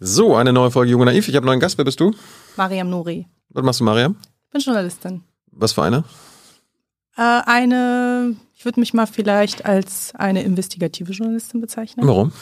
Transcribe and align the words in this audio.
So, 0.00 0.36
eine 0.36 0.52
neue 0.52 0.70
Folge 0.70 0.90
Junge 0.90 1.06
Naiv. 1.06 1.28
Ich 1.28 1.34
habe 1.34 1.44
einen 1.44 1.52
neuen 1.52 1.60
Gast. 1.60 1.78
Wer 1.78 1.84
bist 1.84 2.00
du? 2.00 2.12
Mariam 2.56 2.90
Nouri. 2.90 3.26
Was 3.50 3.64
machst 3.64 3.80
du, 3.80 3.84
Mariam? 3.84 4.16
Bin 4.52 4.60
Journalistin. 4.60 5.22
Was 5.52 5.72
für 5.72 5.82
eine? 5.82 6.04
Äh, 7.16 7.22
eine, 7.46 8.36
ich 8.54 8.64
würde 8.66 8.80
mich 8.80 8.92
mal 8.92 9.06
vielleicht 9.06 9.64
als 9.64 10.14
eine 10.14 10.42
investigative 10.42 11.12
Journalistin 11.12 11.62
bezeichnen. 11.62 12.06
Warum? 12.06 12.32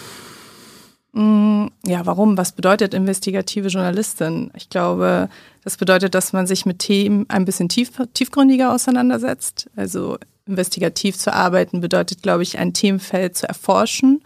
Mm, 1.13 1.69
ja, 1.87 2.05
warum? 2.07 2.37
Was 2.37 2.53
bedeutet 2.53 2.93
investigative 2.93 3.69
Journalistin? 3.69 4.51
Ich 4.57 4.69
glaube, 4.69 5.29
das 5.63 5.77
bedeutet, 5.77 6.17
dass 6.17 6.33
man 6.33 6.49
sich 6.49 6.67
mit 6.67 6.81
Themen 6.81 7.27
ein 7.29 7.45
bisschen 7.45 7.69
tief, 7.69 7.93
tiefgründiger 8.15 8.73
auseinandersetzt. 8.73 9.71
Also 9.77 10.19
investigativ 10.47 11.17
zu 11.17 11.33
arbeiten 11.33 11.81
bedeutet, 11.81 12.23
glaube 12.23 12.43
ich, 12.43 12.59
ein 12.59 12.75
Themenfeld 12.75 13.37
zu 13.37 13.47
erforschen. 13.47 14.25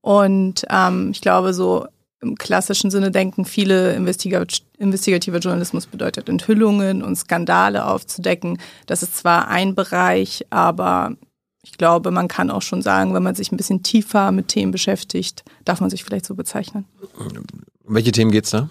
Und 0.00 0.66
ähm, 0.70 1.10
ich 1.12 1.20
glaube, 1.20 1.54
so 1.54 1.86
im 2.20 2.36
klassischen 2.36 2.90
Sinne 2.90 3.10
denken 3.10 3.44
viele, 3.44 3.92
investigativer 3.94 5.38
Journalismus 5.38 5.86
bedeutet 5.86 6.28
Enthüllungen 6.28 7.02
und 7.02 7.16
Skandale 7.16 7.86
aufzudecken. 7.86 8.58
Das 8.86 9.02
ist 9.02 9.16
zwar 9.16 9.48
ein 9.48 9.74
Bereich, 9.74 10.44
aber 10.50 11.16
ich 11.62 11.72
glaube, 11.78 12.10
man 12.10 12.28
kann 12.28 12.50
auch 12.50 12.62
schon 12.62 12.82
sagen, 12.82 13.14
wenn 13.14 13.22
man 13.22 13.34
sich 13.34 13.52
ein 13.52 13.56
bisschen 13.56 13.82
tiefer 13.82 14.32
mit 14.32 14.48
Themen 14.48 14.72
beschäftigt, 14.72 15.44
darf 15.64 15.80
man 15.80 15.90
sich 15.90 16.02
vielleicht 16.02 16.26
so 16.26 16.34
bezeichnen. 16.34 16.86
Um 17.16 17.94
welche 17.94 18.12
Themen 18.12 18.30
geht's 18.30 18.50
da? 18.50 18.68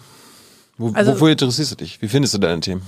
Wo, 0.77 0.91
also, 0.93 1.13
wofür 1.13 1.29
interessierst 1.31 1.71
du 1.71 1.75
dich? 1.75 2.01
Wie 2.01 2.07
findest 2.07 2.33
du 2.33 2.37
deine 2.37 2.59
Themen? 2.59 2.81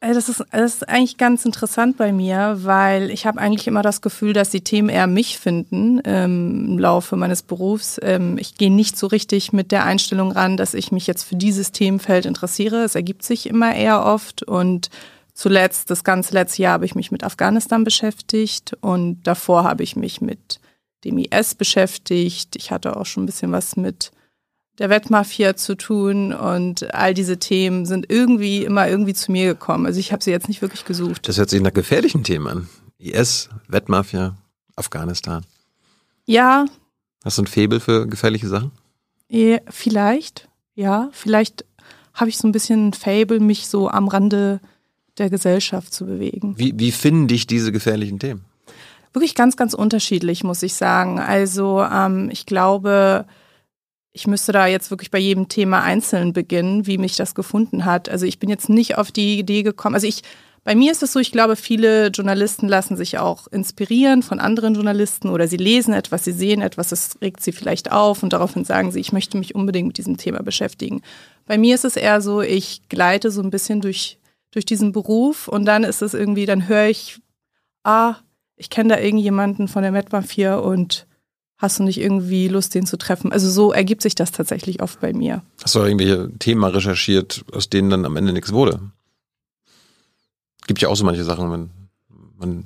Äh, 0.00 0.14
das 0.14 0.28
ist, 0.28 0.44
das 0.50 0.74
ist 0.74 0.88
eigentlich 0.88 1.18
ganz 1.18 1.44
interessant 1.44 1.96
bei 1.96 2.12
mir, 2.12 2.56
weil 2.60 3.10
ich 3.10 3.26
habe 3.26 3.40
eigentlich 3.40 3.66
immer 3.66 3.82
das 3.82 4.00
Gefühl, 4.00 4.32
dass 4.32 4.50
die 4.50 4.62
Themen 4.62 4.88
eher 4.88 5.06
mich 5.06 5.38
finden 5.38 6.00
ähm, 6.04 6.66
im 6.70 6.78
Laufe 6.78 7.16
meines 7.16 7.42
Berufs. 7.42 8.00
Ähm, 8.02 8.38
ich 8.38 8.56
gehe 8.56 8.72
nicht 8.72 8.96
so 8.96 9.06
richtig 9.06 9.52
mit 9.52 9.72
der 9.72 9.84
Einstellung 9.84 10.32
ran, 10.32 10.56
dass 10.56 10.74
ich 10.74 10.90
mich 10.90 11.06
jetzt 11.06 11.24
für 11.24 11.36
dieses 11.36 11.72
Themenfeld 11.72 12.26
interessiere. 12.26 12.84
Es 12.84 12.94
ergibt 12.94 13.22
sich 13.22 13.46
immer 13.46 13.74
eher 13.74 14.04
oft 14.04 14.42
und 14.42 14.90
zuletzt, 15.34 15.90
das 15.90 16.04
ganze 16.04 16.34
letzte 16.34 16.62
Jahr 16.62 16.74
habe 16.74 16.86
ich 16.86 16.94
mich 16.94 17.10
mit 17.10 17.24
Afghanistan 17.24 17.84
beschäftigt 17.84 18.76
und 18.80 19.22
davor 19.22 19.64
habe 19.64 19.82
ich 19.82 19.96
mich 19.96 20.20
mit 20.20 20.60
dem 21.04 21.18
IS 21.18 21.54
beschäftigt. 21.54 22.56
Ich 22.56 22.70
hatte 22.70 22.96
auch 22.96 23.06
schon 23.06 23.22
ein 23.22 23.26
bisschen 23.26 23.52
was 23.52 23.76
mit 23.76 24.12
der 24.80 24.88
Wettmafia 24.88 25.56
zu 25.56 25.76
tun 25.76 26.32
und 26.32 26.92
all 26.94 27.12
diese 27.12 27.38
Themen 27.38 27.84
sind 27.84 28.06
irgendwie 28.08 28.64
immer 28.64 28.88
irgendwie 28.88 29.12
zu 29.12 29.30
mir 29.30 29.46
gekommen. 29.46 29.84
Also 29.84 30.00
ich 30.00 30.10
habe 30.10 30.24
sie 30.24 30.30
jetzt 30.30 30.48
nicht 30.48 30.62
wirklich 30.62 30.86
gesucht. 30.86 31.28
Das 31.28 31.36
hört 31.36 31.50
sich 31.50 31.60
nach 31.60 31.74
gefährlichen 31.74 32.24
Themen 32.24 32.46
an. 32.46 32.68
IS, 32.98 33.50
Wettmafia, 33.68 34.38
Afghanistan. 34.76 35.44
Ja. 36.24 36.64
Hast 37.22 37.36
du 37.36 37.42
ein 37.42 37.46
Faible 37.46 37.78
für 37.78 38.06
gefährliche 38.06 38.48
Sachen? 38.48 38.72
Ja, 39.28 39.58
vielleicht, 39.68 40.48
ja. 40.74 41.10
Vielleicht 41.12 41.66
habe 42.14 42.30
ich 42.30 42.38
so 42.38 42.48
ein 42.48 42.52
bisschen 42.52 42.88
ein 42.88 42.92
Fable, 42.94 43.38
mich 43.38 43.68
so 43.68 43.90
am 43.90 44.08
Rande 44.08 44.60
der 45.18 45.28
Gesellschaft 45.28 45.92
zu 45.92 46.06
bewegen. 46.06 46.54
Wie, 46.56 46.72
wie 46.76 46.90
finden 46.90 47.28
dich 47.28 47.46
diese 47.46 47.70
gefährlichen 47.70 48.18
Themen? 48.18 48.46
Wirklich 49.12 49.34
ganz, 49.34 49.58
ganz 49.58 49.74
unterschiedlich, 49.74 50.42
muss 50.42 50.62
ich 50.62 50.72
sagen. 50.72 51.18
Also 51.18 51.82
ähm, 51.82 52.30
ich 52.32 52.46
glaube, 52.46 53.26
ich 54.12 54.26
müsste 54.26 54.52
da 54.52 54.66
jetzt 54.66 54.90
wirklich 54.90 55.10
bei 55.10 55.18
jedem 55.18 55.48
Thema 55.48 55.82
einzeln 55.82 56.32
beginnen, 56.32 56.86
wie 56.86 56.98
mich 56.98 57.16
das 57.16 57.34
gefunden 57.34 57.84
hat. 57.84 58.08
Also 58.08 58.26
ich 58.26 58.38
bin 58.38 58.50
jetzt 58.50 58.68
nicht 58.68 58.98
auf 58.98 59.12
die 59.12 59.38
Idee 59.38 59.62
gekommen. 59.62 59.94
Also 59.94 60.06
ich, 60.06 60.22
bei 60.64 60.74
mir 60.74 60.90
ist 60.90 61.02
es 61.02 61.12
so, 61.12 61.20
ich 61.20 61.30
glaube, 61.30 61.54
viele 61.54 62.08
Journalisten 62.08 62.68
lassen 62.68 62.96
sich 62.96 63.18
auch 63.18 63.46
inspirieren 63.46 64.22
von 64.22 64.40
anderen 64.40 64.74
Journalisten 64.74 65.28
oder 65.28 65.46
sie 65.46 65.56
lesen 65.56 65.94
etwas, 65.94 66.24
sie 66.24 66.32
sehen 66.32 66.60
etwas, 66.60 66.88
das 66.88 67.18
regt 67.22 67.40
sie 67.40 67.52
vielleicht 67.52 67.92
auf 67.92 68.22
und 68.22 68.32
daraufhin 68.32 68.64
sagen 68.64 68.90
sie, 68.90 69.00
ich 69.00 69.12
möchte 69.12 69.38
mich 69.38 69.54
unbedingt 69.54 69.86
mit 69.86 69.98
diesem 69.98 70.16
Thema 70.16 70.42
beschäftigen. 70.42 71.02
Bei 71.46 71.56
mir 71.56 71.74
ist 71.76 71.84
es 71.84 71.96
eher 71.96 72.20
so, 72.20 72.42
ich 72.42 72.88
gleite 72.88 73.30
so 73.30 73.42
ein 73.42 73.50
bisschen 73.50 73.80
durch, 73.80 74.18
durch 74.50 74.64
diesen 74.64 74.92
Beruf 74.92 75.46
und 75.46 75.64
dann 75.66 75.84
ist 75.84 76.02
es 76.02 76.14
irgendwie, 76.14 76.46
dann 76.46 76.68
höre 76.68 76.88
ich, 76.88 77.20
ah, 77.84 78.16
ich 78.56 78.70
kenne 78.70 78.94
da 78.94 79.00
irgendjemanden 79.00 79.68
von 79.68 79.82
der 79.82 79.92
Metmafia 79.92 80.56
und 80.56 81.06
hast 81.60 81.78
du 81.78 81.82
nicht 81.82 82.00
irgendwie 82.00 82.48
Lust, 82.48 82.74
den 82.74 82.86
zu 82.86 82.96
treffen? 82.96 83.32
Also 83.32 83.50
so 83.50 83.72
ergibt 83.72 84.02
sich 84.02 84.14
das 84.14 84.32
tatsächlich 84.32 84.82
oft 84.82 85.00
bei 85.00 85.12
mir. 85.12 85.42
Hast 85.62 85.74
du 85.74 85.80
irgendwelche 85.80 86.30
Themen 86.38 86.64
recherchiert, 86.64 87.44
aus 87.52 87.68
denen 87.68 87.90
dann 87.90 88.06
am 88.06 88.16
Ende 88.16 88.32
nichts 88.32 88.52
wurde? 88.52 88.80
Gibt 90.66 90.80
ja 90.80 90.88
auch 90.88 90.96
so 90.96 91.04
manche 91.04 91.24
Sachen, 91.24 91.52
wenn 91.52 91.70
man 92.38 92.64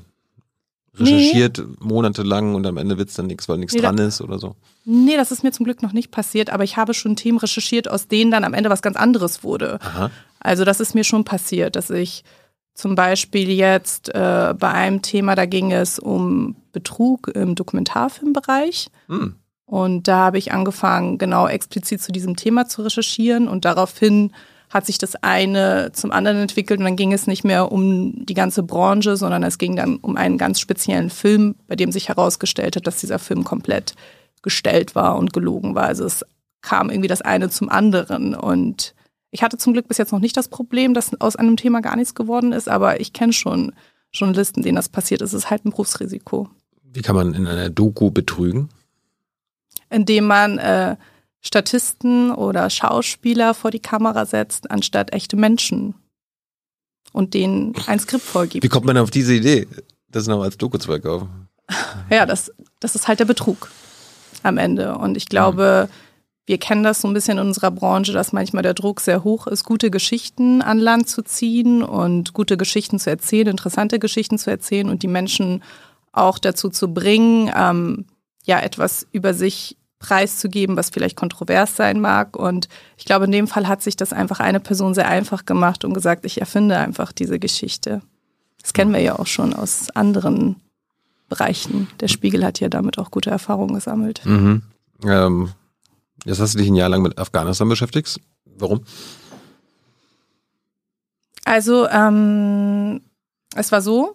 recherchiert 0.96 1.58
nee. 1.58 1.64
monatelang 1.80 2.54
und 2.54 2.66
am 2.66 2.76
Ende 2.76 2.96
wird 2.96 3.08
es 3.08 3.16
dann 3.16 3.26
nichts, 3.26 3.48
weil 3.48 3.58
nichts 3.58 3.74
nee, 3.74 3.80
dran 3.80 3.98
ist 3.98 4.20
oder 4.20 4.38
so. 4.38 4.54
Nee, 4.84 5.16
das 5.16 5.32
ist 5.32 5.42
mir 5.42 5.50
zum 5.50 5.64
Glück 5.64 5.82
noch 5.82 5.92
nicht 5.92 6.12
passiert, 6.12 6.50
aber 6.50 6.62
ich 6.62 6.76
habe 6.76 6.94
schon 6.94 7.16
Themen 7.16 7.38
recherchiert, 7.38 7.90
aus 7.90 8.06
denen 8.06 8.30
dann 8.30 8.44
am 8.44 8.54
Ende 8.54 8.70
was 8.70 8.80
ganz 8.80 8.96
anderes 8.96 9.42
wurde. 9.42 9.80
Aha. 9.80 10.12
Also 10.38 10.64
das 10.64 10.78
ist 10.78 10.94
mir 10.94 11.02
schon 11.02 11.24
passiert, 11.24 11.74
dass 11.74 11.90
ich 11.90 12.22
zum 12.74 12.96
Beispiel 12.96 13.50
jetzt 13.50 14.14
äh, 14.14 14.54
bei 14.58 14.70
einem 14.70 15.00
Thema, 15.00 15.36
da 15.36 15.46
ging 15.46 15.72
es 15.72 15.98
um 15.98 16.56
Betrug 16.72 17.28
im 17.28 17.54
Dokumentarfilmbereich. 17.54 18.88
Hm. 19.06 19.36
Und 19.66 20.08
da 20.08 20.18
habe 20.18 20.38
ich 20.38 20.52
angefangen, 20.52 21.16
genau 21.18 21.48
explizit 21.48 22.02
zu 22.02 22.12
diesem 22.12 22.36
Thema 22.36 22.66
zu 22.66 22.82
recherchieren. 22.82 23.48
Und 23.48 23.64
daraufhin 23.64 24.32
hat 24.70 24.86
sich 24.86 24.98
das 24.98 25.14
eine 25.16 25.92
zum 25.92 26.10
anderen 26.10 26.38
entwickelt. 26.38 26.80
Und 26.80 26.84
dann 26.84 26.96
ging 26.96 27.12
es 27.12 27.26
nicht 27.26 27.44
mehr 27.44 27.70
um 27.70 28.26
die 28.26 28.34
ganze 28.34 28.62
Branche, 28.62 29.16
sondern 29.16 29.42
es 29.44 29.58
ging 29.58 29.76
dann 29.76 29.96
um 29.98 30.16
einen 30.16 30.36
ganz 30.36 30.60
speziellen 30.60 31.10
Film, 31.10 31.54
bei 31.68 31.76
dem 31.76 31.92
sich 31.92 32.08
herausgestellt 32.08 32.76
hat, 32.76 32.86
dass 32.86 33.00
dieser 33.00 33.20
Film 33.20 33.44
komplett 33.44 33.94
gestellt 34.42 34.94
war 34.94 35.16
und 35.16 35.32
gelogen 35.32 35.74
war. 35.74 35.84
Also 35.84 36.04
es 36.04 36.24
kam 36.60 36.90
irgendwie 36.90 37.08
das 37.08 37.22
eine 37.22 37.48
zum 37.48 37.68
anderen. 37.68 38.34
Und 38.34 38.94
ich 39.34 39.42
hatte 39.42 39.58
zum 39.58 39.72
Glück 39.72 39.88
bis 39.88 39.98
jetzt 39.98 40.12
noch 40.12 40.20
nicht 40.20 40.36
das 40.36 40.46
Problem, 40.46 40.94
dass 40.94 41.20
aus 41.20 41.34
einem 41.34 41.56
Thema 41.56 41.80
gar 41.80 41.96
nichts 41.96 42.14
geworden 42.14 42.52
ist, 42.52 42.68
aber 42.68 43.00
ich 43.00 43.12
kenne 43.12 43.32
schon 43.32 43.72
Journalisten, 44.12 44.62
denen 44.62 44.76
das 44.76 44.88
passiert 44.88 45.22
ist. 45.22 45.32
Es 45.32 45.44
ist 45.44 45.50
halt 45.50 45.64
ein 45.64 45.70
Berufsrisiko. 45.70 46.48
Wie 46.84 47.02
kann 47.02 47.16
man 47.16 47.34
in 47.34 47.48
einer 47.48 47.68
Doku 47.68 48.12
betrügen? 48.12 48.68
Indem 49.90 50.28
man 50.28 50.58
äh, 50.58 50.94
Statisten 51.40 52.30
oder 52.30 52.70
Schauspieler 52.70 53.54
vor 53.54 53.72
die 53.72 53.80
Kamera 53.80 54.24
setzt, 54.24 54.70
anstatt 54.70 55.12
echte 55.12 55.36
Menschen 55.36 55.94
und 57.12 57.34
denen 57.34 57.74
ein 57.88 57.98
Skript 57.98 58.22
vorgibt. 58.22 58.62
Wie 58.62 58.68
kommt 58.68 58.86
man 58.86 58.96
auf 58.98 59.10
diese 59.10 59.34
Idee, 59.34 59.66
das 60.08 60.28
noch 60.28 60.44
als 60.44 60.56
Doku 60.58 60.78
zu 60.78 60.86
verkaufen? 60.86 61.48
Ja, 62.08 62.24
das, 62.24 62.52
das 62.78 62.94
ist 62.94 63.08
halt 63.08 63.18
der 63.18 63.24
Betrug 63.24 63.68
am 64.44 64.58
Ende. 64.58 64.96
Und 64.96 65.16
ich 65.16 65.26
glaube, 65.26 65.88
mhm 65.90 66.03
wir 66.46 66.58
kennen 66.58 66.82
das 66.82 67.00
so 67.00 67.08
ein 67.08 67.14
bisschen 67.14 67.38
in 67.38 67.46
unserer 67.46 67.70
Branche, 67.70 68.12
dass 68.12 68.32
manchmal 68.32 68.62
der 68.62 68.74
Druck 68.74 69.00
sehr 69.00 69.24
hoch 69.24 69.46
ist, 69.46 69.64
gute 69.64 69.90
Geschichten 69.90 70.60
an 70.60 70.78
Land 70.78 71.08
zu 71.08 71.22
ziehen 71.22 71.82
und 71.82 72.34
gute 72.34 72.56
Geschichten 72.56 72.98
zu 72.98 73.08
erzählen, 73.08 73.48
interessante 73.48 73.98
Geschichten 73.98 74.38
zu 74.38 74.50
erzählen 74.50 74.90
und 74.90 75.02
die 75.02 75.08
Menschen 75.08 75.62
auch 76.12 76.38
dazu 76.38 76.68
zu 76.68 76.92
bringen, 76.92 77.50
ähm, 77.56 78.04
ja, 78.44 78.60
etwas 78.60 79.06
über 79.10 79.32
sich 79.32 79.78
preiszugeben, 79.98 80.76
was 80.76 80.90
vielleicht 80.90 81.16
kontrovers 81.16 81.76
sein 81.76 81.98
mag. 81.98 82.36
Und 82.36 82.68
ich 82.98 83.06
glaube, 83.06 83.24
in 83.24 83.32
dem 83.32 83.48
Fall 83.48 83.66
hat 83.66 83.82
sich 83.82 83.96
das 83.96 84.12
einfach 84.12 84.38
eine 84.38 84.60
Person 84.60 84.92
sehr 84.92 85.08
einfach 85.08 85.46
gemacht 85.46 85.82
und 85.82 85.94
gesagt, 85.94 86.26
ich 86.26 86.40
erfinde 86.40 86.76
einfach 86.76 87.10
diese 87.12 87.38
Geschichte. 87.38 88.02
Das 88.60 88.74
kennen 88.74 88.92
wir 88.92 89.00
ja 89.00 89.18
auch 89.18 89.26
schon 89.26 89.54
aus 89.54 89.88
anderen 89.94 90.56
Bereichen. 91.30 91.88
Der 92.00 92.08
Spiegel 92.08 92.44
hat 92.44 92.60
ja 92.60 92.68
damit 92.68 92.98
auch 92.98 93.10
gute 93.10 93.30
Erfahrungen 93.30 93.74
gesammelt. 93.74 94.20
Mhm. 94.26 94.62
Ähm 95.04 95.48
Jetzt 96.24 96.40
hast 96.40 96.54
du 96.54 96.58
dich 96.58 96.68
ein 96.68 96.74
Jahr 96.74 96.88
lang 96.88 97.02
mit 97.02 97.18
Afghanistan 97.18 97.68
beschäftigt. 97.68 98.20
Warum? 98.56 98.84
Also, 101.44 101.86
ähm, 101.88 103.02
es 103.54 103.70
war 103.70 103.82
so, 103.82 104.14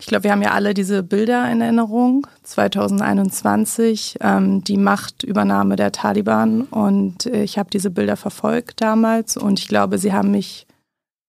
ich 0.00 0.06
glaube, 0.06 0.24
wir 0.24 0.32
haben 0.32 0.42
ja 0.42 0.52
alle 0.52 0.72
diese 0.72 1.02
Bilder 1.02 1.50
in 1.52 1.60
Erinnerung, 1.60 2.26
2021, 2.42 4.16
ähm, 4.20 4.64
die 4.64 4.78
Machtübernahme 4.78 5.76
der 5.76 5.92
Taliban. 5.92 6.62
Und 6.62 7.26
ich 7.26 7.58
habe 7.58 7.70
diese 7.70 7.90
Bilder 7.90 8.16
verfolgt 8.16 8.80
damals 8.80 9.36
und 9.36 9.60
ich 9.60 9.68
glaube, 9.68 9.98
sie 9.98 10.12
haben 10.12 10.30
mich 10.30 10.66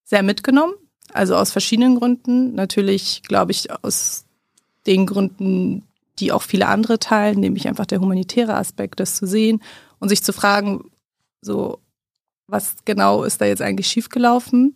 sehr 0.06 0.24
mitgenommen. 0.24 0.74
Also 1.14 1.36
aus 1.36 1.52
verschiedenen 1.52 1.98
Gründen. 1.98 2.56
Natürlich, 2.56 3.24
glaube 3.24 3.52
ich, 3.52 3.68
aus 3.84 4.24
den 4.88 5.06
Gründen, 5.06 5.84
die 6.20 6.32
auch 6.32 6.42
viele 6.42 6.68
andere 6.68 7.00
teilen, 7.00 7.40
nämlich 7.40 7.68
einfach 7.68 7.86
der 7.86 8.00
humanitäre 8.00 8.56
Aspekt, 8.56 9.00
das 9.00 9.16
zu 9.16 9.26
sehen 9.26 9.62
und 10.00 10.10
sich 10.10 10.24
zu 10.24 10.34
fragen, 10.34 10.92
so, 11.42 11.80
was 12.48 12.76
genau 12.86 13.24
ist 13.24 13.42
da 13.42 13.46
jetzt 13.46 13.62
eigentlich 13.62 13.88
schiefgelaufen? 13.88 14.76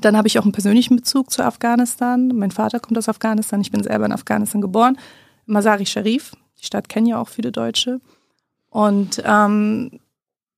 Dann 0.00 0.16
habe 0.16 0.28
ich 0.28 0.38
auch 0.38 0.44
einen 0.44 0.52
persönlichen 0.52 0.96
Bezug 0.96 1.30
zu 1.30 1.42
Afghanistan. 1.44 2.28
Mein 2.28 2.50
Vater 2.50 2.80
kommt 2.80 2.98
aus 2.98 3.08
Afghanistan, 3.08 3.60
ich 3.60 3.70
bin 3.70 3.82
selber 3.82 4.06
in 4.06 4.12
Afghanistan 4.12 4.60
geboren. 4.60 4.98
Masari 5.46 5.86
Sharif, 5.86 6.32
die 6.60 6.66
Stadt 6.66 6.88
kennen 6.88 7.06
ja 7.06 7.20
auch 7.20 7.28
viele 7.28 7.52
Deutsche. 7.52 8.00
Und 8.70 9.22
ähm, 9.24 10.00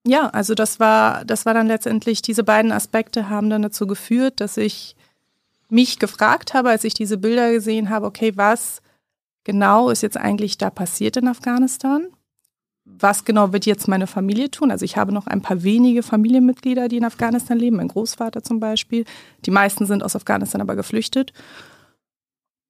ja, 0.07 0.29
also 0.29 0.55
das 0.55 0.79
war, 0.79 1.25
das 1.25 1.47
war 1.47 1.55
dann 1.55 1.67
letztendlich, 1.67 2.21
diese 2.23 2.45
beiden 2.45 2.73
Aspekte 2.73 3.29
haben 3.31 3.49
dann 3.49 3.63
dazu 3.63 3.87
geführt, 3.87 4.41
dass 4.41 4.57
ich 4.57 4.95
mich 5.69 5.99
gefragt 5.99 6.55
habe, 6.55 6.69
als 6.69 6.85
ich 6.85 6.95
diese 6.95 7.17
Bilder 7.17 7.51
gesehen 7.51 7.91
habe, 7.91 8.07
okay, 8.07 8.33
was 8.37 8.83
genau 9.45 9.91
ist 9.91 10.03
jetzt 10.03 10.17
eigentlich 10.17 10.59
da 10.59 10.71
passiert 10.71 11.17
in 11.17 11.29
Afghanistan? 11.29 12.09
was 12.85 13.25
genau 13.25 13.53
wird 13.53 13.67
jetzt 13.67 13.89
meine 13.89 14.07
Familie 14.07 14.51
tun? 14.51 14.71
Also 14.71 14.85
ich 14.85 14.97
habe 14.97 15.13
noch 15.13 15.27
ein 15.27 15.41
paar 15.41 15.63
wenige 15.63 16.03
Familienmitglieder, 16.03 16.89
die 16.89 16.99
in 16.99 17.05
Afghanistan 17.05 17.59
leben, 17.59 17.77
mein 17.77 17.89
Großvater 17.89 18.43
zum 18.43 18.61
Beispiel. 18.61 19.05
Die 19.47 19.51
meisten 19.51 19.87
sind 19.87 20.03
aus 20.03 20.17
Afghanistan 20.17 20.61
aber 20.61 20.77
geflüchtet. 20.77 21.33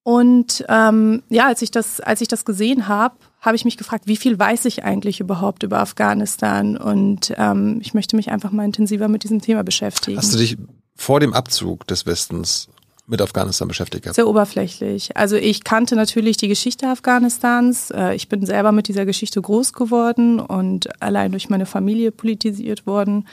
Und 0.04 0.64
ähm, 0.68 1.22
ja, 1.30 1.46
als 1.46 1.62
ich 1.62 1.70
das, 1.70 2.00
als 2.00 2.20
ich 2.20 2.28
das 2.28 2.44
gesehen 2.44 2.88
habe, 2.88 3.16
habe 3.40 3.56
ich 3.56 3.64
mich 3.64 3.76
gefragt, 3.76 4.06
wie 4.06 4.16
viel 4.16 4.38
weiß 4.38 4.66
ich 4.66 4.84
eigentlich 4.84 5.18
überhaupt 5.18 5.62
über 5.62 5.80
Afghanistan? 5.80 6.76
Und 6.76 7.32
ähm, 7.36 7.78
ich 7.80 7.94
möchte 7.94 8.14
mich 8.14 8.30
einfach 8.30 8.52
mal 8.52 8.64
intensiver 8.64 9.08
mit 9.08 9.24
diesem 9.24 9.40
Thema 9.40 9.64
beschäftigen. 9.64 10.18
Hast 10.18 10.34
du 10.34 10.38
dich 10.38 10.58
vor 10.94 11.20
dem 11.20 11.32
Abzug 11.32 11.86
des 11.86 12.06
Westens 12.06 12.68
mit 13.06 13.20
Afghanistan 13.20 13.68
beschäftigt 13.68 14.04
gehabt? 14.04 14.16
Sehr 14.16 14.28
oberflächlich. 14.28 15.16
Also 15.16 15.36
ich 15.36 15.64
kannte 15.64 15.96
natürlich 15.96 16.36
die 16.36 16.48
Geschichte 16.48 16.88
Afghanistans. 16.88 17.90
Äh, 17.90 18.14
ich 18.14 18.28
bin 18.28 18.46
selber 18.46 18.72
mit 18.72 18.88
dieser 18.88 19.04
Geschichte 19.04 19.40
groß 19.40 19.72
geworden 19.72 20.40
und 20.40 21.02
allein 21.02 21.32
durch 21.32 21.50
meine 21.50 21.66
Familie 21.66 22.12
politisiert 22.12 22.86
worden. 22.86 23.26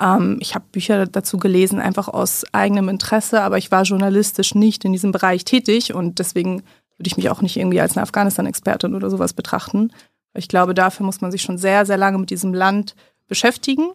Ähm, 0.00 0.38
ich 0.40 0.54
habe 0.54 0.64
Bücher 0.72 1.06
dazu 1.06 1.38
gelesen, 1.38 1.80
einfach 1.80 2.08
aus 2.08 2.44
eigenem 2.52 2.88
Interesse, 2.88 3.42
aber 3.42 3.58
ich 3.58 3.70
war 3.70 3.82
journalistisch 3.82 4.54
nicht 4.54 4.84
in 4.84 4.92
diesem 4.92 5.12
Bereich 5.12 5.44
tätig 5.44 5.94
und 5.94 6.18
deswegen 6.18 6.62
würde 6.96 7.06
ich 7.06 7.16
mich 7.16 7.30
auch 7.30 7.42
nicht 7.42 7.56
irgendwie 7.56 7.80
als 7.80 7.96
eine 7.96 8.02
Afghanistan-Expertin 8.02 8.94
oder 8.94 9.10
sowas 9.10 9.32
betrachten. 9.32 9.92
Ich 10.34 10.48
glaube, 10.48 10.74
dafür 10.74 11.06
muss 11.06 11.20
man 11.20 11.30
sich 11.30 11.42
schon 11.42 11.58
sehr, 11.58 11.86
sehr 11.86 11.96
lange 11.96 12.18
mit 12.18 12.30
diesem 12.30 12.52
Land 12.52 12.94
beschäftigen. 13.28 13.90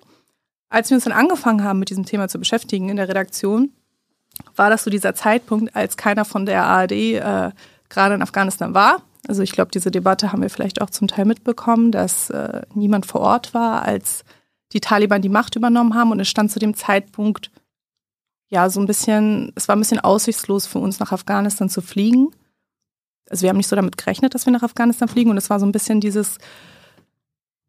Als 0.70 0.90
wir 0.90 0.96
uns 0.96 1.04
dann 1.04 1.14
angefangen 1.14 1.64
haben, 1.64 1.80
mit 1.80 1.90
diesem 1.90 2.06
Thema 2.06 2.28
zu 2.28 2.40
beschäftigen 2.40 2.90
in 2.90 2.96
der 2.96 3.10
Redaktion, 3.10 3.72
war 4.56 4.70
das 4.70 4.84
so 4.84 4.90
dieser 4.90 5.16
Zeitpunkt, 5.16 5.76
als 5.76 5.98
keiner 5.98 6.26
von 6.26 6.46
der 6.46 6.66
ARD 6.66 6.92
äh, 6.92 7.52
gerade 7.90 8.16
in 8.16 8.22
Afghanistan 8.22 8.74
war. 8.74 9.02
Also 9.28 9.42
ich 9.42 9.52
glaube, 9.52 9.72
diese 9.72 9.92
Debatte 9.92 10.32
haben 10.32 10.42
wir 10.42 10.50
vielleicht 10.50 10.82
auch 10.82 10.90
zum 10.90 11.08
Teil 11.08 11.26
mitbekommen, 11.26 11.92
dass 11.92 12.30
äh, 12.30 12.64
niemand 12.74 13.06
vor 13.06 13.22
Ort 13.22 13.54
war, 13.54 13.84
als 13.84 14.24
die 14.74 14.82
Taliban 14.82 15.22
die 15.22 15.30
Macht 15.30 15.56
übernommen 15.56 15.96
haben. 15.96 16.12
Und 16.12 16.20
es 16.20 16.28
stand 16.28 16.52
zu 16.52 16.60
dem 16.60 16.76
Zeitpunkt 16.76 17.52
ja 18.50 18.70
so 18.70 18.80
ein 18.80 18.86
bisschen, 18.86 19.54
es 19.56 19.68
war 19.68 19.76
ein 19.76 19.80
bisschen 19.80 20.00
aussichtslos 20.00 20.68
für 20.68 20.80
uns 20.80 21.00
nach 21.00 21.12
Afghanistan 21.12 21.70
zu 21.70 21.82
fliegen. 21.82 22.32
Also 23.30 23.44
wir 23.44 23.50
haben 23.50 23.58
nicht 23.58 23.70
so 23.70 23.76
damit 23.76 23.98
gerechnet, 23.98 24.36
dass 24.36 24.46
wir 24.46 24.54
nach 24.54 24.64
Afghanistan 24.64 25.08
fliegen. 25.08 25.30
Und 25.30 25.38
es 25.38 25.50
war 25.50 25.60
so 25.60 25.66
ein 25.66 25.72
bisschen 25.72 26.02
dieses, 26.02 26.38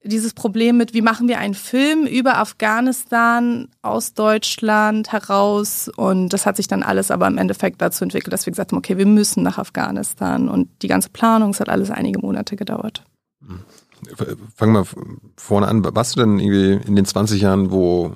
dieses 0.05 0.35
Problem 0.35 0.77
mit, 0.77 0.93
wie 0.93 1.03
machen 1.03 1.29
wir 1.29 1.39
einen 1.39 1.55
Film 1.55 2.07
über 2.07 2.39
Afghanistan 2.39 3.69
aus 3.83 4.15
Deutschland 4.15 5.13
heraus. 5.13 5.89
Und 5.89 6.29
das 6.31 6.47
hat 6.47 6.57
sich 6.57 6.69
dann 6.69 6.83
alles 6.83 7.11
aber 7.11 7.27
im 7.27 7.39
Endeffekt 7.39 7.81
dazu 7.81 8.05
entwickelt, 8.05 8.33
dass 8.33 8.47
wir 8.47 8.51
gesagt 8.51 8.73
haben, 8.73 8.79
okay, 8.79 8.99
wir 8.99 9.07
müssen 9.07 9.43
nach 9.43 9.59
Afghanistan. 9.59 10.49
Und 10.49 10.69
die 10.83 10.89
ganze 10.89 11.09
Planung, 11.09 11.51
es 11.51 11.61
hat 11.61 11.69
alles 11.69 11.91
einige 11.91 12.19
Monate 12.19 12.57
gedauert. 12.57 13.03
Fangen 14.55 14.75
wir 14.75 14.87
vorne 15.37 15.69
an. 15.69 15.83
Warst 15.95 16.17
du 16.17 16.21
denn 16.21 16.39
irgendwie 16.39 16.87
in 16.87 16.97
den 16.97 17.07
20 17.07 17.41
Jahren, 17.41 17.71
wo 17.71 18.13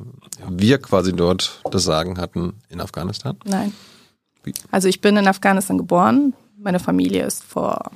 wir 0.49 0.79
quasi 0.79 1.15
dort 1.15 1.63
das 1.71 1.85
Sagen 1.85 2.19
hatten 2.19 2.55
in 2.69 2.81
Afghanistan? 2.81 3.37
Nein. 3.45 3.73
Also 4.71 4.89
ich 4.89 5.01
bin 5.01 5.17
in 5.17 5.27
Afghanistan 5.27 5.79
geboren. 5.79 6.35
Meine 6.59 6.81
Familie 6.81 7.25
ist 7.25 7.45
vor 7.45 7.91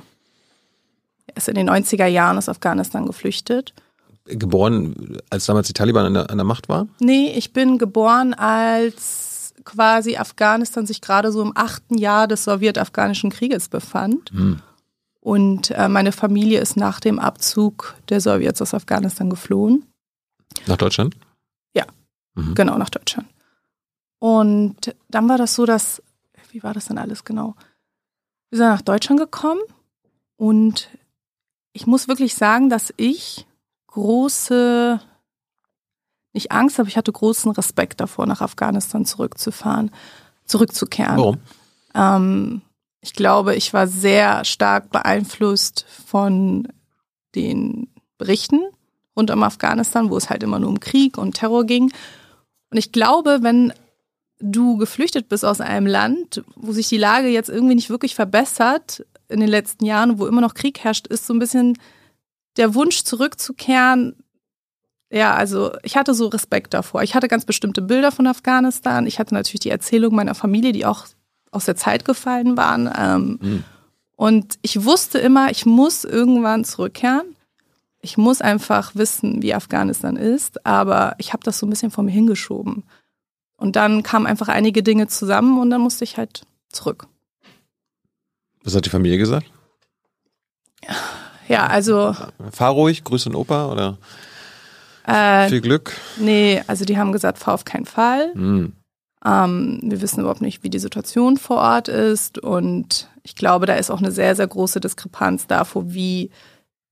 ist 1.35 1.49
in 1.49 1.55
den 1.55 1.71
90er 1.71 2.07
Jahren 2.07 2.39
aus 2.39 2.49
Afghanistan 2.49 3.07
geflüchtet. 3.07 3.73
Geboren, 4.25 5.19
als 5.31 5.47
damals 5.47 5.67
die 5.67 5.73
Taliban 5.73 6.07
an 6.07 6.15
der, 6.15 6.31
an 6.31 6.39
der 6.39 6.45
Macht 6.45 6.69
war? 6.69 6.87
Nee, 7.01 7.33
ich 7.33 7.53
bin 7.53 7.79
geboren, 7.79 8.35
als 8.35 9.55
quasi 9.65 10.17
Afghanistan 10.17 10.87
sich 10.87 11.01
gerade 11.01 11.33
so 11.33 11.43
im 11.43 11.53
achten 11.55 11.99
Jahr 11.99 12.29
des 12.29 12.45
sowjet-afghanischen 12.45 13.31
Krieges 13.31 13.69
befand. 13.69 14.31
Hm. 14.31 14.61
Und 15.21 15.71
äh, 15.71 15.89
meine 15.89 16.13
Familie 16.13 16.61
ist 16.61 16.77
nach 16.77 16.99
dem 16.99 17.19
Abzug 17.19 17.95
der 18.09 18.21
Sowjets 18.21 18.61
aus 18.61 18.75
Afghanistan 18.75 19.31
geflohen. 19.31 19.87
Nach 20.67 20.77
Deutschland? 20.77 21.17
Ja, 21.75 21.85
mhm. 22.35 22.55
genau, 22.55 22.77
nach 22.77 22.91
Deutschland. 22.91 23.29
Und 24.19 24.95
dann 25.09 25.29
war 25.29 25.39
das 25.39 25.55
so, 25.55 25.65
dass, 25.65 26.03
wie 26.51 26.63
war 26.63 26.75
das 26.75 26.87
denn 26.87 26.99
alles 26.99 27.25
genau? 27.25 27.55
Wir 28.51 28.59
sind 28.59 28.67
nach 28.67 28.83
Deutschland 28.83 29.21
gekommen 29.21 29.61
und 30.37 30.89
ich 31.73 31.87
muss 31.87 32.09
wirklich 32.09 32.35
sagen, 32.35 32.69
dass 32.69 32.93
ich 32.97 33.47
große, 33.93 35.01
nicht 36.33 36.51
Angst, 36.51 36.81
aber 36.81 36.89
ich 36.89 36.97
hatte 36.97 37.13
großen 37.13 37.53
Respekt 37.53 38.01
davor, 38.01 38.27
nach 38.27 38.41
Afghanistan 38.41 39.05
zurückzufahren, 39.05 39.91
zurückzukehren. 40.45 41.19
Warum? 41.19 41.39
Ähm, 41.95 42.63
ich 43.01 43.13
glaube, 43.13 43.55
ich 43.55 43.73
war 43.75 43.87
sehr 43.87 44.45
stark 44.45 44.91
beeinflusst 44.91 45.85
von 46.07 46.69
den 47.35 47.89
Berichten 48.19 48.61
rund 49.17 49.31
um 49.31 49.43
Afghanistan, 49.43 50.09
wo 50.11 50.17
es 50.17 50.31
halt 50.31 50.43
immer 50.43 50.59
nur 50.59 50.71
um 50.71 50.81
Krieg 50.81 51.19
und 51.19 51.35
Terror 51.35 51.65
ging. 51.65 51.93
Und 52.71 52.79
ich 52.79 52.93
glaube, 52.93 53.41
wenn 53.43 53.75
du 54.41 54.77
geflüchtet 54.79 55.29
bist 55.29 55.45
aus 55.45 55.61
einem 55.61 55.87
Land, 55.87 56.43
wo 56.57 56.73
sich 56.73 56.89
die 56.89 56.97
Lage 56.97 57.29
jetzt 57.29 57.51
irgendwie 57.51 57.75
nicht 57.75 57.91
wirklich 57.91 58.15
verbessert, 58.15 59.05
in 59.29 59.41
den 59.41 59.49
letzten 59.49 59.85
Jahren, 59.85 60.19
wo 60.19 60.27
immer 60.27 60.41
noch 60.41 60.55
Krieg 60.55 60.81
herrscht, 60.81 61.07
ist 61.07 61.27
so 61.27 61.35
ein 61.35 61.39
bisschen 61.39 61.79
der 62.57 62.75
Wunsch 62.75 63.03
zurückzukehren. 63.05 64.17
Ja, 65.11 65.35
also 65.35 65.73
ich 65.83 65.97
hatte 65.97 66.15
so 66.15 66.29
Respekt 66.29 66.75
davor. 66.75 67.03
Ich 67.03 67.15
hatte 67.15 67.29
ganz 67.29 67.45
bestimmte 67.45 67.83
Bilder 67.83 68.13
von 68.13 68.27
Afghanistan. 68.27 69.07
Ich 69.07 69.19
hatte 69.19 69.35
natürlich 69.35 69.61
die 69.61 69.71
Erzählung 69.71 70.15
meiner 70.15 70.35
Familie, 70.35 70.73
die 70.73 70.87
auch 70.87 71.07
aus 71.51 71.67
der 71.67 71.77
Zeit 71.77 72.05
gefallen 72.05 72.57
waren. 72.57 72.91
Ähm, 72.97 73.39
mhm. 73.41 73.65
Und 74.17 74.59
ich 74.63 74.85
wusste 74.85 75.19
immer, 75.19 75.51
ich 75.51 75.67
muss 75.67 76.05
irgendwann 76.05 76.65
zurückkehren. 76.65 77.37
Ich 78.01 78.17
muss 78.17 78.41
einfach 78.41 78.95
wissen, 78.95 79.43
wie 79.43 79.55
Afghanistan 79.55 80.17
ist. 80.17 80.65
Aber 80.65 81.15
ich 81.19 81.33
habe 81.33 81.45
das 81.45 81.59
so 81.59 81.67
ein 81.67 81.71
bisschen 81.71 81.91
vor 81.91 82.05
mir 82.05 82.11
hingeschoben. 82.11 82.85
Und 83.57 83.77
dann 83.77 84.03
kamen 84.03 84.27
einfach 84.27 84.49
einige 84.49 84.83
Dinge 84.83 85.07
zusammen 85.07 85.61
und 85.61 85.71
dann 85.71 85.81
musste 85.81 86.05
ich 86.05 86.17
halt 86.17 86.47
zurück. 86.71 87.07
Was 88.65 88.75
hat 88.75 88.87
die 88.87 88.91
Familie 88.91 89.19
gesagt? 89.19 89.47
Ja, 91.53 91.67
also. 91.67 92.17
Fahr 92.51 92.73
ruhig, 92.73 93.05
Grüße 93.05 93.29
an 93.29 93.37
Opa 93.37 93.71
oder 93.71 93.99
äh, 95.07 95.49
viel 95.49 95.61
Glück? 95.61 95.93
Nee, 96.17 96.63
also 96.67 96.85
die 96.87 96.97
haben 96.97 97.13
gesagt, 97.13 97.39
fahr 97.39 97.55
auf 97.55 97.65
keinen 97.65 97.85
Fall. 97.85 98.33
Mhm. 98.35 98.73
Ähm, 99.25 99.81
wir 99.83 100.01
wissen 100.01 100.21
überhaupt 100.21 100.41
nicht, 100.41 100.65
wie 100.65 100.71
die 100.71 100.79
Situation 100.79 101.37
vor 101.37 101.59
Ort 101.59 101.89
ist. 101.89 102.39
Und 102.39 103.11
ich 103.23 103.37
glaube, 103.37 103.67
da 103.67 103.75
ist 103.75 103.91
auch 103.91 103.99
eine 103.99 104.13
sehr, 104.13 104.35
sehr 104.35 104.47
große 104.47 104.81
Diskrepanz 104.81 105.47
davor, 105.47 105.93
wie 105.93 106.31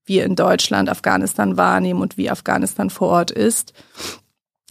wir 0.04 0.24
in 0.24 0.36
Deutschland 0.36 0.90
Afghanistan 0.90 1.56
wahrnehmen 1.56 2.02
und 2.02 2.18
wie 2.18 2.30
Afghanistan 2.30 2.90
vor 2.90 3.08
Ort 3.08 3.30
ist. 3.30 3.72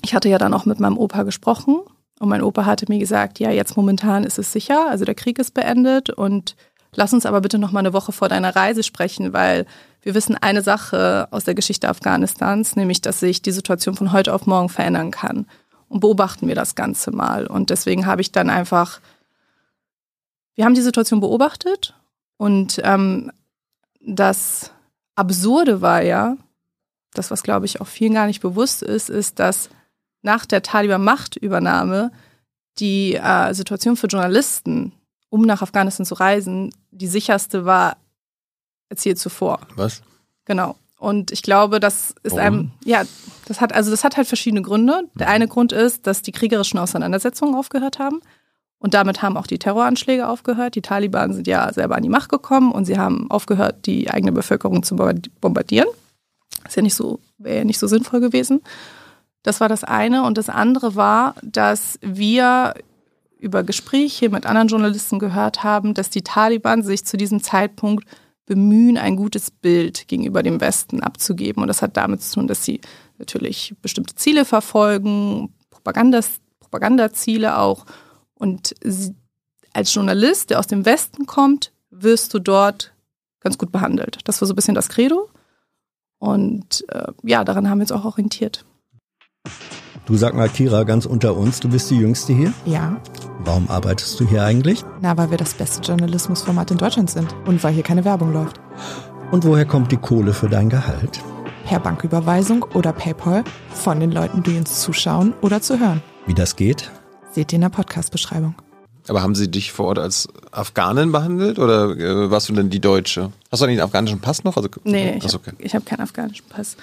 Ich 0.04 0.14
hatte 0.14 0.30
ja 0.30 0.38
dann 0.38 0.54
auch 0.54 0.66
mit 0.66 0.80
meinem 0.80 0.98
Opa 0.98 1.24
gesprochen 1.24 1.80
und 2.19 2.30
mein 2.30 2.44
Opa 2.44 2.66
hatte 2.66 2.86
mir 2.90 3.00
gesagt, 3.00 3.40
ja, 3.40 3.50
jetzt 3.50 3.76
momentan 3.76 4.24
ist 4.24 4.38
es 4.38 4.52
sicher, 4.52 4.90
also 4.90 5.06
der 5.06 5.16
Krieg 5.16 5.40
ist 5.40 5.54
beendet 5.54 6.10
und 6.10 6.56
Lass 6.96 7.14
uns 7.14 7.26
aber 7.26 7.42
bitte 7.42 7.60
noch 7.60 7.72
mal 7.72 7.80
eine 7.80 7.94
Woche 7.94 8.12
vor 8.12 8.30
deiner 8.30 8.56
Reise 8.56 8.84
sprechen, 8.84 9.34
weil 9.34 9.66
wir 10.02 10.16
wissen 10.16 10.36
eine 10.36 10.62
Sache 10.62 11.28
aus 11.31 11.44
der 11.44 11.56
Geschichte 11.56 11.90
Afghanistans, 11.90 12.76
nämlich, 12.76 13.02
dass 13.02 13.19
sich 13.19 13.42
die 13.42 13.52
Situation 13.52 13.96
von 13.96 14.12
heute 14.12 14.34
auf 14.34 14.48
morgen 14.48 14.69
verändern 14.69 15.12
kann. 15.12 15.46
Und 15.88 16.02
beobachten 16.02 16.48
wir 16.48 16.56
das 16.56 16.76
Ganze 16.76 17.12
mal. 17.12 17.48
Und 17.48 17.69
deswegen 17.69 18.06
habe 18.06 18.22
ich 18.22 18.31
dann 18.31 18.50
einfach, 18.50 19.02
wir 20.56 20.66
haben 20.66 20.76
die 20.76 20.81
Situation 20.81 21.19
beobachtet 21.19 21.96
und 22.38 22.80
ähm, 22.84 23.31
das 24.02 24.72
Absurde 25.16 25.81
war 25.81 26.02
ja, 26.02 26.38
das, 27.14 27.31
was 27.31 27.44
glaube 27.44 27.66
ich 27.66 27.81
auch 27.81 27.88
vielen 27.88 28.14
gar 28.14 28.28
nicht 28.28 28.42
bewusst 28.42 28.81
ist, 28.84 29.10
ist, 29.10 29.40
dass 29.40 29.69
nach 30.22 30.46
der 30.46 30.62
Taliban-Machtübernahme 30.62 32.12
die 32.78 33.16
äh, 33.16 33.54
Situation 33.54 33.98
für 33.98 34.08
Journalisten 34.08 34.94
um 35.30 35.42
nach 35.42 35.62
Afghanistan 35.62 36.06
zu 36.06 36.16
reisen, 36.16 36.74
die 36.92 37.07
sicherste 37.07 37.66
war 37.66 37.98
als 38.90 39.04
je 39.04 39.16
zuvor. 39.16 39.59
Was? 39.76 40.02
Genau. 40.45 40.76
Und 40.98 41.31
ich 41.31 41.44
glaube, 41.44 41.80
das 41.80 42.14
ist 42.24 42.36
Warum? 42.36 42.40
einem, 42.40 42.71
ja, 42.83 43.04
das 43.45 43.62
hat, 43.62 43.74
also 43.74 43.90
das 43.90 44.04
hat 44.04 44.18
halt 44.18 44.28
verschiedene 44.28 44.62
Gründe. 44.62 45.04
Der 45.16 45.28
mhm. 45.28 45.33
eine 45.33 45.48
Grund 45.48 45.71
ist, 45.71 46.06
dass 46.07 46.21
die 46.21 46.31
kriegerischen 46.31 46.80
Auseinandersetzungen 46.80 47.56
aufgehört 47.56 48.00
haben. 48.00 48.19
Und 48.80 48.94
damit 48.94 49.21
haben 49.21 49.38
auch 49.38 49.48
die 49.48 49.59
Terroranschläge 49.59 50.28
aufgehört. 50.28 50.76
Die 50.76 50.81
Taliban 50.81 51.33
sind 51.33 51.48
ja 51.48 51.71
selber 51.74 51.95
an 51.95 52.04
die 52.04 52.09
Macht 52.09 52.30
gekommen 52.30 52.71
und 52.71 52.86
sie 52.86 52.98
haben 52.98 53.30
aufgehört, 53.30 53.86
die 53.86 54.09
eigene 54.09 54.31
Bevölkerung 54.31 54.83
zu 54.83 54.95
bombardieren. 54.95 55.88
Ist 56.66 56.78
ja 56.78 56.81
nicht 56.81 56.95
so, 56.95 57.19
wäre 57.38 57.59
ja 57.59 57.64
nicht 57.66 57.80
so 57.80 57.88
sinnvoll 57.88 58.21
gewesen. 58.21 58.62
Das 59.44 59.62
war 59.62 59.69
das 59.69 59.83
eine. 59.83 60.24
Und 60.24 60.38
das 60.38 60.50
andere 60.50 60.95
war, 60.95 61.36
dass 61.44 62.00
wir 62.02 62.74
über 63.40 63.64
Gespräche 63.64 64.30
mit 64.30 64.46
anderen 64.46 64.68
Journalisten 64.68 65.18
gehört 65.18 65.64
haben, 65.64 65.94
dass 65.94 66.10
die 66.10 66.22
Taliban 66.22 66.84
sich 66.84 67.06
zu 67.06 67.18
diesem 67.18 67.42
Zeitpunkt 67.42 68.06
bemühen, 68.46 68.98
ein 68.98 69.16
gutes 69.16 69.52
Bild 69.52 70.08
gegenüber 70.08 70.44
dem 70.44 70.60
Westen 70.60 71.02
abzugeben. 71.02 71.62
Und 71.62 71.68
das 71.68 71.81
hat 71.81 71.96
damit 71.96 72.22
zu 72.22 72.36
tun, 72.36 72.48
dass 72.48 72.66
sie 72.66 72.81
natürlich 73.18 73.76
bestimmte 73.81 74.16
Ziele 74.16 74.44
verfolgen, 74.44 75.54
Propagandas, 75.69 76.40
Propagandaziele 76.60 77.58
auch. 77.58 77.86
Und 78.34 78.76
sie, 78.84 79.16
als 79.74 79.94
Journalist, 79.94 80.50
der 80.50 80.60
aus 80.60 80.68
dem 80.68 80.86
Westen 80.86 81.26
kommt, 81.26 81.72
wirst 81.92 82.34
du 82.34 82.40
dort 82.40 82.94
ganz 83.40 83.58
gut 83.58 83.72
behandelt. 83.72 84.19
Das 84.26 84.42
war 84.42 84.48
so 84.48 84.54
ein 84.54 84.56
bisschen 84.56 84.76
das 84.76 84.90
Credo. 84.90 85.30
Und 86.18 86.84
äh, 86.90 87.12
ja, 87.24 87.44
daran 87.44 87.69
haben 87.69 87.78
wir 87.78 87.84
uns 87.84 87.92
auch 87.92 88.06
orientiert. 88.06 88.66
Du 90.09 90.18
sag 90.18 90.33
mal, 90.33 90.49
Kira, 90.49 90.85
ganz 90.85 91.06
unter 91.06 91.37
uns, 91.37 91.59
du 91.59 91.69
bist 91.69 91.92
die 91.92 91.97
Jüngste 91.99 92.33
hier. 92.33 92.51
Ja. 92.66 92.99
Warum 93.45 93.69
arbeitest 93.69 94.19
du 94.19 94.28
hier 94.28 94.44
eigentlich? 94.44 94.83
Na, 95.01 95.16
weil 95.16 95.30
wir 95.30 95.37
das 95.37 95.54
beste 95.54 95.81
Journalismusformat 95.81 96.71
in 96.71 96.80
Deutschland 96.80 97.11
sind 97.11 97.35
und 97.45 97.63
weil 97.63 97.75
hier 97.75 97.83
keine 97.83 98.04
Werbung 98.06 98.33
läuft. 98.33 98.59
Und 99.30 99.45
woher 99.45 99.66
kommt 99.66 99.92
die 99.92 99.97
Kohle 99.97 100.33
für 100.33 100.49
dein 100.49 100.68
Gehalt? 100.68 101.19
Per 101.63 101.80
Banküberweisung 101.80 102.66
oder 102.73 102.92
PayPal 102.92 103.44
von 103.71 103.99
den 103.99 104.11
Leuten, 104.11 104.42
die 104.42 104.57
uns 104.57 104.81
zuschauen 104.81 105.35
oder 105.42 105.61
zu 105.61 105.80
hören. 105.80 106.01
Wie 106.25 106.33
das 106.33 106.56
geht? 106.56 106.89
Seht 107.31 107.54
ihr 107.54 107.57
in 107.57 107.61
der 107.61 107.69
Podcast-Beschreibung. 107.69 108.56
Aber 109.07 109.21
haben 109.21 109.35
sie 109.35 109.51
dich 109.51 109.71
vor 109.71 109.85
Ort 109.89 109.99
als 109.99 110.28
Afghanin 110.49 111.11
behandelt 111.11 111.59
oder 111.59 111.92
äh, 111.92 112.31
warst 112.31 112.49
du 112.49 112.54
denn 112.54 112.71
die 112.71 112.81
Deutsche? 112.81 113.31
Hast 113.51 113.61
du 113.61 113.66
eigentlich 113.66 113.78
einen 113.78 113.85
afghanischen 113.85 114.21
Pass 114.21 114.44
noch? 114.44 114.57
Also, 114.57 114.69
nee, 114.85 115.19
ich 115.23 115.25
habe 115.31 115.37
okay. 115.56 115.69
hab 115.69 115.85
keinen 115.85 116.01
afghanischen 116.01 116.47
Pass. 116.49 116.78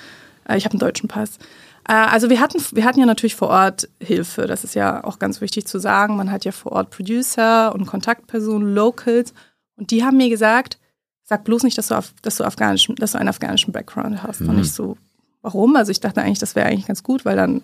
Äh, 0.49 0.59
ich 0.59 0.65
habe 0.65 0.75
einen 0.75 0.81
deutschen 0.81 1.09
Pass. 1.09 1.41
Äh, 1.89 1.93
also 1.93 2.31
wir 2.31 2.41
hatten, 2.41 2.61
wir 2.73 2.85
hatten 2.85 3.01
ja 3.01 3.07
natürlich 3.07 3.37
vor 3.37 3.49
Ort 3.49 3.89
Hilfe. 4.01 4.47
Das 4.47 4.65
ist 4.65 4.75
ja 4.75 5.05
auch 5.05 5.19
ganz 5.19 5.41
wichtig 5.41 5.67
zu 5.67 5.79
sagen. 5.79 6.17
Man 6.17 6.31
hat 6.31 6.45
ja 6.45 6.53
vor 6.53 6.73
Ort 6.73 6.91
Producer 6.91 7.75
und 7.75 7.87
Kontaktpersonen, 7.87 8.75
Locals. 8.75 9.33
Und 9.77 9.91
die 9.91 10.05
haben 10.05 10.17
mir 10.17 10.29
gesagt, 10.29 10.79
sag 11.25 11.45
bloß 11.45 11.63
nicht, 11.63 11.77
dass 11.79 11.89
du, 11.89 11.95
auf, 11.95 12.13
dass 12.23 12.37
du, 12.37 12.45
afghanischen, 12.45 12.97
dass 12.97 13.13
du 13.13 13.19
einen 13.19 13.29
afghanischen 13.29 13.73
Background 13.73 14.23
hast. 14.23 14.41
Mhm. 14.41 14.49
Und 14.51 14.61
ich 14.61 14.73
so, 14.73 14.97
warum? 15.43 15.77
Also 15.77 15.91
ich 15.91 16.01
dachte 16.01 16.23
eigentlich, 16.23 16.39
das 16.39 16.55
wäre 16.55 16.67
eigentlich 16.67 16.87
ganz 16.87 17.03
gut, 17.03 17.25
weil 17.25 17.37
dann 17.37 17.63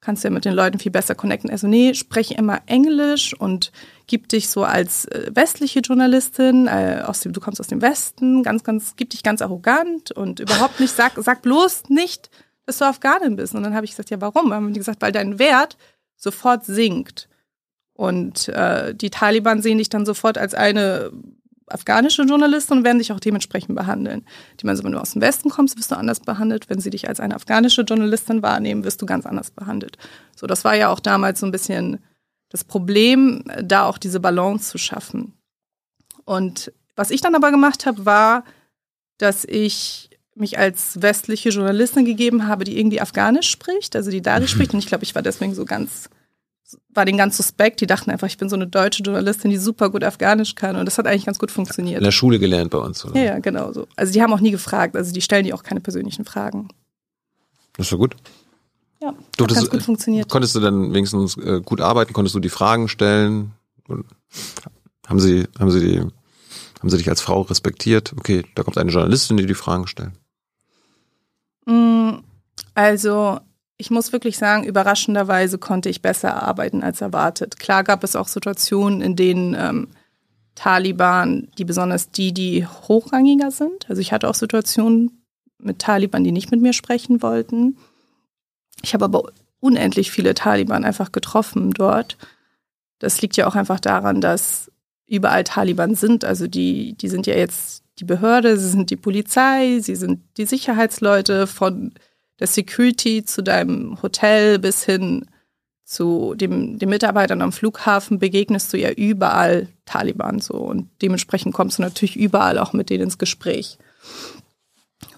kannst 0.00 0.22
du 0.22 0.28
ja 0.28 0.34
mit 0.34 0.44
den 0.44 0.54
Leuten 0.54 0.78
viel 0.78 0.92
besser 0.92 1.14
connecten. 1.16 1.50
Also 1.50 1.66
nee, 1.66 1.94
spreche 1.94 2.34
immer 2.34 2.60
Englisch 2.66 3.34
und 3.34 3.72
gib 4.06 4.28
dich 4.28 4.48
so 4.48 4.62
als 4.62 5.06
äh, 5.06 5.30
westliche 5.34 5.80
Journalistin, 5.80 6.68
äh, 6.68 7.02
aus 7.04 7.20
dem, 7.20 7.32
du 7.32 7.40
kommst 7.40 7.60
aus 7.60 7.66
dem 7.66 7.82
Westen, 7.82 8.44
ganz, 8.44 8.62
ganz, 8.62 8.94
gib 8.96 9.10
dich 9.10 9.24
ganz 9.24 9.42
arrogant 9.42 10.12
und 10.12 10.38
überhaupt 10.38 10.78
nicht, 10.78 10.94
sag, 10.94 11.12
sag 11.16 11.42
bloß 11.42 11.88
nicht, 11.88 12.30
dass 12.66 12.78
du 12.78 12.84
Afghanin 12.84 13.36
bist. 13.36 13.54
Und 13.54 13.62
dann 13.62 13.74
habe 13.74 13.84
ich 13.84 13.92
gesagt, 13.92 14.10
ja, 14.10 14.20
warum? 14.20 14.50
Dann 14.50 14.64
haben 14.64 14.72
die 14.72 14.80
gesagt, 14.80 15.00
weil 15.00 15.12
dein 15.12 15.38
Wert 15.38 15.76
sofort 16.16 16.64
sinkt. 16.64 17.28
Und 17.94 18.48
äh, 18.48 18.94
die 18.94 19.10
Taliban 19.10 19.62
sehen 19.62 19.78
dich 19.78 19.88
dann 19.88 20.04
sofort 20.04 20.36
als 20.36 20.54
eine 20.54 21.10
afghanische 21.68 22.22
Journalistin 22.22 22.78
und 22.78 22.84
werden 22.84 22.98
dich 22.98 23.12
auch 23.12 23.20
dementsprechend 23.20 23.74
behandeln. 23.74 24.24
Die 24.60 24.66
meinen, 24.66 24.82
wenn 24.84 24.92
du 24.92 25.00
aus 25.00 25.12
dem 25.12 25.22
Westen 25.22 25.50
kommst, 25.50 25.76
wirst 25.78 25.90
du 25.90 25.96
anders 25.96 26.20
behandelt. 26.20 26.68
Wenn 26.68 26.80
sie 26.80 26.90
dich 26.90 27.08
als 27.08 27.20
eine 27.20 27.34
afghanische 27.34 27.82
Journalistin 27.82 28.42
wahrnehmen, 28.42 28.84
wirst 28.84 29.02
du 29.02 29.06
ganz 29.06 29.26
anders 29.26 29.50
behandelt. 29.50 29.96
So, 30.36 30.46
das 30.46 30.64
war 30.64 30.74
ja 30.74 30.88
auch 30.90 31.00
damals 31.00 31.40
so 31.40 31.46
ein 31.46 31.52
bisschen 31.52 32.04
das 32.50 32.64
Problem, 32.64 33.42
da 33.62 33.84
auch 33.84 33.98
diese 33.98 34.20
Balance 34.20 34.70
zu 34.70 34.78
schaffen. 34.78 35.34
Und 36.24 36.72
was 36.94 37.10
ich 37.10 37.20
dann 37.20 37.34
aber 37.34 37.50
gemacht 37.50 37.86
habe, 37.86 38.06
war, 38.06 38.44
dass 39.18 39.44
ich 39.44 40.10
mich 40.36 40.58
als 40.58 41.00
westliche 41.00 41.48
Journalistin 41.48 42.04
gegeben 42.04 42.46
habe, 42.46 42.64
die 42.64 42.78
irgendwie 42.78 43.00
Afghanisch 43.00 43.50
spricht, 43.50 43.96
also 43.96 44.10
die 44.10 44.22
Dari 44.22 44.42
mhm. 44.42 44.48
spricht. 44.48 44.72
Und 44.72 44.78
ich 44.78 44.86
glaube, 44.86 45.04
ich 45.04 45.14
war 45.14 45.22
deswegen 45.22 45.54
so 45.54 45.64
ganz, 45.64 46.10
war 46.90 47.04
den 47.04 47.16
ganz 47.16 47.36
suspekt. 47.36 47.80
Die 47.80 47.86
dachten 47.86 48.10
einfach, 48.10 48.26
ich 48.26 48.36
bin 48.36 48.48
so 48.48 48.56
eine 48.56 48.66
deutsche 48.66 49.02
Journalistin, 49.02 49.50
die 49.50 49.56
super 49.56 49.90
gut 49.90 50.04
Afghanisch 50.04 50.54
kann. 50.54 50.76
Und 50.76 50.86
das 50.86 50.98
hat 50.98 51.06
eigentlich 51.06 51.26
ganz 51.26 51.38
gut 51.38 51.50
funktioniert. 51.50 51.98
In 51.98 52.04
der 52.04 52.12
Schule 52.12 52.38
gelernt 52.38 52.70
bei 52.70 52.78
uns, 52.78 53.04
oder? 53.04 53.16
Ja, 53.16 53.24
ja 53.24 53.38
genau 53.38 53.72
so. 53.72 53.86
Also 53.96 54.12
die 54.12 54.22
haben 54.22 54.32
auch 54.32 54.40
nie 54.40 54.50
gefragt. 54.50 54.94
Also 54.96 55.12
die 55.12 55.22
stellen 55.22 55.44
dir 55.44 55.54
auch 55.54 55.62
keine 55.62 55.80
persönlichen 55.80 56.24
Fragen. 56.24 56.68
Das 57.76 57.90
war 57.92 57.98
gut. 57.98 58.16
Ja, 59.00 59.08
hat 59.08 59.54
ganz 59.54 59.70
gut 59.70 59.82
funktioniert. 59.82 60.28
Konntest 60.28 60.54
du 60.54 60.60
dann 60.60 60.94
wenigstens 60.94 61.36
äh, 61.36 61.60
gut 61.62 61.80
arbeiten? 61.80 62.12
Konntest 62.12 62.34
du 62.34 62.40
die 62.40 62.48
Fragen 62.48 62.88
stellen? 62.88 63.52
Haben 65.06 65.20
sie, 65.20 65.46
haben 65.58 65.70
sie 65.70 65.80
die, 65.80 66.00
haben 66.00 66.90
sie 66.90 66.96
dich 66.96 67.08
als 67.08 67.20
Frau 67.20 67.42
respektiert? 67.42 68.14
Okay, 68.18 68.44
da 68.54 68.62
kommt 68.62 68.78
eine 68.78 68.90
Journalistin, 68.90 69.36
die 69.36 69.46
die 69.46 69.54
Fragen 69.54 69.86
stellt. 69.86 70.12
Mm, 71.66 72.18
also, 72.74 73.40
ich 73.76 73.90
muss 73.90 74.12
wirklich 74.12 74.38
sagen, 74.38 74.64
überraschenderweise 74.64 75.58
konnte 75.58 75.88
ich 75.88 76.02
besser 76.02 76.42
arbeiten 76.42 76.82
als 76.82 77.00
erwartet. 77.00 77.58
Klar 77.58 77.84
gab 77.84 78.02
es 78.04 78.16
auch 78.16 78.28
Situationen, 78.28 79.02
in 79.02 79.16
denen 79.16 79.54
ähm, 79.54 79.88
Taliban, 80.54 81.48
die 81.58 81.64
besonders 81.64 82.10
die, 82.10 82.32
die 82.32 82.66
hochrangiger 82.66 83.50
sind, 83.50 83.88
also 83.90 84.00
ich 84.00 84.12
hatte 84.12 84.28
auch 84.28 84.34
Situationen 84.34 85.22
mit 85.58 85.78
Taliban, 85.78 86.24
die 86.24 86.32
nicht 86.32 86.50
mit 86.50 86.60
mir 86.60 86.72
sprechen 86.72 87.22
wollten. 87.22 87.76
Ich 88.82 88.94
habe 88.94 89.04
aber 89.04 89.24
unendlich 89.60 90.10
viele 90.10 90.34
Taliban 90.34 90.84
einfach 90.84 91.12
getroffen 91.12 91.72
dort. 91.72 92.16
Das 92.98 93.20
liegt 93.20 93.36
ja 93.36 93.46
auch 93.46 93.54
einfach 93.54 93.80
daran, 93.80 94.20
dass 94.20 94.70
überall 95.06 95.44
Taliban 95.44 95.94
sind. 95.94 96.24
Also 96.24 96.46
die, 96.46 96.94
die 96.94 97.08
sind 97.08 97.26
ja 97.26 97.34
jetzt 97.34 97.82
die 97.98 98.04
Behörde, 98.04 98.58
sie 98.58 98.68
sind 98.68 98.90
die 98.90 98.96
Polizei, 98.96 99.80
sie 99.80 99.96
sind 99.96 100.20
die 100.36 100.46
Sicherheitsleute 100.46 101.46
von 101.46 101.92
der 102.38 102.46
Security 102.46 103.24
zu 103.24 103.42
deinem 103.42 104.02
Hotel 104.02 104.58
bis 104.58 104.84
hin 104.84 105.26
zu 105.84 106.34
dem, 106.34 106.78
den 106.78 106.88
Mitarbeitern 106.88 107.40
am 107.42 107.52
Flughafen 107.52 108.18
begegnest 108.18 108.72
du 108.72 108.76
ja 108.76 108.90
überall 108.90 109.68
Taliban 109.84 110.40
so 110.40 110.54
und 110.54 110.90
dementsprechend 111.00 111.54
kommst 111.54 111.78
du 111.78 111.82
natürlich 111.82 112.16
überall 112.16 112.58
auch 112.58 112.72
mit 112.72 112.90
denen 112.90 113.04
ins 113.04 113.18
Gespräch. 113.18 113.78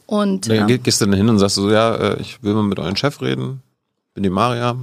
Und 0.05 0.47
ja, 0.47 0.67
gehst 0.67 1.01
du 1.01 1.07
dann 1.07 1.15
hin 1.15 1.29
und 1.29 1.39
sagst 1.39 1.57
so, 1.57 1.71
ja, 1.71 1.95
äh, 1.95 2.21
ich 2.21 2.43
will 2.43 2.55
mal 2.55 2.63
mit 2.63 2.79
euren 2.79 2.97
Chef 2.97 3.21
reden, 3.21 3.63
bin 4.15 4.23
die 4.23 4.31
Maria. 4.31 4.77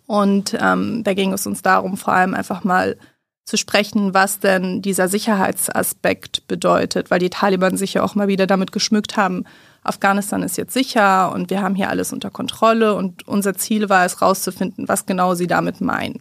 Und 0.06 0.56
ähm, 0.60 1.04
da 1.04 1.14
ging 1.14 1.32
es 1.32 1.46
uns 1.46 1.62
darum, 1.62 1.96
vor 1.96 2.12
allem 2.12 2.34
einfach 2.34 2.64
mal 2.64 2.96
zu 3.44 3.56
sprechen, 3.56 4.14
was 4.14 4.40
denn 4.40 4.82
dieser 4.82 5.08
Sicherheitsaspekt 5.08 6.48
bedeutet, 6.48 7.10
weil 7.10 7.20
die 7.20 7.30
Taliban 7.30 7.76
sich 7.76 7.94
ja 7.94 8.02
auch 8.02 8.14
mal 8.14 8.28
wieder 8.28 8.46
damit 8.46 8.72
geschmückt 8.72 9.16
haben, 9.16 9.44
Afghanistan 9.84 10.42
ist 10.42 10.56
jetzt 10.56 10.72
sicher 10.72 11.30
und 11.32 11.50
wir 11.50 11.62
haben 11.62 11.74
hier 11.74 11.90
alles 11.90 12.12
unter 12.12 12.30
Kontrolle 12.30 12.94
und 12.94 13.28
unser 13.28 13.54
Ziel 13.54 13.88
war 13.88 14.04
es 14.04 14.22
rauszufinden, 14.22 14.88
was 14.88 15.06
genau 15.06 15.34
sie 15.34 15.46
damit 15.46 15.80
meinen. 15.80 16.20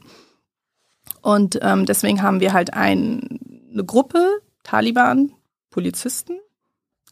Und 1.21 1.57
ähm, 1.61 1.85
deswegen 1.85 2.21
haben 2.21 2.41
wir 2.41 2.53
halt 2.53 2.73
ein, 2.73 3.39
eine 3.71 3.85
Gruppe 3.85 4.41
Taliban, 4.63 5.31
Polizisten, 5.69 6.39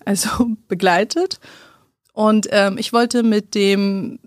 also 0.06 0.30
begleitet. 0.68 1.40
Und 2.14 2.48
ähm, 2.52 2.78
ich 2.78 2.92
wollte 2.92 3.24
mit 3.24 3.56
dem 3.56 4.20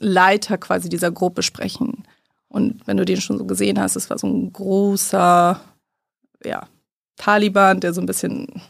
Leiter 0.00 0.58
quasi 0.58 0.88
dieser 0.88 1.10
Gruppe 1.10 1.42
sprechen. 1.42 2.04
Und 2.48 2.86
wenn 2.86 2.98
du 2.98 3.04
den 3.04 3.20
schon 3.20 3.38
so 3.38 3.46
gesehen 3.46 3.80
hast, 3.80 3.96
es 3.96 4.10
war 4.10 4.18
so 4.18 4.26
ein 4.26 4.52
großer, 4.52 5.60
ja, 6.44 6.68
Taliban, 7.16 7.80
der 7.80 7.94
so 7.94 8.00
ein 8.00 8.06
bisschen 8.06 8.62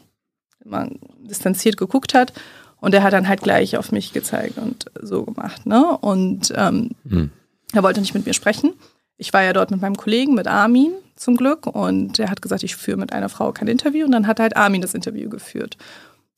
distanziert 1.19 1.77
geguckt 1.77 2.13
hat. 2.13 2.33
Und 2.79 2.93
er 2.93 3.03
hat 3.03 3.13
dann 3.13 3.27
halt 3.27 3.41
gleich 3.41 3.77
auf 3.77 3.91
mich 3.91 4.13
gezeigt 4.13 4.57
und 4.57 4.85
so 5.01 5.23
gemacht. 5.23 5.65
Ne? 5.65 5.97
Und 5.97 6.53
ähm, 6.55 6.91
mhm. 7.03 7.31
er 7.73 7.83
wollte 7.83 7.99
nicht 7.99 8.13
mit 8.13 8.25
mir 8.25 8.33
sprechen. 8.33 8.73
Ich 9.17 9.33
war 9.33 9.43
ja 9.43 9.53
dort 9.53 9.71
mit 9.71 9.81
meinem 9.81 9.95
Kollegen, 9.95 10.35
mit 10.35 10.47
Armin 10.47 10.91
zum 11.15 11.37
Glück. 11.37 11.67
Und 11.67 12.19
er 12.19 12.29
hat 12.29 12.41
gesagt, 12.41 12.63
ich 12.63 12.75
führe 12.75 12.97
mit 12.97 13.13
einer 13.13 13.29
Frau 13.29 13.51
kein 13.51 13.67
Interview. 13.67 14.05
Und 14.05 14.11
dann 14.11 14.27
hat 14.27 14.39
halt 14.39 14.57
Armin 14.57 14.81
das 14.81 14.93
Interview 14.93 15.29
geführt. 15.29 15.77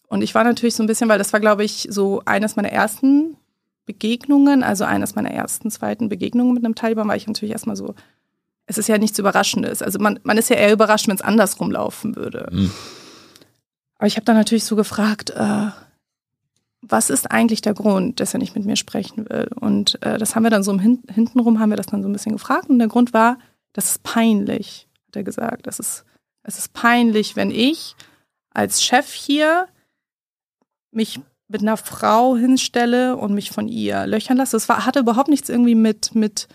Und 0.07 0.21
ich 0.21 0.33
war 0.35 0.43
natürlich 0.43 0.75
so 0.75 0.83
ein 0.83 0.87
bisschen, 0.87 1.09
weil 1.09 1.17
das 1.17 1.33
war, 1.33 1.39
glaube 1.39 1.63
ich, 1.63 1.87
so 1.89 2.21
eines 2.25 2.55
meiner 2.55 2.71
ersten 2.71 3.35
Begegnungen, 3.85 4.63
also 4.63 4.83
eines 4.83 5.15
meiner 5.15 5.31
ersten, 5.31 5.71
zweiten 5.71 6.09
Begegnungen 6.09 6.53
mit 6.53 6.63
einem 6.63 6.75
Taliban, 6.75 7.07
war 7.07 7.15
ich 7.15 7.27
natürlich 7.27 7.53
erstmal 7.53 7.75
so, 7.75 7.95
es 8.67 8.77
ist 8.77 8.87
ja 8.87 8.97
nichts 8.97 9.17
Überraschendes. 9.17 9.81
Also 9.81 9.97
man, 9.99 10.19
man 10.23 10.37
ist 10.37 10.49
ja 10.49 10.57
eher 10.57 10.73
überrascht, 10.73 11.07
wenn 11.07 11.15
es 11.15 11.21
andersrum 11.21 11.71
laufen 11.71 12.15
würde. 12.15 12.49
Mhm. 12.51 12.71
Aber 13.97 14.07
ich 14.07 14.15
habe 14.15 14.25
dann 14.25 14.35
natürlich 14.35 14.65
so 14.65 14.75
gefragt, 14.75 15.31
äh, 15.31 15.67
was 16.81 17.09
ist 17.09 17.31
eigentlich 17.31 17.61
der 17.61 17.73
Grund, 17.73 18.19
dass 18.19 18.33
er 18.33 18.39
nicht 18.39 18.55
mit 18.55 18.65
mir 18.65 18.75
sprechen 18.75 19.29
will? 19.29 19.49
Und 19.59 20.01
äh, 20.03 20.17
das 20.17 20.35
haben 20.35 20.43
wir 20.43 20.49
dann 20.49 20.63
so 20.63 20.71
im 20.71 20.79
Hin 20.79 21.03
hintenrum 21.11 21.59
haben 21.59 21.69
wir 21.69 21.77
das 21.77 21.87
dann 21.87 22.03
so 22.03 22.09
ein 22.09 22.13
bisschen 22.13 22.33
gefragt. 22.33 22.69
Und 22.69 22.79
der 22.79 22.87
Grund 22.87 23.13
war, 23.13 23.39
das 23.73 23.91
ist 23.91 24.03
peinlich, 24.03 24.87
hat 25.07 25.15
er 25.15 25.23
gesagt. 25.23 25.67
Das 25.67 25.79
ist, 25.79 26.05
es 26.43 26.57
ist 26.57 26.73
peinlich, 26.73 27.35
wenn 27.35 27.51
ich 27.51 27.95
als 28.51 28.83
Chef 28.83 29.11
hier 29.11 29.67
mich 30.91 31.19
mit 31.47 31.61
einer 31.61 31.77
Frau 31.77 32.35
hinstelle 32.35 33.15
und 33.15 33.33
mich 33.33 33.51
von 33.51 33.67
ihr 33.67 34.05
löchern 34.05 34.37
lasse. 34.37 34.55
Das 34.55 34.69
war, 34.69 34.85
hatte 34.85 34.99
überhaupt 34.99 35.29
nichts 35.29 35.49
irgendwie 35.49 35.75
mit, 35.75 36.13
mit, 36.13 36.47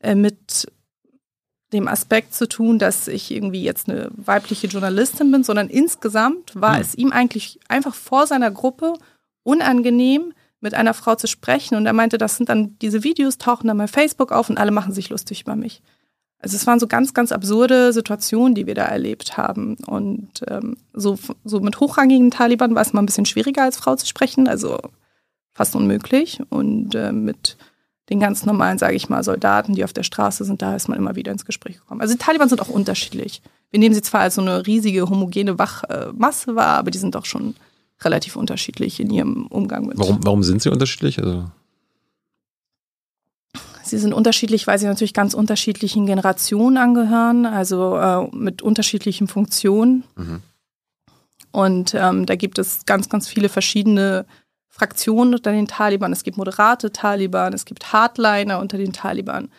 äh, 0.00 0.14
mit 0.14 0.66
dem 1.72 1.88
Aspekt 1.88 2.34
zu 2.34 2.48
tun, 2.48 2.78
dass 2.78 3.08
ich 3.08 3.30
irgendwie 3.30 3.62
jetzt 3.62 3.88
eine 3.88 4.10
weibliche 4.12 4.66
Journalistin 4.66 5.30
bin, 5.30 5.44
sondern 5.44 5.68
insgesamt 5.68 6.60
war 6.60 6.74
hm. 6.76 6.80
es 6.80 6.94
ihm 6.94 7.12
eigentlich 7.12 7.60
einfach 7.68 7.94
vor 7.94 8.26
seiner 8.26 8.50
Gruppe 8.50 8.94
unangenehm, 9.42 10.32
mit 10.60 10.74
einer 10.74 10.94
Frau 10.94 11.14
zu 11.14 11.26
sprechen. 11.26 11.76
Und 11.76 11.86
er 11.86 11.92
meinte, 11.92 12.18
das 12.18 12.36
sind 12.36 12.48
dann 12.48 12.78
diese 12.80 13.02
Videos, 13.02 13.38
tauchen 13.38 13.68
dann 13.68 13.78
bei 13.78 13.88
Facebook 13.88 14.32
auf 14.32 14.50
und 14.50 14.58
alle 14.58 14.70
machen 14.70 14.92
sich 14.92 15.08
lustig 15.08 15.42
über 15.42 15.56
mich. 15.56 15.82
Also 16.42 16.56
es 16.56 16.66
waren 16.66 16.80
so 16.80 16.86
ganz, 16.86 17.12
ganz 17.12 17.32
absurde 17.32 17.92
Situationen, 17.92 18.54
die 18.54 18.66
wir 18.66 18.74
da 18.74 18.84
erlebt 18.84 19.36
haben. 19.36 19.76
Und 19.86 20.30
ähm, 20.48 20.76
so, 20.92 21.18
so 21.44 21.60
mit 21.60 21.80
hochrangigen 21.80 22.30
Taliban 22.30 22.74
war 22.74 22.82
es 22.82 22.92
mal 22.92 23.02
ein 23.02 23.06
bisschen 23.06 23.26
schwieriger 23.26 23.62
als 23.62 23.76
Frau 23.76 23.94
zu 23.96 24.06
sprechen, 24.06 24.48
also 24.48 24.78
fast 25.52 25.76
unmöglich. 25.76 26.40
Und 26.48 26.94
äh, 26.94 27.12
mit 27.12 27.58
den 28.08 28.20
ganz 28.20 28.44
normalen, 28.46 28.78
sage 28.78 28.96
ich 28.96 29.08
mal, 29.08 29.22
Soldaten, 29.22 29.74
die 29.74 29.84
auf 29.84 29.92
der 29.92 30.02
Straße 30.02 30.44
sind, 30.44 30.62
da 30.62 30.74
ist 30.74 30.88
man 30.88 30.98
immer 30.98 31.14
wieder 31.14 31.30
ins 31.30 31.44
Gespräch 31.44 31.78
gekommen. 31.78 32.00
Also 32.00 32.14
die 32.14 32.18
Taliban 32.18 32.48
sind 32.48 32.60
auch 32.60 32.68
unterschiedlich. 32.68 33.42
Wir 33.70 33.78
nehmen 33.78 33.94
sie 33.94 34.02
zwar 34.02 34.22
als 34.22 34.34
so 34.34 34.40
eine 34.40 34.66
riesige, 34.66 35.08
homogene 35.08 35.58
Wachmasse 35.58 36.56
wahr, 36.56 36.78
aber 36.78 36.90
die 36.90 36.98
sind 36.98 37.14
doch 37.14 37.26
schon 37.26 37.54
relativ 38.02 38.36
unterschiedlich 38.36 39.00
in 39.00 39.10
ihrem 39.10 39.46
Umgang 39.46 39.86
mit. 39.86 39.98
Warum, 39.98 40.18
warum 40.22 40.42
sind 40.42 40.62
sie 40.62 40.70
unterschiedlich? 40.70 41.18
Also 41.18 41.50
Sie 43.90 43.98
sind 43.98 44.12
unterschiedlich, 44.12 44.66
weil 44.68 44.78
sie 44.78 44.86
natürlich 44.86 45.14
ganz 45.14 45.34
unterschiedlichen 45.34 46.06
Generationen 46.06 46.76
angehören, 46.76 47.44
also 47.44 47.96
äh, 47.96 48.28
mit 48.34 48.62
unterschiedlichen 48.62 49.26
Funktionen. 49.26 50.04
Mhm. 50.16 50.42
Und 51.50 51.94
ähm, 51.94 52.24
da 52.24 52.36
gibt 52.36 52.58
es 52.58 52.86
ganz, 52.86 53.08
ganz 53.08 53.26
viele 53.26 53.48
verschiedene 53.48 54.26
Fraktionen 54.68 55.34
unter 55.34 55.50
den 55.50 55.66
Taliban. 55.66 56.12
Es 56.12 56.22
gibt 56.22 56.36
moderate 56.36 56.92
Taliban, 56.92 57.52
es 57.52 57.64
gibt 57.64 57.92
Hardliner 57.92 58.60
unter 58.60 58.78
den 58.78 58.92
Taliban. 58.92 59.50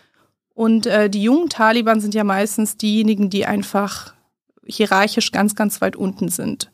Und 0.54 0.86
äh, 0.86 1.10
die 1.10 1.24
jungen 1.24 1.50
Taliban 1.50 2.00
sind 2.00 2.14
ja 2.14 2.24
meistens 2.24 2.78
diejenigen, 2.78 3.30
die 3.30 3.46
einfach 3.46 4.14
hierarchisch 4.66 5.32
ganz, 5.32 5.56
ganz 5.56 5.82
weit 5.82 5.98
unten 5.98 6.30
sind. 6.30 6.72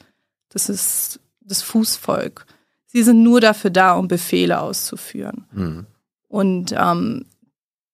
Das 0.49 0.69
ist 0.69 1.19
das 1.47 1.61
Fußvolk. 1.61 2.45
Sie 2.87 3.03
sind 3.03 3.23
nur 3.23 3.41
dafür 3.41 3.69
da, 3.69 3.95
um 3.95 4.07
Befehle 4.07 4.59
auszuführen. 4.59 5.45
Mhm. 5.51 5.85
Und 6.27 6.73
ähm, 6.77 7.25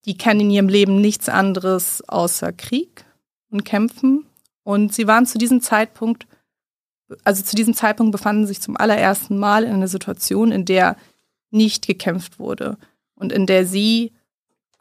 die 0.04 0.16
kennen 0.16 0.40
in 0.40 0.50
ihrem 0.50 0.68
Leben 0.68 1.00
nichts 1.00 1.28
anderes 1.28 2.02
außer 2.08 2.52
Krieg 2.52 3.04
und 3.50 3.64
Kämpfen. 3.64 4.26
Und 4.62 4.94
sie 4.94 5.06
waren 5.06 5.26
zu 5.26 5.38
diesem 5.38 5.60
Zeitpunkt, 5.60 6.26
also 7.22 7.42
zu 7.42 7.54
diesem 7.54 7.74
Zeitpunkt 7.74 8.12
befanden 8.12 8.46
sich 8.46 8.60
zum 8.60 8.76
allerersten 8.76 9.38
Mal 9.38 9.64
in 9.64 9.72
einer 9.72 9.88
Situation, 9.88 10.52
in 10.52 10.64
der 10.64 10.96
nicht 11.50 11.86
gekämpft 11.86 12.38
wurde 12.38 12.76
und 13.14 13.32
in 13.32 13.46
der 13.46 13.66
sie 13.66 14.12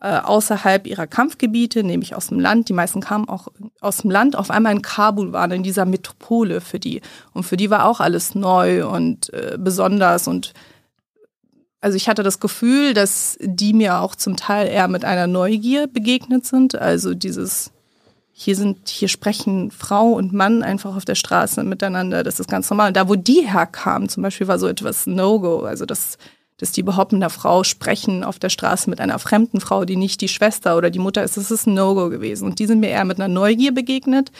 äh, 0.04 0.20
außerhalb 0.20 0.86
ihrer 0.86 1.08
Kampfgebiete, 1.08 1.82
nämlich 1.82 2.14
aus 2.14 2.28
dem 2.28 2.38
Land, 2.38 2.68
die 2.68 2.74
meisten 2.74 3.00
kamen 3.00 3.30
auch 3.30 3.48
aus 3.80 4.00
dem 4.00 4.12
Land, 4.12 4.36
auf 4.36 4.52
einmal 4.52 4.74
in 4.74 4.82
Kabul 4.82 5.32
waren, 5.32 5.52
in 5.52 5.64
dieser 5.64 5.86
Metropole 5.86 6.60
für 6.60 6.78
die. 6.78 7.02
Und 7.32 7.44
für 7.44 7.56
die 7.56 7.70
war 7.70 7.86
auch 7.86 8.02
alles 8.02 8.36
neu 8.36 8.86
und 8.86 9.34
äh, 9.34 9.56
besonders 9.58 10.28
und 10.28 10.54
also 11.80 11.96
ich 11.96 12.10
hatte 12.10 12.24
das 12.24 12.42
Gefühl, 12.42 12.94
dass 12.94 13.38
die 13.42 13.74
mir 13.74 14.00
auch 14.00 14.16
zum 14.16 14.36
Teil 14.36 14.68
eher 14.68 14.90
mit 14.90 15.06
einer 15.06 15.28
Neugier 15.28 15.88
begegnet 15.88 16.46
sind. 16.46 16.76
Also 16.76 17.14
dieses, 17.14 17.72
hier 18.32 18.56
sind, 18.56 18.88
hier 18.88 19.10
sprechen 19.10 19.70
Frau 19.70 20.12
und 20.12 20.32
Mann 20.32 20.64
einfach 20.64 20.96
auf 20.96 21.04
der 21.04 21.16
Straße 21.16 21.64
miteinander. 21.64 22.24
Das 22.24 22.40
ist 22.40 22.50
ganz 22.50 22.70
normal. 22.70 22.90
Und 22.90 22.98
da, 22.98 23.10
wo 23.10 23.16
die 23.16 23.48
herkamen, 23.50 24.08
zum 24.08 24.24
Beispiel 24.24 24.48
war 24.48 24.60
so 24.60 24.68
etwas 24.68 25.08
No-Go. 25.08 25.64
Also 25.64 25.86
das, 25.86 26.18
dass 26.58 26.72
die 26.72 26.82
überhaupt 26.82 27.12
mit 27.12 27.22
einer 27.22 27.30
Frau 27.30 27.64
sprechen 27.64 28.24
auf 28.24 28.40
der 28.40 28.50
Straße 28.50 28.90
mit 28.90 29.00
einer 29.00 29.20
fremden 29.20 29.60
Frau, 29.60 29.86
die 29.86 29.96
nicht 29.96 30.22
die 30.22 30.28
Schwester 30.28 30.78
oder 30.78 30.90
die 30.90 31.00
Mutter 31.00 31.24
ist, 31.24 31.38
das 31.38 31.52
ist 31.52 31.68
ein 31.68 31.74
No-Go 31.74 32.10
gewesen. 32.10 32.46
Und 32.46 32.60
die 32.60 32.66
sind 32.66 32.80
mir 32.80 32.90
eher 32.90 33.06
mit 33.06 33.20
einer 33.20 33.28
Neugier 33.28 33.74
begegnet, 33.74 34.32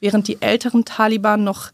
während 0.00 0.28
die 0.28 0.42
älteren 0.42 0.84
Taliban 0.84 1.44
noch 1.44 1.70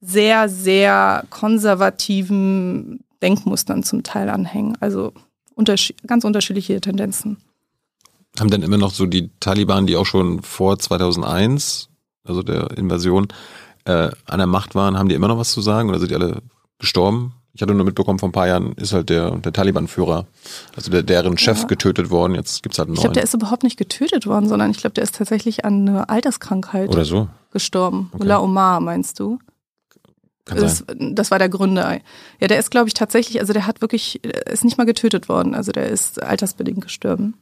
sehr, 0.00 0.48
sehr 0.48 1.24
konservativen 1.30 3.00
Denkmustern 3.22 3.82
zum 3.82 4.02
Teil 4.02 4.28
anhängen. 4.28 4.76
Also 4.80 5.12
ganz 6.06 6.24
unterschiedliche 6.24 6.80
Tendenzen. 6.80 7.38
Haben 8.38 8.50
denn 8.50 8.62
immer 8.62 8.78
noch 8.78 8.92
so 8.92 9.06
die 9.06 9.30
Taliban, 9.40 9.86
die 9.86 9.96
auch 9.96 10.06
schon 10.06 10.42
vor 10.42 10.78
2001, 10.78 11.88
also 12.24 12.42
der 12.42 12.76
Invasion, 12.76 13.28
äh, 13.84 14.10
an 14.26 14.38
der 14.38 14.46
Macht 14.46 14.74
waren, 14.74 14.96
haben 14.96 15.08
die 15.08 15.14
immer 15.14 15.28
noch 15.28 15.38
was 15.38 15.50
zu 15.50 15.60
sagen 15.60 15.88
oder 15.88 15.98
sind 15.98 16.10
die 16.10 16.14
alle 16.14 16.42
gestorben? 16.78 17.34
Ich 17.54 17.62
hatte 17.62 17.74
nur 17.74 17.84
mitbekommen, 17.84 18.18
vor 18.18 18.28
ein 18.28 18.32
paar 18.32 18.46
Jahren 18.46 18.72
ist 18.74 18.92
halt 18.92 19.08
der, 19.08 19.32
der 19.32 19.52
Taliban-Führer, 19.52 20.26
also 20.76 20.90
der, 20.90 21.02
deren 21.02 21.38
Chef 21.38 21.62
ja. 21.62 21.66
getötet 21.66 22.10
worden. 22.10 22.34
Jetzt 22.34 22.62
gibt 22.62 22.74
es 22.74 22.78
halt 22.78 22.88
einen 22.88 22.94
Ich 22.94 23.00
glaube, 23.00 23.14
der 23.14 23.24
ist 23.24 23.34
überhaupt 23.34 23.64
nicht 23.64 23.76
getötet 23.76 24.26
worden, 24.26 24.48
sondern 24.48 24.70
ich 24.70 24.78
glaube, 24.78 24.94
der 24.94 25.02
ist 25.04 25.16
tatsächlich 25.16 25.64
an 25.64 25.88
einer 25.88 26.10
Alterskrankheit 26.10 26.90
Oder 26.90 27.04
so. 27.04 27.28
gestorben. 27.50 28.10
Okay. 28.12 28.22
Mullah 28.22 28.40
Omar, 28.40 28.80
meinst 28.80 29.18
du? 29.18 29.38
Das, 30.44 30.84
das, 30.88 31.30
war 31.30 31.38
der 31.38 31.48
Gründer. 31.48 32.00
Ja, 32.40 32.48
der 32.48 32.58
ist, 32.58 32.70
glaube 32.70 32.88
ich, 32.88 32.94
tatsächlich, 32.94 33.40
also 33.40 33.52
der 33.52 33.66
hat 33.66 33.80
wirklich, 33.80 34.24
ist 34.24 34.64
nicht 34.64 34.78
mal 34.78 34.84
getötet 34.84 35.28
worden. 35.28 35.54
Also 35.54 35.72
der 35.72 35.88
ist 35.88 36.22
altersbedingt 36.22 36.80
gestorben. 36.80 37.34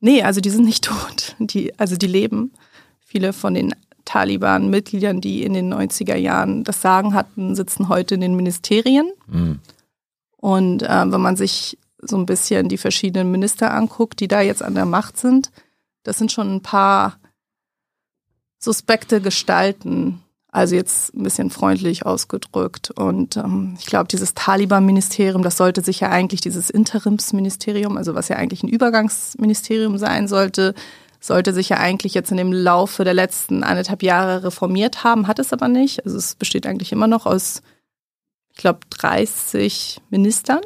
Nee, 0.00 0.22
also 0.22 0.40
die 0.40 0.50
sind 0.50 0.64
nicht 0.64 0.84
tot. 0.84 1.34
Die, 1.38 1.78
also 1.78 1.96
die 1.96 2.06
leben. 2.06 2.52
Viele 3.00 3.32
von 3.32 3.54
den 3.54 3.74
Taliban-Mitgliedern, 4.04 5.20
die 5.20 5.42
in 5.42 5.54
den 5.54 5.72
90er 5.72 6.16
Jahren 6.16 6.64
das 6.64 6.82
Sagen 6.82 7.14
hatten, 7.14 7.54
sitzen 7.54 7.88
heute 7.88 8.14
in 8.14 8.20
den 8.20 8.36
Ministerien. 8.36 9.10
Mhm. 9.26 9.60
Und 10.36 10.82
äh, 10.82 11.12
wenn 11.12 11.20
man 11.20 11.36
sich 11.36 11.78
so 12.00 12.16
ein 12.16 12.26
bisschen 12.26 12.68
die 12.68 12.78
verschiedenen 12.78 13.30
Minister 13.30 13.72
anguckt, 13.72 14.20
die 14.20 14.28
da 14.28 14.40
jetzt 14.40 14.62
an 14.62 14.74
der 14.74 14.86
Macht 14.86 15.16
sind, 15.16 15.52
das 16.02 16.18
sind 16.18 16.32
schon 16.32 16.56
ein 16.56 16.62
paar 16.62 17.18
suspekte 18.58 19.20
Gestalten, 19.20 20.20
also 20.48 20.74
jetzt 20.74 21.14
ein 21.14 21.22
bisschen 21.22 21.50
freundlich 21.50 22.04
ausgedrückt. 22.04 22.90
Und 22.90 23.36
ähm, 23.36 23.76
ich 23.78 23.86
glaube, 23.86 24.08
dieses 24.08 24.34
Taliban-Ministerium, 24.34 25.42
das 25.42 25.56
sollte 25.56 25.82
sich 25.82 26.00
ja 26.00 26.10
eigentlich 26.10 26.40
dieses 26.40 26.70
Interimsministerium, 26.70 27.96
also 27.96 28.14
was 28.14 28.28
ja 28.28 28.36
eigentlich 28.36 28.62
ein 28.62 28.68
Übergangsministerium 28.68 29.96
sein 29.96 30.28
sollte, 30.28 30.74
sollte 31.22 31.54
sich 31.54 31.68
ja 31.68 31.78
eigentlich 31.78 32.14
jetzt 32.14 32.32
in 32.32 32.36
dem 32.36 32.52
Laufe 32.52 33.04
der 33.04 33.14
letzten 33.14 33.62
anderthalb 33.62 34.02
Jahre 34.02 34.42
reformiert 34.42 35.04
haben, 35.04 35.28
hat 35.28 35.38
es 35.38 35.52
aber 35.52 35.68
nicht. 35.68 36.04
Also 36.04 36.18
es 36.18 36.34
besteht 36.34 36.66
eigentlich 36.66 36.90
immer 36.90 37.06
noch 37.06 37.26
aus, 37.26 37.62
ich 38.50 38.58
glaube, 38.58 38.80
30 38.90 40.00
Ministern. 40.10 40.62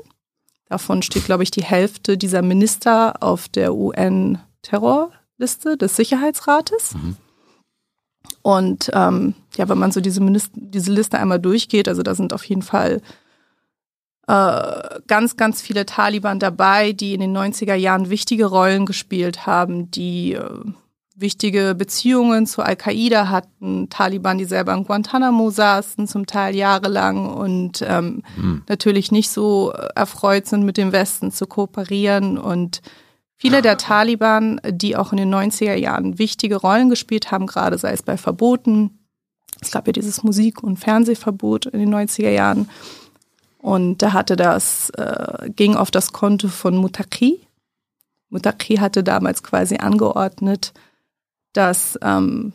Davon 0.69 1.03
steht, 1.03 1.27
glaube 1.27 1.43
ich, 1.43 1.51
die 1.51 1.63
Hälfte 1.63 2.17
dieser 2.17 2.43
Minister 2.43 3.23
auf 3.23 3.49
der 3.49 3.75
UN-Terrorliste 3.75 5.77
des 5.77 5.95
Sicherheitsrates. 5.95 6.95
Mhm. 6.95 7.17
Und 8.43 8.91
ähm, 8.95 9.35
ja, 9.57 9.69
wenn 9.69 9.79
man 9.79 9.93
so 9.93 10.01
diese, 10.01 10.23
Minister, 10.23 10.53
diese 10.55 10.91
Liste 10.91 11.19
einmal 11.19 11.39
durchgeht, 11.39 11.87
also 11.87 12.03
da 12.03 12.15
sind 12.15 12.33
auf 12.33 12.45
jeden 12.45 12.63
Fall 12.63 13.03
äh, 14.27 15.01
ganz, 15.07 15.37
ganz 15.37 15.63
viele 15.63 15.87
Taliban 15.87 16.39
dabei, 16.39 16.93
die 16.93 17.15
in 17.15 17.21
den 17.21 17.37
90er 17.37 17.75
Jahren 17.75 18.11
wichtige 18.11 18.47
Rollen 18.47 18.87
gespielt 18.87 19.47
haben, 19.47 19.91
die 19.91 20.33
äh, 20.33 20.51
wichtige 21.15 21.75
Beziehungen 21.75 22.47
zu 22.47 22.63
Al-Qaida 22.63 23.29
hatten, 23.29 23.89
Taliban, 23.89 24.39
die 24.39 24.45
selber 24.45 24.75
in 24.75 24.85
Guantanamo 24.85 25.51
saßen, 25.51 26.07
zum 26.07 26.27
Teil 26.27 26.55
jahrelang 26.55 27.33
und 27.35 27.83
ähm, 27.87 28.23
mhm. 28.37 28.63
natürlich 28.69 29.13
nicht 29.13 29.31
so 29.31 29.71
erfreut 29.71 30.47
sind, 30.47 30.65
mit 30.65 30.77
dem 30.77 30.93
Westen 30.93 31.31
zu 31.31 31.47
kooperieren 31.47 32.37
und 32.39 32.83
Viele 33.39 33.61
der 33.61 33.77
Taliban, 33.77 34.61
die 34.67 34.97
auch 34.97 35.13
in 35.13 35.19
den 35.19 35.35
90er 35.35 35.75
Jahren 35.75 36.19
wichtige 36.19 36.57
Rollen 36.57 36.89
gespielt 36.89 37.31
haben, 37.31 37.47
gerade 37.47 37.77
sei 37.77 37.93
es 37.93 38.03
bei 38.03 38.17
Verboten. 38.17 38.99
Es 39.61 39.71
gab 39.71 39.87
ja 39.87 39.93
dieses 39.93 40.23
Musik- 40.23 40.63
und 40.63 40.79
Fernsehverbot 40.79 41.67
in 41.67 41.81
den 41.81 41.95
90er 41.95 42.31
Jahren. 42.31 42.71
Und 43.67 44.01
da 44.01 44.13
hatte 44.13 44.37
das, 44.37 44.91
äh, 44.91 45.51
ging 45.51 45.75
auf 45.75 45.91
das 45.91 46.13
Konto 46.13 46.47
von 46.47 46.77
Mutaki. 46.77 47.41
Mutaki 48.29 48.77
hatte 48.77 49.03
damals 49.03 49.43
quasi 49.43 49.79
angeordnet, 49.79 50.73
dass 51.53 51.99
ähm, 52.01 52.53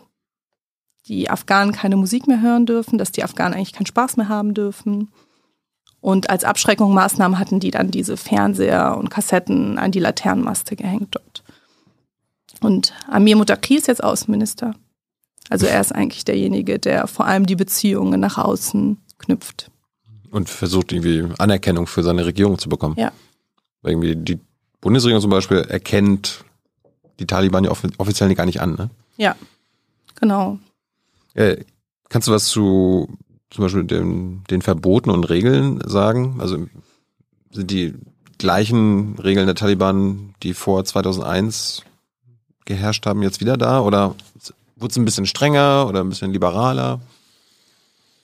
die 1.07 1.29
Afghanen 1.29 1.73
keine 1.73 1.97
Musik 1.97 2.27
mehr 2.27 2.39
hören 2.39 2.65
dürfen, 2.65 2.97
dass 2.97 3.11
die 3.11 3.25
Afghanen 3.25 3.53
eigentlich 3.53 3.73
keinen 3.73 3.87
Spaß 3.87 4.15
mehr 4.15 4.29
haben 4.29 4.53
dürfen. 4.53 5.11
Und 5.99 6.29
als 6.29 6.45
Abschreckungsmaßnahme 6.45 7.37
hatten 7.37 7.59
die 7.59 7.71
dann 7.71 7.91
diese 7.91 8.15
Fernseher 8.15 8.95
und 8.97 9.09
Kassetten 9.09 9.77
an 9.77 9.91
die 9.91 9.99
Laternenmaste 9.99 10.77
gehängt 10.77 11.09
dort. 11.13 11.43
Und 12.61 12.93
Amir 13.09 13.35
Mutaki 13.35 13.75
ist 13.75 13.89
jetzt 13.89 14.01
Außenminister. 14.01 14.75
Also 15.49 15.65
er 15.65 15.81
ist 15.81 15.93
eigentlich 15.93 16.23
derjenige, 16.23 16.79
der 16.79 17.07
vor 17.07 17.25
allem 17.25 17.45
die 17.45 17.57
Beziehungen 17.57 18.21
nach 18.21 18.37
außen 18.37 18.97
knüpft. 19.17 19.71
Und 20.31 20.49
versucht 20.49 20.91
irgendwie 20.91 21.27
Anerkennung 21.37 21.87
für 21.87 22.03
seine 22.03 22.25
Regierung 22.25 22.57
zu 22.57 22.69
bekommen. 22.69 22.95
Ja. 22.97 23.11
Weil 23.81 23.91
irgendwie 23.91 24.15
die 24.15 24.39
Bundesregierung 24.79 25.21
zum 25.21 25.29
Beispiel 25.29 25.57
erkennt 25.57 26.43
die 27.19 27.27
Taliban 27.27 27.63
ja 27.63 27.71
offiziell 27.71 28.33
gar 28.33 28.45
nicht 28.45 28.61
an, 28.61 28.75
ne? 28.75 28.89
Ja, 29.17 29.35
genau. 30.15 30.57
Äh, 31.35 31.57
kannst 32.09 32.27
du 32.27 32.31
was 32.31 32.47
zu 32.47 33.17
zum 33.51 33.65
Beispiel 33.65 33.83
den, 33.83 34.43
den 34.49 34.61
Verboten 34.61 35.09
und 35.09 35.25
Regeln 35.25 35.81
sagen? 35.85 36.37
Also 36.39 36.67
sind 37.51 37.69
die 37.69 37.93
gleichen 38.37 39.19
Regeln 39.19 39.45
der 39.45 39.55
Taliban, 39.55 40.33
die 40.41 40.53
vor 40.53 40.83
2001 40.83 41.83
geherrscht 42.65 43.05
haben, 43.05 43.21
jetzt 43.21 43.41
wieder 43.41 43.57
da? 43.57 43.81
Oder 43.81 44.15
wurde 44.77 44.91
es 44.91 44.97
ein 44.97 45.05
bisschen 45.05 45.25
strenger 45.25 45.85
oder 45.87 45.99
ein 46.01 46.09
bisschen 46.09 46.31
liberaler? 46.31 47.01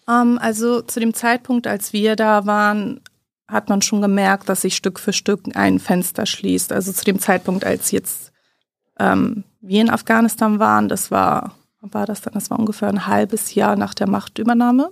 Ähm, 0.10 0.39
also 0.41 0.82
zu 0.82 1.00
dem 1.00 1.13
Zeitpunkt, 1.13 1.67
als 1.67 1.93
wir 1.93 2.15
da 2.15 2.46
waren, 2.46 3.02
hat 3.48 3.70
man 3.70 3.82
schon 3.82 4.02
gemerkt, 4.02 4.50
dass 4.50 4.62
sich 4.62 4.76
Stück 4.76 5.00
für 5.00 5.13
Stück 5.13 5.56
ein 5.56 5.80
Fenster 5.80 6.26
schließt. 6.26 6.72
Also 6.72 6.91
zu 6.91 7.06
dem 7.06 7.20
Zeitpunkt, 7.20 7.63
als 7.63 7.91
jetzt 7.91 8.32
ähm, 9.00 9.43
wir 9.62 9.82
in 9.82 9.89
Afghanistan 9.89 10.60
waren, 10.60 10.89
das 10.89 11.12
war, 11.12 11.56
war 11.82 12.06
das 12.06 12.22
dann? 12.22 12.34
Das 12.34 12.50
war 12.50 12.60
ungefähr 12.60 12.89
ein 12.89 13.08
halbes 13.08 13.56
Jahr 13.56 13.76
nach 13.76 13.93
der 13.93 14.10
Machtübernahme. 14.10 14.91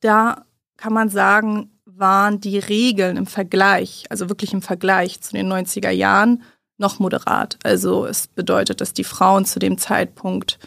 Da 0.00 0.44
kann 0.76 0.92
man 0.92 1.08
sagen, 1.08 1.70
waren 1.84 2.40
die 2.40 2.58
Regeln 2.58 3.16
im 3.16 3.26
Vergleich, 3.26 4.04
also 4.10 4.28
wirklich 4.28 4.52
im 4.52 4.62
Vergleich 4.62 5.20
zu 5.20 5.32
den 5.32 5.50
90er 5.50 5.90
Jahren, 5.90 6.42
noch 6.78 6.98
moderat. 6.98 7.58
Also 7.62 8.04
es 8.04 8.26
bedeutet, 8.26 8.80
dass 8.80 8.92
die 8.92 9.04
Frauen 9.04 9.46
zu 9.46 9.58
dem 9.58 9.78
Zeitpunkt 9.78 10.58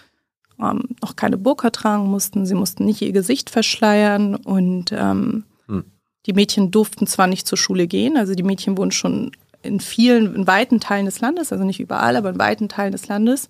ähm, 0.62 0.84
noch 1.02 1.16
keine 1.16 1.38
Burka 1.38 1.70
tragen 1.70 2.08
mussten, 2.08 2.46
sie 2.46 2.56
mussten 2.56 2.86
nicht 2.86 3.02
ihr 3.02 3.12
Gesicht 3.12 3.50
verschleiern 3.50 4.36
und 4.36 4.92
ähm, 4.92 5.44
hm. 5.68 5.86
die 6.26 6.34
Mädchen 6.34 6.72
durften 6.72 7.08
zwar 7.08 7.28
nicht 7.28 7.48
zur 7.48 7.58
Schule 7.58 7.88
gehen, 7.88 8.18
also 8.18 8.34
die 8.34 8.44
Mädchen 8.44 8.78
wurden 8.78 8.92
schon 8.92 9.32
in 9.62 9.80
vielen, 9.80 10.36
in 10.36 10.48
weiten 10.48 10.80
Teilen 10.80 11.06
des 11.06 11.20
Landes, 11.20 11.52
also 11.52 11.64
nicht 11.64 11.80
überall, 11.80 12.16
aber 12.16 12.30
in 12.30 12.40
weiten 12.40 12.70
Teilen 12.70 12.92
des 12.92 13.08
Landes, 13.08 13.50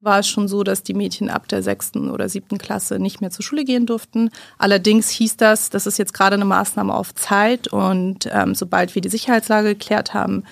war 0.00 0.20
es 0.20 0.28
schon 0.28 0.48
so, 0.48 0.64
dass 0.64 0.82
die 0.82 0.94
Mädchen 0.94 1.28
ab 1.28 1.46
der 1.48 1.62
sechsten 1.62 2.10
oder 2.10 2.28
siebten 2.28 2.58
Klasse 2.58 2.98
nicht 2.98 3.20
mehr 3.20 3.30
zur 3.30 3.44
Schule 3.44 3.64
gehen 3.64 3.84
durften. 3.84 4.30
Allerdings 4.56 5.10
hieß 5.10 5.36
das, 5.36 5.68
das 5.68 5.86
ist 5.86 5.98
jetzt 5.98 6.14
gerade 6.14 6.34
eine 6.34 6.46
Maßnahme 6.46 6.94
auf 6.94 7.14
Zeit 7.14 7.68
und 7.68 8.28
ähm, 8.32 8.54
sobald 8.54 8.94
wir 8.94 9.02
die 9.02 9.10
Sicherheitslage 9.10 9.68
geklärt 9.68 10.14
haben, 10.14 10.44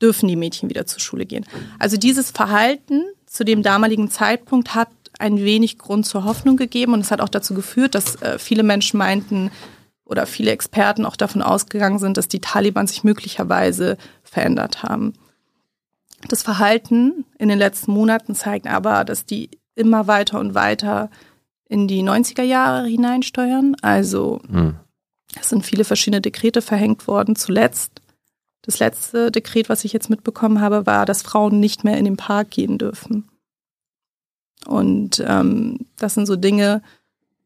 dürfen 0.00 0.28
die 0.28 0.36
Mädchen 0.36 0.70
wieder 0.70 0.86
zur 0.86 1.00
Schule 1.00 1.26
gehen. 1.26 1.44
Also 1.78 1.96
dieses 1.96 2.30
Verhalten 2.30 3.04
zu 3.26 3.44
dem 3.44 3.62
damaligen 3.62 4.10
Zeitpunkt 4.10 4.74
hat 4.74 4.88
ein 5.18 5.38
wenig 5.38 5.78
Grund 5.78 6.06
zur 6.06 6.24
Hoffnung 6.24 6.56
gegeben 6.56 6.92
und 6.92 7.00
es 7.00 7.10
hat 7.10 7.20
auch 7.20 7.28
dazu 7.28 7.54
geführt, 7.54 7.94
dass 7.94 8.20
äh, 8.22 8.38
viele 8.38 8.62
Menschen 8.62 8.98
meinten 8.98 9.50
oder 10.04 10.26
viele 10.26 10.50
Experten 10.50 11.06
auch 11.06 11.16
davon 11.16 11.42
ausgegangen 11.42 11.98
sind, 11.98 12.16
dass 12.16 12.28
die 12.28 12.40
Taliban 12.40 12.86
sich 12.86 13.04
möglicherweise 13.04 13.96
verändert 14.22 14.82
haben. 14.82 15.14
Das 16.28 16.42
Verhalten 16.42 17.24
in 17.38 17.48
den 17.48 17.58
letzten 17.58 17.92
Monaten 17.92 18.34
zeigt 18.34 18.66
aber, 18.66 19.04
dass 19.04 19.26
die 19.26 19.50
immer 19.74 20.06
weiter 20.06 20.40
und 20.40 20.54
weiter 20.54 21.10
in 21.68 21.88
die 21.88 22.02
90er 22.02 22.42
Jahre 22.42 22.86
hineinsteuern. 22.86 23.76
Also 23.82 24.40
hm. 24.48 24.76
es 25.40 25.48
sind 25.48 25.64
viele 25.64 25.84
verschiedene 25.84 26.20
Dekrete 26.20 26.62
verhängt 26.62 27.06
worden. 27.06 27.36
Zuletzt, 27.36 28.00
das 28.62 28.78
letzte 28.78 29.30
Dekret, 29.30 29.68
was 29.68 29.84
ich 29.84 29.92
jetzt 29.92 30.10
mitbekommen 30.10 30.60
habe, 30.60 30.86
war, 30.86 31.06
dass 31.06 31.22
Frauen 31.22 31.60
nicht 31.60 31.84
mehr 31.84 31.98
in 31.98 32.04
den 32.04 32.16
Park 32.16 32.50
gehen 32.50 32.78
dürfen. 32.78 33.28
Und 34.66 35.22
ähm, 35.26 35.80
das 35.96 36.14
sind 36.14 36.26
so 36.26 36.36
Dinge, 36.36 36.82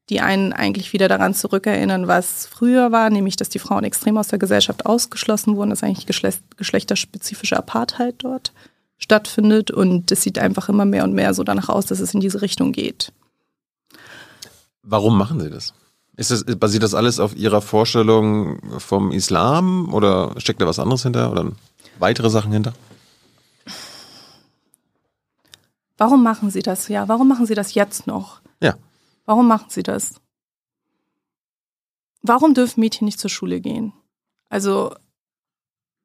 die 0.08 0.20
einen 0.20 0.52
eigentlich 0.52 0.92
wieder 0.92 1.08
daran 1.08 1.34
zurückerinnern, 1.34 2.08
was 2.08 2.46
früher 2.46 2.92
war, 2.92 3.10
nämlich 3.10 3.36
dass 3.36 3.48
die 3.48 3.58
Frauen 3.58 3.84
extrem 3.84 4.16
aus 4.16 4.28
der 4.28 4.38
Gesellschaft 4.38 4.86
ausgeschlossen 4.86 5.56
wurden, 5.56 5.70
dass 5.70 5.82
eigentlich 5.82 6.06
geschlecht, 6.06 6.42
geschlechterspezifische 6.56 7.56
Apartheid 7.56 8.14
dort 8.18 8.52
stattfindet 8.96 9.70
und 9.70 10.10
es 10.10 10.22
sieht 10.22 10.38
einfach 10.38 10.68
immer 10.68 10.84
mehr 10.84 11.04
und 11.04 11.12
mehr 11.12 11.34
so 11.34 11.44
danach 11.44 11.68
aus, 11.68 11.86
dass 11.86 12.00
es 12.00 12.14
in 12.14 12.20
diese 12.20 12.42
Richtung 12.42 12.72
geht. 12.72 13.12
Warum 14.82 15.16
machen 15.16 15.40
Sie 15.40 15.50
das? 15.50 15.74
Das 16.16 16.44
basiert 16.44 16.82
das 16.82 16.94
alles 16.94 17.20
auf 17.20 17.36
Ihrer 17.36 17.60
Vorstellung 17.60 18.80
vom 18.80 19.12
Islam 19.12 19.92
oder 19.92 20.34
steckt 20.38 20.60
da 20.60 20.66
was 20.66 20.80
anderes 20.80 21.02
hinter 21.04 21.30
oder 21.30 21.52
weitere 21.98 22.30
Sachen 22.30 22.50
hinter? 22.50 22.72
Warum 25.98 26.22
machen 26.22 26.50
Sie 26.50 26.62
das? 26.62 26.88
Ja, 26.88 27.08
warum 27.08 27.28
machen 27.28 27.44
Sie 27.44 27.54
das 27.54 27.74
jetzt 27.74 28.06
noch? 28.06 28.40
Ja. 28.62 28.76
Warum 29.26 29.46
machen 29.46 29.66
Sie 29.68 29.82
das? 29.82 30.14
Warum 32.22 32.54
dürfen 32.54 32.80
Mädchen 32.80 33.04
nicht 33.04 33.20
zur 33.20 33.30
Schule 33.30 33.60
gehen? 33.60 33.92
Also 34.48 34.94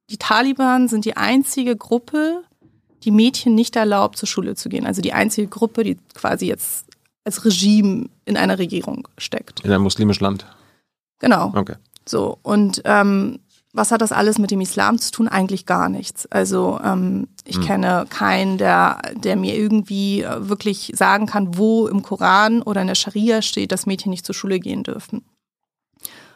die 0.10 0.17
Taliban 0.17 0.88
sind 0.88 1.06
die 1.06 1.15
einzige 1.15 1.77
Gruppe, 1.77 2.43
die 3.03 3.12
Mädchen 3.12 3.56
nicht 3.56 3.75
erlaubt, 3.75 4.17
zur 4.17 4.27
Schule 4.27 4.56
zu 4.56 4.67
gehen. 4.67 4.86
Also 4.86 5.01
die 5.01 5.13
einzige 5.13 5.47
Gruppe, 5.47 5.84
die 5.84 5.97
quasi 6.13 6.47
jetzt 6.47 6.88
als 7.23 7.45
Regime 7.45 8.10
in 8.25 8.36
einer 8.36 8.60
Regierung 8.60 9.08
steckt. 9.17 9.62
In 9.62 9.71
einem 9.71 9.84
muslimischen 9.84 10.23
Land. 10.23 10.45
Genau. 11.19 11.53
Okay. 11.56 11.75
So, 12.06 12.38
und 12.41 12.82
ähm, 12.84 13.39
was 13.73 13.91
hat 13.91 14.01
das 14.01 14.12
alles 14.12 14.38
mit 14.38 14.51
dem 14.51 14.62
Islam 14.62 14.99
zu 14.99 15.12
tun? 15.12 15.27
Eigentlich 15.27 15.65
gar 15.65 15.89
nichts. 15.89 16.27
Also 16.27 16.79
ähm, 16.83 17.27
ich 17.43 17.57
hm. 17.57 17.63
kenne 17.63 18.05
keinen, 18.07 18.59
der, 18.59 19.01
der 19.15 19.36
mir 19.36 19.55
irgendwie 19.55 20.21
äh, 20.21 20.47
wirklich 20.47 20.91
sagen 20.95 21.25
kann, 21.25 21.57
wo 21.57 21.88
im 21.88 22.03
Koran 22.03 22.62
oder 22.62 22.81
in 22.81 22.88
der 22.88 22.95
Scharia 22.95 23.41
steht, 23.41 23.71
dass 23.71 23.88
Mädchen 23.88 24.12
nicht 24.12 24.27
zur 24.27 24.36
Schule 24.36 24.59
gehen 24.59 24.83
dürfen. 24.83 25.25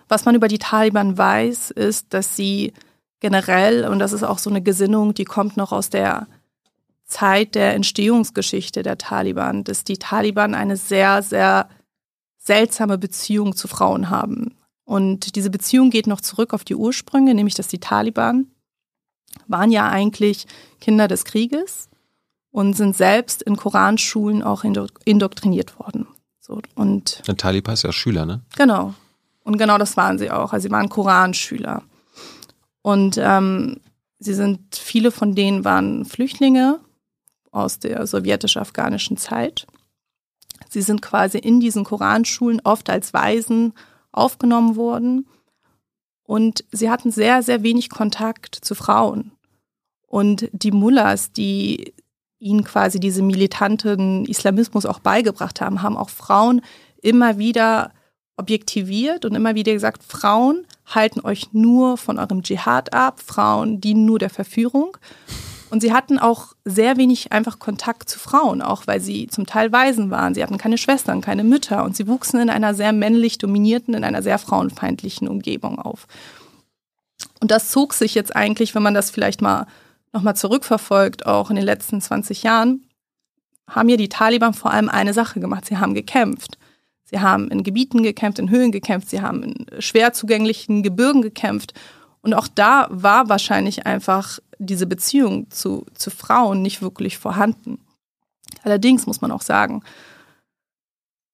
Was 0.10 0.26
man 0.26 0.34
über 0.34 0.47
die 0.47 0.58
Taliban 0.58 1.17
weiß, 1.17 1.71
ist, 1.71 2.13
dass 2.13 2.36
sie 2.36 2.73
generell, 3.19 3.88
und 3.88 4.00
das 4.00 4.13
ist 4.13 4.23
auch 4.23 4.39
so 4.39 4.50
eine 4.50 4.62
Gesinnung, 4.63 5.13
die 5.13 5.26
kommt 5.26 5.58
noch 5.58 5.71
aus 5.71 5.89
der 5.91 6.28
Zeit 7.06 7.56
der 7.56 7.76
Entstehungsgeschichte 7.76 8.82
der 8.82 8.97
Taliban, 8.97 9.63
dass 9.63 9.84
die 9.84 9.97
Taliban 9.97 10.56
eine 10.56 10.76
sehr, 10.76 11.21
sehr 11.21 11.69
seltsame 12.38 12.97
Beziehung 12.97 13.56
zu 13.56 13.67
Frauen 13.67 14.10
haben. 14.10 14.57
Und 14.88 15.36
diese 15.36 15.50
Beziehung 15.50 15.89
geht 15.89 16.08
noch 16.08 16.21
zurück 16.21 16.54
auf 16.54 16.63
die 16.63 16.73
Ursprünge, 16.73 17.36
nämlich 17.36 17.56
dass 17.56 17.67
die 17.67 17.80
Taliban 17.80 18.47
waren 19.45 19.69
ja 19.69 19.89
eigentlich 19.89 20.47
Kinder 20.80 21.10
des 21.10 21.26
Krieges 21.26 21.89
und 22.52 22.73
sind 22.73 22.95
selbst 22.95 23.41
in 23.41 23.58
Koranschulen 23.58 24.41
auch 24.43 24.63
indoktriniert 25.04 25.78
worden. 25.78 26.08
So, 26.39 26.62
und 26.76 27.21
Ein 27.28 27.36
Taliban 27.36 27.73
ist 27.73 27.84
ja 27.84 27.91
Schüler, 27.91 28.26
ne? 28.26 28.39
Genau. 28.56 28.93
Und 29.43 29.58
genau 29.58 29.78
das 29.78 29.97
waren 29.97 30.17
sie 30.17 30.32
auch. 30.32 30.54
Also 30.54 30.69
sie 30.69 30.71
waren 30.71 30.88
Koranschüler. 30.88 31.84
Und 32.82 33.17
ähm, 33.21 33.82
sie 34.19 34.34
sind, 34.34 34.78
viele 34.78 35.12
von 35.12 35.36
denen 35.36 35.65
waren 35.65 36.06
Flüchtlinge 36.06 36.80
aus 37.52 37.80
der 37.80 38.08
sowjetisch-afghanischen 38.08 39.17
Zeit. 39.17 39.67
Sie 40.69 40.82
sind 40.82 41.02
quasi 41.02 41.39
in 41.39 41.60
diesen 41.60 41.84
Koranschulen 41.84 42.62
oft 42.63 42.89
als 42.89 43.13
Waisen 43.13 43.73
aufgenommen 44.12 44.76
worden. 44.76 45.28
Und 46.24 46.65
sie 46.72 46.89
hatten 46.89 47.12
sehr, 47.12 47.41
sehr 47.43 47.63
wenig 47.63 47.89
Kontakt 47.89 48.56
zu 48.56 48.76
Frauen. 48.76 49.32
Und 50.08 50.50
die 50.52 50.72
Mullahs, 50.72 51.32
die 51.32 51.93
ihnen 52.39 52.63
quasi 52.63 53.00
diese 53.00 53.22
militanten 53.22 54.26
Islamismus 54.26 54.86
auch 54.86 55.00
beigebracht 55.00 55.62
haben, 55.62 55.82
haben 55.82 55.98
auch 55.98 56.10
Frauen 56.10 56.62
immer 57.02 57.38
wieder 57.38 57.91
objektiviert 58.38 59.26
und 59.26 59.36
immer 59.36 59.56
wieder 59.56 59.74
gesagt, 59.74 60.04
Frauen 60.04 60.65
halten 60.86 61.22
euch 61.22 61.54
nur 61.54 61.98
von 61.98 62.20
eurem 62.20 62.43
Dschihad 62.43 62.93
ab, 62.93 63.20
Frauen 63.20 63.82
dienen 63.82 64.06
nur 64.06 64.20
der 64.20 64.30
Verführung. 64.30 64.98
Und 65.69 65.82
sie 65.82 65.93
hatten 65.93 66.17
auch 66.17 66.53
sehr 66.63 66.97
wenig 66.97 67.32
einfach 67.34 67.60
Kontakt 67.60 68.10
zu 68.10 68.19
Frauen, 68.19 68.62
auch 68.62 68.88
weil 68.88 69.01
sie 69.01 69.27
zum 69.27 69.45
Teil 69.45 69.71
Waisen 69.71 70.10
waren. 70.10 70.34
Sie 70.34 70.41
hatten 70.41 70.58
keine 70.58 70.77
Schwestern, 70.77 71.21
keine 71.21 71.43
Mütter 71.43 71.84
und 71.84 71.95
sie 71.95 72.08
wuchsen 72.08 72.39
in 72.39 72.49
einer 72.49 72.73
sehr 72.73 72.93
männlich 72.93 73.38
dominierten, 73.38 73.93
in 73.93 74.03
einer 74.03 74.23
sehr 74.23 74.39
frauenfeindlichen 74.39 75.27
Umgebung 75.27 75.80
auf. 75.80 76.08
Und 77.41 77.51
das 77.51 77.69
zog 77.69 77.93
sich 77.93 78.15
jetzt 78.15 78.36
eigentlich, 78.36 78.75
wenn 78.75 78.84
man 78.84 78.93
das 78.93 79.10
vielleicht 79.12 79.41
mal 79.41 79.67
nochmal 80.13 80.36
zurückverfolgt, 80.36 81.25
auch 81.25 81.49
in 81.49 81.58
den 81.58 81.65
letzten 81.65 81.99
20 81.99 82.43
Jahren, 82.43 82.88
haben 83.69 83.89
ja 83.89 83.97
die 83.97 84.10
Taliban 84.10 84.53
vor 84.53 84.71
allem 84.71 84.88
eine 84.88 85.13
Sache 85.13 85.39
gemacht. 85.41 85.65
Sie 85.65 85.77
haben 85.77 85.93
gekämpft. 85.93 86.58
Sie 87.03 87.19
haben 87.19 87.49
in 87.49 87.63
Gebieten 87.63 88.03
gekämpft, 88.03 88.39
in 88.39 88.49
Höhen 88.49 88.71
gekämpft, 88.71 89.10
sie 89.10 89.21
haben 89.21 89.43
in 89.43 89.65
schwer 89.80 90.12
zugänglichen 90.12 90.84
Gebirgen 90.84 91.21
gekämpft. 91.21 91.73
Und 92.21 92.34
auch 92.34 92.49
da 92.53 92.88
war 92.89 93.30
wahrscheinlich 93.30 93.86
einfach 93.86 94.39
diese 94.60 94.88
Beziehung 94.88 95.50
zu, 95.50 95.86
zu 95.93 96.10
Frauen 96.10 96.62
nicht 96.62 96.82
wirklich 96.82 97.17
vorhanden. 97.17 97.80
Allerdings 98.63 99.06
muss 99.06 99.22
man 99.22 99.32
auch 99.32 99.41
sagen, 99.41 99.84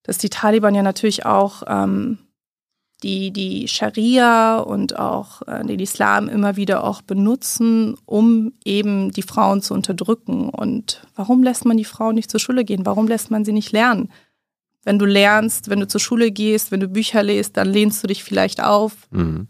dass 0.03 0.17
die 0.17 0.29
Taliban 0.29 0.75
ja 0.75 0.83
natürlich 0.83 1.25
auch 1.25 1.63
ähm, 1.67 2.17
die, 3.03 3.31
die 3.31 3.67
Scharia 3.67 4.57
und 4.57 4.97
auch 4.97 5.41
äh, 5.47 5.63
den 5.65 5.79
Islam 5.79 6.29
immer 6.29 6.55
wieder 6.55 6.83
auch 6.83 7.01
benutzen, 7.01 7.95
um 8.05 8.53
eben 8.63 9.11
die 9.11 9.21
Frauen 9.21 9.61
zu 9.61 9.73
unterdrücken. 9.73 10.49
Und 10.49 11.05
warum 11.15 11.43
lässt 11.43 11.65
man 11.65 11.77
die 11.77 11.85
Frauen 11.85 12.15
nicht 12.15 12.31
zur 12.31 12.39
Schule 12.39 12.63
gehen? 12.63 12.85
Warum 12.85 13.07
lässt 13.07 13.29
man 13.29 13.45
sie 13.45 13.51
nicht 13.51 13.71
lernen? 13.71 14.09
Wenn 14.83 14.99
du 14.99 15.05
lernst, 15.05 15.69
wenn 15.69 15.79
du 15.79 15.87
zur 15.87 16.01
Schule 16.01 16.31
gehst, 16.31 16.71
wenn 16.71 16.79
du 16.79 16.87
Bücher 16.87 17.23
liest, 17.23 17.55
dann 17.57 17.69
lehnst 17.69 18.03
du 18.03 18.07
dich 18.07 18.23
vielleicht 18.23 18.61
auf. 18.61 18.93
Mhm. 19.11 19.47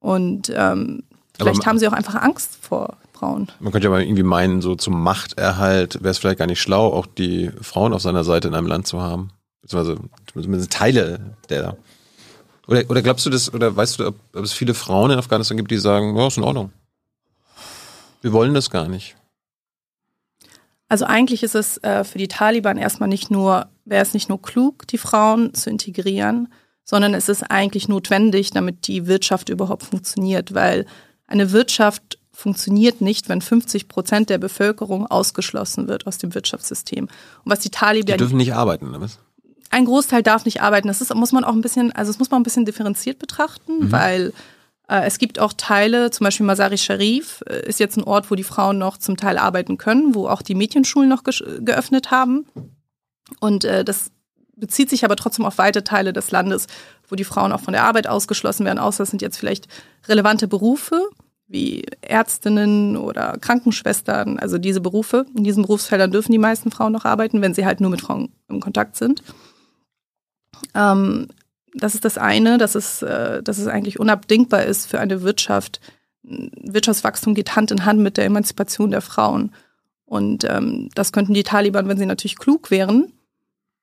Und 0.00 0.52
ähm, 0.54 1.04
vielleicht 1.36 1.58
man, 1.58 1.66
haben 1.66 1.78
sie 1.78 1.88
auch 1.88 1.92
einfach 1.92 2.14
Angst 2.14 2.58
vor 2.60 2.96
Frauen. 3.12 3.50
Man 3.60 3.72
könnte 3.72 3.86
ja 3.86 3.90
mal 3.90 4.02
irgendwie 4.02 4.22
meinen, 4.22 4.62
so 4.62 4.74
zum 4.76 5.02
Machterhalt 5.02 5.96
wäre 6.02 6.10
es 6.10 6.18
vielleicht 6.18 6.38
gar 6.38 6.46
nicht 6.46 6.60
schlau, 6.60 6.92
auch 6.92 7.06
die 7.06 7.50
Frauen 7.60 7.92
auf 7.92 8.02
seiner 8.02 8.24
Seite 8.24 8.48
in 8.48 8.54
einem 8.54 8.66
Land 8.66 8.86
zu 8.86 9.00
haben. 9.00 9.30
Beziehungsweise 9.62 9.98
zumindest 10.32 10.72
Teile 10.72 11.36
der. 11.48 11.76
Oder, 12.66 12.88
oder 12.88 13.02
glaubst 13.02 13.26
du 13.26 13.30
das, 13.30 13.52
oder 13.52 13.74
weißt 13.74 13.98
du, 13.98 14.06
ob, 14.08 14.16
ob 14.34 14.44
es 14.44 14.52
viele 14.52 14.74
Frauen 14.74 15.10
in 15.10 15.18
Afghanistan 15.18 15.56
gibt, 15.56 15.70
die 15.70 15.78
sagen, 15.78 16.16
ja, 16.16 16.26
ist 16.26 16.36
in 16.36 16.44
Ordnung. 16.44 16.72
Wir 18.20 18.32
wollen 18.32 18.54
das 18.54 18.70
gar 18.70 18.88
nicht. 18.88 19.16
Also 20.88 21.04
eigentlich 21.06 21.42
ist 21.42 21.54
es 21.54 21.78
äh, 21.78 22.04
für 22.04 22.18
die 22.18 22.28
Taliban 22.28 22.78
erstmal 22.78 23.08
nicht 23.08 23.30
nur, 23.30 23.68
wäre 23.84 24.02
es 24.02 24.14
nicht 24.14 24.28
nur 24.28 24.40
klug, 24.40 24.86
die 24.86 24.98
Frauen 24.98 25.52
zu 25.54 25.70
integrieren, 25.70 26.48
sondern 26.84 27.14
es 27.14 27.28
ist 27.28 27.42
eigentlich 27.42 27.88
notwendig, 27.88 28.50
damit 28.50 28.86
die 28.86 29.06
Wirtschaft 29.06 29.48
überhaupt 29.48 29.82
funktioniert, 29.82 30.54
weil 30.54 30.86
eine 31.34 31.52
Wirtschaft 31.52 32.18
funktioniert 32.32 33.00
nicht, 33.00 33.28
wenn 33.28 33.40
50 33.40 33.88
Prozent 33.88 34.30
der 34.30 34.38
Bevölkerung 34.38 35.06
ausgeschlossen 35.06 35.88
wird 35.88 36.06
aus 36.06 36.18
dem 36.18 36.34
Wirtschaftssystem. 36.34 37.04
Und 37.04 37.10
was 37.44 37.60
die 37.60 37.70
Taliban. 37.70 38.14
Die 38.14 38.18
dürfen 38.18 38.36
nicht 38.36 38.54
arbeiten, 38.54 38.88
oder 38.88 39.00
was? 39.00 39.18
Ein 39.70 39.84
Großteil 39.84 40.22
darf 40.22 40.44
nicht 40.44 40.62
arbeiten. 40.62 40.88
Das 40.88 41.00
ist, 41.00 41.14
muss 41.14 41.32
man 41.32 41.44
auch 41.44 41.52
ein 41.52 41.60
bisschen, 41.60 41.92
also 41.92 42.10
das 42.10 42.18
muss 42.18 42.30
man 42.30 42.40
ein 42.40 42.44
bisschen 42.44 42.64
differenziert 42.64 43.18
betrachten, 43.18 43.86
mhm. 43.86 43.92
weil 43.92 44.32
äh, 44.88 45.06
es 45.06 45.18
gibt 45.18 45.38
auch 45.38 45.52
Teile, 45.52 46.10
zum 46.10 46.24
Beispiel 46.24 46.46
Masari 46.46 46.78
Sharif 46.78 47.42
äh, 47.48 47.66
ist 47.68 47.80
jetzt 47.80 47.96
ein 47.96 48.04
Ort, 48.04 48.30
wo 48.30 48.34
die 48.34 48.44
Frauen 48.44 48.78
noch 48.78 48.98
zum 48.98 49.16
Teil 49.16 49.38
arbeiten 49.38 49.78
können, 49.78 50.14
wo 50.14 50.28
auch 50.28 50.42
die 50.42 50.54
Mädchenschulen 50.54 51.08
noch 51.08 51.22
geöffnet 51.24 52.10
haben. 52.10 52.46
Und 53.40 53.64
äh, 53.64 53.84
das 53.84 54.10
bezieht 54.56 54.90
sich 54.90 55.04
aber 55.04 55.16
trotzdem 55.16 55.44
auf 55.44 55.58
weite 55.58 55.82
Teile 55.82 56.12
des 56.12 56.30
Landes, 56.30 56.66
wo 57.08 57.16
die 57.16 57.24
Frauen 57.24 57.52
auch 57.52 57.60
von 57.60 57.72
der 57.72 57.84
Arbeit 57.84 58.06
ausgeschlossen 58.06 58.66
werden, 58.66 58.78
außer 58.78 59.02
es 59.02 59.10
sind 59.10 59.22
jetzt 59.22 59.38
vielleicht 59.38 59.66
relevante 60.06 60.46
Berufe 60.46 61.08
wie 61.54 61.84
Ärztinnen 62.02 62.96
oder 62.96 63.38
Krankenschwestern, 63.40 64.40
also 64.40 64.58
diese 64.58 64.80
Berufe. 64.80 65.24
In 65.36 65.44
diesen 65.44 65.62
Berufsfeldern 65.62 66.10
dürfen 66.10 66.32
die 66.32 66.38
meisten 66.38 66.72
Frauen 66.72 66.92
noch 66.92 67.04
arbeiten, 67.04 67.40
wenn 67.40 67.54
sie 67.54 67.64
halt 67.64 67.80
nur 67.80 67.92
mit 67.92 68.00
Frauen 68.00 68.30
im 68.48 68.58
Kontakt 68.58 68.96
sind. 68.96 69.22
Ähm, 70.74 71.28
das 71.72 71.94
ist 71.94 72.04
das 72.04 72.18
eine, 72.18 72.58
dass 72.58 72.74
es, 72.74 73.02
äh, 73.02 73.40
dass 73.40 73.58
es 73.58 73.68
eigentlich 73.68 74.00
unabdingbar 74.00 74.64
ist 74.64 74.86
für 74.86 74.98
eine 74.98 75.22
Wirtschaft. 75.22 75.80
Wirtschaftswachstum 76.24 77.34
geht 77.34 77.54
Hand 77.54 77.70
in 77.70 77.84
Hand 77.84 78.00
mit 78.00 78.16
der 78.16 78.24
Emanzipation 78.24 78.90
der 78.90 79.00
Frauen. 79.00 79.52
Und 80.06 80.44
ähm, 80.44 80.88
das 80.96 81.12
könnten 81.12 81.34
die 81.34 81.44
Taliban, 81.44 81.88
wenn 81.88 81.98
sie 81.98 82.06
natürlich 82.06 82.36
klug 82.36 82.72
wären, 82.72 83.12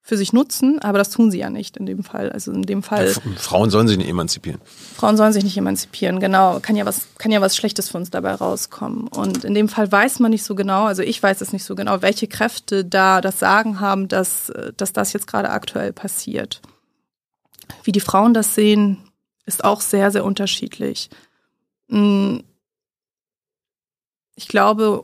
für 0.04 0.18
sich 0.18 0.34
nutzen, 0.34 0.80
aber 0.80 0.98
das 0.98 1.12
tun 1.12 1.30
sie 1.30 1.38
ja 1.38 1.52
nicht 1.52 1.78
in 1.78 1.86
dem 1.86 2.04
Fall. 2.04 2.32
Also 2.32 2.52
in 2.52 2.64
dem 2.64 2.82
Fall. 2.82 3.08
Ja, 3.08 3.32
Frauen 3.38 3.70
sollen 3.70 3.88
sich 3.88 3.98
nicht 3.98 4.10
emanzipieren. 4.10 4.60
Frauen 4.96 5.16
sollen 5.16 5.32
sich 5.32 5.44
nicht 5.44 5.58
emanzipieren, 5.58 6.20
genau. 6.20 6.60
Kann 6.60 6.76
ja 6.76 6.86
was, 6.86 7.08
kann 7.20 7.32
ja 7.32 7.40
was 7.40 7.56
Schlechtes 7.56 7.90
für 7.90 7.98
uns 7.98 8.10
dabei 8.10 8.34
rauskommen. 8.34 9.08
Und 9.08 9.46
in 9.46 9.54
dem 9.54 9.70
Fall 9.70 9.92
weiß 9.92 10.20
man 10.20 10.32
nicht 10.32 10.44
so 10.44 10.56
genau, 10.56 10.86
also 10.86 11.04
ich 11.04 11.22
weiß 11.22 11.42
es 11.42 11.54
nicht 11.54 11.64
so 11.64 11.76
genau, 11.76 12.02
welche 12.02 12.28
Kräfte 12.28 12.84
da 12.84 13.22
das 13.22 13.40
Sagen 13.40 13.80
haben, 13.80 14.08
dass, 14.08 14.52
dass 14.76 14.92
das 14.92 15.14
jetzt 15.14 15.28
gerade 15.28 15.52
aktuell 15.52 15.94
passiert. 15.94 16.62
Wie 17.84 17.92
die 17.92 18.00
Frauen 18.00 18.34
das 18.34 18.56
sehen, 18.56 18.98
ist 19.46 19.64
auch 19.64 19.82
sehr, 19.82 20.10
sehr 20.10 20.26
unterschiedlich. 20.26 21.10
Hm. 21.90 22.44
Ich 24.36 24.48
glaube, 24.48 25.04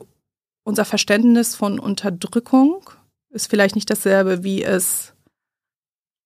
unser 0.63 0.85
Verständnis 0.85 1.55
von 1.55 1.77
Unterdrückung 1.77 2.89
ist 3.29 3.49
vielleicht 3.49 3.75
nicht 3.75 3.89
dasselbe, 3.89 4.43
wie 4.43 4.63
es 4.63 5.13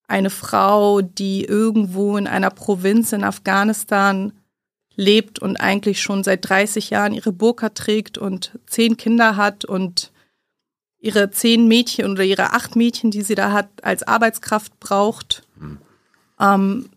eine 0.08 0.30
Frau, 0.30 1.02
die 1.02 1.46
irgendwo 1.46 2.18
in 2.18 2.28
einer 2.28 2.50
Provinz 2.50 3.14
in 3.14 3.24
Afghanistan 3.24 4.34
lebt 4.96 5.40
und 5.40 5.58
eigentlich 5.58 6.02
schon 6.02 6.24
seit 6.24 6.48
30 6.48 6.90
Jahren 6.90 7.14
ihre 7.14 7.32
Burka 7.32 7.70
trägt 7.70 8.18
und 8.18 8.60
zehn 8.68 8.98
Kinder 8.98 9.38
hat 9.38 9.64
und 9.64 10.12
ihre 11.00 11.32
zehn 11.32 11.68
Mädchen 11.68 12.12
oder 12.12 12.24
ihre 12.24 12.54
acht 12.54 12.76
Mädchen, 12.76 13.10
die 13.10 13.22
sie 13.22 13.36
da 13.36 13.52
hat, 13.52 13.70
als 13.84 14.04
Arbeitskraft 14.04 14.80
braucht. 14.80 15.44
Mhm. 15.56 15.80
Ähm, 16.40 16.90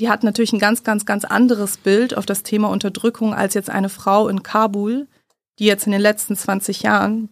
die 0.00 0.08
hat 0.08 0.22
natürlich 0.24 0.52
ein 0.52 0.58
ganz, 0.58 0.82
ganz, 0.82 1.04
ganz 1.06 1.24
anderes 1.24 1.76
Bild 1.76 2.16
auf 2.16 2.26
das 2.26 2.42
Thema 2.42 2.68
Unterdrückung 2.68 3.34
als 3.34 3.54
jetzt 3.54 3.70
eine 3.70 3.88
Frau 3.88 4.28
in 4.28 4.42
Kabul, 4.42 5.06
die 5.58 5.66
jetzt 5.66 5.86
in 5.86 5.92
den 5.92 6.00
letzten 6.00 6.36
20 6.36 6.82
Jahren 6.82 7.28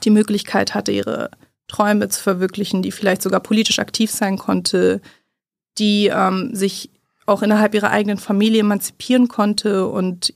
die 0.00 0.10
Möglichkeit 0.10 0.74
hatte, 0.74 0.92
ihre 0.92 1.30
Träume 1.66 2.08
zu 2.08 2.22
verwirklichen, 2.22 2.82
die 2.82 2.92
vielleicht 2.92 3.22
sogar 3.22 3.40
politisch 3.40 3.78
aktiv 3.78 4.10
sein 4.10 4.38
konnte, 4.38 5.00
die 5.78 6.06
ähm, 6.06 6.54
sich 6.54 6.90
auch 7.26 7.42
innerhalb 7.42 7.74
ihrer 7.74 7.90
eigenen 7.90 8.18
Familie 8.18 8.60
emanzipieren 8.60 9.28
konnte 9.28 9.88
und 9.88 10.34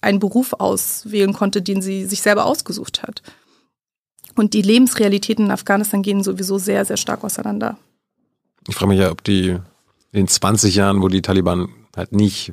einen 0.00 0.18
Beruf 0.18 0.52
auswählen 0.52 1.32
konnte, 1.32 1.62
den 1.62 1.82
sie 1.82 2.04
sich 2.04 2.22
selber 2.22 2.44
ausgesucht 2.44 3.02
hat. 3.02 3.22
Und 4.36 4.54
die 4.54 4.62
Lebensrealitäten 4.62 5.46
in 5.46 5.50
Afghanistan 5.50 6.02
gehen 6.02 6.22
sowieso 6.22 6.58
sehr, 6.58 6.84
sehr 6.84 6.96
stark 6.96 7.24
auseinander. 7.24 7.76
Ich 8.68 8.76
frage 8.76 8.90
mich 8.90 9.00
ja, 9.00 9.10
ob 9.10 9.24
die 9.24 9.48
in 9.48 9.60
den 10.12 10.28
20 10.28 10.74
Jahren, 10.74 11.02
wo 11.02 11.08
die 11.08 11.22
Taliban 11.22 11.68
halt 11.96 12.12
nicht 12.12 12.52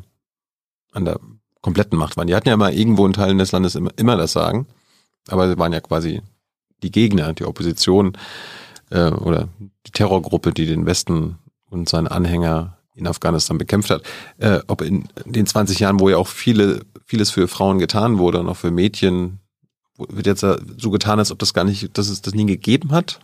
an 0.93 1.05
der 1.05 1.19
kompletten 1.61 1.97
Macht 1.97 2.17
waren, 2.17 2.27
die 2.27 2.35
hatten 2.35 2.47
ja 2.47 2.57
mal 2.57 2.73
irgendwo 2.73 3.05
in 3.05 3.13
Teilen 3.13 3.37
des 3.37 3.51
Landes 3.51 3.75
immer, 3.75 3.91
immer 3.97 4.17
das 4.17 4.31
Sagen, 4.31 4.67
aber 5.27 5.49
sie 5.49 5.57
waren 5.57 5.73
ja 5.73 5.81
quasi 5.81 6.21
die 6.85 6.91
Gegner, 6.91 7.33
die 7.33 7.45
Opposition 7.45 8.17
äh, 8.91 9.09
oder 9.09 9.49
die 9.87 9.91
Terrorgruppe, 9.91 10.53
die 10.53 10.65
den 10.65 10.85
Westen 10.85 11.37
und 11.69 11.89
seine 11.89 12.11
Anhänger 12.11 12.77
in 12.93 13.07
Afghanistan 13.07 13.57
bekämpft 13.57 13.89
hat, 13.89 14.03
äh, 14.37 14.59
ob 14.67 14.81
in 14.81 15.07
den 15.25 15.45
20 15.45 15.79
Jahren, 15.79 15.99
wo 15.99 16.09
ja 16.09 16.17
auch 16.17 16.27
viele, 16.27 16.81
vieles 17.05 17.31
für 17.31 17.47
Frauen 17.47 17.79
getan 17.79 18.17
wurde 18.17 18.39
und 18.39 18.47
auch 18.47 18.57
für 18.57 18.71
Mädchen, 18.71 19.39
wird 19.97 20.27
jetzt 20.27 20.45
so 20.77 20.89
getan, 20.89 21.19
als 21.19 21.31
ob 21.31 21.39
das 21.39 21.53
gar 21.53 21.63
nicht, 21.63 21.97
dass 21.97 22.09
es 22.09 22.21
das 22.21 22.33
nie 22.33 22.45
gegeben 22.45 22.91
hat. 22.91 23.19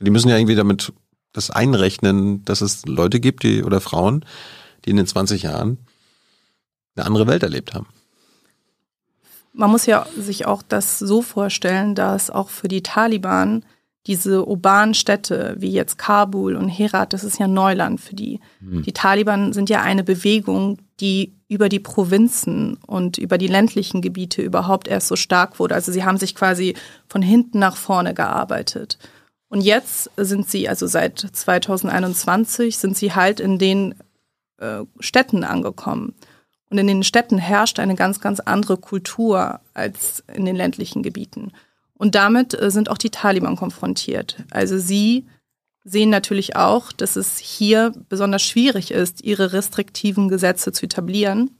Die 0.00 0.10
müssen 0.10 0.28
ja 0.28 0.36
irgendwie 0.36 0.54
damit 0.54 0.92
das 1.32 1.50
einrechnen, 1.50 2.44
dass 2.44 2.62
es 2.62 2.86
Leute 2.86 3.20
gibt, 3.20 3.42
die 3.42 3.62
oder 3.62 3.80
Frauen, 3.80 4.24
die 4.84 4.90
in 4.90 4.96
den 4.96 5.06
20 5.06 5.42
Jahren 5.42 5.78
eine 6.96 7.06
andere 7.06 7.26
Welt 7.26 7.42
erlebt 7.42 7.74
haben. 7.74 7.86
Man 9.58 9.72
muss 9.72 9.86
ja 9.86 10.06
sich 10.16 10.46
auch 10.46 10.62
das 10.62 11.00
so 11.00 11.20
vorstellen, 11.20 11.96
dass 11.96 12.30
auch 12.30 12.48
für 12.48 12.68
die 12.68 12.84
Taliban 12.84 13.64
diese 14.06 14.46
urbanen 14.46 14.94
Städte 14.94 15.56
wie 15.58 15.72
jetzt 15.72 15.98
Kabul 15.98 16.54
und 16.54 16.68
Herat, 16.68 17.12
das 17.12 17.24
ist 17.24 17.40
ja 17.40 17.48
Neuland 17.48 18.00
für 18.00 18.14
die. 18.14 18.38
Mhm. 18.60 18.84
Die 18.84 18.92
Taliban 18.92 19.52
sind 19.52 19.68
ja 19.68 19.82
eine 19.82 20.04
Bewegung, 20.04 20.78
die 21.00 21.34
über 21.48 21.68
die 21.68 21.80
Provinzen 21.80 22.76
und 22.86 23.18
über 23.18 23.36
die 23.36 23.48
ländlichen 23.48 24.00
Gebiete 24.00 24.42
überhaupt 24.42 24.86
erst 24.86 25.08
so 25.08 25.16
stark 25.16 25.58
wurde. 25.58 25.74
Also 25.74 25.90
sie 25.90 26.04
haben 26.04 26.18
sich 26.18 26.36
quasi 26.36 26.76
von 27.08 27.20
hinten 27.20 27.58
nach 27.58 27.76
vorne 27.76 28.14
gearbeitet. 28.14 28.96
Und 29.48 29.62
jetzt 29.62 30.08
sind 30.16 30.48
sie, 30.48 30.68
also 30.68 30.86
seit 30.86 31.18
2021, 31.18 32.78
sind 32.78 32.96
sie 32.96 33.12
halt 33.12 33.40
in 33.40 33.58
den 33.58 33.96
äh, 34.58 34.84
Städten 35.00 35.42
angekommen. 35.42 36.14
Und 36.70 36.78
in 36.78 36.86
den 36.86 37.02
Städten 37.02 37.38
herrscht 37.38 37.78
eine 37.78 37.94
ganz, 37.94 38.20
ganz 38.20 38.40
andere 38.40 38.76
Kultur 38.76 39.60
als 39.74 40.22
in 40.34 40.44
den 40.44 40.56
ländlichen 40.56 41.02
Gebieten. 41.02 41.52
Und 41.94 42.14
damit 42.14 42.60
äh, 42.60 42.70
sind 42.70 42.90
auch 42.90 42.98
die 42.98 43.10
Taliban 43.10 43.56
konfrontiert. 43.56 44.36
Also 44.50 44.78
sie 44.78 45.26
sehen 45.84 46.10
natürlich 46.10 46.56
auch, 46.56 46.92
dass 46.92 47.16
es 47.16 47.38
hier 47.38 47.92
besonders 48.08 48.42
schwierig 48.42 48.90
ist, 48.90 49.24
ihre 49.24 49.52
restriktiven 49.52 50.28
Gesetze 50.28 50.72
zu 50.72 50.84
etablieren. 50.84 51.50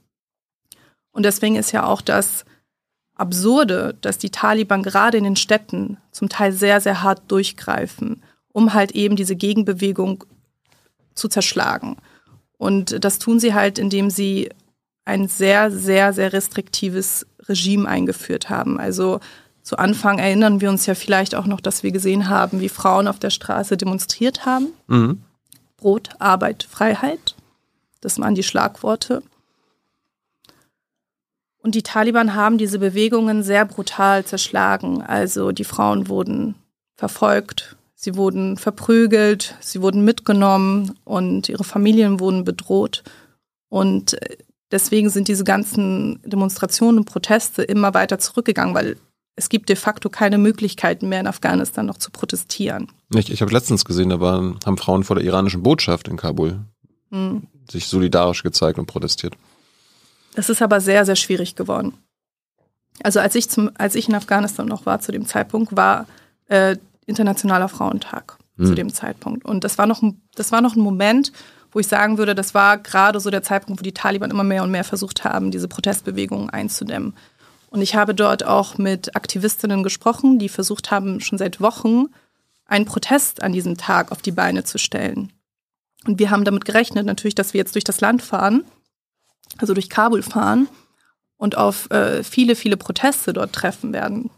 Und 1.11 1.23
deswegen 1.23 1.55
ist 1.55 1.71
ja 1.71 1.85
auch 1.85 2.01
das 2.01 2.45
Absurde, 3.15 3.97
dass 4.01 4.17
die 4.17 4.29
Taliban 4.29 4.83
gerade 4.83 5.17
in 5.17 5.23
den 5.23 5.35
Städten 5.35 5.97
zum 6.11 6.29
Teil 6.29 6.53
sehr, 6.53 6.79
sehr 6.79 7.01
hart 7.01 7.23
durchgreifen, 7.29 8.23
um 8.53 8.73
halt 8.73 8.91
eben 8.91 9.15
diese 9.15 9.35
Gegenbewegung 9.35 10.23
zu 11.15 11.27
zerschlagen. 11.27 11.97
Und 12.57 13.03
das 13.03 13.19
tun 13.19 13.39
sie 13.39 13.53
halt, 13.53 13.79
indem 13.79 14.09
sie 14.09 14.49
ein 15.09 15.27
sehr, 15.27 15.71
sehr, 15.71 16.13
sehr 16.13 16.31
restriktives 16.31 17.25
Regime 17.47 17.87
eingeführt 17.87 18.49
haben. 18.49 18.79
Also 18.79 19.19
zu 19.63 19.77
Anfang 19.77 20.19
erinnern 20.19 20.61
wir 20.61 20.69
uns 20.69 20.85
ja 20.85 20.95
vielleicht 20.95 21.35
auch 21.35 21.45
noch, 21.45 21.59
dass 21.61 21.83
wir 21.83 21.91
gesehen 21.91 22.29
haben, 22.29 22.61
wie 22.61 22.69
Frauen 22.69 23.07
auf 23.07 23.19
der 23.19 23.29
Straße 23.29 23.75
demonstriert 23.75 24.45
haben. 24.45 24.67
Mhm. 24.87 25.21
Brot, 25.77 26.09
Arbeit, 26.19 26.67
Freiheit. 26.69 27.35
Das 28.01 28.19
waren 28.19 28.35
die 28.35 28.43
Schlagworte. 28.43 29.23
Und 31.61 31.75
die 31.75 31.83
Taliban 31.83 32.35
haben 32.35 32.57
diese 32.57 32.79
Bewegungen 32.79 33.43
sehr 33.43 33.65
brutal 33.65 34.23
zerschlagen. 34.23 35.01
Also 35.01 35.51
die 35.51 35.65
Frauen 35.65 36.07
wurden 36.07 36.55
verfolgt, 36.95 37.75
sie 37.95 38.15
wurden 38.15 38.57
verprügelt, 38.57 39.55
sie 39.59 39.81
wurden 39.81 40.05
mitgenommen 40.05 40.97
und 41.03 41.49
ihre 41.49 41.63
Familien 41.63 42.19
wurden 42.19 42.43
bedroht. 42.43 43.03
Und 43.67 44.17
Deswegen 44.71 45.09
sind 45.09 45.27
diese 45.27 45.43
ganzen 45.43 46.21
Demonstrationen 46.23 46.99
und 46.99 47.05
Proteste 47.05 47.63
immer 47.63 47.93
weiter 47.93 48.19
zurückgegangen, 48.19 48.75
weil 48.75 48.97
es 49.35 49.49
gibt 49.49 49.69
de 49.69 49.75
facto 49.75 50.09
keine 50.09 50.37
Möglichkeiten 50.37 51.07
mehr 51.07 51.21
in 51.21 51.27
Afghanistan 51.27 51.85
noch 51.85 51.97
zu 51.97 52.11
protestieren. 52.11 52.91
Ich, 53.15 53.31
ich 53.31 53.41
habe 53.41 53.53
letztens 53.53 53.85
gesehen, 53.85 54.09
da 54.09 54.19
waren, 54.19 54.59
haben 54.65 54.77
Frauen 54.77 55.03
vor 55.03 55.15
der 55.15 55.25
iranischen 55.25 55.63
Botschaft 55.63 56.07
in 56.07 56.17
Kabul 56.17 56.59
hm. 57.09 57.47
sich 57.69 57.87
solidarisch 57.87 58.43
gezeigt 58.43 58.77
und 58.77 58.85
protestiert. 58.85 59.35
Das 60.35 60.49
ist 60.49 60.61
aber 60.61 60.81
sehr, 60.81 61.05
sehr 61.05 61.15
schwierig 61.15 61.55
geworden. 61.55 61.93
Also 63.01 63.19
als 63.19 63.33
ich, 63.35 63.49
zum, 63.49 63.71
als 63.77 63.95
ich 63.95 64.09
in 64.09 64.15
Afghanistan 64.15 64.67
noch 64.67 64.85
war 64.85 64.99
zu 64.99 65.11
dem 65.11 65.25
Zeitpunkt, 65.25 65.75
war 65.75 66.05
äh, 66.47 66.75
Internationaler 67.05 67.69
Frauentag 67.69 68.37
hm. 68.57 68.65
zu 68.65 68.75
dem 68.75 68.93
Zeitpunkt. 68.93 69.45
Und 69.45 69.63
das 69.63 69.77
war 69.77 69.87
noch, 69.87 70.03
das 70.35 70.51
war 70.51 70.61
noch 70.61 70.75
ein 70.75 70.81
Moment, 70.81 71.31
wo 71.71 71.79
ich 71.79 71.87
sagen 71.87 72.17
würde, 72.17 72.35
das 72.35 72.53
war 72.53 72.77
gerade 72.77 73.19
so 73.19 73.29
der 73.29 73.43
Zeitpunkt, 73.43 73.81
wo 73.81 73.83
die 73.83 73.93
Taliban 73.93 74.31
immer 74.31 74.43
mehr 74.43 74.63
und 74.63 74.71
mehr 74.71 74.83
versucht 74.83 75.23
haben, 75.23 75.51
diese 75.51 75.67
Protestbewegungen 75.67 76.49
einzudämmen. 76.49 77.15
Und 77.69 77.81
ich 77.81 77.95
habe 77.95 78.15
dort 78.15 78.43
auch 78.43 78.77
mit 78.77 79.15
Aktivistinnen 79.15 79.83
gesprochen, 79.83 80.39
die 80.39 80.49
versucht 80.49 80.89
haben, 80.89 81.21
schon 81.21 81.37
seit 81.37 81.61
Wochen 81.61 82.05
einen 82.65 82.85
Protest 82.85 83.43
an 83.43 83.51
diesem 83.53 83.77
Tag 83.77 84.11
auf 84.11 84.21
die 84.21 84.31
Beine 84.31 84.63
zu 84.63 84.77
stellen. 84.77 85.31
Und 86.05 86.19
wir 86.19 86.31
haben 86.31 86.45
damit 86.45 86.65
gerechnet, 86.65 87.05
natürlich, 87.05 87.35
dass 87.35 87.53
wir 87.53 87.59
jetzt 87.59 87.75
durch 87.75 87.83
das 87.83 88.01
Land 88.01 88.21
fahren, 88.21 88.63
also 89.57 89.73
durch 89.73 89.89
Kabul 89.89 90.23
fahren 90.23 90.67
und 91.37 91.57
auf 91.57 91.89
äh, 91.91 92.23
viele, 92.23 92.55
viele 92.55 92.77
Proteste 92.77 93.33
dort 93.33 93.53
treffen 93.53 93.93
werden. 93.93 94.31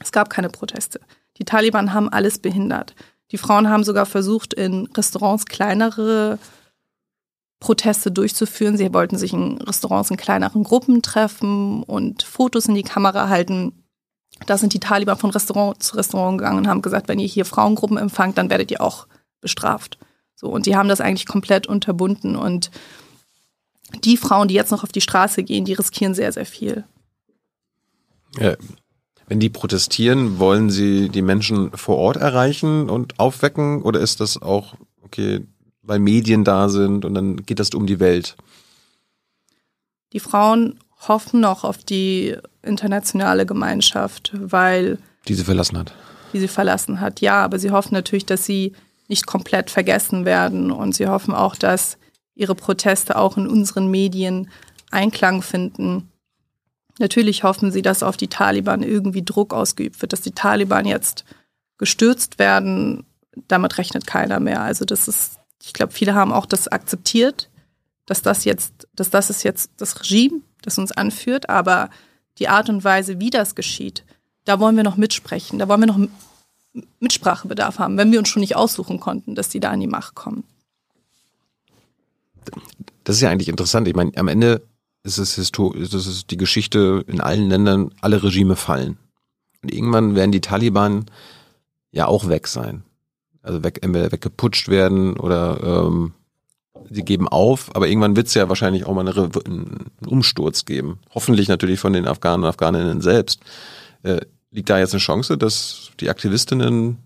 Es 0.00 0.12
gab 0.12 0.30
keine 0.30 0.48
Proteste. 0.48 1.00
Die 1.38 1.44
Taliban 1.44 1.92
haben 1.92 2.08
alles 2.08 2.38
behindert. 2.38 2.94
Die 3.32 3.38
Frauen 3.38 3.68
haben 3.68 3.84
sogar 3.84 4.06
versucht, 4.06 4.54
in 4.54 4.86
Restaurants 4.96 5.46
kleinere 5.46 6.38
Proteste 7.60 8.10
durchzuführen. 8.10 8.76
Sie 8.76 8.92
wollten 8.92 9.16
sich 9.16 9.32
in 9.32 9.58
Restaurants 9.58 10.10
in 10.10 10.16
kleineren 10.16 10.62
Gruppen 10.62 11.02
treffen 11.02 11.82
und 11.82 12.22
Fotos 12.22 12.66
in 12.66 12.74
die 12.74 12.82
Kamera 12.82 13.28
halten. 13.28 13.84
Da 14.46 14.58
sind 14.58 14.74
die 14.74 14.80
Taliban 14.80 15.16
von 15.16 15.30
Restaurant 15.30 15.82
zu 15.82 15.96
Restaurant 15.96 16.38
gegangen 16.38 16.58
und 16.58 16.68
haben 16.68 16.82
gesagt, 16.82 17.08
wenn 17.08 17.18
ihr 17.18 17.28
hier 17.28 17.46
Frauengruppen 17.46 17.96
empfangt, 17.96 18.36
dann 18.36 18.50
werdet 18.50 18.70
ihr 18.70 18.82
auch 18.82 19.06
bestraft. 19.40 19.98
So, 20.34 20.48
und 20.48 20.66
die 20.66 20.76
haben 20.76 20.88
das 20.88 21.00
eigentlich 21.00 21.26
komplett 21.26 21.66
unterbunden. 21.66 22.36
Und 22.36 22.70
die 24.04 24.18
Frauen, 24.18 24.48
die 24.48 24.54
jetzt 24.54 24.70
noch 24.70 24.82
auf 24.82 24.92
die 24.92 25.00
Straße 25.00 25.42
gehen, 25.42 25.64
die 25.64 25.72
riskieren 25.72 26.14
sehr, 26.14 26.32
sehr 26.32 26.44
viel. 26.44 26.84
Ja, 28.38 28.56
wenn 29.28 29.40
die 29.40 29.48
protestieren, 29.48 30.38
wollen 30.38 30.68
sie 30.70 31.08
die 31.08 31.22
Menschen 31.22 31.72
vor 31.72 31.96
Ort 31.96 32.18
erreichen 32.18 32.90
und 32.90 33.18
aufwecken? 33.18 33.82
Oder 33.82 34.00
ist 34.00 34.20
das 34.20 34.40
auch, 34.40 34.74
okay, 35.02 35.46
weil 35.86 35.98
Medien 35.98 36.44
da 36.44 36.68
sind 36.68 37.04
und 37.04 37.14
dann 37.14 37.36
geht 37.36 37.60
das 37.60 37.70
um 37.70 37.86
die 37.86 38.00
Welt? 38.00 38.36
Die 40.12 40.20
Frauen 40.20 40.78
hoffen 41.08 41.40
noch 41.40 41.64
auf 41.64 41.78
die 41.78 42.36
internationale 42.62 43.46
Gemeinschaft, 43.46 44.32
weil. 44.34 44.98
Die 45.28 45.34
sie 45.34 45.44
verlassen 45.44 45.78
hat. 45.78 45.92
Die 46.32 46.40
sie 46.40 46.48
verlassen 46.48 47.00
hat, 47.00 47.20
ja. 47.20 47.42
Aber 47.42 47.58
sie 47.58 47.70
hoffen 47.70 47.94
natürlich, 47.94 48.26
dass 48.26 48.44
sie 48.44 48.72
nicht 49.08 49.26
komplett 49.26 49.70
vergessen 49.70 50.24
werden. 50.24 50.70
Und 50.70 50.94
sie 50.94 51.06
hoffen 51.06 51.34
auch, 51.34 51.54
dass 51.54 51.98
ihre 52.34 52.54
Proteste 52.54 53.16
auch 53.16 53.36
in 53.36 53.46
unseren 53.46 53.90
Medien 53.90 54.50
Einklang 54.90 55.42
finden. 55.42 56.10
Natürlich 56.98 57.42
hoffen 57.42 57.70
sie, 57.70 57.82
dass 57.82 58.02
auf 58.02 58.16
die 58.16 58.28
Taliban 58.28 58.82
irgendwie 58.82 59.24
Druck 59.24 59.52
ausgeübt 59.52 60.00
wird, 60.00 60.12
dass 60.12 60.22
die 60.22 60.32
Taliban 60.32 60.86
jetzt 60.86 61.24
gestürzt 61.78 62.38
werden. 62.38 63.04
Damit 63.48 63.76
rechnet 63.78 64.06
keiner 64.06 64.40
mehr. 64.40 64.62
Also 64.62 64.84
das 64.84 65.08
ist, 65.08 65.35
ich 65.66 65.72
glaube, 65.72 65.92
viele 65.92 66.14
haben 66.14 66.32
auch 66.32 66.46
das 66.46 66.68
akzeptiert, 66.68 67.50
dass 68.06 68.22
das 68.22 68.44
jetzt, 68.44 68.86
dass 68.94 69.10
das 69.10 69.30
ist 69.30 69.42
jetzt 69.42 69.72
das 69.78 70.00
Regime, 70.00 70.40
das 70.62 70.78
uns 70.78 70.92
anführt. 70.92 71.50
Aber 71.50 71.90
die 72.38 72.48
Art 72.48 72.68
und 72.68 72.84
Weise, 72.84 73.18
wie 73.18 73.30
das 73.30 73.56
geschieht, 73.56 74.04
da 74.44 74.60
wollen 74.60 74.76
wir 74.76 74.84
noch 74.84 74.96
mitsprechen. 74.96 75.58
Da 75.58 75.66
wollen 75.66 75.80
wir 75.80 75.88
noch 75.88 75.98
Mitsprachebedarf 77.00 77.80
haben, 77.80 77.96
wenn 77.96 78.12
wir 78.12 78.20
uns 78.20 78.28
schon 78.28 78.40
nicht 78.40 78.54
aussuchen 78.54 79.00
konnten, 79.00 79.34
dass 79.34 79.48
die 79.48 79.58
da 79.58 79.70
an 79.70 79.80
die 79.80 79.88
Macht 79.88 80.14
kommen. 80.14 80.44
Das 83.02 83.16
ist 83.16 83.22
ja 83.22 83.30
eigentlich 83.30 83.48
interessant. 83.48 83.88
Ich 83.88 83.96
meine, 83.96 84.12
am 84.16 84.28
Ende 84.28 84.62
ist 85.02 85.18
es 85.18 85.36
ist 85.36 86.30
die 86.30 86.36
Geschichte 86.36 87.04
in 87.08 87.20
allen 87.20 87.48
Ländern, 87.48 87.90
alle 88.00 88.22
Regime 88.22 88.54
fallen. 88.54 88.98
Und 89.62 89.72
irgendwann 89.72 90.14
werden 90.14 90.30
die 90.30 90.40
Taliban 90.40 91.06
ja 91.90 92.06
auch 92.06 92.28
weg 92.28 92.46
sein. 92.46 92.84
Also 93.46 93.62
weg, 93.62 93.78
entweder 93.82 94.10
weggeputscht 94.10 94.68
werden 94.68 95.16
oder 95.16 95.60
ähm, 95.62 96.14
sie 96.90 97.04
geben 97.04 97.28
auf, 97.28 97.74
aber 97.76 97.86
irgendwann 97.86 98.16
wird 98.16 98.26
es 98.26 98.34
ja 98.34 98.48
wahrscheinlich 98.48 98.86
auch 98.86 98.92
mal 98.92 99.08
eine, 99.08 99.30
einen 99.46 99.86
Umsturz 100.04 100.64
geben. 100.64 100.98
Hoffentlich 101.14 101.46
natürlich 101.46 101.78
von 101.78 101.92
den 101.92 102.08
Afghanen 102.08 102.42
und 102.42 102.48
Afghaninnen 102.48 103.00
selbst. 103.00 103.40
Äh, 104.02 104.22
liegt 104.50 104.68
da 104.68 104.80
jetzt 104.80 104.94
eine 104.94 105.00
Chance, 105.00 105.38
dass 105.38 105.92
die 106.00 106.10
Aktivistinnen 106.10 106.98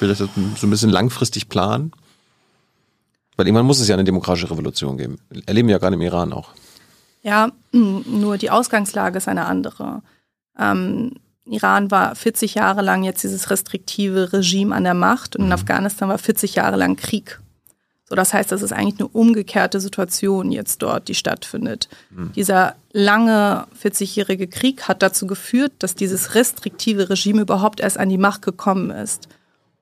vielleicht 0.00 0.18
so 0.18 0.28
ein 0.66 0.70
bisschen 0.70 0.90
langfristig 0.90 1.48
planen? 1.48 1.92
Weil 3.36 3.46
irgendwann 3.46 3.66
muss 3.66 3.78
es 3.78 3.86
ja 3.86 3.94
eine 3.94 4.02
demokratische 4.02 4.50
Revolution 4.50 4.98
geben. 4.98 5.20
Erleben 5.46 5.68
wir 5.68 5.74
ja 5.74 5.78
gerade 5.78 5.94
im 5.94 6.02
Iran 6.02 6.32
auch. 6.32 6.48
Ja, 7.22 7.52
nur 7.72 8.36
die 8.36 8.50
Ausgangslage 8.50 9.18
ist 9.18 9.28
eine 9.28 9.46
andere. 9.46 10.02
Ähm, 10.58 11.12
Iran 11.52 11.90
war 11.90 12.14
40 12.14 12.54
Jahre 12.54 12.82
lang 12.82 13.04
jetzt 13.04 13.22
dieses 13.22 13.50
restriktive 13.50 14.32
Regime 14.32 14.74
an 14.74 14.84
der 14.84 14.94
Macht 14.94 15.36
und 15.36 15.42
in 15.42 15.48
mhm. 15.48 15.54
Afghanistan 15.54 16.08
war 16.08 16.18
40 16.18 16.54
Jahre 16.54 16.76
lang 16.76 16.96
Krieg. 16.96 17.40
So, 18.08 18.14
das 18.14 18.32
heißt, 18.32 18.50
das 18.50 18.62
ist 18.62 18.72
eigentlich 18.72 19.00
eine 19.00 19.08
umgekehrte 19.08 19.80
Situation 19.80 20.50
jetzt 20.50 20.82
dort, 20.82 21.08
die 21.08 21.14
stattfindet. 21.14 21.88
Mhm. 22.10 22.32
Dieser 22.32 22.74
lange 22.92 23.66
40-jährige 23.82 24.48
Krieg 24.48 24.88
hat 24.88 25.02
dazu 25.02 25.26
geführt, 25.26 25.72
dass 25.80 25.94
dieses 25.94 26.34
restriktive 26.34 27.10
Regime 27.10 27.42
überhaupt 27.42 27.80
erst 27.80 27.98
an 27.98 28.08
die 28.08 28.16
Macht 28.16 28.40
gekommen 28.40 28.90
ist. 28.90 29.28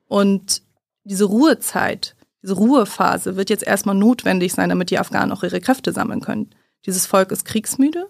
Und 0.09 0.63
diese 1.05 1.25
Ruhezeit, 1.25 2.17
diese 2.43 2.55
Ruhephase 2.55 3.37
wird 3.37 3.49
jetzt 3.49 3.65
erstmal 3.65 3.95
notwendig 3.95 4.53
sein, 4.55 4.71
damit 4.71 4.91
die 4.91 4.99
Afghanen 4.99 5.31
auch 5.31 5.45
ihre 5.45 5.61
Kräfte 5.61 5.93
sammeln 5.93 6.21
können. 6.21 6.51
Dieses 6.85 7.07
Volk 7.07 7.31
ist 7.31 7.45
kriegsmüde. 7.45 8.09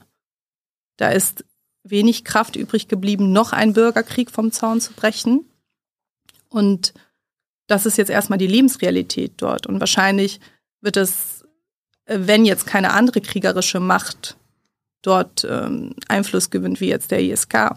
Da 0.96 1.10
ist 1.10 1.44
wenig 1.90 2.24
Kraft 2.24 2.56
übrig 2.56 2.88
geblieben, 2.88 3.32
noch 3.32 3.52
einen 3.52 3.72
Bürgerkrieg 3.72 4.30
vom 4.30 4.52
Zaun 4.52 4.80
zu 4.80 4.92
brechen. 4.92 5.44
Und 6.48 6.94
das 7.66 7.86
ist 7.86 7.98
jetzt 7.98 8.10
erstmal 8.10 8.38
die 8.38 8.46
Lebensrealität 8.46 9.32
dort. 9.36 9.66
Und 9.66 9.80
wahrscheinlich 9.80 10.40
wird 10.80 10.96
es, 10.96 11.44
äh, 12.04 12.18
wenn 12.20 12.44
jetzt 12.44 12.66
keine 12.66 12.92
andere 12.92 13.20
kriegerische 13.20 13.80
Macht 13.80 14.36
dort 15.02 15.46
ähm, 15.48 15.94
Einfluss 16.08 16.50
gewinnt, 16.50 16.80
wie 16.80 16.88
jetzt 16.88 17.10
der 17.10 17.20
ISK, 17.20 17.76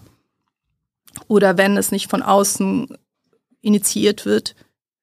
oder 1.27 1.57
wenn 1.57 1.77
es 1.77 1.91
nicht 1.91 2.09
von 2.09 2.21
außen 2.21 2.87
initiiert 3.61 4.25
wird, 4.25 4.55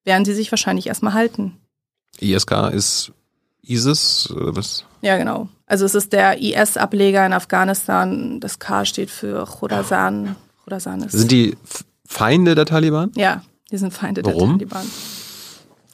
werden 0.04 0.24
sie 0.24 0.34
sich 0.34 0.50
wahrscheinlich 0.52 0.86
erstmal 0.86 1.14
halten. 1.14 1.60
ISK 2.20 2.70
ist 2.72 3.12
ISIS 3.62 4.30
oder 4.30 4.56
was? 4.56 4.84
Ja, 5.02 5.18
genau. 5.18 5.48
Also 5.66 5.84
es 5.84 5.94
ist 5.94 6.12
der 6.12 6.40
IS-Ableger 6.40 7.26
in 7.26 7.32
Afghanistan. 7.32 8.38
Das 8.40 8.58
K 8.58 8.84
steht 8.84 9.10
für 9.10 9.44
Khorasan. 9.44 10.36
Khorasan 10.64 11.02
ist 11.02 11.12
Sind 11.12 11.30
die 11.30 11.56
Feinde 12.06 12.54
der 12.54 12.66
Taliban? 12.66 13.10
Ja, 13.16 13.42
die 13.70 13.76
sind 13.76 13.92
Feinde 13.92 14.22
Warum? 14.24 14.58
der 14.58 14.68
Taliban. 14.68 14.86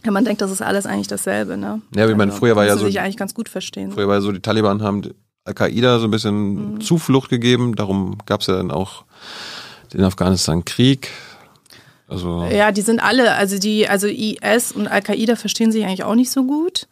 Ja, 0.05 0.11
man 0.11 0.25
denkt, 0.25 0.43
das 0.43 0.51
ist 0.51 0.63
alles 0.63 0.85
eigentlich 0.85 1.07
dasselbe, 1.07 1.57
ne? 1.57 1.81
Ja, 1.95 2.09
wie 2.09 2.15
man 2.15 2.29
also, 2.29 2.41
früher 2.41 2.57
war 2.57 2.67
ja 2.67 2.77
so. 2.77 2.87
sich 2.87 3.01
eigentlich 3.01 3.17
ganz 3.17 3.35
gut 3.35 3.49
verstehen. 3.49 3.93
Früher 3.93 4.09
war 4.09 4.17
ja 4.17 4.21
so, 4.21 4.33
die 4.33 4.41
Taliban 4.41 4.83
haben 4.83 5.03
Al-Qaida 5.45 5.99
so 6.01 6.07
ein 6.07 6.11
bisschen 6.11 6.75
mhm. 6.75 6.81
Zuflucht 6.81 7.31
gegeben. 7.31 7.77
Darum 7.77 8.19
gab 8.27 8.41
es 8.41 8.49
ja 8.49 8.57
dann 8.57 8.71
auch 8.71 9.05
den 9.93 10.05
Afghanistan-Krieg. 10.05 11.11
Also 12.09 12.45
ja, 12.51 12.73
die 12.73 12.83
sind 12.83 13.01
alle, 13.01 13.35
also 13.35 13.59
die, 13.59 13.89
also 13.89 14.07
IS 14.07 14.73
und 14.73 14.87
Al-Qaida 14.89 15.37
verstehen 15.37 15.73
sich 15.73 15.85
eigentlich 15.85 16.05
auch 16.05 16.15
nicht 16.15 16.31
so 16.31 16.45
gut. 16.45 16.89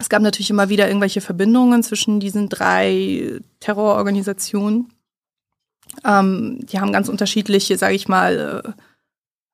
Es 0.00 0.08
gab 0.08 0.22
natürlich 0.22 0.48
immer 0.48 0.70
wieder 0.70 0.88
irgendwelche 0.88 1.20
Verbindungen 1.20 1.82
zwischen 1.82 2.20
diesen 2.20 2.48
drei 2.48 3.38
Terrororganisationen. 3.60 4.88
Ähm, 6.06 6.58
die 6.62 6.80
haben 6.80 6.90
ganz 6.90 7.10
unterschiedliche, 7.10 7.76
sage 7.76 7.96
ich 7.96 8.08
mal, 8.08 8.74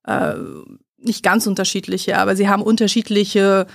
äh, 0.07 0.13
äh, 0.13 0.37
nicht 0.99 1.25
ganz 1.25 1.49
unterschiedliche, 1.49 2.19
aber 2.19 2.37
sie 2.37 2.49
haben 2.49 2.63
unterschiedliche 2.63 3.67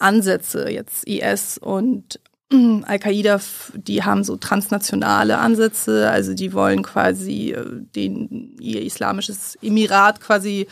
Ansätze. 0.00 0.68
Jetzt 0.68 1.06
IS 1.06 1.56
und 1.56 2.18
äh, 2.52 2.82
Al-Qaida, 2.82 3.38
die 3.74 4.02
haben 4.02 4.24
so 4.24 4.36
transnationale 4.36 5.38
Ansätze, 5.38 6.10
also 6.10 6.34
die 6.34 6.52
wollen 6.52 6.82
quasi 6.82 7.52
äh, 7.52 7.64
den, 7.94 8.56
ihr 8.58 8.82
islamisches 8.82 9.56
Emirat 9.62 10.20
quasi 10.20 10.66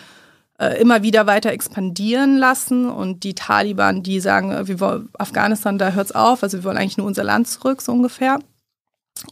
äh, 0.58 0.80
immer 0.80 1.02
wieder 1.02 1.26
weiter 1.26 1.52
expandieren 1.52 2.38
lassen 2.38 2.88
und 2.88 3.24
die 3.24 3.34
Taliban, 3.34 4.02
die 4.02 4.20
sagen, 4.20 4.52
äh, 4.52 4.66
wir 4.66 4.80
wollen 4.80 5.08
Afghanistan, 5.18 5.78
da 5.78 5.90
hört's 5.90 6.12
auf, 6.12 6.42
also 6.42 6.58
wir 6.58 6.64
wollen 6.64 6.78
eigentlich 6.78 6.96
nur 6.96 7.06
unser 7.06 7.24
Land 7.24 7.48
zurück, 7.48 7.82
so 7.82 7.92
ungefähr. 7.92 8.38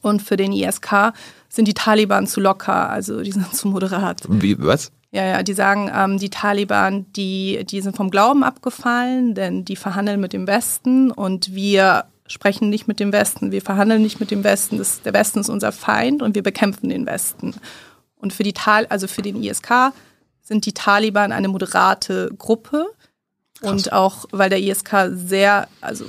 Und 0.03 0.23
für 0.23 0.37
den 0.37 0.53
ISK 0.53 1.13
sind 1.49 1.69
die 1.69 1.75
Taliban 1.75 2.27
zu 2.27 2.41
locker, 2.41 2.89
also 2.91 3.23
die 3.23 3.33
sind 3.33 3.55
zu 3.55 3.69
moderat. 3.69 4.23
Wie, 4.29 4.57
was? 4.59 4.91
Ja, 5.13 5.25
ja, 5.25 5.43
die 5.43 5.53
sagen, 5.53 5.91
ähm, 5.95 6.19
die 6.19 6.31
Taliban, 6.31 7.07
die, 7.13 7.65
die 7.65 7.81
sind 7.81 7.97
vom 7.97 8.11
Glauben 8.11 8.43
abgefallen, 8.43 9.35
denn 9.35 9.65
die 9.65 9.77
verhandeln 9.77 10.21
mit 10.21 10.33
dem 10.33 10.47
Westen 10.47 11.11
und 11.11 11.55
wir 11.55 12.07
sprechen 12.27 12.69
nicht 12.69 12.89
mit 12.89 13.01
dem 13.01 13.13
Westen, 13.13 13.53
wir 13.53 13.63
verhandeln 13.63 14.03
nicht 14.03 14.19
mit 14.19 14.31
dem 14.31 14.43
Westen. 14.45 14.79
Das, 14.79 15.03
der 15.03 15.13
Westen 15.13 15.41
ist 15.41 15.51
unser 15.51 15.73
Feind 15.73 16.23
und 16.23 16.35
wir 16.35 16.43
bekämpfen 16.43 16.89
den 16.89 17.07
Westen. 17.07 17.55
Und 18.17 18.33
für 18.33 18.43
die 18.43 18.55
Tal, 18.55 18.87
also 18.87 19.07
für 19.07 19.23
den 19.23 19.43
ISK 19.43 19.93
sind 20.45 20.67
die 20.67 20.75
Taliban 20.75 21.33
eine 21.33 21.49
moderate 21.49 22.31
Gruppe. 22.39 22.87
Krass. 23.59 23.71
Und 23.71 23.93
auch, 23.93 24.27
weil 24.31 24.51
der 24.51 24.61
ISK 24.61 25.11
sehr, 25.13 25.69
also 25.81 26.05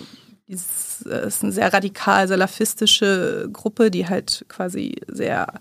es 0.48 1.02
ist 1.02 1.44
eine 1.44 1.52
sehr 1.52 1.74
radikal 1.74 2.28
salafistische 2.28 3.50
Gruppe, 3.52 3.90
die 3.90 4.08
halt 4.08 4.46
quasi 4.48 4.96
sehr 5.08 5.60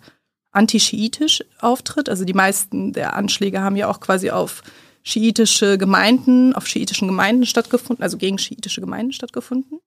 antischiitisch 0.50 1.42
auftritt. 1.60 2.08
Also 2.08 2.24
die 2.24 2.34
meisten 2.34 2.92
der 2.92 3.14
Anschläge 3.14 3.60
haben 3.60 3.76
ja 3.76 3.88
auch 3.88 4.00
quasi 4.00 4.30
auf 4.30 4.62
schiitische 5.02 5.78
Gemeinden, 5.78 6.54
auf 6.54 6.66
schiitischen 6.66 7.08
Gemeinden 7.08 7.46
stattgefunden, 7.46 8.02
also 8.02 8.16
gegen 8.16 8.38
schiitische 8.38 8.80
Gemeinden 8.80 9.12
stattgefunden. 9.12 9.80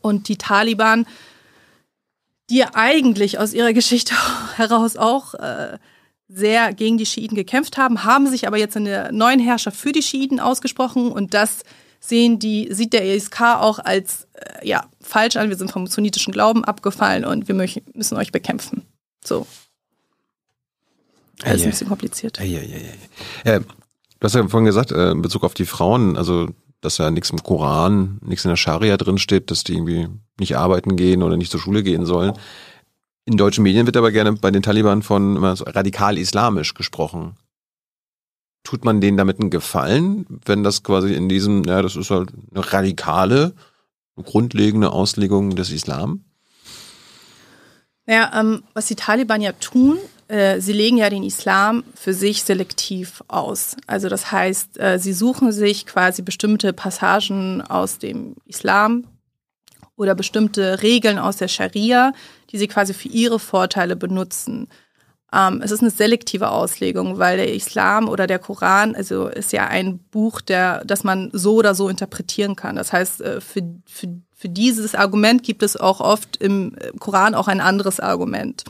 Und 0.00 0.28
die 0.28 0.38
Taliban, 0.38 1.06
die 2.48 2.64
eigentlich 2.64 3.38
aus 3.38 3.52
ihrer 3.52 3.72
Geschichte 3.72 4.14
heraus 4.56 4.96
auch 4.96 5.34
äh, 5.34 5.78
sehr 6.32 6.72
gegen 6.72 6.98
die 6.98 7.06
Schiiten 7.06 7.34
gekämpft 7.34 7.76
haben, 7.76 8.04
haben 8.04 8.28
sich 8.28 8.46
aber 8.46 8.56
jetzt 8.56 8.76
in 8.76 8.84
der 8.84 9.12
neuen 9.12 9.40
Herrschaft 9.40 9.76
für 9.76 9.92
die 9.92 10.02
Schiiten 10.02 10.40
ausgesprochen 10.40 11.12
und 11.12 11.34
das 11.34 11.64
sehen 12.00 12.38
die, 12.38 12.68
sieht 12.72 12.92
der 12.92 13.04
ESK 13.04 13.40
auch 13.40 13.78
als 13.78 14.26
äh, 14.32 14.66
ja, 14.66 14.84
falsch 15.00 15.36
an, 15.36 15.50
wir 15.50 15.56
sind 15.56 15.70
vom 15.70 15.86
sunnitischen 15.86 16.32
Glauben 16.32 16.64
abgefallen 16.64 17.24
und 17.24 17.48
wir 17.48 17.54
möchten, 17.54 17.82
müssen 17.94 18.16
euch 18.16 18.32
bekämpfen. 18.32 18.82
So. 19.22 19.46
Das 21.38 21.56
ist 21.56 21.64
ein 21.64 21.70
bisschen 21.70 21.88
kompliziert. 21.88 22.40
Ei. 22.40 22.54
Äh, 23.44 23.60
du 23.60 23.66
hast 24.20 24.34
ja 24.34 24.46
vorhin 24.48 24.66
gesagt, 24.66 24.90
äh, 24.90 25.12
in 25.12 25.22
Bezug 25.22 25.44
auf 25.44 25.54
die 25.54 25.66
Frauen, 25.66 26.16
also 26.16 26.48
dass 26.80 26.98
ja 26.98 27.10
nichts 27.10 27.30
im 27.30 27.42
Koran, 27.42 28.18
nichts 28.22 28.44
in 28.44 28.48
der 28.48 28.56
Scharia 28.56 28.96
drin 28.96 29.18
steht, 29.18 29.50
dass 29.50 29.62
die 29.62 29.74
irgendwie 29.74 30.08
nicht 30.38 30.56
arbeiten 30.56 30.96
gehen 30.96 31.22
oder 31.22 31.36
nicht 31.36 31.50
zur 31.50 31.60
Schule 31.60 31.82
gehen 31.84 32.06
sollen. 32.06 32.32
In 33.24 33.36
deutschen 33.36 33.62
Medien 33.62 33.86
wird 33.86 33.96
aber 33.96 34.10
gerne 34.10 34.32
bei 34.32 34.50
den 34.50 34.62
Taliban 34.62 35.02
von 35.02 35.56
so 35.56 35.64
radikal 35.64 36.18
islamisch 36.18 36.74
gesprochen. 36.74 37.36
Tut 38.64 38.84
man 38.84 39.00
denen 39.00 39.16
damit 39.16 39.40
einen 39.40 39.50
Gefallen, 39.50 40.26
wenn 40.44 40.64
das 40.64 40.82
quasi 40.82 41.14
in 41.14 41.28
diesem, 41.28 41.64
ja, 41.64 41.82
das 41.82 41.96
ist 41.96 42.10
halt 42.10 42.30
eine 42.54 42.72
radikale, 42.72 43.54
grundlegende 44.22 44.90
Auslegung 44.90 45.56
des 45.56 45.70
Islam? 45.70 46.24
Ja, 48.06 48.38
ähm, 48.38 48.62
was 48.74 48.86
die 48.86 48.96
Taliban 48.96 49.40
ja 49.40 49.52
tun, 49.52 49.98
äh, 50.28 50.60
sie 50.60 50.72
legen 50.72 50.96
ja 50.96 51.08
den 51.08 51.22
Islam 51.22 51.84
für 51.94 52.14
sich 52.14 52.42
selektiv 52.42 53.22
aus. 53.28 53.76
Also 53.86 54.08
das 54.08 54.32
heißt, 54.32 54.80
äh, 54.80 54.98
sie 54.98 55.12
suchen 55.12 55.52
sich 55.52 55.86
quasi 55.86 56.22
bestimmte 56.22 56.72
Passagen 56.72 57.62
aus 57.62 57.98
dem 57.98 58.34
Islam 58.46 59.04
oder 59.96 60.14
bestimmte 60.14 60.82
Regeln 60.82 61.18
aus 61.18 61.36
der 61.36 61.48
Scharia, 61.48 62.12
die 62.52 62.58
sie 62.58 62.68
quasi 62.68 62.94
für 62.94 63.08
ihre 63.08 63.38
Vorteile 63.38 63.96
benutzen. 63.96 64.68
Ähm, 65.32 65.62
es 65.62 65.70
ist 65.70 65.80
eine 65.80 65.90
selektive 65.90 66.50
Auslegung, 66.50 67.18
weil 67.18 67.38
der 67.38 67.54
Islam 67.54 68.08
oder 68.08 68.26
der 68.26 68.38
Koran, 68.38 68.94
also 68.94 69.28
ist 69.28 69.52
ja 69.52 69.66
ein 69.66 69.98
Buch, 69.98 70.42
der, 70.42 70.84
das 70.84 71.04
man 71.04 71.30
so 71.32 71.54
oder 71.54 71.74
so 71.74 71.88
interpretieren 71.88 72.54
kann. 72.54 72.76
Das 72.76 72.92
heißt, 72.92 73.22
äh, 73.22 73.40
für, 73.40 73.62
für, 73.86 74.08
für 74.34 74.48
dieses 74.50 74.94
Argument 74.94 75.42
gibt 75.42 75.62
es 75.62 75.76
auch 75.76 76.00
oft 76.00 76.36
im 76.36 76.76
Koran 76.98 77.34
auch 77.34 77.48
ein 77.48 77.60
anderes 77.60 77.98
Argument. 77.98 78.64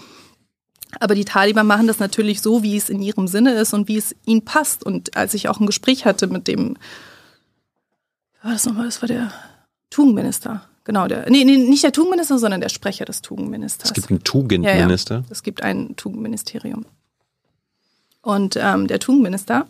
Aber 1.01 1.15
die 1.15 1.25
Taliban 1.25 1.67
machen 1.67 1.87
das 1.87 1.99
natürlich 1.99 2.43
so, 2.43 2.63
wie 2.63 2.77
es 2.77 2.91
in 2.91 3.03
ihrem 3.03 3.27
Sinne 3.27 3.55
ist 3.55 3.73
und 3.73 3.89
wie 3.89 3.97
es 3.97 4.15
ihnen 4.27 4.45
passt. 4.45 4.85
Und 4.85 5.17
als 5.17 5.35
ich 5.35 5.49
auch 5.49 5.59
ein 5.59 5.67
Gespräch 5.67 6.05
hatte 6.05 6.27
mit 6.27 6.47
dem, 6.47 6.77
war 8.43 8.53
das 8.53 8.67
nochmal, 8.67 8.87
das 8.87 9.01
war 9.01 9.09
der 9.09 9.33
Tugendminister. 9.91 10.69
Genau, 10.85 11.07
der, 11.07 11.31
nee, 11.31 11.45
nee, 11.45 11.57
nicht 11.57 11.85
der 11.85 11.93
Tugendminister, 11.93 12.39
sondern 12.39 12.61
der 12.61 12.69
Sprecher 12.69 13.05
des 13.05 13.23
Tugendministers. 13.23 13.91
Es 13.91 13.95
gibt 13.95 14.11
einen 14.11 14.25
Tugendminister. 14.25 15.15
Ja, 15.15 15.21
ja. 15.21 15.27
Es 15.31 15.43
gibt 15.43 15.63
ein 15.63 15.95
Tugendministerium. 15.97 16.87
Und 18.21 18.57
ähm, 18.61 18.89
der 18.89 18.99
Tugendminister, 18.99 19.67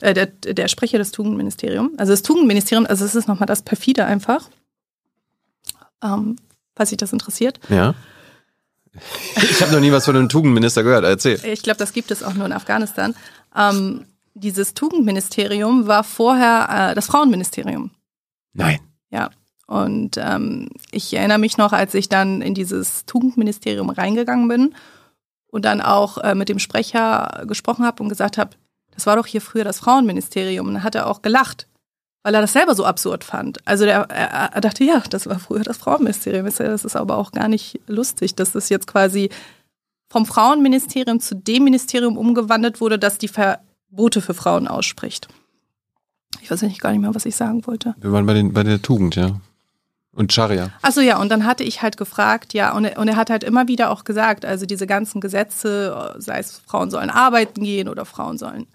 äh, 0.00 0.14
der, 0.14 0.26
der 0.26 0.68
Sprecher 0.68 0.98
des 0.98 1.10
Tugendministeriums, 1.10 1.98
also 1.98 2.12
das 2.12 2.22
Tugendministerium, 2.22 2.86
also 2.86 3.04
es 3.04 3.14
ist 3.14 3.28
nochmal 3.28 3.46
das 3.46 3.62
perfide 3.62 4.04
einfach, 4.04 4.48
ähm, 6.02 6.36
falls 6.76 6.90
sich 6.90 6.98
das 6.98 7.12
interessiert. 7.12 7.58
Ja. 7.68 7.94
Ich 9.34 9.62
habe 9.62 9.72
noch 9.72 9.80
nie 9.80 9.90
was 9.90 10.04
von 10.04 10.16
einem 10.16 10.28
Tugendminister 10.28 10.82
gehört. 10.82 11.04
Erzähl. 11.04 11.40
Ich 11.44 11.62
glaube, 11.62 11.78
das 11.78 11.92
gibt 11.92 12.10
es 12.10 12.22
auch 12.22 12.34
nur 12.34 12.46
in 12.46 12.52
Afghanistan. 12.52 13.14
Ähm, 13.56 14.04
dieses 14.34 14.74
Tugendministerium 14.74 15.86
war 15.86 16.04
vorher 16.04 16.90
äh, 16.90 16.94
das 16.94 17.06
Frauenministerium. 17.06 17.90
Nein. 18.52 18.80
Ja. 19.10 19.30
Und 19.72 20.18
ähm, 20.18 20.68
ich 20.90 21.14
erinnere 21.14 21.38
mich 21.38 21.56
noch, 21.56 21.72
als 21.72 21.94
ich 21.94 22.10
dann 22.10 22.42
in 22.42 22.52
dieses 22.52 23.06
Tugendministerium 23.06 23.88
reingegangen 23.88 24.46
bin 24.46 24.74
und 25.46 25.64
dann 25.64 25.80
auch 25.80 26.18
äh, 26.18 26.34
mit 26.34 26.50
dem 26.50 26.58
Sprecher 26.58 27.44
gesprochen 27.46 27.86
habe 27.86 28.02
und 28.02 28.10
gesagt 28.10 28.36
habe, 28.36 28.50
das 28.94 29.06
war 29.06 29.16
doch 29.16 29.24
hier 29.24 29.40
früher 29.40 29.64
das 29.64 29.78
Frauenministerium. 29.78 30.66
Und 30.66 30.74
dann 30.74 30.82
hat 30.82 30.94
er 30.94 31.06
auch 31.06 31.22
gelacht, 31.22 31.68
weil 32.22 32.34
er 32.34 32.42
das 32.42 32.52
selber 32.52 32.74
so 32.74 32.84
absurd 32.84 33.24
fand. 33.24 33.66
Also 33.66 33.86
der, 33.86 34.10
er, 34.10 34.52
er 34.52 34.60
dachte, 34.60 34.84
ja, 34.84 35.02
das 35.08 35.26
war 35.26 35.38
früher 35.38 35.62
das 35.62 35.78
Frauenministerium. 35.78 36.44
Das 36.44 36.84
ist 36.84 36.94
aber 36.94 37.16
auch 37.16 37.32
gar 37.32 37.48
nicht 37.48 37.80
lustig, 37.86 38.34
dass 38.34 38.52
das 38.52 38.68
jetzt 38.68 38.86
quasi 38.86 39.30
vom 40.10 40.26
Frauenministerium 40.26 41.18
zu 41.18 41.34
dem 41.34 41.64
Ministerium 41.64 42.18
umgewandelt 42.18 42.82
wurde, 42.82 42.98
das 42.98 43.16
die 43.16 43.28
Verbote 43.28 44.20
für 44.20 44.34
Frauen 44.34 44.68
ausspricht. 44.68 45.28
Ich 46.42 46.50
weiß 46.50 46.62
eigentlich 46.62 46.80
gar 46.80 46.90
nicht 46.90 47.00
mehr, 47.00 47.14
was 47.14 47.24
ich 47.24 47.36
sagen 47.36 47.66
wollte. 47.66 47.94
Wir 47.98 48.12
waren 48.12 48.26
bei, 48.26 48.34
den, 48.34 48.52
bei 48.52 48.64
der 48.64 48.82
Tugend, 48.82 49.16
ja. 49.16 49.40
Und 50.14 50.32
Scharia. 50.32 50.70
Achso, 50.82 51.00
ja, 51.00 51.18
und 51.18 51.30
dann 51.30 51.46
hatte 51.46 51.64
ich 51.64 51.80
halt 51.80 51.96
gefragt, 51.96 52.52
ja, 52.52 52.74
und 52.74 52.84
er, 52.84 52.98
und 52.98 53.08
er 53.08 53.16
hat 53.16 53.30
halt 53.30 53.44
immer 53.44 53.66
wieder 53.66 53.90
auch 53.90 54.04
gesagt, 54.04 54.44
also 54.44 54.66
diese 54.66 54.86
ganzen 54.86 55.20
Gesetze, 55.22 56.14
sei 56.18 56.38
es 56.38 56.58
Frauen 56.58 56.90
sollen 56.90 57.08
arbeiten 57.08 57.62
gehen 57.62 57.88
oder 57.88 58.04
Frauen 58.04 58.36
sollen 58.36 58.66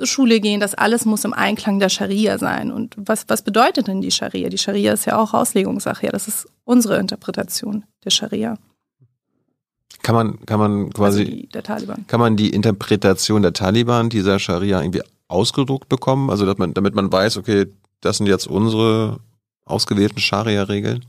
zur 0.00 0.06
Schule 0.06 0.40
gehen, 0.40 0.60
das 0.60 0.74
alles 0.74 1.04
muss 1.04 1.24
im 1.24 1.34
Einklang 1.34 1.78
der 1.78 1.90
Scharia 1.90 2.38
sein. 2.38 2.72
Und 2.72 2.94
was, 2.96 3.24
was 3.28 3.42
bedeutet 3.42 3.86
denn 3.86 4.00
die 4.00 4.10
Scharia? 4.10 4.48
Die 4.48 4.56
Scharia 4.56 4.94
ist 4.94 5.04
ja 5.04 5.18
auch 5.18 5.34
Auslegungssache, 5.34 6.06
ja, 6.06 6.12
das 6.12 6.26
ist 6.26 6.48
unsere 6.64 6.98
Interpretation 6.98 7.84
der 8.04 8.10
Scharia. 8.10 8.56
Kann 10.02 10.14
man, 10.14 10.46
kann 10.46 10.58
man 10.58 10.90
quasi, 10.90 11.48
Also 11.52 11.94
die, 11.94 12.06
kann 12.06 12.20
man 12.20 12.36
die 12.36 12.48
Interpretation 12.50 13.42
der 13.42 13.52
Taliban 13.52 14.08
dieser 14.08 14.38
Scharia 14.38 14.80
irgendwie 14.80 15.02
ausgedruckt 15.28 15.90
bekommen? 15.90 16.30
Also, 16.30 16.46
dass 16.46 16.56
man, 16.56 16.72
damit 16.72 16.94
man 16.94 17.12
weiß, 17.12 17.36
okay, 17.36 17.66
das 18.00 18.16
sind 18.16 18.26
jetzt 18.26 18.46
unsere 18.46 19.20
ausgewählten 19.64 20.20
Scharia-Regeln? 20.20 21.04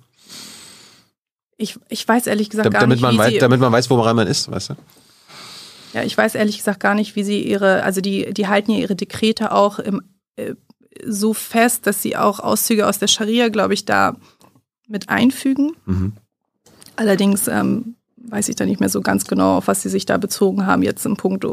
Ich, 1.57 1.77
ich 1.89 2.07
weiß 2.07 2.27
ehrlich 2.27 2.49
gesagt 2.49 2.65
Da, 2.65 2.69
gar 2.71 2.81
damit, 2.81 2.97
nicht, 2.97 3.01
man 3.03 3.15
wie 3.15 3.19
weiß, 3.19 3.33
sie, 3.33 3.39
damit 3.39 3.59
man 3.59 3.71
weiß, 3.71 3.89
woran 3.89 4.15
man 4.15 4.27
ist, 4.27 4.49
weißt 4.49 4.71
du? 4.71 4.75
ja, 5.93 6.03
ich 6.03 6.17
weiß 6.17 6.35
ehrlich 6.35 6.57
gesagt 6.57 6.79
gar 6.79 6.95
nicht, 6.95 7.15
wie 7.15 7.23
sie 7.23 7.41
ihre, 7.41 7.83
also 7.83 8.01
die, 8.01 8.33
die 8.33 8.47
halten 8.47 8.71
ja 8.71 8.79
ihre 8.79 8.95
Dekrete 8.95 9.51
auch 9.51 9.79
im, 9.79 10.01
äh, 10.35 10.55
so 11.05 11.33
fest, 11.33 11.87
dass 11.87 12.01
sie 12.01 12.15
auch 12.15 12.39
Auszüge 12.39 12.87
aus 12.87 12.99
der 12.99 13.07
Scharia, 13.07 13.49
glaube 13.49 13.73
ich, 13.73 13.85
da 13.85 14.15
mit 14.87 15.09
einfügen. 15.09 15.73
Mhm. 15.85 16.13
Allerdings 16.95 17.47
ähm, 17.47 17.95
weiß 18.17 18.49
ich 18.49 18.55
da 18.55 18.65
nicht 18.65 18.79
mehr 18.79 18.89
so 18.89 19.01
ganz 19.01 19.25
genau, 19.25 19.57
auf 19.57 19.67
was 19.67 19.81
sie 19.81 19.89
sich 19.89 20.05
da 20.05 20.17
bezogen 20.17 20.65
haben, 20.65 20.83
jetzt 20.83 21.05
im 21.05 21.17
Punkt 21.17 21.45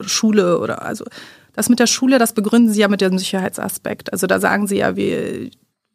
Schule 0.00 0.58
oder 0.58 0.82
also 0.82 1.04
das 1.52 1.68
mit 1.68 1.78
der 1.78 1.86
Schule, 1.86 2.18
das 2.18 2.32
begründen 2.32 2.72
sie 2.72 2.80
ja 2.80 2.88
mit 2.88 3.00
dem 3.00 3.18
Sicherheitsaspekt. 3.18 4.12
Also 4.12 4.26
da 4.26 4.40
sagen 4.40 4.66
sie 4.66 4.78
ja, 4.78 4.96
wir, 4.96 5.50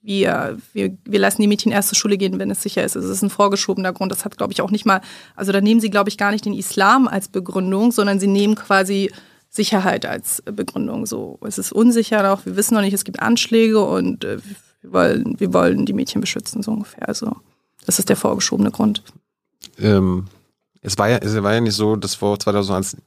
wir, 0.10 0.58
wir, 0.74 0.98
wir 1.06 1.20
lassen 1.20 1.44
die 1.44 1.48
Mädchen 1.48 1.72
erst 1.72 1.90
zur 1.90 1.98
Schule 1.98 2.18
gehen, 2.18 2.40
wenn 2.40 2.50
es 2.50 2.64
sicher 2.64 2.84
ist. 2.84 2.96
Also 2.96 3.08
es 3.08 3.18
ist 3.18 3.22
ein 3.22 3.30
vorgeschobener 3.30 3.94
Grund. 3.94 4.12
Das 4.12 4.26
hat, 4.26 4.38
glaube 4.38 4.52
ich, 4.52 4.62
auch 4.64 4.72
nicht 4.72 4.84
mal, 4.84 5.02
also 5.36 5.52
da 5.52 5.62
nehmen 5.62 5.80
sie, 5.80 5.92
glaube 5.92 6.10
ich, 6.10 6.18
gar 6.18 6.32
nicht 6.32 6.46
den 6.46 6.56
Islam 6.56 7.08
als 7.08 7.28
Begründung, 7.28 7.92
sondern 7.92 8.20
sie 8.20 8.26
nehmen 8.26 8.56
quasi 8.56 9.12
Sicherheit 9.50 10.08
als 10.08 10.42
Begründung. 10.42 11.06
So, 11.06 11.38
es 11.46 11.60
ist 11.60 11.72
unsicher 11.72 12.24
noch, 12.24 12.48
wir 12.48 12.56
wissen 12.56 12.74
noch 12.74 12.82
nicht, 12.82 12.94
es 12.94 13.04
gibt 13.04 13.22
Anschläge 13.22 13.80
und 13.80 14.24
äh, 14.24 14.40
wir, 14.82 14.94
wollen, 14.94 15.40
wir 15.40 15.54
wollen 15.54 15.86
die 15.86 15.94
Mädchen 15.94 16.22
beschützen, 16.22 16.64
so 16.64 16.72
ungefähr. 16.72 17.08
Also 17.08 17.36
das 17.86 18.00
ist 18.00 18.10
der 18.10 18.16
vorgeschobene 18.16 18.72
Grund. 18.72 19.04
Ähm, 19.78 20.26
es, 20.82 20.98
war 20.98 21.10
ja, 21.10 21.18
es 21.18 21.36
war 21.44 21.54
ja 21.54 21.62
nicht 21.62 21.76
so, 21.76 21.96
dass 21.96 22.16
vor 22.16 22.40
2001 22.40 22.98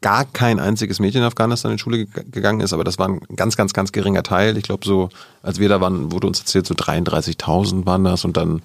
gar 0.00 0.24
kein 0.26 0.58
einziges 0.60 1.00
Mädchen 1.00 1.22
in 1.22 1.26
Afghanistan 1.26 1.70
in 1.72 1.76
die 1.78 1.82
Schule 1.82 2.06
ge- 2.06 2.24
gegangen 2.30 2.60
ist, 2.60 2.72
aber 2.72 2.84
das 2.84 2.98
war 2.98 3.08
ein 3.08 3.20
ganz, 3.36 3.56
ganz, 3.56 3.72
ganz 3.72 3.90
geringer 3.92 4.22
Teil. 4.22 4.56
Ich 4.56 4.64
glaube, 4.64 4.84
so, 4.86 5.08
als 5.42 5.58
wir 5.58 5.68
da 5.68 5.80
waren, 5.80 6.12
wurde 6.12 6.26
uns 6.26 6.40
erzählt, 6.40 6.66
so 6.66 6.74
33.000 6.74 7.86
waren 7.86 8.04
das 8.04 8.24
und 8.24 8.36
dann 8.36 8.62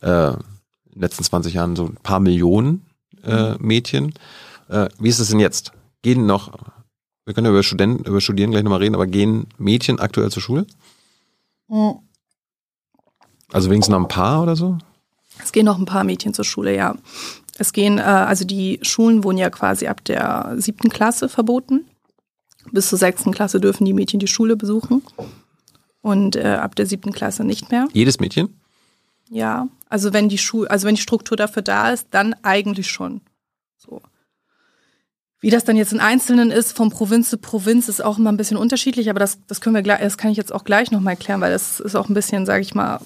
äh, 0.00 0.28
in 0.30 0.36
den 0.94 1.00
letzten 1.00 1.22
20 1.24 1.54
Jahren 1.54 1.76
so 1.76 1.84
ein 1.86 1.96
paar 2.02 2.20
Millionen 2.20 2.84
äh, 3.24 3.54
Mädchen. 3.58 4.14
Äh, 4.68 4.88
wie 4.98 5.08
ist 5.10 5.18
es 5.18 5.28
denn 5.28 5.40
jetzt? 5.40 5.72
Gehen 6.02 6.24
noch, 6.26 6.52
wir 7.24 7.34
können 7.34 7.46
ja 7.46 7.50
über 7.52 7.62
Studenten, 7.62 8.04
über 8.04 8.20
Studieren 8.20 8.50
gleich 8.50 8.62
nochmal 8.64 8.80
reden, 8.80 8.94
aber 8.94 9.06
gehen 9.06 9.46
Mädchen 9.58 9.98
aktuell 10.00 10.30
zur 10.30 10.42
Schule? 10.42 10.66
Also 13.52 13.70
wenigstens 13.70 13.92
noch 13.92 14.00
ein 14.00 14.08
paar 14.08 14.42
oder 14.42 14.56
so? 14.56 14.78
Es 15.42 15.52
gehen 15.52 15.66
noch 15.66 15.78
ein 15.78 15.84
paar 15.84 16.04
Mädchen 16.04 16.32
zur 16.34 16.44
Schule, 16.44 16.74
ja. 16.74 16.94
Es 17.58 17.72
gehen, 17.72 17.98
äh, 17.98 18.02
also 18.02 18.44
die 18.44 18.80
Schulen 18.82 19.24
wurden 19.24 19.38
ja 19.38 19.50
quasi 19.50 19.86
ab 19.86 20.04
der 20.04 20.54
siebten 20.56 20.90
Klasse 20.90 21.28
verboten. 21.28 21.84
Bis 22.72 22.88
zur 22.88 22.98
sechsten 22.98 23.32
Klasse 23.32 23.60
dürfen 23.60 23.84
die 23.84 23.92
Mädchen 23.92 24.20
die 24.20 24.26
Schule 24.26 24.56
besuchen. 24.56 25.02
Und 26.00 26.36
äh, 26.36 26.58
ab 26.60 26.74
der 26.74 26.86
siebten 26.86 27.12
Klasse 27.12 27.44
nicht 27.44 27.70
mehr. 27.70 27.88
Jedes 27.92 28.20
Mädchen? 28.20 28.60
Ja. 29.30 29.68
Also 29.88 30.12
wenn 30.12 30.28
die 30.28 30.38
Schul 30.38 30.66
also 30.68 30.86
wenn 30.86 30.96
die 30.96 31.00
Struktur 31.00 31.36
dafür 31.36 31.62
da 31.62 31.90
ist, 31.90 32.08
dann 32.10 32.34
eigentlich 32.42 32.90
schon. 32.90 33.20
So. 33.76 34.02
Wie 35.40 35.50
das 35.50 35.64
dann 35.64 35.76
jetzt 35.76 35.92
in 35.92 36.00
Einzelnen 36.00 36.50
ist, 36.50 36.72
von 36.72 36.90
Provinz 36.90 37.30
zu 37.30 37.38
Provinz, 37.38 37.88
ist 37.88 38.02
auch 38.02 38.18
immer 38.18 38.32
ein 38.32 38.38
bisschen 38.38 38.56
unterschiedlich, 38.56 39.10
aber 39.10 39.20
das, 39.20 39.38
das 39.46 39.60
können 39.60 39.74
wir 39.74 39.82
gleich, 39.82 40.00
das 40.00 40.16
kann 40.16 40.30
ich 40.30 40.38
jetzt 40.38 40.52
auch 40.52 40.64
gleich 40.64 40.90
nochmal 40.90 41.12
erklären, 41.12 41.42
weil 41.42 41.52
das 41.52 41.80
ist 41.80 41.94
auch 41.94 42.08
ein 42.08 42.14
bisschen, 42.14 42.46
sage 42.46 42.62
ich 42.62 42.74
mal, 42.74 43.00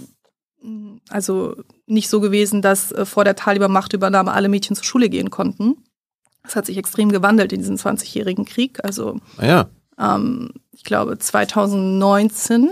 also 1.09 1.57
nicht 1.87 2.09
so 2.09 2.21
gewesen, 2.21 2.63
dass 2.63 2.93
äh, 2.93 3.05
vor 3.05 3.25
der 3.25 3.37
Taliban-Machtübernahme 3.37 4.33
alle 4.33 4.49
Mädchen 4.49 4.77
zur 4.77 4.85
Schule 4.85 5.09
gehen 5.09 5.31
konnten. 5.31 5.77
Das 6.43 6.57
hat 6.57 6.67
sich 6.67 6.77
extrem 6.77 7.11
gewandelt 7.11 7.53
in 7.53 7.61
diesem 7.61 7.77
20-jährigen 7.77 8.45
Krieg. 8.45 8.85
Also 8.85 9.21
Ah 9.37 9.47
ja. 9.47 9.69
ähm, 9.99 10.51
ich 10.73 10.85
glaube 10.85 11.19
2019 11.19 12.71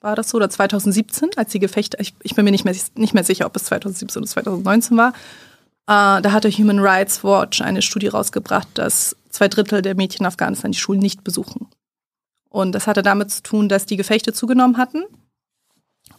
war 0.00 0.14
das 0.16 0.30
so 0.30 0.36
oder 0.36 0.48
2017, 0.48 1.30
als 1.36 1.50
die 1.50 1.58
Gefechte, 1.58 1.96
ich, 2.00 2.14
ich 2.22 2.34
bin 2.34 2.44
mir 2.44 2.52
nicht 2.52 2.64
mehr, 2.64 2.74
nicht 2.94 3.14
mehr 3.14 3.24
sicher, 3.24 3.46
ob 3.46 3.56
es 3.56 3.64
2017 3.64 4.22
oder 4.22 4.30
2019 4.30 4.96
war. 4.96 5.08
Äh, 5.86 6.22
da 6.22 6.32
hatte 6.32 6.50
Human 6.50 6.78
Rights 6.78 7.24
Watch 7.24 7.60
eine 7.60 7.82
Studie 7.82 8.08
rausgebracht, 8.08 8.68
dass 8.74 9.16
zwei 9.30 9.48
Drittel 9.48 9.82
der 9.82 9.94
Mädchen 9.94 10.20
in 10.20 10.26
Afghanistan 10.26 10.72
die 10.72 10.78
Schulen 10.78 11.00
nicht 11.00 11.24
besuchen. 11.24 11.66
Und 12.48 12.72
das 12.72 12.86
hatte 12.86 13.02
damit 13.02 13.30
zu 13.30 13.42
tun, 13.42 13.68
dass 13.68 13.86
die 13.86 13.96
Gefechte 13.96 14.32
zugenommen 14.32 14.78
hatten 14.78 15.04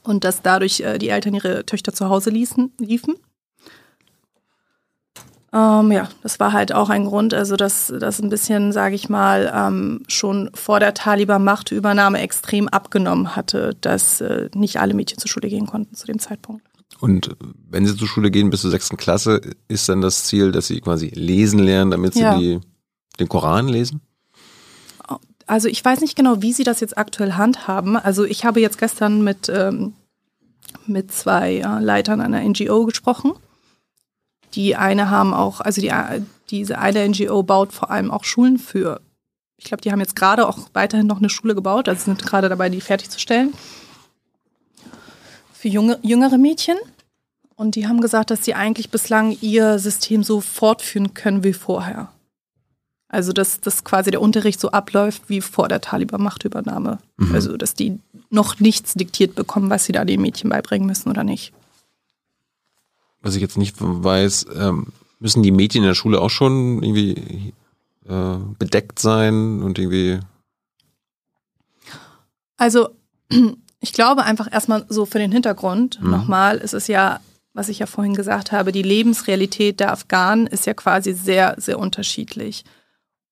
Und 0.03 0.23
dass 0.23 0.41
dadurch 0.41 0.79
äh, 0.81 0.97
die 0.97 1.09
Eltern 1.09 1.33
ihre 1.33 1.65
Töchter 1.65 1.93
zu 1.93 2.09
Hause 2.09 2.29
ließen, 2.29 2.71
liefen. 2.79 3.15
Ähm, 5.51 5.91
ja, 5.91 6.07
das 6.21 6.39
war 6.39 6.53
halt 6.53 6.73
auch 6.73 6.89
ein 6.89 7.05
Grund, 7.05 7.33
also 7.33 7.55
dass 7.55 7.91
das 7.99 8.19
ein 8.19 8.29
bisschen, 8.29 8.71
sage 8.71 8.93
ich 8.93 9.09
mal, 9.09 9.51
ähm, 9.53 10.03
schon 10.07 10.51
vor 10.53 10.79
der 10.79 10.93
Taliban-Machtübernahme 10.93 12.19
extrem 12.19 12.67
abgenommen 12.67 13.35
hatte, 13.35 13.75
dass 13.81 14.21
äh, 14.21 14.49
nicht 14.53 14.79
alle 14.79 14.93
Mädchen 14.93 15.17
zur 15.17 15.29
Schule 15.29 15.49
gehen 15.49 15.65
konnten 15.65 15.95
zu 15.95 16.05
dem 16.05 16.19
Zeitpunkt. 16.19 16.63
Und 16.99 17.35
wenn 17.69 17.85
sie 17.85 17.95
zur 17.95 18.07
Schule 18.07 18.29
gehen 18.29 18.49
bis 18.51 18.61
zur 18.61 18.71
sechsten 18.71 18.97
Klasse, 18.97 19.41
ist 19.67 19.89
dann 19.89 20.01
das 20.01 20.25
Ziel, 20.25 20.51
dass 20.51 20.67
sie 20.67 20.81
quasi 20.81 21.07
lesen 21.07 21.59
lernen, 21.59 21.91
damit 21.91 22.13
sie 22.13 22.21
Ja. 22.21 22.37
die, 22.37 22.59
den 23.19 23.29
Koran 23.29 23.67
lesen? 23.67 24.01
Also 25.49 25.67
ich 25.67 25.83
weiß 25.83 26.01
nicht 26.01 26.15
genau, 26.15 26.43
wie 26.43 26.53
sie 26.53 26.63
das 26.63 26.79
jetzt 26.79 26.95
aktuell 26.95 27.33
handhaben. 27.33 27.97
Also 27.97 28.23
ich 28.23 28.45
habe 28.45 28.61
jetzt 28.61 28.77
gestern 28.77 29.23
mit, 29.23 29.49
ähm, 29.49 29.93
mit 30.85 31.11
zwei 31.11 31.55
äh, 31.55 31.79
Leitern 31.79 32.21
einer 32.21 32.47
NGO 32.47 32.85
gesprochen. 32.85 33.33
Die 34.53 34.75
eine 34.75 35.09
haben 35.09 35.33
auch, 35.33 35.59
also 35.59 35.81
die, 35.81 35.87
äh, 35.87 36.21
diese 36.51 36.77
eine 36.77 37.09
NGO 37.09 37.41
baut 37.41 37.73
vor 37.73 37.89
allem 37.89 38.11
auch 38.11 38.25
Schulen 38.25 38.59
für, 38.59 39.01
ich 39.57 39.65
glaube, 39.65 39.81
die 39.81 39.91
haben 39.91 39.99
jetzt 39.99 40.15
gerade 40.15 40.47
auch 40.47 40.69
weiterhin 40.73 41.07
noch 41.07 41.17
eine 41.17 41.31
Schule 41.31 41.55
gebaut, 41.55 41.89
also 41.89 42.05
sind 42.05 42.21
gerade 42.21 42.47
dabei, 42.47 42.69
die 42.69 42.79
fertigzustellen. 42.79 43.55
Für 45.51 45.67
junge, 45.67 45.97
jüngere 46.03 46.37
Mädchen. 46.37 46.77
Und 47.55 47.73
die 47.73 47.87
haben 47.87 48.01
gesagt, 48.01 48.29
dass 48.29 48.45
sie 48.45 48.53
eigentlich 48.53 48.91
bislang 48.91 49.35
ihr 49.41 49.79
System 49.79 50.21
so 50.21 50.41
fortführen 50.41 51.15
können 51.15 51.43
wie 51.43 51.53
vorher. 51.53 52.11
Also, 53.11 53.33
dass, 53.33 53.59
dass 53.59 53.83
quasi 53.83 54.11
der 54.11 54.21
Unterricht 54.21 54.59
so 54.59 54.69
abläuft 54.71 55.23
wie 55.29 55.41
vor 55.41 55.67
der 55.67 55.81
Taliban-Machtübernahme. 55.81 56.99
Also, 57.33 57.57
dass 57.57 57.73
die 57.73 57.99
noch 58.29 58.59
nichts 58.59 58.93
diktiert 58.93 59.33
bekommen, 59.35 59.69
was 59.69 59.85
sie 59.85 59.91
da 59.91 60.05
den 60.05 60.21
Mädchen 60.21 60.49
beibringen 60.49 60.87
müssen 60.87 61.09
oder 61.09 61.23
nicht. 61.23 61.51
Was 63.21 63.35
ich 63.35 63.41
jetzt 63.41 63.57
nicht 63.57 63.75
weiß, 63.79 64.45
ähm, 64.55 64.87
müssen 65.19 65.43
die 65.43 65.51
Mädchen 65.51 65.81
in 65.83 65.87
der 65.87 65.95
Schule 65.95 66.21
auch 66.21 66.29
schon 66.29 66.81
irgendwie 66.83 67.53
äh, 68.07 68.37
bedeckt 68.57 68.99
sein 68.99 69.61
und 69.61 69.77
irgendwie 69.79 70.19
Also, 72.57 72.89
ich 73.81 73.93
glaube 73.93 74.23
einfach 74.23 74.51
erstmal 74.51 74.85
so 74.89 75.05
für 75.05 75.19
den 75.19 75.31
Hintergrund 75.31 75.99
Mhm. 76.01 76.11
nochmal, 76.11 76.57
es 76.57 76.73
ist 76.73 76.87
ja, 76.87 77.19
was 77.53 77.69
ich 77.69 77.79
ja 77.79 77.85
vorhin 77.85 78.13
gesagt 78.13 78.51
habe, 78.51 78.71
die 78.71 78.83
Lebensrealität 78.83 79.79
der 79.79 79.91
Afghanen 79.93 80.47
ist 80.47 80.65
ja 80.65 80.73
quasi 80.73 81.13
sehr, 81.13 81.55
sehr 81.57 81.79
unterschiedlich. 81.79 82.63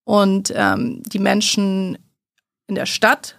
Und 0.07 0.53
ähm, 0.55 1.03
die 1.03 1.19
Menschen 1.19 1.97
in 2.67 2.75
der 2.75 2.85
Stadt 2.85 3.35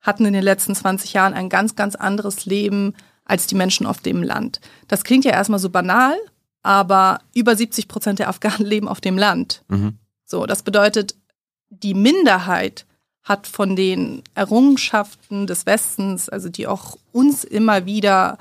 hatten 0.00 0.24
in 0.24 0.32
den 0.32 0.44
letzten 0.44 0.72
20 0.72 1.12
Jahren 1.12 1.34
ein 1.34 1.48
ganz, 1.48 1.74
ganz 1.74 1.96
anderes 1.96 2.46
Leben 2.46 2.94
als 3.24 3.48
die 3.48 3.56
Menschen 3.56 3.84
auf 3.84 3.98
dem 3.98 4.22
Land. 4.22 4.60
Das 4.86 5.02
klingt 5.02 5.24
ja 5.24 5.32
erstmal 5.32 5.58
so 5.58 5.70
banal, 5.70 6.14
aber 6.62 7.18
über 7.34 7.56
70 7.56 7.88
Prozent 7.88 8.20
der 8.20 8.28
Afghanen 8.28 8.64
leben 8.64 8.86
auf 8.86 9.00
dem 9.00 9.18
Land. 9.18 9.64
Mhm. 9.66 9.98
So, 10.24 10.46
das 10.46 10.62
bedeutet, 10.62 11.16
die 11.68 11.94
Minderheit 11.94 12.86
hat 13.24 13.48
von 13.48 13.74
den 13.74 14.22
Errungenschaften 14.36 15.48
des 15.48 15.66
Westens, 15.66 16.28
also 16.28 16.48
die 16.48 16.68
auch 16.68 16.96
uns 17.10 17.42
immer 17.42 17.86
wieder 17.86 18.38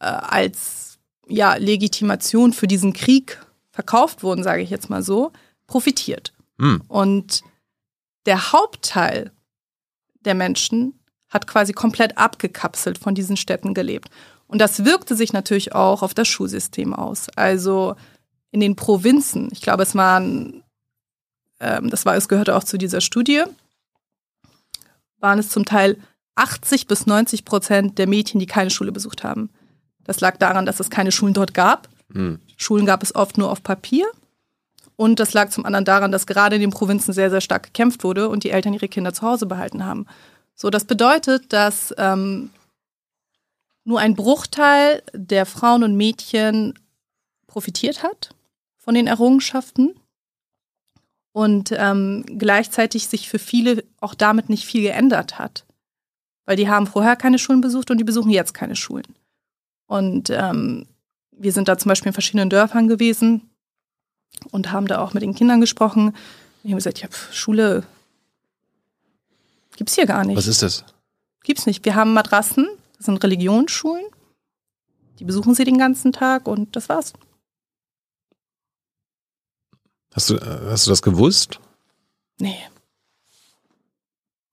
äh, 0.00 0.06
als 0.06 0.98
ja, 1.28 1.54
Legitimation 1.54 2.52
für 2.52 2.66
diesen 2.66 2.94
Krieg 2.94 3.40
verkauft 3.70 4.24
wurden, 4.24 4.42
sage 4.42 4.62
ich 4.62 4.70
jetzt 4.70 4.90
mal 4.90 5.04
so, 5.04 5.30
profitiert. 5.68 6.32
Hm. 6.60 6.82
Und 6.88 7.42
der 8.26 8.52
Hauptteil 8.52 9.32
der 10.20 10.34
Menschen 10.34 10.98
hat 11.28 11.46
quasi 11.46 11.72
komplett 11.72 12.18
abgekapselt 12.18 12.98
von 12.98 13.14
diesen 13.14 13.36
Städten 13.36 13.74
gelebt. 13.74 14.10
Und 14.46 14.60
das 14.60 14.84
wirkte 14.84 15.14
sich 15.14 15.32
natürlich 15.32 15.74
auch 15.74 16.02
auf 16.02 16.14
das 16.14 16.26
Schulsystem 16.26 16.94
aus. 16.94 17.28
Also 17.36 17.96
in 18.50 18.60
den 18.60 18.76
Provinzen, 18.76 19.48
ich 19.52 19.60
glaube, 19.60 19.82
es 19.82 19.94
waren, 19.94 20.64
ähm, 21.60 21.90
das 21.90 22.06
war, 22.06 22.16
es 22.16 22.28
gehörte 22.28 22.56
auch 22.56 22.64
zu 22.64 22.78
dieser 22.78 23.02
Studie, 23.02 23.44
waren 25.20 25.38
es 25.38 25.50
zum 25.50 25.64
Teil 25.64 25.98
80 26.34 26.86
bis 26.86 27.06
90 27.06 27.44
Prozent 27.44 27.98
der 27.98 28.06
Mädchen, 28.06 28.40
die 28.40 28.46
keine 28.46 28.70
Schule 28.70 28.92
besucht 28.92 29.22
haben. 29.22 29.50
Das 30.04 30.20
lag 30.20 30.38
daran, 30.38 30.64
dass 30.64 30.80
es 30.80 30.88
keine 30.88 31.12
Schulen 31.12 31.34
dort 31.34 31.52
gab. 31.52 31.88
Hm. 32.12 32.40
Schulen 32.56 32.86
gab 32.86 33.02
es 33.02 33.14
oft 33.14 33.36
nur 33.36 33.50
auf 33.50 33.62
Papier. 33.62 34.06
Und 34.98 35.20
das 35.20 35.32
lag 35.32 35.50
zum 35.50 35.64
anderen 35.64 35.84
daran, 35.84 36.10
dass 36.10 36.26
gerade 36.26 36.56
in 36.56 36.60
den 36.60 36.70
Provinzen 36.70 37.14
sehr, 37.14 37.30
sehr 37.30 37.40
stark 37.40 37.62
gekämpft 37.62 38.02
wurde 38.02 38.28
und 38.28 38.42
die 38.42 38.50
Eltern 38.50 38.74
ihre 38.74 38.88
Kinder 38.88 39.14
zu 39.14 39.22
Hause 39.22 39.46
behalten 39.46 39.84
haben. 39.84 40.06
So, 40.56 40.70
das 40.70 40.86
bedeutet, 40.86 41.52
dass 41.52 41.94
ähm, 41.98 42.50
nur 43.84 44.00
ein 44.00 44.16
Bruchteil 44.16 45.04
der 45.12 45.46
Frauen 45.46 45.84
und 45.84 45.96
Mädchen 45.96 46.76
profitiert 47.46 48.02
hat 48.02 48.34
von 48.76 48.94
den 48.94 49.06
Errungenschaften 49.06 49.94
und 51.30 51.70
ähm, 51.70 52.24
gleichzeitig 52.36 53.06
sich 53.06 53.28
für 53.28 53.38
viele 53.38 53.84
auch 54.00 54.14
damit 54.14 54.48
nicht 54.48 54.66
viel 54.66 54.82
geändert 54.82 55.38
hat. 55.38 55.64
Weil 56.44 56.56
die 56.56 56.68
haben 56.68 56.88
vorher 56.88 57.14
keine 57.14 57.38
Schulen 57.38 57.60
besucht 57.60 57.92
und 57.92 57.98
die 57.98 58.04
besuchen 58.04 58.30
jetzt 58.30 58.52
keine 58.52 58.74
Schulen. 58.74 59.06
Und 59.86 60.28
ähm, 60.30 60.88
wir 61.30 61.52
sind 61.52 61.68
da 61.68 61.78
zum 61.78 61.88
Beispiel 61.88 62.08
in 62.08 62.14
verschiedenen 62.14 62.50
Dörfern 62.50 62.88
gewesen 62.88 63.47
und 64.50 64.72
haben 64.72 64.86
da 64.86 65.00
auch 65.00 65.14
mit 65.14 65.22
den 65.22 65.34
Kindern 65.34 65.60
gesprochen. 65.60 66.14
Die 66.62 66.70
haben 66.70 66.76
gesagt, 66.76 67.00
ja, 67.00 67.08
pf, 67.08 67.32
Schule 67.32 67.84
gibt's 69.76 69.94
hier 69.94 70.06
gar 70.06 70.24
nicht. 70.24 70.36
Was 70.36 70.46
ist 70.46 70.62
das? 70.62 70.84
Gibt's 71.44 71.66
nicht. 71.66 71.84
Wir 71.84 71.94
haben 71.94 72.12
Madrassen, 72.12 72.68
das 72.96 73.06
sind 73.06 73.22
Religionsschulen. 73.22 74.04
Die 75.18 75.24
besuchen 75.24 75.54
sie 75.54 75.64
den 75.64 75.78
ganzen 75.78 76.12
Tag 76.12 76.46
und 76.46 76.74
das 76.76 76.88
war's. 76.88 77.12
Hast 80.14 80.30
du, 80.30 80.40
hast 80.70 80.86
du 80.86 80.90
das 80.90 81.02
gewusst? 81.02 81.60
Nee. 82.38 82.58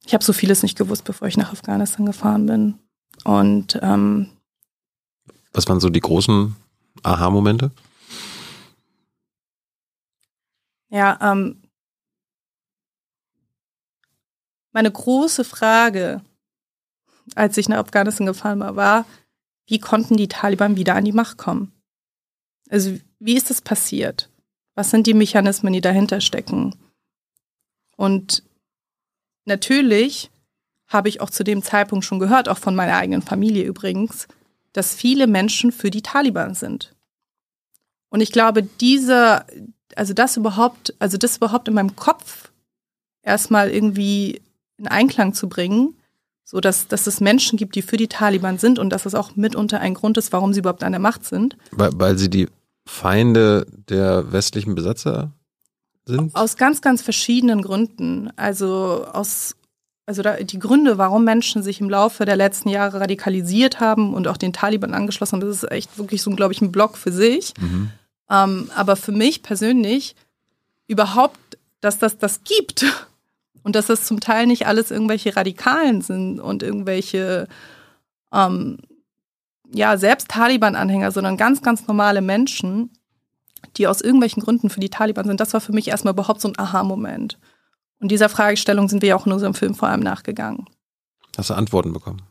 Ich 0.05 0.13
habe 0.13 0.23
so 0.23 0.33
vieles 0.33 0.61
nicht 0.63 0.77
gewusst, 0.77 1.03
bevor 1.03 1.27
ich 1.27 1.37
nach 1.37 1.51
Afghanistan 1.51 2.05
gefahren 2.05 2.45
bin. 2.45 2.79
Und 3.23 3.79
ähm, 3.81 4.29
Was 5.53 5.67
waren 5.67 5.79
so 5.79 5.89
die 5.89 6.01
großen 6.01 6.55
Aha-Momente? 7.01 7.71
Ja, 10.89 11.17
ähm, 11.21 11.61
meine 14.71 14.91
große 14.91 15.43
Frage, 15.43 16.21
als 17.35 17.57
ich 17.57 17.69
nach 17.69 17.77
Afghanistan 17.77 18.27
gefahren 18.27 18.59
war, 18.59 18.75
war, 18.75 19.05
wie 19.67 19.79
konnten 19.79 20.17
die 20.17 20.27
Taliban 20.27 20.75
wieder 20.75 20.95
an 20.95 21.05
die 21.05 21.11
Macht 21.11 21.37
kommen? 21.37 21.71
Also 22.69 22.97
wie 23.19 23.35
ist 23.35 23.49
das 23.49 23.61
passiert? 23.61 24.29
Was 24.75 24.89
sind 24.91 25.07
die 25.07 25.13
Mechanismen, 25.13 25.73
die 25.73 25.81
dahinter 25.81 26.21
stecken? 26.21 26.75
Und 27.95 28.43
natürlich 29.45 30.29
habe 30.87 31.09
ich 31.09 31.21
auch 31.21 31.29
zu 31.29 31.43
dem 31.43 31.63
Zeitpunkt 31.63 32.05
schon 32.05 32.19
gehört, 32.19 32.49
auch 32.49 32.57
von 32.57 32.75
meiner 32.75 32.97
eigenen 32.97 33.21
Familie 33.21 33.63
übrigens, 33.63 34.27
dass 34.73 34.93
viele 34.93 35.27
Menschen 35.27 35.71
für 35.71 35.89
die 35.89 36.01
Taliban 36.01 36.53
sind. 36.53 36.95
Und 38.09 38.21
ich 38.21 38.31
glaube, 38.31 38.63
diese, 38.63 39.45
also 39.95 40.13
das 40.13 40.37
überhaupt, 40.37 40.93
also 40.99 41.17
das 41.17 41.37
überhaupt 41.37 41.67
in 41.67 41.73
meinem 41.73 41.95
Kopf 41.95 42.51
erstmal 43.21 43.69
irgendwie 43.69 44.41
in 44.77 44.87
Einklang 44.87 45.33
zu 45.33 45.49
bringen, 45.49 45.95
so 46.43 46.59
dass, 46.59 46.87
dass 46.87 47.07
es 47.07 47.21
Menschen 47.21 47.57
gibt, 47.57 47.75
die 47.75 47.81
für 47.81 47.97
die 47.97 48.07
Taliban 48.07 48.57
sind 48.57 48.77
und 48.77 48.91
dass 48.91 49.05
es 49.05 49.15
auch 49.15 49.35
mitunter 49.35 49.79
ein 49.79 49.93
Grund 49.93 50.17
ist, 50.17 50.31
warum 50.31 50.53
sie 50.53 50.59
überhaupt 50.59 50.83
an 50.83 50.91
der 50.91 51.01
Macht 51.01 51.25
sind. 51.25 51.57
Weil, 51.71 51.91
weil 51.95 52.17
sie 52.17 52.29
die 52.29 52.47
Feinde 52.85 53.65
der 53.89 54.31
westlichen 54.31 54.75
Besatzer 54.75 55.31
sind? 56.05 56.35
Aus 56.35 56.55
ganz, 56.55 56.81
ganz 56.81 57.01
verschiedenen 57.01 57.63
Gründen. 57.63 58.31
Also 58.35 59.05
aus, 59.11 59.55
also 60.05 60.21
da, 60.21 60.37
die 60.37 60.59
Gründe, 60.59 60.99
warum 60.99 61.23
Menschen 61.23 61.63
sich 61.63 61.81
im 61.81 61.89
Laufe 61.89 62.25
der 62.25 62.35
letzten 62.35 62.69
Jahre 62.69 62.99
radikalisiert 62.99 63.79
haben 63.79 64.13
und 64.13 64.27
auch 64.27 64.37
den 64.37 64.53
Taliban 64.53 64.93
angeschlossen 64.93 65.37
haben, 65.37 65.47
das 65.47 65.63
ist 65.63 65.71
echt 65.71 65.97
wirklich 65.97 66.21
so, 66.21 66.29
glaube 66.31 66.53
ich, 66.53 66.61
ein 66.61 66.71
Block 66.71 66.97
für 66.97 67.11
sich. 67.11 67.53
Mhm. 67.59 67.89
Ähm, 68.29 68.69
aber 68.75 68.95
für 68.95 69.11
mich 69.11 69.43
persönlich 69.43 70.15
überhaupt, 70.87 71.39
dass 71.81 71.99
das 71.99 72.17
das 72.17 72.43
gibt 72.43 72.85
und 73.63 73.75
dass 73.75 73.87
das 73.87 74.05
zum 74.05 74.19
Teil 74.19 74.47
nicht 74.47 74.67
alles 74.67 74.91
irgendwelche 74.91 75.35
Radikalen 75.35 76.01
sind 76.01 76.39
und 76.39 76.63
irgendwelche 76.63 77.47
ähm, 78.31 78.77
ja 79.71 79.97
selbst 79.97 80.29
Taliban-Anhänger, 80.29 81.11
sondern 81.11 81.37
ganz, 81.37 81.61
ganz 81.61 81.87
normale 81.87 82.21
Menschen, 82.21 82.91
die 83.77 83.87
aus 83.87 84.01
irgendwelchen 84.01 84.43
Gründen 84.43 84.69
für 84.69 84.79
die 84.79 84.89
Taliban 84.89 85.25
sind. 85.25 85.39
Das 85.39 85.53
war 85.53 85.61
für 85.61 85.73
mich 85.73 85.87
erstmal 85.87 86.13
überhaupt 86.13 86.41
so 86.41 86.47
ein 86.47 86.57
Aha-Moment. 86.57 87.37
Und 87.99 88.09
dieser 88.09 88.29
Fragestellung 88.29 88.89
sind 88.89 89.01
wir 89.01 89.09
ja 89.09 89.15
auch 89.15 89.25
in 89.25 89.31
unserem 89.31 89.53
Film 89.53 89.73
vor 89.73 89.89
allem 89.89 90.01
nachgegangen. 90.01 90.65
Hast 91.37 91.49
du 91.49 91.53
Antworten 91.53 91.93
bekommen? 91.93 92.21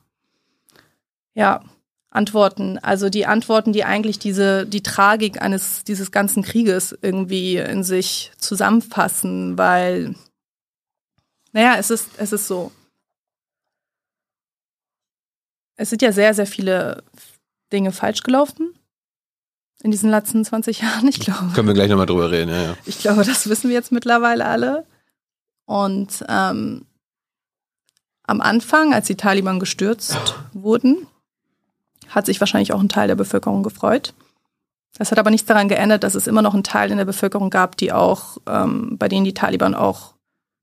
Ja, 1.34 1.62
Antworten. 2.14 2.78
Also 2.78 3.10
die 3.10 3.26
Antworten, 3.26 3.72
die 3.72 3.84
eigentlich 3.84 4.18
diese, 4.18 4.66
die 4.66 4.82
Tragik 4.82 5.42
eines, 5.42 5.84
dieses 5.84 6.10
ganzen 6.10 6.42
Krieges 6.42 6.96
irgendwie 7.02 7.56
in 7.56 7.82
sich 7.84 8.32
zusammenfassen, 8.38 9.58
weil, 9.58 10.14
naja, 11.52 11.76
es 11.76 11.90
ist, 11.90 12.10
es 12.18 12.32
ist 12.32 12.46
so. 12.46 12.72
es 15.76 15.90
sind 15.90 16.02
ja 16.02 16.12
sehr, 16.12 16.34
sehr 16.34 16.46
viele 16.46 17.02
Dinge 17.72 17.92
falsch 17.92 18.22
gelaufen 18.22 18.74
in 19.82 19.90
diesen 19.90 20.10
letzten 20.10 20.44
20 20.44 20.80
Jahren. 20.80 21.08
Ich 21.08 21.20
glaube. 21.20 21.52
Können 21.54 21.68
wir 21.68 21.74
gleich 21.74 21.90
nochmal 21.90 22.06
drüber 22.06 22.30
reden, 22.30 22.50
ja, 22.50 22.62
ja. 22.62 22.76
Ich 22.86 22.98
glaube, 22.98 23.24
das 23.24 23.48
wissen 23.48 23.68
wir 23.68 23.74
jetzt 23.74 23.92
mittlerweile 23.92 24.46
alle. 24.46 24.86
Und 25.66 26.24
ähm, 26.28 26.86
am 28.22 28.40
Anfang, 28.40 28.94
als 28.94 29.06
die 29.06 29.16
Taliban 29.16 29.60
gestürzt 29.60 30.34
wurden, 30.52 31.06
hat 32.14 32.26
sich 32.26 32.40
wahrscheinlich 32.40 32.72
auch 32.72 32.80
ein 32.80 32.88
Teil 32.88 33.08
der 33.08 33.14
Bevölkerung 33.16 33.62
gefreut. 33.62 34.14
Das 34.96 35.10
hat 35.10 35.18
aber 35.18 35.30
nichts 35.30 35.46
daran 35.46 35.68
geändert, 35.68 36.04
dass 36.04 36.14
es 36.14 36.26
immer 36.26 36.42
noch 36.42 36.54
einen 36.54 36.62
Teil 36.62 36.90
in 36.90 36.98
der 36.98 37.04
Bevölkerung 37.04 37.50
gab, 37.50 37.76
die 37.76 37.92
auch, 37.92 38.38
ähm, 38.46 38.96
bei 38.96 39.08
denen 39.08 39.24
die 39.24 39.34
Taliban 39.34 39.74
auch 39.74 40.14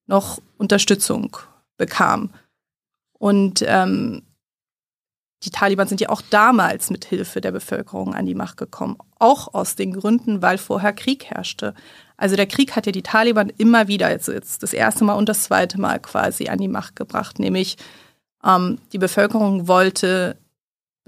noch 0.07 0.39
Unterstützung 0.57 1.35
bekam. 1.77 2.29
Und 3.19 3.63
ähm, 3.67 4.23
die 5.43 5.49
Taliban 5.49 5.87
sind 5.87 5.99
ja 6.01 6.09
auch 6.09 6.21
damals 6.29 6.91
mit 6.91 7.03
Hilfe 7.05 7.41
der 7.41 7.51
Bevölkerung 7.51 8.13
an 8.13 8.25
die 8.25 8.35
Macht 8.35 8.57
gekommen. 8.57 8.97
Auch 9.19 9.53
aus 9.53 9.75
den 9.75 9.93
Gründen, 9.93 10.41
weil 10.41 10.57
vorher 10.57 10.93
Krieg 10.93 11.25
herrschte. 11.25 11.73
Also 12.15 12.35
der 12.35 12.45
Krieg 12.45 12.75
hat 12.75 12.85
ja 12.85 12.91
die 12.91 13.01
Taliban 13.01 13.49
immer 13.49 13.87
wieder, 13.87 14.11
jetzt, 14.11 14.27
jetzt 14.27 14.61
das 14.61 14.73
erste 14.73 15.03
Mal 15.03 15.15
und 15.15 15.27
das 15.27 15.43
zweite 15.43 15.79
Mal 15.79 15.99
quasi 15.99 16.47
an 16.47 16.59
die 16.59 16.67
Macht 16.67 16.95
gebracht. 16.95 17.39
Nämlich 17.39 17.77
ähm, 18.43 18.77
die 18.93 18.99
Bevölkerung 18.99 19.67
wollte 19.67 20.37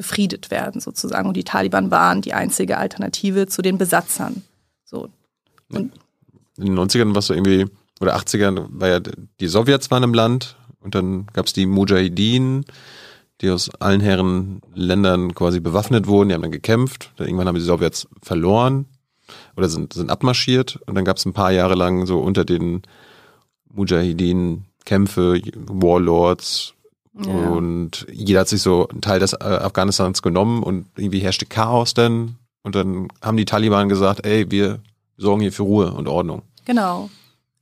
befriedet 0.03 0.51
werden 0.51 0.81
sozusagen. 0.81 1.29
Und 1.29 1.37
die 1.37 1.45
Taliban 1.45 1.89
waren 1.89 2.21
die 2.21 2.33
einzige 2.33 2.77
Alternative 2.77 3.47
zu 3.47 3.61
den 3.61 3.77
Besatzern. 3.77 4.43
So. 4.83 5.07
Und 5.69 5.93
in 6.57 6.65
den 6.65 6.77
90ern 6.77 7.15
warst 7.15 7.29
du 7.29 7.33
irgendwie, 7.33 7.65
oder 8.01 8.17
80ern, 8.17 8.67
war 8.69 8.89
ja, 8.89 8.99
die 8.99 9.47
Sowjets 9.47 9.89
waren 9.91 10.03
im 10.03 10.13
Land 10.13 10.57
und 10.81 10.93
dann 10.93 11.27
gab 11.27 11.45
es 11.45 11.53
die 11.53 11.65
Mujahideen, 11.65 12.65
die 13.39 13.49
aus 13.49 13.69
allen 13.79 14.01
Herren 14.01 14.61
Ländern 14.75 15.33
quasi 15.33 15.61
bewaffnet 15.61 16.05
wurden, 16.05 16.29
die 16.29 16.35
haben 16.35 16.41
dann 16.41 16.51
gekämpft. 16.51 17.13
Dann 17.15 17.27
irgendwann 17.27 17.47
haben 17.47 17.55
die 17.55 17.61
Sowjets 17.61 18.07
verloren 18.21 18.85
oder 19.55 19.69
sind, 19.69 19.93
sind 19.93 20.11
abmarschiert 20.11 20.79
und 20.85 20.95
dann 20.95 21.05
gab 21.05 21.15
es 21.15 21.25
ein 21.25 21.33
paar 21.33 21.53
Jahre 21.53 21.75
lang 21.75 22.05
so 22.05 22.19
unter 22.19 22.43
den 22.43 22.81
Mujahideen 23.73 24.65
Kämpfe, 24.85 25.39
Warlords, 25.55 26.73
Ja. 27.15 27.31
und 27.31 28.07
jeder 28.11 28.39
hat 28.41 28.47
sich 28.47 28.61
so 28.63 28.87
einen 28.87 29.01
Teil 29.01 29.19
des 29.19 29.33
äh, 29.33 29.37
Afghanistans 29.43 30.21
genommen 30.23 30.63
und 30.63 30.87
irgendwie 30.97 31.19
herrschte 31.19 31.45
Chaos 31.45 31.93
dann. 31.93 32.37
Und 32.63 32.73
dann 32.75 33.09
haben 33.21 33.37
die 33.37 33.45
Taliban 33.45 33.87
gesagt, 33.89 34.25
ey, 34.25 34.49
wir 34.49 34.79
sorgen 35.17 35.41
hier 35.41 35.53
für 35.53 35.63
Ruhe 35.63 35.91
und 35.91 36.07
Ordnung. 36.07 36.41
Genau. 36.65 37.09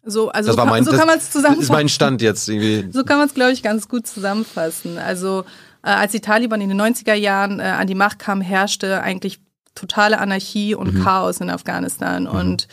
So, 0.05 0.29
also 0.29 0.47
Das 0.51 0.57
war 0.57 0.65
kann, 0.65 0.73
mein, 0.73 0.83
so 0.85 0.91
das 0.91 0.99
kann 0.99 1.07
man 1.07 1.17
es 1.17 1.23
ist 1.25 1.33
zusammenfassen. 1.33 1.71
mein 1.73 1.89
Stand 1.89 2.21
jetzt 2.21 2.47
irgendwie. 2.47 2.89
So 2.93 3.03
kann 3.03 3.17
man 3.17 3.27
es, 3.27 3.33
glaube 3.33 3.51
ich, 3.51 3.61
ganz 3.61 3.89
gut 3.89 4.07
zusammenfassen. 4.07 4.97
Also 4.97 5.43
äh, 5.83 5.89
als 5.89 6.13
die 6.13 6.21
Taliban 6.21 6.61
in 6.61 6.69
den 6.69 6.79
90er 6.81 7.13
Jahren 7.13 7.59
äh, 7.59 7.63
an 7.63 7.87
die 7.87 7.95
Macht 7.95 8.19
kamen, 8.19 8.41
herrschte 8.41 9.01
eigentlich 9.01 9.41
totale 9.75 10.19
Anarchie 10.19 10.75
und 10.75 10.93
Mhm. 10.93 11.03
Chaos 11.03 11.41
in 11.41 11.49
Afghanistan. 11.49 12.25
Und 12.27 12.67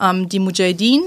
ähm, 0.00 0.28
die 0.28 0.40
Mujahideen, 0.40 1.02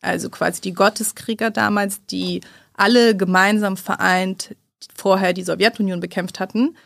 also 0.00 0.28
quasi 0.28 0.60
die 0.60 0.72
Gotteskrieger 0.74 1.50
damals, 1.50 2.04
die 2.06 2.40
alle 2.74 3.16
gemeinsam 3.16 3.76
vereint 3.76 4.54
vorher 4.94 5.32
die 5.32 5.44
Sowjetunion 5.44 6.00
bekämpft 6.00 6.40
hatten, 6.40 6.76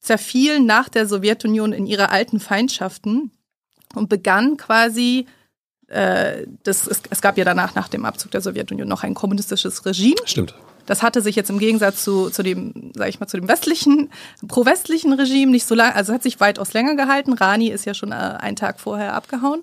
zerfielen 0.00 0.66
nach 0.66 0.88
der 0.88 1.06
Sowjetunion 1.06 1.72
in 1.72 1.86
ihre 1.86 2.10
alten 2.10 2.40
Feindschaften 2.40 3.30
und 3.94 4.08
begannen 4.08 4.56
quasi 4.56 5.26
äh, 5.88 6.46
das, 6.62 6.86
es, 6.86 7.02
es 7.10 7.20
gab 7.20 7.36
ja 7.36 7.44
danach, 7.44 7.74
nach 7.74 7.88
dem 7.88 8.04
Abzug 8.04 8.30
der 8.30 8.40
Sowjetunion, 8.40 8.88
noch 8.88 9.02
ein 9.02 9.14
kommunistisches 9.14 9.84
Regime. 9.84 10.16
Stimmt. 10.24 10.54
Das 10.86 11.02
hatte 11.02 11.20
sich 11.22 11.36
jetzt 11.36 11.48
im 11.50 11.58
Gegensatz 11.58 12.02
zu, 12.04 12.28
zu 12.30 12.42
dem, 12.42 12.92
sag 12.94 13.08
ich 13.08 13.20
mal, 13.20 13.26
zu 13.26 13.36
dem 13.36 13.48
westlichen, 13.48 14.10
pro-westlichen 14.48 15.12
Regime 15.12 15.50
nicht 15.52 15.66
so 15.66 15.74
lange, 15.74 15.94
also 15.94 16.12
hat 16.12 16.22
sich 16.22 16.40
weitaus 16.40 16.72
länger 16.72 16.96
gehalten. 16.96 17.32
Rani 17.32 17.68
ist 17.68 17.84
ja 17.84 17.94
schon 17.94 18.12
äh, 18.12 18.14
einen 18.14 18.56
Tag 18.56 18.80
vorher 18.80 19.14
abgehauen. 19.14 19.62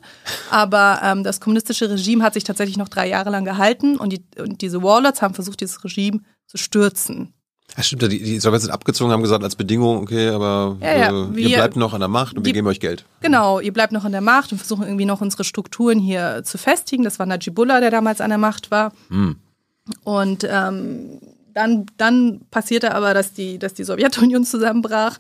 Aber 0.50 1.02
ähm, 1.04 1.24
das 1.24 1.40
kommunistische 1.42 1.90
Regime 1.90 2.24
hat 2.24 2.34
sich 2.34 2.44
tatsächlich 2.44 2.78
noch 2.78 2.90
drei 2.90 3.08
Jahre 3.08 3.30
lang 3.30 3.46
gehalten 3.46 3.98
und, 3.98 4.14
die, 4.14 4.22
und 4.40 4.62
diese 4.62 4.82
Warlords 4.82 5.22
haben 5.22 5.34
versucht, 5.34 5.62
dieses 5.62 5.84
Regime 5.84 6.22
zu 6.48 6.58
stürzen. 6.58 7.34
Ja, 7.78 7.84
stimmt, 7.84 8.02
die, 8.04 8.08
die 8.24 8.40
Sowjets 8.40 8.64
sind 8.64 8.72
abgezogen, 8.74 9.12
haben 9.12 9.22
gesagt 9.22 9.44
als 9.44 9.56
Bedingung, 9.56 9.98
okay, 10.02 10.30
aber 10.30 10.78
Ja, 10.82 10.98
ja, 10.98 11.10
äh, 11.10 11.12
ihr 11.12 11.36
wir- 11.36 11.58
bleibt 11.58 11.76
noch 11.76 11.94
an 11.94 12.00
der 12.00 12.10
Macht 12.10 12.36
und 12.36 12.44
wir 12.44 12.52
die- 12.52 12.54
geben 12.54 12.66
euch 12.68 12.80
Geld. 12.80 13.06
Genau, 13.22 13.60
ihr 13.60 13.72
bleibt 13.72 13.94
noch 13.94 14.06
an 14.06 14.12
der 14.12 14.22
Macht 14.22 14.52
und 14.52 14.58
versuchen 14.58 14.84
irgendwie 14.86 15.06
noch 15.06 15.22
unsere 15.22 15.44
Strukturen 15.44 16.00
hier 16.00 16.42
zu 16.44 16.58
festigen. 16.58 17.04
Das 17.04 17.20
war 17.20 17.28
Najibullah, 17.28 17.80
der 17.80 17.92
damals 17.92 18.22
an 18.22 18.30
der 18.30 18.40
Macht 18.40 18.72
war. 18.72 18.92
Hm. 19.10 19.36
Und 20.04 20.48
ähm, 20.50 21.20
dann, 21.54 21.86
dann 21.98 22.42
passierte 22.52 22.94
aber, 22.94 23.14
dass 23.14 23.34
die, 23.34 23.60
dass 23.60 23.74
die 23.74 23.84
Sowjetunion 23.84 24.46
zusammenbrach. 24.46 25.18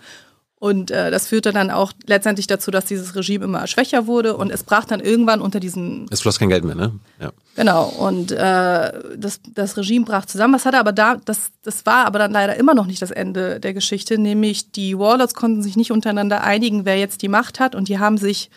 Und 0.61 0.91
äh, 0.91 1.09
das 1.09 1.27
führte 1.27 1.53
dann 1.53 1.71
auch 1.71 1.93
letztendlich 2.05 2.45
dazu, 2.45 2.69
dass 2.69 2.83
dieses 2.83 3.15
Regime 3.15 3.45
immer 3.45 3.65
schwächer 3.65 4.07
wurde. 4.07 4.35
Und 4.35 4.51
es 4.51 4.63
brach 4.63 4.83
dann 4.83 4.99
irgendwann 4.99 5.39
unter 5.39 5.61
diesen 5.61 6.05
Es 6.11 6.19
floss 6.19 6.37
kein 6.37 6.49
Geld 6.49 6.65
mehr, 6.65 6.75
ne? 6.75 6.99
Ja. 7.21 7.31
Genau, 7.55 7.85
und 7.85 8.31
äh, 8.31 8.91
das, 9.17 9.39
das 9.53 9.77
Regime 9.77 10.03
brach 10.03 10.25
zusammen. 10.25 10.53
Was 10.53 10.65
hatte 10.65 10.79
aber 10.79 10.91
da, 10.91 11.15
das, 11.15 11.51
das 11.63 11.85
war 11.85 12.05
aber 12.05 12.19
dann 12.19 12.31
leider 12.31 12.57
immer 12.57 12.73
noch 12.73 12.87
nicht 12.87 13.01
das 13.01 13.11
Ende 13.11 13.61
der 13.61 13.73
Geschichte, 13.73 14.17
nämlich 14.17 14.71
die 14.71 14.99
Warlords 14.99 15.33
konnten 15.33 15.63
sich 15.63 15.77
nicht 15.77 15.91
untereinander 15.91 16.43
einigen, 16.43 16.83
wer 16.83 16.97
jetzt 16.97 17.21
die 17.21 17.29
Macht 17.29 17.61
hat, 17.61 17.73
und 17.73 17.87
die 17.87 17.99
haben 17.99 18.17
sich 18.17 18.49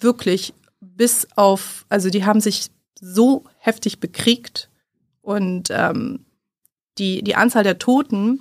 wirklich 0.00 0.54
bis 0.80 1.28
auf, 1.36 1.86
also 1.88 2.10
die 2.10 2.24
haben 2.24 2.40
sich 2.40 2.70
so 3.00 3.44
heftig 3.58 4.00
bekriegt 4.00 4.68
und 5.28 5.68
ähm, 5.70 6.24
die, 6.96 7.22
die 7.22 7.34
Anzahl 7.34 7.62
der 7.62 7.78
Toten 7.78 8.40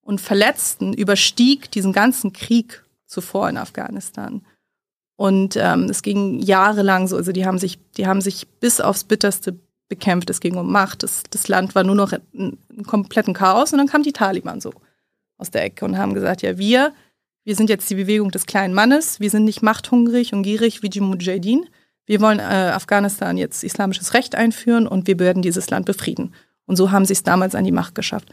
und 0.00 0.20
Verletzten 0.20 0.92
überstieg 0.92 1.72
diesen 1.72 1.92
ganzen 1.92 2.32
Krieg 2.32 2.84
zuvor 3.04 3.48
in 3.48 3.56
Afghanistan. 3.56 4.42
Und 5.16 5.56
ähm, 5.56 5.86
es 5.90 6.02
ging 6.02 6.38
jahrelang 6.38 7.08
so, 7.08 7.16
also 7.16 7.32
die 7.32 7.46
haben 7.46 7.58
sich, 7.58 7.80
die 7.96 8.06
haben 8.06 8.20
sich 8.20 8.46
bis 8.46 8.80
aufs 8.80 9.02
Bitterste 9.02 9.58
bekämpft. 9.88 10.30
Es 10.30 10.40
ging 10.40 10.56
um 10.56 10.70
Macht. 10.70 11.02
Das, 11.02 11.24
das 11.30 11.48
Land 11.48 11.74
war 11.74 11.82
nur 11.82 11.96
noch 11.96 12.12
in 12.32 12.56
kompletten 12.86 13.34
Chaos 13.34 13.72
und 13.72 13.78
dann 13.78 13.88
kamen 13.88 14.04
die 14.04 14.12
Taliban 14.12 14.60
so 14.60 14.72
aus 15.36 15.50
der 15.50 15.64
Ecke 15.64 15.84
und 15.84 15.98
haben 15.98 16.14
gesagt, 16.14 16.42
ja, 16.42 16.58
wir, 16.58 16.92
wir 17.42 17.56
sind 17.56 17.70
jetzt 17.70 17.90
die 17.90 17.96
Bewegung 17.96 18.30
des 18.30 18.46
kleinen 18.46 18.72
Mannes, 18.72 19.18
wir 19.18 19.30
sind 19.30 19.44
nicht 19.44 19.62
machthungrig 19.62 20.32
und 20.32 20.44
gierig 20.44 20.84
wie 20.84 20.90
die 20.90 21.00
Mujahideen. 21.00 21.66
Wir 22.10 22.20
wollen 22.20 22.40
äh, 22.40 22.72
Afghanistan 22.74 23.38
jetzt 23.38 23.62
islamisches 23.62 24.14
Recht 24.14 24.34
einführen 24.34 24.88
und 24.88 25.06
wir 25.06 25.20
werden 25.20 25.42
dieses 25.42 25.70
Land 25.70 25.86
befrieden. 25.86 26.34
Und 26.66 26.74
so 26.74 26.90
haben 26.90 27.04
sie 27.04 27.12
es 27.12 27.22
damals 27.22 27.54
an 27.54 27.62
die 27.62 27.70
Macht 27.70 27.94
geschafft. 27.94 28.28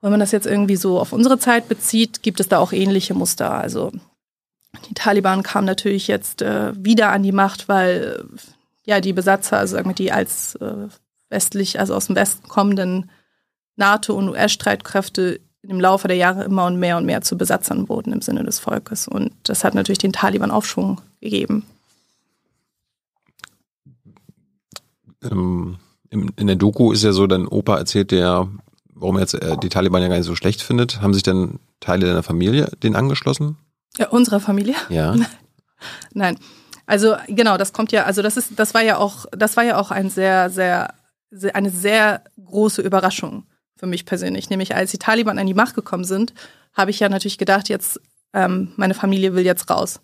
Wenn 0.00 0.12
man 0.12 0.20
das 0.20 0.32
jetzt 0.32 0.46
irgendwie 0.46 0.76
so 0.76 0.98
auf 0.98 1.12
unsere 1.12 1.38
Zeit 1.38 1.68
bezieht, 1.68 2.22
gibt 2.22 2.40
es 2.40 2.48
da 2.48 2.56
auch 2.56 2.72
ähnliche 2.72 3.12
Muster. 3.12 3.50
Also 3.50 3.92
die 4.88 4.94
Taliban 4.94 5.42
kamen 5.42 5.66
natürlich 5.66 6.08
jetzt 6.08 6.40
äh, 6.40 6.72
wieder 6.74 7.10
an 7.10 7.22
die 7.22 7.32
Macht, 7.32 7.68
weil 7.68 8.24
ja 8.86 9.02
die 9.02 9.12
Besatzer, 9.12 9.58
also 9.58 9.76
sagen 9.76 9.90
wir 9.90 9.94
die 9.94 10.10
als 10.10 10.54
äh, 10.54 10.88
westlich, 11.28 11.78
also 11.78 11.94
aus 11.94 12.06
dem 12.06 12.16
Westen 12.16 12.48
kommenden 12.48 13.10
NATO- 13.76 14.16
und 14.16 14.30
US-Streitkräfte 14.30 15.40
im 15.60 15.82
Laufe 15.82 16.08
der 16.08 16.16
Jahre 16.16 16.44
immer 16.44 16.64
und 16.64 16.78
mehr 16.78 16.96
und 16.96 17.04
mehr 17.04 17.20
zu 17.20 17.36
Besatzern 17.36 17.90
wurden 17.90 18.10
im 18.10 18.22
Sinne 18.22 18.42
des 18.42 18.58
Volkes. 18.58 19.06
Und 19.06 19.32
das 19.42 19.64
hat 19.64 19.74
natürlich 19.74 19.98
den 19.98 20.14
Taliban 20.14 20.50
Aufschwung 20.50 21.02
gegeben. 21.20 21.66
Ähm, 25.30 25.78
im, 26.10 26.30
in 26.36 26.46
der 26.46 26.56
Doku 26.56 26.92
ist 26.92 27.04
ja 27.04 27.12
so, 27.12 27.26
dein 27.26 27.46
Opa 27.46 27.76
erzählt 27.76 28.10
der, 28.10 28.48
warum 28.94 29.16
er 29.16 29.20
jetzt 29.20 29.34
äh, 29.34 29.56
die 29.58 29.68
Taliban 29.68 30.02
ja 30.02 30.08
gar 30.08 30.16
nicht 30.16 30.26
so 30.26 30.34
schlecht 30.34 30.62
findet. 30.62 31.00
Haben 31.00 31.14
sich 31.14 31.22
denn 31.22 31.58
Teile 31.80 32.06
deiner 32.06 32.22
Familie 32.22 32.70
den 32.82 32.96
angeschlossen? 32.96 33.56
Ja, 33.96 34.08
unserer 34.08 34.40
Familie? 34.40 34.74
Ja. 34.88 35.14
Nein. 36.12 36.38
Also 36.86 37.16
genau, 37.28 37.58
das 37.58 37.72
kommt 37.72 37.92
ja, 37.92 38.04
also 38.04 38.22
das 38.22 38.36
ist, 38.36 38.52
das 38.56 38.72
war 38.72 38.82
ja 38.82 38.96
auch, 38.96 39.26
das 39.32 39.56
war 39.56 39.64
ja 39.64 39.78
auch 39.78 39.90
ein 39.90 40.08
sehr, 40.08 40.48
sehr, 40.48 40.94
sehr 41.30 41.54
eine 41.54 41.70
sehr 41.70 42.24
große 42.42 42.80
Überraschung 42.80 43.44
für 43.76 43.86
mich 43.86 44.06
persönlich. 44.06 44.48
Nämlich 44.48 44.74
als 44.74 44.90
die 44.90 44.98
Taliban 44.98 45.38
an 45.38 45.46
die 45.46 45.54
Macht 45.54 45.74
gekommen 45.74 46.04
sind, 46.04 46.32
habe 46.72 46.90
ich 46.90 47.00
ja 47.00 47.08
natürlich 47.08 47.36
gedacht, 47.36 47.68
jetzt 47.68 48.00
ähm, 48.32 48.72
meine 48.76 48.94
Familie 48.94 49.34
will 49.34 49.44
jetzt 49.44 49.68
raus 49.68 50.00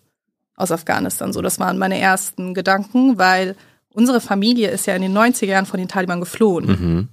aus 0.55 0.71
Afghanistan. 0.71 1.33
So, 1.33 1.41
das 1.41 1.59
waren 1.59 1.77
meine 1.77 1.99
ersten 1.99 2.53
Gedanken, 2.53 3.17
weil 3.17 3.55
unsere 3.95 4.21
Familie 4.21 4.69
ist 4.69 4.85
ja 4.85 4.95
in 4.95 5.01
den 5.01 5.17
90er 5.17 5.45
Jahren 5.45 5.65
von 5.65 5.79
den 5.79 5.87
Taliban 5.87 6.19
geflohen. 6.19 6.65
Mhm. 6.65 7.07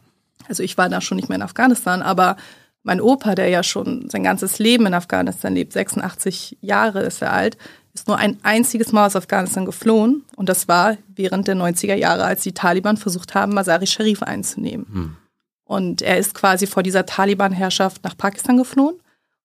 Also 0.48 0.62
ich 0.62 0.76
war 0.76 0.88
da 0.88 1.00
schon 1.00 1.16
nicht 1.16 1.28
mehr 1.28 1.36
in 1.36 1.42
Afghanistan, 1.42 2.02
aber 2.02 2.36
mein 2.82 3.00
Opa, 3.00 3.34
der 3.34 3.48
ja 3.48 3.62
schon 3.62 4.10
sein 4.10 4.24
ganzes 4.24 4.58
Leben 4.58 4.86
in 4.86 4.94
Afghanistan 4.94 5.54
lebt, 5.54 5.72
86 5.72 6.58
Jahre 6.60 7.02
ist 7.02 7.22
er 7.22 7.32
alt, 7.32 7.56
ist 7.94 8.08
nur 8.08 8.18
ein 8.18 8.38
einziges 8.42 8.90
Mal 8.90 9.06
aus 9.06 9.16
Afghanistan 9.16 9.64
geflohen. 9.64 10.24
Und 10.36 10.48
das 10.48 10.66
war 10.66 10.96
während 11.14 11.46
der 11.46 11.54
90er 11.54 11.94
Jahre, 11.94 12.24
als 12.24 12.42
die 12.42 12.52
Taliban 12.52 12.96
versucht 12.96 13.34
haben, 13.34 13.54
Masari 13.54 13.86
Sharif 13.86 14.22
einzunehmen. 14.22 14.86
Hm. 14.92 15.16
Und 15.64 16.02
er 16.02 16.18
ist 16.18 16.34
quasi 16.34 16.66
vor 16.66 16.82
dieser 16.82 17.06
Taliban-Herrschaft 17.06 18.02
nach 18.02 18.16
Pakistan 18.16 18.56
geflohen. 18.56 18.96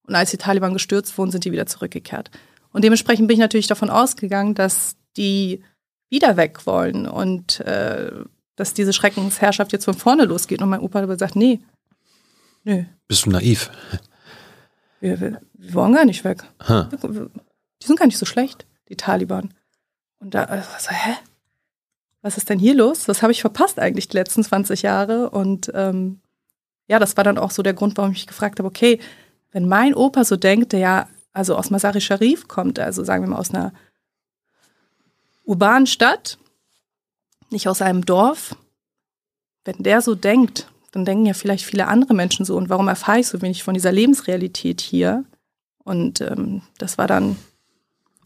Und 0.08 0.16
als 0.16 0.32
die 0.32 0.38
Taliban 0.38 0.74
gestürzt 0.74 1.18
wurden, 1.18 1.32
sind 1.32 1.46
die 1.46 1.52
wieder 1.52 1.68
zurückgekehrt. 1.68 2.32
Und 2.72 2.84
dementsprechend 2.84 3.28
bin 3.28 3.36
ich 3.36 3.42
natürlich 3.42 3.68
davon 3.68 3.90
ausgegangen, 3.90 4.56
dass 4.56 4.96
die 5.18 5.62
wieder 6.10 6.38
weg 6.38 6.66
wollen 6.66 7.08
und 7.08 7.60
äh, 7.62 8.12
dass 8.55 8.74
diese 8.74 8.93
Schreckensherrschaft 8.93 9.72
jetzt 9.72 9.86
von 9.86 9.93
vorne 9.93 10.26
losgeht. 10.26 10.62
Und 10.62 10.70
mein 10.70 10.80
Opa 10.80 10.99
hat 10.99 11.03
aber 11.03 11.14
gesagt, 11.14 11.36
nee, 11.36 11.60
nö, 12.64 12.84
Bist 13.08 13.26
du 13.26 13.30
naiv? 13.30 13.70
wir, 14.99 15.20
wir, 15.20 15.41
wir 15.53 15.74
wollen 15.74 15.93
gar 15.93 16.05
nicht 16.05 16.24
weg. 16.24 16.43
Ha. 16.68 16.89
Die 16.91 17.86
sind 17.86 17.99
gar 17.99 18.08
nicht 18.08 18.18
so 18.18 18.26
schlecht, 18.26 18.66
die 18.89 18.95
Taliban. 18.95 19.53
Und 20.20 20.34
da, 20.34 20.45
also, 20.45 20.68
so, 20.80 20.91
hä? 20.91 21.16
Was 22.22 22.38
ist 22.38 22.49
denn 22.49 22.60
hier 22.60 22.74
los? 22.74 23.08
Was 23.08 23.22
habe 23.22 23.32
ich 23.32 23.41
verpasst 23.41 23.80
eigentlich 23.80 24.08
die 24.08 24.18
letzten 24.18 24.43
20 24.43 24.82
Jahre? 24.82 25.30
Und 25.30 25.72
ähm, 25.76 26.22
ja, 26.88 26.99
das 26.99 27.16
war 27.16 27.24
dann 27.24 27.38
auch 27.38 27.51
so 27.51 27.62
der 27.62 27.74
Grund, 27.74 27.95
warum 27.97 28.12
ich 28.12 28.18
mich 28.18 28.28
gefragt 28.28 28.60
habe, 28.60 28.68
okay, 28.68 28.99
wenn 29.51 29.68
mein 29.68 29.93
Opa 29.93 30.24
so 30.24 30.36
denkt, 30.36 30.74
der 30.74 30.80
ja 30.80 31.08
also 31.32 31.55
aus 31.55 31.70
Masari 31.70 32.01
Sharif 32.01 32.47
kommt, 32.47 32.80
also 32.80 33.03
sagen 33.03 33.24
wir 33.24 33.30
mal 33.30 33.38
aus 33.38 33.51
einer 33.53 33.72
urbanen 35.48 35.88
Stadt, 35.88 36.38
nicht 37.50 37.68
aus 37.68 37.82
einem 37.82 38.06
Dorf, 38.06 38.56
wenn 39.66 39.82
der 39.82 40.02
so 40.02 40.14
denkt, 40.14 40.68
dann 40.91 41.06
denken 41.06 41.26
ja 41.26 41.34
vielleicht 41.34 41.66
viele 41.66 41.88
andere 41.88 42.14
Menschen 42.14 42.45
so. 42.45 42.56
Und 42.56 42.70
warum 42.70 42.88
erfahre 42.88 43.20
ich 43.20 43.28
so 43.28 43.41
wenig 43.41 43.64
von 43.64 43.74
dieser 43.74 43.91
Lebensrealität 43.91 44.82
hier? 44.82 45.26
Und 45.84 46.22
ähm, 46.22 46.62
das 46.78 46.98
war 46.98 47.08
dann 47.08 47.38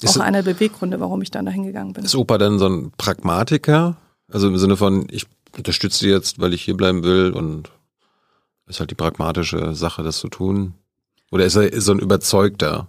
Ist 0.02 0.18
auch 0.18 0.22
einer 0.22 0.44
der 0.44 0.54
Beweggründe, 0.54 1.00
warum 1.00 1.22
ich 1.22 1.32
dann 1.32 1.46
dahin 1.46 1.64
gegangen 1.64 1.94
bin. 1.94 2.04
Ist 2.04 2.16
Opa 2.16 2.38
dann 2.38 2.60
so 2.60 2.68
ein 2.68 2.92
Pragmatiker? 2.98 3.98
Also 4.32 4.48
im 4.48 4.58
Sinne 4.58 4.78
von, 4.78 5.08
ich 5.12 5.26
unterstütze 5.56 6.06
die 6.06 6.12
jetzt, 6.12 6.40
weil 6.40 6.54
ich 6.54 6.64
hier 6.64 6.78
bleiben 6.78 7.04
will 7.04 7.32
und 7.32 7.70
ist 8.68 8.80
halt 8.80 8.92
die 8.92 8.96
pragmatische 8.96 9.76
Sache, 9.76 10.02
das 10.02 10.20
zu 10.20 10.30
tun? 10.30 10.74
Oder 11.30 11.46
ist 11.46 11.56
er 11.56 11.82
so 11.82 11.92
ein 11.92 12.00
Überzeugter? 12.00 12.88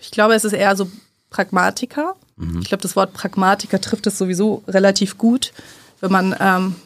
Ich 0.00 0.10
glaube, 0.10 0.34
es 0.34 0.44
ist 0.44 0.52
eher 0.52 0.76
so 0.76 0.90
Pragmatiker. 1.30 2.14
Ich 2.60 2.68
glaube, 2.68 2.82
das 2.82 2.96
Wort 2.96 3.12
Pragmatiker 3.12 3.80
trifft 3.80 4.06
es 4.06 4.18
sowieso 4.18 4.62
relativ 4.66 5.18
gut, 5.18 5.52
wenn 6.00 6.10
man 6.10 6.34
ähm, 6.40 6.76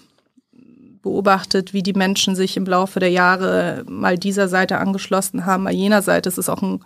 beobachtet, 1.02 1.72
wie 1.72 1.82
die 1.82 1.92
Menschen 1.92 2.34
sich 2.34 2.56
im 2.56 2.64
Laufe 2.64 2.98
der 2.98 3.10
Jahre 3.10 3.84
mal 3.88 4.18
dieser 4.18 4.48
Seite 4.48 4.78
angeschlossen 4.78 5.46
haben, 5.46 5.64
mal 5.64 5.72
jener 5.72 6.02
Seite. 6.02 6.28
Es 6.28 6.38
ist 6.38 6.48
auch 6.48 6.62
eine 6.62 6.80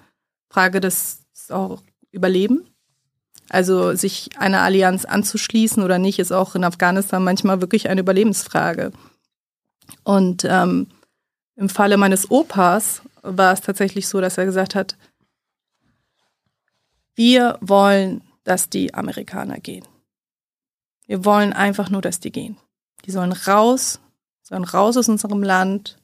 Frage 0.51 0.81
des 0.81 1.21
auch 1.51 1.83
Überleben. 2.11 2.67
Also 3.49 3.95
sich 3.95 4.31
einer 4.39 4.61
Allianz 4.61 5.05
anzuschließen 5.05 5.83
oder 5.83 5.99
nicht, 5.99 6.19
ist 6.19 6.33
auch 6.33 6.55
in 6.55 6.65
Afghanistan 6.65 7.25
manchmal 7.25 7.61
wirklich 7.61 7.89
eine 7.89 8.03
Überlebensfrage. 8.03 8.93
Und 10.05 10.45
ähm, 10.45 10.89
im 11.57 11.69
Falle 11.69 11.97
meines 11.97 12.31
Opas 12.31 13.03
war 13.23 13.53
es 13.53 13.63
tatsächlich 13.63 14.09
so, 14.09 14.21
dass 14.21 14.37
er 14.37 14.45
gesagt 14.45 14.75
hat, 14.75 14.97
wir 17.19 17.59
wollen, 17.61 18.23
dass 18.45 18.71
die 18.71 18.95
Amerikaner 18.95 19.59
gehen. 19.59 19.85
Wir 21.09 21.25
wollen 21.25 21.53
einfach 21.53 21.91
nur, 21.91 22.01
dass 22.01 22.21
die 22.21 22.31
gehen. 22.31 22.57
Die 23.05 23.11
sollen 23.11 23.33
raus, 23.33 24.01
sollen 24.43 24.63
raus 24.63 24.97
aus 24.97 25.09
unserem 25.09 25.43
Land. 25.43 25.99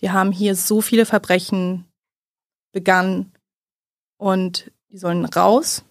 Die 0.00 0.10
haben 0.10 0.32
hier 0.32 0.56
so 0.56 0.80
viele 0.80 1.06
Verbrechen 1.06 1.84
begangen 2.72 3.32
und 4.16 4.72
die 4.90 4.98
sollen 4.98 5.24
raus. 5.26 5.84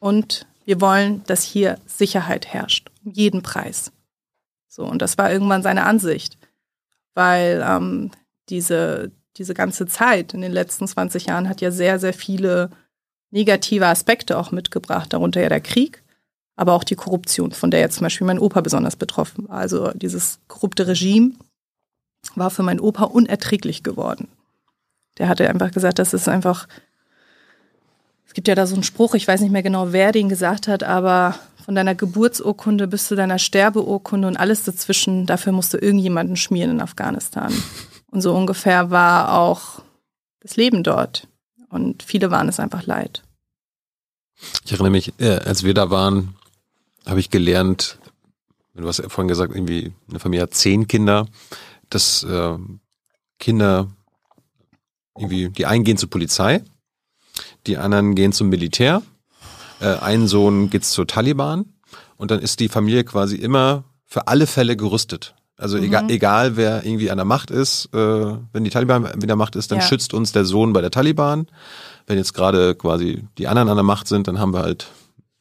Und 0.00 0.48
wir 0.64 0.80
wollen, 0.80 1.22
dass 1.26 1.44
hier 1.44 1.78
Sicherheit 1.86 2.46
herrscht, 2.46 2.90
um 3.04 3.12
jeden 3.12 3.42
Preis. 3.42 3.92
So, 4.66 4.84
und 4.84 5.00
das 5.00 5.18
war 5.18 5.30
irgendwann 5.30 5.62
seine 5.62 5.84
Ansicht, 5.84 6.36
weil 7.14 7.64
ähm, 7.64 8.10
diese, 8.48 9.12
diese 9.36 9.54
ganze 9.54 9.86
Zeit 9.86 10.34
in 10.34 10.40
den 10.40 10.52
letzten 10.52 10.88
20 10.88 11.26
Jahren 11.26 11.48
hat 11.48 11.60
ja 11.60 11.70
sehr, 11.70 12.00
sehr 12.00 12.12
viele 12.12 12.70
negative 13.36 13.86
Aspekte 13.86 14.38
auch 14.38 14.50
mitgebracht, 14.50 15.12
darunter 15.12 15.42
ja 15.42 15.48
der 15.48 15.60
Krieg, 15.60 16.02
aber 16.56 16.72
auch 16.72 16.84
die 16.84 16.96
Korruption, 16.96 17.52
von 17.52 17.70
der 17.70 17.80
jetzt 17.80 17.96
zum 17.96 18.04
Beispiel 18.04 18.26
mein 18.26 18.38
Opa 18.38 18.62
besonders 18.62 18.96
betroffen 18.96 19.48
war. 19.48 19.58
Also 19.58 19.92
dieses 19.92 20.40
korrupte 20.48 20.86
Regime 20.86 21.32
war 22.34 22.50
für 22.50 22.62
meinen 22.62 22.80
Opa 22.80 23.04
unerträglich 23.04 23.82
geworden. 23.82 24.28
Der 25.18 25.28
hatte 25.28 25.48
einfach 25.48 25.70
gesagt, 25.70 25.98
das 25.98 26.14
ist 26.14 26.28
einfach, 26.28 26.66
es 28.26 28.32
gibt 28.32 28.48
ja 28.48 28.54
da 28.54 28.66
so 28.66 28.74
einen 28.74 28.82
Spruch, 28.82 29.14
ich 29.14 29.28
weiß 29.28 29.40
nicht 29.42 29.52
mehr 29.52 29.62
genau, 29.62 29.92
wer 29.92 30.12
den 30.12 30.28
gesagt 30.28 30.66
hat, 30.66 30.82
aber 30.82 31.34
von 31.64 31.74
deiner 31.74 31.94
Geburtsurkunde 31.94 32.88
bis 32.88 33.06
zu 33.06 33.16
deiner 33.16 33.38
Sterbeurkunde 33.38 34.28
und 34.28 34.36
alles 34.36 34.64
dazwischen, 34.64 35.26
dafür 35.26 35.52
musst 35.52 35.74
du 35.74 35.78
irgendjemanden 35.78 36.36
schmieren 36.36 36.70
in 36.70 36.80
Afghanistan. 36.80 37.52
Und 38.10 38.22
so 38.22 38.34
ungefähr 38.34 38.90
war 38.90 39.38
auch 39.38 39.82
das 40.40 40.56
Leben 40.56 40.82
dort. 40.82 41.26
Und 41.68 42.02
viele 42.02 42.30
waren 42.30 42.48
es 42.48 42.60
einfach 42.60 42.86
leid. 42.86 43.22
Ich 44.64 44.72
erinnere 44.72 44.90
mich, 44.90 45.12
äh, 45.18 45.36
als 45.36 45.62
wir 45.62 45.74
da 45.74 45.90
waren, 45.90 46.36
habe 47.06 47.20
ich 47.20 47.30
gelernt, 47.30 47.98
du 48.74 48.86
hast 48.86 48.98
ja 48.98 49.08
vorhin 49.08 49.28
gesagt, 49.28 49.54
irgendwie 49.54 49.92
eine 50.08 50.18
Familie 50.18 50.42
hat 50.42 50.54
zehn 50.54 50.86
Kinder, 50.86 51.26
dass 51.88 52.22
äh, 52.24 52.58
Kinder 53.38 53.88
irgendwie, 55.16 55.48
die 55.50 55.66
einen 55.66 55.84
gehen 55.84 55.96
zur 55.96 56.10
Polizei, 56.10 56.62
die 57.66 57.78
anderen 57.78 58.14
gehen 58.14 58.32
zum 58.32 58.48
Militär, 58.48 59.02
äh, 59.80 59.96
ein 59.96 60.26
Sohn 60.26 60.70
geht 60.70 60.84
zur 60.84 61.06
Taliban 61.06 61.72
und 62.16 62.30
dann 62.30 62.40
ist 62.40 62.60
die 62.60 62.68
Familie 62.68 63.04
quasi 63.04 63.36
immer 63.36 63.84
für 64.04 64.28
alle 64.28 64.46
Fälle 64.46 64.76
gerüstet. 64.76 65.34
Also 65.58 65.78
egal, 65.78 66.10
egal 66.10 66.56
wer 66.56 66.84
irgendwie 66.84 67.10
an 67.10 67.16
der 67.16 67.24
Macht 67.24 67.50
ist, 67.50 67.88
äh, 67.94 67.98
wenn 68.52 68.64
die 68.64 68.70
Taliban 68.70 69.06
in 69.06 69.20
der 69.26 69.36
Macht 69.36 69.56
ist, 69.56 69.70
dann 69.70 69.78
Ja. 69.78 69.84
schützt 69.84 70.12
uns 70.12 70.32
der 70.32 70.44
Sohn 70.44 70.72
bei 70.74 70.82
der 70.82 70.90
Taliban. 70.90 71.46
Wenn 72.06 72.18
jetzt 72.18 72.34
gerade 72.34 72.74
quasi 72.74 73.24
die 73.38 73.48
anderen 73.48 73.68
an 73.70 73.76
der 73.76 73.82
Macht 73.84 74.06
sind, 74.06 74.28
dann 74.28 74.38
haben 74.38 74.52
wir 74.52 74.60
halt 74.60 74.86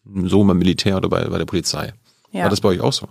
einen 0.08 0.30
Sohn 0.30 0.48
beim 0.48 0.58
Militär 0.58 0.98
oder 0.98 1.10
bei, 1.10 1.26
bei 1.26 1.38
der 1.38 1.46
Polizei. 1.46 1.94
Ja. 2.32 2.44
War 2.44 2.50
das 2.50 2.62
bei 2.62 2.70
euch 2.70 2.82
auch 2.82 2.94
so? 2.94 3.08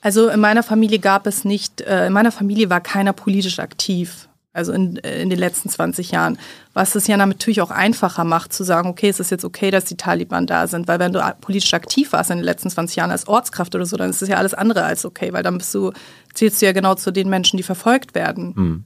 Also 0.00 0.28
in 0.28 0.40
meiner 0.40 0.62
Familie 0.62 0.98
gab 0.98 1.26
es 1.26 1.44
nicht, 1.44 1.80
äh, 1.80 2.06
in 2.08 2.12
meiner 2.12 2.32
Familie 2.32 2.68
war 2.70 2.80
keiner 2.80 3.12
politisch 3.12 3.58
aktiv. 3.58 4.28
Also 4.54 4.72
in, 4.72 4.96
äh, 4.98 5.20
in 5.20 5.28
den 5.28 5.38
letzten 5.38 5.68
20 5.68 6.12
Jahren. 6.12 6.38
Was 6.72 6.94
es 6.94 7.08
ja 7.08 7.16
natürlich 7.16 7.60
auch 7.60 7.72
einfacher 7.72 8.22
macht, 8.22 8.52
zu 8.52 8.62
sagen, 8.62 8.88
okay, 8.88 9.08
es 9.08 9.20
ist 9.20 9.30
jetzt 9.30 9.44
okay, 9.44 9.70
dass 9.72 9.84
die 9.84 9.96
Taliban 9.96 10.46
da 10.46 10.68
sind. 10.68 10.88
Weil 10.88 11.00
wenn 11.00 11.12
du 11.12 11.20
politisch 11.40 11.74
aktiv 11.74 12.12
warst 12.12 12.30
in 12.30 12.38
den 12.38 12.44
letzten 12.44 12.70
20 12.70 12.96
Jahren 12.96 13.10
als 13.10 13.26
Ortskraft 13.28 13.74
oder 13.74 13.84
so, 13.84 13.96
dann 13.96 14.10
ist 14.10 14.22
es 14.22 14.28
ja 14.28 14.36
alles 14.36 14.54
andere 14.54 14.84
als 14.84 15.04
okay, 15.04 15.32
weil 15.32 15.42
dann 15.42 15.58
bist 15.58 15.74
du, 15.74 15.92
zählst 16.32 16.62
du 16.62 16.66
ja 16.66 16.72
genau 16.72 16.94
zu 16.94 17.10
den 17.10 17.28
Menschen, 17.28 17.56
die 17.56 17.64
verfolgt 17.64 18.14
werden. 18.14 18.54
Hm. 18.54 18.84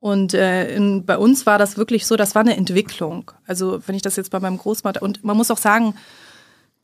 Und 0.00 0.32
äh, 0.32 0.74
in, 0.74 1.04
bei 1.04 1.18
uns 1.18 1.44
war 1.44 1.58
das 1.58 1.76
wirklich 1.76 2.06
so, 2.06 2.16
das 2.16 2.34
war 2.34 2.40
eine 2.40 2.56
Entwicklung. 2.56 3.30
Also 3.46 3.80
wenn 3.86 3.96
ich 3.96 4.02
das 4.02 4.16
jetzt 4.16 4.30
bei 4.30 4.40
meinem 4.40 4.56
Großvater, 4.56 5.02
und 5.02 5.24
man 5.24 5.36
muss 5.36 5.50
auch 5.50 5.58
sagen, 5.58 5.94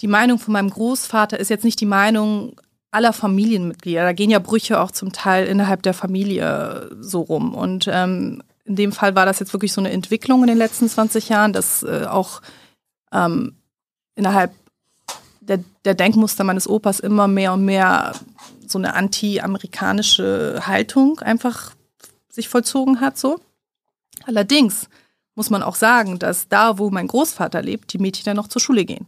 die 0.00 0.08
Meinung 0.08 0.38
von 0.38 0.52
meinem 0.52 0.70
Großvater 0.70 1.40
ist 1.40 1.48
jetzt 1.48 1.64
nicht 1.64 1.80
die 1.80 1.86
Meinung 1.86 2.60
aller 2.94 3.12
Familienmitglieder. 3.12 4.02
Da 4.02 4.12
gehen 4.12 4.30
ja 4.30 4.38
Brüche 4.38 4.80
auch 4.80 4.90
zum 4.90 5.12
Teil 5.12 5.46
innerhalb 5.46 5.82
der 5.82 5.94
Familie 5.94 6.90
so 7.00 7.20
rum. 7.20 7.54
Und 7.54 7.88
ähm, 7.90 8.42
in 8.64 8.76
dem 8.76 8.92
Fall 8.92 9.14
war 9.14 9.26
das 9.26 9.40
jetzt 9.40 9.52
wirklich 9.52 9.72
so 9.72 9.80
eine 9.80 9.90
Entwicklung 9.90 10.42
in 10.42 10.48
den 10.48 10.58
letzten 10.58 10.88
20 10.88 11.28
Jahren, 11.28 11.52
dass 11.52 11.82
äh, 11.82 12.06
auch 12.08 12.40
ähm, 13.12 13.56
innerhalb 14.14 14.52
der, 15.40 15.60
der 15.84 15.94
Denkmuster 15.94 16.44
meines 16.44 16.68
Opas 16.68 17.00
immer 17.00 17.28
mehr 17.28 17.52
und 17.52 17.64
mehr 17.64 18.14
so 18.66 18.78
eine 18.78 18.94
anti-amerikanische 18.94 20.62
Haltung 20.66 21.20
einfach 21.20 21.72
sich 22.30 22.48
vollzogen 22.48 23.00
hat. 23.00 23.18
So. 23.18 23.40
Allerdings 24.24 24.88
muss 25.34 25.50
man 25.50 25.62
auch 25.62 25.74
sagen, 25.74 26.18
dass 26.18 26.48
da, 26.48 26.78
wo 26.78 26.90
mein 26.90 27.08
Großvater 27.08 27.60
lebt, 27.60 27.92
die 27.92 27.98
Mädchen 27.98 28.24
dann 28.24 28.36
noch 28.36 28.48
zur 28.48 28.62
Schule 28.62 28.84
gehen 28.84 29.06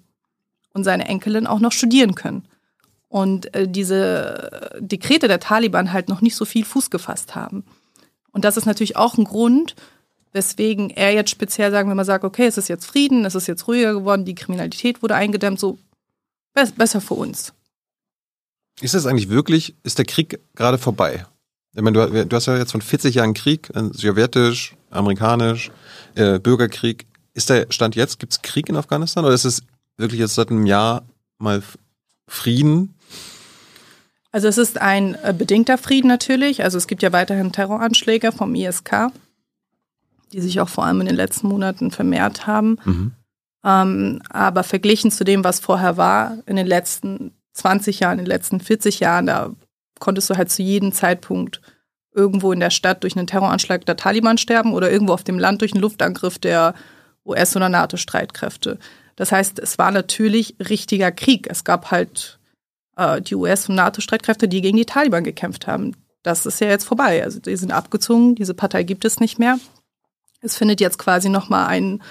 und 0.75 0.85
seine 0.85 1.07
Enkelin 1.07 1.47
auch 1.47 1.61
noch 1.61 1.73
studieren 1.73 2.15
können. 2.15 2.47
Und 3.09 3.55
äh, 3.55 3.69
diese 3.69 4.73
Dekrete 4.81 5.29
der 5.29 5.41
Taliban 5.41 5.93
halt 5.93 6.09
noch 6.09 6.21
nicht 6.21 6.35
so 6.37 6.45
viel 6.45 6.65
Fuß 6.65 6.91
gefasst 6.91 7.35
haben. 7.35 7.65
Und 8.33 8.45
das 8.45 8.57
ist 8.57 8.67
natürlich 8.67 8.97
auch 8.97 9.17
ein 9.17 9.25
Grund, 9.25 9.75
weswegen 10.33 10.91
er 10.91 11.13
jetzt 11.15 11.31
speziell 11.31 11.71
sagen, 11.71 11.89
wenn 11.89 11.97
man 11.97 12.05
sagt, 12.05 12.25
okay, 12.25 12.47
es 12.47 12.59
ist 12.59 12.69
jetzt 12.69 12.85
Frieden, 12.87 13.25
es 13.25 13.35
ist 13.35 13.47
jetzt 13.47 13.67
ruhiger 13.69 13.95
geworden, 13.95 14.25
die 14.25 14.35
Kriminalität 14.35 15.03
wurde 15.03 15.15
eingedämmt, 15.15 15.59
so 15.59 15.79
be- 16.53 16.73
besser 16.77 17.01
für 17.01 17.15
uns. 17.15 17.53
Ist 18.83 18.93
das 18.93 19.07
eigentlich 19.07 19.31
wirklich, 19.31 19.75
ist 19.85 19.97
der 19.99 20.05
Krieg 20.05 20.39
gerade 20.55 20.77
vorbei? 20.77 21.25
Ich 21.75 21.81
meine, 21.83 22.09
du, 22.09 22.27
du 22.27 22.37
hast 22.37 22.47
ja 22.47 22.57
jetzt 22.59 22.73
von 22.73 22.83
40 22.83 23.15
Jahren 23.15 23.33
Krieg, 23.35 23.71
äh, 23.75 23.89
sowjetisch, 23.93 24.75
amerikanisch, 24.91 25.71
äh, 26.15 26.39
Bürgerkrieg. 26.39 27.07
Ist 27.33 27.49
der 27.51 27.67
Stand 27.71 27.97
jetzt, 27.97 28.19
gibt 28.19 28.33
es 28.33 28.43
Krieg 28.43 28.69
in 28.69 28.77
Afghanistan 28.77 29.25
oder 29.25 29.35
ist 29.35 29.45
es 29.45 29.63
wirklich 29.97 30.21
jetzt 30.21 30.35
seit 30.35 30.51
einem 30.51 30.67
Jahr 30.67 31.05
mal 31.39 31.63
Frieden? 32.29 32.95
Also 34.37 34.49
es 34.49 34.59
ist 34.59 34.79
ein 34.79 35.17
äh, 35.23 35.33
bedingter 35.33 35.79
Frieden 35.79 36.09
natürlich. 36.09 36.63
Also 36.63 36.77
es 36.77 36.87
gibt 36.87 37.03
ja 37.03 37.11
weiterhin 37.11 37.53
Terroranschläge 37.53 38.33
vom 38.33 38.55
ISK, 38.55 39.11
die 40.31 40.43
sich 40.43 40.61
auch 40.61 40.69
vor 40.69 40.85
allem 40.85 41.01
in 41.01 41.07
den 41.07 41.17
letzten 41.17 41.49
Monaten 41.49 41.91
vermehrt 41.91 42.47
haben. 42.47 42.77
Mhm. 42.85 43.13
Ähm, 43.65 44.21
aber 44.29 44.63
verglichen 44.63 45.11
zu 45.11 45.25
dem, 45.25 45.43
was 45.43 45.61
vorher 45.61 45.97
war, 45.97 46.37
in 46.45 46.57
den 46.57 46.67
letzten 46.67 47.33
20 47.55 48.01
Jahren, 48.01 48.19
in 48.19 48.27
den 48.27 48.31
letzten 48.31 48.61
40 48.61 49.01
Jahren, 49.01 49.25
da 49.25 49.53
konntest 50.01 50.29
du 50.29 50.37
halt 50.37 50.51
zu 50.51 50.63
jedem 50.63 50.93
Zeitpunkt 50.93 51.63
irgendwo 52.15 52.53
in 52.53 52.61
der 52.61 52.69
Stadt 52.69 53.05
durch 53.05 53.17
einen 53.17 53.27
Terroranschlag 53.27 53.87
der 53.87 53.97
Taliban 53.97 54.37
sterben 54.37 54.75
oder 54.75 54.91
irgendwo 54.91 55.15
auf 55.15 55.25
dem 55.25 55.39
Land 55.39 55.63
durch 55.63 55.73
einen 55.73 55.81
Luftangriff 55.81 56.39
der 56.39 56.75
US- 57.25 57.57
oder 57.57 57.71
NATO-Streitkräfte. 57.71 58.79
Das 59.17 59.33
heißt, 59.33 59.59
es 59.61 59.79
war 59.79 59.93
natürlich 59.93 60.57
richtiger 60.61 61.11
Krieg. 61.11 61.47
Es 61.49 61.65
gab 61.65 61.91
halt 61.91 62.39
äh, 62.97 63.21
die 63.23 63.35
US- 63.35 63.69
und 63.69 63.77
NATO-Streitkräfte, 63.77 64.49
die 64.49 64.61
gegen 64.61 64.77
die 64.77 64.87
Taliban 64.87 65.25
gekämpft 65.25 65.67
haben. 65.67 65.95
das 66.23 66.45
ist 66.45 66.61
ja 66.61 66.67
jetzt 66.67 66.85
vorbei. 66.85 67.23
Also 67.23 67.39
die 67.39 67.57
sind 67.57 67.71
abgezogen, 67.71 68.35
diese 68.35 68.55
Partei 68.55 68.83
gibt 68.83 69.05
es 69.05 69.21
nicht 69.21 69.39
mehr. 69.39 69.61
Es 70.41 70.57
findet 70.57 70.81
jetzt 70.81 70.99
quasi 70.99 71.29
nochmal 71.29 71.69
ein, 71.69 72.03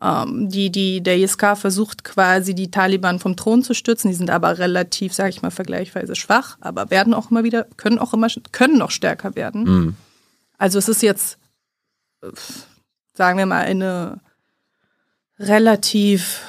ähm, 0.00 0.48
die, 0.48 0.70
die, 0.70 1.02
der 1.02 1.18
ISK 1.18 1.56
versucht 1.56 2.04
quasi 2.04 2.54
die 2.54 2.70
Taliban 2.70 3.18
vom 3.18 3.34
Thron 3.34 3.64
zu 3.64 3.74
stürzen. 3.74 4.08
Die 4.08 4.16
sind 4.16 4.30
aber 4.30 4.58
relativ, 4.58 5.12
sage 5.12 5.30
ich 5.30 5.42
mal, 5.42 5.50
vergleichsweise 5.50 6.14
schwach, 6.14 6.58
aber 6.60 6.90
werden 6.90 7.12
auch 7.12 7.32
immer 7.32 7.42
wieder, 7.42 7.64
können 7.76 7.98
auch 7.98 8.14
immer, 8.14 8.28
können 8.52 8.78
noch 8.78 8.92
stärker 8.92 9.34
werden. 9.34 9.64
Mhm. 9.64 9.96
Also 10.56 10.78
es 10.78 10.88
ist 10.88 11.02
jetzt, 11.02 11.38
sagen 13.14 13.38
wir 13.38 13.46
mal, 13.46 13.64
eine 13.64 14.20
relativ 15.40 16.42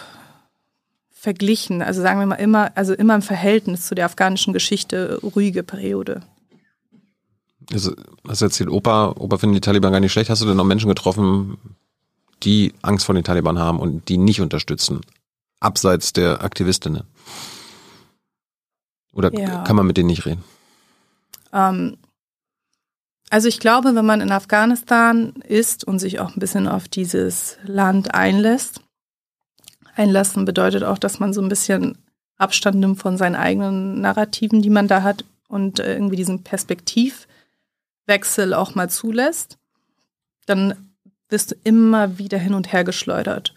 verglichen, 1.21 1.83
also 1.83 2.01
sagen 2.01 2.19
wir 2.19 2.25
mal 2.25 2.35
immer, 2.35 2.71
also 2.75 2.95
immer 2.95 3.13
im 3.13 3.21
Verhältnis 3.21 3.85
zu 3.85 3.93
der 3.93 4.05
afghanischen 4.05 4.53
Geschichte 4.53 5.19
ruhige 5.21 5.61
Periode. 5.61 6.23
Also, 7.71 7.93
hast 8.27 8.41
du 8.41 8.45
erzählt, 8.45 8.71
Opa, 8.71 9.09
Opa 9.09 9.37
finden 9.37 9.53
die 9.53 9.61
Taliban 9.61 9.91
gar 9.91 9.99
nicht 9.99 10.11
schlecht. 10.11 10.31
Hast 10.31 10.41
du 10.41 10.47
denn 10.47 10.57
noch 10.57 10.65
Menschen 10.65 10.89
getroffen, 10.89 11.59
die 12.41 12.73
Angst 12.81 13.05
vor 13.05 13.13
den 13.13 13.23
Taliban 13.23 13.59
haben 13.59 13.79
und 13.79 14.09
die 14.09 14.17
nicht 14.17 14.41
unterstützen? 14.41 15.01
Abseits 15.59 16.11
der 16.11 16.43
Aktivistinnen? 16.43 17.03
Oder 19.13 19.31
Ja. 19.31 19.63
kann 19.63 19.75
man 19.75 19.85
mit 19.85 19.97
denen 19.97 20.07
nicht 20.07 20.25
reden? 20.25 20.43
Ähm, 21.53 21.97
also 23.29 23.47
ich 23.47 23.59
glaube, 23.59 23.93
wenn 23.93 24.07
man 24.07 24.21
in 24.21 24.31
Afghanistan 24.31 25.33
ist 25.47 25.83
und 25.83 25.99
sich 25.99 26.19
auch 26.19 26.35
ein 26.35 26.39
bisschen 26.39 26.67
auf 26.67 26.87
dieses 26.87 27.57
Land 27.63 28.15
einlässt, 28.15 28.81
einlassen 29.95 30.45
bedeutet 30.45 30.83
auch, 30.83 30.97
dass 30.97 31.19
man 31.19 31.33
so 31.33 31.41
ein 31.41 31.49
bisschen 31.49 31.97
Abstand 32.37 32.79
nimmt 32.79 32.99
von 32.99 33.17
seinen 33.17 33.35
eigenen 33.35 34.01
Narrativen, 34.01 34.61
die 34.61 34.69
man 34.69 34.87
da 34.87 35.03
hat 35.03 35.25
und 35.47 35.79
äh, 35.79 35.93
irgendwie 35.93 36.15
diesen 36.15 36.43
Perspektivwechsel 36.43 38.53
auch 38.53 38.75
mal 38.75 38.89
zulässt, 38.89 39.57
dann 40.45 40.93
wirst 41.29 41.51
du 41.51 41.55
immer 41.63 42.17
wieder 42.17 42.37
hin 42.37 42.53
und 42.53 42.73
her 42.73 42.83
geschleudert. 42.83 43.53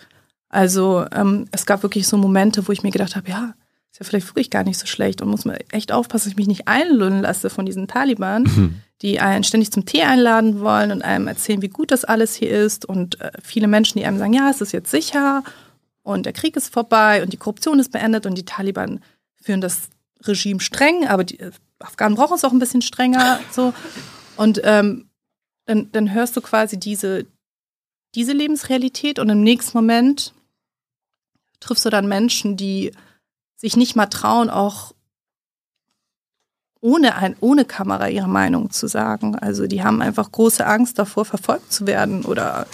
Also 0.48 1.06
ähm, 1.12 1.46
es 1.50 1.66
gab 1.66 1.82
wirklich 1.82 2.06
so 2.06 2.16
Momente, 2.16 2.68
wo 2.68 2.72
ich 2.72 2.82
mir 2.82 2.90
gedacht 2.90 3.16
habe, 3.16 3.28
ja, 3.28 3.54
ist 3.90 4.00
ja 4.00 4.06
vielleicht 4.06 4.28
wirklich 4.28 4.50
gar 4.50 4.64
nicht 4.64 4.78
so 4.78 4.86
schlecht 4.86 5.22
und 5.22 5.28
muss 5.28 5.44
man 5.44 5.56
echt 5.70 5.92
aufpassen, 5.92 6.24
dass 6.24 6.32
ich 6.32 6.36
mich 6.36 6.46
nicht 6.46 6.68
einlullen 6.68 7.22
lasse 7.22 7.48
von 7.48 7.64
diesen 7.64 7.88
Taliban, 7.88 8.82
die 9.02 9.20
einen 9.20 9.44
ständig 9.44 9.72
zum 9.72 9.86
Tee 9.86 10.02
einladen 10.02 10.60
wollen 10.60 10.92
und 10.92 11.02
einem 11.02 11.28
erzählen, 11.28 11.62
wie 11.62 11.68
gut 11.68 11.90
das 11.90 12.04
alles 12.04 12.34
hier 12.34 12.50
ist. 12.50 12.84
Und 12.84 13.20
äh, 13.20 13.30
viele 13.42 13.68
Menschen, 13.68 13.98
die 13.98 14.04
einem 14.04 14.18
sagen, 14.18 14.32
ja, 14.32 14.50
es 14.50 14.60
ist 14.60 14.72
jetzt 14.72 14.90
sicher 14.90 15.42
und 16.04 16.26
der 16.26 16.32
Krieg 16.32 16.54
ist 16.56 16.72
vorbei 16.72 17.22
und 17.22 17.32
die 17.32 17.36
Korruption 17.36 17.80
ist 17.80 17.90
beendet 17.90 18.26
und 18.26 18.36
die 18.36 18.44
Taliban 18.44 19.02
führen 19.42 19.60
das 19.60 19.88
Regime 20.22 20.60
streng, 20.60 21.08
aber 21.08 21.24
die 21.24 21.40
äh, 21.40 21.50
Afghanen 21.80 22.14
brauchen 22.14 22.36
es 22.36 22.44
auch 22.44 22.52
ein 22.52 22.60
bisschen 22.60 22.82
strenger 22.82 23.40
so 23.50 23.74
und 24.36 24.60
ähm, 24.62 25.10
dann, 25.66 25.90
dann 25.90 26.14
hörst 26.14 26.36
du 26.36 26.40
quasi 26.40 26.78
diese 26.78 27.26
diese 28.14 28.32
Lebensrealität 28.32 29.18
und 29.18 29.28
im 29.28 29.42
nächsten 29.42 29.76
Moment 29.76 30.34
triffst 31.60 31.84
du 31.84 31.90
dann 31.90 32.06
Menschen, 32.06 32.56
die 32.56 32.92
sich 33.56 33.76
nicht 33.76 33.96
mal 33.96 34.06
trauen, 34.06 34.50
auch 34.50 34.92
ohne, 36.80 37.16
ein, 37.16 37.34
ohne 37.40 37.64
Kamera 37.64 38.08
ihre 38.08 38.28
Meinung 38.28 38.70
zu 38.70 38.86
sagen. 38.86 39.36
Also 39.36 39.66
die 39.66 39.82
haben 39.82 40.02
einfach 40.02 40.30
große 40.30 40.66
Angst 40.66 40.98
davor, 40.98 41.24
verfolgt 41.24 41.72
zu 41.72 41.86
werden 41.86 42.24
oder 42.24 42.66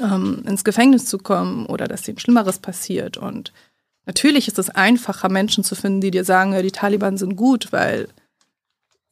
ähm, 0.00 0.42
ins 0.46 0.64
Gefängnis 0.64 1.06
zu 1.06 1.18
kommen 1.18 1.66
oder 1.66 1.86
dass 1.86 2.06
ihnen 2.08 2.18
Schlimmeres 2.18 2.58
passiert. 2.58 3.16
Und 3.16 3.52
natürlich 4.06 4.48
ist 4.48 4.58
es 4.58 4.70
einfacher, 4.70 5.28
Menschen 5.28 5.64
zu 5.64 5.74
finden, 5.74 6.00
die 6.00 6.10
dir 6.10 6.24
sagen, 6.24 6.60
die 6.62 6.70
Taliban 6.70 7.16
sind 7.16 7.36
gut, 7.36 7.72
weil 7.72 8.08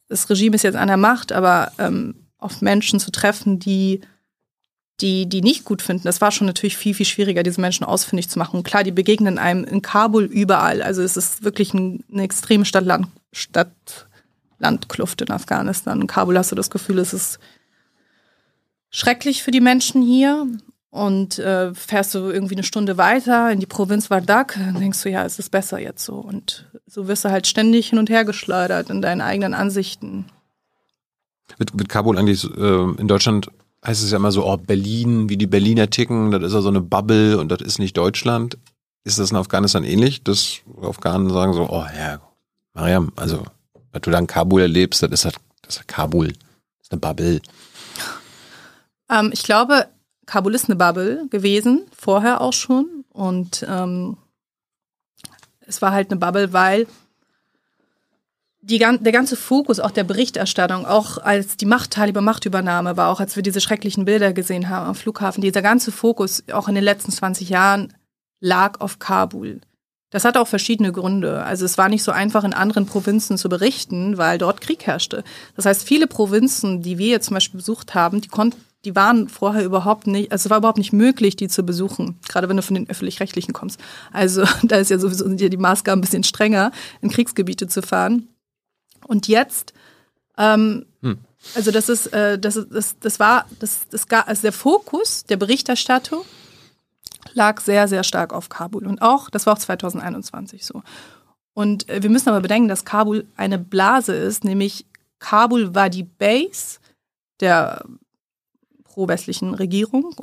das 0.07 0.29
Regime 0.29 0.55
ist 0.55 0.63
jetzt 0.63 0.77
an 0.77 0.87
der 0.87 0.97
Macht, 0.97 1.31
aber 1.31 1.71
ähm, 1.77 2.15
auf 2.37 2.61
Menschen 2.61 2.99
zu 2.99 3.11
treffen, 3.11 3.59
die 3.59 4.01
die, 4.99 5.27
die 5.29 5.41
nicht 5.41 5.63
gut 5.63 5.81
finden, 5.81 6.05
das 6.05 6.21
war 6.21 6.31
schon 6.31 6.47
natürlich 6.47 6.75
viel, 6.75 6.93
viel 6.93 7.05
schwieriger, 7.05 7.43
diese 7.43 7.61
Menschen 7.61 7.83
ausfindig 7.83 8.29
zu 8.29 8.39
machen. 8.39 8.57
Und 8.57 8.63
klar, 8.63 8.83
die 8.83 8.91
begegnen 8.91 9.37
einem 9.37 9.63
in 9.63 9.81
Kabul 9.81 10.23
überall. 10.23 10.81
Also 10.81 11.03
es 11.03 11.17
ist 11.17 11.43
wirklich 11.43 11.73
ein, 11.73 12.03
eine 12.11 12.23
extreme 12.23 12.65
Stadt-Land- 12.65 13.07
Stadt-Land-Kluft 13.31 15.21
in 15.21 15.29
Afghanistan. 15.29 16.01
In 16.01 16.07
Kabul 16.07 16.37
hast 16.37 16.51
du 16.51 16.55
das 16.55 16.71
Gefühl, 16.71 16.97
es 16.97 17.13
ist 17.13 17.37
schrecklich 18.89 19.43
für 19.43 19.51
die 19.51 19.61
Menschen 19.61 20.01
hier. 20.01 20.47
Und 20.89 21.37
äh, 21.39 21.73
fährst 21.73 22.15
du 22.15 22.29
irgendwie 22.29 22.55
eine 22.55 22.63
Stunde 22.63 22.97
weiter 22.97 23.51
in 23.51 23.59
die 23.59 23.65
Provinz 23.65 24.09
Wardak, 24.09 24.57
dann 24.57 24.79
denkst 24.79 25.03
du, 25.03 25.09
ja, 25.09 25.25
es 25.25 25.37
ist 25.37 25.49
besser 25.49 25.79
jetzt 25.79 26.03
so. 26.03 26.15
Und 26.15 26.65
so 26.87 27.07
wirst 27.07 27.25
du 27.25 27.29
halt 27.29 27.45
ständig 27.45 27.89
hin 27.89 27.99
und 27.99 28.09
her 28.09 28.23
geschleudert 28.25 28.89
in 28.89 29.01
deinen 29.01 29.21
eigenen 29.21 29.53
Ansichten. 29.53 30.25
Wird, 31.57 31.77
wird 31.77 31.89
Kabul 31.89 32.17
eigentlich 32.17 32.43
äh, 32.43 32.83
in 32.99 33.07
Deutschland 33.07 33.49
heißt 33.85 34.03
es 34.03 34.11
ja 34.11 34.17
immer 34.17 34.31
so, 34.31 34.45
oh, 34.45 34.57
Berlin, 34.57 35.29
wie 35.29 35.37
die 35.37 35.47
Berliner 35.47 35.89
ticken, 35.89 36.31
das 36.31 36.43
ist 36.43 36.53
ja 36.53 36.61
so 36.61 36.69
eine 36.69 36.81
Bubble 36.81 37.39
und 37.39 37.49
das 37.49 37.61
ist 37.61 37.79
nicht 37.79 37.95
Deutschland. 37.95 38.57
Ist 39.03 39.19
das 39.19 39.31
in 39.31 39.37
Afghanistan 39.37 39.85
ähnlich, 39.85 40.23
dass 40.23 40.57
Afghanen 40.81 41.29
sagen 41.29 41.53
so, 41.53 41.69
oh 41.69 41.85
ja, 41.97 42.19
Mariam, 42.73 43.13
also, 43.15 43.45
wenn 43.91 44.01
du 44.01 44.11
da 44.11 44.19
in 44.19 44.27
Kabul 44.27 44.61
erlebst, 44.61 45.01
das 45.01 45.11
ist 45.11 45.25
halt, 45.25 45.35
das 45.61 45.75
ist 45.75 45.79
halt 45.79 45.87
Kabul, 45.87 46.27
das 46.27 46.37
ist 46.83 46.91
eine 46.91 46.99
Bubble. 46.99 47.41
Ähm, 49.09 49.29
ich 49.31 49.43
glaube, 49.43 49.87
Kabul 50.27 50.53
ist 50.53 50.69
eine 50.69 50.75
Bubble 50.75 51.25
gewesen, 51.29 51.87
vorher 51.97 52.41
auch 52.41 52.53
schon. 52.53 53.05
Und 53.11 53.65
ähm, 53.67 54.17
es 55.61 55.81
war 55.81 55.91
halt 55.91 56.11
eine 56.11 56.19
Bubble, 56.19 56.53
weil 56.53 56.85
die, 58.61 58.77
der 58.77 59.11
ganze 59.11 59.37
Fokus 59.37 59.79
auch 59.79 59.91
der 59.91 60.03
Berichterstattung, 60.03 60.85
auch 60.85 61.17
als 61.17 61.55
die 61.55 61.65
Macht, 61.65 61.91
Taliban 61.91 62.25
Machtübernahme 62.25 62.97
war, 62.97 63.09
auch 63.09 63.21
als 63.21 63.37
wir 63.37 63.43
diese 63.43 63.61
schrecklichen 63.61 64.03
Bilder 64.03 64.33
gesehen 64.33 64.67
haben 64.69 64.87
am 64.87 64.95
Flughafen, 64.95 65.41
dieser 65.41 65.61
ganze 65.61 65.91
Fokus 65.91 66.43
auch 66.51 66.67
in 66.67 66.75
den 66.75 66.83
letzten 66.83 67.11
20 67.11 67.49
Jahren 67.49 67.93
lag 68.41 68.81
auf 68.81 68.99
Kabul. 68.99 69.61
Das 70.09 70.25
hatte 70.25 70.41
auch 70.41 70.47
verschiedene 70.47 70.91
Gründe. 70.91 71.43
Also 71.43 71.65
es 71.65 71.77
war 71.77 71.87
nicht 71.87 72.03
so 72.03 72.11
einfach, 72.11 72.43
in 72.43 72.53
anderen 72.53 72.85
Provinzen 72.85 73.37
zu 73.37 73.49
berichten, 73.49 74.17
weil 74.17 74.37
dort 74.37 74.59
Krieg 74.61 74.85
herrschte. 74.85 75.23
Das 75.55 75.65
heißt, 75.65 75.83
viele 75.83 76.07
Provinzen, 76.07 76.81
die 76.81 76.97
wir 76.97 77.07
jetzt 77.07 77.27
zum 77.27 77.35
Beispiel 77.35 77.59
besucht 77.59 77.95
haben, 77.95 78.21
die 78.21 78.29
konnten, 78.29 78.59
die 78.87 78.95
waren 78.95 79.27
vorher 79.27 79.65
überhaupt 79.65 80.07
nicht, 80.07 80.31
also 80.31 80.47
es 80.47 80.49
war 80.49 80.59
überhaupt 80.59 80.77
nicht 80.77 80.93
möglich, 80.93 81.35
die 81.35 81.49
zu 81.49 81.63
besuchen, 81.63 82.17
gerade 82.29 82.47
wenn 82.47 82.55
du 82.55 82.63
von 82.63 82.75
den 82.75 82.89
öffentlich-rechtlichen 82.89 83.53
kommst. 83.53 83.81
Also 84.13 84.45
da 84.63 84.77
ist 84.77 84.89
ja 84.89 84.97
sowieso 84.97 85.27
sind 85.27 85.41
ja 85.41 85.49
die 85.49 85.57
Maßgaben 85.57 85.99
ein 85.99 86.01
bisschen 86.01 86.23
strenger, 86.23 86.71
in 87.01 87.09
Kriegsgebiete 87.09 87.67
zu 87.67 87.81
fahren. 87.81 88.29
Und 89.05 89.27
jetzt, 89.27 89.73
ähm, 90.37 90.85
Hm. 91.01 91.17
also 91.53 91.71
das 91.71 91.89
ist, 91.89 92.13
äh, 92.13 92.39
das 92.39 92.55
ist, 92.55 92.69
das, 92.71 92.97
das 92.99 93.19
war, 93.19 93.45
das, 93.59 93.89
das 93.89 94.07
gar, 94.07 94.25
also 94.25 94.41
der 94.41 94.53
Fokus 94.53 95.25
der 95.25 95.35
Berichterstattung 95.35 96.23
lag 97.33 97.59
sehr, 97.59 97.89
sehr 97.89 98.05
stark 98.05 98.31
auf 98.31 98.47
Kabul. 98.47 98.87
Und 98.87 99.01
auch, 99.01 99.29
das 99.29 99.45
war 99.45 99.53
auch 99.53 99.59
2021 99.59 100.65
so. 100.65 100.81
Und 101.53 101.89
äh, 101.89 102.01
wir 102.01 102.09
müssen 102.09 102.29
aber 102.29 102.39
bedenken, 102.39 102.69
dass 102.69 102.85
Kabul 102.85 103.27
eine 103.35 103.59
Blase 103.59 104.15
ist, 104.15 104.45
nämlich 104.45 104.85
Kabul 105.19 105.75
war 105.75 105.89
die 105.89 106.03
Base 106.03 106.79
der 107.41 107.83
pro-westlichen 108.97 109.53
Regierung. 109.53 110.15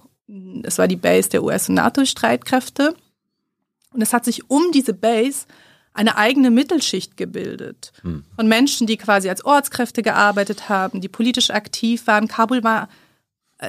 Es 0.64 0.78
war 0.78 0.88
die 0.88 0.96
Base 0.96 1.28
der 1.28 1.44
US- 1.44 1.68
und 1.68 1.76
NATO-Streitkräfte. 1.76 2.96
Und 3.92 4.02
es 4.02 4.12
hat 4.12 4.24
sich 4.24 4.50
um 4.50 4.62
diese 4.72 4.94
Base 4.94 5.46
eine 5.92 6.16
eigene 6.16 6.50
Mittelschicht 6.50 7.16
gebildet. 7.16 7.92
Von 8.34 8.48
Menschen, 8.48 8.88
die 8.88 8.96
quasi 8.96 9.28
als 9.28 9.44
Ortskräfte 9.44 10.02
gearbeitet 10.02 10.68
haben, 10.68 11.00
die 11.00 11.08
politisch 11.08 11.50
aktiv 11.50 12.08
waren. 12.08 12.26
Kabul 12.26 12.64
war 12.64 12.88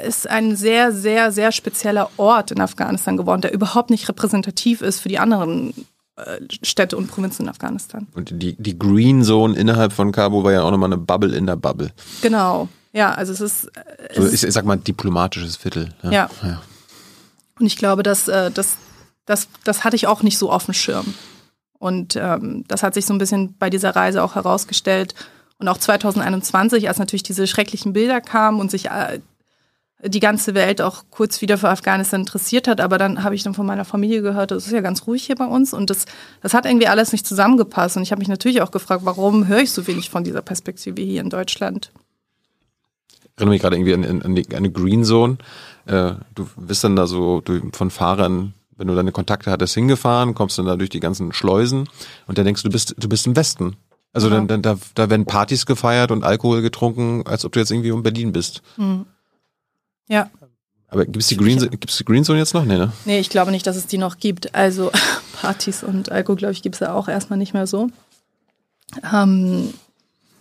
ist 0.03 0.28
ein 0.28 0.56
sehr, 0.56 0.91
sehr, 0.91 1.32
sehr 1.32 1.51
spezieller 1.51 2.10
Ort 2.18 2.49
in 2.49 2.60
Afghanistan 2.60 3.16
geworden, 3.16 3.41
der 3.41 3.53
überhaupt 3.53 3.91
nicht 3.91 4.10
repräsentativ 4.10 4.82
ist 4.82 4.99
für 4.99 5.10
die 5.10 5.20
anderen 5.20 5.74
äh, 6.16 6.41
Städte 6.64 6.97
und 6.97 7.08
Provinzen 7.08 7.43
in 7.43 7.49
Afghanistan. 7.49 8.08
Und 8.16 8.32
die, 8.41 8.56
die 8.58 8.78
Green 8.78 9.24
Zone 9.24 9.56
innerhalb 9.56 9.93
von 9.93 10.12
Kabul 10.12 10.43
war 10.43 10.51
ja 10.51 10.64
auch 10.64 10.72
nochmal 10.72 10.91
eine 10.91 10.97
Bubble 10.97 11.36
in 11.36 11.45
der 11.45 11.56
Bubble. 11.56 11.91
Genau. 12.24 12.68
Ja, 12.95 13.13
also 13.13 13.33
es 13.33 13.41
ist, 13.41 13.71
es 14.07 14.15
So, 14.15 14.27
ich, 14.27 14.43
ich 14.45 14.53
sag 14.53 14.63
mal 14.63 14.77
diplomatisches 14.77 15.57
Viertel. 15.57 15.89
Ja. 16.01 16.11
ja. 16.11 16.61
Und 17.59 17.65
ich 17.65 17.75
glaube, 17.75 18.03
dass, 18.03 18.29
äh, 18.29 18.51
das, 18.51 18.77
das, 19.25 19.49
das 19.65 19.83
hatte 19.83 19.97
ich 19.97 20.07
auch 20.07 20.23
nicht 20.23 20.37
so 20.37 20.49
auf 20.49 20.63
dem 20.63 20.73
Schirm. 20.73 21.13
Und 21.77 22.15
ähm, 22.15 22.63
das 22.69 22.83
hat 22.83 22.93
sich 22.93 23.05
so 23.05 23.13
ein 23.13 23.17
bisschen 23.17 23.57
bei 23.57 23.69
dieser 23.69 23.97
Reise 23.97 24.23
auch 24.23 24.35
herausgestellt. 24.35 25.13
Und 25.57 25.67
auch 25.67 25.77
2021, 25.77 26.87
als 26.87 26.97
natürlich 26.97 27.23
diese 27.23 27.47
schrecklichen 27.47 27.91
Bilder 27.91 28.21
kamen 28.21 28.61
und 28.61 28.71
sich 28.71 28.85
äh, 28.85 29.19
die 30.01 30.21
ganze 30.21 30.53
Welt 30.53 30.81
auch 30.81 31.03
kurz 31.09 31.41
wieder 31.41 31.57
für 31.57 31.69
Afghanistan 31.69 32.21
interessiert 32.21 32.69
hat. 32.69 32.79
Aber 32.79 32.97
dann 32.97 33.25
habe 33.25 33.35
ich 33.35 33.43
dann 33.43 33.53
von 33.53 33.65
meiner 33.65 33.83
Familie 33.83 34.21
gehört, 34.21 34.53
es 34.53 34.67
ist 34.67 34.73
ja 34.73 34.79
ganz 34.79 35.05
ruhig 35.05 35.25
hier 35.25 35.35
bei 35.35 35.47
uns. 35.47 35.73
Und 35.73 35.89
das, 35.89 36.05
das 36.41 36.53
hat 36.53 36.65
irgendwie 36.65 36.87
alles 36.87 37.11
nicht 37.11 37.27
zusammengepasst. 37.27 37.97
Und 37.97 38.03
ich 38.03 38.11
habe 38.11 38.19
mich 38.19 38.29
natürlich 38.29 38.61
auch 38.61 38.71
gefragt, 38.71 39.03
warum 39.03 39.47
höre 39.47 39.59
ich 39.59 39.73
so 39.73 39.85
wenig 39.85 40.09
von 40.09 40.23
dieser 40.23 40.41
Perspektive 40.41 41.01
hier 41.01 41.19
in 41.19 41.29
Deutschland? 41.29 41.91
Ich 43.36 43.41
erinnere 43.41 43.53
mich 43.53 43.61
gerade 43.61 43.75
irgendwie 43.75 43.93
an, 43.93 44.05
an, 44.05 44.21
an 44.21 44.36
die, 44.36 44.55
eine 44.55 44.71
Green 44.71 45.03
Zone. 45.03 45.38
Äh, 45.88 46.13
du 46.36 46.47
bist 46.55 46.83
dann 46.86 46.95
da 46.95 47.05
so 47.05 47.41
du, 47.41 47.59
von 47.73 47.91
Fahrern, 47.91 48.53
wenn 48.77 48.88
du 48.88 48.95
deine 48.95 49.11
Kontakte 49.11 49.51
hattest, 49.51 49.73
hingefahren, 49.73 50.33
kommst 50.36 50.57
dann 50.57 50.65
da 50.65 50.77
durch 50.77 50.89
die 50.89 51.01
ganzen 51.01 51.33
Schleusen 51.33 51.89
und 52.27 52.38
dann 52.38 52.45
denkst 52.45 52.63
du, 52.63 52.69
du 52.69 52.71
bist, 52.71 52.95
du 52.97 53.09
bist 53.09 53.27
im 53.27 53.36
Westen. 53.36 53.75
Also 54.13 54.29
Ja. 54.29 54.36
dann, 54.36 54.47
dann 54.47 54.61
da, 54.61 54.77
da 54.95 55.09
werden 55.09 55.25
Partys 55.25 55.65
gefeiert 55.65 56.11
und 56.11 56.23
Alkohol 56.23 56.61
getrunken, 56.61 57.23
als 57.27 57.43
ob 57.43 57.51
du 57.51 57.59
jetzt 57.59 57.71
irgendwie 57.71 57.89
in 57.89 58.03
Berlin 58.03 58.31
bist. 58.31 58.61
Hm. 58.77 59.05
Ja, 60.07 60.29
Aber 60.88 61.05
gibt's 61.05 61.27
die 61.27 61.36
Green, 61.36 61.59
gibt's 61.59 61.97
die 61.97 62.05
Green 62.05 62.23
Zone 62.23 62.39
jetzt 62.39 62.53
noch? 62.53 62.63
Nee, 62.63 62.77
ne? 62.77 62.93
nee, 63.03 63.19
ich 63.19 63.29
glaube 63.29 63.51
nicht, 63.51 63.67
dass 63.67 63.75
es 63.75 63.88
die 63.88 63.97
noch 63.97 64.17
gibt. 64.17 64.55
Also 64.55 64.91
Partys 65.41 65.83
und 65.83 66.09
Alkohol, 66.11 66.38
glaube 66.38 66.53
ich, 66.53 66.61
gibt 66.61 66.75
es 66.75 66.79
ja 66.79 66.93
auch 66.93 67.09
erstmal 67.09 67.38
nicht 67.38 67.53
mehr 67.53 67.67
so. 67.67 67.89
Ähm, 69.13 69.73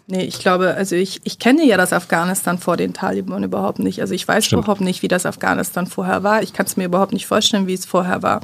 nee, 0.06 0.24
ich 0.24 0.38
glaube, 0.38 0.74
also 0.74 0.96
ich, 0.96 1.20
ich 1.24 1.38
kenne 1.38 1.64
ja 1.66 1.76
das 1.76 1.92
Afghanistan 1.92 2.58
vor 2.58 2.76
den 2.76 2.92
Taliban 2.94 3.44
überhaupt 3.44 3.78
nicht. 3.78 4.00
Also 4.00 4.14
ich 4.14 4.26
weiß 4.26 4.46
Stimmt. 4.46 4.64
überhaupt 4.64 4.80
nicht, 4.80 5.02
wie 5.02 5.08
das 5.08 5.26
Afghanistan 5.26 5.86
vorher 5.86 6.22
war. 6.22 6.42
Ich 6.42 6.52
kann 6.52 6.66
es 6.66 6.76
mir 6.76 6.84
überhaupt 6.84 7.12
nicht 7.12 7.26
vorstellen, 7.26 7.66
wie 7.66 7.74
es 7.74 7.86
vorher 7.86 8.22
war. 8.22 8.40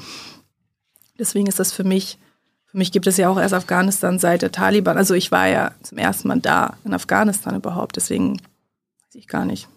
Deswegen 1.18 1.46
ist 1.46 1.60
das 1.60 1.72
für 1.72 1.84
mich, 1.84 2.18
für 2.66 2.78
mich 2.78 2.92
gibt 2.92 3.06
es 3.06 3.16
ja 3.16 3.28
auch 3.28 3.38
erst 3.38 3.54
Afghanistan 3.54 4.18
seit 4.18 4.42
der 4.42 4.52
Taliban. 4.52 4.96
Also 4.96 5.14
ich 5.14 5.30
war 5.30 5.46
ja 5.48 5.72
zum 5.82 5.98
ersten 5.98 6.28
Mal 6.28 6.40
da 6.40 6.76
in 6.84 6.94
Afghanistan 6.94 7.56
überhaupt, 7.56 7.96
deswegen 7.96 8.38
weiß 8.38 9.14
ich 9.14 9.28
gar 9.28 9.44
nicht. 9.44 9.68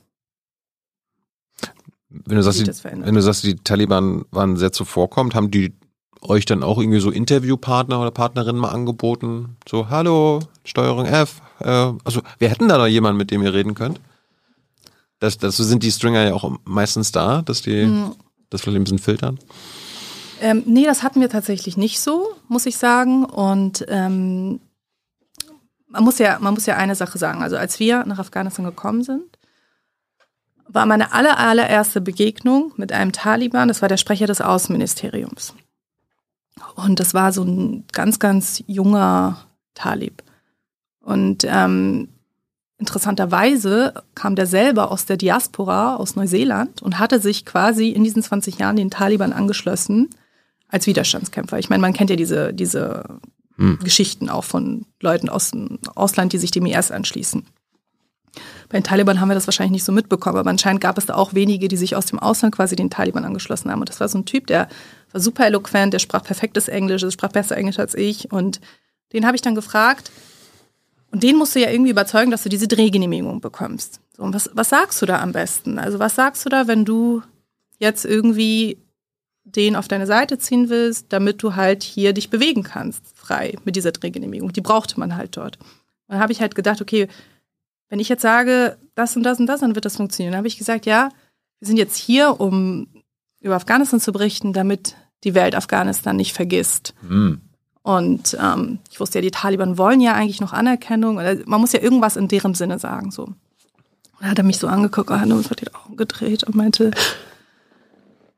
Wenn 2.10 2.38
du 2.38 2.44
sagst, 2.44 2.62
die, 2.62 2.84
wenn 2.84 3.16
du 3.16 3.22
sagst, 3.22 3.44
die 3.44 3.56
Taliban 3.56 4.24
waren 4.32 4.56
sehr 4.56 4.72
zuvorkommend, 4.72 5.34
haben 5.34 5.50
die 5.50 5.74
euch 6.22 6.46
dann 6.46 6.64
auch 6.64 6.78
irgendwie 6.78 7.00
so 7.00 7.12
Interviewpartner 7.12 8.00
oder 8.00 8.12
Partnerinnen 8.12 8.62
mal 8.62 8.70
angeboten? 8.70 9.58
So, 9.68 9.90
hallo, 9.90 10.40
Steuerung 10.64 11.06
F. 11.06 11.42
Äh, 11.60 11.94
also 12.04 12.22
wir 12.40 12.50
hätten 12.50 12.68
da 12.68 12.78
noch 12.78 12.88
jemanden, 12.88 13.18
mit 13.18 13.32
dem 13.32 13.42
ihr 13.44 13.54
reden 13.54 13.76
könnt. 13.76 14.00
Das, 15.20 15.38
dazu 15.38 15.64
sind 15.64 15.84
die 15.84 15.92
Stringer 15.92 16.24
ja 16.26 16.34
auch 16.34 16.58
meistens 16.66 17.12
da, 17.12 17.42
dass 17.42 17.62
die 17.62 17.86
Mhm. 17.86 18.16
das 18.50 18.62
vielleicht 18.62 18.78
ein 18.78 18.84
bisschen 18.84 19.00
filtern. 19.00 19.40
Ähm, 20.42 20.64
nee, 20.66 20.86
das 20.86 21.04
hatten 21.04 21.22
wir 21.22 21.30
tatsächlich 21.30 21.78
nicht 21.78 22.02
so, 22.02 22.36
muss 22.50 22.66
ich 22.66 22.78
sagen. 22.78 23.24
Und 23.24 23.86
ähm, 23.88 24.60
man, 25.88 26.04
muss 26.04 26.20
ja, 26.20 26.38
man 26.40 26.54
muss 26.54 26.66
ja 26.66 26.76
eine 26.76 26.96
Sache 26.96 27.18
sagen. 27.18 27.42
Also 27.42 27.56
als 27.56 27.80
wir 27.80 28.06
nach 28.06 28.20
Afghanistan 28.20 28.66
gekommen 28.66 29.04
sind, 29.04 29.38
war 30.68 30.86
meine 30.86 31.14
aller, 31.14 31.38
allererste 31.38 32.02
Begegnung 32.02 32.74
mit 32.78 32.92
einem 32.92 33.12
Taliban, 33.12 33.68
das 33.68 33.82
war 33.82 33.90
der 33.90 33.98
Sprecher 33.98 34.28
des 34.28 34.42
Außenministeriums. 34.42 35.54
Und 36.76 37.00
das 37.00 37.14
war 37.14 37.32
so 37.32 37.44
ein 37.44 37.86
ganz, 37.92 38.20
ganz 38.20 38.64
junger 38.68 39.46
Talib. 39.76 40.24
Und 41.04 41.46
ähm, 41.48 42.08
interessanterweise 42.80 43.94
kam 44.16 44.36
der 44.36 44.48
selber 44.48 44.92
aus 44.92 45.06
der 45.06 45.18
Diaspora 45.18 45.98
aus 45.98 46.16
Neuseeland 46.16 46.82
und 46.82 46.98
hatte 46.98 47.20
sich 47.20 47.46
quasi 47.46 47.90
in 47.90 48.04
diesen 48.04 48.24
20 48.24 48.58
Jahren 48.58 48.78
den 48.78 48.90
Taliban 48.90 49.32
angeschlossen 49.32 50.10
als 50.68 50.88
Widerstandskämpfer. 50.88 51.60
Ich 51.60 51.70
meine, 51.70 51.82
man 51.82 51.94
kennt 51.94 52.10
ja 52.10 52.16
diese, 52.16 52.52
diese 52.52 53.20
Hm. 53.58 53.80
Geschichten 53.84 54.30
auch 54.30 54.44
von 54.44 54.86
Leuten 55.00 55.30
aus 55.30 55.52
dem 55.52 55.80
Ausland, 55.96 56.34
die 56.34 56.38
sich 56.38 56.52
dem 56.52 56.66
IS 56.66 56.92
anschließen. 56.92 57.46
Bei 58.70 58.80
den 58.80 58.84
Taliban 58.84 59.22
haben 59.22 59.28
wir 59.28 59.36
das 59.36 59.46
wahrscheinlich 59.46 59.74
nicht 59.74 59.84
so 59.84 59.92
mitbekommen, 59.92 60.38
aber 60.38 60.50
anscheinend 60.50 60.82
gab 60.82 60.98
es 60.98 61.06
da 61.06 61.14
auch 61.14 61.36
wenige, 61.36 61.68
die 61.68 61.78
sich 61.78 61.96
aus 61.96 62.08
dem 62.08 62.18
Ausland 62.18 62.56
quasi 62.56 62.76
den 62.76 62.90
Taliban 62.90 63.26
angeschlossen 63.26 63.70
haben. 63.70 63.82
Und 63.82 63.90
das 63.90 64.00
war 64.00 64.10
so 64.10 64.18
ein 64.18 64.26
Typ, 64.26 64.48
der 64.48 64.70
war 65.12 65.22
super 65.22 65.46
eloquent, 65.46 65.94
der 65.94 66.00
sprach 66.00 66.24
perfektes 66.24 66.68
Englisch, 66.68 67.02
der 67.02 67.12
sprach 67.12 67.32
besser 67.32 67.56
Englisch 67.56 67.78
als 67.78 67.94
ich. 67.94 68.32
Und 68.32 68.60
den 69.14 69.28
habe 69.28 69.36
ich 69.36 69.44
dann 69.44 69.54
gefragt, 69.54 70.12
und 71.14 71.22
den 71.22 71.38
musst 71.38 71.54
du 71.54 71.60
ja 71.60 71.70
irgendwie 71.70 71.92
überzeugen, 71.92 72.32
dass 72.32 72.42
du 72.42 72.50
diese 72.50 72.68
Drehgenehmigung 72.68 73.40
bekommst. 73.40 74.02
So, 74.18 74.24
und 74.24 74.34
was, 74.34 74.50
was 74.54 74.70
sagst 74.70 75.00
du 75.00 75.06
da 75.06 75.22
am 75.22 75.32
besten? 75.32 75.78
Also 75.78 76.00
was 76.00 76.16
sagst 76.16 76.44
du 76.44 76.50
da, 76.50 76.68
wenn 76.68 76.86
du 76.86 77.22
jetzt 77.78 78.04
irgendwie 78.04 78.80
den 79.44 79.76
auf 79.76 79.88
deine 79.88 80.08
Seite 80.08 80.40
ziehen 80.40 80.70
willst, 80.70 81.14
damit 81.14 81.44
du 81.44 81.56
halt 81.56 81.84
hier 81.84 82.14
dich 82.14 82.32
bewegen 82.32 82.64
kannst, 82.64 83.16
frei 83.16 83.56
mit 83.64 83.76
dieser 83.76 83.92
Drehgenehmigung. 83.92 84.54
Die 84.54 84.62
brauchte 84.62 85.00
man 85.00 85.16
halt 85.16 85.38
dort. 85.38 85.60
Dann 86.08 86.18
habe 86.18 86.32
ich 86.32 86.42
halt 86.42 86.56
gedacht, 86.56 86.82
okay, 86.82 87.08
wenn 87.90 88.00
ich 88.00 88.10
jetzt 88.10 88.24
sage, 88.24 88.78
das 88.96 89.16
und 89.16 89.22
das 89.22 89.40
und 89.40 89.46
das, 89.46 89.60
dann 89.60 89.76
wird 89.76 89.86
das 89.86 89.98
funktionieren. 89.98 90.32
Dann 90.32 90.40
habe 90.40 90.48
ich 90.48 90.58
gesagt, 90.58 90.88
ja, 90.88 91.10
wir 91.60 91.68
sind 91.68 91.78
jetzt 91.78 91.96
hier, 91.96 92.40
um 92.40 92.88
über 93.40 93.56
Afghanistan 93.56 94.00
zu 94.00 94.14
berichten, 94.14 94.52
damit 94.52 94.96
die 95.24 95.36
Welt 95.36 95.54
Afghanistan 95.54 96.16
nicht 96.16 96.34
vergisst. 96.34 96.96
Hm. 97.08 97.42
Und 97.84 98.38
ähm, 98.42 98.80
ich 98.90 99.00
wusste 99.00 99.20
ja, 99.20 99.22
die 99.22 99.32
Taliban 99.32 99.78
wollen 99.78 100.00
ja 100.02 100.14
eigentlich 100.14 100.42
noch 100.42 100.54
Anerkennung. 100.54 101.18
Oder 101.18 101.36
Man 101.46 101.62
muss 101.62 101.74
ja 101.74 101.82
irgendwas 101.82 102.16
in 102.16 102.30
deren 102.30 102.56
Sinne 102.56 102.80
sagen. 102.80 103.12
So. 103.12 103.24
Und 103.24 103.36
dann 104.20 104.30
hat 104.32 104.38
er 104.38 104.46
mich 104.46 104.58
so 104.58 104.68
angeguckt, 104.68 105.10
hat 105.10 105.28
nur 105.28 105.44
so 105.44 105.54
die 105.54 105.74
Augen 105.74 105.98
gedreht 105.98 106.44
und 106.46 106.56
meinte, 106.56 106.92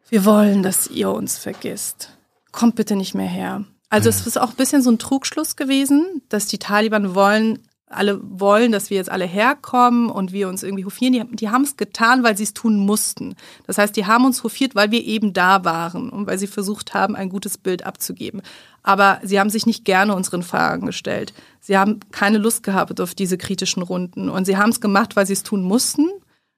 wir 0.09 0.25
wollen, 0.25 0.63
dass 0.63 0.87
ihr 0.87 1.11
uns 1.11 1.37
vergisst. 1.37 2.09
Kommt 2.51 2.75
bitte 2.75 2.95
nicht 2.95 3.13
mehr 3.13 3.27
her. 3.27 3.63
Also 3.89 4.09
es 4.09 4.25
ist 4.25 4.37
auch 4.37 4.49
ein 4.49 4.55
bisschen 4.55 4.81
so 4.81 4.89
ein 4.89 4.99
Trugschluss 4.99 5.55
gewesen, 5.55 6.21
dass 6.29 6.47
die 6.47 6.57
Taliban 6.57 7.13
wollen, 7.13 7.59
alle 7.87 8.19
wollen, 8.23 8.71
dass 8.71 8.89
wir 8.89 8.97
jetzt 8.97 9.11
alle 9.11 9.25
herkommen 9.25 10.09
und 10.09 10.31
wir 10.31 10.49
uns 10.49 10.63
irgendwie 10.63 10.85
hofieren. 10.85 11.13
Die, 11.13 11.35
die 11.35 11.49
haben 11.49 11.63
es 11.63 11.77
getan, 11.77 12.23
weil 12.23 12.35
sie 12.35 12.43
es 12.43 12.53
tun 12.53 12.77
mussten. 12.77 13.35
Das 13.67 13.77
heißt, 13.77 13.95
die 13.95 14.05
haben 14.05 14.25
uns 14.25 14.43
hofiert, 14.43 14.73
weil 14.73 14.91
wir 14.91 15.03
eben 15.03 15.33
da 15.33 15.63
waren 15.63 16.09
und 16.09 16.25
weil 16.25 16.39
sie 16.39 16.47
versucht 16.47 16.93
haben, 16.93 17.15
ein 17.15 17.29
gutes 17.29 17.57
Bild 17.57 17.85
abzugeben. 17.85 18.41
Aber 18.81 19.19
sie 19.23 19.39
haben 19.39 19.49
sich 19.49 19.65
nicht 19.65 19.85
gerne 19.85 20.15
unseren 20.15 20.41
Fragen 20.41 20.87
gestellt. 20.87 21.33
Sie 21.59 21.77
haben 21.77 21.99
keine 22.11 22.39
Lust 22.39 22.63
gehabt 22.63 22.99
auf 22.99 23.13
diese 23.13 23.37
kritischen 23.37 23.83
Runden. 23.83 24.29
Und 24.29 24.45
sie 24.45 24.57
haben 24.57 24.69
es 24.69 24.81
gemacht, 24.81 25.15
weil 25.15 25.27
sie 25.27 25.33
es 25.33 25.43
tun 25.43 25.61
mussten, 25.61 26.09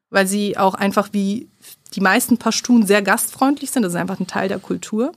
weil 0.09 0.27
sie 0.27 0.57
auch 0.57 0.75
einfach 0.75 1.09
wie 1.11 1.49
die 1.93 2.01
meisten 2.01 2.37
Pashtun 2.37 2.85
sehr 2.85 3.01
gastfreundlich 3.01 3.71
sind. 3.71 3.83
Das 3.83 3.93
ist 3.93 3.99
einfach 3.99 4.19
ein 4.19 4.27
Teil 4.27 4.47
der 4.47 4.59
Kultur. 4.59 5.11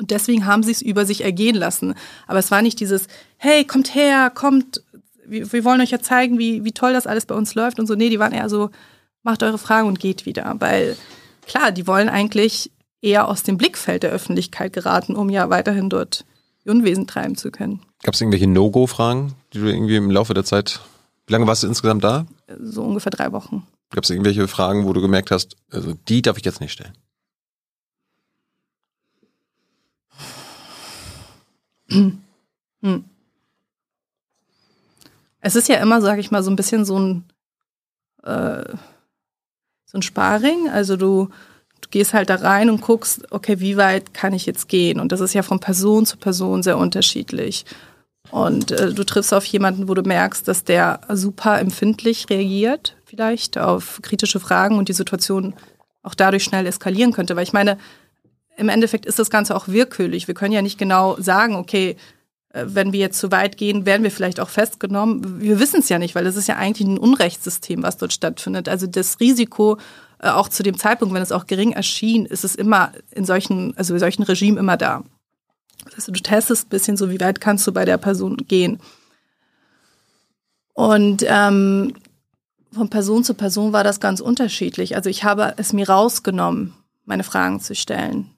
Und 0.00 0.10
deswegen 0.10 0.46
haben 0.46 0.62
sie 0.62 0.72
es 0.72 0.80
über 0.80 1.04
sich 1.04 1.22
ergehen 1.22 1.54
lassen. 1.54 1.94
Aber 2.26 2.38
es 2.38 2.50
war 2.50 2.62
nicht 2.62 2.80
dieses, 2.80 3.06
hey, 3.36 3.66
kommt 3.66 3.94
her, 3.94 4.30
kommt, 4.34 4.82
wir, 5.30 5.52
wir 5.52 5.64
wollen 5.64 5.80
euch 5.80 5.90
ja 5.90 6.00
zeigen, 6.00 6.38
wie, 6.38 6.64
wie 6.64 6.72
toll 6.72 6.92
das 6.92 7.06
alles 7.06 7.26
bei 7.26 7.34
uns 7.34 7.54
läuft 7.54 7.78
und 7.78 7.86
so. 7.86 7.94
Nee, 7.94 8.10
die 8.10 8.18
waren 8.18 8.32
eher 8.32 8.48
so, 8.48 8.70
macht 9.22 9.42
eure 9.42 9.58
Fragen 9.58 9.88
und 9.88 10.00
geht 10.00 10.26
wieder. 10.26 10.54
Weil 10.58 10.96
klar, 11.46 11.72
die 11.72 11.86
wollen 11.86 12.08
eigentlich 12.08 12.70
eher 13.00 13.28
aus 13.28 13.42
dem 13.42 13.56
Blickfeld 13.56 14.02
der 14.02 14.10
Öffentlichkeit 14.10 14.72
geraten, 14.72 15.16
um 15.16 15.30
ja 15.30 15.50
weiterhin 15.50 15.88
dort 15.88 16.24
ihr 16.64 16.72
Unwesen 16.72 17.06
treiben 17.06 17.36
zu 17.36 17.50
können. 17.50 17.80
Gab 18.02 18.14
es 18.14 18.20
irgendwelche 18.20 18.46
No-Go-Fragen, 18.46 19.34
die 19.52 19.60
du 19.60 19.66
irgendwie 19.66 19.96
im 19.96 20.10
Laufe 20.10 20.34
der 20.34 20.44
Zeit, 20.44 20.80
wie 21.26 21.32
lange 21.32 21.46
warst 21.46 21.62
du 21.62 21.66
insgesamt 21.66 22.04
da? 22.04 22.26
So 22.58 22.82
ungefähr 22.82 23.10
drei 23.10 23.32
Wochen. 23.32 23.66
Gab 23.90 24.04
es 24.04 24.10
irgendwelche 24.10 24.48
Fragen, 24.48 24.86
wo 24.86 24.92
du 24.92 25.00
gemerkt 25.00 25.30
hast, 25.30 25.56
also 25.70 25.94
die 26.08 26.22
darf 26.22 26.38
ich 26.38 26.44
jetzt 26.44 26.60
nicht 26.60 26.72
stellen? 26.72 26.96
Hm. 31.88 32.18
Es 35.40 35.56
ist 35.56 35.68
ja 35.68 35.76
immer, 35.76 36.00
sag 36.00 36.18
ich 36.18 36.30
mal, 36.30 36.42
so 36.42 36.50
ein 36.50 36.56
bisschen 36.56 36.84
so 36.84 36.98
ein, 36.98 37.24
äh, 38.22 38.64
so 39.86 39.98
ein 39.98 40.02
Sparring. 40.02 40.68
Also 40.68 40.96
du, 40.96 41.28
du 41.80 41.88
gehst 41.90 42.14
halt 42.14 42.30
da 42.30 42.36
rein 42.36 42.70
und 42.70 42.80
guckst, 42.80 43.30
okay, 43.30 43.60
wie 43.60 43.76
weit 43.76 44.14
kann 44.14 44.32
ich 44.32 44.46
jetzt 44.46 44.68
gehen? 44.68 45.00
Und 45.00 45.12
das 45.12 45.20
ist 45.20 45.34
ja 45.34 45.42
von 45.42 45.60
Person 45.60 46.06
zu 46.06 46.16
Person 46.16 46.62
sehr 46.62 46.78
unterschiedlich. 46.78 47.64
Und 48.30 48.70
äh, 48.70 48.92
du 48.92 49.04
triffst 49.04 49.34
auf 49.34 49.44
jemanden, 49.46 49.88
wo 49.88 49.94
du 49.94 50.02
merkst, 50.02 50.46
dass 50.46 50.64
der 50.64 51.00
super 51.08 51.58
empfindlich 51.58 52.28
reagiert, 52.30 52.96
vielleicht 53.04 53.58
auf 53.58 54.00
kritische 54.02 54.40
Fragen 54.40 54.78
und 54.78 54.88
die 54.88 54.94
Situation 54.94 55.54
auch 56.02 56.14
dadurch 56.14 56.44
schnell 56.44 56.66
eskalieren 56.66 57.12
könnte. 57.12 57.34
Weil 57.34 57.42
ich 57.42 57.52
meine, 57.52 57.78
im 58.56 58.68
Endeffekt 58.68 59.06
ist 59.06 59.18
das 59.18 59.30
Ganze 59.30 59.56
auch 59.56 59.68
willkürlich. 59.68 60.28
Wir 60.28 60.34
können 60.34 60.52
ja 60.52 60.62
nicht 60.62 60.78
genau 60.78 61.16
sagen, 61.18 61.56
okay, 61.56 61.96
wenn 62.52 62.92
wir 62.92 63.00
jetzt 63.00 63.18
zu 63.18 63.30
weit 63.30 63.56
gehen, 63.56 63.86
werden 63.86 64.02
wir 64.02 64.10
vielleicht 64.10 64.40
auch 64.40 64.48
festgenommen. 64.48 65.40
Wir 65.40 65.60
wissen 65.60 65.80
es 65.80 65.88
ja 65.88 65.98
nicht, 65.98 66.14
weil 66.14 66.24
das 66.24 66.36
ist 66.36 66.48
ja 66.48 66.56
eigentlich 66.56 66.86
ein 66.86 66.98
Unrechtssystem, 66.98 67.82
was 67.82 67.96
dort 67.96 68.12
stattfindet. 68.12 68.68
Also 68.68 68.86
das 68.86 69.20
Risiko, 69.20 69.78
äh, 70.18 70.30
auch 70.30 70.48
zu 70.48 70.62
dem 70.62 70.76
Zeitpunkt, 70.76 71.14
wenn 71.14 71.22
es 71.22 71.32
auch 71.32 71.46
gering 71.46 71.72
erschien, 71.72 72.26
ist 72.26 72.44
es 72.44 72.54
immer 72.56 72.92
in 73.12 73.24
solchen, 73.24 73.76
also 73.76 73.94
in 73.94 74.00
solchen 74.00 74.24
Regimen 74.24 74.58
immer 74.58 74.76
da. 74.76 75.04
Also 75.94 76.12
du 76.12 76.20
testest 76.20 76.66
ein 76.66 76.70
bisschen 76.70 76.96
so, 76.96 77.10
wie 77.10 77.20
weit 77.20 77.40
kannst 77.40 77.66
du 77.66 77.72
bei 77.72 77.84
der 77.84 77.98
Person 77.98 78.36
gehen. 78.36 78.80
Und 80.74 81.24
ähm, 81.26 81.94
von 82.72 82.90
Person 82.90 83.24
zu 83.24 83.34
Person 83.34 83.72
war 83.72 83.84
das 83.84 84.00
ganz 84.00 84.20
unterschiedlich. 84.20 84.96
Also 84.96 85.08
ich 85.08 85.24
habe 85.24 85.54
es 85.56 85.72
mir 85.72 85.88
rausgenommen, 85.88 86.74
meine 87.04 87.24
Fragen 87.24 87.60
zu 87.60 87.74
stellen. 87.74 88.30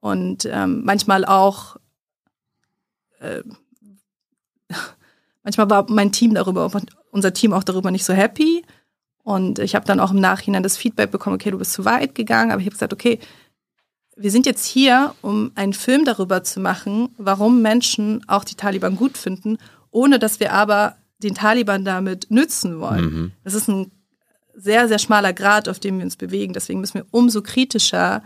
Und 0.00 0.48
ähm, 0.50 0.82
manchmal 0.84 1.24
auch, 1.24 1.76
äh, 3.20 3.42
manchmal 5.42 5.70
war 5.70 5.86
mein 5.90 6.12
Team 6.12 6.34
darüber, 6.34 6.70
unser 7.10 7.32
Team 7.32 7.52
auch 7.52 7.64
darüber 7.64 7.90
nicht 7.90 8.04
so 8.04 8.12
happy. 8.12 8.64
Und 9.22 9.58
ich 9.58 9.74
habe 9.74 9.86
dann 9.86 10.00
auch 10.00 10.12
im 10.12 10.20
Nachhinein 10.20 10.62
das 10.62 10.76
Feedback 10.76 11.10
bekommen, 11.10 11.34
okay, 11.34 11.50
du 11.50 11.58
bist 11.58 11.72
zu 11.72 11.84
weit 11.84 12.14
gegangen. 12.14 12.52
Aber 12.52 12.60
ich 12.60 12.66
habe 12.66 12.74
gesagt, 12.74 12.92
okay, 12.92 13.18
wir 14.16 14.30
sind 14.30 14.46
jetzt 14.46 14.64
hier, 14.64 15.14
um 15.20 15.52
einen 15.54 15.72
Film 15.72 16.04
darüber 16.04 16.42
zu 16.42 16.60
machen, 16.60 17.10
warum 17.18 17.60
Menschen 17.60 18.22
auch 18.28 18.44
die 18.44 18.54
Taliban 18.54 18.96
gut 18.96 19.18
finden, 19.18 19.58
ohne 19.90 20.18
dass 20.18 20.40
wir 20.40 20.52
aber 20.52 20.96
den 21.18 21.34
Taliban 21.34 21.84
damit 21.84 22.30
nützen 22.30 22.80
wollen. 22.80 23.04
Mhm. 23.04 23.32
Das 23.44 23.54
ist 23.54 23.68
ein 23.68 23.90
sehr, 24.54 24.88
sehr 24.88 24.98
schmaler 24.98 25.32
Grad, 25.32 25.68
auf 25.68 25.78
dem 25.78 25.98
wir 25.98 26.04
uns 26.04 26.16
bewegen. 26.16 26.54
Deswegen 26.54 26.80
müssen 26.80 26.94
wir 26.94 27.06
umso 27.10 27.42
kritischer 27.42 28.22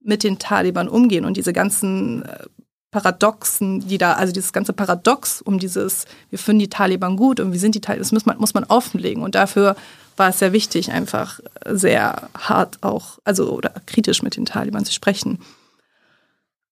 mit 0.00 0.22
den 0.22 0.38
Taliban 0.38 0.88
umgehen 0.88 1.24
und 1.24 1.36
diese 1.36 1.52
ganzen 1.52 2.22
äh, 2.22 2.46
Paradoxen, 2.90 3.86
die 3.86 3.98
da, 3.98 4.14
also 4.14 4.32
dieses 4.32 4.52
ganze 4.52 4.72
Paradox 4.72 5.42
um 5.42 5.58
dieses, 5.58 6.06
wir 6.30 6.38
finden 6.38 6.60
die 6.60 6.70
Taliban 6.70 7.16
gut 7.16 7.40
und 7.40 7.52
wie 7.52 7.58
sind 7.58 7.74
die 7.74 7.80
Taliban, 7.80 8.02
das 8.02 8.12
muss 8.12 8.26
man, 8.26 8.38
muss 8.38 8.54
man 8.54 8.64
offenlegen. 8.64 9.22
Und 9.22 9.34
dafür 9.34 9.76
war 10.16 10.30
es 10.30 10.38
sehr 10.38 10.52
wichtig, 10.52 10.92
einfach 10.92 11.40
sehr 11.66 12.30
hart 12.36 12.82
auch, 12.82 13.18
also 13.24 13.52
oder 13.52 13.70
kritisch 13.86 14.22
mit 14.22 14.36
den 14.36 14.46
Taliban 14.46 14.84
zu 14.84 14.92
sprechen. 14.92 15.38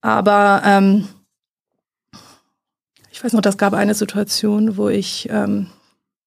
Aber 0.00 0.62
ähm, 0.64 1.08
ich 3.10 3.22
weiß 3.22 3.32
noch, 3.32 3.42
das 3.42 3.58
gab 3.58 3.74
eine 3.74 3.94
Situation, 3.94 4.76
wo 4.76 4.88
ich, 4.88 5.28
ähm, 5.30 5.68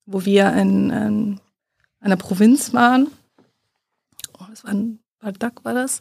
wo 0.06 0.26
wir 0.26 0.54
in, 0.54 0.90
in 0.90 1.40
einer 2.00 2.18
Provinz 2.18 2.74
waren. 2.74 3.08
Oh, 4.40 4.46
das 4.50 4.64
war 4.64 4.72
ein 4.72 5.00
Badak 5.20 5.66
war 5.66 5.74
das. 5.74 6.00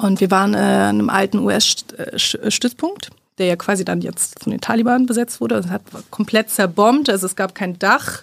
Und 0.00 0.20
wir 0.20 0.30
waren 0.30 0.54
äh, 0.54 0.56
an 0.56 0.98
einem 0.98 1.10
alten 1.10 1.38
US-Stützpunkt, 1.38 3.10
der 3.36 3.46
ja 3.46 3.56
quasi 3.56 3.84
dann 3.84 4.00
jetzt 4.00 4.42
von 4.42 4.50
den 4.50 4.60
Taliban 4.60 5.04
besetzt 5.04 5.42
wurde. 5.42 5.56
Es 5.56 5.68
hat 5.68 5.82
komplett 6.10 6.48
zerbombt, 6.48 7.10
also 7.10 7.26
es 7.26 7.36
gab 7.36 7.54
kein 7.54 7.78
Dach. 7.78 8.22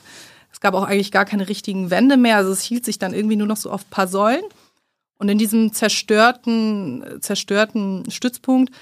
Es 0.52 0.60
gab 0.60 0.74
auch 0.74 0.86
eigentlich 0.86 1.12
gar 1.12 1.26
keine 1.26 1.48
richtigen 1.48 1.92
Wände 1.92 2.18
mehr. 2.18 2.38
Also 2.38 2.52
es 2.52 2.62
hielt 2.62 2.84
sich 2.84 2.98
dann 2.98 3.14
irgendwie 3.14 3.36
nur 3.36 3.46
noch 3.46 3.58
so 3.58 3.70
auf 3.70 3.84
ein 3.84 3.92
paar 3.92 4.08
Säulen. 4.08 4.44
Und 5.20 5.30
in 5.30 5.38
diesem 5.38 5.72
zerstörten, 5.72 7.04
zerstörten 7.22 8.10
Stützpunkt 8.10 8.74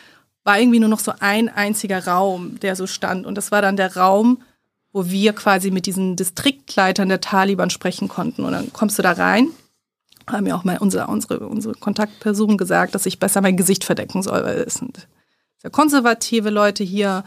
war 0.45 0.57
irgendwie 0.57 0.79
nur 0.79 0.89
noch 0.89 0.99
so 0.99 1.11
ein 1.19 1.49
einziger 1.49 2.07
Raum, 2.07 2.59
der 2.61 2.77
so 2.77 2.87
stand. 2.87 3.25
Und 3.25 3.35
das 3.35 3.51
war 3.51 3.61
dann 3.61 3.75
der 3.75 3.97
Raum, 3.97 4.41
wo 4.93 5.07
wir 5.07 5.33
quasi 5.33 5.69
mit 5.69 5.85
diesen 5.85 6.15
Distriktleitern 6.15 7.09
der 7.09 7.19
Taliban 7.19 7.69
sprechen 7.69 8.07
konnten. 8.07 8.45
Und 8.45 8.53
dann 8.53 8.71
kommst 8.71 8.97
du 8.97 9.03
da 9.03 9.11
rein, 9.11 9.49
haben 10.29 10.47
ja 10.47 10.55
auch 10.55 10.63
mal 10.63 10.77
unsere, 10.77 11.07
unsere, 11.07 11.47
unsere 11.47 11.73
Kontaktperson 11.75 12.57
gesagt, 12.57 12.95
dass 12.95 13.05
ich 13.05 13.19
besser 13.19 13.41
mein 13.41 13.57
Gesicht 13.57 13.83
verdecken 13.83 14.23
soll, 14.23 14.43
weil 14.43 14.57
es 14.59 14.75
sind 14.75 15.07
sehr 15.57 15.71
konservative 15.71 16.49
Leute 16.49 16.83
hier. 16.83 17.23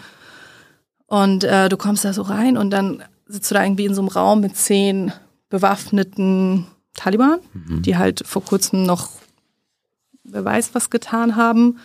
Und 1.06 1.44
äh, 1.44 1.68
du 1.68 1.76
kommst 1.76 2.04
da 2.04 2.12
so 2.12 2.22
rein 2.22 2.56
und 2.56 2.70
dann 2.70 3.02
sitzt 3.26 3.50
du 3.50 3.54
da 3.54 3.64
irgendwie 3.64 3.86
in 3.86 3.94
so 3.94 4.02
einem 4.02 4.08
Raum 4.08 4.40
mit 4.40 4.56
zehn 4.56 5.12
bewaffneten 5.48 6.66
Taliban, 6.94 7.40
mhm. 7.52 7.82
die 7.82 7.96
halt 7.96 8.26
vor 8.26 8.44
kurzem 8.44 8.84
noch 8.84 9.10
wer 10.30 10.44
weiß 10.44 10.74
was 10.74 10.90
getan 10.90 11.36
haben 11.36 11.78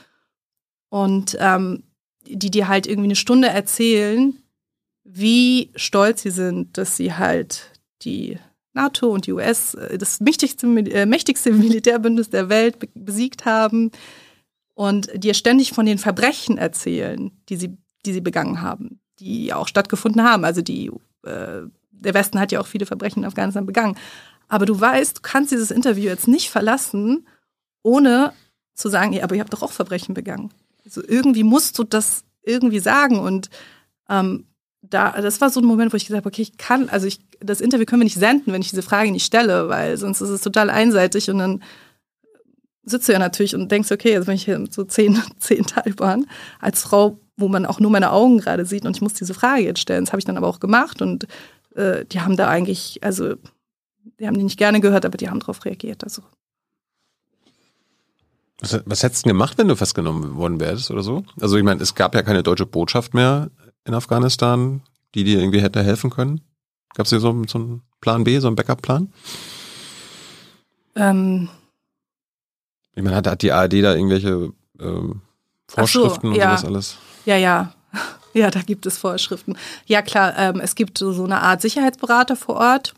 und 0.90 1.38
ähm, 1.40 1.84
die 2.26 2.52
dir 2.52 2.68
halt 2.68 2.88
irgendwie 2.88 3.08
eine 3.08 3.16
Stunde 3.16 3.50
erzählen, 3.50 4.38
wie 5.04 5.72
stolz 5.76 6.22
sie 6.22 6.32
sind, 6.32 6.78
dass 6.78 6.96
sie 6.96 7.14
halt 7.14 7.72
die 8.04 8.38
NATO 8.74 9.10
und 9.10 9.28
die 9.28 9.34
US, 9.34 9.76
äh, 9.76 9.98
das 9.98 10.20
mächtigste, 10.20 10.68
äh, 10.68 11.06
mächtigste 11.06 11.52
Militärbündnis 11.54 12.30
der 12.30 12.50
Welt 12.50 12.78
besiegt 12.94 13.46
haben 13.46 13.92
und 14.74 15.10
dir 15.16 15.34
ständig 15.34 15.72
von 15.74 15.86
den 15.86 15.98
Verbrechen 15.98 16.58
erzählen, 16.58 17.32
die 17.50 17.56
sie, 17.56 17.78
die 18.06 18.14
sie 18.14 18.22
begangen 18.22 18.62
haben, 18.62 19.00
die 19.20 19.54
auch 19.54 19.68
stattgefunden 19.68 20.24
haben. 20.24 20.46
Also 20.46 20.62
die, 20.62 20.88
äh, 21.24 21.62
der 21.92 22.14
Westen 22.14 22.40
hat 22.40 22.52
ja 22.52 22.60
auch 22.60 22.68
viele 22.68 22.86
Verbrechen 22.86 23.24
in 23.24 23.28
Afghanistan 23.28 23.66
begangen. 23.66 23.98
Aber 24.48 24.66
du 24.66 24.80
weißt, 24.80 25.18
du 25.18 25.22
kannst 25.22 25.52
dieses 25.52 25.72
Interview 25.72 26.04
jetzt 26.04 26.28
nicht 26.28 26.50
verlassen, 26.50 27.28
ohne 27.82 28.34
zu 28.76 28.90
sagen, 28.90 29.14
ja, 29.14 29.24
aber 29.24 29.36
ihr 29.36 29.42
habt 29.42 29.54
doch 29.54 29.64
auch 29.64 29.72
Verbrechen 29.72 30.14
begangen. 30.14 30.52
Also 30.84 31.02
irgendwie 31.08 31.44
musst 31.44 31.78
du 31.78 31.84
das 31.84 32.24
irgendwie 32.42 32.80
sagen. 32.80 33.20
Und 33.20 33.50
ähm, 34.10 34.46
da, 34.90 35.22
das 35.22 35.42
war 35.42 35.50
so 35.50 35.62
ein 35.62 35.66
Moment, 35.66 35.94
wo 35.94 35.98
ich 35.98 36.06
gesagt 36.06 36.24
habe, 36.24 36.28
okay, 36.34 36.42
ich 36.42 36.58
kann, 36.58 36.90
also 36.90 37.08
ich, 37.08 37.20
das 37.40 37.62
Interview 37.62 37.86
können 37.86 38.02
wir 38.02 38.06
nicht 38.06 38.20
senden, 38.20 38.54
wenn 38.54 38.62
ich 38.62 38.70
diese 38.70 38.82
Frage 38.82 39.12
nicht 39.12 39.26
stelle, 39.26 39.70
weil 39.70 39.98
sonst 39.98 40.22
ist 40.22 40.30
es 40.30 40.42
total 40.42 40.70
einseitig 40.70 41.30
und 41.30 41.38
dann 41.38 41.64
sitzt 42.84 43.08
du 43.08 43.14
ja 43.14 43.20
natürlich 43.20 43.56
und 43.56 43.72
denkst, 43.72 43.92
okay, 43.92 44.12
jetzt 44.12 44.26
bin 44.26 44.36
ich 44.36 44.46
hier 44.46 44.64
so 44.70 44.84
zehn, 44.84 45.22
zehn 45.40 45.66
Taliban 45.66 46.26
als 46.60 46.82
Frau, 46.82 47.20
wo 47.38 47.48
man 47.48 47.66
auch 47.66 47.80
nur 47.80 47.92
meine 47.92 48.12
Augen 48.12 48.40
gerade 48.40 48.66
sieht 48.66 48.86
und 48.86 48.96
ich 48.96 49.02
muss 49.02 49.14
diese 49.14 49.34
Frage 49.34 49.64
jetzt 49.64 49.80
stellen. 49.80 50.04
Das 50.04 50.12
habe 50.12 50.20
ich 50.20 50.26
dann 50.26 50.38
aber 50.38 50.48
auch 50.48 50.60
gemacht 50.60 51.02
und 51.02 51.28
äh, 51.76 52.06
die 52.06 52.20
haben 52.20 52.36
da 52.36 52.50
eigentlich, 52.50 53.00
also 53.02 53.36
die 54.20 54.28
haben 54.28 54.38
die 54.38 54.44
nicht 54.44 54.60
gerne 54.60 54.82
gehört, 54.82 55.06
aber 55.06 55.18
die 55.18 55.30
haben 55.30 55.40
darauf 55.40 55.64
reagiert. 55.64 56.04
Also 56.04 56.24
was, 58.60 58.82
was 58.86 59.04
hättest 59.04 59.26
du 59.26 59.30
gemacht, 59.30 59.58
wenn 59.58 59.68
du 59.68 59.76
festgenommen 59.76 60.36
worden 60.36 60.60
wärst 60.60 60.92
oder 60.92 61.04
so? 61.04 61.24
Also 61.40 61.58
ich 61.58 61.64
meine, 61.64 61.82
es 61.82 61.96
gab 61.96 62.16
ja 62.16 62.22
keine 62.22 62.44
deutsche 62.44 62.66
Botschaft 62.66 63.14
mehr 63.14 63.50
in 63.86 63.94
Afghanistan, 63.94 64.82
die 65.16 65.24
dir 65.24 65.40
irgendwie 65.40 65.62
hätte 65.62 65.84
helfen 65.84 66.10
können. 66.10 66.42
Gab 66.96 67.06
es 67.06 67.10
hier 67.10 67.20
so, 67.20 67.44
so 67.48 67.58
einen 67.58 67.82
Plan 68.02 68.24
B, 68.24 68.40
so 68.40 68.48
einen 68.48 68.56
Backup-Plan? 68.56 69.12
Ähm. 70.96 71.50
Ich 72.96 73.04
meine, 73.04 73.16
hat, 73.16 73.28
hat 73.28 73.42
die 73.42 73.52
ARD 73.52 73.74
da 73.74 73.96
irgendwelche 73.96 74.54
ähm, 74.80 75.22
Vorschriften 75.68 76.34
so, 76.34 76.40
ja. 76.40 76.52
und 76.52 76.58
sowas 76.60 76.66
alles? 76.66 76.98
Ja, 77.26 77.38
ja. 77.38 77.74
Ja, 78.36 78.50
da 78.50 78.64
gibt 78.64 78.88
es 78.88 78.98
Vorschriften. 78.98 79.56
Ja, 79.86 80.02
klar, 80.02 80.36
ähm, 80.40 80.60
es 80.60 80.74
gibt 80.74 80.98
so 80.98 81.24
eine 81.24 81.42
Art 81.42 81.62
Sicherheitsberater 81.62 82.36
vor 82.36 82.56
Ort, 82.56 82.96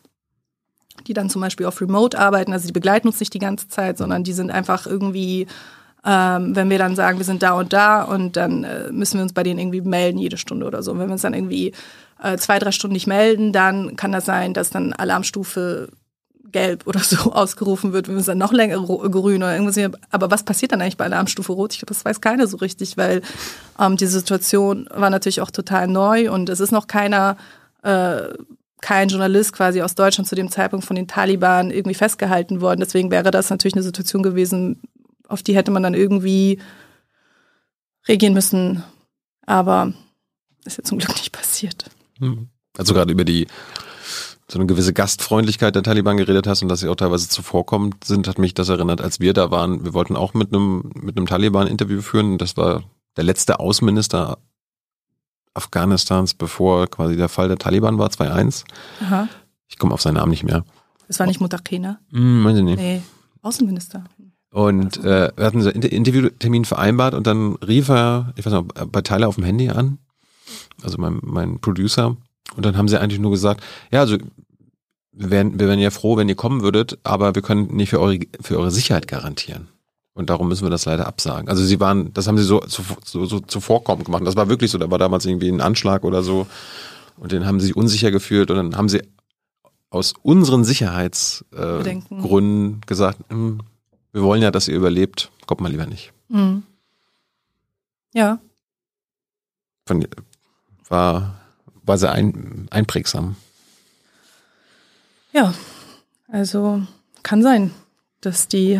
die 1.07 1.13
dann 1.13 1.29
zum 1.29 1.41
Beispiel 1.41 1.65
auf 1.65 1.81
Remote 1.81 2.17
arbeiten. 2.17 2.53
Also 2.53 2.67
die 2.67 2.71
begleiten 2.71 3.09
uns 3.09 3.19
nicht 3.19 3.33
die 3.33 3.39
ganze 3.39 3.67
Zeit, 3.67 3.97
sondern 3.97 4.23
die 4.23 4.31
sind 4.31 4.49
einfach 4.49 4.87
irgendwie, 4.87 5.47
ähm, 6.05 6.55
wenn 6.55 6.69
wir 6.69 6.77
dann 6.77 6.95
sagen, 6.95 7.17
wir 7.17 7.25
sind 7.25 7.41
da 7.41 7.53
und 7.53 7.73
da 7.73 8.03
und 8.03 8.37
dann 8.37 8.63
äh, 8.63 8.91
müssen 8.91 9.17
wir 9.17 9.23
uns 9.23 9.33
bei 9.33 9.43
denen 9.43 9.59
irgendwie 9.59 9.81
melden 9.81 10.19
jede 10.19 10.37
Stunde 10.37 10.65
oder 10.65 10.83
so. 10.83 10.91
Und 10.91 10.99
wenn 10.99 11.07
wir 11.07 11.13
uns 11.13 11.23
dann 11.23 11.33
irgendwie 11.33 11.73
äh, 12.21 12.37
zwei, 12.37 12.59
drei 12.59 12.71
Stunden 12.71 12.93
nicht 12.93 13.07
melden, 13.07 13.51
dann 13.51 13.95
kann 13.95 14.11
das 14.11 14.25
sein, 14.25 14.53
dass 14.53 14.69
dann 14.69 14.93
Alarmstufe 14.93 15.89
gelb 16.51 16.85
oder 16.85 16.99
so 16.99 17.17
ausgerufen 17.33 17.91
wird, 17.91 18.07
wenn 18.07 18.15
wir 18.15 18.23
dann 18.23 18.37
noch 18.37 18.53
länger 18.53 18.77
grün 18.77 19.43
oder 19.43 19.53
irgendwas. 19.53 19.77
Aber 20.11 20.29
was 20.29 20.43
passiert 20.43 20.71
dann 20.71 20.81
eigentlich 20.81 20.97
bei 20.97 21.05
Alarmstufe 21.05 21.51
rot? 21.51 21.73
Ich 21.73 21.79
glaube, 21.79 21.93
das 21.93 22.05
weiß 22.05 22.21
keiner 22.21 22.45
so 22.45 22.57
richtig, 22.57 22.97
weil 22.97 23.21
ähm, 23.79 23.97
die 23.97 24.05
Situation 24.05 24.87
war 24.93 25.09
natürlich 25.09 25.41
auch 25.41 25.51
total 25.51 25.87
neu 25.87 26.31
und 26.31 26.49
es 26.49 26.59
ist 26.59 26.71
noch 26.71 26.85
keiner 26.87 27.35
äh, 27.81 28.29
kein 28.81 29.09
Journalist 29.09 29.53
quasi 29.53 29.81
aus 29.81 29.95
Deutschland 29.95 30.27
zu 30.27 30.35
dem 30.35 30.51
Zeitpunkt 30.51 30.85
von 30.85 30.95
den 30.95 31.07
Taliban 31.07 31.71
irgendwie 31.71 31.95
festgehalten 31.95 32.61
worden. 32.61 32.81
Deswegen 32.81 33.09
wäre 33.09 33.31
das 33.31 33.49
natürlich 33.49 33.73
eine 33.73 33.81
Situation 33.81 34.21
gewesen, 34.21 34.79
auf 35.27 35.43
die 35.43 35.55
hätte 35.55 35.71
man 35.71 35.83
dann 35.83 35.93
irgendwie 35.93 36.59
reagieren 38.07 38.33
müssen. 38.33 38.83
Aber 39.45 39.93
ist 40.63 40.77
ja 40.77 40.83
zum 40.83 40.97
Glück 40.97 41.15
nicht 41.15 41.31
passiert. 41.31 41.85
Hm. 42.19 42.49
Also 42.77 42.93
gerade 42.93 43.11
über 43.11 43.23
die 43.23 43.47
so 44.47 44.59
eine 44.59 44.67
gewisse 44.67 44.93
Gastfreundlichkeit 44.93 45.75
der 45.75 45.83
Taliban 45.83 46.17
geredet 46.17 46.45
hast 46.45 46.61
und 46.61 46.69
dass 46.69 46.79
sie 46.79 46.87
auch 46.87 46.95
teilweise 46.95 47.27
zuvorkommend 47.27 48.03
sind, 48.03 48.27
hat 48.27 48.37
mich 48.37 48.53
das 48.53 48.69
erinnert, 48.69 49.01
als 49.01 49.19
wir 49.19 49.33
da 49.33 49.49
waren. 49.49 49.83
Wir 49.83 49.93
wollten 49.93 50.15
auch 50.15 50.33
mit 50.33 50.53
einem, 50.53 50.91
mit 50.95 51.17
einem 51.17 51.25
Taliban-Interview 51.25 52.01
führen. 52.01 52.37
Das 52.37 52.55
war 52.55 52.83
der 53.17 53.23
letzte 53.23 53.59
Außenminister 53.59 54.37
Afghanistans, 55.55 56.35
bevor 56.35 56.87
quasi 56.87 57.15
der 57.15 57.29
Fall 57.29 57.47
der 57.47 57.57
Taliban 57.57 57.97
war, 57.97 58.09
2-1. 58.09 58.65
Aha. 59.01 59.27
Ich 59.67 59.79
komme 59.79 59.93
auf 59.93 60.01
seinen 60.01 60.15
Namen 60.15 60.31
nicht 60.31 60.43
mehr. 60.43 60.63
Das 61.07 61.19
war 61.19 61.25
nicht 61.25 61.39
Mutakena? 61.39 61.99
Hm, 62.11 62.43
meine 62.43 62.61
nicht. 62.61 62.77
Nee, 62.77 63.01
Außenminister. 63.41 64.03
Und 64.55 65.03
äh, 65.03 65.33
wir 65.35 65.45
hatten 65.45 65.61
so 65.61 65.69
einen 65.69 65.81
Interviewtermin 65.81 66.63
vereinbart 66.63 67.13
und 67.13 67.27
dann 67.27 67.55
rief 67.55 67.89
er, 67.89 68.31
ich 68.37 68.45
weiß 68.45 68.53
noch, 68.53 68.63
bei 68.63 69.01
Tyler 69.01 69.27
auf 69.27 69.35
dem 69.35 69.43
Handy 69.43 69.67
an, 69.67 69.97
also 70.81 70.97
mein, 70.97 71.19
mein 71.23 71.59
Producer. 71.59 72.15
Und 72.55 72.65
dann 72.65 72.77
haben 72.77 72.87
sie 72.87 72.97
eigentlich 72.97 73.19
nur 73.19 73.31
gesagt, 73.31 73.61
ja, 73.91 73.99
also 73.99 74.15
wir 75.11 75.29
wären, 75.29 75.59
wir 75.59 75.67
wären 75.67 75.79
ja 75.79 75.89
froh, 75.89 76.15
wenn 76.15 76.29
ihr 76.29 76.35
kommen 76.35 76.61
würdet, 76.61 76.97
aber 77.03 77.35
wir 77.35 77.41
können 77.41 77.75
nicht 77.75 77.89
für 77.89 77.99
eure, 77.99 78.17
für 78.39 78.57
eure 78.57 78.71
Sicherheit 78.71 79.09
garantieren. 79.09 79.67
Und 80.13 80.29
darum 80.29 80.47
müssen 80.47 80.63
wir 80.63 80.69
das 80.69 80.85
leider 80.85 81.05
absagen. 81.05 81.49
Also 81.49 81.61
sie 81.61 81.81
waren, 81.81 82.13
das 82.13 82.27
haben 82.27 82.37
sie 82.37 82.45
so, 82.45 82.63
so, 83.03 83.25
so 83.25 83.41
zuvorkommend 83.41 84.05
gemacht. 84.05 84.25
Das 84.25 84.37
war 84.37 84.47
wirklich 84.47 84.71
so, 84.71 84.77
da 84.77 84.89
war 84.89 84.99
damals 84.99 85.25
irgendwie 85.25 85.49
ein 85.49 85.59
Anschlag 85.59 86.05
oder 86.05 86.23
so. 86.23 86.47
Und 87.17 87.33
den 87.33 87.45
haben 87.45 87.59
sie 87.59 87.67
sich 87.67 87.75
unsicher 87.75 88.09
gefühlt 88.09 88.49
und 88.51 88.55
dann 88.55 88.77
haben 88.77 88.87
sie 88.87 89.01
aus 89.89 90.13
unseren 90.23 90.63
Sicherheitsgründen 90.63 92.73
äh, 92.73 92.85
gesagt, 92.85 93.19
hm, 93.27 93.59
wir 94.15 94.23
wollen 94.23 94.41
ja, 94.41 94.49
dass 94.49 94.69
ihr 94.69 94.77
überlebt, 94.77 95.29
kommt 95.45 95.59
mal 95.59 95.69
lieber 95.69 95.85
nicht. 95.85 96.13
Mhm. 96.29 96.63
Ja. 98.13 98.39
Von, 99.85 100.07
war, 100.87 101.41
war 101.83 101.97
sehr 101.97 102.13
ein, 102.13 102.67
einprägsam. 102.71 103.35
Ja, 105.33 105.53
also 106.29 106.87
kann 107.23 107.43
sein, 107.43 107.71
dass 108.21 108.47
die 108.47 108.79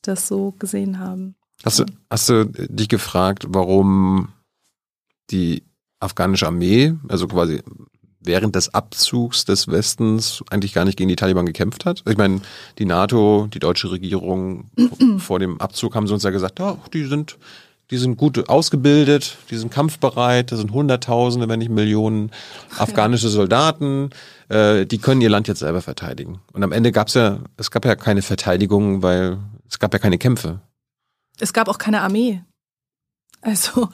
das 0.00 0.26
so 0.26 0.52
gesehen 0.52 0.98
haben. 0.98 1.34
Hast 1.62 1.80
du, 1.80 1.84
hast 2.08 2.30
du 2.30 2.46
dich 2.46 2.88
gefragt, 2.88 3.44
warum 3.48 4.32
die 5.30 5.62
afghanische 6.00 6.46
Armee, 6.46 6.94
also 7.08 7.28
quasi 7.28 7.62
während 8.28 8.54
des 8.54 8.72
Abzugs 8.72 9.44
des 9.44 9.66
Westens 9.66 10.44
eigentlich 10.50 10.72
gar 10.72 10.84
nicht 10.84 10.96
gegen 10.96 11.08
die 11.08 11.16
Taliban 11.16 11.46
gekämpft 11.46 11.84
hat? 11.84 12.04
Ich 12.08 12.16
meine, 12.16 12.40
die 12.78 12.84
NATO, 12.84 13.48
die 13.52 13.58
deutsche 13.58 13.90
Regierung 13.90 14.70
vor 15.18 15.40
dem 15.40 15.60
Abzug 15.60 15.96
haben 15.96 16.06
sie 16.06 16.14
uns 16.14 16.22
ja 16.22 16.30
gesagt, 16.30 16.60
oh, 16.60 16.78
die 16.92 17.04
sind, 17.04 17.36
die 17.90 17.96
sind 17.96 18.16
gut 18.16 18.48
ausgebildet, 18.48 19.38
die 19.50 19.56
sind 19.56 19.72
kampfbereit, 19.72 20.52
das 20.52 20.60
sind 20.60 20.72
Hunderttausende, 20.72 21.48
wenn 21.48 21.58
nicht 21.58 21.70
Millionen 21.72 22.30
afghanische 22.78 23.28
Soldaten, 23.28 24.10
äh, 24.48 24.86
die 24.86 24.98
können 24.98 25.20
ihr 25.20 25.30
Land 25.30 25.48
jetzt 25.48 25.60
selber 25.60 25.82
verteidigen. 25.82 26.40
Und 26.52 26.62
am 26.62 26.70
Ende 26.70 26.92
gab 26.92 27.08
es 27.08 27.14
ja, 27.14 27.40
es 27.56 27.72
gab 27.72 27.84
ja 27.84 27.96
keine 27.96 28.22
Verteidigung, 28.22 29.02
weil 29.02 29.38
es 29.68 29.80
gab 29.80 29.92
ja 29.92 29.98
keine 29.98 30.18
Kämpfe. 30.18 30.60
Es 31.40 31.52
gab 31.52 31.68
auch 31.68 31.78
keine 31.78 32.02
Armee. 32.02 32.42
Also, 33.40 33.88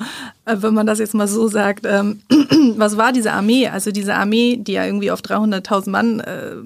äh, 0.46 0.56
wenn 0.60 0.74
man 0.74 0.86
das 0.86 0.98
jetzt 0.98 1.14
mal 1.14 1.28
so 1.28 1.48
sagt, 1.48 1.84
ähm, 1.86 2.22
was 2.76 2.96
war 2.96 3.12
diese 3.12 3.32
Armee? 3.32 3.68
Also 3.68 3.90
diese 3.90 4.14
Armee, 4.14 4.56
die 4.56 4.72
ja 4.72 4.86
irgendwie 4.86 5.10
auf 5.10 5.20
300.000 5.20 5.90
Mann 5.90 6.20
äh, 6.20 6.56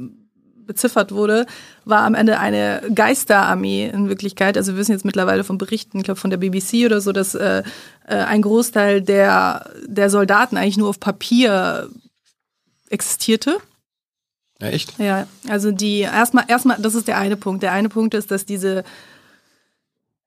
beziffert 0.68 1.10
wurde, 1.10 1.46
war 1.84 2.02
am 2.02 2.14
Ende 2.14 2.38
eine 2.38 2.82
Geisterarmee 2.94 3.88
in 3.88 4.08
Wirklichkeit. 4.08 4.56
Also 4.56 4.72
wir 4.72 4.78
wissen 4.78 4.92
jetzt 4.92 5.04
mittlerweile 5.04 5.42
von 5.42 5.58
Berichten, 5.58 5.98
ich 5.98 6.04
glaube 6.04 6.20
von 6.20 6.30
der 6.30 6.36
BBC 6.36 6.84
oder 6.84 7.00
so, 7.00 7.10
dass 7.10 7.34
äh, 7.34 7.64
äh, 8.06 8.14
ein 8.14 8.42
Großteil 8.42 9.02
der, 9.02 9.70
der 9.86 10.10
Soldaten 10.10 10.56
eigentlich 10.56 10.76
nur 10.76 10.90
auf 10.90 11.00
Papier 11.00 11.88
existierte. 12.90 13.58
Ja, 14.60 14.68
echt? 14.68 14.98
Ja, 14.98 15.26
also 15.48 15.72
die 15.72 16.00
erstmal, 16.00 16.44
erstmal, 16.48 16.80
das 16.80 16.94
ist 16.94 17.08
der 17.08 17.18
eine 17.18 17.36
Punkt. 17.36 17.62
Der 17.62 17.72
eine 17.72 17.88
Punkt 17.88 18.14
ist, 18.14 18.30
dass 18.30 18.44
diese, 18.44 18.84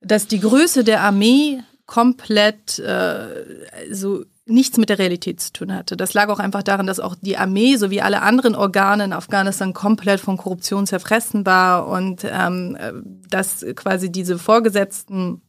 dass 0.02 0.28
die 0.28 0.40
Größe 0.40 0.84
der 0.84 1.02
Armee 1.02 1.62
komplett 1.92 2.80
äh, 2.80 3.92
so 3.92 4.24
nichts 4.46 4.78
mit 4.78 4.88
der 4.88 4.98
Realität 4.98 5.42
zu 5.42 5.52
tun 5.52 5.76
hatte. 5.76 5.98
Das 5.98 6.14
lag 6.14 6.30
auch 6.30 6.40
einfach 6.40 6.64
daran, 6.64 6.88
dass 6.88 7.02
auch 7.02 7.16
die 7.20 7.36
Armee 7.36 7.76
sowie 7.76 8.00
alle 8.00 8.22
anderen 8.22 8.56
Organe 8.56 9.04
in 9.04 9.12
Afghanistan 9.12 9.74
komplett 9.74 10.22
von 10.22 10.38
Korruption 10.38 10.88
zerfressen 10.88 11.46
war 11.46 11.88
und 11.88 12.22
ähm, 12.24 12.78
dass 13.30 13.66
quasi 13.76 14.10
diese 14.10 14.40
Vorgesetzten 14.40 15.42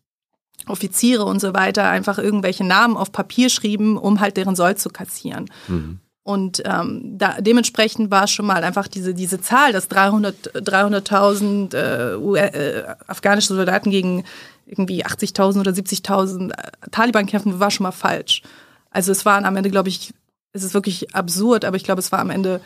Offiziere 0.67 1.25
und 1.25 1.41
so 1.41 1.55
weiter 1.55 1.89
einfach 1.89 2.19
irgendwelche 2.19 2.65
Namen 2.65 2.97
auf 2.97 3.13
Papier 3.13 3.49
schrieben, 3.49 3.97
um 3.97 4.19
halt 4.19 4.37
deren 4.37 4.57
Soll 4.57 4.77
zu 4.77 4.89
kassieren. 4.89 5.49
Mhm. 5.69 6.01
Und 6.25 6.63
ähm, 6.65 7.19
da, 7.19 7.41
dementsprechend 7.41 8.11
war 8.11 8.29
schon 8.29 8.47
mal 8.47 8.63
einfach 8.63 8.87
diese, 8.87 9.13
diese 9.15 9.41
Zahl, 9.41 9.73
dass 9.73 9.89
300.000 9.91 10.61
300 10.61 11.75
äh, 11.75 12.15
äh, 12.15 12.85
afghanische 13.07 13.55
Soldaten 13.55 13.91
gegen 13.91 14.25
irgendwie 14.67 15.05
80.000 15.05 15.61
oder 15.61 15.73
70.000 15.73 16.53
äh, 16.53 16.71
Taliban 16.91 17.27
kämpfen, 17.27 17.61
war 17.61 17.71
schon 17.71 17.85
mal 17.85 17.93
falsch. 17.93 18.43
Also 18.91 19.13
es 19.13 19.25
waren 19.25 19.45
am 19.45 19.57
Ende, 19.57 19.71
glaube 19.71 19.89
ich, 19.89 20.13
es 20.53 20.63
ist 20.63 20.75
wirklich 20.75 21.15
absurd, 21.15 21.65
aber 21.65 21.77
ich 21.77 21.85
glaube, 21.85 22.01
es 22.01 22.13
war 22.13 22.19
am 22.19 22.31
Ende 22.31 22.61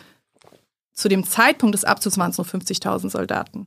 zu 0.93 1.09
dem 1.09 1.25
Zeitpunkt 1.25 1.75
des 1.75 1.85
Abzugs 1.85 2.19
waren 2.19 2.31
es 2.31 2.39
nur 2.39 2.47
50.000 2.47 3.11
Soldaten. 3.11 3.67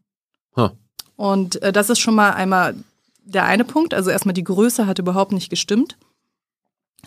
Huh. 0.55 0.71
Und 1.15 1.61
äh, 1.61 1.71
das 1.71 1.89
ist 1.89 1.99
schon 1.99 2.15
mal 2.15 2.31
einmal 2.31 2.75
der 3.23 3.45
eine 3.45 3.63
Punkt. 3.63 3.93
Also 3.93 4.09
erstmal 4.09 4.33
die 4.33 4.43
Größe 4.43 4.87
hat 4.87 4.99
überhaupt 4.99 5.31
nicht 5.31 5.49
gestimmt. 5.49 5.97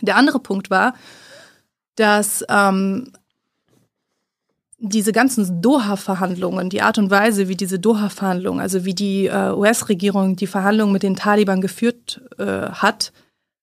Der 0.01 0.17
andere 0.17 0.39
Punkt 0.39 0.71
war, 0.71 0.95
dass 1.97 2.45
ähm, 2.49 3.13
diese 4.85 5.13
ganzen 5.13 5.63
Doha-Verhandlungen, 5.63 6.69
die 6.69 6.83
Art 6.83 6.99
und 6.99 7.09
Weise, 7.09 7.49
wie 7.49 7.57
diese 7.57 7.79
Doha-Verhandlungen, 7.79 8.61
also 8.61 8.85
wie 8.85 8.95
die 8.95 9.27
äh, 9.27 9.53
US-Regierung 9.53 10.35
die 10.35 10.49
Verhandlungen 10.49 10.93
mit 10.93 11.05
den 11.05 11.15
Taliban 11.15 11.61
geführt 11.61 12.21
äh, 12.39 12.69
hat, 12.71 13.13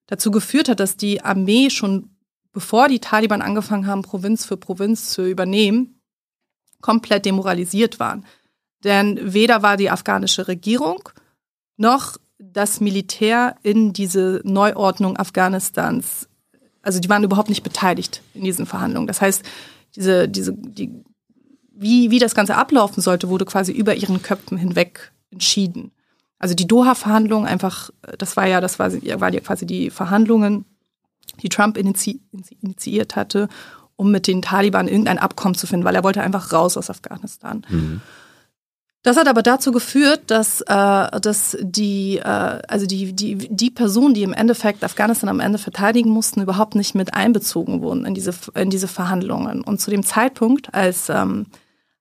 dazu 0.08 0.32
geführt 0.32 0.70
hat, 0.70 0.80
dass 0.80 0.96
die 0.96 1.22
Armee 1.22 1.70
schon 1.70 2.16
bevor 2.54 2.88
die 2.88 3.00
Taliban 3.00 3.42
angefangen 3.42 3.86
haben, 3.86 4.02
Provinz 4.02 4.46
für 4.46 4.56
Provinz 4.56 5.12
zu 5.12 5.30
übernehmen, 5.30 6.02
komplett 6.82 7.26
demoralisiert 7.26 8.00
waren. 8.00 8.26
Denn 8.86 9.20
weder 9.22 9.62
war 9.62 9.76
die 9.76 9.90
afghanische 9.90 10.48
Regierung 10.48 11.10
noch 11.76 12.18
das 12.38 12.80
Militär 12.80 13.58
in 13.62 13.92
diese 13.92 14.42
Neuordnung 14.46 15.18
Afghanistans, 15.18 16.30
also 16.82 17.02
die 17.02 17.10
waren 17.10 17.26
überhaupt 17.26 17.50
nicht 17.50 17.64
beteiligt 17.64 18.24
in 18.34 18.46
diesen 18.46 18.66
Verhandlungen. 18.66 19.08
Das 19.08 19.20
heißt, 19.20 19.44
diese, 19.96 20.30
diese, 20.30 20.54
die, 20.54 21.04
wie, 21.80 22.12
wie 22.12 22.20
das 22.20 22.36
Ganze 22.36 22.56
ablaufen 22.56 23.02
sollte, 23.02 23.30
wurde 23.30 23.46
quasi 23.46 23.72
über 23.72 23.96
ihren 23.96 24.22
Köpfen 24.22 24.58
hinweg 24.58 25.12
entschieden. 25.32 25.92
Also 26.38 26.56
die 26.56 26.68
Doha-Verhandlungen 26.68 27.48
einfach, 27.48 27.90
das 28.18 28.38
war 28.38 28.48
ja, 28.48 28.62
das 28.62 28.80
war, 28.80 28.92
war 28.92 29.34
ja 29.34 29.40
quasi 29.40 29.66
die 29.66 29.90
Verhandlungen, 29.90 30.66
die 31.42 31.50
Trump 31.50 31.78
initi 31.78 32.22
initiiert 32.62 33.16
hatte, 33.16 33.48
um 33.96 34.12
mit 34.12 34.28
den 34.28 34.42
Taliban 34.42 34.88
irgendein 34.88 35.20
Abkommen 35.20 35.56
zu 35.56 35.68
finden, 35.68 35.86
weil 35.86 35.96
er 35.96 36.04
wollte 36.04 36.22
einfach 36.22 36.52
raus 36.52 36.78
aus 36.78 36.90
Afghanistan. 36.90 37.66
Mhm. 37.70 38.02
Das 39.02 39.16
hat 39.16 39.30
aber 39.30 39.42
dazu 39.44 39.72
geführt, 39.72 40.24
dass, 40.28 40.60
äh, 40.62 41.20
dass 41.22 41.58
die, 41.62 42.18
äh, 42.18 42.24
also 42.68 42.86
die, 42.86 43.14
die, 43.14 43.36
die 43.36 43.72
Personen, 43.72 44.14
die 44.14 44.24
im 44.24 44.34
Endeffekt 44.34 44.84
Afghanistan 44.84 45.30
am 45.30 45.40
Ende 45.40 45.58
verteidigen 45.58 46.10
mussten, 46.10 46.42
überhaupt 46.42 46.76
nicht 46.76 46.96
mit 46.96 47.14
einbezogen 47.14 47.82
wurden 47.82 48.06
in 48.06 48.14
diese, 48.14 48.34
in 48.56 48.70
diese 48.70 48.90
Verhandlungen. 48.90 49.62
Und 49.62 49.80
zu 49.80 49.90
dem 49.90 50.04
Zeitpunkt, 50.04 50.74
als 50.74 51.08
ähm, 51.08 51.46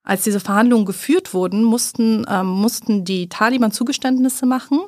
als 0.08 0.22
diese 0.22 0.40
Verhandlungen 0.40 0.86
geführt 0.86 1.34
wurden, 1.34 1.62
mussten, 1.62 2.24
ähm, 2.30 2.46
mussten 2.46 3.04
die 3.04 3.28
Taliban 3.28 3.72
Zugeständnisse 3.72 4.46
machen, 4.46 4.80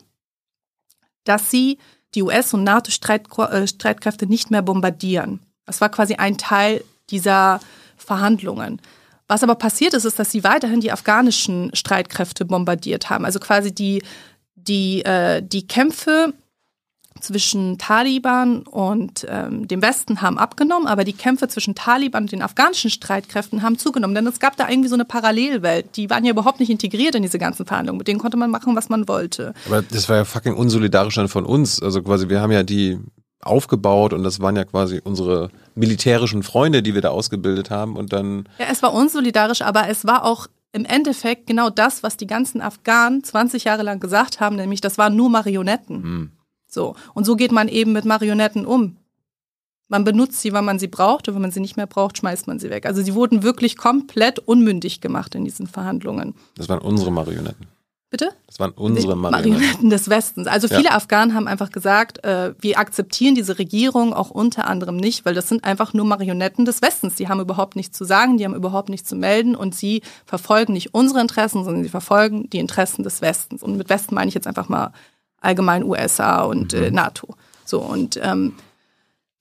dass 1.24 1.50
sie 1.50 1.76
die 2.14 2.22
US- 2.22 2.54
und 2.54 2.64
NATO-Streitkräfte 2.64 4.26
nicht 4.26 4.50
mehr 4.50 4.62
bombardieren. 4.62 5.40
Das 5.66 5.82
war 5.82 5.90
quasi 5.90 6.14
ein 6.14 6.38
Teil 6.38 6.82
dieser 7.10 7.60
Verhandlungen. 7.98 8.80
Was 9.28 9.42
aber 9.42 9.56
passiert 9.56 9.92
ist, 9.92 10.06
ist, 10.06 10.18
dass 10.18 10.30
sie 10.30 10.42
weiterhin 10.42 10.80
die 10.80 10.90
afghanischen 10.90 11.70
Streitkräfte 11.74 12.46
bombardiert 12.46 13.10
haben. 13.10 13.26
Also 13.26 13.40
quasi 13.40 13.74
die, 13.74 14.02
die, 14.54 15.04
äh, 15.04 15.42
die 15.42 15.66
Kämpfe 15.66 16.32
zwischen 17.20 17.78
Taliban 17.78 18.62
und 18.62 19.26
ähm, 19.28 19.68
dem 19.68 19.82
Westen 19.82 20.20
haben 20.20 20.38
abgenommen, 20.38 20.86
aber 20.86 21.04
die 21.04 21.12
Kämpfe 21.12 21.48
zwischen 21.48 21.74
Taliban 21.74 22.24
und 22.24 22.32
den 22.32 22.42
afghanischen 22.42 22.90
Streitkräften 22.90 23.62
haben 23.62 23.78
zugenommen. 23.78 24.14
Denn 24.14 24.26
es 24.26 24.40
gab 24.40 24.56
da 24.56 24.68
irgendwie 24.68 24.88
so 24.88 24.94
eine 24.94 25.04
Parallelwelt. 25.04 25.96
Die 25.96 26.10
waren 26.10 26.24
ja 26.24 26.32
überhaupt 26.32 26.60
nicht 26.60 26.70
integriert 26.70 27.14
in 27.14 27.22
diese 27.22 27.38
ganzen 27.38 27.66
Verhandlungen. 27.66 27.98
Mit 27.98 28.08
denen 28.08 28.20
konnte 28.20 28.36
man 28.36 28.50
machen, 28.50 28.76
was 28.76 28.88
man 28.88 29.08
wollte. 29.08 29.54
Aber 29.66 29.82
das 29.82 30.08
war 30.08 30.16
ja 30.16 30.24
fucking 30.24 30.54
unsolidarisch 30.54 31.14
dann 31.14 31.28
von 31.28 31.44
uns. 31.44 31.82
Also 31.82 32.02
quasi, 32.02 32.28
wir 32.28 32.40
haben 32.40 32.52
ja 32.52 32.62
die 32.62 32.98
aufgebaut 33.42 34.12
und 34.12 34.22
das 34.22 34.40
waren 34.40 34.56
ja 34.56 34.64
quasi 34.64 35.00
unsere 35.02 35.50
militärischen 35.74 36.42
Freunde, 36.42 36.82
die 36.82 36.94
wir 36.94 37.00
da 37.00 37.08
ausgebildet 37.08 37.70
haben 37.70 37.96
und 37.96 38.12
dann. 38.12 38.48
Ja, 38.58 38.66
es 38.70 38.82
war 38.82 38.92
unsolidarisch, 38.92 39.62
aber 39.62 39.88
es 39.88 40.04
war 40.04 40.24
auch 40.24 40.46
im 40.72 40.84
Endeffekt 40.84 41.46
genau 41.46 41.70
das, 41.70 42.02
was 42.02 42.16
die 42.16 42.26
ganzen 42.26 42.60
Afghanen 42.60 43.24
20 43.24 43.64
Jahre 43.64 43.82
lang 43.82 43.98
gesagt 43.98 44.40
haben, 44.40 44.56
nämlich 44.56 44.80
das 44.80 44.98
waren 44.98 45.16
nur 45.16 45.30
Marionetten. 45.30 46.02
Hm. 46.02 46.30
So. 46.70 46.94
Und 47.14 47.24
so 47.24 47.36
geht 47.36 47.52
man 47.52 47.68
eben 47.68 47.92
mit 47.92 48.04
Marionetten 48.04 48.64
um. 48.64 48.96
Man 49.88 50.04
benutzt 50.04 50.40
sie, 50.40 50.52
wann 50.52 50.64
man 50.64 50.78
sie 50.78 50.86
braucht, 50.86 51.28
und 51.28 51.34
wenn 51.34 51.42
man 51.42 51.50
sie 51.50 51.58
nicht 51.58 51.76
mehr 51.76 51.88
braucht, 51.88 52.18
schmeißt 52.18 52.46
man 52.46 52.60
sie 52.60 52.70
weg. 52.70 52.86
Also 52.86 53.02
sie 53.02 53.14
wurden 53.14 53.42
wirklich 53.42 53.76
komplett 53.76 54.38
unmündig 54.38 55.00
gemacht 55.00 55.34
in 55.34 55.44
diesen 55.44 55.66
Verhandlungen. 55.66 56.34
Das 56.54 56.68
waren 56.68 56.78
unsere 56.78 57.10
Marionetten. 57.10 57.66
Bitte? 58.10 58.30
Das 58.48 58.58
waren 58.58 58.72
unsere 58.72 59.16
Marionetten. 59.16 59.52
Marionetten 59.52 59.90
des 59.90 60.08
Westens. 60.08 60.48
Also 60.48 60.66
viele 60.66 60.86
ja. 60.86 60.96
Afghanen 60.96 61.34
haben 61.34 61.46
einfach 61.46 61.70
gesagt, 61.70 62.24
äh, 62.24 62.54
wir 62.60 62.78
akzeptieren 62.78 63.36
diese 63.36 63.58
Regierung 63.58 64.12
auch 64.12 64.30
unter 64.30 64.66
anderem 64.66 64.96
nicht, 64.96 65.24
weil 65.24 65.34
das 65.34 65.48
sind 65.48 65.62
einfach 65.64 65.92
nur 65.92 66.04
Marionetten 66.04 66.64
des 66.64 66.82
Westens. 66.82 67.14
Die 67.14 67.28
haben 67.28 67.40
überhaupt 67.40 67.76
nichts 67.76 67.96
zu 67.96 68.04
sagen, 68.04 68.36
die 68.36 68.44
haben 68.44 68.54
überhaupt 68.54 68.88
nichts 68.88 69.08
zu 69.08 69.14
melden 69.14 69.54
und 69.54 69.76
sie 69.76 70.02
verfolgen 70.26 70.72
nicht 70.72 70.92
unsere 70.92 71.20
Interessen, 71.20 71.62
sondern 71.62 71.84
sie 71.84 71.88
verfolgen 71.88 72.50
die 72.50 72.58
Interessen 72.58 73.04
des 73.04 73.22
Westens. 73.22 73.62
Und 73.62 73.76
mit 73.76 73.88
Westen 73.88 74.16
meine 74.16 74.28
ich 74.28 74.34
jetzt 74.34 74.48
einfach 74.48 74.68
mal 74.68 74.92
allgemein 75.40 75.84
USA 75.84 76.42
und 76.42 76.72
äh, 76.74 76.90
mhm. 76.90 76.96
NATO. 76.96 77.34
So 77.64 77.80
und 77.80 78.18
ähm, 78.22 78.54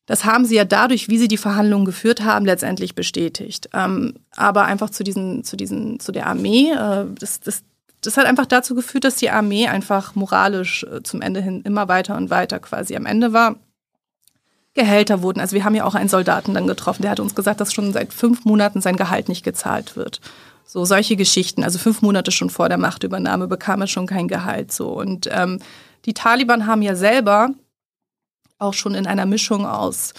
das 0.10 0.26
haben 0.26 0.46
sie 0.46 0.56
ja 0.56 0.66
dadurch, 0.66 1.08
wie 1.08 1.20
sie 1.20 1.28
die 1.28 1.38
Verhandlungen 1.38 1.86
geführt 1.86 2.24
haben, 2.24 2.44
letztendlich 2.44 2.96
bestätigt. 2.96 3.70
Ähm, 3.74 4.16
aber 4.36 4.66
einfach 4.66 4.90
zu 4.90 5.04
diesen, 5.04 5.44
zu 5.44 5.56
diesen, 5.56 6.00
zu 6.00 6.12
der 6.12 6.26
Armee, 6.26 6.72
äh, 6.72 7.06
das, 7.20 7.40
das, 7.42 7.62
das 8.02 8.18
hat 8.18 8.26
einfach 8.26 8.48
dazu 8.48 8.74
geführt, 8.74 9.04
dass 9.04 9.18
die 9.18 9.30
Armee 9.30 9.68
einfach 9.68 10.16
moralisch 10.16 10.84
äh, 10.84 11.04
zum 11.04 11.22
Ende 11.22 11.42
hin 11.42 11.62
immer 11.62 11.88
weiter 11.90 12.18
und 12.18 12.32
weiter 12.32 12.58
quasi 12.58 12.96
am 12.96 13.06
Ende 13.06 13.34
war. 13.34 13.58
Gehälter 14.74 15.22
wurden. 15.22 15.42
Also 15.42 15.56
wir 15.56 15.64
haben 15.64 15.76
ja 15.76 15.84
auch 15.84 15.94
einen 15.94 16.10
Soldaten 16.10 16.56
dann 16.56 16.66
getroffen, 16.66 17.04
der 17.04 17.12
hat 17.12 17.20
uns 17.20 17.36
gesagt, 17.36 17.62
dass 17.62 17.72
schon 17.72 17.94
seit 17.94 18.12
fünf 18.12 18.46
Monaten 18.46 18.82
sein 18.82 18.98
Gehalt 18.98 19.30
nicht 19.30 19.44
gezahlt 19.44 19.96
wird. 19.96 20.22
So 20.66 20.86
solche 20.86 21.18
Geschichten. 21.18 21.64
Also 21.64 21.78
fünf 21.78 22.02
Monate 22.02 22.32
schon 22.32 22.50
vor 22.50 22.68
der 22.68 22.80
Machtübernahme 22.80 23.48
bekam 23.48 23.82
er 23.82 23.88
schon 23.88 24.08
kein 24.08 24.28
Gehalt. 24.28 24.72
So 24.72 24.90
und 24.90 25.30
ähm, 25.32 25.60
die 26.06 26.14
Taliban 26.14 26.68
haben 26.68 26.82
ja 26.82 26.96
selber 26.96 27.50
auch 28.58 28.74
schon 28.74 28.96
in 28.96 29.08
einer 29.08 29.26
Mischung 29.26 29.66
aus 29.66 30.14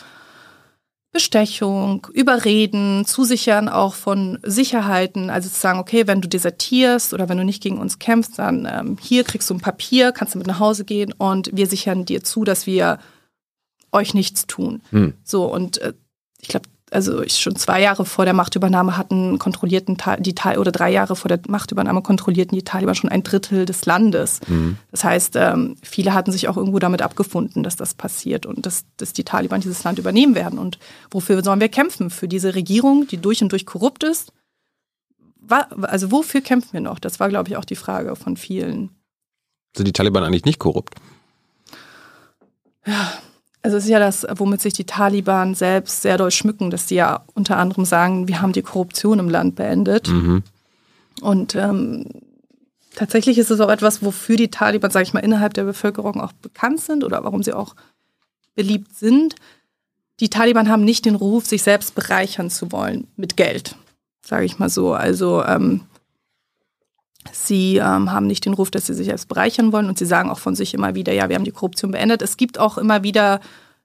Bestechung, 1.12 2.06
Überreden, 2.12 3.04
Zusichern 3.04 3.68
auch 3.68 3.94
von 3.94 4.38
Sicherheiten, 4.44 5.28
also 5.28 5.48
zu 5.48 5.58
sagen, 5.58 5.80
okay, 5.80 6.06
wenn 6.06 6.20
du 6.20 6.28
desertierst 6.28 7.12
oder 7.12 7.28
wenn 7.28 7.38
du 7.38 7.44
nicht 7.44 7.62
gegen 7.62 7.78
uns 7.78 7.98
kämpfst, 7.98 8.38
dann 8.38 8.68
ähm, 8.70 8.96
hier 9.00 9.24
kriegst 9.24 9.50
du 9.50 9.54
ein 9.54 9.60
Papier, 9.60 10.12
kannst 10.12 10.34
du 10.34 10.38
mit 10.38 10.46
nach 10.46 10.60
Hause 10.60 10.84
gehen 10.84 11.12
und 11.12 11.50
wir 11.52 11.66
sichern 11.66 12.04
dir 12.04 12.22
zu, 12.22 12.44
dass 12.44 12.66
wir 12.66 13.00
euch 13.90 14.14
nichts 14.14 14.46
tun. 14.46 14.82
Hm. 14.90 15.14
So, 15.24 15.52
und 15.52 15.78
äh, 15.78 15.94
ich 16.40 16.48
glaube, 16.48 16.68
also 16.90 17.22
ich 17.22 17.38
schon 17.38 17.56
zwei 17.56 17.80
Jahre 17.80 18.04
vor 18.04 18.24
der 18.24 18.34
Machtübernahme 18.34 18.96
hatten 18.96 19.38
kontrollierten 19.38 19.96
die 20.18 20.34
oder 20.58 20.72
drei 20.72 20.90
Jahre 20.90 21.16
vor 21.16 21.28
der 21.28 21.40
Machtübernahme 21.48 22.02
kontrollierten 22.02 22.56
die 22.56 22.64
Taliban 22.64 22.94
schon 22.94 23.10
ein 23.10 23.22
Drittel 23.22 23.64
des 23.64 23.86
Landes. 23.86 24.40
Mhm. 24.48 24.76
Das 24.90 25.04
heißt, 25.04 25.36
ähm, 25.36 25.76
viele 25.82 26.14
hatten 26.14 26.32
sich 26.32 26.48
auch 26.48 26.56
irgendwo 26.56 26.78
damit 26.78 27.02
abgefunden, 27.02 27.62
dass 27.62 27.76
das 27.76 27.94
passiert 27.94 28.46
und 28.46 28.66
dass, 28.66 28.84
dass 28.96 29.12
die 29.12 29.24
Taliban 29.24 29.60
dieses 29.60 29.84
Land 29.84 29.98
übernehmen 29.98 30.34
werden. 30.34 30.58
Und 30.58 30.78
wofür 31.10 31.42
sollen 31.44 31.60
wir 31.60 31.68
kämpfen? 31.68 32.10
Für 32.10 32.28
diese 32.28 32.54
Regierung, 32.54 33.06
die 33.06 33.18
durch 33.18 33.42
und 33.42 33.52
durch 33.52 33.66
korrupt 33.66 34.02
ist? 34.02 34.32
Also 35.48 36.10
wofür 36.10 36.40
kämpfen 36.40 36.72
wir 36.72 36.80
noch? 36.80 36.98
Das 36.98 37.20
war, 37.20 37.28
glaube 37.28 37.48
ich, 37.48 37.56
auch 37.56 37.64
die 37.64 37.76
Frage 37.76 38.14
von 38.16 38.36
vielen. 38.36 38.90
Sind 39.76 39.86
die 39.86 39.92
Taliban 39.92 40.24
eigentlich 40.24 40.44
nicht 40.44 40.58
korrupt? 40.58 40.94
Ja, 42.86 43.12
Also 43.62 43.76
es 43.76 43.84
ist 43.84 43.90
ja 43.90 43.98
das, 43.98 44.26
womit 44.36 44.60
sich 44.60 44.72
die 44.72 44.84
Taliban 44.84 45.54
selbst 45.54 46.02
sehr 46.02 46.16
doll 46.16 46.30
schmücken, 46.30 46.70
dass 46.70 46.86
die 46.86 46.94
ja 46.94 47.24
unter 47.34 47.58
anderem 47.58 47.84
sagen, 47.84 48.26
wir 48.26 48.40
haben 48.40 48.52
die 48.52 48.62
Korruption 48.62 49.18
im 49.18 49.28
Land 49.28 49.56
beendet. 49.56 50.08
Mhm. 50.08 50.42
Und 51.20 51.54
ähm, 51.54 52.06
tatsächlich 52.94 53.36
ist 53.36 53.50
es 53.50 53.60
auch 53.60 53.68
etwas, 53.68 54.02
wofür 54.02 54.36
die 54.36 54.50
Taliban, 54.50 54.90
sage 54.90 55.04
ich 55.04 55.12
mal, 55.12 55.20
innerhalb 55.20 55.52
der 55.54 55.64
Bevölkerung 55.64 56.20
auch 56.20 56.32
bekannt 56.32 56.80
sind 56.80 57.04
oder 57.04 57.22
warum 57.22 57.42
sie 57.42 57.52
auch 57.52 57.74
beliebt 58.54 58.96
sind. 58.96 59.34
Die 60.20 60.30
Taliban 60.30 60.68
haben 60.68 60.84
nicht 60.84 61.04
den 61.04 61.14
Ruf, 61.14 61.46
sich 61.46 61.62
selbst 61.62 61.94
bereichern 61.94 62.50
zu 62.50 62.72
wollen 62.72 63.08
mit 63.16 63.36
Geld, 63.36 63.76
sage 64.22 64.46
ich 64.46 64.58
mal 64.58 64.70
so. 64.70 64.94
Also 64.94 65.44
ähm, 65.44 65.82
sie 67.32 67.76
ähm, 67.76 68.12
haben 68.12 68.26
nicht 68.26 68.44
den 68.46 68.54
Ruf, 68.54 68.70
dass 68.70 68.86
sie 68.86 68.94
sich 68.94 69.06
selbst 69.06 69.28
bereichern 69.28 69.72
wollen 69.72 69.88
und 69.88 69.98
sie 69.98 70.06
sagen 70.06 70.30
auch 70.30 70.38
von 70.38 70.54
sich 70.54 70.74
immer 70.74 70.94
wieder, 70.94 71.12
ja, 71.12 71.28
wir 71.28 71.36
haben 71.36 71.44
die 71.44 71.50
Korruption 71.52 71.90
beendet. 71.90 72.22
Es 72.22 72.36
gibt 72.36 72.58
auch 72.58 72.78
immer 72.78 73.02
wieder 73.02 73.40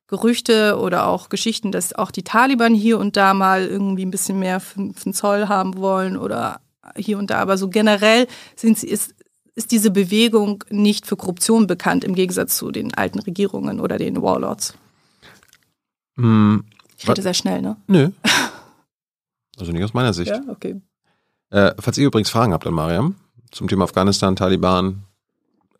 Gerüchte 0.07 0.77
oder 0.79 1.07
auch 1.07 1.29
Geschichten, 1.29 1.71
dass 1.71 1.93
auch 1.93 2.11
die 2.11 2.23
Taliban 2.23 2.73
hier 2.75 2.99
und 2.99 3.17
da 3.17 3.33
mal 3.33 3.65
irgendwie 3.65 4.05
ein 4.05 4.11
bisschen 4.11 4.39
mehr 4.39 4.59
für, 4.59 4.91
für 4.95 5.11
Zoll 5.11 5.47
haben 5.47 5.77
wollen 5.77 6.15
oder 6.15 6.61
hier 6.95 7.17
und 7.17 7.29
da. 7.29 7.39
Aber 7.39 7.57
so 7.57 7.69
generell 7.69 8.27
sind 8.55 8.77
sie, 8.77 8.87
ist, 8.87 9.15
ist 9.55 9.71
diese 9.71 9.89
Bewegung 9.91 10.63
nicht 10.69 11.07
für 11.07 11.15
Korruption 11.17 11.65
bekannt, 11.67 12.03
im 12.03 12.13
Gegensatz 12.13 12.55
zu 12.55 12.71
den 12.71 12.93
alten 12.93 13.19
Regierungen 13.19 13.79
oder 13.79 13.97
den 13.97 14.21
Warlords. 14.21 14.75
Hm, 16.17 16.65
Ich 16.97 17.09
rede 17.09 17.21
sehr 17.21 17.33
schnell, 17.33 17.61
ne? 17.61 17.77
nö. 17.87 18.09
Also 19.57 19.71
nicht 19.71 19.85
aus 19.85 19.93
meiner 19.93 20.11
Sicht. 20.11 20.29
Ja, 20.31 20.41
okay. 20.49 20.81
Äh, 21.49 21.73
falls 21.79 21.97
ihr 21.97 22.07
übrigens 22.07 22.29
Fragen 22.29 22.51
habt 22.51 22.67
an 22.67 22.73
Mariam 22.73 23.15
zum 23.51 23.67
Thema 23.67 23.85
Afghanistan, 23.85 24.35
Taliban, 24.35 25.03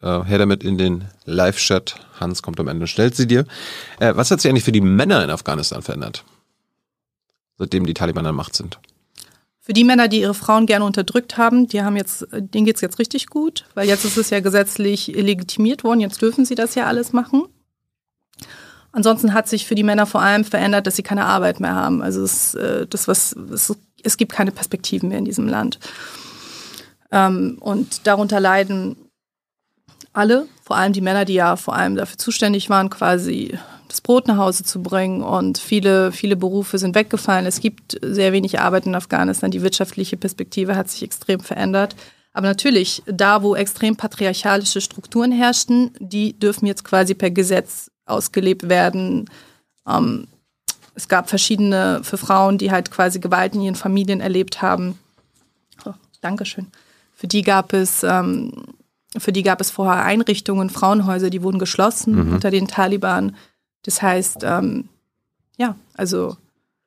äh, 0.01 0.23
her 0.23 0.37
damit 0.37 0.63
in 0.63 0.77
den 0.77 1.05
Live-Chat. 1.25 1.95
Hans 2.19 2.41
kommt 2.41 2.59
am 2.59 2.67
Ende 2.67 2.83
und 2.83 2.87
stellt 2.87 3.15
sie 3.15 3.27
dir. 3.27 3.45
Äh, 3.99 4.15
was 4.15 4.31
hat 4.31 4.41
sich 4.41 4.49
eigentlich 4.49 4.63
für 4.63 4.71
die 4.71 4.81
Männer 4.81 5.23
in 5.23 5.29
Afghanistan 5.29 5.81
verändert? 5.81 6.23
Seitdem 7.57 7.85
die 7.85 7.93
Taliban 7.93 8.25
an 8.25 8.35
Macht 8.35 8.55
sind. 8.55 8.79
Für 9.59 9.73
die 9.73 9.83
Männer, 9.83 10.07
die 10.07 10.21
ihre 10.21 10.35
Frauen 10.35 10.67
gerne 10.67 10.85
unterdrückt 10.85 11.37
haben, 11.37 11.67
die 11.67 11.81
haben 11.81 11.95
jetzt, 11.95 12.27
denen 12.31 12.65
geht's 12.65 12.81
jetzt 12.81 12.99
richtig 12.99 13.27
gut, 13.27 13.65
weil 13.73 13.87
jetzt 13.87 14.05
ist 14.05 14.17
es 14.17 14.29
ja 14.29 14.39
gesetzlich 14.39 15.07
legitimiert 15.07 15.83
worden, 15.83 16.01
jetzt 16.01 16.21
dürfen 16.21 16.45
sie 16.45 16.53
das 16.53 16.75
ja 16.75 16.85
alles 16.85 17.13
machen. 17.13 17.45
Ansonsten 18.91 19.33
hat 19.33 19.49
sich 19.49 19.65
für 19.65 19.73
die 19.73 19.83
Männer 19.83 20.05
vor 20.05 20.21
allem 20.21 20.45
verändert, 20.45 20.85
dass 20.85 20.95
sie 20.95 21.03
keine 21.03 21.25
Arbeit 21.25 21.59
mehr 21.59 21.73
haben. 21.73 22.03
Also 22.03 22.21
es, 22.21 22.53
äh, 22.53 22.85
das 22.87 23.07
was 23.07 23.33
es, 23.33 23.75
es 24.03 24.17
gibt 24.17 24.31
keine 24.31 24.51
Perspektiven 24.51 25.09
mehr 25.09 25.17
in 25.17 25.25
diesem 25.25 25.47
Land. 25.47 25.79
Ähm, 27.11 27.57
und 27.59 28.07
darunter 28.07 28.39
leiden 28.39 28.95
alle, 30.13 30.47
vor 30.63 30.77
allem 30.77 30.93
die 30.93 31.01
Männer, 31.01 31.25
die 31.25 31.33
ja 31.33 31.55
vor 31.55 31.75
allem 31.75 31.95
dafür 31.95 32.17
zuständig 32.17 32.69
waren, 32.69 32.89
quasi 32.89 33.57
das 33.87 34.01
Brot 34.01 34.27
nach 34.27 34.37
Hause 34.37 34.63
zu 34.63 34.81
bringen. 34.81 35.21
Und 35.21 35.57
viele, 35.57 36.11
viele 36.11 36.35
Berufe 36.35 36.77
sind 36.77 36.95
weggefallen. 36.95 37.45
Es 37.45 37.59
gibt 37.59 37.97
sehr 38.01 38.33
wenig 38.33 38.59
Arbeit 38.59 38.85
in 38.85 38.95
Afghanistan. 38.95 39.51
Die 39.51 39.61
wirtschaftliche 39.61 40.17
Perspektive 40.17 40.75
hat 40.75 40.89
sich 40.89 41.03
extrem 41.03 41.39
verändert. 41.39 41.95
Aber 42.33 42.47
natürlich, 42.47 43.03
da 43.05 43.43
wo 43.43 43.55
extrem 43.55 43.95
patriarchalische 43.95 44.81
Strukturen 44.81 45.31
herrschten, 45.31 45.91
die 45.99 46.37
dürfen 46.37 46.65
jetzt 46.65 46.83
quasi 46.83 47.13
per 47.13 47.31
Gesetz 47.31 47.89
ausgelebt 48.05 48.67
werden. 48.67 49.29
Ähm, 49.87 50.27
es 50.95 51.07
gab 51.07 51.29
verschiedene 51.29 52.01
für 52.03 52.17
Frauen, 52.17 52.57
die 52.57 52.71
halt 52.71 52.91
quasi 52.91 53.19
Gewalt 53.19 53.55
in 53.55 53.61
ihren 53.61 53.75
Familien 53.75 54.21
erlebt 54.21 54.61
haben. 54.61 54.99
Oh, 55.85 55.93
Dankeschön. 56.21 56.67
Für 57.25 57.29
die 57.29 57.41
gab 57.41 57.73
es 57.73 58.03
ähm, 58.03 58.51
für 59.17 59.31
die 59.31 59.41
gab 59.41 59.59
es 59.59 59.71
vorher 59.71 60.03
Einrichtungen, 60.05 60.69
Frauenhäuser, 60.69 61.31
die 61.31 61.41
wurden 61.41 61.57
geschlossen 61.57 62.27
Mhm. 62.27 62.33
unter 62.33 62.51
den 62.51 62.67
Taliban. 62.67 63.35
Das 63.81 64.03
heißt, 64.03 64.43
ähm, 64.43 64.89
ja, 65.57 65.75
also, 65.97 66.37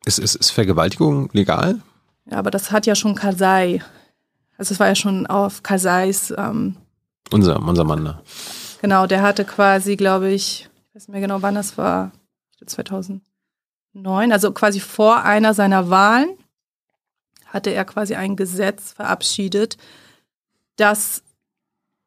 Ist, 0.05 0.21
ist, 0.21 0.37
ist 0.37 0.51
Vergewaltigung 0.53 1.29
legal? 1.33 1.81
ja, 2.31 2.39
aber 2.39 2.53
das 2.53 2.71
hat 2.71 2.87
ja 2.87 2.95
schon 2.95 3.17
Karzai. 3.17 3.83
Also 4.59 4.75
es 4.75 4.79
war 4.79 4.87
ja 4.87 4.95
schon 4.95 5.27
auf 5.27 5.65
Karzais, 5.65 6.33
ähm, 6.39 6.77
Unser, 7.33 7.61
unser 7.61 7.83
Mann. 7.83 8.05
Ne? 8.05 8.21
genau, 8.81 9.09
der 9.09 9.23
hatte 9.23 9.45
quasi, 9.45 9.97
glaube 9.97 10.31
ich, 10.31 10.69
ich 10.91 10.95
weiß 10.95 11.09
nicht 11.09 11.13
mehr 11.15 11.21
genau, 11.21 11.43
wann 11.43 11.57
das 11.57 11.77
war, 11.79 12.13
2009, 12.65 13.21
also 14.31 14.53
quasi 14.53 14.79
vor 14.79 15.25
einer 15.25 15.53
seiner 15.53 15.91
Wahlen 15.91 16.29
hatte 17.47 17.71
er 17.71 17.85
quasi 17.87 18.15
ein 18.15 18.37
Gesetz 18.37 18.93
verabschiedet, 18.93 19.79
das 20.79 21.23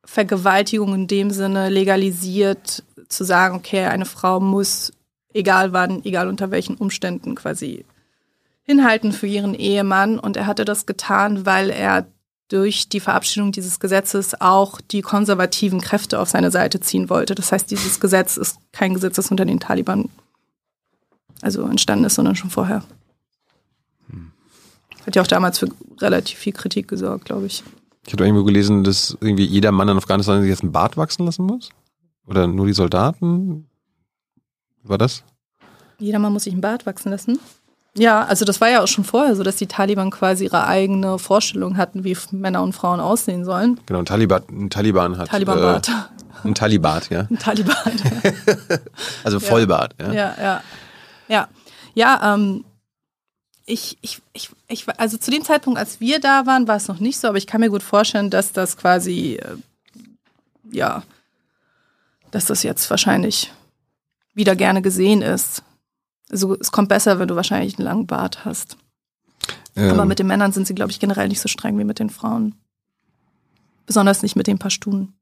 Vergewaltigung 0.04 0.96
in 0.96 1.08
dem 1.08 1.30
Sinne 1.30 1.70
legalisiert, 1.70 2.84
zu 3.08 3.24
sagen, 3.24 3.56
okay, 3.56 3.86
eine 3.86 4.06
Frau 4.06 4.40
muss, 4.40 4.92
egal 5.34 5.74
wann, 5.74 6.04
egal 6.04 6.28
unter 6.28 6.50
welchen 6.50 6.76
Umständen, 6.76 7.36
quasi 7.36 7.86
hinhalten 8.64 9.12
für 9.12 9.28
ihren 9.28 9.54
Ehemann. 9.54 10.18
Und 10.18 10.38
er 10.38 10.48
hatte 10.48 10.66
das 10.66 10.86
getan, 10.86 11.46
weil 11.46 11.70
er 11.70 12.08
durch 12.48 12.90
die 12.90 13.00
Verabschiedung 13.00 13.52
dieses 13.52 13.80
Gesetzes 13.80 14.40
auch 14.40 14.82
die 14.82 15.02
konservativen 15.02 15.80
Kräfte 15.80 16.20
auf 16.20 16.30
seine 16.30 16.52
Seite 16.52 16.80
ziehen 16.80 17.10
wollte. 17.10 17.36
Das 17.36 17.52
heißt, 17.52 17.70
dieses 17.72 18.00
Gesetz 18.00 18.38
ist 18.38 18.58
kein 18.72 18.94
Gesetz, 18.94 19.16
das 19.16 19.32
unter 19.32 19.46
den 19.46 19.60
Taliban 19.60 20.10
also 21.42 21.64
entstanden 21.66 22.06
ist, 22.06 22.16
sondern 22.16 22.36
schon 22.36 22.50
vorher. 22.50 22.84
Hat 25.06 25.16
ja 25.16 25.22
auch 25.22 25.28
damals 25.28 25.60
für 25.60 25.70
relativ 26.00 26.38
viel 26.38 26.54
Kritik 26.54 26.88
gesorgt, 26.88 27.26
glaube 27.26 27.48
ich. 27.48 27.64
Ich 28.06 28.14
habe 28.14 28.26
irgendwo 28.26 28.44
gelesen, 28.44 28.84
dass 28.84 29.18
irgendwie 29.22 29.46
jeder 29.46 29.72
Mann 29.72 29.90
in 29.90 29.98
Afghanistan 29.98 30.42
sich 30.42 30.50
jetzt 30.50 30.64
einen 30.64 30.72
Bart 30.72 30.98
wachsen 30.98 31.26
lassen 31.26 31.46
muss. 31.46 31.70
Oder 32.26 32.48
nur 32.48 32.66
die 32.66 32.74
Soldaten? 32.74 33.68
War 34.84 34.98
das? 34.98 35.24
Jeder 36.00 36.20
Mann 36.20 36.34
muss 36.34 36.46
sich 36.46 36.54
einen 36.54 36.62
Bart 36.62 36.86
wachsen 36.86 37.12
lassen. 37.12 37.40
Ja, 37.96 38.24
also 38.24 38.46
das 38.46 38.62
war 38.62 38.70
ja 38.70 38.82
auch 38.82 38.88
schon 38.88 39.04
vorher 39.04 39.36
so, 39.36 39.44
dass 39.44 39.58
die 39.58 39.68
Taliban 39.68 40.12
quasi 40.12 40.46
ihre 40.46 40.66
eigene 40.66 41.20
Vorstellung 41.20 41.78
hatten, 41.78 42.04
wie 42.04 42.18
Männer 42.32 42.64
und 42.64 42.74
Frauen 42.74 43.00
aussehen 43.00 43.44
sollen. 43.44 43.80
Genau, 43.86 44.00
ein 44.00 44.06
Taliban, 44.06 44.44
ein 44.50 44.70
Taliban 44.70 45.18
hat. 45.18 45.28
Taliban-Bart. 45.30 45.90
Äh, 45.90 46.48
ein 46.48 46.56
Talibat, 46.56 47.10
ja. 47.10 47.28
Ein 47.30 47.38
Taliban. 47.38 47.76
Also 49.24 49.40
Vollbart, 49.40 49.94
ja. 50.00 50.12
Ja, 50.12 50.36
ja. 50.42 50.62
Ja, 51.28 51.48
ja 51.94 52.34
ähm, 52.34 52.64
ich, 53.72 53.98
ich, 54.02 54.22
ich, 54.34 54.50
ich, 54.68 55.00
also 55.00 55.18
zu 55.18 55.32
dem 55.32 55.44
Zeitpunkt, 55.44 55.80
als 55.80 56.00
wir 56.02 56.20
da 56.20 56.46
waren, 56.46 56.68
war 56.68 56.76
es 56.76 56.88
noch 56.88 57.00
nicht 57.00 57.20
so, 57.20 57.28
aber 57.30 57.38
ich 57.38 57.48
kann 57.48 57.62
mir 57.62 57.70
gut 57.70 57.84
vorstellen, 57.84 58.30
dass 58.30 58.52
das 58.52 58.76
quasi, 58.76 59.36
äh, 59.36 59.56
ja, 60.72 61.04
dass 62.32 62.46
das 62.46 62.64
jetzt 62.64 62.90
wahrscheinlich 62.90 63.52
wieder 64.34 64.56
gerne 64.56 64.82
gesehen 64.82 65.22
ist. 65.22 65.64
Also 66.30 66.58
es 66.60 66.72
kommt 66.72 66.90
besser, 66.90 67.20
wenn 67.20 67.28
du 67.28 67.36
wahrscheinlich 67.36 67.78
einen 67.78 67.86
langen 67.86 68.08
Bart 68.08 68.46
hast. 68.46 68.78
Ähm, 69.76 69.92
Aber 69.92 70.06
mit 70.06 70.20
den 70.20 70.28
Männern 70.28 70.52
sind 70.52 70.68
sie, 70.68 70.76
glaube 70.76 70.92
ich, 70.92 71.00
generell 71.00 71.30
nicht 71.30 71.42
so 71.42 71.48
streng 71.48 71.78
wie 71.78 71.84
mit 71.86 72.00
den 72.00 72.10
Frauen. 72.10 72.56
Besonders 73.86 74.22
nicht 74.22 74.36
mit 74.36 74.48
den 74.48 74.60
Pashtunen. 74.60 75.14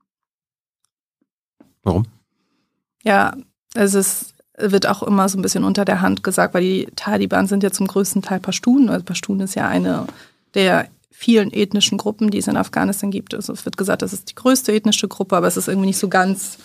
warum? 1.84 2.06
Ja, 3.04 3.38
es 3.76 3.94
ist, 3.94 4.29
wird 4.60 4.88
auch 4.88 5.04
immer 5.04 5.30
so 5.30 5.38
ein 5.38 5.42
bisschen 5.42 5.64
unter 5.64 5.86
der 5.86 6.02
Hand 6.02 6.24
gesagt, 6.24 6.54
weil 6.54 6.64
die 6.64 6.88
Taliban 6.96 7.48
sind 7.48 7.64
ja 7.64 7.72
zum 7.72 7.88
größten 7.88 8.22
Teil 8.22 8.40
Pashtun. 8.40 8.90
Also 8.90 9.06
Pashtun 9.06 9.40
ist 9.40 9.56
ja 9.56 9.68
eine 9.68 10.06
der 10.54 10.88
vielen 11.12 11.52
ethnischen 11.52 11.98
Gruppen, 11.98 12.32
die 12.32 12.38
es 12.38 12.48
in 12.48 12.58
Afghanistan 12.58 13.12
gibt. 13.12 13.34
Also 13.34 13.52
es 13.52 13.66
wird 13.66 13.78
gesagt, 13.78 14.02
das 14.02 14.14
ist 14.14 14.30
die 14.30 14.36
größte 14.36 14.72
ethnische 14.72 15.08
Gruppe, 15.08 15.36
aber 15.36 15.48
es 15.48 15.58
ist 15.58 15.68
irgendwie 15.68 15.88
nicht 15.88 16.00
so 16.00 16.08
ganz 16.08 16.58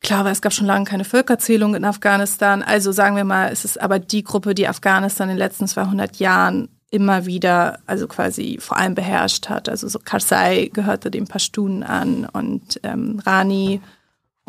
klar, 0.00 0.24
weil 0.24 0.32
es 0.32 0.42
gab 0.42 0.52
schon 0.52 0.66
lange 0.66 0.84
keine 0.84 1.04
Völkerzählung 1.04 1.74
in 1.74 1.84
Afghanistan. 1.84 2.62
Also 2.62 2.90
sagen 2.92 3.16
wir 3.16 3.24
mal, 3.24 3.50
es 3.52 3.64
ist 3.64 3.80
aber 3.80 3.98
die 3.98 4.24
Gruppe, 4.24 4.54
die 4.54 4.66
Afghanistan 4.66 5.28
in 5.28 5.36
den 5.36 5.38
letzten 5.38 5.68
200 5.68 6.16
Jahren 6.16 6.68
immer 6.90 7.24
wieder, 7.24 7.78
also 7.86 8.06
quasi 8.06 8.58
vor 8.60 8.76
allem 8.76 8.94
beherrscht 8.94 9.48
hat. 9.48 9.68
Also 9.68 9.88
so 9.88 9.98
Karzai 9.98 10.70
gehörte 10.72 11.10
den 11.10 11.26
Pashtunen 11.26 11.82
an 11.82 12.26
und 12.30 12.80
ähm, 12.82 13.20
Rani 13.24 13.80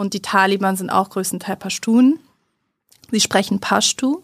und 0.04 0.14
die 0.14 0.22
Taliban 0.22 0.76
sind 0.76 0.90
auch 0.90 1.10
größtenteils 1.12 1.60
Pashtun. 1.60 2.20
Sie 3.10 3.22
sprechen 3.22 3.60
Pashtu. 3.60 4.22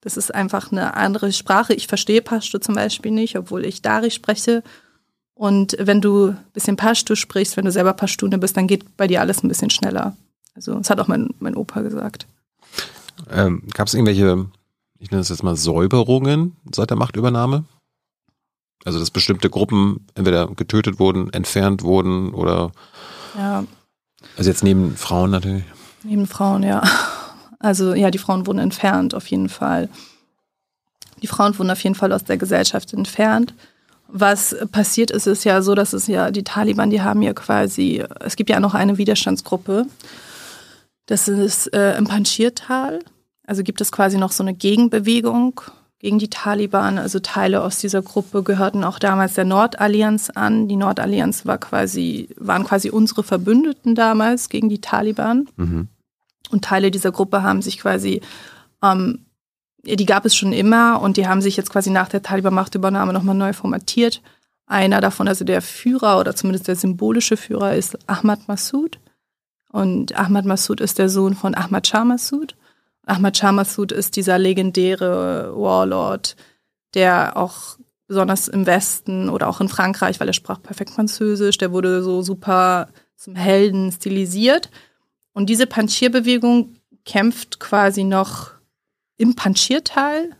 Das 0.00 0.16
ist 0.16 0.32
einfach 0.32 0.70
eine 0.70 0.94
andere 0.94 1.32
Sprache. 1.32 1.74
Ich 1.74 1.88
verstehe 1.88 2.22
Pashtu 2.22 2.58
zum 2.58 2.76
Beispiel 2.76 3.10
nicht, 3.10 3.36
obwohl 3.36 3.64
ich 3.64 3.82
Dari 3.82 4.12
spreche. 4.12 4.62
Und 5.34 5.76
wenn 5.80 6.00
du 6.00 6.28
ein 6.28 6.38
bisschen 6.52 6.76
Pashtu 6.76 7.16
sprichst, 7.16 7.56
wenn 7.56 7.64
du 7.64 7.72
selber 7.72 7.94
Pashtune 7.94 8.38
bist, 8.38 8.56
dann 8.56 8.68
geht 8.68 8.96
bei 8.96 9.08
dir 9.08 9.20
alles 9.20 9.42
ein 9.42 9.48
bisschen 9.48 9.70
schneller. 9.70 10.16
Also 10.54 10.72
das 10.72 10.88
hat 10.88 11.00
auch 11.00 11.08
mein, 11.08 11.30
mein 11.40 11.56
Opa 11.56 11.80
gesagt. 11.80 12.28
Ähm, 13.28 13.64
Gab 13.74 13.88
es 13.88 13.94
irgendwelche, 13.94 14.46
ich 15.00 15.10
nenne 15.10 15.22
es 15.22 15.30
jetzt 15.30 15.42
mal 15.42 15.56
Säuberungen 15.56 16.54
seit 16.72 16.90
der 16.90 16.96
Machtübernahme? 16.96 17.64
Also 18.84 19.00
dass 19.00 19.10
bestimmte 19.10 19.50
Gruppen 19.50 20.06
entweder 20.14 20.46
getötet 20.46 21.00
wurden, 21.00 21.32
entfernt 21.32 21.82
wurden 21.82 22.34
oder 22.34 22.70
Ja, 23.36 23.64
also 24.36 24.50
jetzt 24.50 24.62
neben 24.62 24.96
Frauen 24.96 25.30
natürlich. 25.30 25.64
neben 26.02 26.26
Frauen, 26.26 26.62
ja. 26.62 26.82
Also 27.58 27.94
ja, 27.94 28.10
die 28.10 28.18
Frauen 28.18 28.46
wurden 28.46 28.58
entfernt, 28.58 29.14
auf 29.14 29.26
jeden 29.28 29.48
Fall. 29.48 29.88
Die 31.22 31.28
Frauen 31.28 31.56
wurden 31.56 31.70
auf 31.70 31.80
jeden 31.84 31.94
Fall 31.94 32.12
aus 32.12 32.24
der 32.24 32.36
Gesellschaft 32.36 32.92
entfernt. 32.92 33.54
Was 34.08 34.56
passiert 34.72 35.10
ist, 35.12 35.26
ist 35.26 35.44
ja 35.44 35.62
so, 35.62 35.74
dass 35.74 35.92
es 35.92 36.06
ja 36.08 36.30
die 36.32 36.42
Taliban, 36.42 36.90
die 36.90 37.02
haben 37.02 37.22
ja 37.22 37.32
quasi, 37.32 38.04
es 38.20 38.34
gibt 38.36 38.50
ja 38.50 38.58
noch 38.58 38.74
eine 38.74 38.98
Widerstandsgruppe, 38.98 39.86
Das 41.06 41.28
ist 41.28 41.72
äh, 41.74 41.96
im 41.96 42.06
Panjshir-Tal. 42.06 43.00
Also 43.46 43.62
gibt 43.62 43.80
es 43.80 43.92
quasi 43.92 44.18
noch 44.18 44.32
so 44.32 44.42
eine 44.42 44.54
Gegenbewegung 44.54 45.60
gegen 46.02 46.18
die 46.18 46.28
Taliban. 46.28 46.98
Also 46.98 47.20
Teile 47.20 47.62
aus 47.62 47.78
dieser 47.78 48.02
Gruppe 48.02 48.42
gehörten 48.42 48.84
auch 48.84 48.98
damals 48.98 49.34
der 49.34 49.44
Nordallianz 49.44 50.30
an. 50.30 50.68
Die 50.68 50.76
Nordallianz 50.76 51.46
war 51.46 51.58
quasi, 51.58 52.28
waren 52.36 52.64
quasi 52.64 52.90
unsere 52.90 53.22
Verbündeten 53.22 53.94
damals 53.94 54.48
gegen 54.48 54.68
die 54.68 54.80
Taliban. 54.80 55.48
Mhm. 55.56 55.88
Und 56.50 56.64
Teile 56.64 56.90
dieser 56.90 57.12
Gruppe 57.12 57.44
haben 57.44 57.62
sich 57.62 57.78
quasi, 57.78 58.20
ähm, 58.82 59.26
die 59.84 60.04
gab 60.04 60.26
es 60.26 60.34
schon 60.34 60.52
immer 60.52 61.00
und 61.00 61.16
die 61.16 61.28
haben 61.28 61.40
sich 61.40 61.56
jetzt 61.56 61.70
quasi 61.70 61.90
nach 61.90 62.08
der 62.08 62.22
Taliban-Machtübernahme 62.22 63.12
nochmal 63.12 63.36
neu 63.36 63.52
formatiert. 63.52 64.22
Einer 64.66 65.00
davon, 65.00 65.28
also 65.28 65.44
der 65.44 65.62
Führer 65.62 66.18
oder 66.18 66.34
zumindest 66.34 66.66
der 66.66 66.76
symbolische 66.76 67.36
Führer, 67.36 67.76
ist 67.76 67.96
Ahmad 68.08 68.48
Massoud. 68.48 68.98
Und 69.70 70.18
Ahmad 70.18 70.46
Massoud 70.46 70.80
ist 70.80 70.98
der 70.98 71.08
Sohn 71.08 71.34
von 71.34 71.54
Ahmad 71.54 71.86
Shah 71.86 72.04
Massoud. 72.04 72.56
Ahmad 73.06 73.36
Shah 73.36 73.52
Massoud 73.52 73.92
ist 73.92 74.16
dieser 74.16 74.38
legendäre 74.38 75.52
Warlord, 75.56 76.36
der 76.94 77.36
auch 77.36 77.78
besonders 78.06 78.48
im 78.48 78.66
Westen 78.66 79.28
oder 79.28 79.48
auch 79.48 79.60
in 79.60 79.68
Frankreich, 79.68 80.20
weil 80.20 80.28
er 80.28 80.34
sprach 80.34 80.62
perfekt 80.62 80.90
Französisch, 80.90 81.58
der 81.58 81.72
wurde 81.72 82.02
so 82.02 82.22
super 82.22 82.88
zum 83.16 83.34
Helden 83.34 83.90
stilisiert. 83.90 84.70
Und 85.32 85.48
diese 85.48 85.66
Panjshir-Bewegung 85.66 86.76
kämpft 87.04 87.58
quasi 87.58 88.04
noch 88.04 88.50
im 89.16 89.34
Panjshir-Tal. 89.34 90.36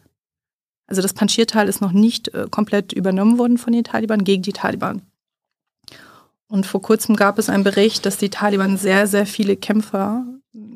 Also 0.87 1.01
das 1.01 1.15
Panjshir-Tal 1.15 1.69
ist 1.69 1.81
noch 1.81 1.93
nicht 1.93 2.29
äh, 2.35 2.47
komplett 2.51 2.93
übernommen 2.93 3.39
worden 3.39 3.59
von 3.59 3.73
den 3.73 3.85
Taliban 3.85 4.25
gegen 4.25 4.43
die 4.43 4.53
Taliban. 4.53 5.03
Und 6.49 6.67
vor 6.67 6.83
kurzem 6.83 7.17
gab 7.17 7.39
es 7.39 7.49
einen 7.49 7.65
Bericht, 7.65 8.05
dass 8.05 8.19
die 8.19 8.29
Taliban 8.29 8.77
sehr, 8.77 9.07
sehr 9.07 9.25
viele 9.25 9.57
Kämpfer 9.57 10.27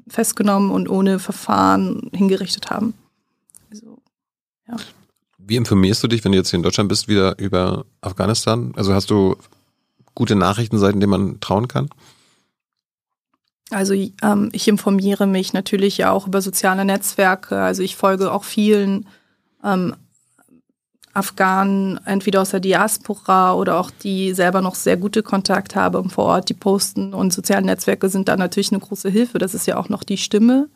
festgenommen 0.09 0.70
und 0.70 0.89
ohne 0.89 1.19
Verfahren 1.19 2.11
hingerichtet 2.12 2.70
haben. 2.70 2.95
Also, 3.70 3.99
ja. 4.69 4.77
Wie 5.39 5.57
informierst 5.57 6.03
du 6.03 6.09
dich, 6.09 6.24
wenn 6.24 6.33
du 6.33 6.39
jetzt 6.39 6.51
hier 6.51 6.59
in 6.59 6.62
Deutschland 6.62 6.89
bist, 6.89 7.09
wieder 7.09 7.39
über 7.39 7.85
Afghanistan? 8.01 8.73
Also 8.77 8.95
hast 8.95 9.11
du 9.11 9.37
gute 10.15 10.35
Nachrichtenseiten, 10.35 11.01
denen 11.01 11.11
man 11.11 11.41
trauen 11.41 11.69
kann? 11.69 11.89
Also 13.70 13.95
ähm, 13.95 14.49
ich 14.53 14.69
informiere 14.69 15.27
mich 15.27 15.53
natürlich 15.53 15.99
ja 15.99 16.11
auch 16.11 16.27
über 16.27 16.41
soziale 16.41 16.85
Netzwerke. 16.85 17.61
Also 17.61 17.83
ich 17.83 17.97
folge 17.97 18.33
auch 18.33 18.45
vielen 18.45 19.07
ähm, 19.65 19.95
Afghanen, 21.16 21.98
entweder 22.05 22.43
aus 22.43 22.51
der 22.51 22.60
Diaspora 22.60 23.55
oder 23.55 23.80
auch 23.80 23.90
die 23.90 24.34
selber 24.34 24.60
noch 24.60 24.74
sehr 24.74 24.97
gute 24.97 25.22
Kontakte 25.22 25.80
haben 25.80 26.10
vor 26.10 26.24
Ort, 26.24 26.48
die 26.48 26.55
posten 26.55 27.14
und 27.14 27.32
soziale 27.32 27.64
Netzwerke 27.64 28.09
sind 28.09 28.28
da 28.28 28.36
natürlich 28.36 28.70
eine 28.70 28.80
große 28.80 29.09
Hilfe. 29.09 29.38
Das 29.38 29.55
ist 29.55 29.66
ja 29.66 29.76
auch 29.76 29.88
noch 29.88 30.05
die 30.05 30.18
Stimme 30.18 30.68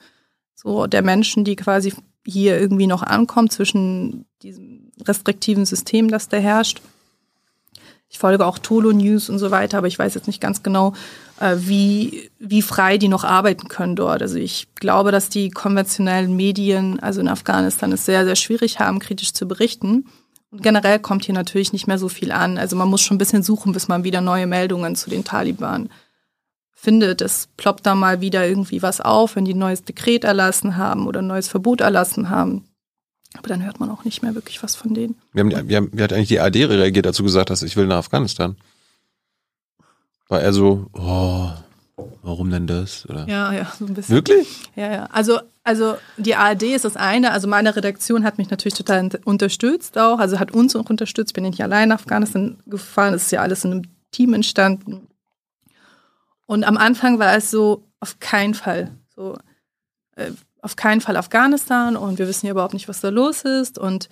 so 0.55 0.87
der 0.87 1.03
Menschen, 1.03 1.45
die 1.45 1.57
quasi 1.57 1.93
hier 2.27 2.61
irgendwie 2.61 2.87
noch 2.87 3.03
ankommen 3.03 3.51
zwischen 3.51 4.27
diesem 4.43 4.93
restriktiven 5.07 5.65
System, 5.65 6.09
das 6.09 6.29
da 6.29 6.37
herrscht. 6.37 6.83
Ich 8.09 8.19
folge 8.19 8.45
auch 8.45 8.59
Tolo 8.59 8.93
News 8.93 9.31
und 9.31 9.39
so 9.39 9.51
weiter, 9.51 9.79
aber 9.79 9.87
ich 9.87 9.99
weiß 9.99 10.15
jetzt 10.15 10.27
nicht 10.27 10.41
ganz 10.41 10.63
genau, 10.63 10.95
äh, 11.39 11.57
wie, 11.59 12.31
wie 12.39 12.61
frei 12.61 12.99
die 12.99 13.09
noch 13.09 13.25
arbeiten 13.25 13.69
können 13.69 13.95
dort. 13.95 14.21
Also 14.21 14.37
ich 14.37 14.67
glaube, 14.75 15.13
dass 15.13 15.29
die 15.29 15.51
konventionellen 15.51 16.35
Medien, 16.35 16.99
also 17.01 17.21
in 17.21 17.29
Afghanistan, 17.29 17.93
es 17.93 18.05
sehr, 18.05 18.25
sehr 18.25 18.37
schwierig 18.37 18.81
haben, 18.81 18.99
kritisch 18.99 19.33
zu 19.33 19.47
berichten. 19.47 20.07
Und 20.51 20.63
generell 20.63 20.99
kommt 20.99 21.25
hier 21.25 21.35
natürlich 21.35 21.73
nicht 21.73 21.87
mehr 21.87 21.99
so 21.99 22.09
viel 22.09 22.33
an. 22.33 22.59
Also 22.59 22.77
man 22.77 22.89
muss 22.89 23.03
schon 23.03 23.17
ein 23.17 23.19
bisschen 23.19 23.43
suchen, 23.43 23.73
bis 23.73 23.89
man 23.89 24.05
wieder 24.05 24.21
neue 24.21 24.47
Meldungen 24.47 24.97
zu 24.97 25.09
den 25.09 25.25
Taliban 25.25 25.91
findet. 26.73 27.21
Es 27.21 27.49
ploppt 27.57 27.87
da 27.87 27.95
mal 27.95 28.21
wieder 28.21 28.47
irgendwie 28.47 28.83
was 28.83 29.01
auf, 29.01 29.37
wenn 29.37 29.45
die 29.45 29.55
ein 29.55 29.59
neues 29.59 29.85
Dekret 29.85 30.25
erlassen 30.25 30.77
haben 30.77 31.07
oder 31.07 31.21
ein 31.21 31.27
neues 31.27 31.49
Verbot 31.49 31.81
erlassen 31.81 32.31
haben. 32.31 32.65
Aber 33.37 33.49
dann 33.49 33.65
hört 33.65 33.79
man 33.79 33.91
auch 33.91 34.05
nicht 34.05 34.23
mehr 34.23 34.35
wirklich 34.35 34.63
was 34.63 34.75
von 34.75 34.93
denen. 34.93 35.17
Wir 35.33 35.45
haben, 35.45 35.69
wir 35.69 35.77
haben, 35.77 35.91
wie 35.93 36.03
hat 36.03 36.13
eigentlich 36.13 36.29
die 36.29 36.41
AD 36.41 36.65
reagiert 36.65 37.07
dazu 37.07 37.23
gesagt, 37.23 37.51
dass 37.51 37.63
ich 37.63 37.77
will 37.77 37.87
nach 37.87 37.99
Afghanistan? 37.99 38.57
War 40.29 40.41
er 40.41 40.53
so, 40.53 40.87
oh, 40.95 41.51
warum 42.23 42.51
denn 42.51 42.67
das? 42.67 43.09
Oder? 43.09 43.29
Ja, 43.29 43.53
ja, 43.53 43.73
so 43.79 43.85
ein 43.85 43.95
bisschen. 43.95 44.15
Wirklich? 44.15 44.49
Ja, 44.75 44.91
ja. 44.91 45.05
Also, 45.13 45.39
also 45.63 45.99
die 46.17 46.35
ARD 46.35 46.63
ist 46.63 46.85
das 46.85 46.97
eine. 46.97 47.33
Also 47.33 47.47
meine 47.47 47.77
Redaktion 47.77 48.25
hat 48.25 48.39
mich 48.39 48.51
natürlich 48.51 48.75
total 48.77 49.11
unterstützt 49.25 49.99
auch. 49.99 50.19
Also 50.19 50.39
hat 50.39 50.53
uns 50.53 50.75
auch 50.75 50.89
unterstützt. 50.89 51.31
Ich 51.31 51.35
bin 51.35 51.45
nicht 51.45 51.63
allein 51.63 51.91
nach 51.91 52.01
Afghanistan 52.01 52.59
gefahren. 52.67 53.15
Es 53.15 53.25
ist 53.25 53.33
ja 53.33 53.43
alles 53.43 53.65
in 53.65 53.73
einem 53.73 53.83
Team 54.11 54.35
entstanden. 54.35 55.09
Und 56.47 56.65
am 56.65 56.77
Anfang 56.77 57.19
war 57.19 57.37
es 57.37 57.51
so, 57.51 57.85
auf 58.01 58.19
keinen 58.19 58.55
Fall. 58.55 58.91
So, 59.15 59.37
äh, 60.17 60.33
auf 60.63 60.77
keinen 60.77 61.01
Fall 61.01 61.17
Afghanistan 61.17 61.97
und 61.97 62.19
wir 62.19 62.29
wissen 62.29 62.47
ja 62.47 62.53
überhaupt 62.53 62.75
nicht, 62.75 62.89
was 62.89 63.01
da 63.01 63.09
los 63.09 63.43
ist. 63.43 63.79
Und 63.79 64.09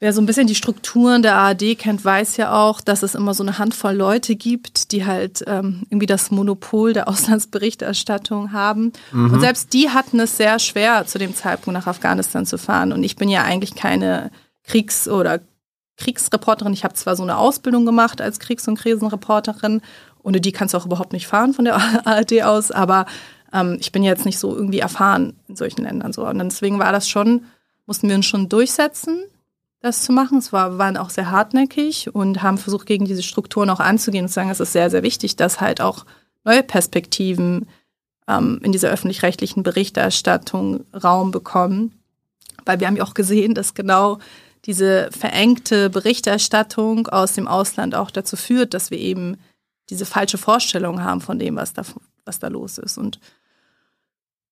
Wer 0.00 0.12
so 0.12 0.20
ein 0.20 0.26
bisschen 0.26 0.46
die 0.46 0.54
Strukturen 0.54 1.22
der 1.22 1.34
ARD 1.34 1.76
kennt, 1.76 2.04
weiß 2.04 2.36
ja 2.36 2.56
auch, 2.56 2.80
dass 2.80 3.02
es 3.02 3.16
immer 3.16 3.34
so 3.34 3.42
eine 3.42 3.58
Handvoll 3.58 3.94
Leute 3.94 4.36
gibt, 4.36 4.92
die 4.92 5.04
halt 5.04 5.42
ähm, 5.48 5.82
irgendwie 5.90 6.06
das 6.06 6.30
Monopol 6.30 6.92
der 6.92 7.08
Auslandsberichterstattung 7.08 8.52
haben. 8.52 8.92
Mhm. 9.10 9.32
Und 9.32 9.40
selbst 9.40 9.72
die 9.72 9.90
hatten 9.90 10.20
es 10.20 10.36
sehr 10.36 10.60
schwer, 10.60 11.04
zu 11.06 11.18
dem 11.18 11.34
Zeitpunkt 11.34 11.76
nach 11.76 11.88
Afghanistan 11.88 12.46
zu 12.46 12.58
fahren. 12.58 12.92
Und 12.92 13.02
ich 13.02 13.16
bin 13.16 13.28
ja 13.28 13.42
eigentlich 13.42 13.74
keine 13.74 14.30
Kriegs- 14.62 15.08
oder 15.08 15.40
Kriegsreporterin. 15.96 16.72
Ich 16.72 16.84
habe 16.84 16.94
zwar 16.94 17.16
so 17.16 17.24
eine 17.24 17.36
Ausbildung 17.36 17.84
gemacht 17.84 18.20
als 18.20 18.38
Kriegs- 18.38 18.68
und 18.68 18.78
Krisenreporterin. 18.78 19.82
Ohne 20.22 20.40
die 20.40 20.52
kannst 20.52 20.74
du 20.74 20.78
auch 20.78 20.86
überhaupt 20.86 21.12
nicht 21.12 21.26
fahren 21.26 21.54
von 21.54 21.64
der 21.64 21.74
ARD 22.06 22.44
aus. 22.44 22.70
Aber 22.70 23.06
ähm, 23.52 23.78
ich 23.80 23.90
bin 23.90 24.04
jetzt 24.04 24.26
nicht 24.26 24.38
so 24.38 24.54
irgendwie 24.54 24.78
erfahren 24.78 25.34
in 25.48 25.56
solchen 25.56 25.82
Ländern. 25.82 26.12
So. 26.12 26.24
Und 26.24 26.38
deswegen 26.38 26.78
war 26.78 26.92
das 26.92 27.08
schon, 27.08 27.46
mussten 27.84 28.08
wir 28.08 28.14
uns 28.14 28.26
schon 28.26 28.48
durchsetzen 28.48 29.24
das 29.80 30.02
zu 30.02 30.12
machen. 30.12 30.38
Es 30.38 30.52
war, 30.52 30.78
waren 30.78 30.96
auch 30.96 31.10
sehr 31.10 31.30
hartnäckig 31.30 32.14
und 32.14 32.42
haben 32.42 32.58
versucht, 32.58 32.86
gegen 32.86 33.04
diese 33.04 33.22
Strukturen 33.22 33.70
auch 33.70 33.80
anzugehen 33.80 34.24
und 34.24 34.28
zu 34.28 34.34
sagen, 34.34 34.50
es 34.50 34.60
ist 34.60 34.72
sehr, 34.72 34.90
sehr 34.90 35.02
wichtig, 35.02 35.36
dass 35.36 35.60
halt 35.60 35.80
auch 35.80 36.04
neue 36.44 36.62
Perspektiven 36.62 37.68
ähm, 38.26 38.60
in 38.62 38.72
dieser 38.72 38.90
öffentlich-rechtlichen 38.90 39.62
Berichterstattung 39.62 40.84
Raum 40.92 41.30
bekommen. 41.30 41.92
Weil 42.64 42.80
wir 42.80 42.86
haben 42.86 42.96
ja 42.96 43.04
auch 43.04 43.14
gesehen, 43.14 43.54
dass 43.54 43.74
genau 43.74 44.18
diese 44.64 45.08
verengte 45.12 45.88
Berichterstattung 45.88 47.06
aus 47.08 47.32
dem 47.32 47.48
Ausland 47.48 47.94
auch 47.94 48.10
dazu 48.10 48.36
führt, 48.36 48.74
dass 48.74 48.90
wir 48.90 48.98
eben 48.98 49.38
diese 49.88 50.04
falsche 50.04 50.38
Vorstellung 50.38 51.02
haben 51.02 51.20
von 51.20 51.38
dem, 51.38 51.56
was 51.56 51.72
da, 51.72 51.82
was 52.24 52.38
da 52.38 52.48
los 52.48 52.78
ist. 52.78 52.98
Und 52.98 53.20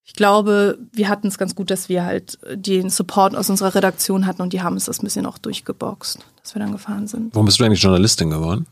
ich 0.07 0.15
glaube, 0.15 0.78
wir 0.93 1.09
hatten 1.09 1.27
es 1.27 1.37
ganz 1.37 1.57
gut, 1.57 1.69
dass 1.69 1.89
wir 1.89 2.05
halt 2.05 2.39
den 2.55 2.91
Support 2.91 3.35
aus 3.35 3.51
unserer 3.51 3.74
Redaktion 3.74 4.24
hatten 4.24 4.41
und 4.41 4.53
die 4.53 4.62
haben 4.62 4.77
es 4.77 4.85
das 4.85 5.03
ein 5.03 5.05
bisschen 5.05 5.27
auch 5.27 5.37
durchgeboxt, 5.37 6.20
dass 6.43 6.55
wir 6.55 6.61
dann 6.61 6.70
gefahren 6.70 7.09
sind. 7.09 7.35
Warum 7.35 7.47
bist 7.47 7.59
du 7.59 7.65
eigentlich 7.65 7.83
Journalistin 7.83 8.31
geworden? 8.31 8.66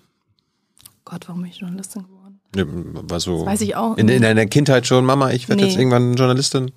Gott, 1.05 1.27
warum 1.27 1.43
bin 1.43 1.51
ich 1.51 1.59
Journalistin 1.59 2.05
geworden? 2.05 2.40
Ja, 2.55 2.65
war 2.66 3.19
so 3.19 3.39
das 3.39 3.47
weiß 3.47 3.61
ich 3.62 3.74
auch. 3.74 3.97
In, 3.97 4.09
in 4.09 4.23
deiner 4.23 4.47
Kindheit 4.47 4.86
schon, 4.86 5.05
Mama, 5.05 5.32
ich 5.32 5.48
werde 5.48 5.62
nee. 5.62 5.69
jetzt 5.69 5.77
irgendwann 5.77 6.15
Journalistin? 6.15 6.70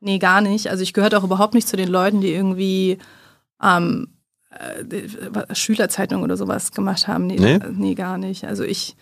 Nee, 0.00 0.18
gar 0.18 0.42
nicht. 0.42 0.68
Also 0.68 0.82
ich 0.82 0.92
gehörte 0.92 1.16
auch 1.18 1.24
überhaupt 1.24 1.54
nicht 1.54 1.66
zu 1.66 1.78
den 1.78 1.88
Leuten, 1.88 2.20
die 2.20 2.34
irgendwie 2.34 2.98
ähm, 3.62 4.08
äh, 4.50 5.54
Schülerzeitung 5.54 6.22
oder 6.22 6.36
sowas 6.36 6.72
gemacht 6.72 7.08
haben. 7.08 7.26
Nee, 7.26 7.38
nee? 7.38 7.58
nee, 7.72 7.94
gar 7.94 8.18
nicht. 8.18 8.44
Also 8.44 8.64
ich 8.64 8.96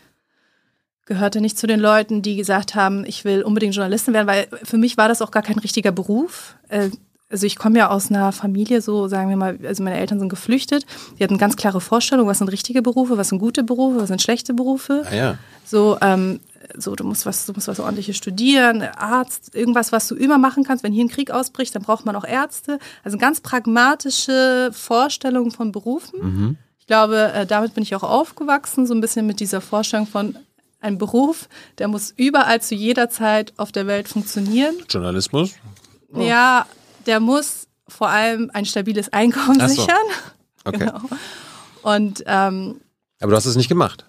gehörte 1.06 1.40
nicht 1.40 1.58
zu 1.58 1.66
den 1.66 1.80
Leuten, 1.80 2.22
die 2.22 2.36
gesagt 2.36 2.74
haben, 2.74 3.04
ich 3.04 3.24
will 3.24 3.42
unbedingt 3.42 3.74
Journalistin 3.74 4.14
werden, 4.14 4.26
weil 4.26 4.46
für 4.62 4.78
mich 4.78 4.96
war 4.96 5.08
das 5.08 5.22
auch 5.22 5.30
gar 5.30 5.42
kein 5.42 5.58
richtiger 5.58 5.92
Beruf. 5.92 6.56
Äh, 6.68 6.90
also 7.32 7.46
ich 7.46 7.56
komme 7.56 7.78
ja 7.78 7.88
aus 7.88 8.10
einer 8.10 8.30
Familie, 8.30 8.82
so 8.82 9.08
sagen 9.08 9.30
wir 9.30 9.36
mal, 9.36 9.58
also 9.64 9.82
meine 9.82 9.96
Eltern 9.96 10.18
sind 10.18 10.28
geflüchtet. 10.28 10.84
Die 11.18 11.24
hatten 11.24 11.38
ganz 11.38 11.56
klare 11.56 11.80
Vorstellungen, 11.80 12.28
was 12.28 12.38
sind 12.38 12.48
richtige 12.48 12.82
Berufe, 12.82 13.16
was 13.16 13.30
sind 13.30 13.38
gute 13.38 13.64
Berufe, 13.64 14.02
was 14.02 14.08
sind 14.08 14.20
schlechte 14.20 14.52
Berufe. 14.52 15.04
Ah, 15.10 15.14
ja. 15.14 15.38
So, 15.64 15.96
ähm, 16.02 16.40
so 16.76 16.94
du 16.94 17.04
musst 17.04 17.24
was, 17.24 17.46
du 17.46 17.54
musst 17.54 17.68
was 17.68 17.80
ordentliches 17.80 18.18
studieren, 18.18 18.82
Arzt, 18.82 19.54
irgendwas, 19.54 19.92
was 19.92 20.08
du 20.08 20.14
immer 20.14 20.36
machen 20.36 20.62
kannst. 20.62 20.84
Wenn 20.84 20.92
hier 20.92 21.04
ein 21.04 21.08
Krieg 21.08 21.30
ausbricht, 21.30 21.74
dann 21.74 21.82
braucht 21.82 22.04
man 22.04 22.16
auch 22.16 22.26
Ärzte. 22.26 22.78
Also 23.02 23.16
ganz 23.16 23.40
pragmatische 23.40 24.70
Vorstellungen 24.72 25.52
von 25.52 25.72
Berufen. 25.72 26.20
Mhm. 26.20 26.56
Ich 26.78 26.86
glaube, 26.86 27.32
äh, 27.32 27.46
damit 27.46 27.72
bin 27.72 27.82
ich 27.82 27.94
auch 27.94 28.02
aufgewachsen, 28.02 28.86
so 28.86 28.92
ein 28.92 29.00
bisschen 29.00 29.26
mit 29.26 29.40
dieser 29.40 29.62
Vorstellung 29.62 30.06
von, 30.06 30.36
ein 30.82 30.98
Beruf, 30.98 31.48
der 31.78 31.88
muss 31.88 32.12
überall 32.16 32.60
zu 32.60 32.74
jeder 32.74 33.08
Zeit 33.10 33.52
auf 33.56 33.72
der 33.72 33.86
Welt 33.86 34.08
funktionieren. 34.08 34.74
Journalismus? 34.88 35.54
Oh. 36.12 36.20
Ja, 36.20 36.66
der 37.06 37.20
muss 37.20 37.68
vor 37.88 38.08
allem 38.08 38.50
ein 38.52 38.64
stabiles 38.64 39.12
Einkommen 39.12 39.60
so. 39.60 39.68
sichern. 39.68 39.96
Okay. 40.64 40.78
Genau. 40.78 41.00
Und 41.82 42.22
ähm, 42.26 42.80
aber 43.20 43.30
du 43.32 43.36
hast 43.36 43.46
es 43.46 43.56
nicht 43.56 43.68
gemacht 43.68 44.04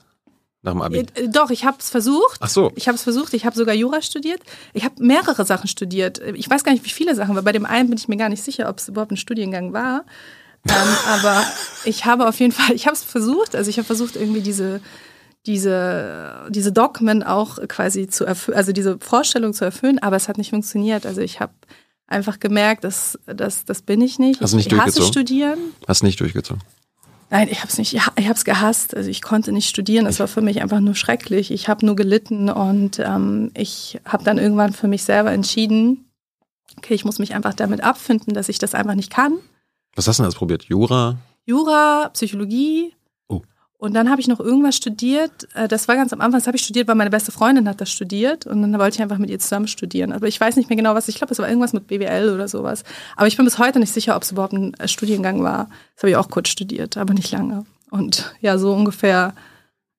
nach 0.64 0.72
dem 0.72 0.82
Abi? 0.82 1.00
Äh, 1.00 1.28
doch, 1.30 1.52
ich 1.52 1.66
habe 1.66 1.78
es 1.80 1.90
versucht. 1.90 2.40
Ach 2.40 2.50
so. 2.50 2.72
Ich 2.76 2.88
habe 2.88 2.96
es 2.96 3.04
versucht. 3.04 3.34
Ich 3.34 3.46
habe 3.46 3.56
sogar 3.56 3.76
Jura 3.76 4.02
studiert. 4.02 4.42
Ich 4.74 4.84
habe 4.84 4.96
mehrere 5.04 5.46
Sachen 5.46 5.68
studiert. 5.68 6.20
Ich 6.20 6.50
weiß 6.50 6.64
gar 6.64 6.72
nicht, 6.72 6.86
wie 6.86 6.90
viele 6.90 7.16
Sachen, 7.16 7.36
weil 7.36 7.44
bei 7.44 7.52
dem 7.52 7.66
einen 7.66 7.90
bin 7.90 7.98
ich 7.98 8.08
mir 8.08 8.18
gar 8.18 8.30
nicht 8.30 8.44
sicher, 8.44 8.70
ob 8.70 8.80
es 8.80 8.88
überhaupt 8.88 9.12
ein 9.12 9.18
Studiengang 9.18 9.74
war. 9.74 10.06
ähm, 10.68 10.98
aber 11.08 11.44
ich 11.86 12.06
habe 12.06 12.28
auf 12.28 12.40
jeden 12.40 12.54
Fall, 12.54 12.76
ich 12.76 12.88
habe 12.88 12.96
es 12.96 13.04
versucht. 13.04 13.56
Also 13.56 13.70
ich 13.70 13.78
habe 13.78 13.86
versucht, 13.86 14.16
irgendwie 14.16 14.42
diese 14.42 14.80
diese, 15.46 16.46
diese 16.50 16.72
Dogmen 16.72 17.24
auch 17.24 17.60
quasi 17.68 18.08
zu 18.08 18.26
erfüllen, 18.26 18.58
also 18.58 18.72
diese 18.72 18.98
Vorstellung 19.00 19.54
zu 19.54 19.66
erfüllen, 19.66 20.00
aber 20.00 20.16
es 20.16 20.30
hat 20.30 20.38
nicht 20.38 20.52
funktioniert. 20.52 21.06
Also 21.06 21.22
ich 21.22 21.40
habe 21.40 21.54
einfach 22.08 22.40
gemerkt, 22.40 22.84
dass 22.84 23.20
das, 23.26 23.66
das 23.66 23.82
bin 23.82 24.02
ich 24.02 24.20
nicht. 24.20 24.42
Hast 24.42 24.54
du 24.54 24.58
nicht 24.58 24.72
ich 24.72 24.74
hasse 24.74 25.00
durchgezogen? 25.00 25.12
studieren. 25.12 25.60
Hast 25.88 26.04
nicht 26.04 26.20
durchgezogen. 26.20 26.64
Nein, 27.30 27.48
ich 27.50 27.60
habe 27.60 27.70
es 27.70 27.78
nicht. 27.80 27.94
Ich 27.94 28.02
habe 28.06 28.36
es 28.36 28.46
gehasst. 28.46 28.96
Also 28.96 29.10
ich 29.10 29.22
konnte 29.22 29.52
nicht 29.52 29.68
studieren. 29.68 30.06
Das 30.06 30.20
war 30.20 30.28
für 30.28 30.42
mich 30.42 30.62
einfach 30.62 30.80
nur 30.80 30.94
schrecklich. 30.94 31.50
Ich 31.50 31.68
habe 31.68 31.86
nur 31.86 31.96
gelitten 31.96 32.50
und 32.50 33.00
ähm, 33.00 33.50
ich 33.56 34.00
habe 34.06 34.24
dann 34.24 34.38
irgendwann 34.38 34.72
für 34.72 34.88
mich 34.88 35.04
selber 35.04 35.32
entschieden, 35.32 36.06
okay, 36.78 36.94
ich 36.94 37.06
muss 37.06 37.18
mich 37.20 37.34
einfach 37.34 37.56
damit 37.56 37.82
abfinden, 37.82 38.34
dass 38.34 38.50
ich 38.50 38.60
das 38.60 38.76
einfach 38.76 38.94
nicht 38.94 39.12
kann. 39.12 39.34
Was 39.96 40.08
hast 40.08 40.20
du 40.20 40.22
denn 40.22 40.26
alles 40.26 40.36
probiert? 40.36 40.66
Jura? 40.66 41.18
Jura, 41.46 42.10
Psychologie. 42.14 42.94
Und 43.84 43.94
dann 43.96 44.10
habe 44.10 44.22
ich 44.22 44.30
noch 44.30 44.40
irgendwas 44.40 44.78
studiert. 44.78 45.32
Äh, 45.56 45.68
Das 45.68 45.90
war 45.90 45.96
ganz 45.96 46.14
am 46.14 46.22
Anfang, 46.22 46.40
das 46.40 46.48
habe 46.48 46.56
ich 46.56 46.64
studiert, 46.64 46.88
weil 46.88 46.96
meine 46.96 47.10
beste 47.10 47.34
Freundin 47.34 47.68
hat 47.68 47.82
das 47.82 47.92
studiert. 47.92 48.46
Und 48.48 48.62
dann 48.62 48.80
wollte 48.80 48.96
ich 48.96 49.02
einfach 49.02 49.18
mit 49.18 49.30
ihr 49.30 49.40
zusammen 49.40 49.68
studieren. 49.68 50.14
Aber 50.14 50.26
ich 50.28 50.40
weiß 50.40 50.56
nicht 50.56 50.70
mehr 50.70 50.78
genau 50.78 50.96
was. 50.96 51.10
Ich 51.10 51.16
glaube, 51.16 51.34
es 51.34 51.40
war 51.40 51.50
irgendwas 51.50 51.74
mit 51.74 51.88
BWL 51.88 52.30
oder 52.34 52.48
sowas. 52.48 52.86
Aber 53.18 53.28
ich 53.28 53.36
bin 53.36 53.44
bis 53.44 53.58
heute 53.60 53.80
nicht 53.80 53.94
sicher, 53.94 54.16
ob 54.16 54.24
es 54.24 54.32
überhaupt 54.32 54.54
ein 54.54 54.74
äh, 54.76 54.88
Studiengang 54.88 55.44
war. 55.44 55.68
Das 55.96 56.04
habe 56.04 56.12
ich 56.12 56.16
auch 56.16 56.30
kurz 56.30 56.48
studiert, 56.48 56.96
aber 56.96 57.14
nicht 57.14 57.30
lange. 57.34 57.66
Und 57.92 58.34
ja, 58.40 58.58
so 58.58 58.72
ungefähr. 58.74 59.34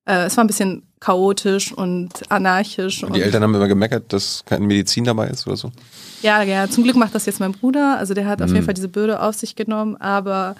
Äh, 0.05 0.25
es 0.25 0.35
war 0.35 0.43
ein 0.43 0.47
bisschen 0.47 0.81
chaotisch 0.99 1.71
und 1.71 2.09
anarchisch. 2.31 3.03
Und 3.03 3.15
die 3.15 3.21
Eltern 3.21 3.43
haben 3.43 3.53
immer 3.53 3.67
gemeckert, 3.67 4.11
dass 4.11 4.43
keine 4.47 4.65
Medizin 4.65 5.03
dabei 5.03 5.27
ist 5.27 5.45
oder 5.45 5.57
so. 5.57 5.71
Ja, 6.23 6.41
ja, 6.41 6.67
zum 6.67 6.83
Glück 6.83 6.95
macht 6.95 7.13
das 7.13 7.27
jetzt 7.27 7.39
mein 7.39 7.51
Bruder. 7.51 7.97
Also 7.99 8.15
der 8.15 8.25
hat 8.25 8.41
auf 8.41 8.49
Mhm. 8.49 8.55
jeden 8.55 8.65
Fall 8.65 8.73
diese 8.73 8.87
Bürde 8.89 9.21
auf 9.21 9.35
sich 9.35 9.55
genommen. 9.55 9.95
Aber 9.97 10.55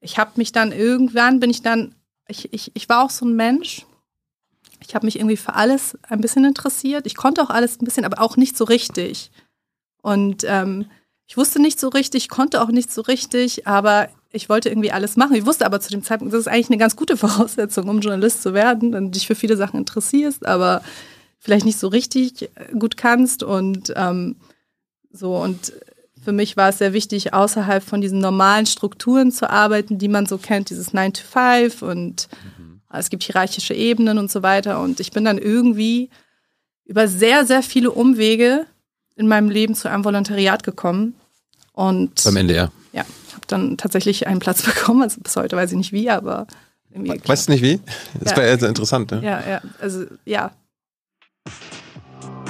ich 0.00 0.16
habe 0.16 0.30
mich 0.36 0.52
dann 0.52 0.70
irgendwann, 0.70 1.40
bin 1.40 1.50
ich 1.50 1.62
dann, 1.62 1.96
ich, 2.28 2.52
ich, 2.52 2.70
ich 2.74 2.88
war 2.88 3.04
auch 3.04 3.10
so 3.10 3.26
ein 3.26 3.34
Mensch. 3.34 3.86
Ich 4.86 4.94
habe 4.94 5.06
mich 5.06 5.16
irgendwie 5.16 5.36
für 5.36 5.54
alles 5.54 5.98
ein 6.08 6.20
bisschen 6.20 6.44
interessiert. 6.44 7.06
Ich 7.06 7.16
konnte 7.16 7.42
auch 7.42 7.50
alles 7.50 7.80
ein 7.80 7.84
bisschen, 7.84 8.04
aber 8.04 8.22
auch 8.22 8.36
nicht 8.36 8.56
so 8.56 8.64
richtig. 8.64 9.30
Und 10.02 10.44
ähm, 10.44 10.86
ich 11.26 11.36
wusste 11.36 11.60
nicht 11.60 11.80
so 11.80 11.88
richtig, 11.88 12.28
konnte 12.28 12.62
auch 12.62 12.68
nicht 12.68 12.92
so 12.92 13.02
richtig, 13.02 13.66
aber 13.66 14.08
ich 14.30 14.48
wollte 14.48 14.68
irgendwie 14.68 14.92
alles 14.92 15.16
machen. 15.16 15.34
Ich 15.34 15.46
wusste 15.46 15.66
aber 15.66 15.80
zu 15.80 15.90
dem 15.90 16.02
Zeitpunkt, 16.02 16.32
das 16.32 16.40
ist 16.40 16.48
eigentlich 16.48 16.70
eine 16.70 16.78
ganz 16.78 16.96
gute 16.96 17.16
Voraussetzung, 17.18 17.88
um 17.88 18.00
Journalist 18.00 18.42
zu 18.42 18.54
werden, 18.54 18.92
wenn 18.92 19.06
du 19.06 19.10
dich 19.10 19.26
für 19.26 19.34
viele 19.34 19.56
Sachen 19.56 19.78
interessierst, 19.78 20.46
aber 20.46 20.82
vielleicht 21.38 21.66
nicht 21.66 21.78
so 21.78 21.88
richtig 21.88 22.50
gut 22.78 22.96
kannst. 22.96 23.42
Und 23.42 23.92
ähm, 23.96 24.36
so, 25.10 25.36
und 25.36 25.72
für 26.28 26.32
mich 26.34 26.58
war 26.58 26.68
es 26.68 26.76
sehr 26.76 26.92
wichtig, 26.92 27.32
außerhalb 27.32 27.82
von 27.82 28.02
diesen 28.02 28.18
normalen 28.18 28.66
Strukturen 28.66 29.32
zu 29.32 29.48
arbeiten, 29.48 29.96
die 29.96 30.08
man 30.08 30.26
so 30.26 30.36
kennt, 30.36 30.68
dieses 30.68 30.92
9 30.92 31.14
to 31.14 31.22
5 31.24 31.80
und 31.80 32.28
es 32.92 33.08
gibt 33.08 33.22
hierarchische 33.22 33.72
Ebenen 33.72 34.18
und 34.18 34.30
so 34.30 34.42
weiter. 34.42 34.78
Und 34.82 35.00
ich 35.00 35.10
bin 35.10 35.24
dann 35.24 35.38
irgendwie 35.38 36.10
über 36.84 37.08
sehr, 37.08 37.46
sehr 37.46 37.62
viele 37.62 37.90
Umwege 37.92 38.66
in 39.16 39.26
meinem 39.26 39.48
Leben 39.48 39.74
zu 39.74 39.88
einem 39.88 40.04
Volontariat 40.04 40.64
gekommen. 40.64 41.14
Und 41.72 42.22
Beim 42.24 42.36
NDR. 42.36 42.70
ja, 42.92 43.04
habe 43.32 43.46
dann 43.46 43.78
tatsächlich 43.78 44.26
einen 44.26 44.40
Platz 44.40 44.60
bekommen. 44.66 45.00
Also 45.02 45.22
bis 45.22 45.34
heute 45.34 45.56
weiß 45.56 45.70
ich 45.70 45.78
nicht 45.78 45.92
wie, 45.92 46.10
aber. 46.10 46.46
Weißt 46.94 47.48
du 47.48 47.52
nicht 47.52 47.62
wie? 47.62 47.80
Das 48.20 48.32
Ja. 48.32 48.36
wäre 48.36 48.48
ja 48.50 48.58
sehr 48.58 48.68
interessant, 48.68 49.10
ne? 49.12 49.22
Ja, 49.24 49.42
ja, 49.48 49.62
also 49.80 50.04
ja, 50.26 50.50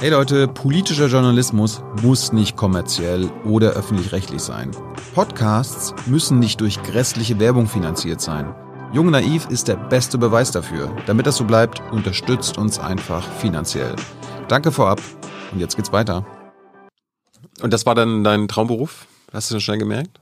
Hey 0.01 0.11
Leute, 0.11 0.47
politischer 0.47 1.07
Journalismus 1.07 1.83
muss 2.01 2.31
nicht 2.31 2.55
kommerziell 2.55 3.29
oder 3.43 3.71
öffentlich-rechtlich 3.71 4.41
sein. 4.41 4.71
Podcasts 5.13 5.93
müssen 6.05 6.39
nicht 6.39 6.61
durch 6.61 6.81
grässliche 6.83 7.37
Werbung 7.37 7.67
finanziert 7.67 8.21
sein. 8.21 8.55
Jung 8.93 9.11
Naiv 9.11 9.47
ist 9.49 9.67
der 9.67 9.75
beste 9.75 10.17
Beweis 10.17 10.51
dafür. 10.51 10.95
Damit 11.05 11.27
das 11.27 11.35
so 11.35 11.43
bleibt, 11.43 11.81
unterstützt 11.91 12.57
uns 12.57 12.79
einfach 12.79 13.29
finanziell. 13.39 13.93
Danke 14.47 14.71
vorab 14.71 15.01
und 15.51 15.59
jetzt 15.59 15.75
geht's 15.75 15.91
weiter. 15.91 16.25
Und 17.61 17.73
das 17.73 17.85
war 17.85 17.93
dann 17.93 18.23
dein 18.23 18.47
Traumberuf? 18.47 19.05
Hast 19.33 19.51
du 19.51 19.55
das 19.55 19.63
schnell 19.63 19.79
gemerkt? 19.79 20.21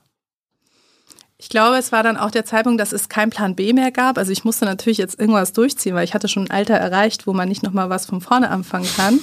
Ich 1.38 1.50
glaube, 1.50 1.78
es 1.78 1.92
war 1.92 2.02
dann 2.02 2.18
auch 2.18 2.32
der 2.32 2.46
Zeitpunkt, 2.46 2.82
dass 2.82 2.94
es 2.94 3.10
keinen 3.10 3.30
Plan 3.30 3.54
B 3.54 3.74
mehr 3.74 3.92
gab. 3.92 4.18
Also 4.18 4.32
ich 4.32 4.44
musste 4.44 4.66
natürlich 4.66 4.98
jetzt 4.98 5.20
irgendwas 5.20 5.54
durchziehen, 5.54 5.94
weil 5.94 6.04
ich 6.04 6.16
hatte 6.16 6.28
schon 6.28 6.46
ein 6.46 6.52
Alter 6.52 6.74
erreicht, 6.74 7.28
wo 7.28 7.34
man 7.34 7.48
nicht 7.48 7.62
nochmal 7.62 7.92
was 7.92 8.08
von 8.08 8.22
vorne 8.22 8.50
anfangen 8.50 8.90
kann. 8.98 9.20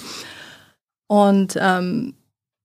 Und 1.07 1.57
ähm, 1.61 2.15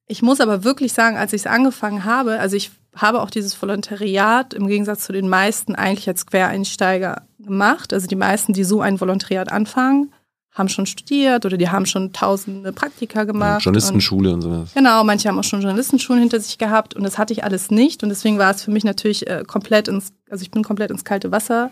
ich 0.07 0.21
muss 0.21 0.41
aber 0.41 0.63
wirklich 0.63 0.93
sagen, 0.93 1.17
als 1.17 1.33
ich 1.33 1.41
es 1.41 1.47
angefangen 1.47 2.03
habe, 2.05 2.39
also 2.39 2.55
ich 2.55 2.71
habe 2.95 3.21
auch 3.21 3.29
dieses 3.29 3.59
Volontariat 3.61 4.53
im 4.53 4.67
Gegensatz 4.67 5.05
zu 5.05 5.13
den 5.13 5.29
meisten 5.29 5.75
eigentlich 5.75 6.07
als 6.07 6.25
Quereinsteiger 6.25 7.23
gemacht. 7.37 7.93
Also 7.93 8.07
die 8.07 8.15
meisten, 8.15 8.53
die 8.53 8.63
so 8.63 8.81
ein 8.81 8.99
Volontariat 8.99 9.51
anfangen, 9.51 10.11
haben 10.51 10.67
schon 10.67 10.87
studiert 10.87 11.45
oder 11.45 11.57
die 11.57 11.69
haben 11.69 11.85
schon 11.85 12.11
tausende 12.11 12.73
Praktika 12.73 13.23
gemacht. 13.23 13.57
und- 13.57 13.65
Journalistenschule 13.65 14.33
und 14.33 14.41
sowas. 14.41 14.71
Genau, 14.73 15.03
manche 15.03 15.29
haben 15.29 15.37
auch 15.37 15.43
schon 15.43 15.61
Journalistenschulen 15.61 16.21
hinter 16.21 16.39
sich 16.39 16.57
gehabt 16.57 16.95
und 16.95 17.03
das 17.03 17.17
hatte 17.19 17.31
ich 17.33 17.43
alles 17.43 17.69
nicht 17.69 18.01
und 18.01 18.09
deswegen 18.09 18.39
war 18.39 18.51
es 18.51 18.63
für 18.63 18.71
mich 18.71 18.83
natürlich 18.83 19.27
äh, 19.27 19.43
komplett 19.47 19.87
ins, 19.87 20.11
also 20.29 20.41
ich 20.41 20.49
bin 20.51 20.63
komplett 20.63 20.89
ins 20.89 21.05
kalte 21.05 21.31
Wasser 21.31 21.69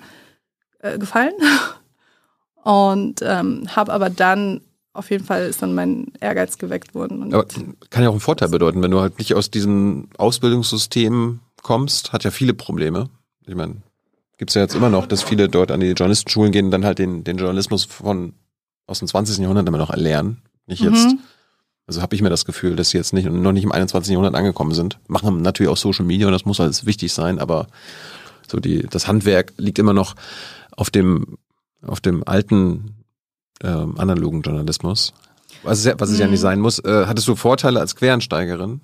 äh, 0.80 1.00
gefallen 1.00 1.34
und 2.64 3.22
ähm, 3.24 3.68
habe 3.76 3.92
aber 3.94 4.10
dann 4.10 4.62
auf 4.98 5.12
jeden 5.12 5.24
Fall 5.24 5.46
ist 5.46 5.62
dann 5.62 5.76
mein 5.76 6.08
Ehrgeiz 6.20 6.58
geweckt 6.58 6.96
worden. 6.96 7.34
Aber 7.34 7.46
kann 7.90 8.04
ja 8.04 8.10
auch 8.10 8.14
einen 8.14 8.20
Vorteil 8.20 8.50
bedeuten, 8.50 8.82
wenn 8.82 8.92
du 8.92 9.00
halt 9.00 9.20
nicht 9.20 9.36
aus 9.36 9.52
diesem 9.52 10.10
Ausbildungssystem 10.18 11.40
kommst, 11.62 12.14
hat 12.14 12.24
ja 12.24 12.32
viele 12.32 12.54
Probleme. 12.54 13.10
Ich 13.46 13.56
meine, 13.56 13.78
gibt's 14.38 14.56
ja 14.56 14.62
jetzt 14.62 14.76
immer 14.76 14.90
noch, 14.90 15.06
dass 15.06 15.22
viele 15.22 15.50
dort 15.50 15.72
an 15.72 15.82
die 15.82 15.92
Journalistenschulen 15.92 16.52
gehen 16.52 16.66
und 16.66 16.72
dann 16.72 16.84
halt 16.84 16.98
den, 16.98 17.24
den 17.24 17.38
Journalismus 17.38 17.86
von 17.86 18.34
aus 18.88 19.00
dem 19.00 19.08
20. 19.08 19.38
Jahrhundert 19.38 19.68
immer 19.68 19.78
noch 19.78 19.92
erlernen. 19.92 20.42
Nicht 20.66 20.82
jetzt. 20.82 21.06
Mhm. 21.06 21.20
Also 21.86 22.02
habe 22.02 22.16
ich 22.16 22.22
mir 22.22 22.30
das 22.30 22.46
Gefühl, 22.46 22.76
dass 22.76 22.90
sie 22.90 22.98
jetzt 22.98 23.14
nicht 23.14 23.30
noch 23.30 23.52
nicht 23.52 23.64
im 23.64 23.72
21. 23.72 24.12
Jahrhundert 24.12 24.36
angekommen 24.36 24.74
sind. 24.74 25.00
Machen 25.08 25.42
natürlich 25.42 25.72
auch 25.72 25.78
Social 25.78 26.06
Media 26.06 26.28
und 26.28 26.34
das 26.34 26.46
muss 26.46 26.60
alles 26.60 26.86
wichtig 26.86 27.14
sein, 27.14 27.40
aber 27.40 27.68
so 28.48 28.60
die, 28.60 28.82
das 28.82 29.08
Handwerk 29.08 29.54
liegt 29.58 29.80
immer 29.80 29.94
noch 29.94 30.16
auf 30.72 30.90
dem, 30.90 31.38
auf 31.86 32.02
dem 32.02 32.28
alten 32.28 32.97
ähm, 33.64 33.98
analogen 34.00 34.42
Journalismus. 34.42 35.14
Was 35.64 35.80
es, 35.80 35.86
ja, 35.86 35.94
was 35.98 36.10
es 36.10 36.20
ja 36.20 36.26
Mhm. 36.26 36.32
nicht 36.32 36.42
sein 36.42 36.60
muss. 36.60 36.80
Äh, 36.80 37.06
hattest 37.08 37.28
du 37.28 37.36
Vorteile 37.36 37.80
als 37.80 37.96
Quereinsteigerin? 37.96 38.82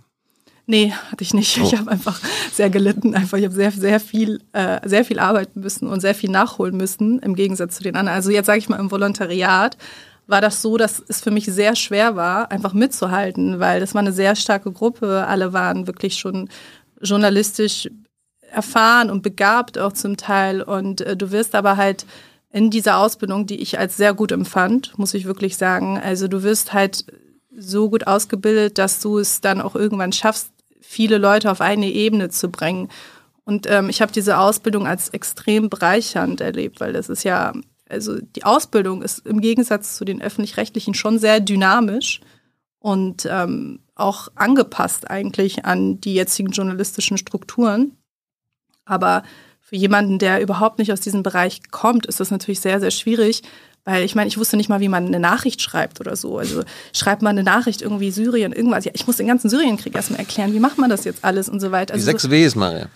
Nee, 0.66 0.92
hatte 1.12 1.24
ich 1.24 1.34
nicht. 1.34 1.60
Oh. 1.62 1.66
Ich 1.66 1.78
habe 1.78 1.92
einfach 1.92 2.20
sehr 2.54 2.70
gelitten. 2.70 3.16
Einfach, 3.16 3.38
ich 3.38 3.44
habe 3.44 3.54
sehr, 3.54 3.72
sehr 3.72 4.00
viel, 4.00 4.40
äh, 4.54 4.80
sehr 4.88 5.04
viel 5.04 5.20
arbeiten 5.20 5.60
müssen 5.60 5.88
und 5.88 6.00
sehr 6.00 6.16
viel 6.16 6.30
nachholen 6.32 6.78
müssen 6.78 7.20
im 7.20 7.36
Gegensatz 7.36 7.76
zu 7.76 7.84
den 7.84 7.96
anderen. 7.96 8.16
Also 8.16 8.32
jetzt 8.32 8.46
sage 8.46 8.60
ich 8.60 8.70
mal 8.70 8.80
im 8.80 8.90
Volontariat 8.90 9.78
war 10.26 10.40
das 10.40 10.62
so, 10.62 10.78
dass 10.78 11.04
es 11.06 11.20
für 11.20 11.32
mich 11.32 11.46
sehr 11.46 11.76
schwer 11.76 12.16
war, 12.16 12.50
einfach 12.50 12.72
mitzuhalten, 12.74 13.60
weil 13.60 13.82
das 13.82 13.94
war 13.94 14.00
eine 14.00 14.14
sehr 14.14 14.38
starke 14.38 14.72
Gruppe. 14.72 15.28
Alle 15.28 15.52
waren 15.52 15.86
wirklich 15.86 16.16
schon 16.16 16.48
journalistisch 17.02 17.90
erfahren 18.50 19.10
und 19.10 19.22
begabt 19.22 19.78
auch 19.78 19.92
zum 19.92 20.16
Teil. 20.16 20.62
Und 20.62 21.02
äh, 21.02 21.18
du 21.18 21.32
wirst 21.32 21.56
aber 21.56 21.76
halt 21.76 22.06
in 22.54 22.70
dieser 22.70 23.00
Ausbildung, 23.00 23.48
die 23.48 23.60
ich 23.60 23.80
als 23.80 23.98
sehr 23.98 24.14
gut 24.14 24.32
empfand, 24.32 24.98
muss 24.98 25.16
ich 25.16 25.26
wirklich 25.26 25.58
sagen. 25.58 25.98
Also 25.98 26.28
du 26.28 26.44
wirst 26.44 26.72
halt 26.72 27.06
so 27.56 27.90
gut 27.90 28.06
ausgebildet, 28.06 28.78
dass 28.78 29.00
du 29.02 29.18
es 29.18 29.42
dann 29.42 29.60
auch 29.60 29.76
irgendwann 29.76 30.14
schaffst, 30.14 30.52
viele 30.80 31.18
Leute 31.18 31.50
auf 31.50 31.62
eine 31.62 31.90
Ebene 31.90 32.30
zu 32.30 32.50
bringen. 32.50 32.90
Und 33.44 33.66
ähm, 33.70 33.90
ich 33.90 34.04
habe 34.04 34.12
diese 34.12 34.38
Ausbildung 34.38 34.86
als 34.86 35.10
extrem 35.10 35.68
bereichernd 35.68 36.42
erlebt, 36.42 36.80
weil 36.80 36.94
das 36.94 37.10
ist 37.10 37.24
ja, 37.24 37.54
also 37.90 38.20
die 38.22 38.44
Ausbildung 38.44 39.02
ist 39.02 39.26
im 39.26 39.42
Gegensatz 39.42 39.98
zu 39.98 40.06
den 40.06 40.22
öffentlich-rechtlichen 40.22 40.94
schon 40.94 41.18
sehr 41.18 41.40
dynamisch 41.40 42.22
und 42.78 43.28
ähm, 43.30 43.80
auch 43.96 44.28
angepasst 44.36 45.10
eigentlich 45.10 45.66
an 45.66 46.00
die 46.00 46.14
jetzigen 46.14 46.52
journalistischen 46.52 47.18
Strukturen. 47.18 47.98
Aber 48.86 49.24
für 49.74 49.78
jemanden, 49.78 50.20
der 50.20 50.40
überhaupt 50.40 50.78
nicht 50.78 50.94
aus 50.94 51.00
diesem 51.00 51.24
Bereich 51.24 51.62
kommt, 51.72 52.06
ist 52.06 52.20
das 52.20 52.30
natürlich 52.30 52.60
sehr, 52.60 52.80
sehr 52.80 52.92
schwierig, 52.92 53.42
weil 53.86 54.04
ich 54.04 54.14
meine, 54.14 54.28
ich 54.28 54.38
wusste 54.38 54.56
nicht 54.56 54.70
mal, 54.70 54.82
wie 54.82 54.88
man 54.88 55.08
eine 55.08 55.20
Nachricht 55.20 55.64
schreibt 55.64 56.00
oder 56.00 56.16
so. 56.16 56.38
Also 56.38 56.62
schreibt 56.94 57.24
man 57.24 57.32
eine 57.32 57.42
Nachricht 57.42 57.82
irgendwie 57.82 58.12
Syrien, 58.12 58.54
irgendwas. 58.54 58.86
Ja, 58.86 58.92
ich 58.94 59.08
muss 59.08 59.18
den 59.18 59.26
ganzen 59.26 59.50
Syrienkrieg 59.50 59.96
erstmal 59.96 60.20
erklären, 60.20 60.54
wie 60.54 60.60
macht 60.60 60.78
man 60.78 60.92
das 60.92 61.06
jetzt 61.06 61.26
alles 61.26 61.50
und 61.50 61.60
so 61.60 61.72
weiter. 61.72 61.96
Die 61.96 62.02
Also 62.02 62.06
sechs 62.06 62.30
Ws, 62.30 62.54
Maria. 62.54 62.88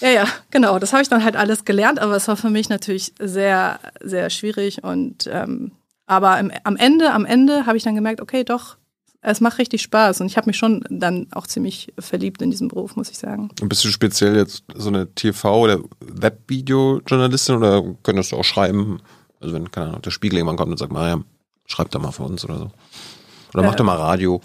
ja, 0.00 0.08
ja, 0.08 0.24
genau. 0.50 0.78
Das 0.78 0.94
habe 0.94 1.02
ich 1.02 1.10
dann 1.10 1.22
halt 1.22 1.36
alles 1.36 1.66
gelernt, 1.66 1.98
aber 1.98 2.16
es 2.16 2.26
war 2.28 2.38
für 2.38 2.48
mich 2.48 2.70
natürlich 2.70 3.12
sehr, 3.20 3.78
sehr 4.00 4.30
schwierig. 4.30 4.82
Und 4.82 5.28
ähm, 5.30 5.72
aber 6.06 6.40
im, 6.40 6.50
am 6.64 6.76
Ende, 6.76 7.12
am 7.12 7.26
Ende 7.26 7.66
habe 7.66 7.76
ich 7.76 7.82
dann 7.82 7.94
gemerkt, 7.94 8.22
okay, 8.22 8.42
doch, 8.42 8.78
es 9.24 9.40
macht 9.40 9.58
richtig 9.58 9.82
Spaß. 9.82 10.20
Und 10.20 10.26
ich 10.26 10.36
habe 10.36 10.48
mich 10.48 10.56
schon 10.56 10.84
dann 10.90 11.28
auch 11.32 11.46
ziemlich 11.46 11.92
verliebt 11.98 12.42
in 12.42 12.50
diesen 12.50 12.68
Beruf, 12.68 12.96
muss 12.96 13.10
ich 13.10 13.18
sagen. 13.18 13.50
Und 13.60 13.68
bist 13.68 13.84
du 13.84 13.88
speziell 13.88 14.36
jetzt 14.36 14.64
so 14.74 14.88
eine 14.88 15.04
TV- 15.06 15.48
oder 15.62 15.78
Webvideo-Journalistin 16.00 17.56
oder 17.56 17.82
könntest 18.02 18.32
du 18.32 18.36
auch 18.36 18.44
schreiben? 18.44 19.00
Also 19.40 19.54
wenn, 19.54 19.70
keine 19.70 19.88
Ahnung, 19.88 20.02
der 20.02 20.10
Spiegel 20.10 20.38
irgendwann 20.38 20.56
kommt 20.56 20.70
und 20.72 20.78
sagt, 20.78 20.92
Maria, 20.92 21.22
schreib 21.66 21.90
da 21.90 21.98
mal 21.98 22.12
für 22.12 22.24
uns 22.24 22.44
oder 22.44 22.58
so. 22.58 22.70
Oder 23.54 23.62
mach 23.64 23.74
Äh, 23.74 23.76
doch 23.76 23.84
mal 23.84 23.96
Radio. 23.96 24.40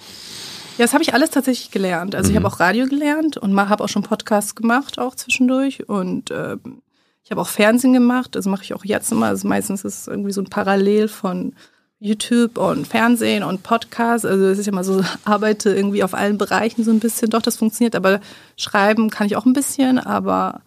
Ja, 0.78 0.86
das 0.86 0.94
habe 0.94 1.04
ich 1.04 1.14
alles 1.14 1.32
tatsächlich 1.32 1.72
gelernt. 1.72 2.14
Also 2.16 2.30
ich 2.30 2.36
Mhm. 2.36 2.44
habe 2.44 2.54
auch 2.54 2.60
Radio 2.60 2.86
gelernt 2.86 3.38
und 3.38 3.58
habe 3.60 3.84
auch 3.84 3.90
schon 3.90 4.04
Podcasts 4.04 4.56
gemacht, 4.56 5.00
auch 5.00 5.16
zwischendurch. 5.16 5.88
Und 5.90 6.32
ähm, 6.32 6.82
Ich 7.24 7.32
habe 7.32 7.42
auch 7.42 7.50
Fernsehen 7.50 7.92
gemacht, 7.92 8.36
das 8.36 8.46
mache 8.46 8.64
ich 8.64 8.74
auch 8.74 8.86
jetzt 8.86 9.12
immer. 9.12 9.26
Also 9.26 9.50
meistens 9.50 9.84
ist 9.84 10.00
es 10.02 10.08
irgendwie 10.08 10.32
so 10.32 10.40
ein 10.40 10.50
Parallel 10.50 11.10
von 11.10 11.56
YouTube 12.00 12.58
und 12.58 12.88
Fernsehen 12.88 13.44
und 13.44 13.64
Podcast. 13.64 14.26
Also 14.26 14.46
es 14.46 14.60
ist 14.60 14.66
ja 14.66 14.72
mal 14.72 14.84
so, 14.84 15.04
arbeite 15.24 15.74
irgendwie 15.74 16.04
auf 16.04 16.14
allen 16.14 16.38
Bereichen 16.38 16.84
so 16.84 16.92
ein 16.92 17.00
bisschen. 17.00 17.30
Doch, 17.30 17.42
das 17.42 17.58
funktioniert, 17.58 17.96
aber 17.96 18.20
schreiben 18.56 19.10
kann 19.10 19.28
ich 19.28 19.36
auch 19.36 19.46
ein 19.46 19.54
bisschen, 19.54 20.00
aber 20.00 20.62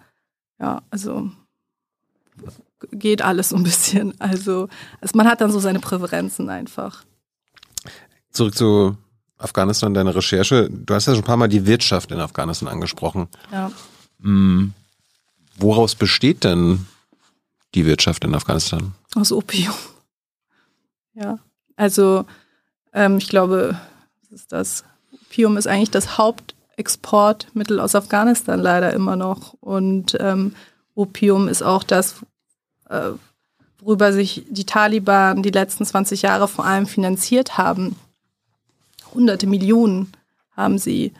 ja, 0.58 0.82
also 0.90 1.30
geht 2.92 3.22
alles 3.22 3.50
so 3.50 3.56
ein 3.56 3.62
bisschen. 3.62 4.14
Also, 4.18 4.68
also 5.00 5.16
man 5.16 5.28
hat 5.28 5.40
dann 5.40 5.50
so 5.50 5.60
seine 5.60 5.80
Präferenzen 5.80 6.48
einfach. 6.48 7.04
Zurück 8.30 8.54
zu 8.54 8.96
Afghanistan, 9.38 9.94
deine 9.94 10.14
Recherche. 10.14 10.68
Du 10.70 10.94
hast 10.94 11.06
ja 11.06 11.14
schon 11.14 11.22
ein 11.22 11.26
paar 11.26 11.36
Mal 11.36 11.48
die 11.48 11.66
Wirtschaft 11.66 12.10
in 12.10 12.20
Afghanistan 12.20 12.68
angesprochen. 12.68 13.28
Ja. 13.50 13.72
Hm. 14.22 14.74
Woraus 15.56 15.94
besteht 15.94 16.44
denn 16.44 16.86
die 17.74 17.86
Wirtschaft 17.86 18.24
in 18.24 18.34
Afghanistan? 18.34 18.92
Aus 19.14 19.32
Opium. 19.32 19.74
Ja, 21.14 21.38
also 21.76 22.24
ähm, 22.92 23.18
ich 23.18 23.28
glaube, 23.28 23.78
was 24.22 24.32
ist 24.32 24.52
das? 24.52 24.84
Opium 25.12 25.56
ist 25.56 25.66
eigentlich 25.66 25.90
das 25.90 26.18
Hauptexportmittel 26.18 27.80
aus 27.80 27.94
Afghanistan 27.94 28.60
leider 28.60 28.92
immer 28.92 29.16
noch. 29.16 29.54
Und 29.60 30.16
ähm, 30.20 30.54
Opium 30.94 31.48
ist 31.48 31.62
auch 31.62 31.82
das, 31.82 32.16
äh, 32.88 33.10
worüber 33.80 34.12
sich 34.12 34.44
die 34.48 34.66
Taliban 34.66 35.42
die 35.42 35.50
letzten 35.50 35.84
20 35.84 36.22
Jahre 36.22 36.48
vor 36.48 36.64
allem 36.64 36.86
finanziert 36.86 37.58
haben. 37.58 37.96
Hunderte 39.14 39.46
Millionen 39.46 40.12
haben 40.52 40.78
sie 40.78 41.12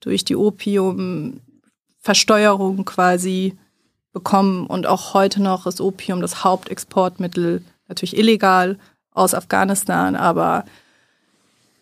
durch 0.00 0.24
die 0.24 0.36
Opiumversteuerung 0.36 2.84
quasi 2.84 3.56
bekommen. 4.12 4.66
Und 4.66 4.86
auch 4.86 5.14
heute 5.14 5.42
noch 5.42 5.66
ist 5.66 5.80
Opium 5.80 6.20
das 6.20 6.44
Hauptexportmittel, 6.44 7.64
natürlich 7.88 8.16
illegal 8.16 8.78
aus 9.18 9.34
Afghanistan, 9.34 10.16
aber 10.16 10.64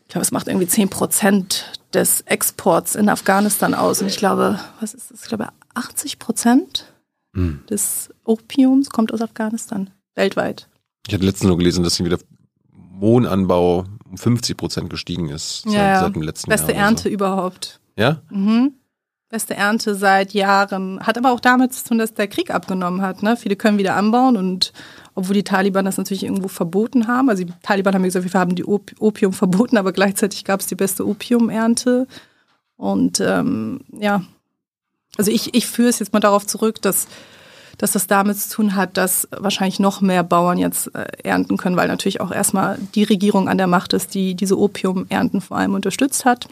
ich 0.03 0.09
glaube, 0.13 0.23
es 0.23 0.33
macht 0.33 0.49
irgendwie 0.49 0.67
10 0.69 0.89
Prozent 0.89 1.73
des 1.93 2.21
Exports 2.23 2.95
in 2.95 3.09
Afghanistan 3.09 3.75
aus. 3.75 4.01
Und 4.03 4.09
ich 4.09 4.17
glaube, 4.19 4.59
was 4.81 4.95
ist 4.95 5.11
das? 5.11 5.23
Ich 5.23 5.29
glaube, 5.29 5.49
80 5.75 6.19
Prozent 6.19 6.93
Hm. 7.35 7.61
des 7.69 8.09
Opiums 8.25 8.89
kommt 8.91 9.13
aus 9.13 9.21
Afghanistan, 9.21 9.91
weltweit. 10.15 10.69
Ich 11.07 11.13
hatte 11.15 11.25
letztens 11.25 11.49
nur 11.49 11.59
gelesen, 11.59 11.85
dass 11.85 12.03
wieder 12.03 12.19
Mohnanbau 12.73 13.85
um 14.11 14.17
50 14.17 14.57
Prozent 14.57 14.91
gestiegen 14.91 15.29
ist 15.29 15.63
seit, 15.63 15.73
Ja, 15.73 16.01
seit 16.01 16.15
dem 16.15 16.23
letzten 16.23 16.49
Beste 16.51 16.69
Jahr. 16.73 16.77
oder 16.79 16.87
Ernte 16.87 17.09
überhaupt. 17.09 17.81
So. 17.97 18.03
Ja? 18.03 18.23
Mhm. 18.31 18.75
Beste 19.29 19.55
Ernte 19.57 19.95
seit 19.97 20.33
Jahren. 20.35 21.01
Hat 21.05 21.19
aber 21.19 21.33
auch 21.33 21.41
damit 21.41 21.75
zu 21.75 21.85
tun, 21.85 21.99
dass 21.99 22.15
der 22.15 22.29
Krieg 22.29 22.51
abgenommen 22.55 23.03
hat. 23.03 23.23
Ne? 23.23 23.37
Viele 23.37 23.57
können 23.57 23.77
wieder 23.79 23.97
anbauen 23.97 24.37
und 24.37 24.73
obwohl 25.17 25.35
die 25.35 25.43
Taliban 25.45 25.87
das 25.87 25.97
natürlich 25.97 26.25
irgendwo 26.25 26.47
verboten 26.47 27.09
haben. 27.09 27.31
Also 27.31 27.43
die 27.43 27.53
Taliban 27.63 27.95
haben 27.95 28.03
gesagt, 28.03 28.31
wir 28.31 28.39
haben 28.39 28.55
die 28.55 28.67
Op 28.67 28.93
Opium 29.01 29.33
verboten, 29.33 29.79
aber 29.79 29.93
gleichzeitig 29.93 30.45
gab 30.45 30.61
es 30.61 30.67
die 30.67 30.75
beste 30.75 31.07
Opiumernte. 31.09 32.07
Und 32.77 33.21
ähm, 33.21 33.81
ja, 33.99 34.23
also 35.17 35.31
ich, 35.31 35.55
ich 35.55 35.67
führe 35.67 35.89
es 35.89 35.99
jetzt 36.01 36.13
mal 36.13 36.21
darauf 36.21 36.47
zurück, 36.47 36.83
dass, 36.83 37.09
dass 37.79 37.93
das 37.93 38.07
damit 38.07 38.39
zu 38.39 38.57
tun 38.57 38.77
hat, 38.77 38.99
dass 38.99 39.27
wahrscheinlich 39.31 39.81
noch 39.81 40.03
mehr 40.03 40.23
Bauern 40.23 40.59
jetzt 40.59 40.95
äh, 40.95 41.07
ernten 41.25 41.57
können, 41.57 41.77
weil 41.77 41.89
natürlich 41.89 42.21
auch 42.21 42.31
erstmal 42.31 42.79
die 42.95 43.05
Regierung 43.05 43.49
an 43.49 43.57
der 43.57 43.69
Macht 43.69 43.95
ist, 43.95 44.13
die 44.15 44.35
diese 44.35 44.59
Opiumernten 44.59 45.41
vor 45.41 45.57
allem 45.57 45.73
unterstützt 45.73 46.27
hat. 46.27 46.47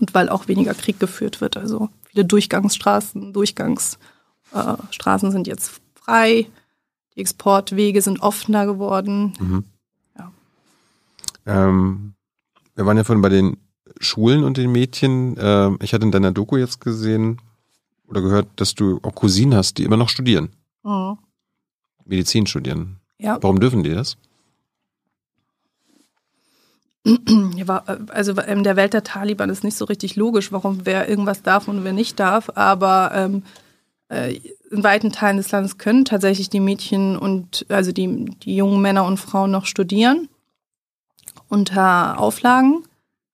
Und 0.00 0.14
weil 0.14 0.28
auch 0.28 0.46
weniger 0.46 0.74
Krieg 0.74 1.00
geführt 1.00 1.40
wird. 1.40 1.56
Also 1.56 1.88
viele 2.04 2.24
Durchgangsstraßen, 2.24 3.32
Durchgangsstraßen 3.32 3.98
äh, 5.28 5.32
sind 5.32 5.48
jetzt 5.48 5.80
frei. 5.96 6.46
Die 7.16 7.20
Exportwege 7.20 8.02
sind 8.02 8.20
offener 8.20 8.66
geworden. 8.66 9.32
Mhm. 9.38 9.64
Ja. 10.18 10.32
Ähm, 11.46 12.14
wir 12.74 12.86
waren 12.86 12.96
ja 12.96 13.04
vorhin 13.04 13.22
bei 13.22 13.28
den 13.28 13.56
Schulen 14.00 14.42
und 14.44 14.56
den 14.56 14.72
Mädchen. 14.72 15.36
Ähm, 15.38 15.78
ich 15.80 15.92
hatte 15.94 16.04
in 16.04 16.10
deiner 16.12 16.32
Doku 16.32 16.56
jetzt 16.56 16.80
gesehen 16.80 17.40
oder 18.08 18.20
gehört, 18.20 18.48
dass 18.56 18.74
du 18.74 18.98
auch 19.02 19.14
Cousinen 19.14 19.54
hast, 19.54 19.78
die 19.78 19.84
immer 19.84 19.96
noch 19.96 20.08
studieren, 20.08 20.50
Mhm. 20.82 21.18
Medizin 22.04 22.46
studieren. 22.46 22.96
Ja. 23.18 23.38
Warum 23.40 23.60
dürfen 23.60 23.82
die 23.84 23.94
das? 23.94 24.16
War- 27.66 27.84
Also 28.10 28.32
in 28.40 28.64
der 28.64 28.76
Welt 28.76 28.92
der 28.94 29.04
Taliban 29.04 29.50
ist 29.50 29.62
nicht 29.64 29.76
so 29.76 29.84
richtig 29.84 30.16
logisch, 30.16 30.52
warum 30.52 30.84
wer 30.86 31.08
irgendwas 31.08 31.42
darf 31.42 31.68
und 31.68 31.84
wer 31.84 31.92
nicht 31.92 32.18
darf. 32.18 32.50
Aber 32.54 33.10
ähm, 33.14 33.42
äh, 34.08 34.40
in 34.74 34.84
weiten 34.84 35.12
Teilen 35.12 35.36
des 35.36 35.50
Landes 35.50 35.78
können 35.78 36.04
tatsächlich 36.04 36.50
die 36.50 36.60
Mädchen 36.60 37.16
und 37.16 37.64
also 37.68 37.92
die, 37.92 38.26
die 38.42 38.56
jungen 38.56 38.82
Männer 38.82 39.04
und 39.04 39.18
Frauen 39.18 39.50
noch 39.50 39.66
studieren 39.66 40.28
unter 41.48 42.18
Auflagen. 42.18 42.84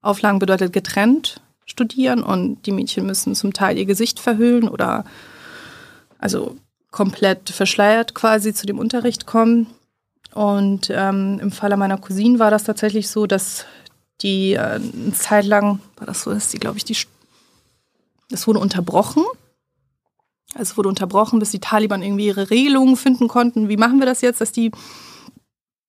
Auflagen 0.03 0.39
bedeutet 0.39 0.73
getrennt 0.73 1.41
studieren 1.67 2.23
und 2.23 2.67
die 2.67 2.73
Mädchen 2.73 3.07
müssen 3.07 3.35
zum 3.35 3.53
Teil 3.53 3.79
ihr 3.79 3.87
Gesicht 3.87 4.19
verhüllen 4.19 4.69
oder 4.69 5.05
also 6.19 6.57
komplett 6.91 7.51
verschleiert 7.51 8.15
quasi 8.15 8.53
zu 8.53 8.67
dem 8.67 8.79
Unterricht 8.79 9.27
kommen. 9.27 9.69
Und 10.35 10.91
ähm, 10.91 11.39
im 11.41 11.53
Falle 11.53 11.77
meiner 11.77 11.99
Cousine 11.99 12.39
war 12.39 12.51
das 12.51 12.65
tatsächlich 12.65 13.09
so, 13.09 13.27
dass 13.27 13.67
die 14.21 14.55
äh, 14.55 14.59
eine 14.59 15.13
Zeit 15.13 15.45
lang, 15.45 15.81
war 15.97 16.07
das 16.07 16.23
so, 16.23 16.33
dass 16.33 16.49
die, 16.51 16.59
glaube 16.59 16.79
ich, 16.79 16.85
die, 16.85 16.97
das 18.29 18.47
wurde 18.47 18.59
unterbrochen. 18.59 19.25
Also 20.55 20.73
es 20.73 20.77
wurde 20.77 20.89
unterbrochen, 20.89 21.39
bis 21.39 21.51
die 21.51 21.61
Taliban 21.61 22.03
irgendwie 22.03 22.27
ihre 22.27 22.51
Regelungen 22.51 22.97
finden 22.97 23.29
konnten. 23.29 23.69
Wie 23.69 23.77
machen 23.77 23.99
wir 23.99 24.07
das 24.07 24.21
jetzt, 24.21 24.41
dass 24.41 24.53
die, 24.53 24.73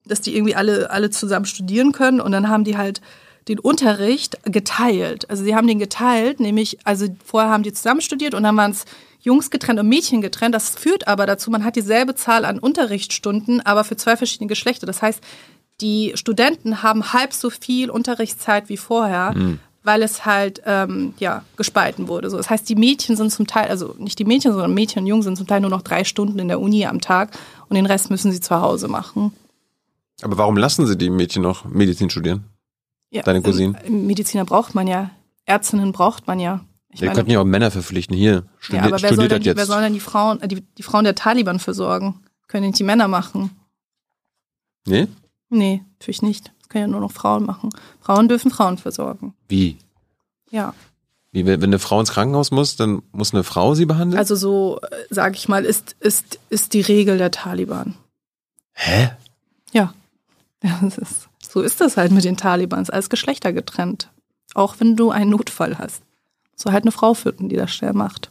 dass 0.06 0.22
die 0.22 0.36
irgendwie 0.36 0.56
alle, 0.56 0.92
alle 0.92 1.10
zusammen 1.10 1.46
studieren 1.46 1.92
können? 1.92 2.22
Und 2.22 2.32
dann 2.32 2.50
haben 2.50 2.64
die 2.64 2.78
halt 2.78 3.02
den 3.48 3.60
Unterricht 3.60 4.38
geteilt. 4.44 5.30
Also 5.30 5.44
sie 5.44 5.56
haben 5.56 5.68
den 5.68 5.80
geteilt, 5.80 6.40
nämlich, 6.40 6.78
also 6.84 7.08
vorher 7.26 7.50
haben 7.50 7.64
die 7.64 7.74
zusammen 7.74 8.02
studiert 8.02 8.34
und 8.34 8.44
dann 8.44 8.56
waren 8.56 8.72
es 8.72 8.86
Jungs 9.20 9.50
getrennt 9.50 9.80
und 9.80 9.88
Mädchen 9.88 10.22
getrennt. 10.22 10.54
Das 10.54 10.70
führt 10.70 11.08
aber 11.08 11.26
dazu, 11.26 11.50
man 11.52 11.64
hat 11.64 11.76
dieselbe 11.76 12.16
Zahl 12.16 12.46
an 12.46 12.60
Unterrichtsstunden, 12.60 13.62
aber 13.62 13.84
für 13.84 13.96
zwei 13.96 14.16
verschiedene 14.16 14.48
Geschlechter. 14.48 14.86
Das 14.86 15.02
heißt, 15.02 15.22
die 15.80 16.12
Studenten 16.16 16.84
haben 16.84 17.14
halb 17.14 17.34
so 17.34 17.50
viel 17.50 17.90
Unterrichtszeit 17.90 18.70
wie 18.70 18.78
vorher, 18.78 19.34
weil 19.84 20.04
es 20.04 20.26
halt 20.26 20.62
ähm, 20.66 21.14
ja 21.18 21.44
gespalten 21.58 22.08
wurde. 22.08 22.30
So, 22.30 22.38
das 22.38 22.50
heißt, 22.50 22.68
die 22.70 22.76
Mädchen 22.76 23.16
sind 23.16 23.32
zum 23.32 23.48
Teil, 23.48 23.70
also 23.70 23.96
nicht 23.98 24.20
die 24.20 24.26
Mädchen, 24.26 24.52
sondern 24.52 24.74
Mädchen 24.74 25.02
und 25.02 25.08
Jungen 25.08 25.24
sind 25.24 25.38
zum 25.38 25.48
Teil 25.48 25.62
nur 25.62 25.70
noch 25.70 25.82
drei 25.82 26.04
Stunden 26.04 26.40
in 26.40 26.48
der 26.48 26.60
Uni 26.60 26.86
am 26.86 27.02
Tag 27.02 27.38
und 27.68 27.76
den 27.76 27.86
Rest 27.86 28.10
müssen 28.10 28.32
sie 28.32 28.40
zu 28.40 28.62
Hause 28.62 28.88
machen. 28.88 29.34
Aber 30.22 30.38
warum 30.38 30.58
lassen 30.58 30.86
sie 30.86 30.98
die 30.98 31.10
Mädchen 31.10 31.42
noch 31.42 31.66
Medizin 31.66 32.10
studieren? 32.10 32.46
Ja, 33.10 33.24
Deine 33.24 33.42
Cousine? 33.42 33.80
ähm, 33.86 34.06
Mediziner 34.06 34.46
braucht 34.46 34.76
man 34.76 34.88
ja, 34.88 35.10
Ärztinnen 35.46 35.92
braucht 35.92 36.28
man 36.28 36.40
ja. 36.40 36.62
Ich 36.94 37.02
Wir 37.02 37.12
könnten 37.12 37.32
ja 37.32 37.40
auch 37.40 37.46
Männer 37.46 37.72
verpflichten. 37.72 38.16
Hier, 38.16 38.44
studi 38.60 38.78
ja, 38.78 38.84
aber 38.84 38.92
wer 38.92 39.00
soll, 39.00 39.08
studiert 39.10 39.32
denn 39.32 39.40
das 39.40 39.44
die, 39.44 39.56
wer 39.56 39.64
jetzt. 39.64 39.68
soll 39.68 39.82
denn 39.82 39.94
die 39.94 40.00
Frauen, 40.00 40.42
äh, 40.42 40.48
die, 40.48 40.62
die 40.62 40.84
Frauen 40.84 41.06
der 41.06 41.16
Taliban 41.16 41.60
versorgen? 41.60 42.20
Können 42.48 42.68
nicht 42.68 42.80
die 42.80 42.84
Männer 42.84 43.08
machen? 43.08 43.52
Nee? 44.86 45.08
Nee, 45.50 45.84
natürlich 45.94 46.22
nicht. 46.22 46.52
Das 46.72 46.74
können 46.74 46.84
ja 46.84 46.88
nur 46.88 47.02
noch 47.02 47.12
Frauen 47.12 47.46
machen. 47.46 47.70
Frauen 48.00 48.30
dürfen 48.30 48.50
Frauen 48.50 48.78
versorgen. 48.78 49.34
Wie? 49.50 49.78
Ja. 50.52 50.74
Wie, 51.34 51.46
wenn 51.46 51.62
eine 51.62 51.80
Frau 51.80 52.00
ins 52.00 52.12
Krankenhaus 52.12 52.52
muss, 52.52 52.78
dann 52.78 53.02
muss 53.12 53.34
eine 53.34 53.44
Frau 53.44 53.76
sie 53.76 53.86
behandeln? 53.86 54.18
Also 54.18 54.38
so, 54.38 54.80
sage 55.10 55.36
ich 55.36 55.50
mal, 55.50 55.66
ist, 55.66 55.98
ist, 56.00 56.40
ist 56.50 56.74
die 56.74 56.80
Regel 56.80 57.18
der 57.18 57.30
Taliban. 57.30 57.96
Hä? 58.74 59.12
Ja. 59.74 59.94
Das 60.82 60.98
ist, 60.98 61.28
so 61.42 61.62
ist 61.62 61.82
das 61.82 61.98
halt 61.98 62.14
mit 62.14 62.24
den 62.24 62.38
Talibans, 62.38 62.90
als 62.90 63.10
Geschlechter 63.10 63.52
getrennt. 63.52 64.10
Auch 64.54 64.76
wenn 64.80 64.96
du 64.96 65.12
einen 65.12 65.32
Notfall 65.32 65.78
hast. 65.78 66.04
So 66.56 66.72
halt 66.72 66.86
eine 66.86 66.94
Frau 66.94 67.16
führen, 67.16 67.50
die 67.50 67.58
das 67.58 67.74
schnell 67.74 67.94
macht. 67.94 68.30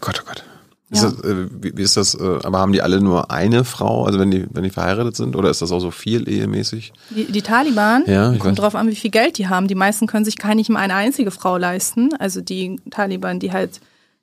Gott, 0.00 0.22
oh 0.22 0.28
Gott. 0.28 0.44
Ist 0.90 1.02
Ja. 1.02 1.10
das, 1.10 1.20
äh, 1.24 1.46
wie, 1.62 1.76
wie 1.76 1.82
ist 1.82 1.96
das, 1.98 2.14
äh, 2.14 2.38
aber 2.44 2.58
haben 2.58 2.72
die 2.72 2.80
alle 2.80 3.00
nur 3.00 3.30
eine 3.30 3.64
Frau, 3.64 4.04
also 4.06 4.18
wenn 4.18 4.30
die, 4.30 4.46
wenn 4.50 4.62
die 4.62 4.70
verheiratet 4.70 5.16
sind, 5.16 5.36
oder 5.36 5.50
ist 5.50 5.60
das 5.60 5.70
auch 5.70 5.80
so 5.80 5.90
viel 5.90 6.26
ehemäßig? 6.28 6.92
Die, 7.10 7.26
die 7.30 7.42
Taliban, 7.42 8.04
Ja, 8.06 8.34
kommt 8.36 8.58
drauf 8.58 8.74
an, 8.74 8.88
wie 8.88 8.96
viel 8.96 9.10
Geld 9.10 9.36
die 9.38 9.48
haben. 9.48 9.68
Die 9.68 9.74
meisten 9.74 10.06
können 10.06 10.24
sich 10.24 10.36
gar 10.38 10.54
nicht 10.54 10.70
mal 10.70 10.80
eine 10.80 10.94
einzige 10.94 11.30
Frau 11.30 11.58
leisten. 11.58 12.14
Also 12.18 12.40
die 12.40 12.80
Taliban, 12.90 13.38
die 13.38 13.52
halt, 13.52 13.80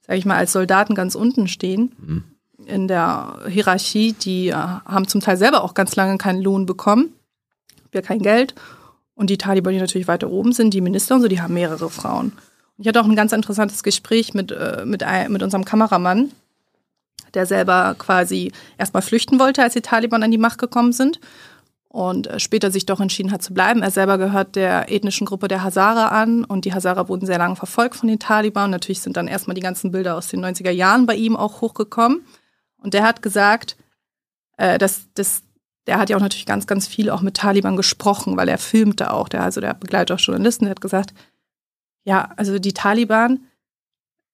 sage 0.08 0.18
ich 0.18 0.26
mal, 0.26 0.38
als 0.38 0.54
Soldaten 0.54 0.96
ganz 0.96 1.14
unten 1.14 1.48
stehen 1.48 1.92
Mhm. 2.00 2.24
in 2.66 2.88
der 2.88 3.42
Hierarchie, 3.48 4.14
die 4.14 4.48
äh, 4.50 4.54
haben 4.54 5.08
zum 5.08 5.22
Teil 5.22 5.38
selber 5.38 5.64
auch 5.64 5.76
ganz 5.76 5.96
lange 5.96 6.18
keinen 6.18 6.42
Lohn 6.42 6.66
bekommen, 6.66 7.14
ja 7.94 8.02
kein 8.02 8.20
Geld. 8.20 8.56
Und 9.14 9.30
die 9.30 9.38
Taliban, 9.38 9.74
die 9.74 9.80
natürlich 9.80 10.08
weiter 10.08 10.30
oben 10.32 10.52
sind, 10.52 10.74
die 10.74 10.82
Minister 10.82 11.14
und 11.16 11.22
so, 11.22 11.28
die 11.28 11.42
haben 11.42 11.54
mehrere 11.54 11.90
Frauen. 11.92 12.32
Ich 12.78 12.88
hatte 12.88 13.00
auch 13.00 13.06
ein 13.06 13.16
ganz 13.16 13.32
interessantes 13.34 13.84
Gespräch 13.84 14.34
mit, 14.34 14.52
äh, 14.52 14.84
mit, 14.86 15.04
mit 15.30 15.44
unserem 15.44 15.64
Kameramann, 15.64 16.32
der 17.34 17.46
selber 17.46 17.96
quasi 17.98 18.52
erstmal 18.78 19.02
flüchten 19.02 19.40
wollte, 19.40 19.62
als 19.62 19.74
die 19.74 19.82
Taliban 19.82 20.24
an 20.24 20.32
die 20.32 20.38
Macht 20.38 20.58
gekommen 20.58 20.94
sind. 20.94 21.20
und 21.90 22.28
äh, 22.28 22.40
später 22.40 22.72
sich 22.72 22.86
doch 22.86 23.00
entschieden 23.00 23.32
hat 23.32 23.42
zu 23.42 23.54
bleiben. 23.54 23.82
Er 23.82 23.92
selber 23.92 24.18
gehört 24.18 24.56
der 24.56 24.92
ethnischen 24.92 25.26
Gruppe 25.26 25.48
der 25.48 25.64
Hazara 25.64 26.10
an 26.10 26.44
und 26.44 26.66
die 26.66 26.74
Hazara 26.74 27.08
wurden 27.08 27.26
sehr 27.26 27.38
lange 27.38 27.56
verfolgt 27.56 27.96
von 27.96 28.10
den 28.10 28.20
Taliban. 28.20 28.70
Natürlich 28.70 29.02
sind 29.02 29.16
dann 29.16 29.30
erstmal 29.30 29.56
die 29.56 29.62
ganzen 29.62 29.92
Bilder 29.92 30.18
aus 30.18 30.28
den 30.28 30.44
90er 30.44 30.72
Jahren 30.72 31.06
bei 31.06 31.16
ihm 31.16 31.38
auch 31.38 31.62
hochgekommen. 31.62 32.26
Und 32.78 32.94
der 32.94 33.04
hat 33.04 33.22
gesagt, 33.22 33.78
äh, 34.58 34.78
dass, 34.78 35.08
dass 35.14 35.44
der 35.88 36.00
hat 36.00 36.10
ja 36.10 36.18
auch 36.18 36.22
natürlich 36.22 36.46
ganz, 36.46 36.68
ganz 36.68 36.88
viel 36.88 37.10
auch 37.10 37.22
mit 37.22 37.38
Taliban 37.38 37.76
gesprochen, 37.76 38.38
weil 38.38 38.50
er 38.50 38.58
filmte 38.58 39.12
auch. 39.12 39.30
Der, 39.30 39.44
also 39.44 39.62
der 39.62 39.74
begleitet 39.74 40.16
auch 40.16 40.20
Journalisten, 40.20 40.66
der 40.66 40.72
hat 40.72 40.82
gesagt, 40.82 41.14
ja, 42.04 42.32
also 42.36 42.60
die 42.60 42.74
Taliban, 42.74 43.46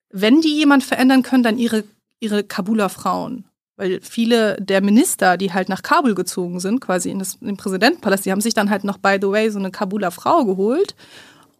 wenn 0.09 0.41
die 0.41 0.55
jemand 0.55 0.83
verändern 0.83 1.23
können, 1.23 1.43
dann 1.43 1.57
ihre, 1.57 1.83
ihre 2.21 2.43
Kabuler 2.43 2.87
Frauen. 2.87 3.45
Weil 3.75 3.99
viele 4.01 4.57
der 4.61 4.81
Minister, 4.81 5.37
die 5.37 5.53
halt 5.53 5.67
nach 5.67 5.81
Kabul 5.81 6.13
gezogen 6.13 6.59
sind, 6.59 6.79
quasi 6.81 7.09
in, 7.09 7.19
das, 7.19 7.35
in 7.41 7.47
den 7.47 7.57
Präsidentenpalast, 7.57 8.25
die 8.25 8.31
haben 8.31 8.41
sich 8.41 8.53
dann 8.53 8.69
halt 8.69 8.83
noch, 8.83 8.99
by 8.99 9.17
the 9.19 9.27
way, 9.27 9.49
so 9.49 9.59
eine 9.59 9.71
Kabuler 9.71 10.11
Frau 10.11 10.45
geholt. 10.45 10.95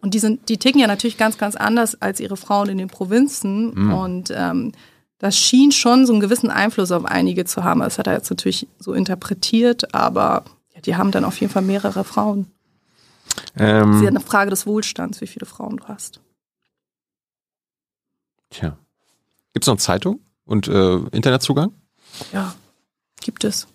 Und 0.00 0.14
die 0.14 0.18
sind, 0.18 0.48
die 0.48 0.56
ticken 0.56 0.80
ja 0.80 0.86
natürlich 0.86 1.18
ganz, 1.18 1.36
ganz 1.36 1.56
anders 1.56 2.00
als 2.00 2.20
ihre 2.20 2.36
Frauen 2.36 2.68
in 2.68 2.78
den 2.78 2.88
Provinzen. 2.88 3.74
Mhm. 3.74 3.92
Und 3.92 4.32
ähm, 4.34 4.72
das 5.18 5.36
schien 5.36 5.72
schon 5.72 6.06
so 6.06 6.12
einen 6.12 6.20
gewissen 6.20 6.50
Einfluss 6.50 6.92
auf 6.92 7.04
einige 7.04 7.44
zu 7.44 7.64
haben. 7.64 7.80
Das 7.80 7.98
hat 7.98 8.06
er 8.06 8.14
jetzt 8.14 8.30
natürlich 8.30 8.68
so 8.78 8.92
interpretiert, 8.92 9.94
aber 9.94 10.44
die 10.84 10.96
haben 10.96 11.10
dann 11.10 11.24
auf 11.24 11.40
jeden 11.40 11.52
Fall 11.52 11.62
mehrere 11.62 12.04
Frauen. 12.04 12.46
Ähm, 13.56 13.88
das 13.88 13.96
ist 13.96 14.02
ja 14.02 14.08
eine 14.08 14.20
Frage 14.20 14.50
des 14.50 14.66
Wohlstands, 14.66 15.20
wie 15.20 15.26
viele 15.26 15.46
Frauen 15.46 15.78
du 15.78 15.84
hast. 15.86 16.20
Tja. 18.50 18.76
Gibt 19.52 19.64
es 19.64 19.66
noch 19.66 19.76
Zeitung 19.76 20.20
und 20.44 20.68
äh, 20.68 20.96
Internetzugang? 21.12 21.72
Ja, 22.32 22.54
gibt 23.20 23.44
es. 23.44 23.66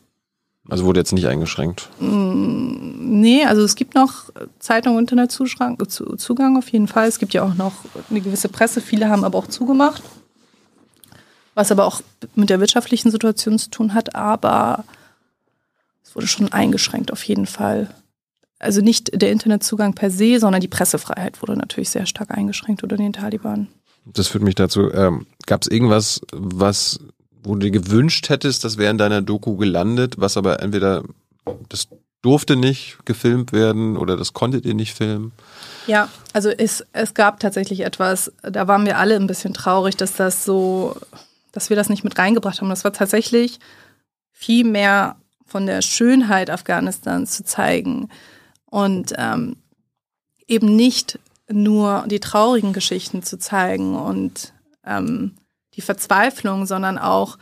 Also 0.70 0.84
wurde 0.86 1.00
jetzt 1.00 1.14
nicht 1.14 1.28
eingeschränkt? 1.28 1.90
Mm, 2.00 3.20
nee, 3.22 3.46
also 3.46 3.64
es 3.64 3.76
gibt 3.76 3.96
noch 3.96 4.26
Zeitung 4.60 4.96
und 4.96 5.12
Internetzugang 5.12 6.58
auf 6.58 6.70
jeden 6.70 6.88
Fall. 6.88 7.08
Es 7.08 7.20
gibt 7.20 7.34
ja 7.34 7.44
auch 7.44 7.56
noch 7.56 7.74
eine 8.10 8.20
gewisse 8.22 8.50
Presse. 8.50 8.82
Viele 8.82 9.10
haben 9.10 9.24
aber 9.24 9.38
auch 9.38 9.48
zugemacht 9.48 10.04
was 11.58 11.72
aber 11.72 11.86
auch 11.86 12.02
mit 12.36 12.52
der 12.52 12.60
wirtschaftlichen 12.60 13.10
Situation 13.10 13.58
zu 13.58 13.72
tun 13.72 13.96
hat, 13.96 14.14
aber 14.14 14.86
es 16.04 16.16
wurde 16.16 16.28
schon 16.28 16.54
eingeschränkt 16.54 17.12
auf 17.12 17.24
jeden 17.24 17.48
Fall. 17.48 17.90
Also 18.60 18.82
nicht 18.82 19.20
der 19.20 19.32
Internetzugang 19.32 19.96
per 19.96 20.12
se, 20.12 20.40
sondern 20.40 20.62
die 20.62 20.68
Pressefreiheit 20.68 21.42
wurde 21.42 21.58
natürlich 21.58 21.90
sehr 21.90 22.06
stark 22.06 22.30
eingeschränkt 22.30 22.84
unter 22.84 22.96
den 22.96 23.12
Taliban. 23.12 23.70
Das 24.14 24.28
führt 24.28 24.44
mich 24.44 24.56
dazu, 24.56 24.92
ähm, 24.94 25.26
gab 25.46 25.62
es 25.62 25.68
irgendwas, 25.68 26.22
was, 26.32 27.00
wo 27.44 27.56
du 27.56 27.60
dir 27.60 27.72
gewünscht 27.72 28.30
hättest, 28.30 28.64
das 28.64 28.78
wäre 28.78 28.92
in 28.92 28.98
deiner 28.98 29.22
Doku 29.22 29.58
gelandet, 29.58 30.16
was 30.18 30.38
aber 30.38 30.62
entweder 30.62 31.04
das 31.70 31.88
durfte 32.22 32.56
nicht 32.56 32.98
gefilmt 33.06 33.54
werden 33.54 33.96
oder 33.96 34.18
das 34.18 34.34
konntet 34.34 34.66
ihr 34.66 34.74
nicht 34.74 34.94
filmen? 34.94 35.32
Ja, 35.86 36.10
also 36.34 36.50
es, 36.50 36.86
es 36.94 37.14
gab 37.14 37.40
tatsächlich 37.40 37.82
etwas, 37.82 38.32
da 38.42 38.68
waren 38.68 38.86
wir 38.86 38.98
alle 38.98 39.16
ein 39.16 39.28
bisschen 39.28 39.54
traurig, 39.54 39.96
dass 39.96 40.14
das 40.14 40.44
so 40.44 40.96
dass 41.58 41.72
wir 41.72 41.76
das 41.76 41.90
nicht 41.90 42.04
mit 42.04 42.20
reingebracht 42.20 42.62
haben. 42.62 42.70
Das 42.70 42.84
war 42.84 42.94
tatsächlich 42.94 43.60
viel 44.32 44.64
mehr 44.64 45.16
von 45.48 45.66
der 45.66 45.82
Schönheit 45.82 46.52
Afghanistans 46.52 47.36
zu 47.36 47.44
zeigen 47.44 48.10
und 48.66 49.14
ähm, 49.18 49.56
eben 50.48 50.76
nicht 50.76 51.20
nur 51.52 52.06
die 52.08 52.20
traurigen 52.20 52.74
Geschichten 52.74 53.24
zu 53.24 53.38
zeigen 53.38 53.96
und 53.96 54.54
ähm, 54.86 55.36
die 55.74 55.82
Verzweiflung, 55.82 56.66
sondern 56.66 56.98
auch 56.98 57.38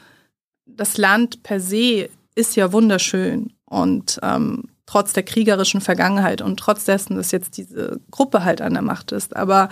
das 0.66 0.98
Land 0.98 1.44
per 1.44 1.60
se 1.60 2.10
ist 2.36 2.56
ja 2.56 2.72
wunderschön 2.72 3.54
und 3.66 4.20
ähm, 4.24 4.70
trotz 4.86 5.14
der 5.14 5.24
kriegerischen 5.24 5.82
Vergangenheit 5.82 6.42
und 6.42 6.60
trotz 6.60 6.86
dessen, 6.86 7.16
dass 7.16 7.32
jetzt 7.32 7.58
diese 7.58 8.00
Gruppe 8.12 8.44
halt 8.44 8.62
an 8.62 8.74
der 8.74 8.84
Macht 8.84 9.12
ist. 9.12 9.36
Aber 9.36 9.70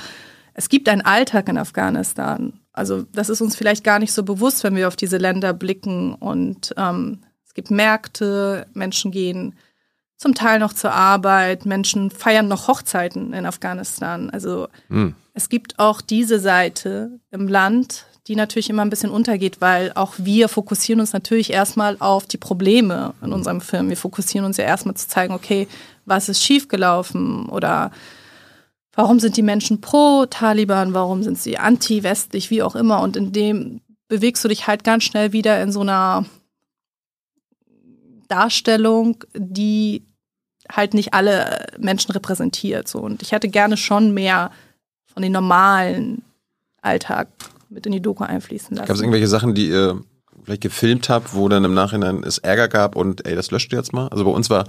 es 0.54 0.70
gibt 0.70 0.90
einen 0.90 1.02
Alltag 1.02 1.50
in 1.50 1.58
Afghanistan 1.58 2.60
also 2.74 3.04
das 3.12 3.30
ist 3.30 3.40
uns 3.40 3.56
vielleicht 3.56 3.84
gar 3.84 4.00
nicht 4.00 4.12
so 4.12 4.24
bewusst, 4.24 4.64
wenn 4.64 4.76
wir 4.76 4.88
auf 4.88 4.96
diese 4.96 5.18
Länder 5.18 5.54
blicken. 5.54 6.16
Und 6.16 6.74
ähm, 6.76 7.20
es 7.46 7.54
gibt 7.54 7.72
Märkte, 7.72 8.66
Menschen 8.74 9.12
gehen 9.12 9.56
zum 10.18 10.36
Teil 10.36 10.60
noch 10.60 10.74
zur 10.74 10.94
Arbeit, 10.94 11.66
Menschen 11.66 12.10
feiern 12.12 12.48
noch 12.48 12.68
Hochzeiten 12.68 13.34
in 13.34 13.46
Afghanistan. 13.46 14.30
Also 14.30 14.68
mhm. 14.90 15.16
es 15.34 15.50
gibt 15.50 15.80
auch 15.80 16.02
diese 16.02 16.40
Seite 16.40 17.20
im 17.32 17.48
Land, 17.48 18.06
die 18.28 18.36
natürlich 18.36 18.70
immer 18.70 18.84
ein 18.84 18.90
bisschen 18.90 19.10
untergeht, 19.10 19.60
weil 19.60 19.92
auch 19.96 20.14
wir 20.18 20.48
fokussieren 20.48 21.02
uns 21.02 21.12
natürlich 21.12 21.52
erstmal 21.52 21.98
auf 22.00 22.26
die 22.26 22.38
Probleme 22.38 23.14
in 23.22 23.34
unserem 23.34 23.60
Film. 23.60 23.90
Wir 23.90 23.98
fokussieren 23.98 24.46
uns 24.46 24.58
ja 24.58 24.64
erstmal 24.64 24.96
zu 24.96 25.10
zeigen, 25.10 25.34
okay, 25.34 25.68
was 26.06 26.30
ist 26.30 26.42
schiefgelaufen 26.42 27.50
oder 27.50 27.92
warum 28.94 29.20
sind 29.20 29.36
die 29.36 29.42
Menschen 29.42 29.82
pro 29.82 30.26
Taliban, 30.26 30.94
warum 30.94 31.24
sind 31.24 31.38
sie 31.38 31.58
anti-westlich, 31.58 32.50
wie 32.50 32.64
auch 32.64 32.76
immer. 32.76 33.02
Und 33.02 33.18
in 33.18 33.34
dem 33.34 33.82
bewegst 34.08 34.44
du 34.44 34.48
dich 34.48 34.68
halt 34.68 34.84
ganz 34.84 35.04
schnell 35.04 35.34
wieder 35.34 35.62
in 35.62 35.72
so 35.72 35.82
einer 35.82 36.26
Darstellung, 38.28 39.24
die 39.36 40.06
halt 40.72 40.94
nicht 40.94 41.14
alle 41.14 41.68
Menschen 41.78 42.12
repräsentiert. 42.12 42.88
So. 42.88 43.00
Und 43.00 43.22
ich 43.22 43.32
hätte 43.32 43.50
gerne 43.50 43.78
schon 43.78 44.14
mehr 44.14 44.52
von 45.14 45.22
den 45.22 45.32
normalen 45.32 46.24
Alltag 46.82 47.28
mit 47.70 47.86
in 47.86 47.92
die 47.92 48.02
Doku 48.02 48.24
einfließen 48.24 48.76
lassen. 48.76 48.88
Gab 48.88 48.96
es 48.96 49.02
irgendwelche 49.02 49.28
Sachen, 49.28 49.54
die 49.54 49.70
ihr 49.70 50.02
vielleicht 50.44 50.62
gefilmt 50.62 51.10
habt, 51.10 51.34
wo 51.34 51.48
dann 51.50 51.64
im 51.64 51.74
Nachhinein 51.74 52.24
es 52.24 52.38
Ärger 52.38 52.68
gab 52.68 52.96
und 52.96 53.26
ey, 53.26 53.36
das 53.36 53.52
löscht 53.52 53.72
ihr 53.72 53.78
jetzt 53.78 53.94
mal? 53.94 54.08
Also 54.10 54.26
bei 54.26 54.32
uns 54.32 54.50
war, 54.50 54.66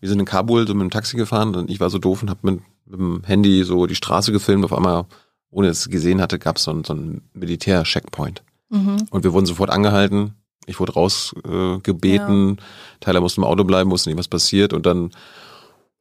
wir 0.00 0.08
sind 0.08 0.20
in 0.20 0.26
Kabul 0.26 0.66
so 0.66 0.74
mit 0.74 0.82
dem 0.82 0.90
Taxi 0.90 1.16
gefahren 1.16 1.54
und 1.54 1.70
ich 1.70 1.80
war 1.80 1.90
so 1.90 1.98
doof 1.98 2.22
und 2.22 2.30
hab 2.30 2.44
mit 2.44 2.60
mit 2.86 2.98
dem 2.98 3.22
Handy 3.24 3.64
so 3.64 3.86
die 3.86 3.94
Straße 3.94 4.32
gefilmt. 4.32 4.64
Auf 4.64 4.72
einmal, 4.72 5.06
ohne 5.50 5.68
dass 5.68 5.80
es 5.80 5.90
gesehen 5.90 6.20
hatte, 6.20 6.38
gab 6.38 6.56
es 6.56 6.64
so, 6.64 6.82
so 6.84 6.92
einen 6.92 7.28
Militär-Checkpoint. 7.32 8.42
Mhm. 8.70 9.06
Und 9.10 9.24
wir 9.24 9.32
wurden 9.32 9.46
sofort 9.46 9.70
angehalten. 9.70 10.34
Ich 10.66 10.80
wurde 10.80 10.94
rausgebeten. 10.94 12.48
Äh, 12.48 12.60
ja. 12.60 12.66
Tyler 13.00 13.20
musste 13.20 13.40
im 13.40 13.44
Auto 13.44 13.64
bleiben, 13.64 13.90
wusste 13.90 14.10
nicht, 14.10 14.18
was 14.18 14.28
passiert. 14.28 14.72
Und 14.72 14.86
dann 14.86 15.10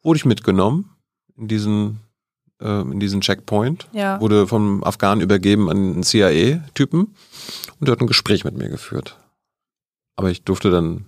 wurde 0.01 0.17
ich 0.17 0.25
mitgenommen 0.25 0.89
in 1.37 1.47
diesen, 1.47 1.99
äh, 2.61 2.81
in 2.81 2.99
diesen 2.99 3.21
Checkpoint. 3.21 3.87
Ja. 3.93 4.19
Wurde 4.21 4.47
vom 4.47 4.83
Afghanen 4.83 5.21
übergeben 5.21 5.69
an 5.69 5.77
einen 5.77 6.03
CIA-Typen. 6.03 7.01
Und 7.79 7.87
der 7.87 7.93
hat 7.93 8.01
ein 8.01 8.07
Gespräch 8.07 8.43
mit 8.43 8.57
mir 8.57 8.69
geführt. 8.69 9.17
Aber 10.15 10.29
ich 10.29 10.43
durfte 10.43 10.69
dann 10.69 11.05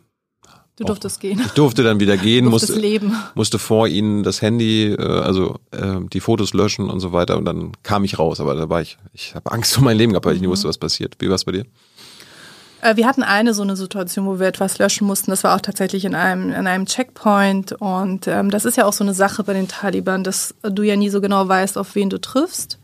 Du 0.77 0.83
durftest 0.83 1.21
gehen. 1.21 1.39
Ich 1.39 1.53
durfte 1.53 1.83
dann 1.83 2.01
wieder 2.01 2.17
gehen, 2.17 2.47
musste, 2.47 2.77
leben. 2.77 3.15
musste 3.33 3.59
vor 3.59 3.87
ihnen 3.87 4.23
das 4.23 4.41
Handy, 4.41 4.91
äh, 4.91 5.01
also 5.01 5.57
äh, 5.71 6.01
die 6.11 6.19
Fotos 6.19 6.53
löschen 6.53 6.89
und 6.89 6.99
so 6.99 7.13
weiter 7.13 7.37
und 7.37 7.45
dann 7.45 7.71
kam 7.83 8.03
ich 8.03 8.19
raus. 8.19 8.41
Aber 8.41 8.55
da 8.55 8.69
war 8.69 8.81
ich, 8.81 8.97
ich 9.13 9.35
habe 9.35 9.53
Angst 9.53 9.77
um 9.77 9.85
mein 9.85 9.97
Leben 9.97 10.11
gehabt, 10.11 10.25
weil 10.25 10.35
ich 10.35 10.41
nicht 10.41 10.49
mhm. 10.49 10.51
wusste, 10.51 10.67
was 10.67 10.77
passiert. 10.77 11.15
Wie 11.19 11.29
war 11.29 11.35
es 11.35 11.45
bei 11.45 11.53
dir? 11.53 11.65
Äh, 12.85 12.97
wir 12.97 13.07
hatten 13.07 13.23
eine 13.23 13.53
so 13.53 13.63
eine 13.63 13.75
Situation, 13.75 14.27
wo 14.27 14.39
wir 14.39 14.47
etwas 14.47 14.77
löschen 14.77 15.07
mussten. 15.07 15.31
Das 15.31 15.43
war 15.43 15.55
auch 15.55 15.61
tatsächlich 15.61 16.05
in 16.05 16.13
einem, 16.13 16.51
in 16.51 16.67
einem 16.67 16.85
Checkpoint. 16.85 17.73
Und 17.73 18.27
ähm, 18.27 18.51
das 18.51 18.65
ist 18.65 18.77
ja 18.77 18.85
auch 18.85 18.93
so 18.93 19.03
eine 19.03 19.15
Sache 19.15 19.43
bei 19.43 19.53
den 19.53 19.67
Taliban, 19.67 20.23
dass 20.23 20.53
du 20.61 20.83
ja 20.83 20.95
nie 20.95 21.09
so 21.09 21.19
genau 21.19 21.47
weißt, 21.47 21.77
auf 21.79 21.95
wen 21.95 22.11
du 22.11 22.21
triffst. 22.21 22.77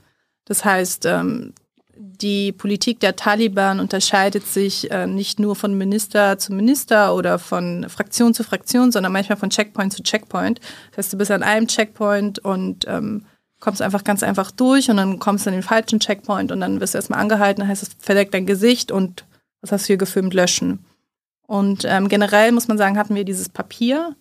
Das 0.45 0.65
heißt, 0.65 1.05
ähm, 1.05 1.53
die 1.95 2.51
Politik 2.51 2.99
der 2.99 3.15
Taliban 3.15 3.79
unterscheidet 3.79 4.47
sich 4.47 4.89
äh, 4.89 5.05
nicht 5.05 5.39
nur 5.39 5.55
von 5.55 5.77
Minister 5.77 6.39
zu 6.39 6.51
Minister 6.51 7.13
oder 7.13 7.37
von 7.37 7.87
Fraktion 7.87 8.33
zu 8.33 8.43
Fraktion, 8.43 8.91
sondern 8.91 9.11
manchmal 9.11 9.37
von 9.37 9.51
Checkpoint 9.51 9.93
zu 9.93 10.01
Checkpoint. 10.01 10.59
Das 10.89 10.97
heißt, 11.05 11.13
du 11.13 11.17
bist 11.17 11.29
an 11.29 11.43
einem 11.43 11.67
Checkpoint 11.67 12.39
und 12.39 12.85
ähm, 12.87 13.25
kommst 13.59 13.83
einfach 13.83 14.03
ganz 14.03 14.23
einfach 14.23 14.49
durch 14.49 14.89
und 14.89 14.97
dann 14.97 15.19
kommst 15.19 15.45
du 15.45 15.51
an 15.51 15.55
den 15.55 15.63
falschen 15.63 15.99
Checkpoint 15.99 16.51
und 16.51 16.59
dann 16.59 16.81
wirst 16.81 16.95
du 16.95 16.97
erstmal 16.97 17.19
angehalten, 17.19 17.61
dann 17.61 17.69
heißt 17.69 17.83
es, 17.83 17.89
verdeckt 17.99 18.33
dein 18.33 18.47
Gesicht 18.47 18.91
und 18.91 19.25
was 19.61 19.71
hast 19.71 19.83
du 19.83 19.87
hier 19.87 19.97
gefilmt, 19.97 20.33
löschen. 20.33 20.85
Und 21.47 21.85
ähm, 21.85 22.07
generell 22.07 22.51
muss 22.51 22.67
man 22.67 22.77
sagen, 22.77 22.97
hatten 22.97 23.15
wir 23.15 23.25
dieses 23.25 23.49
Papier. 23.49 24.15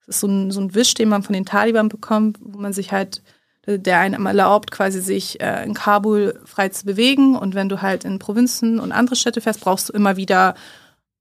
Das 0.00 0.16
ist 0.16 0.20
so 0.20 0.26
ein, 0.26 0.50
so 0.50 0.60
ein 0.60 0.74
Wisch, 0.74 0.94
den 0.94 1.08
man 1.08 1.22
von 1.22 1.32
den 1.32 1.46
Taliban 1.46 1.88
bekommt, 1.88 2.38
wo 2.40 2.58
man 2.58 2.72
sich 2.72 2.92
halt 2.92 3.22
der 3.66 3.98
einem 3.98 4.26
erlaubt, 4.26 4.70
quasi 4.70 5.00
sich 5.00 5.40
äh, 5.40 5.64
in 5.64 5.74
Kabul 5.74 6.38
frei 6.44 6.68
zu 6.68 6.84
bewegen. 6.84 7.36
Und 7.36 7.54
wenn 7.54 7.68
du 7.68 7.80
halt 7.82 8.04
in 8.04 8.18
Provinzen 8.18 8.78
und 8.78 8.92
andere 8.92 9.16
Städte 9.16 9.40
fährst, 9.40 9.60
brauchst 9.60 9.88
du 9.88 9.92
immer 9.92 10.16
wieder 10.16 10.54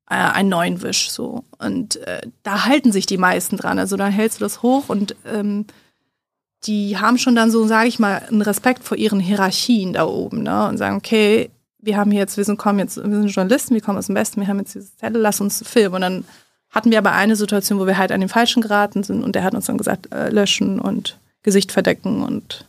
äh, 0.10 0.16
einen 0.16 0.50
neuen 0.50 0.82
Wisch. 0.82 1.10
So. 1.10 1.44
Und 1.60 1.98
äh, 2.08 2.22
da 2.44 2.66
halten 2.66 2.92
sich 2.92 3.06
die 3.06 3.18
meisten 3.18 3.58
dran. 3.58 3.80
Also 3.80 3.96
da 3.96 4.08
hältst 4.08 4.40
du 4.40 4.46
das 4.46 4.62
hoch 4.62 4.90
und 4.90 5.16
ähm, 5.26 5.66
die 6.66 6.98
haben 6.98 7.18
schon 7.18 7.36
dann 7.36 7.52
so, 7.52 7.66
sage 7.66 7.88
ich 7.88 8.00
mal, 8.00 8.24
einen 8.30 8.42
Respekt 8.42 8.84
vor 8.84 8.98
ihren 8.98 9.20
Hierarchien 9.20 9.94
da 9.94 10.06
oben, 10.06 10.44
ne? 10.44 10.68
Und 10.68 10.78
sagen, 10.78 10.96
okay, 10.96 11.50
wir 11.84 11.98
haben 11.98 12.12
hier 12.12 12.22
jetzt, 12.22 12.38
wir 12.38 12.46
sind, 12.46 12.58
kommen 12.58 12.80
jetzt, 12.80 12.98
wir 12.98 13.04
sind 13.04 13.28
Journalisten, 13.28 13.74
wir 13.74 13.82
kommen 13.82 13.98
aus 13.98 14.08
dem 14.08 14.16
Westen, 14.16 14.42
wir 14.42 14.48
haben 14.48 14.60
jetzt 14.60 14.74
diese 14.74 14.96
Zelle, 14.98 15.20
lass 15.20 15.42
uns 15.42 15.68
filmen. 15.68 15.96
Und 15.96 16.02
dann 16.02 16.26
hatten 16.70 16.92
wir 16.92 16.98
aber 16.98 17.12
eine 17.12 17.36
Situation, 17.36 17.80
wo 17.80 17.86
wir 17.86 17.98
halt 17.98 18.12
an 18.12 18.22
den 18.22 18.30
Falschen 18.30 18.62
geraten 18.62 19.04
sind 19.04 19.24
und 19.24 19.36
der 19.36 19.44
hat 19.44 19.54
uns 19.54 19.66
dann 19.66 19.78
gesagt, 19.78 20.12
äh, 20.14 20.30
löschen 20.30 20.80
und 20.80 21.20
Gesicht 21.44 21.72
verdecken 21.72 22.24
und 22.24 22.68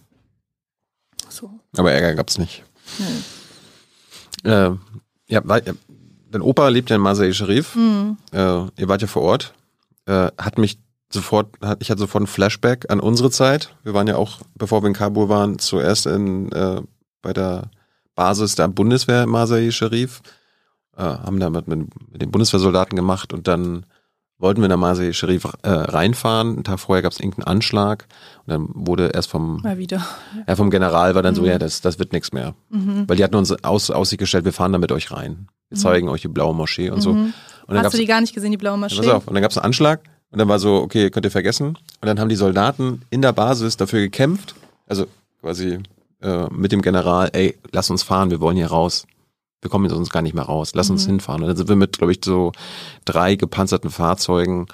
so. 1.29 1.51
Aber 1.77 1.93
Ärger 1.93 2.15
gab 2.15 2.29
es 2.29 2.39
nicht. 2.39 2.65
Nee. 2.99 4.51
Äh, 4.51 4.73
ja, 5.29 5.41
dein 5.41 6.43
Opa 6.43 6.69
lebt 6.69 6.91
ja 6.91 6.97
in 6.97 7.03
Masai 7.03 7.33
Sharif. 7.33 7.75
Mhm. 7.77 8.19
Äh, 8.33 8.67
ihr 8.77 8.89
wart 8.89 9.01
ja 9.01 9.09
vor 9.09 9.23
Ort. 9.23 9.55
Äh, 10.07 10.31
hat 10.37 10.59
mich 10.59 10.79
sofort, 11.11 11.49
ich 11.79 11.91
hatte 11.91 12.01
sofort 12.01 12.25
ein 12.25 12.27
Flashback 12.27 12.91
an 12.91 13.01
unsere 13.01 13.31
Zeit. 13.31 13.75
Wir 13.85 13.95
waren 13.95 14.09
ja 14.09 14.17
auch, 14.17 14.41
bevor 14.55 14.83
wir 14.83 14.89
in 14.89 14.95
Kabul 14.95 15.29
waren, 15.29 15.59
zuerst 15.59 16.07
in, 16.07 16.51
äh, 16.53 16.83
bei 17.23 17.33
der 17.33 17.71
Basis 18.15 18.55
der 18.55 18.69
Bundeswehr 18.69 19.27
Masai 19.27 19.71
Sharif, 19.71 20.23
äh, 20.97 21.03
haben 21.03 21.41
da 21.41 21.51
mit, 21.51 21.67
mit 21.69 21.89
den 22.23 22.31
Bundeswehrsoldaten 22.31 22.97
gemacht 22.97 23.33
und 23.33 23.49
dann 23.49 23.87
wollten 24.39 24.61
wir 24.61 24.67
in 24.67 24.71
der 24.71 24.77
Masai 24.79 25.13
Sharif 25.13 25.45
äh, 25.63 25.69
reinfahren. 25.71 26.55
Einen 26.55 26.65
Tag 26.65 26.81
vorher 26.81 27.03
gab 27.03 27.13
es 27.13 27.21
irgendeinen 27.21 27.47
Anschlag 27.47 28.07
und 28.47 28.51
dann 28.53 28.69
wurde 28.75 29.09
erst 29.15 29.31
vom, 29.31 29.61
Mal 29.63 29.79
wieder. 29.79 30.05
ja, 30.47 30.57
vom 30.57 30.71
General 30.71 31.15
war 31.15 31.23
dann 31.23 31.35
so, 31.35 31.43
Mhm. 31.43 31.49
ja, 31.49 31.59
das, 31.59 31.81
das 31.81 31.99
wird 31.99 32.13
nichts 32.13 32.33
mehr. 32.33 32.55
Mhm. 32.71 33.05
Weil 33.09 33.17
die 33.17 33.25
hatten 33.25 33.37
uns 33.37 33.53
aus 33.65 33.91
Aussicht 33.91 34.19
gestellt, 34.19 34.45
wir 34.45 34.53
fahren 34.53 34.73
da 34.73 34.79
mit 34.79 34.93
euch 34.93 35.11
rein. 35.13 35.49
Wir 35.71 35.79
zeigen 35.79 36.09
euch 36.09 36.23
die 36.23 36.29
blaue 36.29 36.55
Moschee 36.55 36.91
und 36.91 37.01
so. 37.01 37.11
Und 37.11 37.17
Mhm. 37.27 37.33
dann 37.69 37.85
Hast 37.85 37.95
du 37.95 37.99
die 37.99 38.07
gar 38.07 38.21
nicht 38.21 38.35
gesehen, 38.35 38.51
die 38.51 38.57
blaue 38.59 38.75
ja, 38.75 38.79
Maschine? 38.81 39.03
pass 39.07 39.11
auf, 39.13 39.27
und 39.29 39.35
dann 39.35 39.43
gab 39.43 39.51
es 39.51 39.57
einen 39.59 39.65
Anschlag 39.67 40.01
und 40.31 40.39
dann 40.39 40.49
war 40.49 40.59
so, 40.59 40.77
okay, 40.83 41.11
könnt 41.11 41.25
ihr 41.27 41.31
vergessen. 41.31 41.69
Und 41.69 41.79
dann 42.07 42.21
haben 42.21 42.29
die 42.29 42.37
Soldaten 42.37 43.03
in 43.11 43.23
der 43.23 43.33
Basis 43.33 43.77
dafür 43.77 44.01
gekämpft, 44.01 44.55
also 44.87 45.07
quasi 45.41 45.79
äh, 46.25 46.47
mit 46.53 46.73
dem 46.73 46.83
General, 46.83 47.29
ey, 47.33 47.57
lass 47.73 47.91
uns 47.91 48.03
fahren, 48.03 48.31
wir 48.31 48.41
wollen 48.41 48.57
hier 48.57 48.69
raus. 48.69 49.07
Wir 49.61 49.71
kommen 49.71 49.85
jetzt 49.87 49.95
uns 49.95 50.11
gar 50.11 50.21
nicht 50.23 50.35
mehr 50.35 50.45
raus, 50.45 50.73
lass 50.75 50.91
uns 50.91 51.05
Mhm. 51.07 51.13
hinfahren. 51.13 51.43
Und 51.43 51.49
dann 51.49 51.57
sind 51.57 51.69
wir 51.69 51.77
mit, 51.77 51.97
glaube 51.99 52.13
ich, 52.13 52.21
so 52.25 52.53
drei 53.05 53.37
gepanzerten 53.37 53.91
Fahrzeugen 53.91 54.67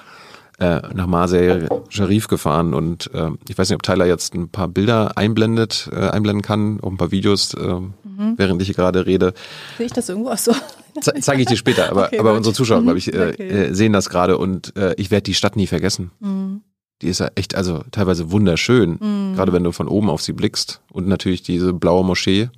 äh, 0.58 0.82
nach 0.94 1.06
Marseille 1.06 1.68
Sharif 1.88 2.28
gefahren 2.28 2.74
und 2.74 3.08
äh, 3.14 3.30
ich 3.48 3.56
weiß 3.56 3.70
nicht, 3.70 3.76
ob 3.76 3.82
Tyler 3.82 4.04
jetzt 4.04 4.34
ein 4.34 4.50
paar 4.50 4.68
Bilder 4.68 5.16
einblendet, 5.16 5.88
äh, 5.90 6.08
einblenden 6.10 6.42
kann, 6.42 6.80
auch 6.82 6.90
ein 6.90 6.98
paar 6.98 7.10
Videos, 7.12 7.54
äh, 7.54 7.76
Mhm. 8.20 8.34
während 8.36 8.60
ich 8.60 8.66
hier 8.68 8.74
gerade 8.74 9.06
rede. 9.06 9.32
Sehe 9.78 9.86
ich 9.86 9.92
das 9.92 10.08
irgendwo? 10.10 10.28
Ach 10.30 10.36
so. 10.38 10.52
Ze 11.00 11.14
zeige 11.20 11.40
ich 11.42 11.48
dir 11.48 11.56
später, 11.56 11.88
aber, 11.90 12.06
Okay, 12.08 12.18
aber 12.18 12.30
gut. 12.30 12.38
unsere 12.38 12.54
Zuschauer, 12.54 12.80
Mhm, 12.80 12.84
glaube 12.84 12.98
ich, 12.98 13.14
äh, 13.14 13.30
okay. 13.32 13.48
äh, 13.48 13.72
sehen 13.72 13.92
das 13.94 14.10
gerade 14.10 14.36
und 14.36 14.76
äh, 14.76 14.92
ich 14.98 15.10
werde 15.10 15.22
die 15.22 15.34
Stadt 15.34 15.56
nie 15.56 15.66
vergessen. 15.68 16.10
Mhm. 16.20 16.60
Die 17.02 17.08
ist 17.08 17.20
ja 17.20 17.30
echt, 17.34 17.54
also 17.54 17.82
teilweise 17.90 18.30
wunderschön, 18.30 18.98
Mhm. 19.00 19.34
gerade 19.34 19.52
wenn 19.52 19.64
du 19.64 19.72
von 19.72 19.88
oben 19.88 20.10
auf 20.10 20.20
sie 20.22 20.32
blickst 20.34 20.80
und 20.92 21.06
natürlich 21.08 21.42
diese 21.42 21.72
blaue 21.72 22.04
Moschee. 22.04 22.50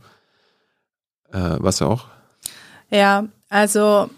Äh, 1.33 1.57
was 1.61 1.79
ja 1.79 1.87
auch? 1.87 2.07
Ja, 2.91 3.27
also 3.49 4.11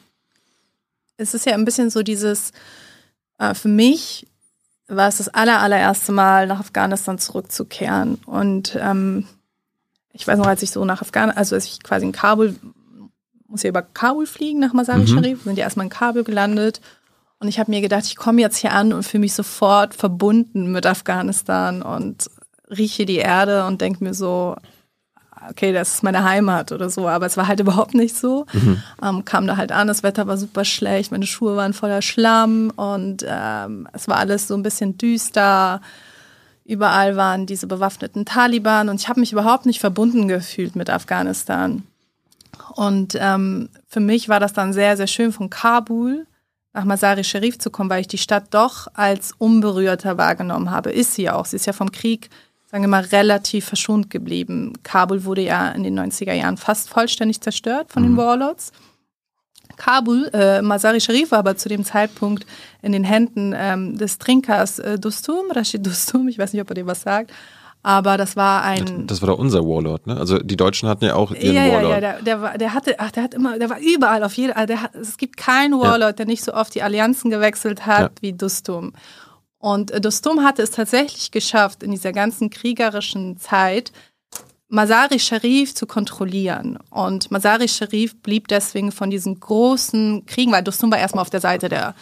es 1.16 1.34
ist 1.34 1.46
ja 1.46 1.52
ein 1.54 1.64
bisschen 1.64 1.90
so 1.90 2.02
dieses, 2.02 2.52
äh, 3.38 3.54
für 3.54 3.68
mich 3.68 4.26
war 4.88 5.08
es 5.08 5.18
das 5.18 5.28
aller, 5.28 5.60
allererste 5.60 6.12
Mal 6.12 6.46
nach 6.46 6.60
Afghanistan 6.60 7.18
zurückzukehren. 7.18 8.16
Und 8.26 8.76
ähm, 8.80 9.26
ich 10.12 10.26
weiß 10.26 10.38
noch, 10.38 10.46
als 10.46 10.62
ich 10.62 10.70
so 10.70 10.84
nach 10.84 11.02
Afghanistan, 11.02 11.38
also 11.38 11.54
als 11.54 11.66
ich 11.66 11.82
quasi 11.82 12.04
in 12.06 12.12
Kabul, 12.12 12.54
muss 13.46 13.62
ja 13.62 13.68
über 13.70 13.82
Kabul 13.82 14.26
fliegen 14.26 14.58
nach 14.58 14.72
Masari 14.72 15.02
Mhm. 15.02 15.06
Sharif, 15.06 15.42
sind 15.44 15.56
ja 15.58 15.64
erstmal 15.64 15.86
in 15.86 15.90
Kabul 15.90 16.24
gelandet. 16.24 16.80
Und 17.44 17.48
ich 17.48 17.58
habe 17.58 17.70
mir 17.70 17.82
gedacht, 17.82 18.06
ich 18.06 18.16
komme 18.16 18.40
jetzt 18.40 18.56
hier 18.56 18.72
an 18.72 18.94
und 18.94 19.02
fühle 19.02 19.20
mich 19.20 19.34
sofort 19.34 19.92
verbunden 19.92 20.72
mit 20.72 20.86
Afghanistan 20.86 21.82
und 21.82 22.30
rieche 22.70 23.04
die 23.04 23.18
Erde 23.18 23.66
und 23.66 23.82
denke 23.82 24.02
mir 24.02 24.14
so, 24.14 24.56
okay, 25.50 25.74
das 25.74 25.96
ist 25.96 26.02
meine 26.02 26.24
Heimat 26.24 26.72
oder 26.72 26.88
so, 26.88 27.06
aber 27.06 27.26
es 27.26 27.36
war 27.36 27.46
halt 27.46 27.60
überhaupt 27.60 27.92
nicht 27.92 28.16
so. 28.16 28.46
Ähm, 29.02 29.26
kam 29.26 29.46
da 29.46 29.58
halt 29.58 29.72
an, 29.72 29.88
das 29.88 30.02
Wetter 30.02 30.26
war 30.26 30.38
super 30.38 30.64
schlecht, 30.64 31.12
meine 31.12 31.26
Schuhe 31.26 31.54
waren 31.54 31.74
voller 31.74 32.00
Schlamm 32.00 32.72
und 32.76 33.26
ähm, 33.28 33.88
es 33.92 34.08
war 34.08 34.16
alles 34.16 34.48
so 34.48 34.54
ein 34.54 34.62
bisschen 34.62 34.96
düster. 34.96 35.82
Überall 36.64 37.16
waren 37.16 37.44
diese 37.44 37.66
bewaffneten 37.66 38.24
Taliban 38.24 38.88
und 38.88 39.02
ich 39.02 39.10
habe 39.10 39.20
mich 39.20 39.32
überhaupt 39.32 39.66
nicht 39.66 39.80
verbunden 39.80 40.28
gefühlt 40.28 40.76
mit 40.76 40.88
Afghanistan. 40.88 41.82
Und 42.74 43.18
ähm, 43.20 43.68
für 43.86 44.00
mich 44.00 44.30
war 44.30 44.40
das 44.40 44.54
dann 44.54 44.72
sehr, 44.72 44.96
sehr 44.96 45.08
schön 45.08 45.30
von 45.30 45.50
Kabul 45.50 46.26
nach 46.74 46.84
Masari 46.84 47.24
Sharif 47.24 47.58
zu 47.58 47.70
kommen, 47.70 47.88
weil 47.88 48.00
ich 48.00 48.08
die 48.08 48.18
Stadt 48.18 48.46
doch 48.50 48.88
als 48.94 49.32
unberührter 49.38 50.18
wahrgenommen 50.18 50.70
habe. 50.70 50.90
Ist 50.90 51.14
sie 51.14 51.30
auch. 51.30 51.46
Sie 51.46 51.56
ist 51.56 51.66
ja 51.66 51.72
vom 51.72 51.92
Krieg, 51.92 52.28
sagen 52.66 52.82
wir 52.82 52.88
mal, 52.88 53.04
relativ 53.04 53.64
verschont 53.64 54.10
geblieben. 54.10 54.72
Kabul 54.82 55.24
wurde 55.24 55.42
ja 55.42 55.70
in 55.70 55.84
den 55.84 55.98
90er 55.98 56.32
Jahren 56.32 56.56
fast 56.56 56.90
vollständig 56.90 57.40
zerstört 57.40 57.92
von 57.92 58.02
den 58.02 58.16
Warlords. 58.16 58.72
Kabul, 59.76 60.30
äh, 60.32 60.62
Masari 60.62 61.00
Sharif 61.00 61.30
war 61.30 61.38
aber 61.38 61.56
zu 61.56 61.68
dem 61.68 61.84
Zeitpunkt 61.84 62.44
in 62.82 62.92
den 62.92 63.04
Händen 63.04 63.54
ähm, 63.56 63.96
des 63.96 64.18
Trinkers 64.18 64.78
äh, 64.78 64.98
Dostum, 64.98 65.50
Rashid 65.50 65.86
Dostum, 65.86 66.28
ich 66.28 66.38
weiß 66.38 66.52
nicht, 66.52 66.62
ob 66.62 66.70
er 66.70 66.74
dir 66.74 66.86
was 66.86 67.02
sagt, 67.02 67.32
aber 67.84 68.16
das 68.16 68.34
war 68.34 68.62
ein... 68.64 69.06
Das 69.06 69.20
war 69.22 69.28
doch 69.28 69.38
unser 69.38 69.60
Warlord, 69.60 70.06
ne? 70.08 70.16
Also 70.16 70.38
die 70.38 70.56
Deutschen 70.56 70.88
hatten 70.88 71.04
ja 71.04 71.14
auch 71.14 71.30
ihren 71.30 71.54
Ja, 71.54 71.66
ja, 71.66 71.74
Warlord. 71.74 71.92
ja, 71.92 72.00
der, 72.00 72.22
der, 72.22 72.40
war, 72.42 72.58
der 72.58 72.74
hatte, 72.74 72.98
ach, 72.98 73.10
der 73.12 73.22
hat 73.22 73.34
immer, 73.34 73.58
der 73.58 73.70
war 73.70 73.78
überall 73.78 74.24
auf 74.24 74.32
jeder, 74.34 74.56
also 74.56 74.66
der 74.66 74.82
hat, 74.82 74.94
es 74.94 75.16
gibt 75.18 75.36
keinen 75.36 75.78
Warlord, 75.78 76.18
der 76.18 76.26
nicht 76.26 76.42
so 76.42 76.54
oft 76.54 76.74
die 76.74 76.82
Allianzen 76.82 77.30
gewechselt 77.30 77.86
hat 77.86 78.00
Ja. 78.00 78.10
wie 78.22 78.32
Dostum. 78.32 78.92
Und 79.58 79.90
äh, 79.92 80.00
Dostum 80.00 80.42
hatte 80.42 80.62
es 80.62 80.70
tatsächlich 80.72 81.30
geschafft, 81.30 81.82
in 81.82 81.90
dieser 81.92 82.12
ganzen 82.12 82.50
kriegerischen 82.50 83.36
Zeit 83.38 83.92
Masari 84.68 85.18
Sharif 85.18 85.74
zu 85.74 85.86
kontrollieren. 85.86 86.78
Und 86.90 87.30
Masari 87.30 87.68
Sharif 87.68 88.20
blieb 88.22 88.48
deswegen 88.48 88.92
von 88.92 89.10
diesen 89.10 89.38
großen 89.38 90.24
Kriegen, 90.26 90.50
weil 90.52 90.64
Dostum 90.64 90.90
war 90.90 90.98
erstmal 90.98 91.22
auf 91.22 91.30
der 91.30 91.40
Seite 91.40 91.68
der, 91.68 91.94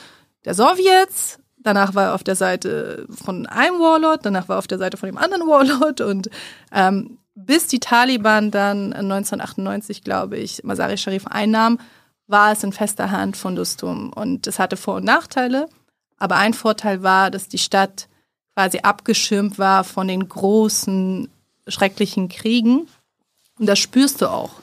der 0.44 0.54
Sowjets, 0.54 1.38
danach 1.62 1.94
war 1.94 2.06
er 2.06 2.14
auf 2.14 2.24
der 2.24 2.36
Seite 2.36 3.06
von 3.10 3.46
einem 3.46 3.78
Warlord, 3.78 4.24
danach 4.24 4.48
war 4.48 4.56
er 4.56 4.58
auf 4.58 4.66
der 4.66 4.78
Seite 4.78 4.96
von 4.96 5.08
dem 5.08 5.18
anderen 5.18 5.46
Warlord 5.46 6.00
und 6.00 6.30
ähm, 6.72 7.18
bis 7.34 7.66
die 7.66 7.80
Taliban 7.80 8.50
dann 8.50 8.92
1998, 8.92 10.04
glaube 10.04 10.36
ich, 10.36 10.62
Masari 10.64 10.98
Sharif 10.98 11.26
einnahmen, 11.26 11.78
war 12.26 12.52
es 12.52 12.62
in 12.62 12.72
fester 12.72 13.10
Hand 13.10 13.36
von 13.36 13.56
Dostum. 13.56 14.12
Und 14.12 14.46
es 14.46 14.58
hatte 14.58 14.76
Vor- 14.76 14.96
und 14.96 15.04
Nachteile, 15.04 15.68
aber 16.18 16.36
ein 16.36 16.54
Vorteil 16.54 17.02
war, 17.02 17.30
dass 17.30 17.48
die 17.48 17.58
Stadt 17.58 18.08
quasi 18.54 18.80
abgeschirmt 18.80 19.58
war 19.58 19.84
von 19.84 20.08
den 20.08 20.28
großen, 20.28 21.28
schrecklichen 21.68 22.28
Kriegen. 22.28 22.86
Und 23.58 23.66
das 23.66 23.78
spürst 23.78 24.20
du 24.20 24.30
auch, 24.30 24.60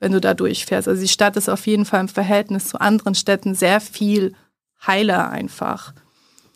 wenn 0.00 0.12
du 0.12 0.20
da 0.20 0.34
durchfährst. 0.34 0.88
Also 0.88 1.00
die 1.00 1.08
Stadt 1.08 1.36
ist 1.36 1.48
auf 1.48 1.66
jeden 1.66 1.86
Fall 1.86 2.00
im 2.00 2.08
Verhältnis 2.08 2.68
zu 2.68 2.80
anderen 2.80 3.14
Städten 3.14 3.54
sehr 3.54 3.80
viel 3.80 4.34
heiler 4.86 5.30
einfach 5.30 5.94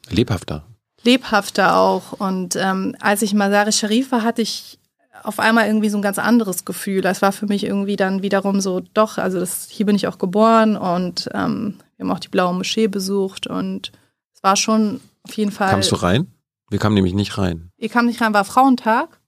Lebhafter. 0.08 0.66
lebhafter 1.02 1.76
auch. 1.76 2.12
Und 2.12 2.56
ähm, 2.56 2.94
als 3.00 3.22
ich 3.22 3.32
in 3.32 3.38
Masari 3.38 3.72
Sharif 3.72 4.12
war, 4.12 4.22
hatte 4.22 4.42
ich 4.42 4.78
auf 5.22 5.40
einmal 5.40 5.66
irgendwie 5.66 5.88
so 5.88 5.98
ein 5.98 6.02
ganz 6.02 6.18
anderes 6.18 6.64
Gefühl. 6.64 7.00
Das 7.00 7.22
war 7.22 7.32
für 7.32 7.46
mich 7.46 7.64
irgendwie 7.64 7.96
dann 7.96 8.22
wiederum 8.22 8.60
so, 8.60 8.80
doch, 8.94 9.18
also 9.18 9.40
das, 9.40 9.68
hier 9.70 9.86
bin 9.86 9.96
ich 9.96 10.06
auch 10.06 10.18
geboren 10.18 10.76
und 10.76 11.28
ähm, 11.34 11.78
wir 11.96 12.04
haben 12.04 12.12
auch 12.12 12.20
die 12.20 12.28
Blaue 12.28 12.54
Moschee 12.54 12.88
besucht 12.88 13.46
und 13.46 13.92
es 14.34 14.42
war 14.42 14.56
schon 14.56 15.00
auf 15.22 15.32
jeden 15.34 15.50
Fall. 15.50 15.70
Kamst 15.70 15.90
du 15.90 15.96
rein? 15.96 16.28
Wir 16.68 16.78
kamen 16.78 16.94
nämlich 16.94 17.14
nicht 17.14 17.38
rein. 17.38 17.70
Ihr 17.78 17.88
kam 17.88 18.06
nicht 18.06 18.20
rein, 18.20 18.34
war 18.34 18.44
Frauentag. 18.44 19.20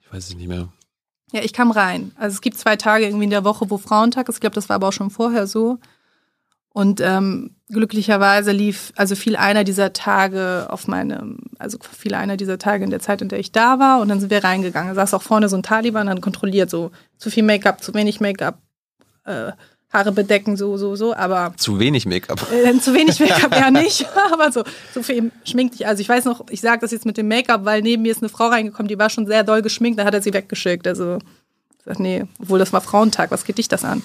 Ich 0.00 0.12
weiß 0.12 0.28
es 0.28 0.36
nicht 0.36 0.48
mehr. 0.48 0.68
Ja, 1.32 1.42
ich 1.42 1.52
kam 1.52 1.70
rein. 1.70 2.12
Also 2.16 2.34
es 2.34 2.40
gibt 2.40 2.58
zwei 2.58 2.76
Tage 2.76 3.06
irgendwie 3.06 3.24
in 3.24 3.30
der 3.30 3.44
Woche, 3.44 3.68
wo 3.70 3.78
Frauentag 3.78 4.28
ist. 4.28 4.36
Ich 4.36 4.40
glaube, 4.40 4.54
das 4.54 4.68
war 4.68 4.76
aber 4.76 4.88
auch 4.88 4.92
schon 4.92 5.10
vorher 5.10 5.46
so. 5.46 5.78
Und 6.70 7.00
ähm, 7.00 7.55
glücklicherweise 7.68 8.52
lief, 8.52 8.92
also 8.96 9.16
fiel 9.16 9.36
einer 9.36 9.64
dieser 9.64 9.92
Tage 9.92 10.66
auf 10.68 10.86
meine, 10.86 11.36
also 11.58 11.78
fiel 11.80 12.14
einer 12.14 12.36
dieser 12.36 12.58
Tage 12.58 12.84
in 12.84 12.90
der 12.90 13.00
Zeit, 13.00 13.22
in 13.22 13.28
der 13.28 13.40
ich 13.40 13.52
da 13.52 13.78
war. 13.78 14.00
Und 14.00 14.08
dann 14.08 14.20
sind 14.20 14.30
wir 14.30 14.44
reingegangen. 14.44 14.90
Da 14.90 14.94
saß 14.94 15.14
auch 15.14 15.22
vorne 15.22 15.48
so 15.48 15.56
ein 15.56 15.62
Taliban, 15.62 16.06
dann 16.06 16.20
kontrolliert 16.20 16.70
so 16.70 16.90
zu 17.18 17.30
viel 17.30 17.42
Make-up, 17.42 17.82
zu 17.82 17.92
wenig 17.94 18.20
Make-up, 18.20 18.58
äh, 19.24 19.52
Haare 19.92 20.12
bedecken, 20.12 20.56
so, 20.56 20.76
so, 20.76 20.96
so. 20.96 21.14
Aber 21.14 21.54
Zu 21.56 21.78
wenig 21.78 22.06
Make-up. 22.06 22.46
äh, 22.52 22.78
zu 22.78 22.94
wenig 22.94 23.18
Make-up 23.20 23.52
ja 23.58 23.70
nicht, 23.70 24.06
aber 24.32 24.52
so, 24.52 24.62
so 24.94 25.02
viel 25.02 25.30
schminkt 25.44 25.74
dich. 25.74 25.86
Also 25.86 26.00
ich 26.00 26.08
weiß 26.08 26.24
noch, 26.24 26.44
ich 26.50 26.60
sage 26.60 26.80
das 26.80 26.90
jetzt 26.92 27.06
mit 27.06 27.16
dem 27.16 27.28
Make-up, 27.28 27.64
weil 27.64 27.82
neben 27.82 28.02
mir 28.02 28.12
ist 28.12 28.22
eine 28.22 28.28
Frau 28.28 28.46
reingekommen, 28.48 28.88
die 28.88 28.98
war 28.98 29.10
schon 29.10 29.26
sehr 29.26 29.42
doll 29.44 29.62
geschminkt, 29.62 29.98
da 29.98 30.04
hat 30.04 30.14
er 30.14 30.22
sie 30.22 30.34
weggeschickt. 30.34 30.86
Also 30.86 31.18
ich 31.78 31.84
sag, 31.84 31.98
nee, 32.00 32.24
obwohl 32.40 32.58
das 32.58 32.72
war 32.72 32.80
Frauentag, 32.80 33.30
was 33.30 33.44
geht 33.44 33.58
dich 33.58 33.68
das 33.68 33.84
an? 33.84 34.02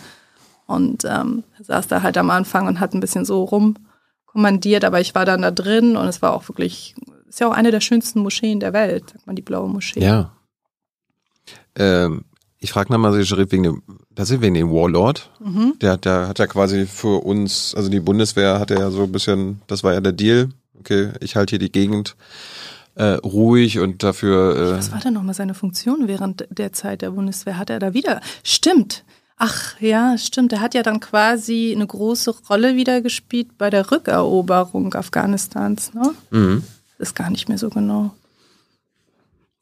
Und 0.72 1.06
ähm, 1.06 1.44
saß 1.62 1.88
da 1.88 2.02
halt 2.02 2.18
am 2.18 2.30
Anfang 2.30 2.68
und 2.68 2.80
hat 2.80 2.94
ein 2.94 3.00
bisschen 3.00 3.26
so 3.26 3.44
rumkommandiert, 3.44 4.86
aber 4.86 5.02
ich 5.02 5.14
war 5.16 5.26
dann 5.26 5.42
da 5.42 5.52
drin 5.52 5.96
und 5.96 6.08
es 6.08 6.22
war 6.22 6.34
auch 6.34 6.48
wirklich, 6.48 6.96
ist 7.28 7.40
ja 7.40 7.48
auch 7.48 7.54
eine 7.54 7.72
der 7.72 7.82
schönsten 7.82 8.22
Moscheen 8.22 8.60
der 8.60 8.74
Welt, 8.74 9.12
sagt 9.12 9.28
man, 9.28 9.36
die 9.36 9.42
blaue 9.42 9.70
Moschee. 9.70 10.04
Ja. 10.04 10.32
Ähm, 11.76 12.26
ich 12.60 12.72
frage 12.72 12.94
nochmal 12.94 13.26
Sharif 13.26 13.52
wegen 13.52 13.64
dem, 13.64 13.84
das 14.12 14.30
ist 14.30 14.42
wegen 14.42 14.54
dem 14.54 14.72
Warlord. 14.72 15.32
Mhm. 15.40 15.74
Der, 15.82 15.98
der 15.98 16.28
hat 16.28 16.40
ja 16.40 16.48
quasi 16.48 16.86
für 16.86 17.24
uns, 17.24 17.74
also 17.76 17.90
die 17.90 18.00
Bundeswehr 18.00 18.60
hatte 18.60 18.76
ja 18.76 18.92
so 18.92 19.04
ein 19.04 19.12
bisschen, 19.12 19.62
das 19.68 19.84
war 19.84 19.94
ja 19.94 20.02
der 20.02 20.12
Deal. 20.12 20.50
Okay, 20.80 21.12
ich 21.20 21.36
halte 21.36 21.52
hier 21.52 21.60
die 21.60 21.72
Gegend 21.72 22.16
äh, 22.96 23.14
ruhig 23.14 23.80
und 23.80 24.04
dafür. 24.04 24.56
Äh, 24.56 24.78
Was 24.78 24.92
war 24.92 25.00
denn 25.00 25.14
nochmal 25.14 25.34
seine 25.34 25.54
Funktion 25.54 26.08
während 26.08 26.46
der 26.50 26.74
Zeit 26.74 27.02
der 27.02 27.12
Bundeswehr? 27.12 27.58
Hat 27.58 27.70
er 27.70 27.80
da 27.80 27.94
wieder? 27.94 28.22
Stimmt. 28.44 29.04
Ach 29.44 29.74
ja, 29.80 30.20
stimmt. 30.20 30.54
Er 30.54 30.62
hat 30.62 30.76
ja 30.76 30.84
dann 30.84 31.00
quasi 31.00 31.74
eine 31.76 31.88
große 31.88 32.32
Rolle 32.48 32.76
wieder 32.76 33.02
gespielt 33.02 33.58
bei 33.58 33.72
der 33.72 33.90
Rückeroberung 33.90 34.94
Afghanistans. 34.94 35.96
Ne? 35.96 36.14
mhm. 36.30 36.64
Das 37.00 37.10
ist 37.10 37.16
gar 37.16 37.32
nicht 37.32 37.50
mehr 37.50 37.58
so 37.58 37.72
genau. 37.72 38.14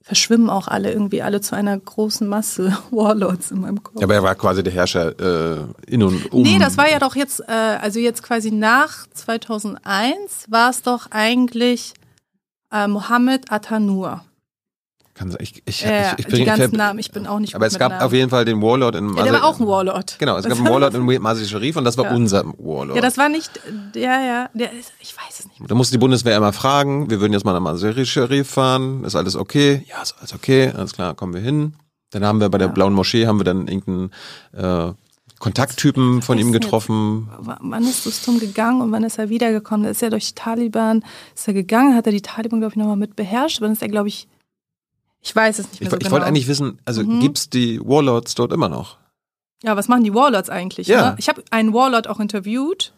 Verschwimmen 0.01 0.49
auch 0.49 0.67
alle 0.67 0.91
irgendwie 0.91 1.21
alle 1.21 1.39
zu 1.39 1.55
einer 1.55 1.77
großen 1.79 2.27
Masse 2.27 2.77
Warlords 2.91 3.51
in 3.51 3.61
meinem 3.61 3.81
Kopf. 3.81 4.03
Aber 4.03 4.13
er 4.13 4.23
war 4.23 4.35
quasi 4.35 4.63
der 4.63 4.73
Herrscher 4.73 5.17
äh, 5.17 5.63
in 5.87 6.03
und 6.03 6.29
um. 6.33 6.41
Nee, 6.41 6.59
das 6.59 6.77
war 6.77 6.89
ja 6.91 6.99
doch 6.99 7.15
jetzt, 7.15 7.39
äh, 7.47 7.53
also 7.53 7.99
jetzt 7.99 8.21
quasi 8.21 8.51
nach 8.51 9.07
2001 9.13 10.47
war 10.49 10.71
es 10.71 10.81
doch 10.81 11.07
eigentlich 11.11 11.93
Äh, 12.71 12.87
Mohammed 12.87 13.51
Atanur. 13.51 14.23
Kann. 15.19 15.35
Ich, 15.39 15.61
ich, 15.65 15.85
Äh, 15.85 16.13
ich, 16.13 16.19
ich 16.19 16.25
die 16.27 16.31
bring- 16.31 16.45
ganzen 16.45 16.69
ver- 16.71 16.77
Namen, 16.77 16.97
ich 16.99 17.11
bin 17.11 17.27
auch 17.27 17.39
nicht 17.39 17.53
Aber 17.53 17.67
es 17.67 17.77
gab 17.77 17.91
Namen. 17.91 18.03
auf 18.03 18.13
jeden 18.13 18.29
Fall 18.29 18.45
den 18.45 18.61
Warlord 18.61 18.95
in 18.95 19.15
Ja, 19.17 19.23
der 19.23 19.33
war 19.33 19.43
auch 19.43 19.59
ein 19.59 19.67
Warlord. 19.67 20.15
Genau, 20.17 20.37
es 20.37 20.45
gab 20.47 20.57
einen 20.57 20.67
Warlord 20.69 20.93
in 20.95 21.03
Masih 21.21 21.45
Sharif 21.45 21.75
und 21.75 21.83
das 21.83 21.97
war 21.97 22.05
Ja. 22.05 22.15
unser 22.15 22.45
Warlord. 22.57 22.95
Ja, 22.95 23.01
das 23.01 23.17
war 23.17 23.27
nicht, 23.27 23.51
ja, 23.95 24.21
ja, 24.23 24.49
der 24.53 24.71
ist, 24.71 24.93
ich 25.01 25.13
weiß 25.17 25.39
es 25.41 25.45
nicht. 25.47 25.59
Da 25.69 25.75
musste 25.75 25.91
die 25.95 25.97
Bundeswehr 25.99 26.37
immer 26.37 26.53
fragen, 26.53 27.09
wir 27.09 27.19
würden 27.19 27.33
jetzt 27.33 27.43
mal 27.43 27.51
nach 27.53 27.59
Masih 27.59 28.05
Sharif 28.05 28.49
fahren, 28.49 29.03
ist 29.03 29.15
alles 29.17 29.35
okay? 29.35 29.83
Ja, 29.89 30.01
ist 30.01 30.15
alles 30.19 30.33
okay, 30.33 30.71
alles 30.75 30.93
klar, 30.93 31.13
kommen 31.15 31.33
wir 31.33 31.41
hin. 31.41 31.73
Dann 32.11 32.23
haben 32.25 32.39
wir 32.39 32.47
bei 32.49 32.57
der 32.57 32.67
Ja. 32.67 32.73
Blauen 32.73 32.93
Moschee, 32.93 33.27
haben 33.27 33.39
wir 33.39 33.43
dann 33.43 33.67
irgendeinen 33.67 34.11
äh, 34.53 34.93
Kontakttypen 35.39 36.21
von 36.21 36.37
ihm 36.37 36.53
jetzt. 36.53 36.61
getroffen. 36.63 37.29
W- 37.39 37.51
Wann 37.61 37.83
ist 37.83 38.05
Rustum 38.05 38.39
gegangen 38.39 38.81
und 38.81 38.91
wann 38.91 39.03
ist 39.03 39.17
er 39.19 39.29
wiedergekommen? 39.29 39.83
Da 39.83 39.89
ist 39.91 40.03
er 40.03 40.09
durch 40.09 40.27
die 40.29 40.35
Taliban, 40.35 41.03
ist 41.35 41.47
er 41.47 41.53
gegangen, 41.53 41.95
hat 41.95 42.05
er 42.05 42.11
die 42.11 42.21
Taliban, 42.21 42.59
glaube 42.59 42.73
ich, 42.73 42.77
nochmal 42.77 42.97
mit 42.97 43.15
beherrscht, 43.15 43.61
wann 43.61 43.71
ist 43.73 43.81
er, 43.81 43.87
glaube 43.89 44.07
ich, 44.09 44.27
ich 45.21 45.35
weiß 45.35 45.59
es 45.59 45.65
nicht 45.67 45.75
Ich, 45.75 45.81
mehr 45.81 45.87
wo- 45.87 45.91
so 45.91 45.97
ich 45.97 46.03
genau. 46.03 46.11
wollte 46.13 46.25
eigentlich 46.25 46.47
wissen, 46.47 46.79
also 46.85 47.03
Mhm. 47.03 47.19
gibt's 47.19 47.49
die 47.49 47.79
Warlords 47.81 48.35
dort 48.35 48.53
immer 48.53 48.69
noch? 48.69 48.97
Ja, 49.63 49.75
was 49.75 49.87
machen 49.89 50.03
die 50.03 50.13
Warlords 50.13 50.49
eigentlich? 50.49 50.87
Ja. 50.87 51.11
Ne? 51.11 51.15
Ich 51.19 51.27
habe 51.29 51.43
einen 51.51 51.73
Warlord 51.73 52.07
auch 52.07 52.19
interviewt 52.19 52.93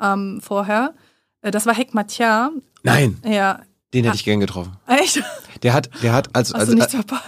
ähm, 0.00 0.40
vorher. 0.42 0.94
Äh, 1.42 1.50
Das 1.50 1.66
war 1.66 1.74
Hekmatyar. 1.74 2.50
Nein, 2.82 3.18
Ja, 3.24 3.60
den 3.92 4.04
hätte 4.04 4.12
Ah. 4.12 4.14
ich 4.14 4.24
gern 4.24 4.40
getroffen. 4.40 4.72
echt? 4.86 5.22
Der 5.62 5.74
hat, 5.74 5.90
der 6.02 6.12
hat, 6.14 6.34
als, 6.34 6.54
Hast 6.54 6.70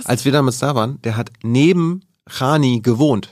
als, 0.06 0.24
wir 0.24 0.32
damals 0.32 0.59
da 0.59 0.74
waren, 0.74 1.00
der 1.02 1.16
hat 1.18 1.30
neben 1.42 2.02
Khani 2.30 2.80
gewohnt. 2.80 3.28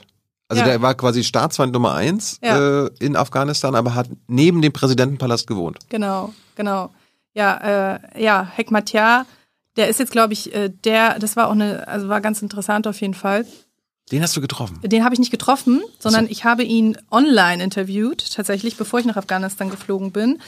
Also 0.47 0.61
Ja. 0.61 0.67
der 0.69 0.81
war 0.83 0.93
quasi 0.93 1.23
Staatsfeind 1.23 1.73
Nummer 1.73 1.93
eins 1.95 2.37
Ja. 2.43 2.83
äh, 2.85 2.91
in 2.99 3.15
Afghanistan, 3.15 3.73
aber 3.73 3.95
hat 3.95 4.09
neben 4.27 4.61
dem 4.61 4.73
Präsidentenpalast 4.73 5.47
gewohnt. 5.47 5.79
Genau, 5.89 6.33
genau. 6.55 6.91
Ja, 7.33 7.93
äh, 7.95 8.21
ja, 8.23 8.43
Hekmatyar, 8.53 9.25
der 9.77 9.87
ist 9.87 9.99
jetzt, 9.99 10.11
glaube 10.11 10.33
ich, 10.33 10.53
äh, 10.53 10.69
der, 10.69 11.19
das 11.19 11.35
war 11.35 11.47
auch 11.47 11.53
eine, 11.53 11.87
also 11.87 12.09
war 12.09 12.21
ganz 12.21 12.41
interessant 12.41 12.87
auf 12.87 12.99
jeden 13.01 13.13
Fall. 13.13 13.45
Den 14.11 14.21
hast 14.21 14.35
du 14.35 14.41
getroffen. 14.41 14.79
Den 14.83 15.03
habe 15.05 15.13
ich 15.13 15.19
nicht 15.19 15.31
getroffen, 15.31 15.81
sondern 15.99 16.27
ich 16.27 16.43
habe 16.43 16.63
ihn 16.63 16.97
online 17.11 17.63
interviewt, 17.63 18.33
tatsächlich, 18.33 18.75
bevor 18.75 18.99
ich 18.99 19.05
nach 19.05 19.15
Afghanistan 19.15 19.69
geflogen 19.69 20.11
bin, 20.11 20.39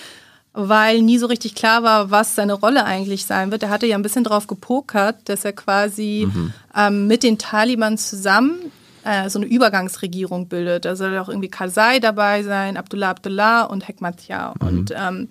weil 0.52 1.02
nie 1.02 1.18
so 1.18 1.28
richtig 1.28 1.56
klar 1.56 1.82
war, 1.82 2.12
was 2.12 2.36
seine 2.36 2.54
Rolle 2.54 2.84
eigentlich 2.84 3.26
sein 3.26 3.52
wird. 3.52 3.64
Er 3.64 3.70
hatte 3.70 3.88
ja 3.88 3.96
ein 3.96 4.02
bisschen 4.02 4.26
drauf 4.26 4.48
gepokert, 4.48 5.30
dass 5.30 5.46
er 5.46 5.54
quasi 5.54 6.28
ähm, 6.76 7.08
mit 7.08 7.24
den 7.24 7.38
Taliban 7.38 7.98
zusammen 7.98 8.72
äh, 9.04 9.30
so 9.30 9.40
eine 9.40 9.48
Übergangsregierung 9.48 10.48
bildet. 10.48 10.86
Da 10.86 10.96
soll 10.96 11.18
auch 11.18 11.30
irgendwie 11.30 11.50
Karzai 11.50 12.00
dabei 12.00 12.44
sein, 12.44 12.78
Abdullah 12.78 13.12
Abdullah 13.12 13.64
und 13.64 13.88
Hekmatyar. 13.88 14.56
Und 14.60 14.94
ähm, 14.96 15.30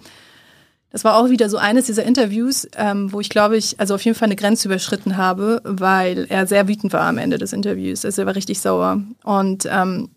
das 0.92 1.04
war 1.04 1.16
auch 1.16 1.30
wieder 1.30 1.48
so 1.48 1.56
eines 1.56 1.86
dieser 1.86 2.04
Interviews, 2.04 2.68
ähm, 2.76 3.12
wo 3.12 3.20
ich 3.20 3.30
glaube 3.30 3.56
ich, 3.56 3.80
also 3.80 3.94
auf 3.94 4.04
jeden 4.04 4.16
Fall 4.16 4.26
eine 4.26 4.36
Grenze 4.36 4.68
überschritten 4.68 5.16
habe, 5.16 5.62
weil 5.64 6.26
er 6.28 6.46
sehr 6.46 6.68
wütend 6.68 6.92
war 6.92 7.08
am 7.08 7.16
Ende 7.16 7.38
des 7.38 7.54
Interviews. 7.54 8.04
Also 8.04 8.22
er 8.22 8.26
war 8.26 8.36
richtig 8.36 8.60
sauer. 8.60 9.02
Und 9.24 9.66
ähm, 9.70 10.10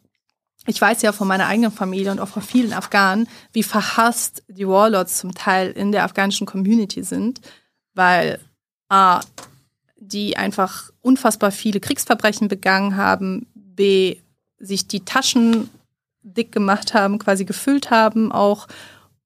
ich 0.68 0.81
weiß 0.81 1.02
ja 1.02 1.14
von 1.14 1.30
meiner 1.30 1.47
eigenen 1.47 1.72
Familie 1.72 2.11
und 2.11 2.19
auch 2.19 2.27
von 2.27 2.41
vielen 2.41 2.73
Afghanen, 2.73 3.30
wie 3.53 3.64
verhasst 3.64 4.43
die 4.49 4.68
Warlords 4.68 5.19
zum 5.19 5.34
Teil 5.34 5.72
in 5.72 5.93
der 5.93 6.03
afghanischen 6.03 6.45
Community 6.45 7.03
sind, 7.03 7.39
weil 7.93 8.39
A, 8.89 9.22
die 9.95 10.35
einfach 10.35 10.91
unfassbar 11.02 11.52
viele 11.52 11.80
Kriegsverbrechen 11.80 12.49
begangen 12.49 12.97
haben, 12.97 13.47
B, 13.53 14.18
sich 14.60 14.88
die 14.88 15.06
Taschen 15.06 15.69
dick 16.22 16.52
gemacht 16.52 16.93
haben, 16.93 17.19
quasi 17.19 17.45
gefüllt 17.45 17.91
haben 17.91 18.31
auch 18.31 18.68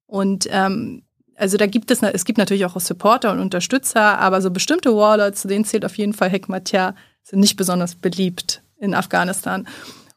und 0.06 0.48
ähm, 0.52 1.04
also 1.40 1.58
da 1.58 1.66
gibt 1.66 1.90
es, 1.92 2.02
es 2.04 2.26
gibt 2.26 2.38
natürlich 2.38 2.66
auch 2.66 2.80
Supporter 2.80 3.32
und 3.32 3.40
Unterstützer, 3.40 4.20
aber 4.20 4.42
so 4.42 4.52
bestimmte 4.52 4.96
Warlords, 4.96 5.42
zu 5.42 5.48
denen 5.48 5.66
zählt 5.66 5.86
auf 5.86 5.98
jeden 5.98 6.14
Fall 6.14 6.30
Hekmatyar, 6.30 6.96
sind 7.24 7.40
nicht 7.40 7.56
besonders 7.56 7.96
beliebt 7.96 8.62
in 8.78 8.94
Afghanistan. 8.94 9.68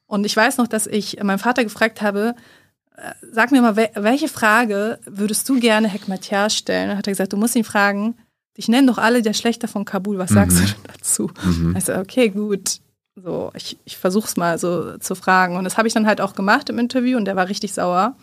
Und 0.06 0.24
ich 0.26 0.36
weiß 0.36 0.58
noch, 0.58 0.66
dass 0.66 0.86
ich 0.86 1.22
meinen 1.22 1.38
Vater 1.38 1.64
gefragt 1.64 2.02
habe, 2.02 2.34
äh, 2.96 3.12
sag 3.32 3.50
mir 3.52 3.62
mal, 3.62 3.76
wel- 3.76 3.90
welche 3.94 4.28
Frage 4.28 4.98
würdest 5.06 5.48
du 5.48 5.58
gerne 5.58 5.88
Hekmatyar 5.88 6.50
stellen? 6.50 6.90
Und 6.90 6.98
hat 6.98 7.06
er 7.06 7.12
gesagt, 7.12 7.32
du 7.32 7.36
musst 7.38 7.56
ihn 7.56 7.64
fragen, 7.64 8.16
dich 8.58 8.68
nennen 8.68 8.86
doch 8.86 8.98
alle 8.98 9.22
der 9.22 9.32
Schlechter 9.32 9.68
von 9.68 9.84
Kabul, 9.86 10.18
was 10.18 10.30
sagst 10.30 10.58
du 10.58 10.64
denn 10.64 10.92
dazu? 10.94 11.30
Mhm. 11.44 11.74
Also, 11.74 11.94
okay, 11.94 12.28
gut. 12.28 12.80
So, 13.14 13.50
ich, 13.54 13.78
ich 13.84 13.96
versuch's 13.98 14.36
mal 14.36 14.58
so 14.58 14.96
zu 14.98 15.14
fragen. 15.14 15.56
Und 15.56 15.64
das 15.64 15.76
habe 15.78 15.86
ich 15.88 15.94
dann 15.94 16.06
halt 16.06 16.20
auch 16.20 16.34
gemacht 16.34 16.68
im 16.70 16.78
Interview 16.78 17.16
und 17.18 17.24
der 17.26 17.36
war 17.36 17.48
richtig 17.48 17.72
sauer. 17.74 18.16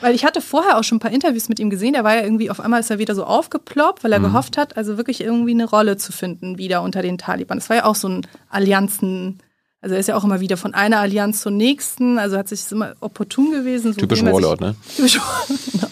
Weil 0.00 0.14
ich 0.14 0.24
hatte 0.24 0.40
vorher 0.40 0.78
auch 0.78 0.84
schon 0.84 0.96
ein 0.96 1.00
paar 1.00 1.10
Interviews 1.10 1.48
mit 1.48 1.58
ihm 1.58 1.68
gesehen, 1.68 1.94
der 1.94 2.04
war 2.04 2.14
ja 2.14 2.22
irgendwie, 2.22 2.48
auf 2.50 2.60
einmal 2.60 2.80
ist 2.80 2.90
er 2.90 2.98
wieder 2.98 3.14
so 3.14 3.24
aufgeploppt, 3.24 4.04
weil 4.04 4.12
er 4.12 4.20
gehofft 4.20 4.56
hat, 4.56 4.76
also 4.76 4.96
wirklich 4.96 5.20
irgendwie 5.20 5.50
eine 5.50 5.64
Rolle 5.68 5.96
zu 5.96 6.12
finden 6.12 6.58
wieder 6.58 6.82
unter 6.82 7.02
den 7.02 7.18
Taliban. 7.18 7.58
Das 7.58 7.68
war 7.70 7.76
ja 7.78 7.84
auch 7.84 7.96
so 7.96 8.08
ein 8.08 8.26
Allianzen, 8.50 9.40
also 9.80 9.94
er 9.94 10.00
ist 10.00 10.06
ja 10.08 10.16
auch 10.16 10.24
immer 10.24 10.40
wieder 10.40 10.56
von 10.56 10.74
einer 10.74 10.98
Allianz 11.00 11.40
zur 11.40 11.50
nächsten, 11.52 12.18
also 12.18 12.36
hat 12.36 12.48
sich 12.48 12.62
das 12.62 12.72
immer 12.72 12.94
opportun 13.00 13.50
gewesen. 13.50 13.92
So 13.92 14.00
Typisch 14.00 14.20
sich- 14.20 14.32
Warlord, 14.32 14.60
ne? 14.60 14.76
Typisch 14.94 15.20
genau. 15.72 15.88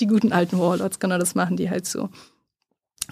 Die 0.00 0.06
guten 0.08 0.32
alten 0.32 0.58
Warlords, 0.58 0.98
genau, 0.98 1.16
das 1.18 1.34
machen 1.36 1.56
die 1.56 1.70
halt 1.70 1.86
so. 1.86 2.08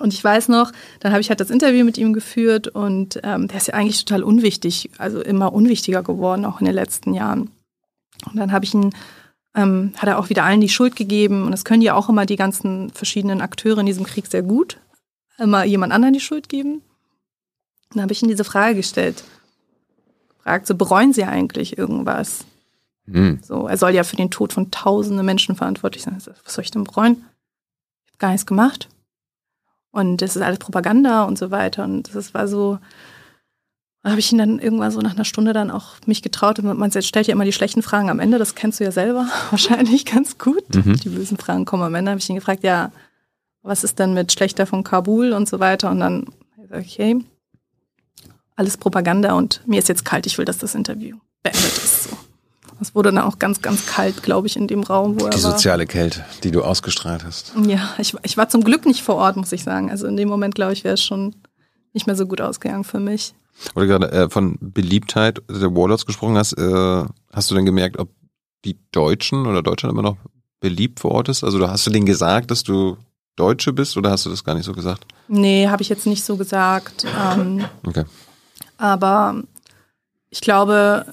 Und 0.01 0.13
ich 0.13 0.25
weiß 0.25 0.49
noch, 0.49 0.73
dann 1.01 1.13
habe 1.13 1.21
ich 1.21 1.29
halt 1.29 1.41
das 1.41 1.51
Interview 1.51 1.85
mit 1.85 1.99
ihm 1.99 2.13
geführt 2.13 2.67
und 2.69 3.21
ähm, 3.23 3.47
der 3.49 3.59
ist 3.59 3.69
ja 3.69 3.75
eigentlich 3.75 4.05
total 4.05 4.23
unwichtig, 4.25 4.91
also 4.99 5.21
immer 5.21 5.53
unwichtiger 5.53 6.03
geworden, 6.03 6.45
auch 6.45 6.59
in 6.61 6.67
den 6.67 6.75
letzten 6.75 7.13
Jahren. 7.15 7.51
Und 8.27 8.37
dann 8.37 8.51
habe 8.53 8.65
ich 8.65 8.75
ihn, 8.75 8.91
ähm, 9.55 9.93
hat 9.97 10.09
er 10.09 10.19
auch 10.19 10.29
wieder 10.29 10.45
allen 10.45 10.61
die 10.61 10.69
Schuld 10.69 10.97
gegeben 10.97 11.45
und 11.45 11.51
das 11.51 11.65
können 11.65 11.83
ja 11.83 11.95
auch 11.95 12.09
immer 12.09 12.27
die 12.27 12.37
ganzen 12.37 12.91
verschiedenen 12.91 13.41
Akteure 13.41 13.79
in 13.79 13.87
diesem 13.87 14.05
Krieg 14.05 14.27
sehr 14.27 14.43
gut, 14.43 14.79
immer 15.39 15.65
jemand 15.65 15.93
anderen 15.93 16.15
die 16.15 16.21
Schuld 16.21 16.49
geben. 16.49 16.83
Dann 17.93 18.03
habe 18.03 18.13
ich 18.13 18.23
ihm 18.23 18.29
diese 18.29 18.45
Frage 18.45 18.77
gestellt, 18.77 19.25
gefragt, 20.29 20.67
so 20.67 20.75
bereuen 20.75 21.13
Sie 21.13 21.25
eigentlich 21.25 21.77
irgendwas? 21.79 22.45
Hm. 23.07 23.41
So, 23.43 23.67
er 23.67 23.77
soll 23.77 23.93
ja 23.93 24.05
für 24.05 24.17
den 24.17 24.31
Tod 24.31 24.53
von 24.53 24.71
tausenden 24.71 25.27
Menschen 25.27 25.57
verantwortlich 25.57 26.03
sein. 26.03 26.21
So, 26.21 26.31
Was 26.45 26.55
soll 26.55 26.65
ich 26.65 26.71
denn 26.71 26.85
bereuen? 26.85 27.25
Ich 28.07 28.13
habe 28.13 28.19
gar 28.19 28.31
nichts 28.31 28.47
gemacht. 28.47 28.89
Und 29.91 30.23
das 30.23 30.37
ist 30.37 30.43
alles 30.43 30.61
Propaganda 30.61 31.25
und 31.25 31.37
so 31.37 31.51
weiter. 31.51 31.85
Und 31.85 32.15
das 32.15 32.33
war 32.33 32.47
so, 32.47 32.79
habe 34.05 34.19
ich 34.19 34.33
ihn 34.33 34.39
dann 34.39 34.59
irgendwann 34.59 34.91
so 34.91 35.01
nach 35.01 35.15
einer 35.15 35.25
Stunde 35.27 35.53
dann 35.53 35.71
auch 35.71 35.97
mich 36.07 36.23
getraut. 36.23 36.59
Und 36.59 36.79
man 36.79 36.91
stellt 36.91 37.27
ja 37.27 37.33
immer 37.33 37.45
die 37.45 37.53
schlechten 37.53 37.83
Fragen 37.83 38.09
am 38.09 38.19
Ende, 38.21 38.39
das 38.39 38.55
kennst 38.55 38.81
du 38.81 38.85
ja 38.85 38.93
selber 38.93 39.27
wahrscheinlich 39.51 40.07
ganz 40.07 40.39
gut. 40.39 40.75
Mhm. 40.75 40.97
Die 41.01 41.09
bösen 41.11 41.37
Fragen 41.37 41.65
kommen 41.67 41.83
am 41.83 41.95
Ende. 41.95 42.11
habe 42.11 42.19
ich 42.21 42.29
ihn 42.31 42.37
gefragt, 42.37 42.65
ja, 42.65 42.93
was 43.63 43.85
ist 43.85 43.99
denn 43.99 44.15
mit 44.15 44.33
Schlechter 44.33 44.67
von 44.67 44.85
Kabul 44.85 45.33
und 45.33 45.49
so 45.49 45.61
weiter. 45.61 45.91
Und 45.91 46.01
dann, 46.01 46.27
okay, 46.73 47.23
alles 48.57 48.77
Propaganda 48.77 49.35
und 49.35 49.63
mir 49.67 49.79
ist 49.79 49.89
jetzt 49.89 50.05
kalt, 50.05 50.27
ich 50.27 50.39
will, 50.39 50.45
dass 50.45 50.59
das 50.59 50.75
Interview 50.75 51.17
beendet 51.43 51.77
ist. 51.79 52.05
So. 52.05 52.17
Es 52.81 52.95
wurde 52.95 53.13
dann 53.13 53.23
auch 53.25 53.39
ganz, 53.39 53.61
ganz 53.61 53.85
kalt, 53.87 54.23
glaube 54.23 54.47
ich, 54.47 54.57
in 54.57 54.67
dem 54.67 54.83
Raum, 54.83 55.21
wo 55.21 55.27
er 55.27 55.31
Die 55.31 55.43
war. 55.43 55.53
soziale 55.53 55.87
Kälte, 55.87 56.25
die 56.43 56.51
du 56.51 56.63
ausgestrahlt 56.63 57.25
hast. 57.25 57.53
Ja, 57.67 57.91
ich, 57.99 58.15
ich 58.23 58.37
war 58.39 58.49
zum 58.49 58.65
Glück 58.65 58.87
nicht 58.87 59.03
vor 59.03 59.17
Ort, 59.17 59.37
muss 59.37 59.53
ich 59.53 59.63
sagen. 59.63 59.91
Also 59.91 60.07
in 60.07 60.17
dem 60.17 60.29
Moment, 60.29 60.55
glaube 60.55 60.73
ich, 60.73 60.85
wäre 60.85 60.95
es 60.95 61.03
schon 61.03 61.35
nicht 61.93 62.07
mehr 62.07 62.17
so 62.17 62.27
gut 62.27 62.41
ausgegangen 62.41 62.85
für 62.85 63.01
mich. 63.01 63.35
Du 63.75 63.87
gerade 63.87 64.11
äh, 64.11 64.31
von 64.31 64.57
Beliebtheit 64.61 65.43
der 65.49 65.75
Warlords 65.75 66.07
gesprochen 66.07 66.37
hast, 66.37 66.55
äh, 66.55 67.05
hast 67.33 67.51
du 67.51 67.55
denn 67.55 67.67
gemerkt, 67.67 67.99
ob 67.99 68.11
die 68.65 68.79
Deutschen 68.93 69.47
oder 69.47 69.63
Deutschland 69.63 69.93
immer 69.93 70.03
noch 70.03 70.17
beliebt 70.61 71.01
vor 71.01 71.13
Ort 71.13 71.29
ist? 71.29 71.45
Also 71.45 71.67
hast 71.69 71.87
du 71.87 71.91
denen 71.91 72.07
gesagt, 72.07 72.51
dass 72.51 72.63
du 72.63 72.97
Deutsche 73.37 73.73
bist 73.73 73.97
oder 73.97 74.11
hast 74.11 74.27
du 74.27 74.31
das 74.31 74.45
gar 74.45 74.55
nicht 74.55 74.65
so 74.67 74.73
gesagt? 74.73 75.07
Nee, 75.29 75.69
habe 75.69 75.83
ich 75.83 75.89
jetzt 75.89 76.07
nicht 76.07 76.25
so 76.25 76.37
gesagt. 76.37 77.05
Ähm, 77.05 77.65
Okay. 77.87 78.05
aber 78.77 79.43
ich 80.33 80.41
glaube, 80.41 81.07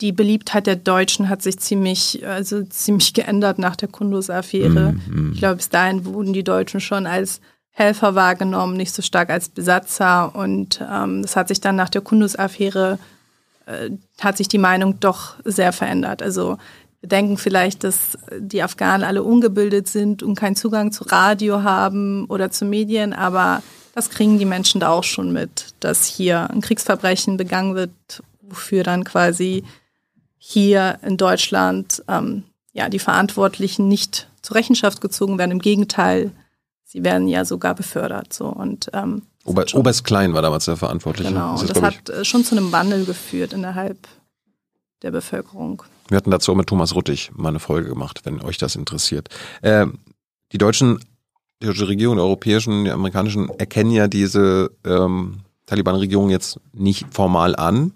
die 0.00 0.12
Beliebtheit 0.12 0.66
der 0.66 0.76
Deutschen 0.76 1.28
hat 1.28 1.42
sich 1.42 1.58
ziemlich, 1.58 2.26
also 2.26 2.64
ziemlich 2.64 3.14
geändert 3.14 3.58
nach 3.58 3.76
der 3.76 3.88
Kunduz-Affäre. 3.88 4.94
Mhm. 5.06 5.32
Ich 5.32 5.38
glaube, 5.38 5.56
bis 5.56 5.68
dahin 5.68 6.04
wurden 6.04 6.32
die 6.32 6.42
Deutschen 6.42 6.80
schon 6.80 7.06
als 7.06 7.40
Helfer 7.76 8.14
wahrgenommen, 8.14 8.76
nicht 8.76 8.94
so 8.94 9.02
stark 9.02 9.30
als 9.30 9.48
Besatzer. 9.48 10.34
Und 10.34 10.80
ähm, 10.88 11.22
das 11.22 11.34
hat 11.36 11.48
sich 11.48 11.60
dann 11.60 11.76
nach 11.76 11.90
der 11.90 12.00
Kunduz-Affäre, 12.00 12.98
äh, 13.66 13.90
hat 14.20 14.36
sich 14.36 14.48
die 14.48 14.58
Meinung 14.58 15.00
doch 15.00 15.34
sehr 15.44 15.72
verändert. 15.72 16.22
Also 16.22 16.56
wir 17.00 17.08
denken 17.08 17.36
vielleicht, 17.36 17.82
dass 17.82 18.16
die 18.38 18.62
Afghanen 18.62 19.04
alle 19.04 19.24
ungebildet 19.24 19.88
sind 19.88 20.22
und 20.22 20.36
keinen 20.36 20.56
Zugang 20.56 20.92
zu 20.92 21.04
Radio 21.04 21.64
haben 21.64 22.26
oder 22.26 22.50
zu 22.50 22.64
Medien, 22.64 23.12
aber 23.12 23.62
das 23.94 24.08
kriegen 24.08 24.38
die 24.38 24.44
Menschen 24.44 24.80
da 24.80 24.88
auch 24.88 25.04
schon 25.04 25.32
mit, 25.32 25.74
dass 25.80 26.06
hier 26.06 26.48
ein 26.50 26.60
Kriegsverbrechen 26.60 27.36
begangen 27.36 27.74
wird, 27.74 28.22
wofür 28.40 28.84
dann 28.84 29.04
quasi 29.04 29.64
hier 30.38 30.98
in 31.02 31.16
Deutschland 31.16 32.02
ähm, 32.08 32.44
ja 32.72 32.88
die 32.88 32.98
Verantwortlichen 32.98 33.88
nicht 33.88 34.28
zur 34.42 34.56
Rechenschaft 34.56 35.00
gezogen 35.00 35.38
werden. 35.38 35.50
Im 35.50 35.58
Gegenteil, 35.58 36.30
sie 36.94 37.04
werden 37.04 37.28
ja 37.28 37.44
sogar 37.44 37.74
befördert. 37.74 38.32
So 38.32 38.46
und 38.46 38.88
ähm, 38.94 39.22
Ober, 39.44 39.62
hat 39.62 39.74
Oberst 39.74 40.04
Klein 40.04 40.32
war 40.32 40.40
damals 40.40 40.64
der 40.64 40.76
Verantwortliche. 40.76 41.30
genau. 41.30 41.52
Das 41.52 41.62
ist, 41.62 41.70
das 41.70 41.78
glaub 41.78 41.90
ich, 41.90 41.98
hat 41.98 42.08
äh, 42.08 42.24
schon 42.24 42.44
zu 42.44 42.56
einem 42.56 42.72
Wandel 42.72 43.04
geführt 43.04 43.52
innerhalb 43.52 43.98
der 45.02 45.10
Bevölkerung. 45.10 45.82
wir 46.08 46.16
hatten 46.16 46.30
dazu 46.30 46.52
auch 46.52 46.56
mit 46.56 46.68
Thomas 46.68 46.94
Ruttig 46.94 47.30
mal 47.34 47.50
eine 47.50 47.58
Folge 47.58 47.90
gemacht, 47.90 48.20
wenn 48.24 48.40
euch 48.40 48.56
das 48.56 48.76
interessiert. 48.76 49.28
Ähm, 49.62 49.98
die 50.52 50.58
Deutschen 50.58 51.00
die 51.62 51.68
Regierung 51.68 52.16
der 52.16 52.24
europäischen, 52.24 52.84
die 52.84 52.90
amerikanischen 52.90 53.48
erkennen 53.48 53.90
ja 53.90 54.06
diese 54.08 54.70
ähm, 54.84 55.40
Taliban-Regierung 55.66 56.30
jetzt 56.30 56.60
nicht 56.72 57.06
formal 57.10 57.56
an. 57.56 57.92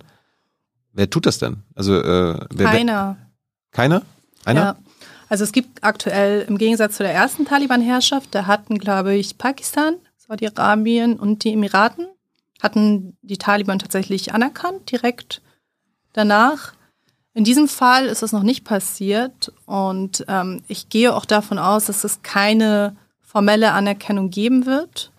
Wer 0.93 1.11
tut 1.11 1.27
das 1.27 1.39
denn? 1.39 1.63
Also 1.75 1.95
äh, 2.01 2.39
wer, 2.51 2.67
Keiner. 2.67 3.17
Wer, 3.19 3.29
keiner? 3.73 4.03
Einer? 4.45 4.61
Ja. 4.61 4.77
Also 5.29 5.45
es 5.45 5.53
gibt 5.53 5.85
aktuell 5.85 6.45
im 6.49 6.59
Gegensatz 6.59 6.97
zu 6.97 7.03
der 7.03 7.13
ersten 7.13 7.45
Taliban-Herrschaft, 7.45 8.35
da 8.35 8.47
hatten, 8.47 8.79
glaube 8.79 9.15
ich, 9.15 9.37
Pakistan, 9.37 9.97
Saudi-Arabien 10.17 11.19
und 11.19 11.45
die 11.45 11.53
Emiraten, 11.53 12.07
hatten 12.63 13.17
die 13.23 13.39
Taliban 13.39 13.79
tatsächlich 13.79 14.33
anerkannt, 14.33 14.91
direkt 14.91 15.43
danach. 16.13 16.73
In 17.35 17.45
diesem 17.45 17.69
Fall 17.69 18.07
ist 18.07 18.23
das 18.23 18.33
noch 18.33 18.43
nicht 18.43 18.65
passiert 18.65 19.53
und 19.67 20.25
ähm, 20.29 20.63
ich 20.67 20.89
gehe 20.89 21.15
auch 21.15 21.25
davon 21.25 21.59
aus, 21.59 21.87
dass 21.87 22.05
es 22.05 22.23
keine 22.23 22.97
formelle 23.21 23.73
Anerkennung 23.73 24.31
geben 24.31 24.67
wird. 24.67 25.13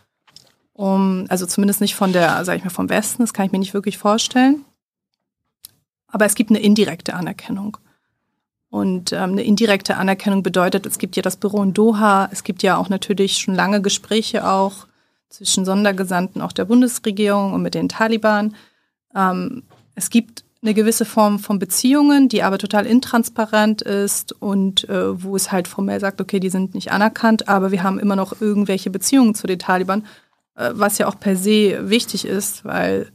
Um, 0.74 1.26
also 1.28 1.46
zumindest 1.46 1.82
nicht 1.82 1.96
von 1.96 2.14
der, 2.14 2.44
sag 2.46 2.58
ich 2.58 2.64
mal, 2.64 2.70
vom 2.70 2.90
Westen, 2.90 3.22
das 3.22 3.34
kann 3.34 3.46
ich 3.46 3.52
mir 3.52 3.60
nicht 3.60 3.74
wirklich 3.74 3.98
vorstellen. 3.98 4.66
Aber 6.08 6.26
es 6.26 6.36
gibt 6.36 6.50
eine 6.50 6.60
indirekte 6.60 7.14
Anerkennung. 7.14 7.78
Und 8.70 9.14
ähm, 9.14 9.32
eine 9.32 9.44
indirekte 9.44 9.98
Anerkennung 9.98 10.44
bedeutet, 10.44 10.86
es 10.86 11.00
gibt 11.00 11.16
ja 11.16 11.24
das 11.24 11.38
Büro 11.38 11.64
in 11.64 11.74
Doha, 11.74 12.30
es 12.32 12.44
gibt 12.44 12.62
ja 12.62 12.78
auch 12.78 12.90
natürlich 12.90 13.38
schon 13.38 13.56
lange 13.56 13.82
Gespräche 13.82 14.48
auch 14.48 14.88
zwischen 15.30 15.66
Sondergesandten 15.66 16.42
auch 16.42 16.52
der 16.52 16.66
Bundesregierung 16.66 17.54
und 17.54 17.62
mit 17.62 17.74
den 17.74 17.90
Taliban. 17.90 18.56
Ähm, 19.16 19.64
es 19.96 20.10
gibt 20.10 20.44
eine 20.62 20.74
gewisse 20.74 21.06
Form 21.06 21.40
von 21.40 21.58
Beziehungen, 21.58 22.28
die 22.28 22.44
aber 22.44 22.58
total 22.58 22.86
intransparent 22.86 23.82
ist 23.82 24.34
und 24.34 24.88
äh, 24.90 25.24
wo 25.24 25.36
es 25.36 25.52
halt 25.52 25.68
formell 25.68 26.00
sagt, 26.00 26.20
okay, 26.20 26.40
die 26.40 26.50
sind 26.50 26.74
nicht 26.74 26.92
anerkannt, 26.92 27.48
aber 27.48 27.72
wir 27.72 27.84
haben 27.84 28.00
immer 28.00 28.16
noch 28.16 28.42
irgendwelche 28.42 28.90
Beziehungen 28.90 29.36
zu 29.36 29.48
den 29.48 29.60
Taliban, 29.60 30.06
äh, 30.56 30.72
was 30.74 30.98
ja 30.98 31.08
auch 31.08 31.18
per 31.18 31.36
se 31.36 31.90
wichtig 31.90 32.26
ist, 32.26 32.66
weil 32.66 33.10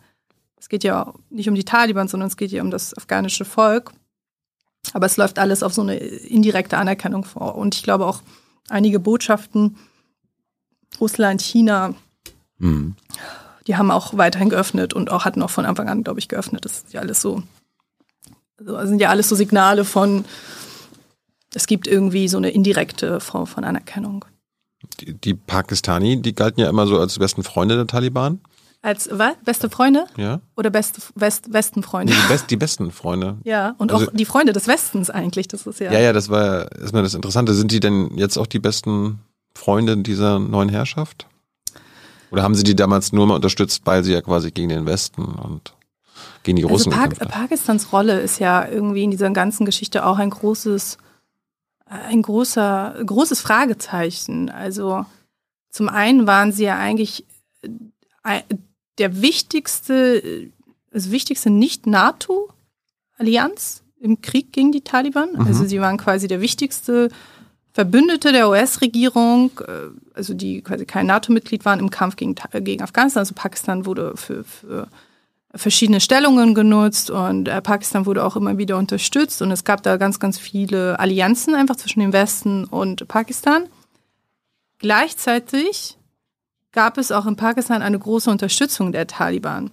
es 0.57 0.71
geht 0.71 0.85
ja 0.85 1.13
nicht 1.29 1.49
um 1.49 1.55
die 1.55 1.65
Taliban, 1.65 2.09
sondern 2.09 2.29
es 2.29 2.39
geht 2.39 2.51
ja 2.51 2.63
um 2.63 2.71
das 2.71 2.97
afghanische 2.97 3.45
Volk. 3.45 3.93
Aber 4.93 5.07
es 5.07 5.17
läuft 5.17 5.39
alles 5.39 5.63
auf 5.63 5.73
so 5.73 5.83
eine 5.83 5.97
indirekte 5.97 6.77
Anerkennung 6.77 7.25
vor. 7.25 7.55
Und 7.57 7.75
ich 7.75 7.83
glaube 7.83 8.07
auch 8.07 8.23
einige 8.69 9.01
Botschaften, 9.01 9.77
Russland, 11.01 11.43
China, 11.43 11.95
Mhm. 12.59 12.95
die 13.67 13.77
haben 13.77 13.91
auch 13.91 14.17
weiterhin 14.17 14.49
geöffnet 14.49 14.95
und 14.95 15.11
auch 15.11 15.25
hatten 15.25 15.43
auch 15.43 15.51
von 15.51 15.67
Anfang 15.67 15.89
an, 15.89 16.05
glaube 16.05 16.21
ich, 16.21 16.29
geöffnet. 16.29 16.65
Das 16.65 16.79
ist 16.79 16.93
ja 16.93 17.01
alles 17.01 17.21
so, 17.21 17.43
also 18.65 18.87
sind 18.87 19.01
ja 19.01 19.11
alles 19.11 19.29
so 19.29 19.35
Signale 19.35 19.85
von, 19.85 20.25
es 21.53 21.67
gibt 21.67 21.87
irgendwie 21.89 22.29
so 22.29 22.37
eine 22.37 22.51
indirekte 22.51 23.19
Form 23.21 23.47
von 23.47 23.65
Anerkennung. 23.65 24.25
Die, 25.01 25.15
die 25.15 25.35
Pakistani, 25.35 26.23
die 26.23 26.35
galten 26.35 26.61
ja 26.61 26.69
immer 26.69 26.87
so 26.87 26.99
als 26.99 27.19
besten 27.19 27.43
Freunde 27.43 27.75
der 27.77 27.87
Taliban. 27.87 28.41
Als 28.85 29.09
was? 29.11 29.33
Beste 29.43 29.71
Freunde 29.71 30.05
Ja. 30.19 30.41
oder 30.57 30.69
beste 30.69 31.01
West, 31.15 31.51
Westenfreunde? 31.51 32.13
Die, 32.13 32.29
best, 32.29 32.51
die 32.51 32.57
besten 32.57 32.91
Freunde. 32.91 33.39
Ja, 33.45 33.75
und 33.79 33.91
Also- 33.91 34.09
auch 34.09 34.13
die 34.13 34.27
Freunde 34.27 34.53
des 34.53 34.67
Westens 34.69 35.09
eigentlich, 35.09 35.49
das 35.49 35.67
ist 35.67 35.81
ja. 35.81 35.91
Ja, 35.91 36.01
ja, 36.01 36.13
das 36.13 36.29
war 36.29 36.71
erstmal 36.73 37.03
das 37.03 37.15
Interessante. 37.15 37.55
Sind 37.55 37.73
die 37.73 37.81
denn 37.81 38.11
jetzt 38.19 38.37
auch 38.37 38.47
die 38.47 38.59
besten 38.59 39.21
Freunde 39.55 39.97
dieser 39.97 40.39
neuen 40.39 40.69
Herrschaft? 40.69 41.27
Oder 42.31 42.43
haben 42.43 42.55
sie 42.55 42.63
die 42.65 42.77
damals 42.77 43.13
nur 43.15 43.27
mal 43.27 43.37
unterstützt, 43.37 43.83
weil 43.87 44.05
sie 44.05 44.13
ja 44.13 44.21
quasi 44.21 44.51
gegen 44.51 44.69
den 44.69 44.85
Westen 44.85 45.25
und 45.25 45.73
gegen 46.43 46.57
die 46.57 46.65
Also 46.65 46.75
Russen 46.75 46.93
pa 46.93 47.07
gekämpft 47.07 47.23
haben? 47.23 47.31
Pakistans 47.49 47.91
Rolle 47.91 48.21
ist 48.21 48.39
ja 48.39 48.69
irgendwie 48.69 49.05
in 49.05 49.11
dieser 49.13 49.31
ganzen 49.31 49.65
Geschichte 49.65 50.05
auch 50.05 50.19
ein 50.19 50.29
großes, 50.29 50.99
ein 51.87 52.21
großer, 52.21 52.97
großes 53.07 53.41
Fragezeichen. 53.41 54.51
Also 54.51 55.07
zum 55.71 55.89
einen 55.89 56.27
waren 56.27 56.53
sie 56.53 56.65
ja 56.65 56.77
eigentlich 56.77 57.25
äh, 58.25 58.43
der 58.99 59.23
wichtigste, 59.23 60.51
das 60.91 61.11
wichtigste 61.11 61.49
Nicht-NATO-Allianz 61.51 63.83
im 64.01 64.21
Krieg 64.21 64.53
gegen 64.53 64.73
die 64.73 64.83
Taliban. 64.83 65.33
Mhm. 65.33 65.47
Also 65.47 65.65
sie 65.65 65.81
waren 65.81 65.97
quasi 65.97 66.29
der 66.29 66.41
wichtigste 66.41 67.09
Verbündete 67.73 68.31
der 68.33 68.49
US-Regierung, 68.49 69.51
äh, 69.67 69.89
also 70.15 70.35
die 70.35 70.63
quasi 70.63 70.87
kein 70.87 71.07
NATO-Mitglied 71.07 71.65
waren 71.65 71.81
im 71.81 71.91
Kampf 71.91 72.15
gegen, 72.17 72.37
gegen 72.61 72.83
Afghanistan. 72.83 73.23
Also 73.23 73.35
Pakistan 73.35 73.87
wurde 73.87 74.17
für, 74.17 74.45
für 74.45 74.89
verschiedene 75.55 76.01
Stellungen 76.01 76.55
genutzt 76.55 77.11
und 77.11 77.49
äh, 77.49 77.63
Pakistan 77.63 78.07
wurde 78.07 78.25
auch 78.25 78.37
immer 78.37 78.59
wieder 78.59 78.77
unterstützt 78.77 79.41
und 79.43 79.51
es 79.51 79.65
gab 79.65 79.83
da 79.83 79.97
ganz, 79.97 80.21
ganz 80.21 80.39
viele 80.39 80.99
Allianzen 80.99 81.55
einfach 81.55 81.77
zwischen 81.77 82.01
dem 82.01 82.13
Westen 82.13 82.65
und 82.65 83.09
Pakistan. 83.09 83.69
Gleichzeitig 84.79 85.97
gab 86.75 86.99
es 86.99 87.11
auch 87.13 87.25
in 87.25 87.37
Pakistan 87.37 87.81
eine 87.81 87.99
große 87.99 88.31
Unterstützung 88.31 88.93
der 88.93 89.07
Taliban. 89.07 89.71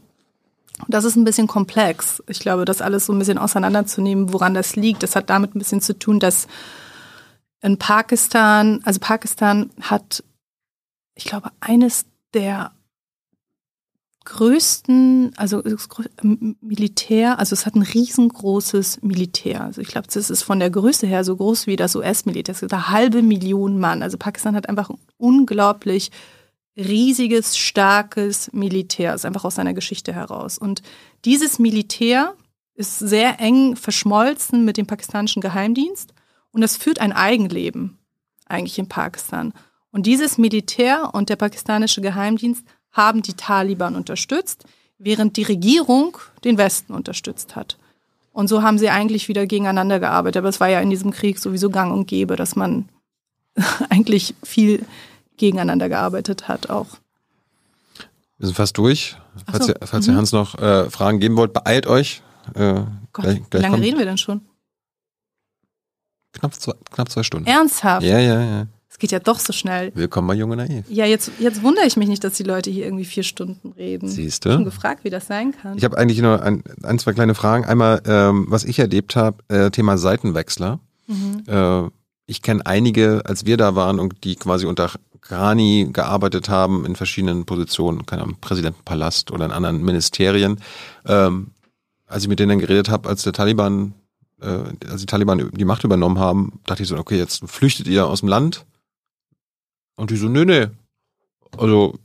Das 0.88 1.04
ist 1.04 1.16
ein 1.16 1.26
bisschen 1.26 1.48
komplex. 1.48 2.24
Ich 2.28 2.40
glaube, 2.40 2.64
das 2.64 2.82
alles 2.82 3.08
so 3.08 3.14
ein 3.14 3.20
bisschen 3.20 3.38
auseinanderzunehmen, 3.38 4.32
woran 4.32 4.54
das 4.54 4.76
liegt, 4.76 5.04
das 5.04 5.16
hat 5.16 5.30
damit 5.30 5.54
ein 5.54 5.60
bisschen 5.60 5.82
zu 5.82 5.98
tun, 5.98 6.20
dass 6.20 6.48
in 7.62 7.78
Pakistan, 7.78 8.82
also 8.86 9.00
Pakistan 9.00 9.70
hat, 9.82 10.24
ich 11.16 11.26
glaube, 11.26 11.52
eines 11.60 12.06
der 12.34 12.72
größten, 14.26 15.34
also 15.38 15.62
das 15.62 15.90
grö- 15.90 16.10
M- 16.22 16.56
Militär, 16.62 17.40
also 17.40 17.54
es 17.54 17.66
hat 17.66 17.76
ein 17.76 17.82
riesengroßes 17.82 19.02
Militär. 19.02 19.64
Also 19.64 19.82
ich 19.82 19.88
glaube, 19.88 20.08
das 20.12 20.30
ist 20.30 20.44
von 20.44 20.60
der 20.60 20.70
Größe 20.70 21.08
her 21.08 21.24
so 21.24 21.36
groß 21.36 21.66
wie 21.68 21.76
das 21.76 21.96
US-Militär. 21.96 22.54
Es 22.54 22.62
gibt 22.62 22.74
eine 22.74 22.90
halbe 22.90 23.24
Million 23.24 23.80
Mann. 23.80 24.04
Also 24.04 24.18
Pakistan 24.18 24.56
hat 24.56 24.70
einfach 24.70 24.90
ein 24.90 25.00
unglaublich 25.18 26.12
riesiges, 26.82 27.58
starkes 27.58 28.52
Militär. 28.54 29.14
Ist 29.14 29.26
einfach 29.26 29.46
aus 29.46 29.56
seiner 29.56 29.74
Geschichte 29.74 30.14
heraus. 30.14 30.58
Und 30.58 30.82
dieses 31.26 31.60
Militär 31.60 32.34
ist 32.76 33.00
sehr 33.00 33.40
eng 33.40 33.76
verschmolzen 33.76 34.66
mit 34.66 34.78
dem 34.78 34.88
pakistanischen 34.88 35.42
Geheimdienst 35.42 36.14
und 36.52 36.64
es 36.64 36.78
führt 36.78 37.00
ein 37.00 37.14
Eigenleben 37.14 37.98
eigentlich 38.46 38.80
in 38.80 38.88
Pakistan. 38.88 39.54
Und 39.92 40.06
dieses 40.06 40.38
Militär 40.38 41.14
und 41.14 41.30
der 41.30 41.36
pakistanische 41.36 42.02
Geheimdienst 42.02 42.66
haben 42.92 43.22
die 43.22 43.34
Taliban 43.34 43.96
unterstützt, 43.96 44.66
während 44.98 45.38
die 45.38 45.44
Regierung 45.44 46.18
den 46.44 46.58
Westen 46.58 46.94
unterstützt 46.94 47.56
hat. 47.56 47.78
Und 48.34 48.48
so 48.48 48.62
haben 48.64 48.78
sie 48.78 48.90
eigentlich 48.90 49.28
wieder 49.28 49.46
gegeneinander 49.46 50.00
gearbeitet. 50.00 50.38
Aber 50.38 50.50
es 50.50 50.60
war 50.60 50.70
ja 50.70 50.80
in 50.80 50.90
diesem 50.90 51.12
Krieg 51.12 51.40
sowieso 51.40 51.70
gang 51.70 51.92
und 51.92 52.08
gäbe, 52.08 52.36
dass 52.36 52.56
man 52.56 52.88
eigentlich 53.90 54.36
viel 54.44 54.86
gegeneinander 55.42 55.90
gearbeitet 55.90 56.48
hat 56.48 56.70
auch. 56.70 56.88
Wir 58.38 58.48
sind 58.48 58.56
fast 58.56 58.78
durch. 58.78 59.18
Ach 59.48 59.52
Falls, 59.54 59.66
so, 59.66 59.72
ihr, 59.74 59.80
falls 59.84 60.08
ihr 60.08 60.14
mhm. 60.14 60.18
Hans 60.18 60.32
noch 60.32 60.58
äh, 60.60 60.90
Fragen 60.90 61.20
geben 61.20 61.36
wollt, 61.36 61.52
beeilt 61.54 61.88
euch. 61.88 62.22
Äh, 62.54 62.74
Gott, 63.12 63.24
gleich, 63.26 63.38
wie 63.38 63.44
gleich 63.50 63.62
lange 63.64 63.74
kommt- 63.76 63.84
reden 63.86 63.98
wir 64.00 64.06
denn 64.06 64.18
schon? 64.18 64.42
Knapp 66.34 66.54
zwei, 66.56 66.74
knapp 66.92 67.10
zwei 67.10 67.24
Stunden. 67.24 67.48
Ernsthaft? 67.48 68.04
Ja, 68.06 68.20
ja, 68.20 68.42
ja. 68.42 68.68
Es 68.90 68.98
geht 69.00 69.12
ja 69.12 69.20
doch 69.20 69.40
so 69.40 69.52
schnell. 69.54 69.92
Willkommen 69.96 70.28
bei 70.28 70.34
Junge 70.36 70.56
Naiv. 70.58 70.86
Ja, 70.90 71.06
jetzt, 71.06 71.32
jetzt 71.40 71.62
wundere 71.64 71.86
ich 71.86 71.98
mich 71.98 72.08
nicht, 72.08 72.24
dass 72.24 72.34
die 72.34 72.44
Leute 72.44 72.70
hier 72.70 72.86
irgendwie 72.86 73.06
vier 73.06 73.24
Stunden 73.24 73.72
reden. 73.72 74.08
Siehst 74.08 74.46
Ich 74.46 74.50
habe 74.50 74.56
schon 74.58 74.66
du? 74.66 74.70
gefragt, 74.72 75.04
wie 75.04 75.10
das 75.10 75.28
sein 75.28 75.54
kann. 75.54 75.78
Ich 75.78 75.84
habe 75.84 75.98
eigentlich 75.98 76.22
nur 76.22 76.42
ein, 76.42 76.64
ein, 76.84 77.00
zwei 77.00 77.14
kleine 77.14 77.36
Fragen. 77.36 77.66
Einmal, 77.66 78.02
ähm, 78.06 78.46
was 78.50 78.64
ich 78.64 78.80
erlebt 78.80 79.16
habe, 79.16 79.38
äh, 79.48 79.72
Thema 79.72 79.98
Seitenwechsler. 79.98 80.80
Mhm. 81.08 81.44
Äh, 81.48 81.90
ich 82.28 82.42
kenne 82.42 82.66
einige, 82.66 83.22
als 83.26 83.46
wir 83.46 83.58
da 83.58 83.76
waren 83.76 84.00
und 84.00 84.24
die 84.24 84.36
quasi 84.36 84.66
unter 84.66 84.92
Ghani 85.22 85.90
gearbeitet 85.94 86.50
haben 86.50 86.86
in 86.86 86.96
verschiedenen 86.96 87.46
Positionen, 87.46 88.06
keine 88.06 88.24
Ahnung, 88.24 88.38
Präsidentenpalast 88.42 89.32
oder 89.32 89.46
in 89.46 89.52
anderen 89.52 89.84
Ministerien. 89.84 90.60
Ähm, 91.06 91.52
als 92.08 92.24
ich 92.24 92.30
mit 92.30 92.40
denen 92.40 92.50
dann 92.50 92.60
geredet 92.60 92.90
habe, 92.90 93.08
als 93.08 93.24
der 93.24 93.34
Taliban, 93.34 93.94
äh, 94.42 94.64
als 94.90 95.02
die 95.02 95.06
Taliban 95.06 95.52
die 95.54 95.66
Macht 95.66 95.84
übernommen 95.84 96.20
haben, 96.20 96.60
dachte 96.66 96.84
ich 96.84 96.90
so, 96.90 96.98
okay, 96.98 97.18
jetzt 97.18 97.44
flüchtet 97.48 97.88
ihr 97.88 98.08
aus 98.08 98.20
dem 98.20 98.30
Land. 98.30 98.66
Und 99.96 100.12
die 100.12 100.18
so, 100.18 100.28
nö, 100.28 100.46
nö. 100.46 100.68
Also 101.58 101.96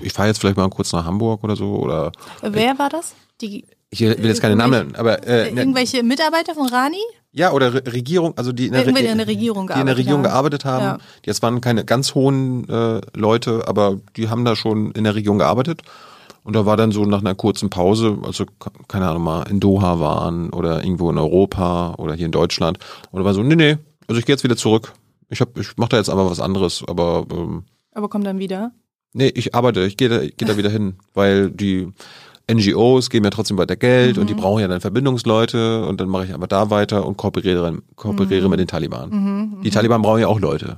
ich 0.00 0.12
fahre 0.12 0.28
jetzt 0.28 0.40
vielleicht 0.40 0.56
mal 0.56 0.68
kurz 0.70 0.92
nach 0.92 1.04
Hamburg 1.04 1.44
oder 1.44 1.56
so 1.56 1.76
oder 1.76 2.12
Wer 2.42 2.78
war 2.78 2.88
das? 2.88 3.14
Die, 3.40 3.66
ich 3.90 4.00
will 4.00 4.24
jetzt 4.24 4.40
keine 4.40 4.56
Namen 4.56 4.72
nennen, 4.72 4.94
aber 4.96 5.26
äh, 5.26 5.52
ne, 5.52 5.60
irgendwelche 5.60 6.02
Mitarbeiter 6.02 6.54
von 6.54 6.68
Rani? 6.68 7.02
Ja 7.34 7.52
oder 7.52 7.74
Re 7.74 7.82
Regierung, 7.92 8.32
also 8.38 8.52
die 8.52 8.66
in 8.68 8.72
der, 8.72 8.86
Re- 8.86 8.98
in 8.98 9.18
der 9.18 9.26
Regierung 9.26 9.66
die 9.66 9.72
in 9.80 9.86
der 9.86 9.94
gearbeitet 9.94 9.98
Regierung 9.98 10.18
haben. 10.24 10.30
gearbeitet 10.30 10.64
haben. 10.64 10.82
Ja. 10.84 10.98
Die 11.24 11.28
jetzt 11.30 11.42
waren 11.42 11.60
keine 11.60 11.84
ganz 11.84 12.14
hohen 12.14 12.68
äh, 12.68 13.00
Leute, 13.14 13.66
aber 13.68 13.98
die 14.16 14.28
haben 14.28 14.44
da 14.44 14.56
schon 14.56 14.92
in 14.92 15.04
der 15.04 15.14
Region 15.14 15.38
gearbeitet. 15.38 15.82
Und 16.44 16.54
da 16.54 16.66
war 16.66 16.76
dann 16.76 16.92
so 16.92 17.04
nach 17.06 17.20
einer 17.20 17.34
kurzen 17.34 17.70
Pause, 17.70 18.18
also 18.22 18.44
ke- 18.44 18.70
keine 18.86 19.08
Ahnung 19.08 19.24
mal 19.24 19.44
in 19.50 19.60
Doha 19.60 19.98
waren 19.98 20.50
oder 20.50 20.84
irgendwo 20.84 21.10
in 21.10 21.16
Europa 21.16 21.94
oder 21.96 22.14
hier 22.14 22.26
in 22.26 22.32
Deutschland. 22.32 22.78
Und 23.10 23.20
da 23.20 23.24
war 23.24 23.32
so, 23.34 23.42
nee, 23.42 23.56
nee, 23.56 23.78
also 24.08 24.18
ich 24.18 24.26
gehe 24.26 24.34
jetzt 24.34 24.44
wieder 24.44 24.56
zurück. 24.56 24.92
Ich 25.30 25.40
hab, 25.40 25.56
ich 25.58 25.76
mache 25.78 25.88
da 25.90 25.96
jetzt 25.96 26.10
aber 26.10 26.30
was 26.30 26.40
anderes, 26.40 26.84
aber 26.86 27.24
ähm, 27.32 27.64
Aber 27.92 28.08
kommt 28.10 28.26
dann 28.26 28.38
wieder. 28.38 28.72
Nee, 29.14 29.28
ich 29.34 29.54
arbeite, 29.54 29.86
ich 29.86 29.96
gehe 29.96 30.08
da, 30.10 30.20
ich 30.20 30.36
geh 30.36 30.44
da 30.44 30.56
wieder 30.58 30.68
hin, 30.68 30.96
weil 31.14 31.50
die 31.50 31.88
NGOs 32.50 33.08
geben 33.08 33.24
ja 33.24 33.30
trotzdem 33.30 33.56
weiter 33.56 33.76
Geld 33.76 34.18
und 34.18 34.28
die 34.28 34.34
brauchen 34.34 34.60
ja 34.60 34.68
dann 34.68 34.80
Verbindungsleute 34.80 35.86
und 35.86 36.00
dann 36.00 36.08
mache 36.08 36.26
ich 36.26 36.34
aber 36.34 36.46
da 36.46 36.68
weiter 36.70 37.06
und 37.06 37.16
kooperiere, 37.16 37.78
kooperiere 37.96 38.48
mit 38.50 38.60
den 38.60 38.66
Taliban. 38.66 39.10
Die 39.62 39.70
Taliban 39.70 40.02
brauchen 40.02 40.20
ja 40.20 40.28
auch 40.28 40.40
Leute. 40.40 40.76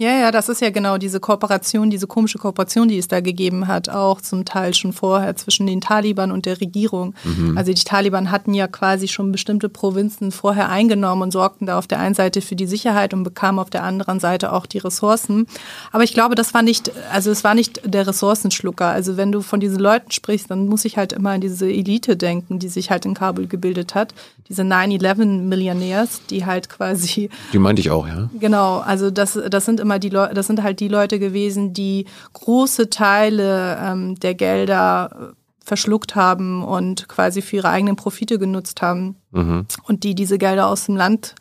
Ja, 0.00 0.12
ja, 0.18 0.30
das 0.30 0.48
ist 0.48 0.62
ja 0.62 0.70
genau 0.70 0.96
diese 0.96 1.20
Kooperation, 1.20 1.90
diese 1.90 2.06
komische 2.06 2.38
Kooperation, 2.38 2.88
die 2.88 2.96
es 2.96 3.06
da 3.06 3.20
gegeben 3.20 3.68
hat, 3.68 3.90
auch 3.90 4.22
zum 4.22 4.46
Teil 4.46 4.72
schon 4.72 4.94
vorher 4.94 5.36
zwischen 5.36 5.66
den 5.66 5.82
Taliban 5.82 6.32
und 6.32 6.46
der 6.46 6.58
Regierung. 6.58 7.12
Mhm. 7.22 7.58
Also 7.58 7.74
die 7.74 7.84
Taliban 7.84 8.30
hatten 8.30 8.54
ja 8.54 8.66
quasi 8.66 9.08
schon 9.08 9.30
bestimmte 9.30 9.68
Provinzen 9.68 10.32
vorher 10.32 10.70
eingenommen 10.70 11.20
und 11.20 11.32
sorgten 11.32 11.66
da 11.66 11.76
auf 11.76 11.86
der 11.86 11.98
einen 11.98 12.14
Seite 12.14 12.40
für 12.40 12.56
die 12.56 12.66
Sicherheit 12.66 13.12
und 13.12 13.24
bekamen 13.24 13.58
auf 13.58 13.68
der 13.68 13.82
anderen 13.82 14.20
Seite 14.20 14.54
auch 14.54 14.64
die 14.64 14.78
Ressourcen. 14.78 15.46
Aber 15.92 16.02
ich 16.02 16.14
glaube, 16.14 16.34
das 16.34 16.54
war 16.54 16.62
nicht, 16.62 16.90
also 17.12 17.30
es 17.30 17.44
war 17.44 17.54
nicht 17.54 17.82
der 17.84 18.06
Ressourcenschlucker. 18.06 18.86
Also 18.86 19.18
wenn 19.18 19.32
du 19.32 19.42
von 19.42 19.60
diesen 19.60 19.80
Leuten 19.80 20.12
sprichst, 20.12 20.50
dann 20.50 20.66
muss 20.66 20.86
ich 20.86 20.96
halt 20.96 21.12
immer 21.12 21.32
an 21.32 21.42
diese 21.42 21.70
Elite 21.70 22.16
denken, 22.16 22.58
die 22.58 22.68
sich 22.68 22.90
halt 22.90 23.04
in 23.04 23.12
Kabul 23.12 23.48
gebildet 23.48 23.94
hat. 23.94 24.14
Diese 24.48 24.62
9-11-Millionärs, 24.62 26.22
die 26.30 26.46
halt 26.46 26.70
quasi. 26.70 27.28
Die 27.52 27.58
meinte 27.58 27.80
ich 27.80 27.90
auch, 27.90 28.08
ja. 28.08 28.30
Genau, 28.40 28.78
also 28.78 29.10
das, 29.10 29.38
das 29.50 29.66
sind 29.66 29.78
immer 29.78 29.89
immer 29.90 29.98
die 29.98 30.08
Leute, 30.08 30.34
das 30.34 30.46
sind 30.46 30.62
halt 30.62 30.78
die 30.78 30.88
Leute 30.88 31.18
gewesen, 31.18 31.72
die 31.72 32.06
große 32.32 32.90
Teile 32.90 33.76
ähm, 33.82 34.14
der 34.20 34.34
Gelder 34.34 35.32
äh, 35.32 35.34
verschluckt 35.64 36.14
haben 36.14 36.62
und 36.62 37.08
quasi 37.08 37.42
für 37.42 37.56
ihre 37.56 37.70
eigenen 37.70 37.96
Profite 37.96 38.38
genutzt 38.38 38.82
haben 38.82 39.16
mhm. 39.32 39.66
und 39.84 40.04
die 40.04 40.14
diese 40.14 40.38
Gelder 40.38 40.68
aus 40.68 40.86
dem 40.86 40.96
Land 40.96 41.34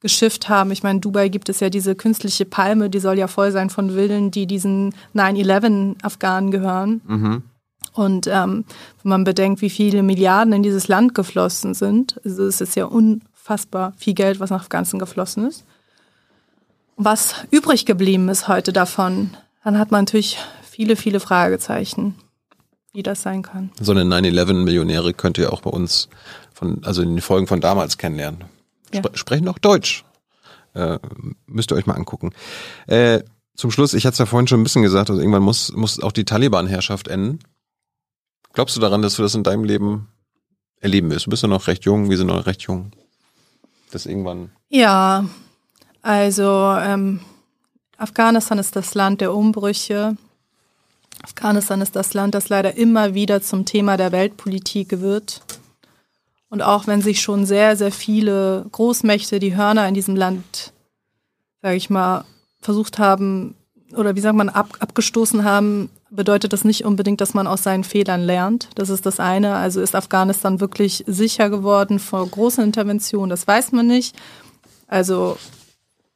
geschifft 0.00 0.50
haben. 0.50 0.70
Ich 0.72 0.82
meine, 0.82 1.00
Dubai 1.00 1.30
gibt 1.30 1.48
es 1.48 1.60
ja 1.60 1.70
diese 1.70 1.94
künstliche 1.94 2.44
Palme, 2.44 2.90
die 2.90 3.00
soll 3.00 3.18
ja 3.18 3.28
voll 3.28 3.50
sein 3.50 3.70
von 3.70 3.94
Wilden, 3.94 4.30
die 4.30 4.46
diesen 4.46 4.94
9-11-Afghanen 5.14 6.50
gehören. 6.50 7.00
Mhm. 7.06 7.42
Und 7.94 8.26
ähm, 8.26 8.66
wenn 9.02 9.08
man 9.08 9.24
bedenkt, 9.24 9.62
wie 9.62 9.70
viele 9.70 10.02
Milliarden 10.02 10.52
in 10.52 10.62
dieses 10.62 10.86
Land 10.86 11.14
geflossen 11.14 11.72
sind, 11.72 12.20
also 12.24 12.44
es 12.44 12.60
ist 12.60 12.76
ja 12.76 12.84
unfassbar 12.84 13.94
viel 13.96 14.12
Geld, 14.12 14.38
was 14.38 14.50
nach 14.50 14.60
Afghanistan 14.60 15.00
geflossen 15.00 15.46
ist 15.46 15.64
was 16.96 17.34
übrig 17.50 17.86
geblieben 17.86 18.28
ist 18.28 18.48
heute 18.48 18.72
davon, 18.72 19.36
dann 19.64 19.78
hat 19.78 19.90
man 19.90 20.02
natürlich 20.02 20.38
viele, 20.62 20.96
viele 20.96 21.20
Fragezeichen, 21.20 22.14
wie 22.92 23.02
das 23.02 23.22
sein 23.22 23.42
kann. 23.42 23.70
So 23.80 23.92
eine 23.92 24.02
9-11-Millionäre 24.02 25.12
könnt 25.14 25.38
ihr 25.38 25.52
auch 25.52 25.60
bei 25.60 25.70
uns 25.70 26.08
von, 26.52 26.82
also 26.84 27.02
in 27.02 27.10
den 27.10 27.20
Folgen 27.20 27.46
von 27.46 27.60
damals 27.60 27.98
kennenlernen. 27.98 28.44
Spre 28.92 29.10
ja. 29.10 29.16
Sprechen 29.16 29.48
auch 29.48 29.58
Deutsch. 29.58 30.04
Äh, 30.74 30.98
müsst 31.46 31.70
ihr 31.70 31.76
euch 31.76 31.86
mal 31.86 31.94
angucken. 31.94 32.32
Äh, 32.86 33.22
zum 33.56 33.70
Schluss, 33.70 33.94
ich 33.94 34.04
hatte 34.04 34.12
es 34.12 34.18
ja 34.18 34.26
vorhin 34.26 34.46
schon 34.46 34.60
ein 34.60 34.64
bisschen 34.64 34.82
gesagt, 34.82 35.08
also 35.08 35.20
irgendwann 35.20 35.42
muss, 35.42 35.72
muss 35.72 36.00
auch 36.00 36.12
die 36.12 36.24
Taliban-Herrschaft 36.24 37.08
enden. 37.08 37.38
Glaubst 38.52 38.76
du 38.76 38.80
daran, 38.80 39.02
dass 39.02 39.16
du 39.16 39.22
das 39.22 39.34
in 39.34 39.42
deinem 39.42 39.64
Leben 39.64 40.08
erleben 40.80 41.10
wirst? 41.10 41.26
Du 41.26 41.30
bist 41.30 41.42
ja 41.42 41.48
noch 41.48 41.66
recht 41.66 41.84
jung, 41.84 42.10
wir 42.10 42.16
sind 42.16 42.26
noch 42.26 42.46
recht 42.46 42.62
jung. 42.62 42.92
Das 43.90 44.06
irgendwann. 44.06 44.50
Ja, 44.68 45.24
also 46.06 46.76
ähm, 46.78 47.18
Afghanistan 47.98 48.60
ist 48.60 48.76
das 48.76 48.94
Land 48.94 49.20
der 49.20 49.34
Umbrüche. 49.34 50.16
Afghanistan 51.24 51.80
ist 51.80 51.96
das 51.96 52.14
Land, 52.14 52.36
das 52.36 52.48
leider 52.48 52.76
immer 52.76 53.14
wieder 53.14 53.42
zum 53.42 53.64
Thema 53.64 53.96
der 53.96 54.12
Weltpolitik 54.12 55.00
wird. 55.00 55.42
Und 56.48 56.62
auch 56.62 56.86
wenn 56.86 57.02
sich 57.02 57.20
schon 57.20 57.44
sehr, 57.44 57.76
sehr 57.76 57.90
viele 57.90 58.66
Großmächte 58.70 59.40
die 59.40 59.56
Hörner 59.56 59.88
in 59.88 59.94
diesem 59.94 60.14
Land, 60.14 60.72
sage 61.60 61.74
ich 61.74 61.90
mal, 61.90 62.24
versucht 62.60 63.00
haben 63.00 63.56
oder 63.92 64.14
wie 64.14 64.20
sagt 64.20 64.36
man, 64.36 64.48
ab, 64.48 64.76
abgestoßen 64.78 65.42
haben, 65.42 65.90
bedeutet 66.10 66.52
das 66.52 66.64
nicht 66.64 66.84
unbedingt, 66.84 67.20
dass 67.20 67.34
man 67.34 67.48
aus 67.48 67.64
seinen 67.64 67.82
Fehlern 67.82 68.22
lernt. 68.22 68.68
Das 68.76 68.90
ist 68.90 69.06
das 69.06 69.18
eine. 69.18 69.56
Also 69.56 69.80
ist 69.80 69.96
Afghanistan 69.96 70.60
wirklich 70.60 71.02
sicher 71.08 71.50
geworden 71.50 71.98
vor 71.98 72.24
großen 72.24 72.62
Interventionen? 72.62 73.30
Das 73.30 73.48
weiß 73.48 73.72
man 73.72 73.88
nicht. 73.88 74.14
Also 74.86 75.36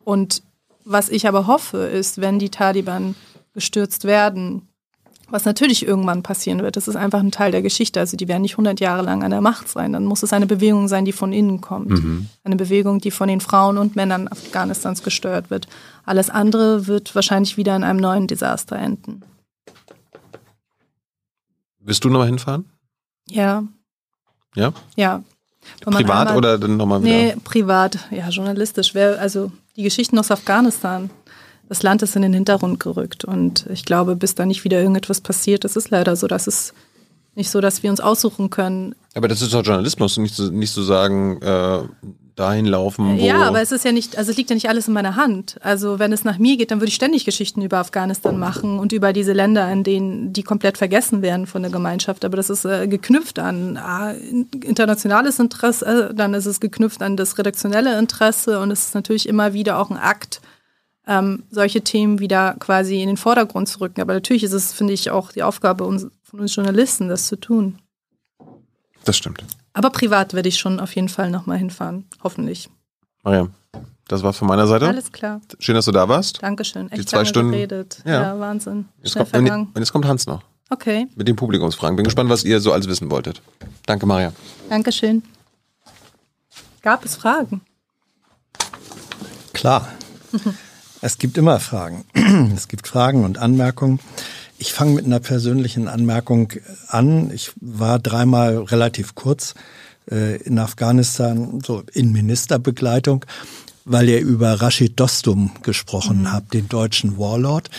und 0.05 0.43
was 0.85 1.09
ich 1.09 1.29
aber 1.29 1.47
hoffe, 1.47 1.79
ist, 1.79 2.21
wenn 2.21 2.39
die 2.39 2.51
Taliban 2.51 3.15
gestürzt 3.53 4.05
werden, 4.05 4.69
was 5.29 5.45
natürlich 5.45 5.87
irgendwann 5.87 6.23
passieren 6.23 6.61
wird, 6.63 6.77
das 6.77 6.89
ist 6.89 6.97
einfach 6.97 7.21
ein 7.21 7.31
Teil 7.31 7.53
der 7.53 7.63
Geschichte. 7.63 8.01
Also 8.01 8.17
die 8.17 8.27
werden 8.27 8.43
nicht 8.43 8.55
100 8.55 8.81
Jahre 8.81 9.03
lang 9.03 9.23
an 9.23 9.31
der 9.31 9.41
Macht 9.41 9.69
sein. 9.69 9.93
Dann 9.93 10.05
muss 10.05 10.23
es 10.23 10.33
eine 10.33 10.47
Bewegung 10.47 10.89
sein, 10.89 11.05
die 11.05 11.13
von 11.13 11.33
innen 11.33 11.61
kommt. 11.61 11.91
Mhm. 11.91 12.29
Eine 12.43 12.57
Bewegung, 12.57 13.01
die 13.01 13.13
von 13.13 13.29
den 13.29 13.41
Frauen 13.41 13.79
und 13.79 13.95
Männern 13.95 14.27
Afghanistans 14.27 15.03
gesteuert 15.03 15.51
wird. 15.51 15.69
Alles 16.05 16.31
andere 16.31 16.87
wird 16.89 17.15
wahrscheinlich 17.15 17.57
wieder 17.57 17.77
in 17.77 17.85
einem 17.85 18.01
neuen 18.01 18.27
Desaster 18.27 18.77
enden. 18.77 19.23
Willst 21.79 22.05
du 22.05 22.09
nochmal 22.09 22.27
hinfahren? 22.27 22.69
Ja. 23.29 23.65
Ja? 24.57 24.73
Ja. 24.97 25.23
Privat 25.83 26.29
einmal, 26.29 26.37
oder 26.37 26.59
dann 26.59 26.77
nochmal 26.77 27.03
wieder? 27.03 27.15
Nee, 27.15 27.37
privat. 27.45 27.99
Ja, 28.11 28.29
journalistisch. 28.31 28.95
Wer, 28.95 29.21
also 29.21 29.53
die 29.77 29.83
Geschichten 29.83 30.19
aus 30.19 30.31
Afghanistan. 30.31 31.11
Das 31.69 31.83
Land 31.83 32.03
ist 32.03 32.17
in 32.17 32.23
den 32.23 32.33
Hintergrund 32.33 32.81
gerückt 32.81 33.25
und 33.25 33.67
ich 33.71 33.85
glaube, 33.85 34.17
bis 34.17 34.35
da 34.35 34.45
nicht 34.45 34.65
wieder 34.65 34.81
irgendetwas 34.81 35.21
passiert, 35.21 35.65
das 35.65 35.77
ist 35.77 35.91
leider 35.91 36.17
so, 36.17 36.27
dass 36.27 36.49
es 36.49 36.75
nicht 37.37 37.51
so, 37.51 37.61
dass 37.61 37.83
wir 37.83 37.91
uns 37.91 38.01
aussuchen 38.01 38.51
können. 38.51 38.95
Aber 39.15 39.29
das 39.29 39.41
ist 39.41 39.55
doch 39.55 39.65
Journalismus, 39.65 40.17
nicht 40.17 40.35
zu, 40.35 40.51
nicht 40.51 40.73
zu 40.73 40.83
sagen, 40.83 41.41
äh, 41.43 41.83
dahin 42.37 42.67
laufen. 42.67 43.19
Wo 43.19 43.25
ja, 43.25 43.43
aber 43.43 43.61
es 43.61 43.73
ist 43.73 43.85
ja 43.85 43.93
nicht, 43.93 44.17
also 44.17 44.31
es 44.31 44.37
liegt 44.37 44.51
ja 44.51 44.55
nicht 44.55 44.69
alles 44.69 44.89
in 44.89 44.95
meiner 44.95 45.17
Hand. 45.17 45.57
Also 45.61 45.99
wenn 45.99 46.13
es 46.13 46.25
nach 46.25 46.39
mir 46.39 46.57
geht, 46.57 46.71
dann 46.71 46.81
würde 46.81 46.89
ich 46.89 46.95
ständig 46.95 47.25
Geschichten 47.25 47.63
über 47.63 47.79
Afghanistan 47.79 48.39
machen 48.39 48.79
und 48.79 48.93
über 48.93 49.13
diese 49.13 49.33
Länder, 49.33 49.71
in 49.71 49.85
denen 49.85 50.33
die 50.33 50.43
komplett 50.43 50.79
vergessen 50.79 51.23
werden 51.23 51.47
von 51.47 51.63
der 51.63 51.71
Gemeinschaft. 51.71 52.25
Aber 52.25 52.37
das 52.37 52.51
ist 52.51 52.65
äh, 52.65 52.89
geknüpft 52.89 53.39
an 53.39 53.77
äh, 53.77 54.19
internationales 54.67 55.39
Interesse, 55.39 56.11
äh, 56.11 56.15
dann 56.15 56.35
ist 56.35 56.47
es 56.47 56.61
geknüpft 56.61 57.03
an 57.03 57.17
das 57.17 57.39
redaktionelle 57.39 57.99
Interesse 57.99 58.61
und 58.61 58.71
es 58.71 58.87
ist 58.87 58.95
natürlich 58.95 59.29
immer 59.29 59.53
wieder 59.53 59.79
auch 59.79 59.91
ein 59.91 59.97
Akt, 59.97 60.41
ähm, 61.07 61.45
solche 61.51 61.83
Themen 61.83 62.21
wieder 62.21 62.57
quasi 62.59 63.03
in 63.03 63.09
den 63.09 63.17
Vordergrund 63.17 63.69
zu 63.69 63.81
rücken. 63.81 64.01
Aber 64.01 64.15
natürlich 64.15 64.45
ist 64.45 64.53
es, 64.53 64.73
finde 64.73 64.93
ich, 64.93 65.11
auch 65.11 65.33
die 65.33 65.43
Aufgabe 65.43 65.85
von 65.85 66.41
uns 66.41 66.55
Journalisten, 66.55 67.09
das 67.09 67.27
zu 67.27 67.37
tun. 67.37 67.79
Das 69.05 69.17
stimmt. 69.17 69.45
Aber 69.73 69.91
privat 69.91 70.35
werde 70.35 70.49
ich 70.49 70.59
schon 70.59 70.81
auf 70.81 70.95
jeden 70.95 71.09
Fall 71.09 71.31
nochmal 71.31 71.59
hinfahren. 71.59 72.07
Hoffentlich. 72.23 72.69
Mariam, 73.23 73.53
das 74.09 74.23
war's 74.23 74.37
von 74.37 74.49
meiner 74.49 74.67
Seite. 74.67 74.89
Alles 74.89 75.13
klar. 75.13 75.41
Schön, 75.59 75.75
dass 75.75 75.85
du 75.85 75.93
da 75.93 76.09
warst. 76.09 76.43
Dankeschön. 76.43 76.91
Echt 76.91 77.03
Die 77.03 77.07
zwei 77.07 77.25
Stunden. 77.25 77.53
Geredet. 77.53 78.03
Ja. 78.05 78.23
ja, 78.23 78.41
Wahnsinn. 78.41 78.87
Jetzt 79.03 79.17
kommt, 79.17 79.29
vergangen. 79.29 79.69
Und 79.73 79.79
jetzt 79.79 79.93
kommt 79.93 80.05
Hans 80.07 80.27
noch. 80.27 80.43
Okay. 80.71 81.07
Mit 81.15 81.29
den 81.29 81.37
Publikumsfragen. 81.37 81.97
Bin 81.97 82.05
gespannt, 82.05 82.31
was 82.31 82.45
ihr 82.45 82.61
so 82.61 82.73
alles 82.73 82.89
wissen 82.89 83.11
wolltet. 83.11 83.43
Danke, 83.87 84.07
Maria. 84.07 84.33
Dankeschön. 84.69 85.23
Gab 86.83 87.05
es 87.05 87.17
Fragen? 87.17 87.61
Klar. 89.53 89.89
es 91.01 91.19
gibt 91.19 91.37
immer 91.39 91.61
Fragen. 91.61 92.05
es 92.55 92.69
gibt 92.69 92.89
Fragen 92.89 93.25
und 93.25 93.39
Anmerkungen. 93.39 94.01
Ich 94.61 94.75
fange 94.75 94.93
mit 94.93 95.07
einer 95.07 95.21
persönlichen 95.21 95.89
Anmerkung 95.89 96.53
an. 96.89 97.31
Ich 97.33 97.53
war 97.63 97.99
dreimal 97.99 98.59
relativ 98.59 99.15
kurz 99.15 99.55
äh, 100.11 100.37
in 100.43 100.59
Afghanistan, 100.59 101.63
so 101.65 101.83
in 101.95 102.13
Ministerbegleitung, 102.13 103.25
weil 103.87 104.11
ihr 104.11 104.21
über 104.21 104.61
Rashid 104.61 105.01
Dostum 105.01 105.53
gesprochen 105.63 106.21
mhm. 106.21 106.33
habt, 106.33 106.53
den 106.53 106.69
deutschen 106.69 107.17
Warlord. 107.17 107.71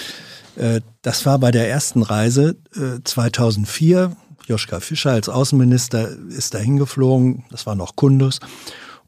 Äh, 0.56 0.82
das 1.03 1.24
war 1.28 1.38
bei 1.38 1.52
der 1.52 1.70
ersten 1.70 2.02
Reise 2.02 2.56
äh, 2.76 2.99
2004. 3.03 4.18
Joschka 4.48 4.80
Fischer 4.80 5.12
als 5.12 5.30
Außenminister 5.30 6.10
ist 6.30 6.56
dahin 6.56 6.78
geflogen. 6.78 7.44
Das 7.52 7.68
war 7.68 7.76
noch 7.76 7.95
Kundus. 7.95 8.40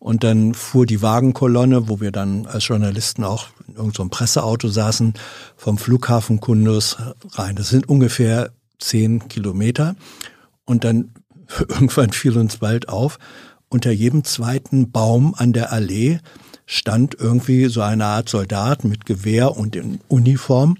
Und 0.03 0.25
dann 0.25 0.53
fuhr 0.53 0.85
die 0.85 1.01
Wagenkolonne, 1.01 1.87
wo 1.87 2.01
wir 2.01 2.11
dann 2.11 2.45
als 2.45 2.67
Journalisten 2.67 3.23
auch 3.23 3.47
in 3.69 3.75
irgendeinem 3.75 4.07
so 4.07 4.09
Presseauto 4.09 4.67
saßen, 4.67 5.13
vom 5.55 5.77
Flughafen 5.77 6.41
Kundus 6.41 6.97
rein. 7.31 7.55
Das 7.55 7.69
sind 7.69 7.87
ungefähr 7.87 8.51
zehn 8.79 9.29
Kilometer. 9.29 9.95
Und 10.65 10.83
dann 10.83 11.13
irgendwann 11.57 12.11
fiel 12.11 12.37
uns 12.37 12.57
bald 12.57 12.89
auf, 12.89 13.17
unter 13.69 13.91
jedem 13.91 14.25
zweiten 14.25 14.91
Baum 14.91 15.35
an 15.37 15.53
der 15.53 15.71
Allee 15.71 16.19
stand 16.65 17.15
irgendwie 17.17 17.67
so 17.67 17.79
eine 17.79 18.03
Art 18.03 18.27
Soldat 18.27 18.83
mit 18.83 19.05
Gewehr 19.05 19.55
und 19.55 19.73
in 19.73 20.01
Uniform. 20.09 20.75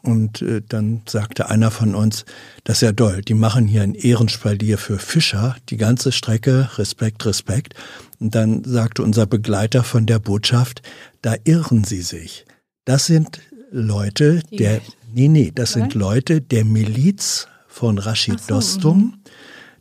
Und 0.00 0.40
äh, 0.40 0.62
dann 0.66 1.02
sagte 1.06 1.50
einer 1.50 1.70
von 1.70 1.94
uns, 1.94 2.24
das 2.64 2.78
ist 2.78 2.82
ja 2.82 2.92
doll, 2.92 3.20
die 3.20 3.34
machen 3.34 3.66
hier 3.66 3.82
ein 3.82 3.94
Ehrenspalier 3.94 4.78
für 4.78 4.98
Fischer, 4.98 5.56
die 5.68 5.76
ganze 5.76 6.10
Strecke, 6.10 6.70
Respekt, 6.78 7.26
Respekt. 7.26 7.74
Und 8.20 8.34
dann 8.34 8.62
sagte 8.64 9.02
unser 9.02 9.26
Begleiter 9.26 9.82
von 9.82 10.06
der 10.06 10.18
Botschaft, 10.18 10.82
da 11.22 11.34
irren 11.44 11.84
sie 11.84 12.02
sich. 12.02 12.44
Das 12.84 13.06
sind 13.06 13.40
Leute 13.70 14.42
der, 14.52 14.80
nee, 15.12 15.28
nee, 15.28 15.52
das 15.54 15.72
sind 15.72 15.94
Leute 15.94 16.40
der 16.40 16.64
Miliz 16.64 17.48
von 17.66 17.98
Rashid 17.98 18.40
so, 18.40 18.54
Dostum. 18.54 18.98
Mhm. 18.98 19.14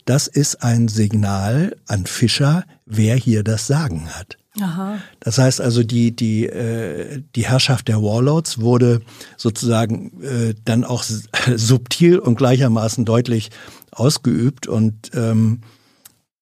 Das 0.05 0.27
ist 0.27 0.63
ein 0.63 0.87
Signal 0.87 1.75
an 1.85 2.05
Fischer, 2.05 2.63
wer 2.85 3.15
hier 3.15 3.43
das 3.43 3.67
Sagen 3.67 4.07
hat. 4.09 4.37
Aha. 4.59 4.99
Das 5.19 5.37
heißt 5.37 5.61
also, 5.61 5.83
die, 5.83 6.15
die, 6.15 6.45
äh, 6.45 7.21
die 7.35 7.45
Herrschaft 7.45 7.87
der 7.87 8.01
Warlords 8.01 8.59
wurde 8.59 9.01
sozusagen 9.37 10.21
äh, 10.23 10.55
dann 10.65 10.83
auch 10.83 11.03
subtil 11.55 12.19
und 12.19 12.37
gleichermaßen 12.37 13.05
deutlich 13.05 13.49
ausgeübt 13.91 14.67
und 14.67 15.11
ähm, 15.13 15.61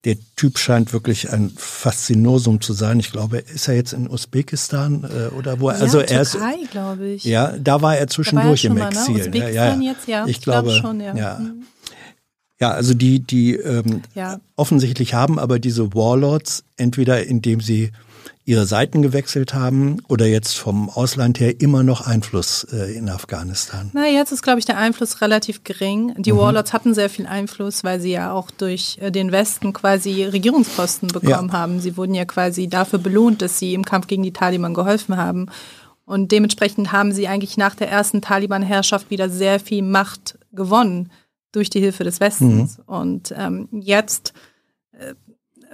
der 0.08 0.16
Typ 0.38 0.58
scheint 0.58 0.94
wirklich 0.94 1.32
ein 1.34 1.52
Faszinosum 1.58 2.62
zu 2.62 2.72
sein. 2.72 2.98
Ich 3.02 3.12
glaube, 3.12 3.40
ist 3.40 3.68
er 3.68 3.76
jetzt 3.76 3.92
in 3.92 4.10
Usbekistan 4.10 5.04
äh, 5.04 5.36
oder 5.36 5.60
wo? 5.60 5.70
Ja, 5.70 5.76
also 5.78 6.00
er 6.00 6.24
Türkei, 6.24 6.54
ist, 6.62 6.72
glaube 6.72 7.08
ich. 7.10 7.26
ja, 7.26 7.54
da 7.58 7.82
war 7.82 7.98
er 7.98 8.08
zwischendurch 8.08 8.64
im 8.64 8.80
war 8.80 8.94
schon 8.94 9.14
mal, 9.14 9.20
ne? 9.20 9.28
Exil. 9.28 9.42
ja, 9.42 9.50
ja, 9.50 9.66
Usbekistan 9.74 9.82
jetzt, 9.82 10.08
ja. 10.08 10.24
Ich 10.26 10.38
Ich 10.38 10.42
glaube 10.42 10.70
glaube 10.70 10.80
schon, 10.82 11.02
ja. 11.02 11.14
ja. 11.14 11.40
Mhm. 11.40 11.64
Ja, 12.60 12.72
also 12.72 12.94
die, 12.94 13.20
die 13.20 13.56
ähm, 13.56 14.02
Ja. 14.16 14.40
offensichtlich 14.56 15.14
haben 15.14 15.38
aber 15.40 15.60
diese 15.60 15.94
Warlords 15.94 16.64
entweder 16.78 17.24
indem 17.26 17.60
sie 17.60 17.92
ihre 18.48 18.66
Seiten 18.66 19.02
gewechselt 19.02 19.54
haben 19.54 20.02
oder 20.08 20.26
jetzt 20.26 20.58
vom 20.58 20.90
Ausland 20.90 21.40
her 21.42 21.60
immer 21.60 21.84
noch 21.84 22.08
Einfluss 22.08 22.66
äh, 22.72 22.96
in 22.98 23.10
Afghanistan. 23.10 23.92
Na, 23.94 24.08
jetzt 24.08 24.32
ist, 24.32 24.42
glaube 24.42 24.60
ich, 24.60 24.66
der 24.66 24.78
Einfluss 24.78 25.20
relativ 25.22 25.66
gering. 25.66 26.14
Die 26.18 26.32
Mhm. 26.32 26.38
Warlords 26.38 26.72
hatten 26.72 26.94
sehr 26.94 27.10
viel 27.10 27.28
Einfluss, 27.28 27.84
weil 27.84 28.00
sie 28.00 28.12
ja 28.14 28.32
auch 28.32 28.50
durch 28.50 28.98
äh, 29.02 29.12
den 29.12 29.34
Westen 29.34 29.74
quasi 29.74 30.24
Regierungsposten 30.24 31.10
bekommen 31.10 31.50
Ja. 31.50 31.52
haben. 31.52 31.82
Sie 31.82 31.98
wurden 31.98 32.16
ja 32.16 32.24
quasi 32.24 32.70
dafür 32.70 33.00
belohnt, 33.00 33.42
dass 33.42 33.60
sie 33.60 33.74
im 33.74 33.84
Kampf 33.84 34.08
gegen 34.08 34.24
die 34.24 34.32
Taliban 34.34 34.74
geholfen 34.74 35.18
haben. 35.18 35.48
Und 36.06 36.32
dementsprechend 36.32 36.94
haben 36.94 37.12
sie 37.12 37.28
eigentlich 37.28 37.58
nach 37.58 37.76
der 37.76 37.92
ersten 37.92 38.22
Taliban-Herrschaft 38.22 39.10
wieder 39.12 39.30
sehr 39.30 39.60
viel 39.60 39.84
Macht 39.84 40.40
gewonnen 40.54 41.12
durch 41.52 41.70
die 41.70 41.82
Hilfe 41.82 42.06
des 42.06 42.22
Westens. 42.22 42.78
Und 42.86 43.34
ähm, 43.38 43.68
jetzt 43.74 44.32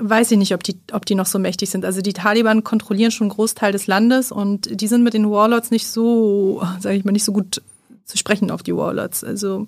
weiß 0.09 0.31
ich 0.31 0.37
nicht, 0.37 0.53
ob 0.53 0.63
die, 0.63 0.77
ob 0.91 1.05
die 1.05 1.15
noch 1.15 1.25
so 1.25 1.39
mächtig 1.39 1.69
sind. 1.69 1.85
Also 1.85 2.01
die 2.01 2.13
Taliban 2.13 2.63
kontrollieren 2.63 3.11
schon 3.11 3.25
einen 3.25 3.35
Großteil 3.35 3.71
des 3.71 3.87
Landes 3.87 4.31
und 4.31 4.81
die 4.81 4.87
sind 4.87 5.03
mit 5.03 5.13
den 5.13 5.29
Warlords 5.29 5.71
nicht 5.71 5.87
so, 5.87 6.61
sage 6.79 6.95
ich 6.95 7.05
mal, 7.05 7.11
nicht 7.11 7.25
so 7.25 7.33
gut 7.33 7.61
zu 8.05 8.17
sprechen 8.17 8.51
auf 8.51 8.63
die 8.63 8.75
Warlords. 8.75 9.23
Also 9.23 9.65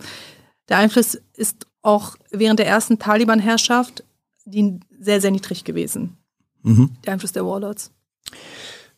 der 0.70 0.78
Einfluss 0.78 1.18
ist 1.34 1.68
auch 1.82 2.16
während 2.32 2.60
der 2.60 2.68
ersten 2.68 3.00
Taliban-Herrschaft 3.00 4.04
sehr, 4.46 5.22
sehr 5.22 5.32
niedrig 5.32 5.64
gewesen. 5.64 6.18
Mhm. 6.64 6.92
Der 7.06 7.14
Einfluss 7.14 7.32
der 7.32 7.46
Warlords. 7.46 7.92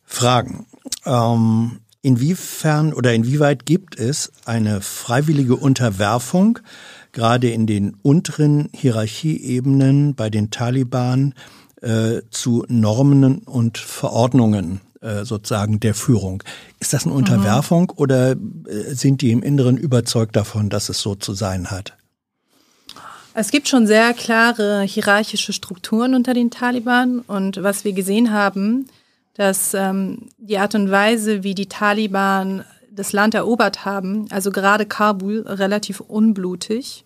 Fragen. 0.04 0.66
Ähm, 1.06 1.80
inwiefern 2.02 2.94
oder 2.94 3.14
inwieweit 3.14 3.66
gibt 3.66 4.00
es 4.00 4.32
eine 4.46 4.82
freiwillige 4.82 5.56
Unterwerfung, 5.56 6.60
gerade 7.12 7.50
in 7.50 7.68
den 7.68 7.96
unteren 8.02 8.70
Hierarchieebenen 8.74 10.16
bei 10.16 10.30
den 10.30 10.52
Taliban, 10.52 11.34
äh, 11.82 12.22
zu 12.32 12.66
Normen 12.68 13.40
und 13.40 13.78
Verordnungen 13.78 14.82
äh, 15.02 15.26
sozusagen 15.26 15.80
der 15.80 15.94
Führung? 15.94 16.44
Ist 16.80 16.94
das 16.94 17.06
eine 17.06 17.14
Unterwerfung 17.14 17.92
oder 17.96 18.32
äh, 18.32 18.36
sind 18.94 19.22
die 19.22 19.32
im 19.32 19.44
Inneren 19.44 19.78
überzeugt 19.78 20.36
davon, 20.36 20.70
dass 20.70 20.90
es 20.90 21.00
so 21.02 21.16
zu 21.16 21.34
sein 21.34 21.70
hat? 21.70 21.96
Es 23.36 23.52
gibt 23.52 23.68
schon 23.68 23.86
sehr 23.86 24.14
klare 24.16 24.82
hierarchische 24.82 25.54
Strukturen 25.54 26.16
unter 26.16 26.34
den 26.34 26.50
Taliban 26.50 27.20
und 27.20 27.62
was 27.62 27.86
wir 27.86 27.94
gesehen 27.94 28.32
haben, 28.32 28.88
dass 29.36 29.76
ähm, 29.76 30.30
die 30.40 30.58
Art 30.58 30.74
und 30.74 30.90
Weise, 30.90 31.44
wie 31.44 31.54
die 31.54 31.70
Taliban 31.70 32.64
das 32.98 33.14
Land 33.14 33.36
erobert 33.36 33.86
haben, 33.86 34.26
also 34.32 34.52
gerade 34.52 34.86
Kabul, 34.86 35.42
relativ 35.48 36.02
unblutig, 36.02 37.06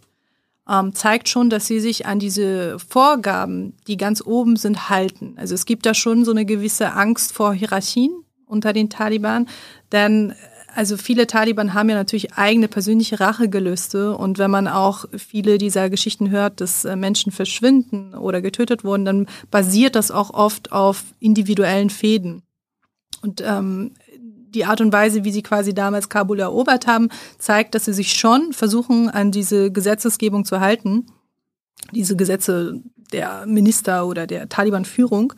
ähm, 0.69 0.95
zeigt 0.95 1.29
schon, 1.29 1.49
dass 1.49 1.67
sie 1.67 1.79
sich 1.79 2.05
an 2.05 2.19
diese 2.19 2.79
Vorgaben, 2.79 3.73
die 3.87 3.97
ganz 3.97 4.21
oben 4.25 4.55
sind, 4.55 4.89
halten. 4.89 5.35
Also 5.37 5.53
es 5.53 5.65
gibt 5.65 5.85
da 5.85 5.93
schon 5.93 6.25
so 6.25 6.31
eine 6.31 6.45
gewisse 6.45 6.93
Angst 6.93 7.33
vor 7.33 7.53
Hierarchien 7.53 8.11
unter 8.45 8.73
den 8.73 8.89
Taliban, 8.89 9.47
denn 9.91 10.33
also 10.73 10.95
viele 10.95 11.27
Taliban 11.27 11.73
haben 11.73 11.89
ja 11.89 11.95
natürlich 11.95 12.33
eigene 12.35 12.69
persönliche 12.69 13.19
Rachegelüste 13.19 14.15
und 14.15 14.37
wenn 14.37 14.51
man 14.51 14.69
auch 14.69 15.05
viele 15.17 15.57
dieser 15.57 15.89
Geschichten 15.89 16.29
hört, 16.29 16.61
dass 16.61 16.85
äh, 16.85 16.95
Menschen 16.95 17.31
verschwinden 17.31 18.15
oder 18.15 18.41
getötet 18.41 18.83
wurden, 18.85 19.03
dann 19.03 19.27
basiert 19.49 19.95
das 19.95 20.11
auch 20.11 20.33
oft 20.33 20.71
auf 20.71 21.03
individuellen 21.19 21.89
Fäden. 21.89 22.43
Und 23.21 23.43
ähm, 23.45 23.91
die 24.53 24.65
Art 24.65 24.81
und 24.81 24.93
Weise, 24.93 25.23
wie 25.23 25.31
sie 25.31 25.43
quasi 25.43 25.73
damals 25.73 26.09
Kabul 26.09 26.39
erobert 26.39 26.87
haben, 26.87 27.09
zeigt, 27.37 27.75
dass 27.75 27.85
sie 27.85 27.93
sich 27.93 28.13
schon 28.13 28.53
versuchen, 28.53 29.09
an 29.09 29.31
diese 29.31 29.71
Gesetzesgebung 29.71 30.45
zu 30.45 30.59
halten, 30.59 31.07
diese 31.91 32.15
Gesetze 32.15 32.81
der 33.11 33.45
Minister 33.45 34.05
oder 34.05 34.27
der 34.27 34.49
Taliban-Führung. 34.49 35.33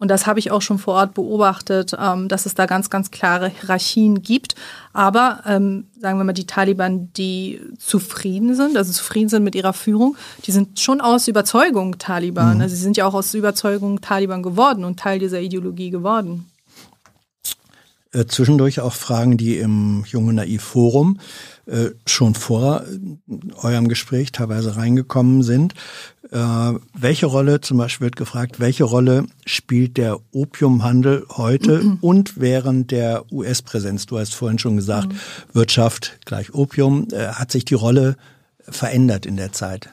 Und 0.00 0.08
das 0.08 0.26
habe 0.26 0.38
ich 0.38 0.50
auch 0.50 0.62
schon 0.62 0.78
vor 0.78 0.94
Ort 0.94 1.12
beobachtet, 1.12 1.94
ähm, 2.00 2.28
dass 2.28 2.46
es 2.46 2.54
da 2.54 2.64
ganz, 2.64 2.88
ganz 2.88 3.10
klare 3.10 3.50
Hierarchien 3.50 4.22
gibt. 4.22 4.54
Aber 4.94 5.42
ähm, 5.44 5.88
sagen 6.00 6.18
wir 6.18 6.24
mal, 6.24 6.32
die 6.32 6.46
Taliban, 6.46 7.12
die 7.12 7.60
zufrieden 7.78 8.54
sind, 8.54 8.78
also 8.78 8.92
zufrieden 8.92 9.28
sind 9.28 9.44
mit 9.44 9.54
ihrer 9.54 9.74
Führung, 9.74 10.16
die 10.46 10.52
sind 10.52 10.80
schon 10.80 11.02
aus 11.02 11.28
Überzeugung 11.28 11.98
Taliban. 11.98 12.62
Also 12.62 12.74
sie 12.74 12.80
sind 12.80 12.96
ja 12.96 13.06
auch 13.06 13.12
aus 13.12 13.34
Überzeugung 13.34 14.00
Taliban 14.00 14.42
geworden 14.42 14.84
und 14.84 14.98
Teil 14.98 15.18
dieser 15.18 15.40
Ideologie 15.42 15.90
geworden. 15.90 16.49
Äh, 18.12 18.26
zwischendurch 18.26 18.80
auch 18.80 18.94
Fragen, 18.94 19.36
die 19.36 19.58
im 19.58 20.04
Junge 20.06 20.32
Naiv 20.32 20.62
Forum 20.62 21.20
äh, 21.66 21.90
schon 22.06 22.34
vor 22.34 22.82
äh, 22.82 23.54
eurem 23.62 23.86
Gespräch 23.88 24.32
teilweise 24.32 24.76
reingekommen 24.76 25.44
sind. 25.44 25.74
Äh, 26.32 26.72
welche 26.98 27.26
Rolle, 27.26 27.60
zum 27.60 27.78
Beispiel 27.78 28.06
wird 28.06 28.16
gefragt, 28.16 28.58
welche 28.58 28.84
Rolle 28.84 29.26
spielt 29.46 29.96
der 29.96 30.18
Opiumhandel 30.32 31.24
heute 31.28 31.98
und 32.00 32.40
während 32.40 32.90
der 32.90 33.30
US-Präsenz? 33.32 34.06
Du 34.06 34.18
hast 34.18 34.34
vorhin 34.34 34.58
schon 34.58 34.76
gesagt, 34.76 35.14
Wirtschaft 35.52 36.18
gleich 36.24 36.52
Opium. 36.52 37.06
Äh, 37.12 37.28
hat 37.28 37.52
sich 37.52 37.64
die 37.64 37.74
Rolle 37.74 38.16
verändert 38.58 39.24
in 39.24 39.36
der 39.36 39.52
Zeit? 39.52 39.90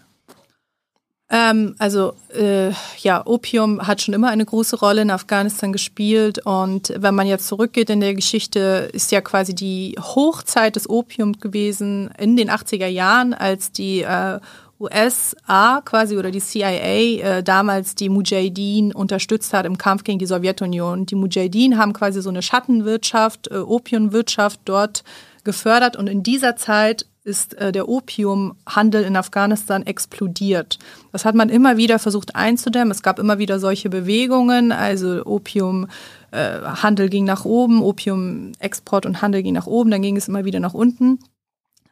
Ähm, 1.29 1.75
also 1.77 2.13
äh, 2.33 2.71
ja, 2.99 3.25
Opium 3.25 3.85
hat 3.85 4.01
schon 4.01 4.13
immer 4.13 4.29
eine 4.29 4.45
große 4.45 4.79
Rolle 4.79 5.01
in 5.01 5.11
Afghanistan 5.11 5.73
gespielt 5.73 6.45
und 6.45 6.93
wenn 6.95 7.15
man 7.15 7.27
jetzt 7.27 7.47
zurückgeht 7.47 7.89
in 7.89 7.99
der 7.99 8.15
Geschichte, 8.15 8.89
ist 8.93 9.11
ja 9.11 9.19
quasi 9.19 9.53
die 9.53 9.97
Hochzeit 9.99 10.77
des 10.77 10.89
Opiums 10.89 11.41
gewesen 11.41 12.09
in 12.17 12.37
den 12.37 12.49
80er 12.49 12.87
Jahren, 12.87 13.33
als 13.33 13.73
die 13.73 14.03
äh, 14.03 14.39
USA 14.79 15.81
quasi 15.83 16.17
oder 16.17 16.31
die 16.31 16.39
CIA 16.39 16.69
äh, 16.69 17.43
damals 17.43 17.95
die 17.95 18.09
Mujahideen 18.09 18.93
unterstützt 18.93 19.53
hat 19.53 19.65
im 19.65 19.77
Kampf 19.77 20.05
gegen 20.05 20.19
die 20.19 20.25
Sowjetunion. 20.25 21.07
Die 21.07 21.15
Mujahideen 21.15 21.77
haben 21.77 21.91
quasi 21.91 22.21
so 22.21 22.29
eine 22.29 22.41
Schattenwirtschaft, 22.41 23.49
äh, 23.51 23.57
Opiumwirtschaft 23.57 24.61
dort 24.63 25.03
gefördert 25.43 25.97
und 25.97 26.07
in 26.07 26.23
dieser 26.23 26.55
Zeit 26.55 27.05
ist 27.27 27.55
äh, 27.55 27.73
der 27.73 27.89
Opiumhandel 27.89 29.03
in 29.03 29.17
Afghanistan 29.17 29.85
explodiert. 29.85 30.79
Das 31.11 31.25
hat 31.25 31.35
man 31.35 31.49
immer 31.49 31.75
wieder 31.75 31.99
versucht 31.99 32.35
einzudämmen. 32.35 32.91
Es 32.91 33.03
gab 33.03 33.19
immer 33.19 33.37
wieder 33.37 33.59
solche 33.59 33.89
Bewegungen, 33.89 34.71
also 34.71 35.25
Opiumhandel 35.25 35.89
äh, 36.31 36.61
Handel 36.61 37.09
ging 37.09 37.25
nach 37.25 37.43
oben, 37.43 37.83
Opiumexport 37.83 39.05
und 39.05 39.21
Handel 39.21 39.43
ging 39.43 39.53
nach 39.53 39.67
oben, 39.67 39.91
dann 39.91 40.01
ging 40.01 40.15
es 40.15 40.29
immer 40.29 40.45
wieder 40.45 40.61
nach 40.61 40.73
unten. 40.73 41.19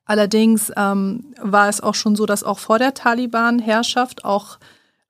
Allerdings 0.06 0.72
ähm, 0.78 1.34
war 1.42 1.68
es 1.68 1.82
auch 1.82 1.96
schon 1.96 2.16
so, 2.16 2.26
dass 2.26 2.44
auch 2.44 2.60
vor 2.60 2.80
der 2.80 2.94
Taliban-Herrschaft 2.94 4.24
auch 4.24 4.60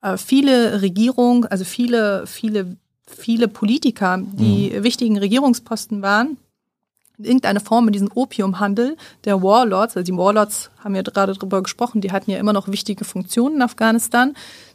äh, 0.01 0.17
viele 0.17 0.81
Regierungen, 0.81 1.45
also 1.45 1.65
viele, 1.65 2.25
viele, 2.25 2.77
viele 3.05 3.47
Politiker, 3.47 4.19
die 4.23 4.71
wichtigen 4.81 5.19
Regierungsposten 5.19 6.01
waren, 6.01 6.37
in 7.17 7.25
irgendeiner 7.25 7.59
Form 7.59 7.87
in 7.87 7.93
diesen 7.93 8.11
Opiumhandel 8.11 8.97
der 9.23 9.41
Warlords, 9.41 9.95
also 9.95 10.11
die 10.11 10.17
Warlords 10.17 10.71
haben 10.83 10.93
wir 10.93 11.03
gerade 11.03 11.33
drüber 11.33 11.63
gesprochen, 11.63 12.01
die 12.01 12.11
hatten 12.11 12.31
ja 12.31 12.37
immer 12.37 12.53
noch 12.53 12.67
wichtige 12.67 13.05
Funktionen 13.05 13.57
in 13.57 13.61
Afghanistan, 13.61 14.33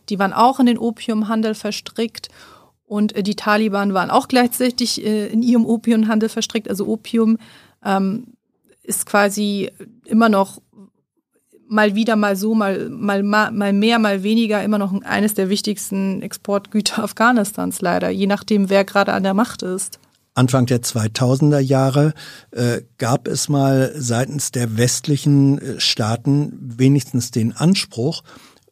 die 0.08 0.18
waren 0.18 0.32
auch 0.32 0.60
in 0.60 0.66
den 0.66 0.78
Opiumhandel 0.78 1.54
verstrickt 1.54 2.28
und 2.90 3.14
äh, 3.14 3.22
die 3.22 3.36
Taliban 3.36 3.94
waren 3.94 4.10
auch 4.10 4.26
gleichzeitig 4.26 5.04
äh, 5.04 5.28
in 5.28 5.42
ihrem 5.42 5.64
Opiumhandel 5.64 6.28
verstrickt. 6.28 6.68
Also 6.68 6.86
Opium 6.86 7.38
ähm, 7.84 8.34
ist 8.82 9.06
quasi 9.06 9.70
immer 10.04 10.28
noch 10.28 10.60
mal 11.68 11.94
wieder, 11.94 12.16
mal 12.16 12.34
so, 12.34 12.56
mal, 12.56 12.88
mal, 12.88 13.22
mal 13.22 13.72
mehr, 13.72 14.00
mal 14.00 14.24
weniger 14.24 14.64
immer 14.64 14.78
noch 14.78 14.92
eines 15.02 15.34
der 15.34 15.48
wichtigsten 15.48 16.20
Exportgüter 16.20 17.04
Afghanistans 17.04 17.80
leider, 17.80 18.10
je 18.10 18.26
nachdem, 18.26 18.68
wer 18.70 18.84
gerade 18.84 19.12
an 19.12 19.22
der 19.22 19.34
Macht 19.34 19.62
ist. 19.62 20.00
Anfang 20.40 20.64
der 20.64 20.80
2000er 20.80 21.58
Jahre 21.58 22.14
äh, 22.50 22.80
gab 22.96 23.28
es 23.28 23.50
mal 23.50 23.92
seitens 23.94 24.50
der 24.52 24.78
westlichen 24.78 25.58
äh, 25.58 25.80
Staaten 25.80 26.58
wenigstens 26.58 27.30
den 27.30 27.54
Anspruch, 27.54 28.22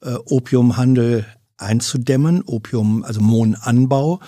äh, 0.01 0.15
Opiumhandel 0.15 1.27
einzudämmen, 1.59 2.43
Opium, 2.47 3.05
also 3.05 3.20
Mohnanbau 3.20 4.20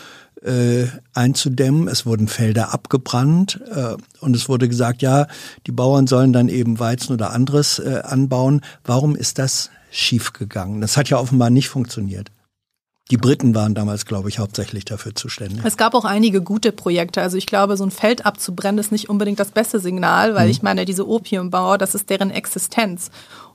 äh, 0.43 0.85
einzudämmen. 1.15 1.89
Es 1.89 2.05
wurden 2.05 2.29
Felder 2.29 2.75
abgebrannt 2.75 3.59
äh, 3.75 3.95
und 4.21 4.37
es 4.37 4.51
wurde 4.51 4.69
gesagt, 4.69 5.01
ja, 5.01 5.27
die 5.67 5.73
Bauern 5.73 6.07
sollen 6.07 6.35
dann 6.35 6.51
eben 6.51 6.79
Weizen 6.79 7.15
oder 7.15 7.33
anderes 7.33 7.79
äh, 7.79 8.03
anbauen. 8.05 8.61
Warum 8.85 9.17
ist 9.17 9.39
das 9.39 9.71
schiefgegangen? 9.91 10.83
Das 10.83 10.99
hat 10.99 11.09
ja 11.09 11.19
offenbar 11.19 11.49
nicht 11.49 11.71
funktioniert. 11.71 12.31
Die 13.11 13.17
Briten 13.17 13.55
waren 13.57 13.75
damals, 13.75 14.07
glaube 14.07 14.29
ich, 14.29 14.39
hauptsächlich 14.39 14.85
dafür 14.85 15.15
zuständig. 15.15 15.65
Es 15.65 15.77
gab 15.77 15.95
auch 15.95 16.05
einige 16.05 16.43
gute 16.43 16.71
Projekte. 16.71 17.23
Also 17.23 17.37
ich 17.37 17.47
glaube, 17.47 17.77
so 17.77 17.85
ein 17.85 17.91
Feld 17.91 18.25
abzubrennen 18.25 18.79
ist 18.79 18.93
nicht 18.93 19.09
unbedingt 19.09 19.41
das 19.41 19.51
beste 19.51 19.81
Signal, 19.81 20.35
weil 20.35 20.45
mhm. 20.45 20.51
ich 20.53 20.63
meine, 20.63 20.85
diese 20.85 21.09
Opiumbauer, 21.09 21.77
das 21.77 21.97
ist 21.97 22.09
deren 22.09 22.31
Existenz. 22.31 23.11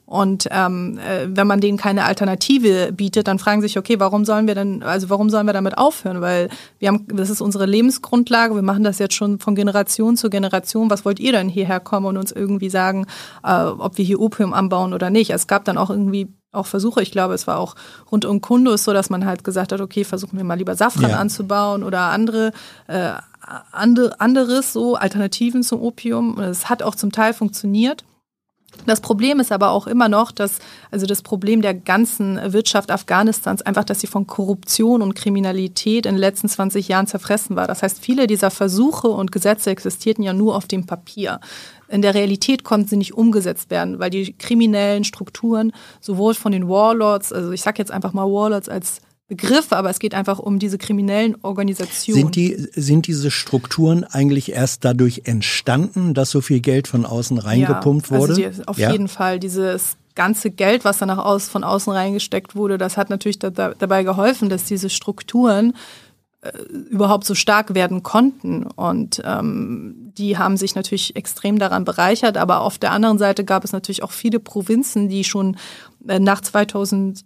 Und 0.05 0.47
ähm, 0.51 0.99
äh, 0.99 1.25
wenn 1.27 1.47
man 1.47 1.61
denen 1.61 1.77
keine 1.77 2.05
Alternative 2.05 2.91
bietet, 2.91 3.27
dann 3.27 3.39
fragen 3.39 3.61
sie 3.61 3.67
sich, 3.67 3.79
okay, 3.79 3.99
warum 3.99 4.23
sollen 4.23 4.45
wir 4.45 4.53
denn, 4.53 4.83
also 4.83 5.09
warum 5.09 5.31
sollen 5.31 5.47
wir 5.47 5.53
damit 5.53 5.79
aufhören? 5.79 6.21
Weil 6.21 6.49
wir 6.77 6.89
haben, 6.89 7.07
das 7.07 7.31
ist 7.31 7.41
unsere 7.41 7.65
Lebensgrundlage, 7.65 8.53
wir 8.53 8.61
machen 8.61 8.83
das 8.83 8.99
jetzt 8.99 9.15
schon 9.15 9.39
von 9.39 9.55
Generation 9.55 10.15
zu 10.15 10.29
Generation. 10.29 10.91
Was 10.91 11.05
wollt 11.05 11.19
ihr 11.19 11.31
denn 11.31 11.49
hierher 11.49 11.79
kommen 11.79 12.05
und 12.05 12.17
uns 12.17 12.31
irgendwie 12.31 12.69
sagen, 12.69 13.07
äh, 13.43 13.63
ob 13.63 13.97
wir 13.97 14.05
hier 14.05 14.19
Opium 14.19 14.53
anbauen 14.53 14.93
oder 14.93 15.09
nicht? 15.09 15.31
Es 15.31 15.47
gab 15.47 15.65
dann 15.65 15.77
auch 15.77 15.89
irgendwie 15.89 16.27
auch 16.55 16.67
Versuche, 16.67 17.01
ich 17.01 17.11
glaube, 17.11 17.33
es 17.33 17.47
war 17.47 17.57
auch 17.59 17.75
rund 18.11 18.25
um 18.25 18.41
Kundus 18.41 18.83
so, 18.83 18.93
dass 18.93 19.09
man 19.09 19.25
halt 19.25 19.43
gesagt 19.43 19.71
hat, 19.71 19.81
okay, 19.81 20.03
versuchen 20.03 20.37
wir 20.37 20.43
mal 20.43 20.57
lieber 20.57 20.75
Safran 20.75 21.11
ja. 21.11 21.19
anzubauen 21.19 21.83
oder 21.83 22.01
andere, 22.11 22.51
äh, 22.87 23.13
andere, 23.71 24.19
anderes, 24.19 24.73
so 24.73 24.95
Alternativen 24.95 25.63
zum 25.63 25.81
Opium. 25.81 26.39
Es 26.39 26.69
hat 26.69 26.83
auch 26.83 26.95
zum 26.95 27.11
Teil 27.11 27.33
funktioniert. 27.33 28.03
Das 28.85 29.01
Problem 29.01 29.39
ist 29.39 29.51
aber 29.51 29.71
auch 29.71 29.87
immer 29.87 30.09
noch, 30.09 30.31
dass, 30.31 30.59
also 30.91 31.05
das 31.05 31.21
Problem 31.21 31.61
der 31.61 31.73
ganzen 31.73 32.39
Wirtschaft 32.53 32.91
Afghanistans 32.91 33.61
einfach, 33.61 33.83
dass 33.83 33.99
sie 33.99 34.07
von 34.07 34.27
Korruption 34.27 35.01
und 35.01 35.15
Kriminalität 35.15 36.05
in 36.05 36.15
den 36.15 36.19
letzten 36.19 36.49
20 36.49 36.87
Jahren 36.87 37.07
zerfressen 37.07 37.55
war. 37.55 37.67
Das 37.67 37.81
heißt, 37.81 37.99
viele 37.99 38.27
dieser 38.27 38.51
Versuche 38.51 39.07
und 39.07 39.31
Gesetze 39.31 39.71
existierten 39.71 40.23
ja 40.23 40.33
nur 40.33 40.55
auf 40.55 40.67
dem 40.67 40.85
Papier. 40.85 41.39
In 41.87 42.01
der 42.01 42.13
Realität 42.13 42.63
konnten 42.63 42.87
sie 42.87 42.97
nicht 42.97 43.13
umgesetzt 43.13 43.69
werden, 43.69 43.99
weil 43.99 44.09
die 44.09 44.33
kriminellen 44.33 45.03
Strukturen 45.03 45.71
sowohl 46.01 46.33
von 46.33 46.51
den 46.51 46.67
Warlords, 46.67 47.31
also 47.31 47.51
ich 47.51 47.61
sage 47.61 47.77
jetzt 47.79 47.91
einfach 47.91 48.13
mal 48.13 48.25
Warlords 48.25 48.69
als 48.69 49.01
Begriff, 49.27 49.71
aber 49.71 49.89
es 49.89 49.97
geht 49.97 50.13
einfach 50.13 50.37
um 50.37 50.59
diese 50.59 50.77
kriminellen 50.77 51.35
Organisationen. 51.41 52.21
Sind, 52.21 52.35
die, 52.35 52.67
sind 52.75 53.07
diese 53.07 53.31
Strukturen 53.31 54.03
eigentlich 54.03 54.51
erst 54.51 54.85
dadurch 54.85 55.23
entstanden, 55.25 56.13
dass 56.13 56.29
so 56.29 56.41
viel 56.41 56.59
Geld 56.59 56.87
von 56.87 57.05
außen 57.05 57.39
reingepumpt 57.39 58.11
ja, 58.11 58.17
also 58.17 58.27
wurde? 58.27 58.35
Die, 58.35 58.67
auf 58.67 58.77
ja? 58.77 58.91
jeden 58.91 59.07
Fall. 59.07 59.39
Dieses 59.39 59.97
ganze 60.13 60.51
Geld, 60.51 60.85
was 60.85 60.99
danach 60.99 61.17
aus, 61.17 61.49
von 61.49 61.63
außen 61.63 61.91
reingesteckt 61.91 62.55
wurde, 62.55 62.77
das 62.77 62.97
hat 62.97 63.09
natürlich 63.09 63.39
da, 63.39 63.49
da, 63.49 63.73
dabei 63.77 64.03
geholfen, 64.03 64.47
dass 64.47 64.65
diese 64.65 64.91
Strukturen 64.91 65.73
überhaupt 66.69 67.25
so 67.25 67.35
stark 67.35 67.73
werden 67.73 68.03
konnten. 68.03 68.63
Und 68.63 69.21
ähm, 69.25 70.11
die 70.17 70.37
haben 70.37 70.57
sich 70.57 70.75
natürlich 70.75 71.15
extrem 71.15 71.59
daran 71.59 71.85
bereichert. 71.85 72.37
Aber 72.37 72.61
auf 72.61 72.77
der 72.77 72.91
anderen 72.91 73.17
Seite 73.17 73.43
gab 73.43 73.63
es 73.63 73.71
natürlich 73.71 74.03
auch 74.03 74.11
viele 74.11 74.39
Provinzen, 74.39 75.09
die 75.09 75.23
schon 75.23 75.57
äh, 76.07 76.19
nach 76.19 76.41
2000 76.41 77.25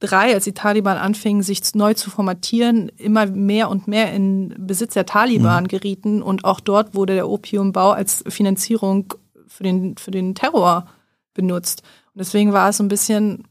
drei, 0.00 0.32
als 0.32 0.44
die 0.44 0.52
Taliban 0.52 0.96
anfingen, 0.96 1.42
sich 1.42 1.60
neu 1.74 1.94
zu 1.94 2.10
formatieren, 2.10 2.88
immer 2.96 3.26
mehr 3.26 3.68
und 3.68 3.88
mehr 3.88 4.12
in 4.12 4.54
Besitz 4.58 4.94
der 4.94 5.06
Taliban 5.06 5.64
mhm. 5.64 5.68
gerieten. 5.68 6.22
Und 6.22 6.44
auch 6.44 6.60
dort 6.60 6.94
wurde 6.94 7.14
der 7.14 7.28
Opiumbau 7.28 7.90
als 7.90 8.22
Finanzierung 8.28 9.14
für 9.46 9.64
den, 9.64 9.96
für 9.96 10.10
den 10.10 10.34
Terror 10.34 10.86
benutzt. 11.34 11.82
Und 12.14 12.20
deswegen 12.20 12.52
war 12.52 12.68
es 12.68 12.76
so 12.76 12.84
ein 12.84 12.88
bisschen, 12.88 13.44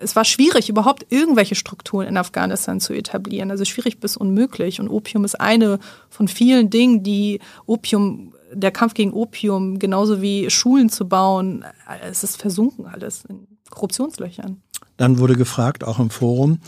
es 0.00 0.16
war 0.16 0.24
schwierig, 0.24 0.68
überhaupt 0.68 1.06
irgendwelche 1.10 1.54
Strukturen 1.54 2.06
in 2.06 2.16
Afghanistan 2.16 2.80
zu 2.80 2.94
etablieren. 2.94 3.50
Also 3.50 3.64
schwierig 3.64 4.00
bis 4.00 4.16
unmöglich. 4.16 4.80
Und 4.80 4.88
Opium 4.88 5.24
ist 5.24 5.40
eine 5.40 5.78
von 6.08 6.26
vielen 6.26 6.70
Dingen, 6.70 7.02
die 7.02 7.40
Opium, 7.66 8.34
der 8.52 8.70
Kampf 8.70 8.94
gegen 8.94 9.12
Opium, 9.12 9.78
genauso 9.78 10.22
wie 10.22 10.50
Schulen 10.50 10.88
zu 10.88 11.06
bauen, 11.06 11.64
es 12.02 12.24
ist 12.24 12.40
versunken 12.40 12.86
alles 12.86 13.24
in 13.28 13.46
Korruptionslöchern. 13.68 14.60
Dann 14.96 15.18
wurde 15.18 15.36
gefragt, 15.36 15.84
auch 15.84 15.98
im 15.98 16.10
Forum, 16.10 16.58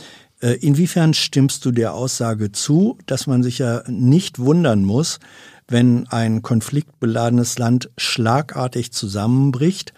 äh, 0.41 0.53
inwiefern 0.61 1.15
stimmst 1.15 1.65
du 1.65 1.71
der 1.71 1.95
Aussage 1.95 2.53
zu, 2.53 2.99
dass 3.07 3.27
man 3.27 3.43
sich 3.43 3.59
ja 3.59 3.83
nicht 3.89 4.39
wundern 4.39 4.85
muss, 4.85 5.19
wenn 5.69 6.07
ein 6.09 6.43
konfliktbeladenes 6.43 7.59
Land 7.59 7.91
schlagartig 7.97 8.93
zusammenbricht, 8.93 9.95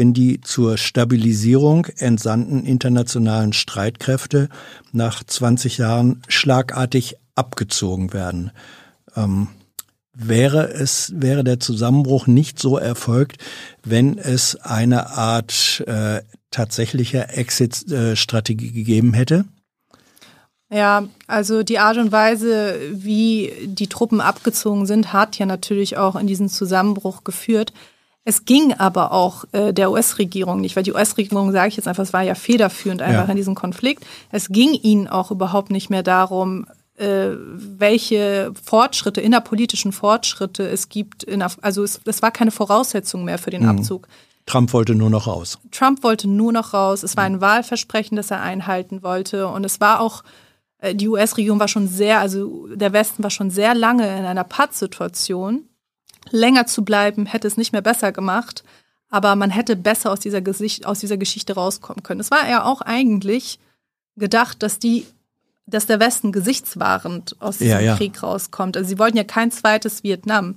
wenn 0.00 0.14
die 0.14 0.40
zur 0.40 0.78
Stabilisierung 0.78 1.84
entsandten 1.98 2.64
internationalen 2.64 3.52
Streitkräfte 3.52 4.48
nach 4.92 5.22
20 5.22 5.76
Jahren 5.76 6.22
schlagartig 6.26 7.16
abgezogen 7.34 8.14
werden. 8.14 8.50
Ähm, 9.14 9.48
wäre 10.14 10.70
es, 10.70 11.12
wäre 11.14 11.44
der 11.44 11.60
Zusammenbruch 11.60 12.26
nicht 12.26 12.58
so 12.58 12.78
erfolgt, 12.78 13.44
wenn 13.84 14.16
es 14.16 14.56
eine 14.56 15.10
Art 15.10 15.84
äh, 15.86 16.22
tatsächlicher 16.50 17.36
Exit-Strategie 17.36 18.72
gegeben 18.72 19.12
hätte? 19.12 19.44
Ja, 20.70 21.08
also 21.26 21.62
die 21.62 21.78
Art 21.78 21.98
und 21.98 22.10
Weise, 22.10 22.76
wie 22.90 23.52
die 23.66 23.88
Truppen 23.88 24.22
abgezogen 24.22 24.86
sind, 24.86 25.12
hat 25.12 25.36
ja 25.36 25.44
natürlich 25.44 25.98
auch 25.98 26.16
in 26.16 26.26
diesen 26.26 26.48
Zusammenbruch 26.48 27.22
geführt. 27.22 27.74
Es 28.24 28.44
ging 28.44 28.74
aber 28.74 29.12
auch 29.12 29.44
äh, 29.52 29.72
der 29.72 29.90
US-Regierung 29.90 30.60
nicht, 30.60 30.76
weil 30.76 30.82
die 30.82 30.92
US-Regierung, 30.92 31.52
sage 31.52 31.68
ich 31.68 31.76
jetzt 31.76 31.88
einfach, 31.88 32.02
es 32.02 32.12
war 32.12 32.22
ja 32.22 32.34
federführend 32.34 33.00
einfach 33.00 33.24
ja. 33.24 33.30
in 33.30 33.36
diesem 33.36 33.54
Konflikt. 33.54 34.04
Es 34.30 34.48
ging 34.48 34.74
ihnen 34.74 35.08
auch 35.08 35.30
überhaupt 35.30 35.70
nicht 35.70 35.88
mehr 35.88 36.02
darum, 36.02 36.66
äh, 36.96 37.30
welche 37.34 38.52
Fortschritte, 38.62 39.22
innerpolitischen 39.22 39.92
Fortschritte 39.92 40.68
es 40.68 40.90
gibt. 40.90 41.22
In, 41.22 41.42
also 41.42 41.82
es, 41.82 42.00
es 42.04 42.20
war 42.20 42.30
keine 42.30 42.50
Voraussetzung 42.50 43.24
mehr 43.24 43.38
für 43.38 43.50
den 43.50 43.62
mhm. 43.62 43.70
Abzug. 43.70 44.06
Trump 44.44 44.72
wollte 44.74 44.94
nur 44.94 45.08
noch 45.08 45.26
raus. 45.26 45.58
Trump 45.70 46.02
wollte 46.02 46.28
nur 46.28 46.52
noch 46.52 46.74
raus. 46.74 47.02
Es 47.02 47.16
war 47.16 47.24
ein 47.24 47.40
Wahlversprechen, 47.40 48.16
das 48.16 48.30
er 48.30 48.42
einhalten 48.42 49.02
wollte. 49.02 49.48
Und 49.48 49.64
es 49.64 49.80
war 49.80 50.00
auch, 50.00 50.24
äh, 50.78 50.94
die 50.94 51.08
US-Regierung 51.08 51.58
war 51.58 51.68
schon 51.68 51.88
sehr, 51.88 52.20
also 52.20 52.66
der 52.74 52.92
Westen 52.92 53.22
war 53.22 53.30
schon 53.30 53.50
sehr 53.50 53.74
lange 53.74 54.06
in 54.18 54.26
einer 54.26 54.44
Pattsituation. 54.44 55.69
Länger 56.30 56.66
zu 56.66 56.84
bleiben, 56.84 57.26
hätte 57.26 57.48
es 57.48 57.56
nicht 57.56 57.72
mehr 57.72 57.82
besser 57.82 58.12
gemacht. 58.12 58.64
Aber 59.08 59.34
man 59.34 59.50
hätte 59.50 59.74
besser 59.74 60.12
aus 60.12 60.20
dieser, 60.20 60.40
Gesicht, 60.40 60.86
aus 60.86 61.00
dieser 61.00 61.16
Geschichte 61.16 61.54
rauskommen 61.54 62.02
können. 62.02 62.20
Es 62.20 62.30
war 62.30 62.48
ja 62.48 62.64
auch 62.64 62.80
eigentlich 62.80 63.58
gedacht, 64.16 64.62
dass 64.62 64.78
die 64.78 65.06
dass 65.70 65.86
der 65.86 66.00
Westen 66.00 66.32
gesichtswahrend 66.32 67.36
aus 67.40 67.58
diesem 67.58 67.74
ja, 67.74 67.80
ja. 67.80 67.96
Krieg 67.96 68.22
rauskommt. 68.22 68.76
Also 68.76 68.88
sie 68.88 68.98
wollten 68.98 69.16
ja 69.16 69.24
kein 69.24 69.50
zweites 69.50 70.02
Vietnam. 70.02 70.56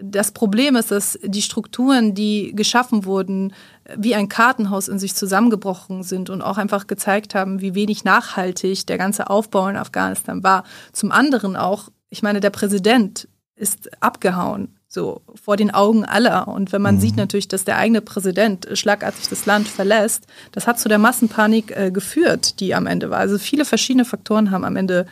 Das 0.00 0.32
Problem 0.32 0.76
ist, 0.76 0.90
dass 0.90 1.18
die 1.22 1.42
Strukturen, 1.42 2.14
die 2.14 2.52
geschaffen 2.54 3.04
wurden, 3.04 3.52
wie 3.96 4.14
ein 4.14 4.28
Kartenhaus 4.28 4.88
in 4.88 4.98
sich 4.98 5.14
zusammengebrochen 5.14 6.02
sind 6.02 6.30
und 6.30 6.40
auch 6.40 6.56
einfach 6.56 6.86
gezeigt 6.86 7.34
haben, 7.34 7.60
wie 7.60 7.74
wenig 7.74 8.04
nachhaltig 8.04 8.86
der 8.86 8.96
ganze 8.96 9.28
Aufbau 9.28 9.68
in 9.68 9.76
Afghanistan 9.76 10.42
war. 10.42 10.64
Zum 10.92 11.10
anderen 11.10 11.56
auch, 11.56 11.88
ich 12.10 12.22
meine, 12.22 12.40
der 12.40 12.50
Präsident 12.50 13.28
ist 13.56 13.90
abgehauen, 14.00 14.77
so 14.88 15.20
vor 15.34 15.56
den 15.56 15.70
Augen 15.70 16.04
aller. 16.04 16.48
Und 16.48 16.72
wenn 16.72 16.82
man 16.82 16.96
mhm. 16.96 17.00
sieht 17.00 17.16
natürlich, 17.16 17.48
dass 17.48 17.64
der 17.64 17.76
eigene 17.76 18.00
Präsident 18.00 18.66
schlagartig 18.72 19.28
das 19.28 19.46
Land 19.46 19.68
verlässt, 19.68 20.26
das 20.52 20.66
hat 20.66 20.80
zu 20.80 20.88
der 20.88 20.98
Massenpanik 20.98 21.76
äh, 21.76 21.90
geführt, 21.90 22.60
die 22.60 22.74
am 22.74 22.86
Ende 22.86 23.10
war. 23.10 23.18
Also 23.18 23.38
viele 23.38 23.64
verschiedene 23.64 24.06
Faktoren 24.06 24.50
haben 24.50 24.64
am 24.64 24.76
Ende 24.76 25.06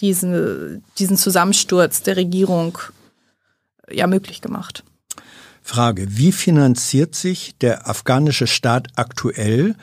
diesen, 0.00 0.84
diesen 0.98 1.16
Zusammensturz 1.16 2.02
der 2.02 2.16
Regierung 2.16 2.78
ja 3.88 4.06
möglich 4.06 4.40
gemacht. 4.40 4.82
Frage, 5.62 6.06
wie 6.10 6.32
finanziert 6.32 7.14
sich 7.14 7.56
der 7.58 7.88
afghanische 7.88 8.46
Staat 8.46 8.88
aktuell 8.96 9.76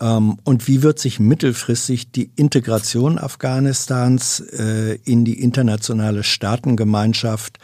und 0.00 0.68
wie 0.68 0.82
wird 0.82 0.98
sich 0.98 1.18
mittelfristig 1.18 2.12
die 2.12 2.30
Integration 2.36 3.18
Afghanistans 3.18 4.40
äh, 4.40 4.98
in 5.04 5.24
die 5.24 5.42
internationale 5.42 6.22
Staatengemeinschaft 6.22 7.58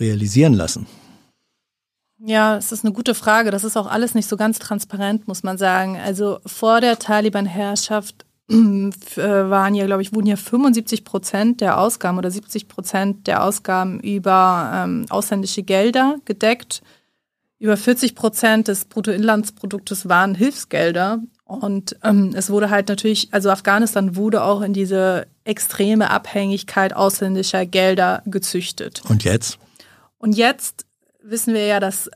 realisieren 0.00 0.54
lassen? 0.54 0.86
Ja, 2.18 2.56
es 2.56 2.72
ist 2.72 2.84
eine 2.84 2.94
gute 2.94 3.14
Frage. 3.14 3.50
Das 3.50 3.62
ist 3.62 3.76
auch 3.76 3.86
alles 3.86 4.14
nicht 4.14 4.28
so 4.28 4.36
ganz 4.36 4.58
transparent, 4.58 5.28
muss 5.28 5.42
man 5.42 5.58
sagen. 5.58 5.96
Also 5.96 6.40
vor 6.46 6.80
der 6.80 6.98
Taliban-Herrschaft 6.98 8.24
äh, 8.48 8.54
waren 8.54 9.74
ja, 9.74 9.86
glaube 9.86 10.02
ich, 10.02 10.14
wurden 10.14 10.26
ja 10.26 10.36
75 10.36 11.04
Prozent 11.04 11.60
der 11.60 11.78
Ausgaben 11.78 12.16
oder 12.16 12.30
70 12.30 12.68
Prozent 12.68 13.26
der 13.26 13.44
Ausgaben 13.44 14.00
über 14.00 14.72
ähm, 14.74 15.06
ausländische 15.08 15.62
Gelder 15.62 16.16
gedeckt. 16.24 16.82
Über 17.58 17.76
40 17.76 18.14
Prozent 18.14 18.68
des 18.68 18.86
Bruttoinlandsproduktes 18.86 20.08
waren 20.08 20.34
Hilfsgelder. 20.34 21.20
Und 21.46 21.96
ähm, 22.02 22.32
es 22.34 22.50
wurde 22.50 22.70
halt 22.70 22.88
natürlich, 22.88 23.28
also 23.30 23.50
Afghanistan 23.50 24.16
wurde 24.16 24.42
auch 24.42 24.62
in 24.62 24.72
diese 24.72 25.28
extreme 25.44 26.10
Abhängigkeit 26.10 26.94
ausländischer 26.94 27.64
Gelder 27.66 28.22
gezüchtet. 28.26 29.02
Und 29.08 29.22
jetzt? 29.22 29.58
Und 30.18 30.36
jetzt 30.36 30.86
wissen 31.22 31.54
wir 31.54 31.64
ja, 31.64 31.78
dass 31.78 32.10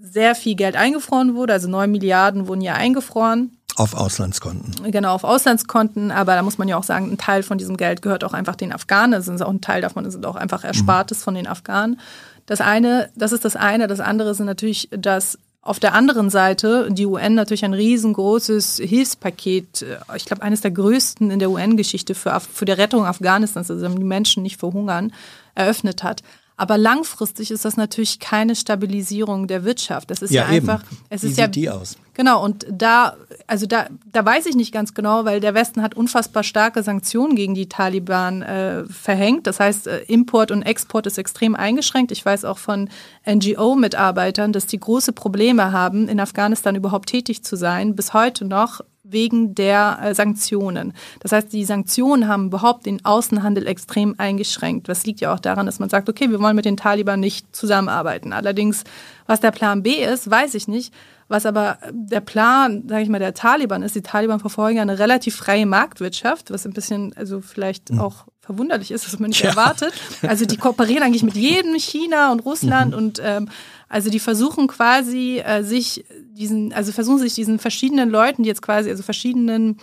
sehr 0.00 0.34
viel 0.34 0.54
Geld 0.54 0.76
eingefroren 0.76 1.34
wurde, 1.34 1.52
also 1.52 1.68
9 1.68 1.90
Milliarden 1.90 2.48
wurden 2.48 2.62
ja 2.62 2.72
eingefroren. 2.72 3.58
Auf 3.76 3.92
Auslandskonten. 3.92 4.90
Genau, 4.90 5.14
auf 5.14 5.24
Auslandskonten. 5.24 6.10
Aber 6.10 6.34
da 6.34 6.42
muss 6.42 6.56
man 6.56 6.66
ja 6.68 6.78
auch 6.78 6.84
sagen, 6.84 7.12
ein 7.12 7.18
Teil 7.18 7.42
von 7.42 7.58
diesem 7.58 7.76
Geld 7.76 8.00
gehört 8.00 8.24
auch 8.24 8.32
einfach 8.32 8.56
den 8.56 8.72
Afghanen. 8.72 9.20
Ist 9.20 9.42
auch 9.42 9.50
ein 9.50 9.60
Teil 9.60 9.82
davon, 9.82 10.06
ist 10.06 10.24
auch 10.24 10.36
einfach 10.36 10.64
Erspartes 10.64 11.18
mhm. 11.18 11.22
von 11.22 11.34
den 11.34 11.46
Afghanen. 11.46 12.00
Das 12.46 12.62
eine, 12.62 13.10
das 13.14 13.32
ist 13.32 13.44
das 13.44 13.56
eine. 13.56 13.86
Das 13.86 14.00
andere 14.00 14.34
sind 14.34 14.46
natürlich, 14.46 14.88
dass 14.90 15.38
auf 15.66 15.80
der 15.80 15.94
anderen 15.94 16.30
Seite 16.30 16.88
die 16.90 17.06
UN 17.06 17.34
natürlich 17.34 17.64
ein 17.64 17.74
riesengroßes 17.74 18.78
Hilfspaket, 18.78 19.82
äh, 19.82 19.98
ich 20.16 20.24
glaube 20.24 20.42
eines 20.42 20.60
der 20.60 20.70
größten 20.70 21.30
in 21.30 21.38
der 21.38 21.50
UN-Geschichte 21.50 22.14
für, 22.14 22.38
für 22.40 22.64
die 22.64 22.72
Rettung 22.72 23.04
Afghanistans, 23.04 23.70
also 23.70 23.88
die 23.88 24.04
Menschen 24.04 24.42
nicht 24.42 24.58
verhungern, 24.58 25.12
eröffnet 25.54 26.02
hat. 26.02 26.22
Aber 26.58 26.78
langfristig 26.78 27.50
ist 27.50 27.66
das 27.66 27.76
natürlich 27.76 28.18
keine 28.18 28.56
Stabilisierung 28.56 29.46
der 29.46 29.64
Wirtschaft. 29.64 30.10
Das 30.10 30.22
ist 30.22 30.30
ja, 30.30 30.42
ja 30.42 30.48
einfach, 30.48 30.82
es 31.10 31.22
Wie 31.22 31.26
ist 31.26 31.34
sieht 31.34 31.38
ja 31.38 31.48
die 31.48 31.68
aus? 31.68 31.98
Genau, 32.14 32.42
und 32.42 32.66
da, 32.70 33.14
also 33.46 33.66
da, 33.66 33.88
da 34.10 34.24
weiß 34.24 34.46
ich 34.46 34.56
nicht 34.56 34.72
ganz 34.72 34.94
genau, 34.94 35.26
weil 35.26 35.40
der 35.40 35.52
Westen 35.52 35.82
hat 35.82 35.94
unfassbar 35.94 36.42
starke 36.42 36.82
Sanktionen 36.82 37.36
gegen 37.36 37.54
die 37.54 37.68
Taliban 37.68 38.40
äh, 38.40 38.84
verhängt. 38.86 39.46
Das 39.46 39.60
heißt, 39.60 39.86
äh, 39.86 39.98
Import 40.04 40.50
und 40.50 40.62
Export 40.62 41.06
ist 41.06 41.18
extrem 41.18 41.54
eingeschränkt. 41.54 42.10
Ich 42.10 42.24
weiß 42.24 42.46
auch 42.46 42.56
von 42.56 42.88
NGO-Mitarbeitern, 43.28 44.54
dass 44.54 44.64
die 44.64 44.80
große 44.80 45.12
Probleme 45.12 45.72
haben, 45.72 46.08
in 46.08 46.18
Afghanistan 46.18 46.74
überhaupt 46.74 47.10
tätig 47.10 47.44
zu 47.44 47.56
sein, 47.56 47.94
bis 47.94 48.14
heute 48.14 48.46
noch 48.46 48.80
wegen 49.08 49.54
der 49.54 49.98
äh, 50.02 50.14
Sanktionen. 50.14 50.92
Das 51.20 51.32
heißt, 51.32 51.52
die 51.52 51.64
Sanktionen 51.64 52.28
haben 52.28 52.46
überhaupt 52.46 52.86
den 52.86 53.04
Außenhandel 53.04 53.66
extrem 53.66 54.14
eingeschränkt. 54.18 54.88
Das 54.88 55.06
liegt 55.06 55.20
ja 55.20 55.32
auch 55.32 55.40
daran, 55.40 55.66
dass 55.66 55.78
man 55.78 55.88
sagt, 55.88 56.08
okay, 56.08 56.30
wir 56.30 56.40
wollen 56.40 56.56
mit 56.56 56.64
den 56.64 56.76
Taliban 56.76 57.20
nicht 57.20 57.54
zusammenarbeiten. 57.54 58.32
Allerdings, 58.32 58.84
was 59.26 59.40
der 59.40 59.50
Plan 59.50 59.82
B 59.82 60.04
ist, 60.04 60.30
weiß 60.30 60.54
ich 60.54 60.68
nicht. 60.68 60.92
Was 61.28 61.44
aber 61.44 61.78
der 61.90 62.20
Plan, 62.20 62.84
sage 62.88 63.02
ich 63.02 63.08
mal, 63.08 63.18
der 63.18 63.34
Taliban 63.34 63.82
ist, 63.82 63.96
die 63.96 64.02
Taliban 64.02 64.38
verfolgen 64.38 64.78
eine 64.78 65.00
relativ 65.00 65.34
freie 65.34 65.66
Marktwirtschaft, 65.66 66.52
was 66.52 66.64
ein 66.66 66.72
bisschen, 66.72 67.12
also 67.16 67.40
vielleicht 67.40 67.90
mhm. 67.90 68.00
auch 68.00 68.26
verwunderlich 68.40 68.92
ist, 68.92 69.06
was 69.06 69.18
man 69.18 69.30
nicht 69.30 69.42
ja. 69.42 69.50
erwartet. 69.50 69.92
Also 70.22 70.46
die 70.46 70.56
kooperieren 70.56 71.02
eigentlich 71.02 71.24
mit 71.24 71.34
jedem, 71.34 71.74
China 71.74 72.30
und 72.30 72.40
Russland 72.40 72.92
mhm. 72.92 72.98
und 72.98 73.20
ähm, 73.24 73.48
also 73.88 74.10
die 74.10 74.18
versuchen 74.18 74.66
quasi 74.66 75.38
äh, 75.38 75.62
sich 75.62 76.04
diesen, 76.30 76.72
also 76.72 76.92
versuchen 76.92 77.18
sich 77.18 77.34
diesen 77.34 77.58
verschiedenen 77.58 78.10
Leuten, 78.10 78.42
die 78.42 78.48
jetzt 78.48 78.62
quasi, 78.62 78.90
also 78.90 79.02
verschiedenen 79.02 79.78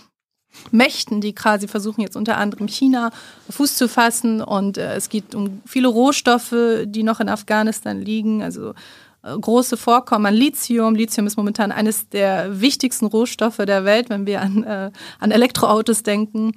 Mächten, 0.72 1.22
die 1.22 1.34
quasi 1.34 1.68
versuchen 1.68 2.02
jetzt 2.02 2.16
unter 2.16 2.38
anderem 2.38 2.68
China 2.68 3.12
Fuß 3.50 3.76
zu 3.76 3.88
fassen 3.88 4.42
und 4.42 4.78
äh, 4.78 4.96
es 4.96 5.10
geht 5.10 5.36
um 5.36 5.62
viele 5.66 5.88
Rohstoffe, 5.88 6.56
die 6.86 7.04
noch 7.04 7.20
in 7.20 7.30
Afghanistan 7.30 8.00
liegen, 8.00 8.44
also 8.44 8.74
äh, 9.24 9.38
große 9.38 9.78
Vorkommen 9.78 10.26
an 10.28 10.36
Lithium. 10.36 10.96
Lithium 10.96 11.26
ist 11.26 11.38
momentan 11.38 11.72
eines 11.72 12.10
der 12.10 12.62
wichtigsten 12.62 13.06
Rohstoffe 13.06 13.58
der 13.58 13.86
Welt, 13.86 14.10
wenn 14.10 14.26
wir 14.26 14.42
an, 14.42 14.64
äh, 14.64 14.92
an 15.20 15.32
Elektroautos 15.32 16.04
denken. 16.04 16.52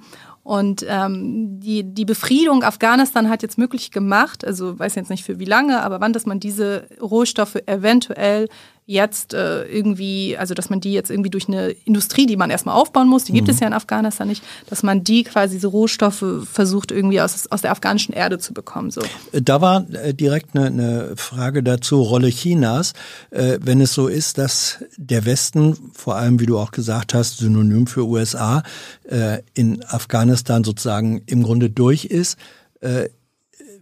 Und 0.47 0.85
ähm, 0.87 1.59
die, 1.59 1.83
die 1.83 2.05
Befriedung 2.05 2.63
Afghanistan 2.63 3.27
hat 3.27 3.41
jetzt 3.41 3.57
möglich 3.57 3.91
gemacht, 3.91 4.45
also 4.45 4.79
weiß 4.79 4.95
jetzt 4.95 5.09
nicht 5.09 5.25
für 5.25 5.39
wie 5.39 5.45
lange, 5.45 5.83
aber 5.83 5.99
wann, 5.99 6.13
dass 6.13 6.25
man 6.25 6.39
diese 6.39 6.87
Rohstoffe 7.01 7.57
eventuell 7.65 8.47
jetzt 8.87 9.33
äh, 9.33 9.65
irgendwie, 9.65 10.37
also 10.37 10.53
dass 10.53 10.69
man 10.69 10.79
die 10.79 10.93
jetzt 10.93 11.11
irgendwie 11.11 11.29
durch 11.29 11.49
eine 11.49 11.71
Industrie, 11.83 12.25
die 12.25 12.37
man 12.37 12.49
erstmal 12.49 12.75
aufbauen 12.75 13.09
muss, 13.09 13.25
die 13.25 13.33
gibt 13.33 13.47
mhm. 13.47 13.53
es 13.53 13.59
ja 13.59 13.67
in 13.67 13.73
Afghanistan 13.73 14.29
nicht, 14.29 14.41
dass 14.69 14.81
man 14.81 15.03
die 15.03 15.25
quasi 15.25 15.55
diese 15.55 15.67
Rohstoffe 15.67 16.23
versucht 16.49 16.91
irgendwie 16.91 17.19
aus, 17.19 17.47
aus 17.51 17.61
der 17.61 17.71
afghanischen 17.71 18.13
Erde 18.13 18.39
zu 18.39 18.53
bekommen. 18.53 18.89
So. 18.89 19.01
Da 19.33 19.59
war 19.59 19.85
äh, 19.91 20.13
direkt 20.13 20.55
eine, 20.55 20.67
eine 20.67 21.17
Frage 21.17 21.63
dazu, 21.63 22.01
Rolle 22.01 22.29
Chinas. 22.29 22.93
Äh, 23.29 23.59
wenn 23.61 23.81
es 23.81 23.93
so 23.93 24.07
ist, 24.07 24.37
dass 24.37 24.83
der 24.95 25.25
Westen, 25.25 25.75
vor 25.91 26.15
allem 26.15 26.39
wie 26.39 26.45
du 26.45 26.57
auch 26.57 26.71
gesagt 26.71 27.13
hast, 27.13 27.39
synonym 27.39 27.87
für 27.87 28.07
USA, 28.07 28.63
äh, 29.03 29.39
in 29.53 29.83
Afghanistan 29.83 30.63
sozusagen 30.63 31.23
im 31.25 31.43
Grunde 31.43 31.69
durch 31.69 32.05
ist, 32.05 32.37
äh, 32.79 33.09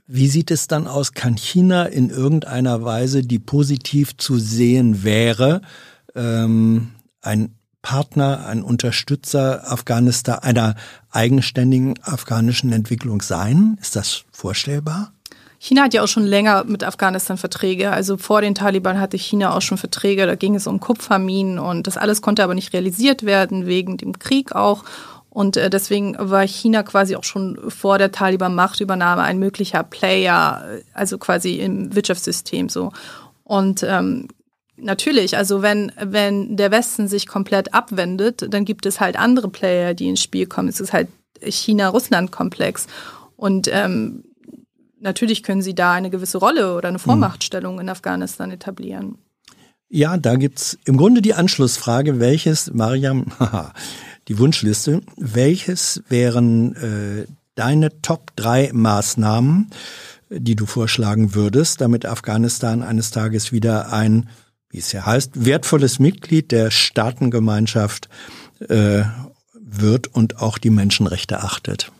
wie 0.08 0.28
sieht 0.28 0.52
es 0.52 0.68
dann 0.68 0.88
aus? 0.88 1.14
Kann 1.14 1.36
China 1.36 1.86
in 1.86 2.10
irgendeiner 2.10 2.84
Weise, 2.84 3.24
die 3.24 3.40
positiv 3.40 4.18
zu 4.18 4.38
sehen 4.38 5.04
wäre, 5.04 5.62
ähm, 6.16 6.92
ein 7.22 7.56
Partner, 7.82 8.46
ein 8.46 8.64
Unterstützer 8.64 9.72
Afghanistan, 9.72 10.40
einer 10.40 10.76
eigenständigen 11.12 11.96
afghanischen 12.04 12.72
Entwicklung 12.72 13.22
sein? 13.22 13.78
Ist 13.82 13.96
das 13.96 14.26
vorstellbar? 14.32 15.12
China 15.60 15.84
hat 15.84 15.94
ja 15.94 16.04
auch 16.04 16.08
schon 16.08 16.26
länger 16.26 16.64
mit 16.66 16.84
Afghanistan 16.84 17.38
Verträge. 17.38 17.92
Also 17.92 18.18
vor 18.18 18.42
den 18.42 18.54
Taliban 18.54 19.00
hatte 19.00 19.18
China 19.18 19.56
auch 19.56 19.62
schon 19.62 19.78
Verträge. 19.78 20.28
Da 20.28 20.36
ging 20.36 20.54
es 20.54 20.68
um 20.68 20.80
Kupferminen 20.80 21.58
und 21.58 21.88
das 21.88 21.98
alles 21.98 22.22
konnte 22.22 22.44
aber 22.44 22.54
nicht 22.54 22.74
realisiert 22.74 23.24
werden, 23.24 23.66
wegen 23.66 23.98
dem 23.98 24.20
Krieg 24.20 24.54
auch. 24.54 24.84
Und 25.36 25.58
äh, 25.58 25.70
deswegen 25.70 26.16
war 26.18 26.48
China 26.48 26.82
quasi 26.84 27.18
auch 27.18 27.26
schon 27.26 27.60
vor 27.68 27.98
der 27.98 28.14
Taliban-Machtübernahme 28.14 29.22
ein 29.22 29.38
möglicher 29.38 29.84
Player, 29.84 30.80
also 30.94 31.18
quasi 31.18 31.56
im 31.56 31.94
Wirtschaftssystem 31.94 32.70
so. 32.70 32.94
Und 33.44 33.84
ähm, 33.84 34.30
natürlich, 34.78 35.36
also 35.36 35.62
wenn, 35.62 35.92
wenn 36.00 36.56
der 36.56 36.72
Westen 36.72 37.10
sich 37.10 37.28
komplett 37.28 37.74
abwendet, 37.74 38.46
dann 38.50 38.64
gibt 38.64 38.86
es 38.86 39.02
halt 39.02 39.20
andere 39.20 39.50
Player, 39.50 39.94
die 39.94 40.08
ins 40.08 40.24
Spiel 40.24 40.46
kommen. 40.46 40.70
Es 40.70 40.80
ist 40.80 40.94
halt 40.94 41.10
China-Russland-Komplex. 41.42 42.88
Und 43.36 43.68
ähm, 43.70 44.24
natürlich 45.02 45.44
können 45.44 45.62
sie 45.62 45.76
da 45.76 45.92
eine 45.92 46.10
gewisse 46.10 46.38
Rolle 46.38 46.78
oder 46.78 46.88
eine 46.88 47.00
Vormachtstellung 47.00 47.82
in 47.82 47.90
Afghanistan 47.90 48.52
etablieren. 48.52 49.18
Ja, 49.90 50.16
da 50.16 50.36
gibt's 50.36 50.78
im 50.86 50.96
Grunde 50.96 51.22
die 51.22 51.34
Anschlussfrage, 51.34 52.22
welches, 52.22 52.74
Mariam, 52.74 53.26
haha, 53.40 53.74
die 54.28 54.40
Wunschliste. 54.40 55.02
Welches 55.18 56.04
wären 56.10 56.76
äh, 56.76 57.26
deine 57.56 58.02
Top 58.02 58.32
drei 58.36 58.72
Maßnahmen, 58.74 59.70
die 60.30 60.56
du 60.56 60.66
vorschlagen 60.66 61.36
würdest, 61.36 61.82
damit 61.82 62.06
Afghanistan 62.06 62.84
eines 62.84 63.12
Tages 63.12 63.52
wieder 63.52 63.94
ein, 63.94 64.30
wie 64.70 64.80
es 64.80 64.92
ja 64.92 65.06
heißt, 65.06 65.46
wertvolles 65.46 66.00
Mitglied 66.00 66.52
der 66.52 66.72
Staatengemeinschaft 66.72 68.10
äh, 68.68 69.04
wird 69.54 70.08
und 70.08 70.42
auch 70.42 70.58
die 70.58 70.70
Menschenrechte 70.70 71.42
achtet? 71.42 71.92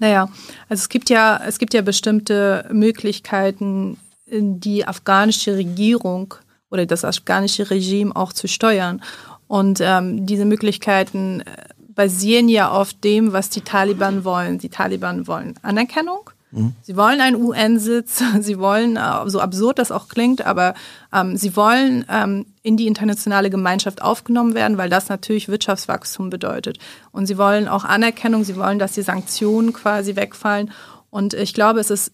Naja, 0.00 0.28
also 0.68 0.82
es 0.82 0.88
gibt 0.88 1.08
ja, 1.08 1.40
es 1.46 1.58
gibt 1.58 1.72
ja 1.72 1.82
bestimmte 1.82 2.68
Möglichkeiten, 2.72 3.96
die 4.26 4.86
afghanische 4.86 5.56
Regierung 5.56 6.34
oder 6.70 6.86
das 6.86 7.04
afghanische 7.04 7.70
Regime 7.70 8.14
auch 8.16 8.32
zu 8.32 8.48
steuern. 8.48 9.02
Und 9.46 9.80
ähm, 9.82 10.26
diese 10.26 10.44
Möglichkeiten 10.44 11.40
äh, 11.40 11.44
basieren 11.78 12.48
ja 12.48 12.70
auf 12.70 12.92
dem, 12.92 13.32
was 13.32 13.50
die 13.50 13.60
Taliban 13.60 14.24
wollen. 14.24 14.58
Die 14.58 14.68
Taliban 14.68 15.26
wollen 15.26 15.54
Anerkennung. 15.62 16.30
Mhm. 16.54 16.74
Sie 16.82 16.96
wollen 16.96 17.20
einen 17.20 17.36
UN-Sitz, 17.36 18.22
sie 18.40 18.58
wollen, 18.58 18.96
äh, 18.96 19.28
so 19.28 19.40
absurd 19.40 19.78
das 19.78 19.90
auch 19.90 20.08
klingt, 20.08 20.46
aber 20.46 20.74
ähm, 21.12 21.36
sie 21.36 21.56
wollen 21.56 22.04
ähm, 22.08 22.46
in 22.62 22.76
die 22.76 22.86
internationale 22.86 23.50
Gemeinschaft 23.50 24.02
aufgenommen 24.02 24.54
werden, 24.54 24.78
weil 24.78 24.88
das 24.88 25.08
natürlich 25.08 25.48
Wirtschaftswachstum 25.48 26.30
bedeutet. 26.30 26.78
Und 27.12 27.26
sie 27.26 27.38
wollen 27.38 27.68
auch 27.68 27.84
Anerkennung, 27.84 28.44
sie 28.44 28.56
wollen, 28.56 28.78
dass 28.78 28.92
die 28.92 29.02
Sanktionen 29.02 29.72
quasi 29.72 30.16
wegfallen. 30.16 30.70
Und 31.10 31.34
ich 31.34 31.54
glaube, 31.54 31.80
es 31.80 31.90
ist 31.90 32.12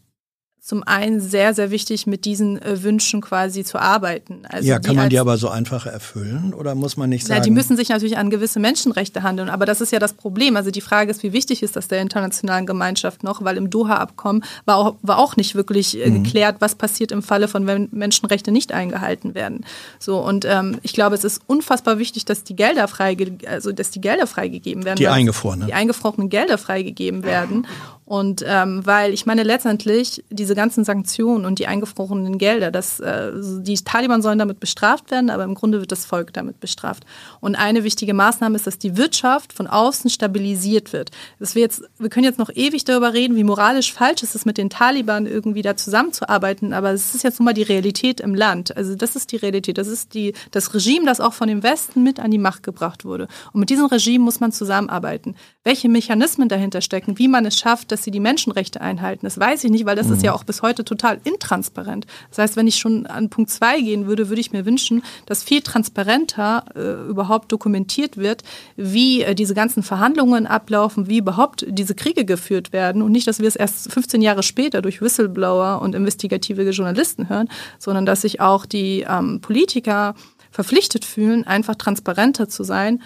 zum 0.62 0.82
einen 0.82 1.20
sehr, 1.20 1.54
sehr 1.54 1.70
wichtig, 1.70 2.06
mit 2.06 2.26
diesen 2.26 2.60
äh, 2.60 2.82
Wünschen 2.82 3.22
quasi 3.22 3.64
zu 3.64 3.78
arbeiten. 3.78 4.42
Also 4.46 4.68
ja, 4.68 4.78
kann 4.78 4.94
man 4.94 5.08
die 5.08 5.18
aber 5.18 5.38
so 5.38 5.48
einfach 5.48 5.86
erfüllen 5.86 6.52
oder 6.52 6.74
muss 6.74 6.98
man 6.98 7.08
nicht 7.08 7.26
sagen? 7.26 7.38
Na, 7.38 7.44
die 7.44 7.50
müssen 7.50 7.78
sich 7.78 7.88
natürlich 7.88 8.18
an 8.18 8.28
gewisse 8.28 8.60
Menschenrechte 8.60 9.22
handeln, 9.22 9.48
aber 9.48 9.64
das 9.64 9.80
ist 9.80 9.90
ja 9.90 9.98
das 9.98 10.12
Problem. 10.12 10.56
Also 10.56 10.70
die 10.70 10.82
Frage 10.82 11.10
ist, 11.10 11.22
wie 11.22 11.32
wichtig 11.32 11.62
ist 11.62 11.76
das 11.76 11.88
der 11.88 12.02
internationalen 12.02 12.66
Gemeinschaft 12.66 13.24
noch, 13.24 13.42
weil 13.42 13.56
im 13.56 13.70
Doha-Abkommen 13.70 14.44
war 14.66 14.76
auch, 14.76 14.96
war 15.00 15.18
auch 15.18 15.36
nicht 15.36 15.54
wirklich 15.54 15.98
äh, 15.98 16.10
mhm. 16.10 16.24
geklärt, 16.24 16.56
was 16.58 16.74
passiert 16.74 17.10
im 17.10 17.22
Falle 17.22 17.48
von, 17.48 17.66
wenn 17.66 17.88
Menschenrechte 17.90 18.52
nicht 18.52 18.72
eingehalten 18.72 19.34
werden. 19.34 19.64
So 19.98 20.18
und 20.18 20.44
ähm, 20.44 20.78
ich 20.82 20.92
glaube, 20.92 21.14
es 21.14 21.24
ist 21.24 21.40
unfassbar 21.46 21.98
wichtig, 21.98 22.26
dass 22.26 22.44
die 22.44 22.54
Gelder 22.54 22.86
frei, 22.86 23.16
also 23.46 23.72
dass 23.72 23.90
die 23.90 24.02
Gelder 24.02 24.26
freigegeben 24.26 24.84
werden. 24.84 24.96
Die 24.96 25.08
eingefrorenen. 25.08 25.68
Die 25.68 25.74
eingefrorenen 25.74 26.28
Gelder 26.28 26.58
freigegeben 26.58 27.24
werden. 27.24 27.66
Und 28.10 28.42
ähm, 28.44 28.84
weil 28.84 29.14
ich 29.14 29.24
meine 29.24 29.44
letztendlich 29.44 30.24
diese 30.30 30.56
ganzen 30.56 30.82
Sanktionen 30.82 31.44
und 31.44 31.60
die 31.60 31.68
eingefrorenen 31.68 32.38
Gelder, 32.38 32.72
dass 32.72 32.98
äh, 32.98 33.30
die 33.60 33.76
Taliban 33.76 34.20
sollen 34.20 34.40
damit 34.40 34.58
bestraft 34.58 35.12
werden, 35.12 35.30
aber 35.30 35.44
im 35.44 35.54
Grunde 35.54 35.78
wird 35.78 35.92
das 35.92 36.06
Volk 36.06 36.32
damit 36.32 36.58
bestraft. 36.58 37.04
Und 37.38 37.54
eine 37.54 37.84
wichtige 37.84 38.12
Maßnahme 38.12 38.56
ist, 38.56 38.66
dass 38.66 38.78
die 38.78 38.96
Wirtschaft 38.96 39.52
von 39.52 39.68
außen 39.68 40.10
stabilisiert 40.10 40.92
wird. 40.92 41.12
Dass 41.38 41.54
wir 41.54 41.62
jetzt, 41.62 41.84
wir 42.00 42.08
können 42.08 42.24
jetzt 42.24 42.40
noch 42.40 42.50
ewig 42.52 42.82
darüber 42.82 43.14
reden, 43.14 43.36
wie 43.36 43.44
moralisch 43.44 43.92
falsch 43.92 44.24
es 44.24 44.34
ist, 44.34 44.44
mit 44.44 44.58
den 44.58 44.70
Taliban 44.70 45.26
irgendwie 45.26 45.62
da 45.62 45.76
zusammenzuarbeiten, 45.76 46.72
aber 46.72 46.90
es 46.90 47.14
ist 47.14 47.22
jetzt 47.22 47.38
nun 47.38 47.44
mal 47.44 47.54
die 47.54 47.62
Realität 47.62 48.18
im 48.18 48.34
Land. 48.34 48.76
Also 48.76 48.96
das 48.96 49.14
ist 49.14 49.30
die 49.30 49.36
Realität, 49.36 49.78
das 49.78 49.86
ist 49.86 50.14
die 50.14 50.32
das 50.50 50.74
Regime, 50.74 51.06
das 51.06 51.20
auch 51.20 51.32
von 51.32 51.46
dem 51.46 51.62
Westen 51.62 52.02
mit 52.02 52.18
an 52.18 52.32
die 52.32 52.38
Macht 52.38 52.64
gebracht 52.64 53.04
wurde. 53.04 53.28
Und 53.52 53.60
mit 53.60 53.70
diesem 53.70 53.86
Regime 53.86 54.24
muss 54.24 54.40
man 54.40 54.50
zusammenarbeiten. 54.50 55.36
Welche 55.62 55.88
Mechanismen 55.88 56.48
dahinter 56.48 56.80
stecken, 56.80 57.16
wie 57.20 57.28
man 57.28 57.46
es 57.46 57.56
schafft, 57.56 57.92
dass 57.92 57.99
dass 58.00 58.04
sie 58.06 58.10
die 58.10 58.20
Menschenrechte 58.20 58.80
einhalten. 58.80 59.26
Das 59.26 59.38
weiß 59.38 59.62
ich 59.64 59.70
nicht, 59.70 59.84
weil 59.84 59.94
das 59.94 60.06
mhm. 60.06 60.14
ist 60.14 60.22
ja 60.22 60.32
auch 60.32 60.42
bis 60.42 60.62
heute 60.62 60.86
total 60.86 61.20
intransparent. 61.22 62.06
Das 62.30 62.38
heißt, 62.38 62.56
wenn 62.56 62.66
ich 62.66 62.76
schon 62.76 63.04
an 63.04 63.28
Punkt 63.28 63.50
zwei 63.50 63.78
gehen 63.78 64.06
würde, 64.06 64.30
würde 64.30 64.40
ich 64.40 64.52
mir 64.52 64.64
wünschen, 64.64 65.02
dass 65.26 65.44
viel 65.44 65.60
transparenter 65.60 66.64
äh, 66.74 67.10
überhaupt 67.10 67.52
dokumentiert 67.52 68.16
wird, 68.16 68.42
wie 68.76 69.20
äh, 69.22 69.34
diese 69.34 69.52
ganzen 69.52 69.82
Verhandlungen 69.82 70.46
ablaufen, 70.46 71.08
wie 71.08 71.18
überhaupt 71.18 71.66
diese 71.68 71.94
Kriege 71.94 72.24
geführt 72.24 72.72
werden 72.72 73.02
und 73.02 73.12
nicht, 73.12 73.26
dass 73.26 73.40
wir 73.40 73.48
es 73.48 73.56
erst 73.56 73.92
15 73.92 74.22
Jahre 74.22 74.42
später 74.42 74.80
durch 74.80 75.02
Whistleblower 75.02 75.82
und 75.82 75.94
investigative 75.94 76.70
Journalisten 76.70 77.28
hören, 77.28 77.50
sondern 77.78 78.06
dass 78.06 78.22
sich 78.22 78.40
auch 78.40 78.64
die 78.64 79.04
ähm, 79.06 79.42
Politiker 79.42 80.14
verpflichtet 80.50 81.04
fühlen, 81.04 81.46
einfach 81.46 81.74
transparenter 81.74 82.48
zu 82.48 82.64
sein, 82.64 83.02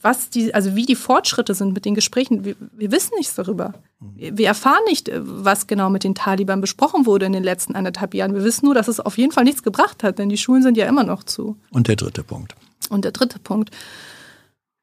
was 0.00 0.30
die, 0.30 0.54
also 0.54 0.74
wie 0.74 0.86
die 0.86 0.94
Fortschritte 0.94 1.54
sind 1.54 1.72
mit 1.72 1.84
den 1.84 1.94
Gesprächen, 1.94 2.44
wir, 2.44 2.56
wir 2.72 2.92
wissen 2.92 3.12
nichts 3.16 3.34
darüber. 3.34 3.74
Wir, 4.00 4.46
erfahren 4.46 4.84
nicht, 4.86 5.08
äh, 5.08 5.20
was 5.22 5.66
genau 5.66 5.90
mit 5.90 6.04
den 6.04 6.14
Taliban 6.14 6.60
besprochen 6.60 7.06
wurde 7.06 7.26
in 7.26 7.32
den 7.32 7.44
letzten 7.44 7.74
anderthalb 7.74 8.14
Jahren. 8.14 8.34
Wir 8.34 8.44
wissen 8.44 8.66
nur, 8.66 8.74
dass 8.74 8.88
es 8.88 9.00
auf 9.00 9.18
jeden 9.18 9.32
Fall 9.32 9.44
nichts 9.44 9.62
gebracht 9.62 10.02
hat, 10.02 10.18
denn 10.18 10.28
die 10.28 10.36
Schulen 10.36 10.62
sind 10.62 10.76
ja 10.76 10.86
immer 10.86 11.04
noch 11.04 11.24
zu. 11.24 11.56
Und 11.70 11.88
der 11.88 11.96
dritte 11.96 12.22
Punkt. 12.22 12.54
Und 12.90 13.04
der 13.04 13.12
dritte 13.12 13.38
Punkt. 13.38 13.70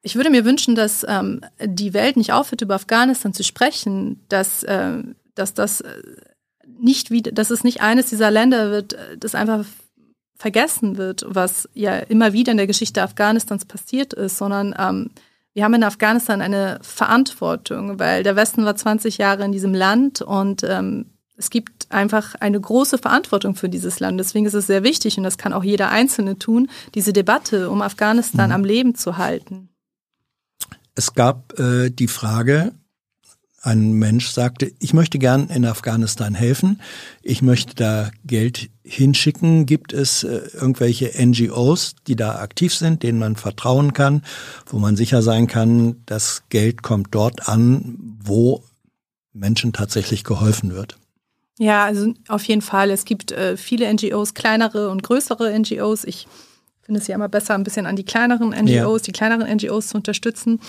Ich 0.02 0.14
würde 0.14 0.30
mir 0.30 0.44
wünschen, 0.44 0.74
dass 0.74 1.04
ähm, 1.08 1.40
die 1.60 1.92
Welt 1.92 2.16
nicht 2.16 2.32
aufhört, 2.32 2.62
über 2.62 2.76
Afghanistan 2.76 3.32
zu 3.32 3.42
sprechen, 3.42 4.20
dass, 4.28 4.62
äh, 4.62 5.02
dass 5.34 5.54
das 5.54 5.80
äh, 5.80 5.90
nicht 6.78 7.10
wie, 7.10 7.22
dass 7.22 7.50
es 7.50 7.64
nicht 7.64 7.80
eines 7.80 8.10
dieser 8.10 8.30
Länder 8.30 8.70
wird, 8.70 8.92
äh, 8.92 9.16
das 9.18 9.34
einfach 9.34 9.64
vergessen 10.36 10.96
wird, 10.96 11.24
was 11.28 11.68
ja 11.74 11.96
immer 11.96 12.32
wieder 12.32 12.52
in 12.52 12.58
der 12.58 12.66
Geschichte 12.66 13.02
Afghanistans 13.02 13.64
passiert 13.64 14.12
ist, 14.12 14.38
sondern 14.38 14.74
ähm, 14.78 15.10
wir 15.54 15.64
haben 15.64 15.74
in 15.74 15.84
Afghanistan 15.84 16.42
eine 16.42 16.78
Verantwortung, 16.82 17.98
weil 17.98 18.22
der 18.22 18.36
Westen 18.36 18.64
war 18.66 18.76
20 18.76 19.16
Jahre 19.16 19.44
in 19.44 19.52
diesem 19.52 19.72
Land 19.72 20.20
und 20.20 20.62
ähm, 20.64 21.06
es 21.38 21.50
gibt 21.50 21.90
einfach 21.90 22.34
eine 22.34 22.60
große 22.60 22.98
Verantwortung 22.98 23.54
für 23.54 23.68
dieses 23.68 24.00
Land. 24.00 24.18
Deswegen 24.18 24.46
ist 24.46 24.54
es 24.54 24.66
sehr 24.66 24.82
wichtig, 24.84 25.18
und 25.18 25.24
das 25.24 25.38
kann 25.38 25.52
auch 25.52 25.64
jeder 25.64 25.90
Einzelne 25.90 26.38
tun, 26.38 26.68
diese 26.94 27.12
Debatte 27.12 27.70
um 27.70 27.82
Afghanistan 27.82 28.48
mhm. 28.48 28.54
am 28.54 28.64
Leben 28.64 28.94
zu 28.94 29.18
halten. 29.18 29.68
Es 30.94 31.14
gab 31.14 31.58
äh, 31.58 31.90
die 31.90 32.08
Frage, 32.08 32.72
ein 33.66 33.92
Mensch 33.92 34.28
sagte, 34.28 34.72
ich 34.78 34.94
möchte 34.94 35.18
gern 35.18 35.48
in 35.48 35.64
Afghanistan 35.64 36.34
helfen, 36.34 36.80
ich 37.22 37.42
möchte 37.42 37.74
da 37.74 38.10
Geld 38.24 38.70
hinschicken. 38.84 39.66
Gibt 39.66 39.92
es 39.92 40.22
äh, 40.22 40.42
irgendwelche 40.54 41.10
NGOs, 41.18 41.96
die 42.06 42.14
da 42.14 42.36
aktiv 42.36 42.74
sind, 42.74 43.02
denen 43.02 43.18
man 43.18 43.34
vertrauen 43.34 43.92
kann, 43.92 44.22
wo 44.66 44.78
man 44.78 44.96
sicher 44.96 45.20
sein 45.20 45.48
kann, 45.48 45.96
das 46.06 46.44
Geld 46.48 46.82
kommt 46.82 47.08
dort 47.10 47.48
an, 47.48 47.98
wo 48.22 48.62
Menschen 49.32 49.72
tatsächlich 49.72 50.22
geholfen 50.22 50.72
wird? 50.72 50.96
Ja, 51.58 51.84
also 51.84 52.14
auf 52.28 52.44
jeden 52.44 52.62
Fall. 52.62 52.90
Es 52.90 53.04
gibt 53.04 53.32
äh, 53.32 53.56
viele 53.56 53.92
NGOs, 53.92 54.34
kleinere 54.34 54.90
und 54.90 55.02
größere 55.02 55.58
NGOs. 55.58 56.04
Ich 56.04 56.28
finde 56.82 57.00
es 57.00 57.08
ja 57.08 57.16
immer 57.16 57.28
besser, 57.28 57.54
ein 57.54 57.64
bisschen 57.64 57.86
an 57.86 57.96
die 57.96 58.04
kleineren 58.04 58.50
NGOs, 58.50 59.00
ja. 59.02 59.04
die 59.06 59.12
kleineren 59.12 59.56
NGOs 59.56 59.88
zu 59.88 59.96
unterstützen 59.96 60.60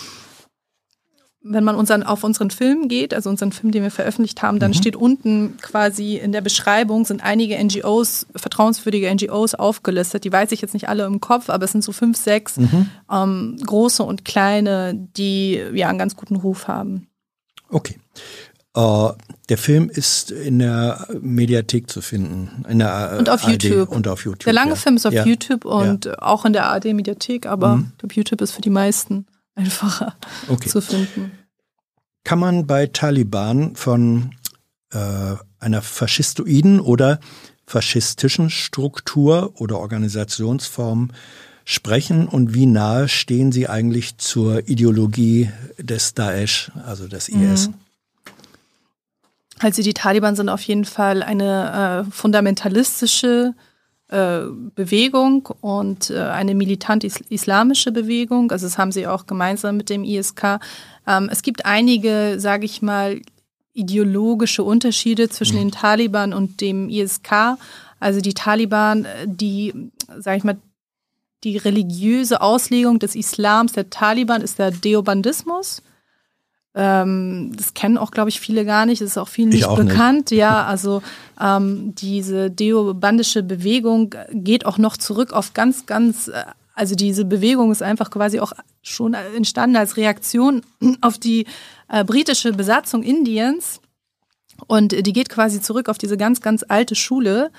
wenn 1.50 1.64
man 1.64 1.76
unseren, 1.76 2.04
auf 2.04 2.24
unseren 2.24 2.52
Film 2.52 2.88
geht, 2.88 3.14
also 3.14 3.30
unseren 3.30 3.52
Film, 3.52 3.72
den 3.72 3.84
wir 3.84 3.92
veröffentlicht 3.92 4.42
haben, 4.42 4.60
dann 4.60 4.72
mhm. 4.72 4.76
steht 4.76 4.96
unten 4.96 5.58
quasi 5.62 6.16
in 6.18 6.32
der 6.32 6.42
Beschreibung 6.42 7.06
sind 7.06 7.24
einige 7.24 7.62
NGOs, 7.64 8.28
vertrauenswürdige 8.36 9.14
NGOs 9.14 9.56
aufgelistet. 9.56 10.24
Die 10.24 10.32
weiß 10.32 10.52
ich 10.52 10.62
jetzt 10.62 10.74
nicht 10.74 10.90
alle 10.90 11.06
im 11.06 11.20
Kopf, 11.20 11.50
aber 11.50 11.66
es 11.66 11.72
sind 11.72 11.84
so 11.84 11.92
fünf, 11.92 12.18
sechs 12.18 12.58
mhm. 12.58 12.90
ähm, 13.12 13.58
große 13.66 14.04
und 14.04 14.26
kleine, 14.26 14.94
die 14.96 15.62
ja 15.74 15.90
einen 15.90 16.00
ganz 16.00 16.16
guten 16.16 16.36
Ruf 16.36 16.68
haben. 16.68 17.08
Okay. 17.70 17.98
Uh, 18.78 19.14
der 19.50 19.58
Film 19.58 19.90
ist 19.90 20.30
in 20.30 20.60
der 20.60 21.08
Mediathek 21.20 21.90
zu 21.90 22.02
finden. 22.02 22.64
In 22.70 22.78
der 22.78 23.16
und 23.18 23.28
auf 23.28 23.44
ARD 23.44 23.64
YouTube. 23.64 23.90
Und 23.90 24.08
auf 24.08 24.24
YouTube. 24.24 24.44
Der 24.44 24.54
lange 24.54 24.72
ja. 24.72 24.76
Film 24.76 24.98
ist 24.98 25.08
auf 25.08 25.14
ja. 25.14 25.26
YouTube 25.26 25.66
und 25.66 26.06
ja. 26.06 26.22
auch 26.22 26.46
in 26.46 26.54
der 26.54 26.66
ARD-Mediathek, 26.68 27.48
aber 27.48 27.78
mhm. 27.78 27.92
YouTube 28.12 28.42
ist 28.42 28.52
für 28.52 28.62
die 28.62 28.70
meisten 28.70 29.26
einfacher 29.58 30.16
okay. 30.48 30.70
zu 30.70 30.82
finden. 30.82 31.32
Kann 32.24 32.40
man 32.40 32.68
bei 32.68 32.88
Taliban 32.88 33.76
von 33.76 34.32
äh, 34.92 35.36
einer 35.60 35.82
faschistoiden 35.82 36.80
oder 36.80 37.20
faschistischen 37.66 38.50
Struktur 38.50 39.54
oder 39.56 39.80
Organisationsform 39.80 41.12
sprechen 41.66 42.28
und 42.28 42.54
wie 42.54 42.66
nahe 42.66 43.10
stehen 43.10 43.52
sie 43.52 43.68
eigentlich 43.68 44.18
zur 44.18 44.70
Ideologie 44.70 45.52
des 45.78 46.14
Daesh, 46.14 46.72
also 46.86 47.10
des 47.10 47.28
IS? 47.28 47.68
Mhm. 47.68 47.74
Also 49.60 49.82
die 49.82 49.94
Taliban 49.94 50.36
sind 50.36 50.50
auf 50.50 50.62
jeden 50.62 50.86
Fall 50.86 51.24
eine 51.24 52.06
äh, 52.08 52.12
fundamentalistische 52.12 53.54
äh, 54.10 54.42
Bewegung 54.76 55.48
und 55.62 56.10
äh, 56.10 56.20
eine 56.20 56.56
militant 56.56 57.04
islamische 57.04 57.92
Bewegung. 57.92 58.52
Also 58.52 58.66
das 58.66 58.78
haben 58.78 58.92
sie 58.92 59.06
auch 59.08 59.28
gemeinsam 59.28 59.78
mit 59.78 59.90
dem 59.90 60.04
ISK. 60.04 60.60
Ähm, 61.06 61.30
es 61.32 61.42
gibt 61.42 61.66
einige, 61.66 62.36
sage 62.40 62.66
ich 62.66 62.82
mal, 62.82 63.22
ideologische 63.74 64.64
Unterschiede 64.64 65.30
zwischen 65.30 65.58
mhm. 65.58 65.62
den 65.62 65.72
Taliban 65.72 66.34
und 66.34 66.62
dem 66.62 66.90
ISK. 66.90 67.58
Also 68.00 68.22
die 68.22 68.34
Taliban, 68.34 69.06
äh, 69.06 69.26
die, 69.28 69.92
sage 70.18 70.38
ich 70.38 70.44
mal, 70.44 70.58
die 71.44 71.58
religiöse 71.58 72.42
Auslegung 72.42 73.00
des 73.00 73.16
Islams 73.16 73.74
der 73.74 73.90
Taliban 73.90 74.42
ist 74.42 74.58
der 74.58 74.72
Deobandismus. 74.72 75.84
Ähm, 76.80 77.52
das 77.58 77.74
kennen 77.74 77.98
auch, 77.98 78.12
glaube 78.12 78.30
ich, 78.30 78.40
viele 78.40 78.64
gar 78.64 78.86
nicht. 78.86 79.02
Das 79.02 79.10
ist 79.10 79.18
auch 79.18 79.28
vielen 79.28 79.50
nicht 79.50 79.66
auch 79.66 79.78
bekannt. 79.78 80.30
Nicht. 80.30 80.38
Ja, 80.38 80.64
also 80.66 81.02
ähm, 81.42 81.96
diese 81.96 82.52
deobandische 82.52 83.42
Bewegung 83.42 84.14
geht 84.32 84.64
auch 84.68 84.78
noch 84.78 84.96
zurück 84.96 85.34
auf 85.34 85.56
ganz, 85.56 85.88
ganz, 85.88 86.28
äh, 86.28 86.44
also 86.76 86.94
diese 86.94 87.26
Bewegung 87.26 87.72
ist 87.72 87.82
einfach 87.82 88.12
quasi 88.12 88.40
auch 88.40 88.54
schon 88.84 89.16
entstanden 89.16 89.76
als 89.76 89.98
Reaktion 89.98 90.62
auf 91.02 91.18
die 91.18 91.48
äh, 91.90 92.04
britische 92.04 92.54
Besatzung 92.54 93.02
Indiens. 93.02 93.82
Und 94.68 94.92
die 94.92 95.14
geht 95.14 95.30
quasi 95.30 95.60
zurück 95.60 95.90
auf 95.90 95.98
diese 95.98 96.16
ganz, 96.16 96.42
ganz 96.42 96.64
alte 96.68 96.94
Schule. 96.94 97.50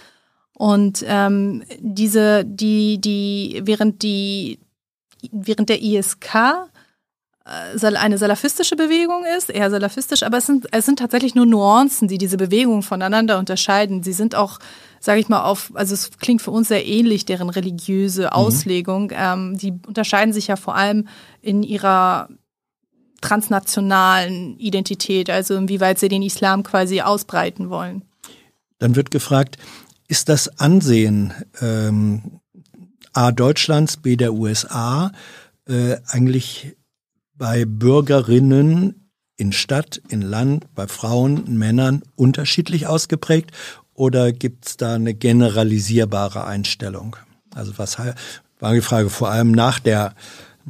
Und 0.53 1.05
ähm, 1.09 1.65
diese, 1.81 2.45
die, 2.45 3.01
die, 3.01 3.63
während 3.65 4.03
die, 4.03 4.61
während 5.33 5.71
der 5.71 5.83
ISK 5.83 6.69
eine 7.49 8.19
salafistische 8.19 8.77
Bewegung 8.77 9.25
ist, 9.37 9.51
eher 9.51 9.71
salafistisch, 9.71 10.23
aber 10.23 10.39
es 10.39 10.47
sind, 10.47 10.67
es 10.73 10.85
sind 10.85 10.99
tatsächlich 10.99 11.35
nur 11.35 11.47
Nuancen, 11.47 12.09
die 12.09 12.19
diese 12.19 12.37
Bewegungen 12.37 12.83
voneinander 12.83 13.39
unterscheiden. 13.39 14.03
Sie 14.03 14.13
sind 14.13 14.35
auch, 14.35 14.59
sage 15.01 15.21
ich 15.21 15.29
mal, 15.29 15.43
auf, 15.43 15.73
also 15.75 15.95
es 15.95 16.11
klingt 16.19 16.43
für 16.43 16.51
uns 16.51 16.69
sehr 16.69 16.87
ähnlich, 16.87 17.25
deren 17.25 17.49
religiöse 17.49 18.23
mhm. 18.23 18.29
Auslegung. 18.29 19.05
Mhm. 19.05 19.17
Ähm, 19.17 19.59
die 19.59 19.73
unterscheiden 19.87 20.33
sich 20.35 20.49
ja 20.49 20.57
vor 20.57 20.75
allem 20.75 21.09
in 21.41 21.63
ihrer 21.63 22.29
transnationalen 23.21 24.59
Identität, 24.59 25.31
also 25.31 25.57
inwieweit 25.57 25.99
sie 25.99 26.09
den 26.09 26.23
Islam 26.23 26.63
quasi 26.63 27.01
ausbreiten 27.01 27.71
wollen. 27.71 28.05
Dann 28.79 28.95
wird 28.95 29.11
gefragt, 29.11 29.57
ist 30.07 30.29
das 30.29 30.61
Ansehen 30.61 31.33
ähm, 31.61 32.41
A 33.13 33.33
Deutschlands, 33.33 33.97
B 33.97 34.17
der 34.17 34.35
USA 34.35 35.13
äh, 35.67 35.97
eigentlich 36.07 36.77
bei 37.39 37.65
Bürgerinnen 37.65 39.11
in 39.37 39.53
Stadt, 39.53 40.03
in 40.09 40.21
Land, 40.21 40.67
bei 40.75 40.89
Frauen, 40.89 41.57
Männern 41.57 42.03
unterschiedlich 42.17 42.89
ausgeprägt 42.89 43.53
oder 43.95 44.33
gibt 44.33 44.67
es 44.67 44.77
da 44.77 44.95
eine 44.95 45.15
generalisierbare 45.15 46.45
Einstellung? 46.45 47.17
Also 47.55 47.79
was 47.79 47.99
war 48.61 48.75
die 48.75 48.81
Frage 48.81 49.11
vor 49.11 49.31
allem 49.31 49.53
nach 49.53 49.79
der 49.79 50.15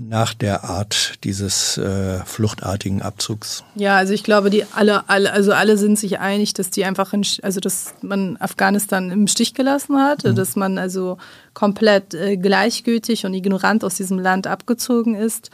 nach 0.01 0.33
der 0.35 0.65
Art 0.65 1.25
dieses 1.25 1.77
äh, 1.77 2.21
fluchtartigen 2.25 3.03
Abzugs? 3.03 3.65
Ja, 3.75 3.97
also 3.97 4.13
ich 4.13 4.23
glaube, 4.23 4.49
die 4.51 4.65
alle, 4.73 5.09
alle, 5.09 5.33
also 5.33 5.53
alle 5.53 5.77
sind 5.77 5.99
sich 5.99 6.21
einig, 6.21 6.55
dass 6.55 6.71
die 6.71 6.85
einfach, 6.85 7.13
in, 7.13 7.27
also 7.43 7.59
dass 7.61 7.95
man 8.01 8.37
Afghanistan 8.37 9.11
im 9.11 9.27
Stich 9.27 9.55
gelassen 9.55 9.97
hat, 9.97 10.25
mhm. 10.25 10.37
dass 10.37 10.57
man 10.57 10.79
also 10.79 11.19
komplett 11.53 12.15
äh, 12.15 12.37
gleichgültig 12.37 13.27
und 13.27 13.35
ignorant 13.35 13.85
aus 13.85 13.97
diesem 13.97 14.19
Land 14.19 14.47
abgezogen 14.47 15.15
ist. 15.15 15.51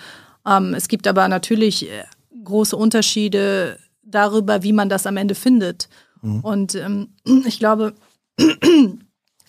Ähm, 0.46 0.74
es 0.74 0.88
gibt 0.88 1.06
aber 1.06 1.28
natürlich 1.28 1.88
äh, 1.88 2.04
große 2.44 2.76
Unterschiede 2.76 3.78
darüber, 4.02 4.62
wie 4.62 4.72
man 4.72 4.88
das 4.88 5.06
am 5.06 5.16
Ende 5.16 5.34
findet. 5.34 5.88
Mhm. 6.22 6.40
Und 6.40 6.74
ähm, 6.74 7.08
ich 7.46 7.58
glaube, 7.58 7.94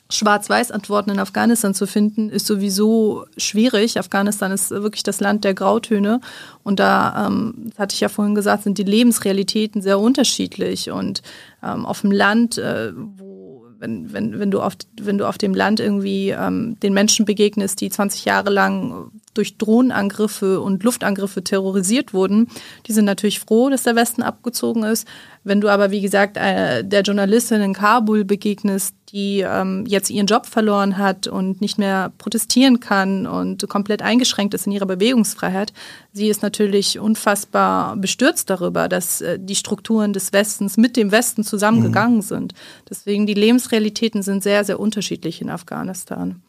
Schwarz-Weiß-Antworten 0.10 1.10
in 1.10 1.20
Afghanistan 1.20 1.74
zu 1.74 1.88
finden, 1.88 2.30
ist 2.30 2.46
sowieso 2.46 3.26
schwierig. 3.38 3.98
Afghanistan 3.98 4.52
ist 4.52 4.70
wirklich 4.70 5.02
das 5.02 5.20
Land 5.20 5.44
der 5.44 5.56
Grautöne. 5.56 6.22
Und 6.64 6.80
da, 6.80 7.28
ähm, 7.28 7.70
das 7.70 7.80
hatte 7.80 7.94
ich 7.96 8.02
ja 8.02 8.10
vorhin 8.10 8.36
gesagt, 8.36 8.64
sind 8.64 8.78
die 8.78 8.84
Lebensrealitäten 8.84 9.82
sehr 9.82 10.00
unterschiedlich. 10.00 10.92
Und 10.92 11.24
ähm, 11.64 11.88
auf 11.88 12.02
dem 12.02 12.12
Land, 12.12 12.60
äh, 12.60 12.94
wo, 12.96 13.66
wenn, 13.80 14.14
wenn, 14.14 14.38
wenn, 14.38 14.52
du 14.52 14.62
auf, 14.62 14.74
wenn 15.02 15.18
du 15.18 15.28
auf 15.28 15.40
dem 15.40 15.56
Land 15.56 15.80
irgendwie 15.80 16.30
ähm, 16.30 16.80
den 16.82 16.94
Menschen 16.94 17.26
begegnest, 17.26 17.82
die 17.82 17.90
20 17.90 18.26
Jahre 18.26 18.52
lang 18.52 19.12
durch 19.38 19.58
Drohnenangriffe 19.58 20.62
und 20.62 20.84
Luftangriffe 20.84 21.44
terrorisiert 21.44 22.14
wurden. 22.14 22.48
Die 22.88 22.94
sind 22.94 23.06
natürlich 23.06 23.40
froh, 23.40 23.70
dass 23.70 23.84
der 23.84 23.96
Westen 23.96 24.24
abgezogen 24.24 24.84
ist. 24.84 25.08
Wenn 25.44 25.62
du 25.62 25.70
aber, 25.70 25.92
wie 25.92 26.02
gesagt, 26.02 26.38
äh, 26.38 26.84
der 26.84 27.02
Journalistin 27.02 27.62
in 27.62 27.74
Kabul 27.74 28.26
begegnest, 28.26 28.96
die 29.12 29.42
ähm, 29.42 29.86
jetzt 29.88 30.10
ihren 30.10 30.26
Job 30.26 30.48
verloren 30.48 30.98
hat 30.98 31.28
und 31.28 31.62
nicht 31.62 31.78
mehr 31.78 32.12
protestieren 32.18 32.80
kann 32.80 33.28
und 33.28 33.70
komplett 33.70 34.02
eingeschränkt 34.02 34.56
ist 34.56 34.66
in 34.66 34.72
ihrer 34.72 34.88
Bewegungsfreiheit, 34.88 35.72
sie 36.12 36.30
ist 36.30 36.42
natürlich 36.42 37.00
unfassbar 37.00 37.96
bestürzt 37.96 38.50
darüber, 38.50 38.90
dass 38.90 39.22
äh, 39.22 39.38
die 39.40 39.56
Strukturen 39.56 40.14
des 40.14 40.34
Westens 40.34 40.78
mit 40.78 40.98
dem 40.98 41.12
Westen 41.12 41.44
zusammengegangen 41.44 42.18
mhm. 42.18 42.24
sind. 42.24 42.54
Deswegen 42.90 43.28
die 43.28 43.36
Lebensrealitäten 43.36 44.24
sind 44.24 44.42
sehr, 44.42 44.64
sehr 44.64 44.80
unterschiedlich 44.80 45.42
in 45.42 45.52
Afghanistan. 45.52 46.42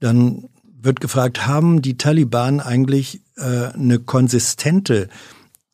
Dann 0.00 0.48
wird 0.86 1.00
gefragt, 1.00 1.46
haben 1.46 1.82
die 1.82 1.98
Taliban 1.98 2.60
eigentlich 2.60 3.20
äh, 3.36 3.74
eine 3.74 3.98
konsistente 3.98 5.08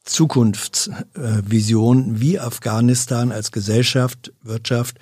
Zukunftsvision, 0.04 2.20
wie 2.20 2.40
Afghanistan 2.40 3.30
als 3.30 3.52
Gesellschaft, 3.52 4.32
Wirtschaft, 4.42 4.98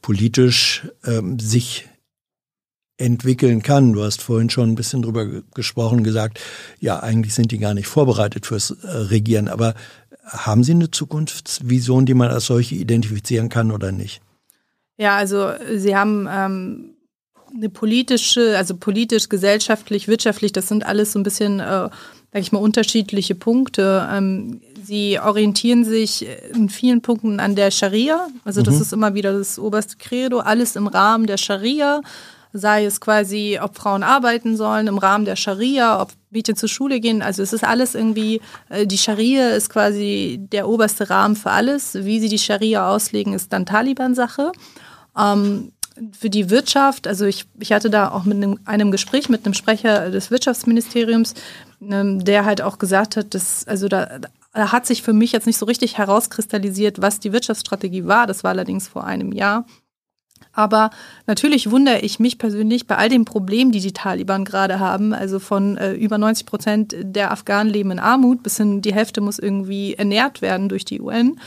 politisch 0.00 0.86
ähm, 1.04 1.40
sich 1.40 1.88
entwickeln 2.96 3.62
kann. 3.62 3.92
Du 3.92 4.04
hast 4.04 4.22
vorhin 4.22 4.50
schon 4.50 4.70
ein 4.70 4.76
bisschen 4.76 5.02
drüber 5.02 5.26
gesprochen, 5.54 6.04
gesagt, 6.04 6.38
ja, 6.78 7.00
eigentlich 7.00 7.34
sind 7.34 7.50
die 7.50 7.58
gar 7.58 7.74
nicht 7.74 7.88
vorbereitet 7.88 8.46
fürs 8.46 8.70
äh, 8.70 8.86
Regieren. 8.86 9.48
Aber 9.48 9.74
haben 10.24 10.62
Sie 10.62 10.72
eine 10.72 10.90
Zukunftsvision, 10.90 12.06
die 12.06 12.14
man 12.14 12.30
als 12.30 12.46
solche 12.46 12.76
identifizieren 12.76 13.48
kann 13.48 13.72
oder 13.72 13.90
nicht? 13.90 14.22
Ja, 14.96 15.16
also 15.16 15.50
Sie 15.74 15.96
haben 15.96 16.28
ähm, 16.30 16.93
eine 17.54 17.68
politische, 17.68 18.56
also 18.56 18.76
politisch, 18.76 19.28
gesellschaftlich, 19.28 20.08
wirtschaftlich, 20.08 20.52
das 20.52 20.68
sind 20.68 20.84
alles 20.84 21.12
so 21.12 21.18
ein 21.18 21.22
bisschen, 21.22 21.60
äh, 21.60 21.62
sag 21.62 21.90
ich 22.32 22.52
mal, 22.52 22.58
unterschiedliche 22.58 23.34
Punkte. 23.34 24.08
Ähm, 24.10 24.60
sie 24.82 25.18
orientieren 25.20 25.84
sich 25.84 26.26
in 26.52 26.68
vielen 26.68 27.00
Punkten 27.00 27.40
an 27.40 27.54
der 27.54 27.70
Scharia. 27.70 28.26
Also 28.44 28.62
das 28.62 28.76
mhm. 28.76 28.82
ist 28.82 28.92
immer 28.92 29.14
wieder 29.14 29.36
das 29.36 29.58
oberste 29.58 29.96
Credo, 29.96 30.40
alles 30.40 30.76
im 30.76 30.86
Rahmen 30.86 31.26
der 31.26 31.38
Scharia 31.38 32.00
sei 32.56 32.84
es 32.84 33.00
quasi, 33.00 33.58
ob 33.60 33.76
Frauen 33.76 34.04
arbeiten 34.04 34.56
sollen 34.56 34.86
im 34.86 34.96
Rahmen 34.96 35.24
der 35.24 35.34
Scharia, 35.34 36.00
ob 36.00 36.12
Mädchen 36.30 36.54
zur 36.54 36.68
Schule 36.68 37.00
gehen. 37.00 37.20
Also 37.20 37.42
es 37.42 37.52
ist 37.52 37.64
alles 37.64 37.96
irgendwie, 37.96 38.40
äh, 38.68 38.86
die 38.86 38.96
Scharia 38.96 39.50
ist 39.50 39.70
quasi 39.70 40.38
der 40.40 40.68
oberste 40.68 41.10
Rahmen 41.10 41.34
für 41.34 41.50
alles. 41.50 41.94
Wie 41.94 42.20
sie 42.20 42.28
die 42.28 42.38
Scharia 42.38 42.88
auslegen, 42.88 43.32
ist 43.34 43.52
dann 43.52 43.66
Taliban-Sache. 43.66 44.52
Ähm, 45.18 45.72
für 46.12 46.30
die 46.30 46.50
Wirtschaft, 46.50 47.06
also 47.06 47.24
ich, 47.24 47.46
ich 47.58 47.72
hatte 47.72 47.90
da 47.90 48.10
auch 48.10 48.24
mit 48.24 48.36
einem, 48.36 48.58
einem 48.64 48.90
Gespräch 48.90 49.28
mit 49.28 49.44
einem 49.44 49.54
Sprecher 49.54 50.10
des 50.10 50.30
Wirtschaftsministeriums, 50.30 51.34
ähm, 51.82 52.24
der 52.24 52.44
halt 52.44 52.62
auch 52.62 52.78
gesagt 52.78 53.16
hat, 53.16 53.34
dass, 53.34 53.66
also 53.66 53.88
da, 53.88 54.18
da 54.52 54.72
hat 54.72 54.86
sich 54.86 55.02
für 55.02 55.12
mich 55.12 55.32
jetzt 55.32 55.46
nicht 55.46 55.58
so 55.58 55.66
richtig 55.66 55.98
herauskristallisiert, 55.98 57.00
was 57.00 57.20
die 57.20 57.32
Wirtschaftsstrategie 57.32 58.06
war. 58.06 58.26
Das 58.26 58.44
war 58.44 58.50
allerdings 58.50 58.88
vor 58.88 59.04
einem 59.04 59.32
Jahr. 59.32 59.66
Aber 60.52 60.90
natürlich 61.26 61.70
wundere 61.70 62.00
ich 62.00 62.20
mich 62.20 62.38
persönlich 62.38 62.86
bei 62.86 62.96
all 62.96 63.08
den 63.08 63.24
Problemen, 63.24 63.72
die 63.72 63.80
die 63.80 63.92
Taliban 63.92 64.44
gerade 64.44 64.78
haben. 64.78 65.12
Also 65.12 65.38
von 65.38 65.76
äh, 65.76 65.92
über 65.92 66.18
90 66.18 66.46
Prozent 66.46 66.94
der 66.98 67.32
Afghanen 67.32 67.72
leben 67.72 67.90
in 67.90 67.98
Armut, 67.98 68.42
bis 68.42 68.56
hin 68.56 68.82
die 68.82 68.94
Hälfte 68.94 69.20
muss 69.20 69.38
irgendwie 69.38 69.94
ernährt 69.94 70.42
werden 70.42 70.68
durch 70.68 70.84
die 70.84 71.00
UN 71.00 71.38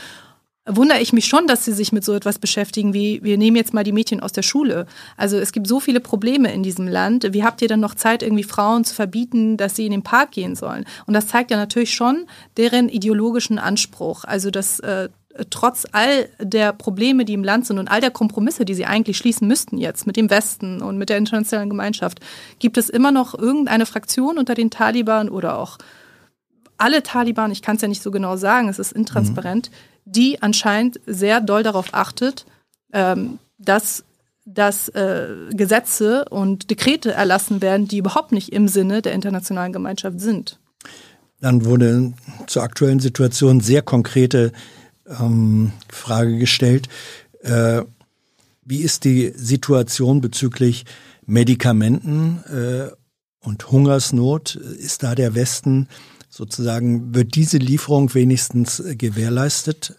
wundere 0.68 1.00
ich 1.00 1.12
mich 1.12 1.24
schon, 1.24 1.46
dass 1.46 1.64
sie 1.64 1.72
sich 1.72 1.92
mit 1.92 2.04
so 2.04 2.14
etwas 2.14 2.38
beschäftigen, 2.38 2.92
wie 2.92 3.20
wir 3.22 3.38
nehmen 3.38 3.56
jetzt 3.56 3.74
mal 3.74 3.84
die 3.84 3.92
Mädchen 3.92 4.20
aus 4.20 4.32
der 4.32 4.42
Schule. 4.42 4.86
Also 5.16 5.38
es 5.38 5.52
gibt 5.52 5.66
so 5.66 5.80
viele 5.80 6.00
Probleme 6.00 6.52
in 6.52 6.62
diesem 6.62 6.86
Land. 6.86 7.32
Wie 7.32 7.42
habt 7.42 7.62
ihr 7.62 7.68
denn 7.68 7.80
noch 7.80 7.94
Zeit, 7.94 8.22
irgendwie 8.22 8.44
Frauen 8.44 8.84
zu 8.84 8.94
verbieten, 8.94 9.56
dass 9.56 9.76
sie 9.76 9.86
in 9.86 9.92
den 9.92 10.02
Park 10.02 10.32
gehen 10.32 10.54
sollen? 10.54 10.84
Und 11.06 11.14
das 11.14 11.26
zeigt 11.26 11.50
ja 11.50 11.56
natürlich 11.56 11.94
schon 11.94 12.26
deren 12.56 12.88
ideologischen 12.88 13.58
Anspruch. 13.58 14.24
Also 14.24 14.50
dass 14.50 14.80
äh, 14.80 15.08
trotz 15.50 15.86
all 15.92 16.28
der 16.38 16.72
Probleme, 16.72 17.24
die 17.24 17.34
im 17.34 17.44
Land 17.44 17.66
sind 17.66 17.78
und 17.78 17.88
all 17.88 18.00
der 18.00 18.10
Kompromisse, 18.10 18.64
die 18.64 18.74
sie 18.74 18.84
eigentlich 18.84 19.16
schließen 19.16 19.48
müssten 19.48 19.78
jetzt 19.78 20.06
mit 20.06 20.16
dem 20.16 20.30
Westen 20.30 20.82
und 20.82 20.98
mit 20.98 21.08
der 21.08 21.16
internationalen 21.16 21.70
Gemeinschaft, 21.70 22.20
gibt 22.58 22.76
es 22.76 22.90
immer 22.90 23.12
noch 23.12 23.38
irgendeine 23.38 23.86
Fraktion 23.86 24.38
unter 24.38 24.54
den 24.54 24.70
Taliban 24.70 25.28
oder 25.28 25.58
auch 25.58 25.78
alle 26.76 27.02
Taliban, 27.02 27.50
ich 27.50 27.60
kann 27.60 27.74
es 27.74 27.82
ja 27.82 27.88
nicht 27.88 28.02
so 28.02 28.12
genau 28.12 28.36
sagen, 28.36 28.68
es 28.68 28.78
ist 28.78 28.92
intransparent, 28.92 29.70
mhm 29.70 29.97
die 30.10 30.42
anscheinend 30.42 31.00
sehr 31.06 31.40
doll 31.40 31.62
darauf 31.62 31.94
achtet, 31.94 32.46
ähm, 32.92 33.38
dass 33.58 34.04
dass 34.50 34.88
äh, 34.88 35.28
Gesetze 35.50 36.24
und 36.30 36.70
Dekrete 36.70 37.12
erlassen 37.12 37.60
werden, 37.60 37.86
die 37.86 37.98
überhaupt 37.98 38.32
nicht 38.32 38.50
im 38.50 38.66
Sinne 38.66 39.02
der 39.02 39.12
internationalen 39.12 39.74
Gemeinschaft 39.74 40.20
sind. 40.20 40.58
Dann 41.40 41.66
wurde 41.66 42.14
zur 42.46 42.62
aktuellen 42.62 42.98
Situation 42.98 43.60
sehr 43.60 43.82
konkrete 43.82 44.52
ähm, 45.20 45.72
Frage 45.90 46.38
gestellt. 46.38 46.88
Äh, 47.42 47.82
wie 48.64 48.80
ist 48.80 49.04
die 49.04 49.32
Situation 49.36 50.20
bezüglich 50.20 50.84
Medikamenten 51.26 52.42
äh, 52.48 52.90
und 53.46 53.70
Hungersnot? 53.70 54.56
Ist 54.56 55.02
da 55.02 55.14
der 55.14 55.34
Westen 55.34 55.88
sozusagen, 56.28 57.14
wird 57.14 57.34
diese 57.34 57.58
Lieferung 57.58 58.14
wenigstens 58.14 58.80
äh, 58.80 58.96
gewährleistet? 58.96 59.96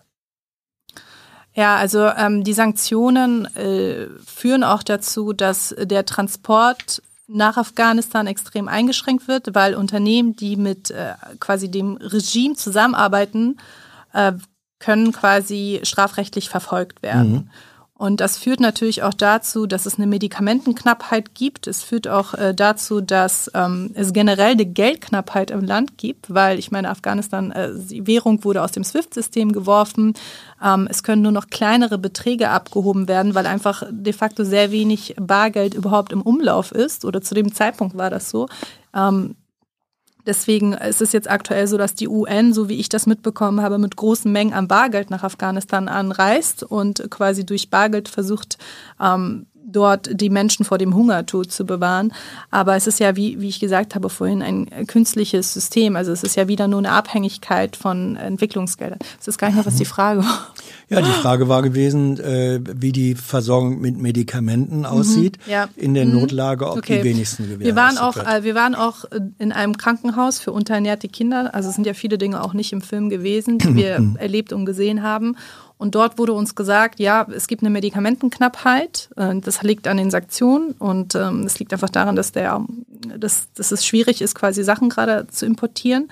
Ja, 1.54 1.76
also 1.76 2.08
ähm, 2.08 2.44
die 2.44 2.54
Sanktionen 2.54 3.46
äh, 3.56 4.08
führen 4.26 4.64
auch 4.64 4.84
dazu, 4.84 5.34
dass 5.34 5.76
der 5.78 6.06
Transport 6.06 7.02
nach 7.28 7.58
Afghanistan 7.58 8.28
extrem 8.28 8.68
eingeschränkt 8.68 9.28
wird, 9.28 9.54
weil 9.54 9.76
Unternehmen, 9.76 10.36
die 10.36 10.56
mit 10.56 10.90
äh, 10.92 11.14
quasi 11.40 11.70
dem 11.70 11.98
Regime 11.98 12.56
zusammenarbeiten, 12.56 13.58
äh, 14.14 14.34
können 14.80 15.12
quasi 15.12 15.82
strafrechtlich 15.84 16.50
verfolgt 16.50 17.04
werden. 17.04 17.32
Mhm. 17.32 17.50
Und 18.00 18.22
das 18.22 18.38
führt 18.38 18.62
natürlich 18.62 19.04
auch 19.04 19.14
dazu, 19.14 19.66
dass 19.66 19.86
es 19.86 19.98
eine 19.98 20.08
Medikamentenknappheit 20.08 21.36
gibt. 21.36 21.68
Es 21.68 21.84
führt 21.84 22.08
auch 22.08 22.34
äh, 22.34 22.56
dazu, 22.56 23.02
dass 23.02 23.52
ähm, 23.54 23.92
es 23.94 24.14
generell 24.14 24.54
eine 24.54 24.66
Geldknappheit 24.66 25.52
im 25.52 25.66
Land 25.66 25.98
gibt, 25.98 26.34
weil 26.34 26.60
ich 26.60 26.72
meine, 26.72 26.92
Afghanistan, 26.92 27.52
äh, 27.52 27.72
die 27.76 28.08
Währung 28.08 28.46
wurde 28.46 28.64
aus 28.64 28.72
dem 28.72 28.86
SWIFT-System 28.86 29.52
geworfen. 29.52 30.14
Ähm, 30.64 30.88
es 30.90 31.04
können 31.04 31.24
nur 31.24 31.34
noch 31.34 31.48
kleinere 31.48 31.98
Beträge 31.98 32.52
abgehoben 32.52 33.10
werden, 33.10 33.36
weil 33.36 33.46
einfach 33.46 33.84
de 33.92 34.14
facto 34.14 34.46
sehr 34.46 34.72
wenig 34.72 35.16
Bargeld 35.20 35.74
überhaupt 35.74 36.14
im 36.14 36.22
Umlauf 36.22 36.72
ist. 36.72 37.04
Oder 37.04 37.22
zu 37.22 37.36
dem 37.36 37.54
Zeitpunkt 37.54 37.98
war 37.98 38.10
das 38.10 38.30
so. 38.30 38.48
Ähm, 38.96 39.36
Deswegen 40.26 40.74
ist 40.74 41.02
es 41.02 41.14
jetzt 41.14 41.30
aktuell 41.30 41.68
so, 41.68 41.78
dass 41.78 41.96
die 41.96 42.08
UN, 42.08 42.54
so 42.54 42.70
wie 42.70 42.80
ich 42.80 42.90
das 42.90 43.08
mitbekommen 43.08 43.62
habe, 43.62 43.78
mit 43.78 43.96
großen 43.96 44.32
Mengen 44.32 44.54
an 44.54 44.68
Bargeld 44.68 45.10
nach 45.10 45.24
Afghanistan 45.24 45.88
anreist 45.88 46.64
und 46.64 47.10
quasi 47.10 47.46
durch 47.46 47.70
Bargeld 47.70 48.10
versucht, 48.10 48.58
ähm, 49.02 49.46
dort 49.72 50.10
die 50.12 50.30
Menschen 50.30 50.66
vor 50.66 50.78
dem 50.78 50.96
Hungertod 50.96 51.52
zu 51.52 51.66
bewahren. 51.66 52.14
Aber 52.52 52.76
es 52.76 52.88
ist 52.88 53.00
ja, 53.00 53.16
wie, 53.16 53.40
wie 53.42 53.50
ich 53.50 53.60
gesagt 53.60 53.96
habe 53.96 54.10
vorhin, 54.10 54.42
ein 54.42 54.88
künstliches 54.88 55.54
System. 55.54 55.96
Also 55.96 56.12
es 56.12 56.24
ist 56.24 56.36
ja 56.36 56.48
wieder 56.48 56.68
nur 56.68 56.80
eine 56.80 56.92
Abhängigkeit 56.92 57.76
von 57.76 58.16
Entwicklungsgeldern. 58.16 59.00
Das 59.18 59.28
ist 59.28 59.38
gar 59.38 59.48
nicht 59.48 59.56
mehr, 59.56 59.66
was 59.66 59.76
die 59.76 59.86
Frage 59.86 60.24
war. 60.24 60.48
Ja, 60.90 61.02
die 61.02 61.12
Frage 61.12 61.48
war 61.48 61.62
gewesen, 61.62 62.20
äh, 62.20 62.60
wie 62.64 62.92
die 62.92 63.14
Versorgung 63.14 63.80
mit 63.80 63.98
Medikamenten 63.98 64.86
aussieht 64.86 65.38
mhm, 65.46 65.52
ja. 65.52 65.70
in 65.76 65.94
der 65.94 66.06
mhm. 66.06 66.14
Notlage, 66.14 66.68
ob 66.68 66.80
okay. 66.80 66.98
die 66.98 67.04
wenigsten 67.04 67.44
gewährleistet 67.44 67.70
wir 67.70 67.76
waren 67.76 67.98
auch, 67.98 68.18
äh, 68.18 68.44
Wir 68.44 68.56
waren 68.56 68.76
auch 68.76 69.06
in 69.38 69.52
einem 69.52 69.78
Krankenhaus 69.78 70.40
für 70.40 70.52
unterernährte 70.52 71.08
Kinder. 71.08 71.54
Also 71.54 71.70
es 71.70 71.76
sind 71.76 71.86
ja 71.86 71.94
viele 71.94 72.18
Dinge 72.18 72.44
auch 72.44 72.54
nicht 72.54 72.74
im 72.74 72.82
Film 72.82 73.10
gewesen, 73.10 73.60
die 73.60 73.76
wir 73.76 74.14
erlebt 74.18 74.54
und 74.54 74.66
gesehen 74.66 75.04
haben. 75.04 75.36
Und 75.80 75.96
dort 75.96 76.18
wurde 76.18 76.34
uns 76.34 76.56
gesagt, 76.56 77.00
ja, 77.00 77.26
es 77.34 77.48
gibt 77.48 77.64
eine 77.64 77.70
Medikamentenknappheit. 77.70 79.10
Äh, 79.16 79.40
das 79.40 79.64
liegt 79.64 79.88
an 79.88 79.96
den 79.96 80.12
Sanktionen 80.12 80.74
und 80.74 81.16
ähm, 81.16 81.46
es 81.46 81.58
liegt 81.58 81.72
einfach 81.72 81.90
daran, 81.90 82.18
dass, 82.18 82.34
der, 82.34 82.66
dass, 83.18 83.48
dass 83.54 83.72
es 83.72 83.86
schwierig 83.86 84.22
ist, 84.22 84.36
quasi 84.36 84.62
Sachen 84.62 84.90
gerade 84.90 85.28
zu 85.28 85.46
importieren. 85.46 86.12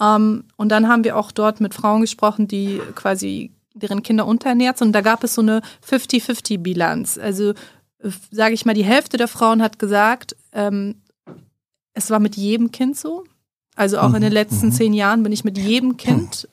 Ähm, 0.00 0.44
und 0.56 0.68
dann 0.68 0.86
haben 0.86 1.02
wir 1.02 1.16
auch 1.16 1.32
dort 1.32 1.60
mit 1.60 1.74
Frauen 1.74 2.00
gesprochen, 2.00 2.46
die 2.46 2.80
quasi 2.94 3.50
deren 3.74 4.04
Kinder 4.04 4.24
unterernährt 4.24 4.78
sind. 4.78 4.88
Und 4.88 4.92
da 4.92 5.00
gab 5.00 5.24
es 5.24 5.34
so 5.34 5.42
eine 5.42 5.62
50-50-Bilanz. 5.84 7.18
Also 7.18 7.50
äh, 7.50 8.10
sage 8.30 8.54
ich 8.54 8.66
mal, 8.66 8.74
die 8.74 8.84
Hälfte 8.84 9.16
der 9.16 9.26
Frauen 9.26 9.64
hat 9.64 9.80
gesagt, 9.80 10.36
ähm, 10.52 11.02
es 11.92 12.08
war 12.08 12.20
mit 12.20 12.36
jedem 12.36 12.70
Kind 12.70 12.96
so. 12.96 13.24
Also 13.74 13.98
auch 13.98 14.14
in 14.14 14.20
den 14.20 14.30
mhm. 14.30 14.34
letzten 14.34 14.66
mhm. 14.66 14.72
zehn 14.72 14.92
Jahren 14.92 15.24
bin 15.24 15.32
ich 15.32 15.42
mit 15.42 15.58
jedem 15.58 15.96
Kind 15.96 16.48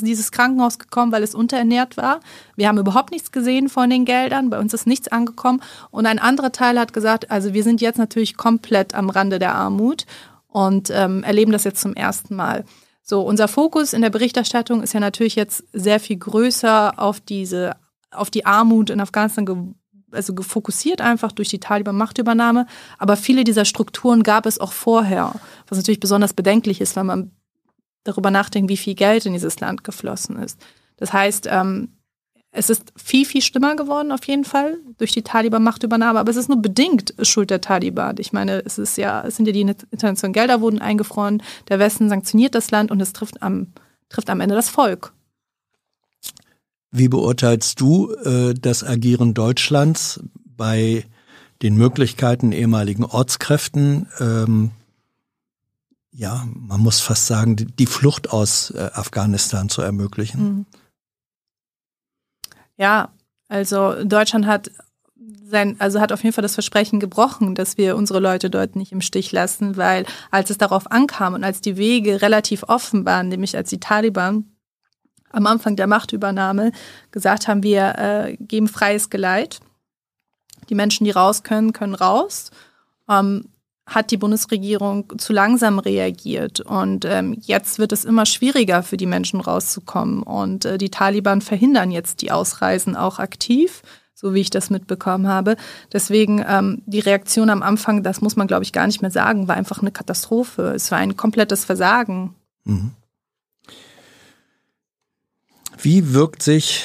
in 0.00 0.06
dieses 0.06 0.32
Krankenhaus 0.32 0.78
gekommen, 0.78 1.12
weil 1.12 1.22
es 1.22 1.34
unterernährt 1.34 1.96
war. 1.96 2.20
Wir 2.56 2.68
haben 2.68 2.78
überhaupt 2.78 3.10
nichts 3.10 3.32
gesehen 3.32 3.68
von 3.68 3.90
den 3.90 4.04
Geldern. 4.04 4.50
Bei 4.50 4.58
uns 4.58 4.72
ist 4.72 4.86
nichts 4.86 5.08
angekommen. 5.08 5.60
Und 5.90 6.06
ein 6.06 6.18
anderer 6.18 6.52
Teil 6.52 6.78
hat 6.78 6.92
gesagt, 6.92 7.30
also 7.30 7.52
wir 7.52 7.62
sind 7.62 7.80
jetzt 7.80 7.98
natürlich 7.98 8.36
komplett 8.36 8.94
am 8.94 9.10
Rande 9.10 9.38
der 9.38 9.54
Armut 9.54 10.06
und 10.48 10.90
ähm, 10.90 11.22
erleben 11.24 11.52
das 11.52 11.64
jetzt 11.64 11.80
zum 11.80 11.94
ersten 11.94 12.34
Mal. 12.34 12.64
So, 13.02 13.22
unser 13.22 13.48
Fokus 13.48 13.92
in 13.92 14.02
der 14.02 14.10
Berichterstattung 14.10 14.82
ist 14.82 14.94
ja 14.94 15.00
natürlich 15.00 15.34
jetzt 15.34 15.64
sehr 15.72 15.98
viel 15.98 16.16
größer 16.16 16.98
auf 16.98 17.20
diese, 17.20 17.76
auf 18.10 18.30
die 18.30 18.46
Armut 18.46 18.90
in 18.90 19.00
Afghanistan 19.00 19.74
also 20.12 20.34
gefokussiert 20.34 21.00
einfach 21.00 21.32
durch 21.32 21.48
die 21.48 21.58
Taliban-Machtübernahme. 21.58 22.66
Aber 22.98 23.16
viele 23.16 23.44
dieser 23.44 23.64
Strukturen 23.64 24.22
gab 24.22 24.46
es 24.46 24.60
auch 24.60 24.72
vorher, 24.72 25.34
was 25.68 25.78
natürlich 25.78 26.00
besonders 26.00 26.34
bedenklich 26.34 26.80
ist, 26.80 26.96
weil 26.96 27.04
man 27.04 27.32
darüber 28.04 28.30
nachdenken, 28.30 28.68
wie 28.68 28.76
viel 28.76 28.94
Geld 28.94 29.26
in 29.26 29.32
dieses 29.32 29.60
Land 29.60 29.84
geflossen 29.84 30.38
ist. 30.38 30.60
Das 30.96 31.12
heißt, 31.12 31.48
ähm, 31.50 31.88
es 32.54 32.68
ist 32.68 32.92
viel, 32.96 33.24
viel 33.24 33.40
schlimmer 33.40 33.76
geworden, 33.76 34.12
auf 34.12 34.24
jeden 34.24 34.44
Fall, 34.44 34.76
durch 34.98 35.12
die 35.12 35.22
Taliban-Machtübernahme, 35.22 36.18
aber 36.18 36.30
es 36.30 36.36
ist 36.36 36.50
nur 36.50 36.60
bedingt 36.60 37.14
Schuld 37.22 37.48
der 37.48 37.62
Taliban. 37.62 38.16
Ich 38.18 38.34
meine, 38.34 38.62
es 38.64 38.76
ist 38.76 38.98
ja, 38.98 39.24
es 39.26 39.36
sind 39.36 39.46
ja 39.46 39.52
die 39.52 39.62
internationalen 39.62 40.34
Gelder 40.34 40.60
wurden 40.60 40.78
eingefroren, 40.78 41.42
der 41.68 41.78
Westen 41.78 42.10
sanktioniert 42.10 42.54
das 42.54 42.70
Land 42.70 42.90
und 42.90 43.00
es 43.00 43.14
trifft 43.14 43.42
am, 43.42 43.68
trifft 44.10 44.28
am 44.28 44.40
Ende 44.40 44.54
das 44.54 44.68
Volk. 44.68 45.14
Wie 46.90 47.08
beurteilst 47.08 47.80
du 47.80 48.12
äh, 48.16 48.52
das 48.52 48.84
Agieren 48.84 49.32
Deutschlands 49.32 50.20
bei 50.44 51.06
den 51.62 51.74
Möglichkeiten 51.76 52.52
ehemaligen 52.52 53.04
Ortskräften, 53.04 54.08
ähm, 54.20 54.72
ja, 56.12 56.46
man 56.54 56.80
muss 56.80 57.00
fast 57.00 57.26
sagen, 57.26 57.56
die, 57.56 57.66
die 57.66 57.86
Flucht 57.86 58.30
aus 58.30 58.70
äh, 58.70 58.90
Afghanistan 58.92 59.68
zu 59.68 59.82
ermöglichen. 59.82 60.42
Mhm. 60.42 60.66
Ja, 62.76 63.10
also 63.48 64.04
Deutschland 64.04 64.46
hat 64.46 64.70
sein, 65.44 65.76
also 65.78 66.00
hat 66.00 66.12
auf 66.12 66.22
jeden 66.22 66.34
Fall 66.34 66.42
das 66.42 66.54
Versprechen 66.54 67.00
gebrochen, 67.00 67.54
dass 67.54 67.76
wir 67.76 67.96
unsere 67.96 68.18
Leute 68.18 68.50
dort 68.50 68.76
nicht 68.76 68.92
im 68.92 69.00
Stich 69.00 69.32
lassen, 69.32 69.76
weil 69.76 70.06
als 70.30 70.50
es 70.50 70.58
darauf 70.58 70.90
ankam 70.90 71.34
und 71.34 71.44
als 71.44 71.60
die 71.60 71.76
Wege 71.76 72.22
relativ 72.22 72.64
offen 72.64 73.04
waren, 73.04 73.28
nämlich 73.28 73.56
als 73.56 73.70
die 73.70 73.80
Taliban 73.80 74.56
am 75.30 75.46
Anfang 75.46 75.76
der 75.76 75.86
Machtübernahme 75.86 76.72
gesagt 77.10 77.48
haben, 77.48 77.62
wir 77.62 77.98
äh, 77.98 78.36
geben 78.38 78.68
freies 78.68 79.10
Geleit. 79.10 79.60
Die 80.68 80.74
Menschen, 80.74 81.04
die 81.04 81.10
raus 81.10 81.42
können, 81.42 81.72
können 81.72 81.94
raus. 81.94 82.50
Ähm, 83.08 83.51
hat 83.86 84.10
die 84.10 84.16
Bundesregierung 84.16 85.18
zu 85.18 85.32
langsam 85.32 85.78
reagiert. 85.78 86.60
Und 86.60 87.04
ähm, 87.04 87.36
jetzt 87.40 87.78
wird 87.78 87.92
es 87.92 88.04
immer 88.04 88.26
schwieriger 88.26 88.82
für 88.82 88.96
die 88.96 89.06
Menschen 89.06 89.40
rauszukommen. 89.40 90.22
Und 90.22 90.64
äh, 90.64 90.78
die 90.78 90.90
Taliban 90.90 91.40
verhindern 91.40 91.90
jetzt 91.90 92.22
die 92.22 92.30
Ausreisen 92.30 92.96
auch 92.96 93.18
aktiv, 93.18 93.82
so 94.14 94.34
wie 94.34 94.40
ich 94.40 94.50
das 94.50 94.70
mitbekommen 94.70 95.26
habe. 95.26 95.56
Deswegen 95.92 96.44
ähm, 96.46 96.82
die 96.86 97.00
Reaktion 97.00 97.50
am 97.50 97.62
Anfang, 97.62 98.02
das 98.02 98.20
muss 98.20 98.36
man, 98.36 98.46
glaube 98.46 98.62
ich, 98.62 98.72
gar 98.72 98.86
nicht 98.86 99.02
mehr 99.02 99.10
sagen, 99.10 99.48
war 99.48 99.56
einfach 99.56 99.80
eine 99.80 99.90
Katastrophe. 99.90 100.72
Es 100.74 100.90
war 100.92 100.98
ein 100.98 101.16
komplettes 101.16 101.64
Versagen. 101.64 102.34
Mhm. 102.64 102.92
Wie 105.78 106.14
wirkt 106.14 106.44
sich 106.44 106.84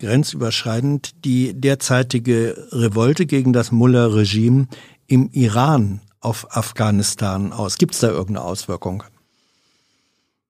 grenzüberschreitend 0.00 1.24
die 1.24 1.54
derzeitige 1.54 2.66
Revolte 2.72 3.26
gegen 3.26 3.52
das 3.52 3.70
Mullah-Regime 3.70 4.66
im 5.06 5.30
Iran 5.30 6.00
auf 6.24 6.56
Afghanistan 6.56 7.52
aus? 7.52 7.78
Gibt 7.78 7.94
es 7.94 8.00
da 8.00 8.08
irgendeine 8.08 8.46
Auswirkung? 8.46 9.04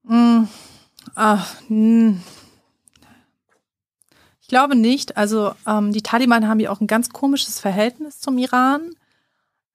Mm, 0.03 0.43
ach, 1.15 1.53
hm. 1.67 2.21
Ich 4.45 4.47
glaube 4.47 4.75
nicht. 4.75 5.17
Also 5.17 5.53
ähm, 5.65 5.91
die 5.91 6.03
Taliban 6.03 6.47
haben 6.47 6.59
ja 6.59 6.69
auch 6.69 6.79
ein 6.79 6.87
ganz 6.87 7.09
komisches 7.09 7.59
Verhältnis 7.59 8.19
zum 8.19 8.37
Iran. 8.37 8.91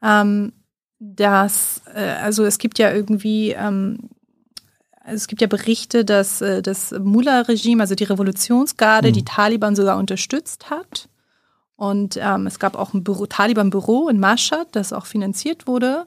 Ähm, 0.00 0.52
das, 1.00 1.82
äh, 1.92 2.14
also 2.22 2.44
es 2.44 2.58
gibt 2.58 2.78
ja 2.78 2.92
irgendwie, 2.92 3.50
ähm, 3.50 4.10
es 5.04 5.26
gibt 5.26 5.40
ja 5.40 5.48
Berichte, 5.48 6.04
dass 6.04 6.40
äh, 6.40 6.62
das 6.62 6.92
Mullah-Regime, 6.92 7.82
also 7.82 7.94
die 7.94 8.04
Revolutionsgarde, 8.04 9.08
mhm. 9.08 9.12
die 9.12 9.24
Taliban 9.24 9.74
sogar 9.74 9.98
unterstützt 9.98 10.70
hat. 10.70 11.09
Und 11.80 12.18
ähm, 12.20 12.46
es 12.46 12.58
gab 12.58 12.76
auch 12.76 12.92
ein 12.92 13.04
Taliban-Büro 13.04 14.10
in 14.10 14.20
Mashhad, 14.20 14.66
das 14.72 14.92
auch 14.92 15.06
finanziert 15.06 15.66
wurde 15.66 16.06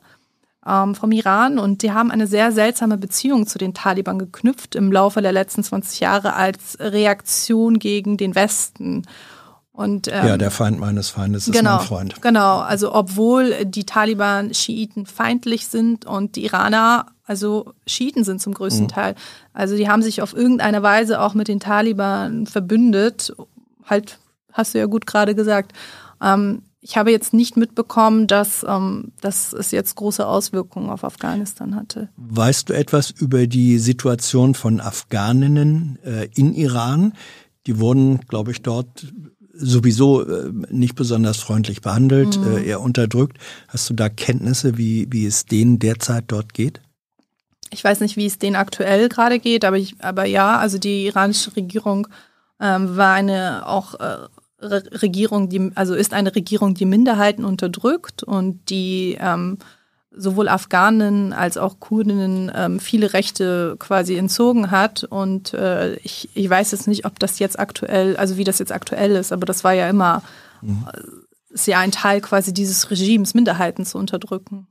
ähm, 0.67 0.93
vom 0.93 1.11
Iran. 1.11 1.57
Und 1.57 1.81
die 1.81 1.91
haben 1.91 2.11
eine 2.11 2.27
sehr 2.27 2.51
seltsame 2.51 2.95
Beziehung 2.95 3.47
zu 3.47 3.57
den 3.57 3.73
Taliban 3.73 4.19
geknüpft 4.19 4.75
im 4.75 4.91
Laufe 4.91 5.23
der 5.23 5.31
letzten 5.31 5.63
20 5.63 5.99
Jahre 5.99 6.35
als 6.35 6.77
Reaktion 6.79 7.79
gegen 7.79 8.17
den 8.17 8.35
Westen. 8.35 9.07
Und, 9.71 10.07
ähm, 10.09 10.27
ja, 10.27 10.37
der 10.37 10.51
Feind 10.51 10.79
meines 10.79 11.09
Feindes 11.09 11.47
ist 11.47 11.55
genau, 11.57 11.77
mein 11.77 11.87
Freund. 11.87 12.21
Genau, 12.21 12.59
also 12.59 12.93
obwohl 12.93 13.65
die 13.65 13.87
Taliban 13.87 14.53
Schiiten 14.53 15.07
feindlich 15.07 15.65
sind 15.65 16.05
und 16.05 16.35
die 16.35 16.45
Iraner 16.45 17.07
also 17.25 17.73
Schiiten 17.87 18.23
sind 18.23 18.43
zum 18.43 18.53
größten 18.53 18.83
mhm. 18.83 18.89
Teil. 18.89 19.15
Also 19.53 19.75
die 19.75 19.89
haben 19.89 20.03
sich 20.03 20.21
auf 20.21 20.35
irgendeine 20.35 20.83
Weise 20.83 21.19
auch 21.19 21.33
mit 21.33 21.47
den 21.47 21.59
Taliban 21.59 22.45
verbündet, 22.45 23.33
halt 23.85 24.19
hast 24.53 24.73
du 24.73 24.79
ja 24.79 24.85
gut 24.85 25.05
gerade 25.05 25.35
gesagt. 25.35 25.73
Ähm, 26.21 26.63
ich 26.83 26.97
habe 26.97 27.11
jetzt 27.11 27.33
nicht 27.33 27.55
mitbekommen, 27.55 28.27
dass, 28.27 28.65
ähm, 28.67 29.13
dass 29.21 29.53
es 29.53 29.71
jetzt 29.71 29.95
große 29.95 30.27
Auswirkungen 30.27 30.89
auf 30.89 31.05
Afghanistan 31.05 31.75
hatte. 31.75 32.09
Weißt 32.17 32.69
du 32.69 32.73
etwas 32.73 33.09
über 33.09 33.47
die 33.47 33.79
Situation 33.79 34.53
von 34.53 34.81
Afghaninnen 34.81 35.97
äh, 36.03 36.27
in 36.35 36.53
Iran? 36.53 37.13
Die 37.67 37.79
wurden, 37.79 38.19
glaube 38.27 38.51
ich, 38.51 38.61
dort 38.61 39.07
sowieso 39.53 40.27
äh, 40.27 40.51
nicht 40.69 40.95
besonders 40.95 41.37
freundlich 41.37 41.81
behandelt, 41.81 42.37
mhm. 42.37 42.57
äh, 42.57 42.63
eher 42.63 42.81
unterdrückt. 42.81 43.37
Hast 43.69 43.89
du 43.89 43.93
da 43.93 44.09
Kenntnisse, 44.09 44.77
wie, 44.77 45.07
wie 45.09 45.25
es 45.25 45.45
denen 45.45 45.79
derzeit 45.79 46.25
dort 46.27 46.53
geht? 46.53 46.81
Ich 47.69 47.83
weiß 47.83 48.01
nicht, 48.01 48.17
wie 48.17 48.25
es 48.25 48.39
denen 48.39 48.55
aktuell 48.55 49.09
gerade 49.09 49.39
geht, 49.39 49.63
aber, 49.63 49.77
ich, 49.77 49.95
aber 49.99 50.25
ja, 50.25 50.57
also 50.57 50.77
die 50.77 51.05
iranische 51.05 51.55
Regierung 51.55 52.07
ähm, 52.59 52.97
war 52.97 53.13
eine 53.13 53.67
auch 53.67 53.99
äh, 53.99 54.17
Regierung, 54.63 55.49
die, 55.49 55.71
also 55.75 55.93
ist 55.93 56.13
eine 56.13 56.35
Regierung, 56.35 56.73
die 56.73 56.85
Minderheiten 56.85 57.45
unterdrückt 57.45 58.23
und 58.23 58.69
die 58.69 59.17
ähm, 59.19 59.57
sowohl 60.15 60.47
Afghanen 60.47 61.33
als 61.33 61.57
auch 61.57 61.79
Kurdinnen 61.79 62.51
ähm, 62.53 62.79
viele 62.79 63.13
Rechte 63.13 63.75
quasi 63.79 64.15
entzogen 64.15 64.71
hat. 64.71 65.03
Und 65.03 65.53
äh, 65.53 65.95
ich, 65.95 66.29
ich 66.33 66.49
weiß 66.49 66.71
jetzt 66.71 66.87
nicht, 66.87 67.05
ob 67.05 67.19
das 67.19 67.39
jetzt 67.39 67.59
aktuell, 67.59 68.15
also 68.17 68.37
wie 68.37 68.43
das 68.43 68.59
jetzt 68.59 68.71
aktuell 68.71 69.11
ist, 69.11 69.31
aber 69.31 69.45
das 69.45 69.63
war 69.63 69.73
ja 69.73 69.89
immer, 69.89 70.23
mhm. 70.61 70.85
Ist 71.53 71.67
ja 71.67 71.77
ein 71.77 71.91
Teil 71.91 72.19
quasi 72.19 72.51
dieses 72.51 72.89
Regimes, 72.89 73.35
Minderheiten 73.35 73.85
zu 73.85 73.99
unterdrücken. 73.99 74.65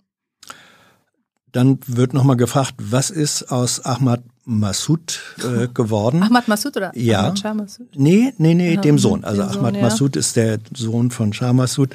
Dann 1.53 1.79
wird 1.87 2.13
nochmal 2.13 2.37
gefragt, 2.37 2.75
was 2.79 3.11
ist 3.11 3.53
aus 3.53 3.85
Ahmad 3.85 4.25
Massoud 4.45 5.21
äh, 5.39 5.69
geworden? 5.75 6.23
Ahmad 6.23 6.49
Massoud 6.49 6.77
oder 6.77 6.97
ja. 6.97 7.21
Ahmad 7.21 7.39
Shah 7.39 7.55
Massoud? 7.55 7.89
Nee, 7.95 8.33
nee, 8.39 8.55
nee, 8.55 8.75
ja, 8.75 8.81
dem 8.81 8.99
Sohn. 8.99 9.25
Also 9.25 9.43
Ahmad 9.43 9.75
Sohn, 9.75 9.83
Massoud 9.83 10.17
ja. 10.17 10.21
ist 10.21 10.37
der 10.37 10.59
Sohn 10.75 11.11
von 11.11 11.33
Shah 11.33 11.53
Massoud. 11.53 11.95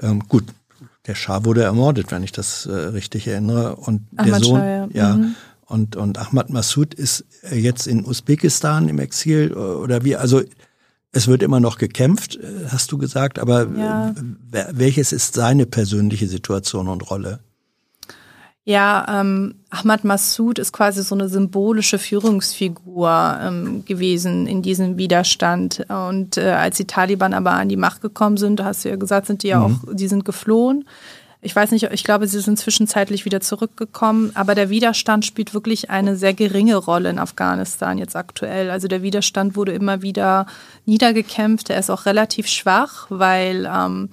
Ähm, 0.00 0.22
gut, 0.28 0.44
der 1.06 1.14
Schah 1.14 1.44
wurde 1.44 1.62
ermordet, 1.62 2.10
wenn 2.10 2.22
ich 2.22 2.32
das 2.32 2.66
äh, 2.66 2.72
richtig 2.72 3.26
erinnere. 3.26 3.76
Und 3.76 4.06
Ahmad 4.16 4.32
der 4.32 4.40
Sohn, 4.40 4.60
Shah, 4.60 4.66
ja. 4.66 4.88
ja 4.92 5.16
mhm. 5.16 5.34
und, 5.66 5.96
und 5.96 6.18
Ahmad 6.18 6.50
Massoud 6.50 6.94
ist 6.94 7.24
äh, 7.50 7.56
jetzt 7.56 7.86
in 7.86 8.04
Usbekistan 8.04 8.88
im 8.88 8.98
Exil 8.98 9.52
äh, 9.52 9.58
oder 9.58 10.04
wie? 10.04 10.16
Also 10.16 10.42
es 11.12 11.26
wird 11.26 11.42
immer 11.42 11.60
noch 11.60 11.78
gekämpft, 11.78 12.36
äh, 12.36 12.66
hast 12.68 12.92
du 12.92 12.98
gesagt, 12.98 13.38
aber 13.38 13.66
ja. 13.76 14.14
welches 14.70 15.12
ist 15.12 15.34
seine 15.34 15.66
persönliche 15.66 16.28
Situation 16.28 16.88
und 16.88 17.10
Rolle? 17.10 17.40
Ja, 18.68 19.06
ähm, 19.08 19.54
Ahmad 19.70 20.04
Massoud 20.04 20.58
ist 20.58 20.74
quasi 20.74 21.02
so 21.02 21.14
eine 21.14 21.30
symbolische 21.30 21.98
Führungsfigur 21.98 23.38
ähm, 23.40 23.86
gewesen 23.86 24.46
in 24.46 24.60
diesem 24.60 24.98
Widerstand. 24.98 25.86
Und 25.88 26.36
äh, 26.36 26.50
als 26.50 26.76
die 26.76 26.84
Taliban 26.84 27.32
aber 27.32 27.52
an 27.52 27.70
die 27.70 27.78
Macht 27.78 28.02
gekommen 28.02 28.36
sind, 28.36 28.62
hast 28.62 28.84
du 28.84 28.90
ja 28.90 28.96
gesagt, 28.96 29.26
sind 29.26 29.42
die 29.42 29.48
ja 29.48 29.60
mhm. 29.60 29.64
auch, 29.64 29.94
die 29.94 30.06
sind 30.06 30.26
geflohen. 30.26 30.84
Ich 31.40 31.56
weiß 31.56 31.70
nicht, 31.70 31.84
ich 31.84 32.04
glaube, 32.04 32.26
sie 32.28 32.40
sind 32.40 32.58
zwischenzeitlich 32.58 33.24
wieder 33.24 33.40
zurückgekommen, 33.40 34.32
aber 34.34 34.54
der 34.54 34.68
Widerstand 34.68 35.24
spielt 35.24 35.54
wirklich 35.54 35.88
eine 35.88 36.14
sehr 36.14 36.34
geringe 36.34 36.76
Rolle 36.76 37.08
in 37.08 37.18
Afghanistan 37.18 37.96
jetzt 37.96 38.16
aktuell. 38.16 38.70
Also 38.70 38.86
der 38.86 39.00
Widerstand 39.00 39.56
wurde 39.56 39.72
immer 39.72 40.02
wieder 40.02 40.44
niedergekämpft, 40.84 41.70
er 41.70 41.78
ist 41.78 41.88
auch 41.88 42.04
relativ 42.04 42.48
schwach, 42.48 43.06
weil 43.08 43.66
ähm, 43.72 44.10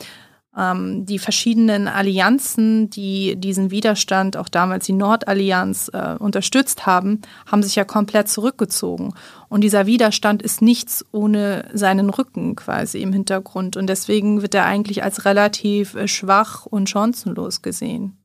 ähm, 0.57 1.05
die 1.05 1.19
verschiedenen 1.19 1.87
Allianzen, 1.87 2.89
die 2.89 3.35
diesen 3.35 3.71
Widerstand, 3.71 4.37
auch 4.37 4.49
damals 4.49 4.85
die 4.85 4.93
Nordallianz, 4.93 5.89
äh, 5.93 6.15
unterstützt 6.17 6.85
haben, 6.85 7.21
haben 7.45 7.63
sich 7.63 7.75
ja 7.75 7.83
komplett 7.83 8.29
zurückgezogen. 8.29 9.13
Und 9.49 9.61
dieser 9.61 9.85
Widerstand 9.85 10.41
ist 10.41 10.61
nichts 10.61 11.05
ohne 11.11 11.69
seinen 11.73 12.09
Rücken 12.09 12.55
quasi 12.55 13.01
im 13.01 13.13
Hintergrund. 13.13 13.77
Und 13.77 13.87
deswegen 13.87 14.41
wird 14.41 14.55
er 14.55 14.65
eigentlich 14.65 15.03
als 15.03 15.25
relativ 15.25 15.95
äh, 15.95 16.07
schwach 16.07 16.65
und 16.65 16.89
chancenlos 16.89 17.61
gesehen. 17.61 18.17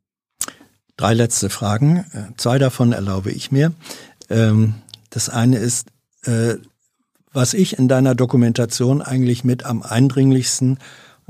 Drei 0.97 1.15
letzte 1.15 1.51
Fragen. 1.51 2.05
Äh, 2.13 2.37
zwei 2.37 2.59
davon 2.59 2.93
erlaube 2.93 3.31
ich 3.33 3.51
mir. 3.51 3.73
Ähm, 4.29 4.75
das 5.09 5.29
eine 5.29 5.59
ist, 5.59 5.89
äh, 6.25 6.57
was 7.33 7.55
ich 7.55 7.79
in 7.79 7.89
deiner 7.89 8.15
Dokumentation 8.15 9.03
eigentlich 9.03 9.45
mit 9.45 9.65
am 9.65 9.83
eindringlichsten 9.83 10.79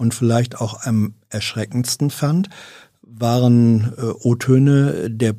und 0.00 0.14
vielleicht 0.14 0.58
auch 0.58 0.86
am 0.86 1.12
erschreckendsten 1.28 2.08
fand, 2.08 2.48
waren 3.02 3.92
äh, 3.98 4.06
O-Töne 4.22 5.10
der 5.10 5.34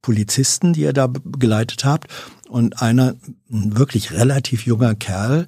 Polizisten, 0.00 0.72
die 0.72 0.80
ihr 0.82 0.94
da 0.94 1.06
begleitet 1.06 1.84
habt. 1.84 2.08
Und 2.48 2.80
einer, 2.80 3.16
ein 3.52 3.76
wirklich 3.76 4.12
relativ 4.12 4.64
junger 4.64 4.94
Kerl, 4.94 5.46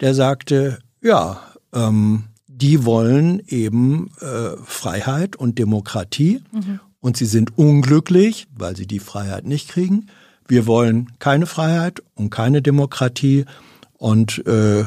der 0.00 0.14
sagte, 0.14 0.80
ja, 1.00 1.40
ähm, 1.72 2.24
die 2.46 2.84
wollen 2.84 3.40
eben 3.46 4.10
äh, 4.20 4.50
Freiheit 4.64 5.36
und 5.36 5.58
Demokratie 5.58 6.42
mhm. 6.52 6.78
und 7.00 7.16
sie 7.16 7.24
sind 7.24 7.56
unglücklich, 7.56 8.48
weil 8.54 8.76
sie 8.76 8.86
die 8.86 8.98
Freiheit 8.98 9.46
nicht 9.46 9.68
kriegen. 9.68 10.10
Wir 10.46 10.66
wollen 10.66 11.12
keine 11.20 11.46
Freiheit 11.46 12.02
und 12.16 12.28
keine 12.28 12.60
Demokratie 12.60 13.46
und 13.94 14.46
äh, 14.46 14.84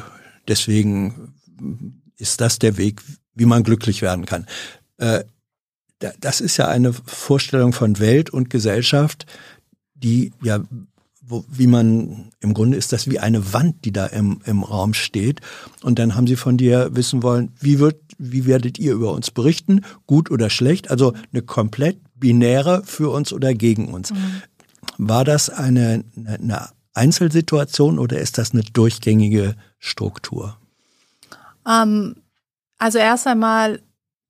deswegen 0.47 1.33
ist 2.17 2.41
das 2.41 2.59
der 2.59 2.77
Weg, 2.77 3.01
wie 3.35 3.45
man 3.45 3.63
glücklich 3.63 4.01
werden 4.01 4.25
kann. 4.25 4.45
Äh, 4.97 5.23
das 6.19 6.41
ist 6.41 6.57
ja 6.57 6.67
eine 6.67 6.91
Vorstellung 6.91 7.71
von 7.71 7.99
Welt 7.99 8.29
und 8.29 8.49
Gesellschaft, 8.49 9.25
die 9.95 10.33
ja, 10.41 10.59
wo, 11.25 11.45
wie 11.47 11.67
man, 11.67 12.31
im 12.41 12.53
Grunde 12.53 12.77
ist 12.77 12.91
das 12.91 13.09
wie 13.09 13.19
eine 13.19 13.53
Wand, 13.53 13.85
die 13.85 13.93
da 13.93 14.07
im, 14.07 14.41
im 14.45 14.63
Raum 14.63 14.93
steht. 14.93 15.39
Und 15.81 15.97
dann 15.97 16.15
haben 16.15 16.27
sie 16.27 16.35
von 16.35 16.57
dir 16.57 16.89
wissen 16.93 17.23
wollen, 17.23 17.53
wie 17.59 17.79
wird, 17.79 18.01
wie 18.17 18.45
werdet 18.45 18.77
ihr 18.77 18.93
über 18.93 19.13
uns 19.13 19.31
berichten, 19.31 19.81
gut 20.05 20.29
oder 20.29 20.49
schlecht, 20.49 20.91
also 20.91 21.13
eine 21.31 21.41
komplett 21.41 21.99
binäre 22.15 22.83
für 22.85 23.09
uns 23.09 23.31
oder 23.31 23.53
gegen 23.53 23.93
uns. 23.93 24.11
Mhm. 24.11 24.41
War 24.97 25.23
das 25.23 25.49
eine, 25.49 26.03
eine 26.25 26.69
Einzelsituation 26.93 27.99
oder 27.99 28.19
ist 28.19 28.37
das 28.37 28.51
eine 28.51 28.63
durchgängige 28.63 29.55
Struktur? 29.79 30.57
Ähm, 31.67 32.15
also 32.83 32.99
erst 32.99 33.27
einmal 33.27 33.81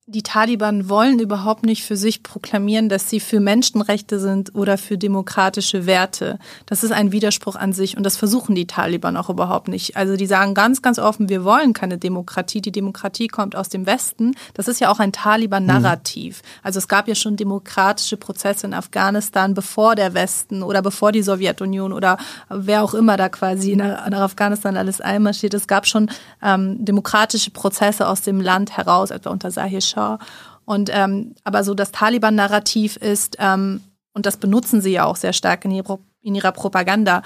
die 0.06 0.22
Taliban 0.22 0.90
wollen 0.90 1.20
überhaupt 1.20 1.66
nicht 1.66 1.86
für 1.86 1.96
sich 1.96 2.24
proklamieren, 2.24 2.90
dass 2.90 3.10
sie 3.10 3.22
für 3.22 3.40
Menschenrechte 3.40 4.20
sind 4.20 4.54
oder 4.54 4.78
für 4.78 4.98
demokratische 4.98 5.86
Werte. 5.86 6.40
Das 6.66 6.84
ist 6.84 6.92
ein 6.92 7.14
Widerspruch 7.14 7.56
an 7.56 7.72
sich 7.72 7.96
und 7.96 8.04
das 8.04 8.18
versuchen 8.18 8.54
die 8.54 8.68
Taliban 8.68 9.16
auch 9.16 9.30
überhaupt 9.30 9.70
nicht. 9.70 9.96
Also 9.96 10.18
die 10.18 10.26
sagen 10.26 10.56
ganz, 10.56 10.82
ganz 10.82 11.00
offen, 11.00 11.30
wir 11.30 11.46
wollen 11.46 11.72
keine 11.72 11.98
Demokratie. 11.98 12.60
Die 12.60 12.74
Demokratie 12.74 13.30
kommt 13.30 13.56
aus 13.56 13.70
dem 13.70 13.86
Westen. 13.86 14.36
Das 14.54 14.68
ist 14.68 14.82
ja 14.82 14.92
auch 14.92 15.00
ein 15.00 15.14
Taliban-Narrativ. 15.14 16.42
Also 16.64 16.80
es 16.80 16.90
gab 16.90 17.08
ja 17.08 17.16
schon 17.16 17.38
demokratische 17.38 18.18
Prozesse 18.18 18.68
in 18.68 18.74
Afghanistan, 18.74 19.54
bevor 19.54 19.96
der 19.96 20.14
Westen 20.14 20.64
oder 20.64 20.82
bevor 20.82 21.14
die 21.14 21.24
Sowjetunion 21.24 21.94
oder 21.94 22.18
wer 22.50 22.84
auch 22.84 22.94
immer 22.94 23.16
da 23.16 23.30
quasi 23.30 23.78
nach 23.78 24.06
Afghanistan 24.12 24.76
alles 24.76 25.00
einmarschiert. 25.00 25.54
Es 25.54 25.68
gab 25.68 25.88
schon 25.88 26.10
ähm, 26.42 26.84
demokratische 26.84 27.52
Prozesse 27.52 28.06
aus 28.06 28.22
dem 28.22 28.42
Land 28.42 28.76
heraus, 28.76 29.10
etwa 29.10 29.30
unter 29.30 29.50
Sahir 29.50 29.80
Schah. 29.94 30.20
Und 30.66 30.90
ähm, 30.94 31.36
aber 31.44 31.64
so 31.64 31.74
das 31.74 31.92
Taliban-Narrativ 31.92 32.98
ist, 32.98 33.38
ähm, 33.40 33.82
und 34.14 34.26
das 34.26 34.38
benutzen 34.38 34.82
sie 34.82 34.92
ja 34.92 35.06
auch 35.06 35.16
sehr 35.16 35.34
stark 35.34 35.66
in, 35.66 35.72
ihrer, 35.72 36.00
in 36.22 36.36
ihrer 36.36 36.52
Propaganda, 36.52 37.22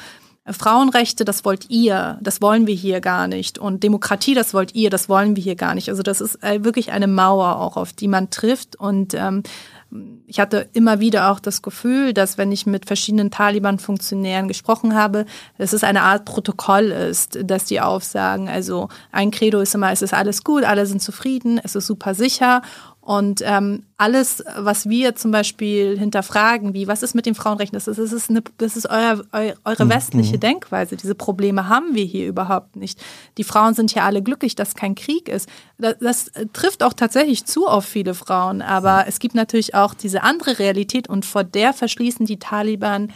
Frauenrechte, 0.53 1.25
das 1.25 1.43
wollt 1.43 1.69
ihr, 1.69 2.17
das 2.21 2.41
wollen 2.41 2.67
wir 2.67 2.75
hier 2.75 3.01
gar 3.01 3.27
nicht. 3.27 3.57
Und 3.57 3.83
Demokratie, 3.83 4.33
das 4.33 4.53
wollt 4.53 4.75
ihr, 4.75 4.89
das 4.89 5.09
wollen 5.09 5.35
wir 5.35 5.43
hier 5.43 5.55
gar 5.55 5.75
nicht. 5.75 5.89
Also 5.89 6.03
das 6.03 6.21
ist 6.21 6.41
äh, 6.41 6.63
wirklich 6.63 6.91
eine 6.91 7.07
Mauer 7.07 7.59
auch, 7.59 7.75
auf 7.75 7.91
die 7.91 8.07
man 8.07 8.29
trifft. 8.29 8.77
Und 8.77 9.13
ähm, 9.13 9.43
ich 10.25 10.39
hatte 10.39 10.67
immer 10.73 10.99
wieder 10.99 11.31
auch 11.31 11.39
das 11.39 11.61
Gefühl, 11.61 12.13
dass 12.13 12.37
wenn 12.37 12.51
ich 12.51 12.65
mit 12.65 12.85
verschiedenen 12.85 13.31
Taliban-Funktionären 13.31 14.47
gesprochen 14.47 14.95
habe, 14.95 15.25
dass 15.57 15.71
es 15.71 15.83
eine 15.83 16.01
Art 16.01 16.25
Protokoll 16.25 16.85
ist, 16.91 17.39
dass 17.43 17.65
die 17.65 17.79
aufsagen, 17.79 18.49
also 18.49 18.89
ein 19.11 19.31
Credo 19.31 19.61
ist 19.61 19.75
immer, 19.75 19.91
es 19.91 20.01
ist 20.01 20.13
alles 20.13 20.43
gut, 20.43 20.65
alle 20.65 20.85
sind 20.85 21.01
zufrieden, 21.01 21.59
es 21.63 21.75
ist 21.75 21.87
super 21.87 22.13
sicher 22.13 22.61
und 23.07 23.41
ähm, 23.45 23.83
alles, 23.95 24.43
was 24.57 24.89
wir 24.89 25.15
zum 25.15 25.31
Beispiel 25.31 25.97
hinterfragen, 25.97 26.73
wie 26.73 26.89
was 26.89 27.03
ist 27.03 27.15
mit 27.15 27.25
den 27.25 27.35
Frauenrechten, 27.35 27.77
das 27.77 27.87
ist, 27.87 27.99
das 27.99 28.11
ist, 28.11 28.29
eine, 28.29 28.43
das 28.57 28.75
ist 28.75 28.85
euer, 28.89 29.23
eu, 29.31 29.53
eure 29.63 29.85
mhm. 29.85 29.89
westliche 29.91 30.35
mhm. 30.35 30.39
Denkweise. 30.41 30.97
Diese 30.97 31.15
Probleme 31.15 31.69
haben 31.69 31.95
wir 31.95 32.03
hier 32.03 32.27
überhaupt 32.27 32.75
nicht. 32.75 32.99
Die 33.37 33.45
Frauen 33.45 33.75
sind 33.75 33.93
ja 33.93 34.03
alle 34.03 34.21
glücklich, 34.21 34.55
dass 34.55 34.75
kein 34.75 34.93
Krieg 34.93 35.29
ist. 35.29 35.47
Das, 35.77 35.95
das 36.01 36.31
trifft 36.51 36.83
auch 36.83 36.91
tatsächlich 36.91 37.45
zu 37.45 37.65
auf 37.65 37.85
viele 37.85 38.13
Frauen, 38.13 38.61
aber 38.61 39.03
mhm. 39.03 39.05
es 39.07 39.19
gibt 39.19 39.35
natürlich 39.35 39.73
auch 39.73 39.93
diese 39.93 40.23
andere 40.23 40.59
Realität 40.59 41.07
und 41.07 41.25
vor 41.25 41.45
der 41.45 41.71
verschließen 41.71 42.25
die 42.25 42.39
Taliban 42.39 43.13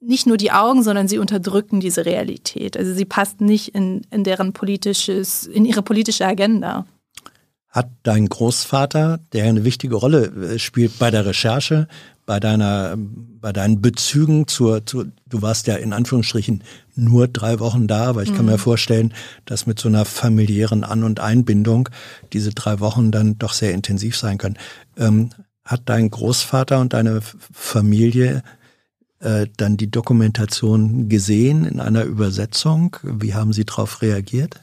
nicht 0.00 0.26
nur 0.26 0.36
die 0.36 0.50
Augen, 0.50 0.82
sondern 0.82 1.06
sie 1.06 1.18
unterdrücken 1.18 1.78
diese 1.78 2.06
Realität. 2.06 2.76
Also 2.76 2.92
sie 2.92 3.04
passt 3.04 3.40
nicht 3.40 3.76
in, 3.76 4.02
in 4.10 4.24
deren 4.24 4.52
politisches, 4.52 5.46
in 5.46 5.64
ihre 5.64 5.82
politische 5.82 6.26
Agenda 6.26 6.86
hat 7.68 7.90
dein 8.02 8.28
Großvater, 8.28 9.20
der 9.32 9.44
eine 9.44 9.64
wichtige 9.64 9.96
Rolle 9.96 10.26
äh, 10.26 10.58
spielt 10.58 10.98
bei 10.98 11.10
der 11.10 11.26
Recherche, 11.26 11.88
bei 12.28 12.40
deiner, 12.40 12.94
bei 12.98 13.54
deinen 13.54 13.80
Bezügen 13.80 14.46
zur, 14.46 14.84
zur, 14.84 15.06
du 15.26 15.40
warst 15.40 15.66
ja 15.66 15.76
in 15.76 15.94
Anführungsstrichen 15.94 16.62
nur 16.94 17.26
drei 17.26 17.58
Wochen 17.58 17.86
da, 17.86 18.04
aber 18.04 18.22
ich 18.22 18.34
kann 18.34 18.44
mhm. 18.44 18.52
mir 18.52 18.58
vorstellen, 18.58 19.14
dass 19.46 19.66
mit 19.66 19.78
so 19.78 19.88
einer 19.88 20.04
familiären 20.04 20.84
An- 20.84 21.04
und 21.04 21.20
Einbindung 21.20 21.88
diese 22.34 22.50
drei 22.50 22.80
Wochen 22.80 23.12
dann 23.12 23.38
doch 23.38 23.54
sehr 23.54 23.72
intensiv 23.72 24.16
sein 24.16 24.36
können. 24.36 24.58
Ähm, 24.98 25.30
hat 25.64 25.82
dein 25.86 26.10
Großvater 26.10 26.80
und 26.80 26.92
deine 26.92 27.20
Familie 27.22 28.42
äh, 29.20 29.46
dann 29.56 29.76
die 29.76 29.90
Dokumentation 29.90 31.08
gesehen 31.08 31.64
in 31.64 31.80
einer 31.80 32.04
Übersetzung? 32.04 32.96
Wie 33.02 33.34
haben 33.34 33.52
sie 33.52 33.64
darauf 33.64 34.02
reagiert? 34.02 34.60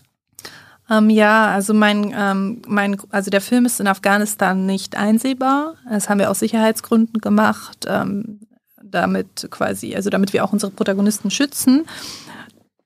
Ähm, 0.90 1.10
ja, 1.10 1.48
also 1.48 1.74
mein, 1.74 2.14
ähm, 2.16 2.62
mein, 2.68 2.98
also 3.10 3.32
der 3.32 3.42
Film 3.42 3.66
ist 3.66 3.80
in 3.80 3.88
Afghanistan 3.88 4.66
nicht 4.66 4.96
einsehbar. 4.96 5.76
Das 5.90 6.10
haben 6.10 6.20
wir 6.20 6.30
aus 6.30 6.40
Sicherheitsgründen 6.40 7.22
gemacht, 7.22 7.86
ähm, 7.88 8.42
damit 8.84 9.48
quasi, 9.50 9.96
also 9.96 10.10
damit 10.10 10.34
wir 10.34 10.44
auch 10.44 10.54
unsere 10.54 10.72
Protagonisten 10.72 11.32
schützen. 11.32 11.86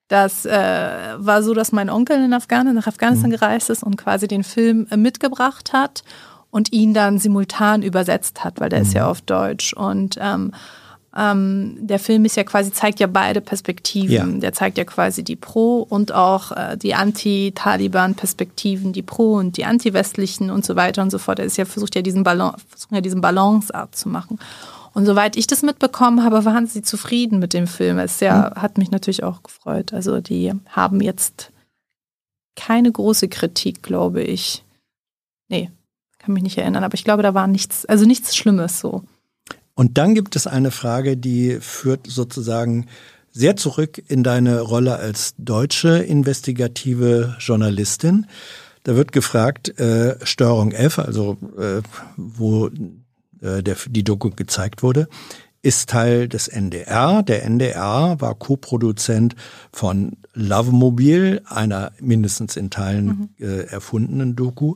Das 0.07 0.45
äh, 0.45 0.89
war 1.17 1.43
so, 1.43 1.53
dass 1.53 1.71
mein 1.71 1.89
Onkel 1.89 2.23
in 2.23 2.33
Afghanistan, 2.33 2.75
nach 2.75 2.87
Afghanistan 2.87 3.29
mhm. 3.29 3.35
gereist 3.35 3.69
ist 3.69 3.83
und 3.83 3.95
quasi 3.95 4.27
den 4.27 4.43
Film 4.43 4.87
äh, 4.89 4.97
mitgebracht 4.97 5.71
hat 5.71 6.03
und 6.49 6.71
ihn 6.71 6.93
dann 6.93 7.19
simultan 7.19 7.83
übersetzt 7.83 8.43
hat, 8.43 8.59
weil 8.59 8.69
der 8.69 8.81
ist 8.81 8.93
ja 8.93 9.03
mhm. 9.03 9.09
auf 9.09 9.21
Deutsch. 9.21 9.73
Und 9.73 10.17
ähm, 10.19 10.51
ähm, 11.15 11.77
der 11.79 11.99
Film 11.99 12.25
ist 12.25 12.37
ja 12.37 12.43
quasi, 12.43 12.71
zeigt 12.71 12.99
ja 12.99 13.07
beide 13.07 13.41
Perspektiven. 13.41 14.35
Ja. 14.35 14.39
Der 14.39 14.53
zeigt 14.53 14.77
ja 14.77 14.83
quasi 14.83 15.23
die 15.23 15.35
Pro- 15.35 15.81
und 15.81 16.11
auch 16.11 16.51
äh, 16.51 16.77
die 16.77 16.93
Anti-Taliban-Perspektiven, 16.93 18.93
die 18.93 19.01
Pro- 19.01 19.37
und 19.37 19.57
die 19.57 19.65
Anti-Westlichen 19.65 20.51
und 20.51 20.65
so 20.65 20.75
weiter 20.75 21.01
und 21.01 21.09
so 21.09 21.17
fort. 21.17 21.39
Er 21.39 21.45
ist 21.45 21.57
ja, 21.57 21.65
versucht 21.65 21.95
ja 21.95 22.03
diesen 22.03 22.23
Balance, 22.23 22.63
versucht 22.67 22.93
ja 22.93 23.01
diesen 23.01 23.21
Balanceart 23.21 23.95
zu 23.95 24.07
machen. 24.07 24.39
Und 24.93 25.05
soweit 25.05 25.35
ich 25.35 25.47
das 25.47 25.63
mitbekommen 25.63 26.23
habe, 26.23 26.45
waren 26.45 26.67
sie 26.67 26.81
zufrieden 26.81 27.39
mit 27.39 27.53
dem 27.53 27.67
Film. 27.67 27.97
Es 27.97 28.19
ja, 28.19 28.53
mhm. 28.55 28.61
hat 28.61 28.77
mich 28.77 28.91
natürlich 28.91 29.23
auch 29.23 29.43
gefreut. 29.43 29.93
Also 29.93 30.21
die 30.21 30.53
haben 30.67 31.01
jetzt 31.01 31.51
keine 32.55 32.91
große 32.91 33.29
Kritik, 33.29 33.81
glaube 33.81 34.21
ich. 34.21 34.63
Nee, 35.47 35.71
kann 36.19 36.33
mich 36.33 36.43
nicht 36.43 36.57
erinnern, 36.57 36.83
aber 36.83 36.95
ich 36.95 37.03
glaube, 37.03 37.23
da 37.23 37.33
war 37.33 37.47
nichts, 37.47 37.85
also 37.85 38.05
nichts 38.05 38.35
Schlimmes 38.35 38.79
so. 38.79 39.03
Und 39.79 39.97
dann 39.97 40.13
gibt 40.13 40.35
es 40.35 40.45
eine 40.45 40.71
Frage, 40.71 41.15
die 41.15 41.59
führt 41.61 42.05
sozusagen 42.05 42.87
sehr 43.31 43.55
zurück 43.55 44.03
in 44.09 44.23
deine 44.23 44.59
Rolle 44.59 44.97
als 44.97 45.35
deutsche 45.37 45.99
investigative 45.99 47.37
Journalistin. 47.39 48.25
Da 48.83 48.97
wird 48.97 49.13
gefragt, 49.13 49.79
äh, 49.79 50.17
Steuerung 50.25 50.73
F, 50.73 50.99
also 50.99 51.37
äh, 51.57 51.81
wo 52.17 52.67
äh, 53.39 53.63
der, 53.63 53.77
die 53.87 54.03
Doku 54.03 54.31
gezeigt 54.31 54.83
wurde, 54.83 55.07
ist 55.61 55.89
Teil 55.89 56.27
des 56.27 56.49
NDR. 56.49 57.23
Der 57.23 57.45
NDR 57.45 58.17
war 58.19 58.35
Co-Produzent 58.35 59.37
von 59.71 60.17
Love 60.33 60.73
Mobile, 60.73 61.41
einer 61.45 61.93
mindestens 62.01 62.57
in 62.57 62.69
Teilen 62.69 63.05
mhm. 63.05 63.29
äh, 63.47 63.61
erfundenen 63.67 64.35
Doku. 64.35 64.75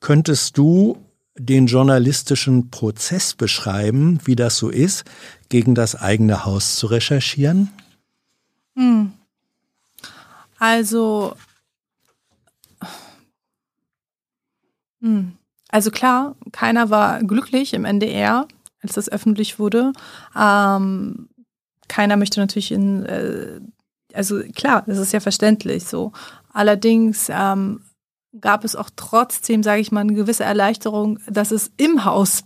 Könntest 0.00 0.58
du 0.58 1.05
den 1.38 1.66
journalistischen 1.66 2.70
Prozess 2.70 3.34
beschreiben, 3.34 4.20
wie 4.24 4.36
das 4.36 4.56
so 4.56 4.68
ist, 4.68 5.04
gegen 5.48 5.74
das 5.74 5.94
eigene 5.94 6.44
Haus 6.44 6.76
zu 6.76 6.86
recherchieren? 6.86 7.70
Hm. 8.74 9.12
Also, 10.58 11.36
hm. 15.00 15.32
also 15.68 15.90
klar, 15.90 16.36
keiner 16.52 16.90
war 16.90 17.22
glücklich 17.22 17.74
im 17.74 17.84
NDR, 17.84 18.46
als 18.82 18.94
das 18.94 19.10
öffentlich 19.10 19.58
wurde. 19.58 19.92
Ähm, 20.38 21.28
keiner 21.88 22.16
möchte 22.16 22.40
natürlich 22.40 22.72
in, 22.72 23.04
äh, 23.04 23.60
also 24.14 24.40
klar, 24.54 24.82
das 24.86 24.98
ist 24.98 25.12
ja 25.12 25.20
verständlich 25.20 25.84
so. 25.84 26.12
Allerdings 26.52 27.28
ähm, 27.30 27.82
gab 28.40 28.64
es 28.64 28.76
auch 28.76 28.90
trotzdem, 28.94 29.62
sage 29.62 29.80
ich 29.80 29.92
mal, 29.92 30.00
eine 30.00 30.14
gewisse 30.14 30.44
Erleichterung, 30.44 31.18
dass 31.28 31.50
es 31.50 31.70
im 31.76 32.04
Haus, 32.04 32.44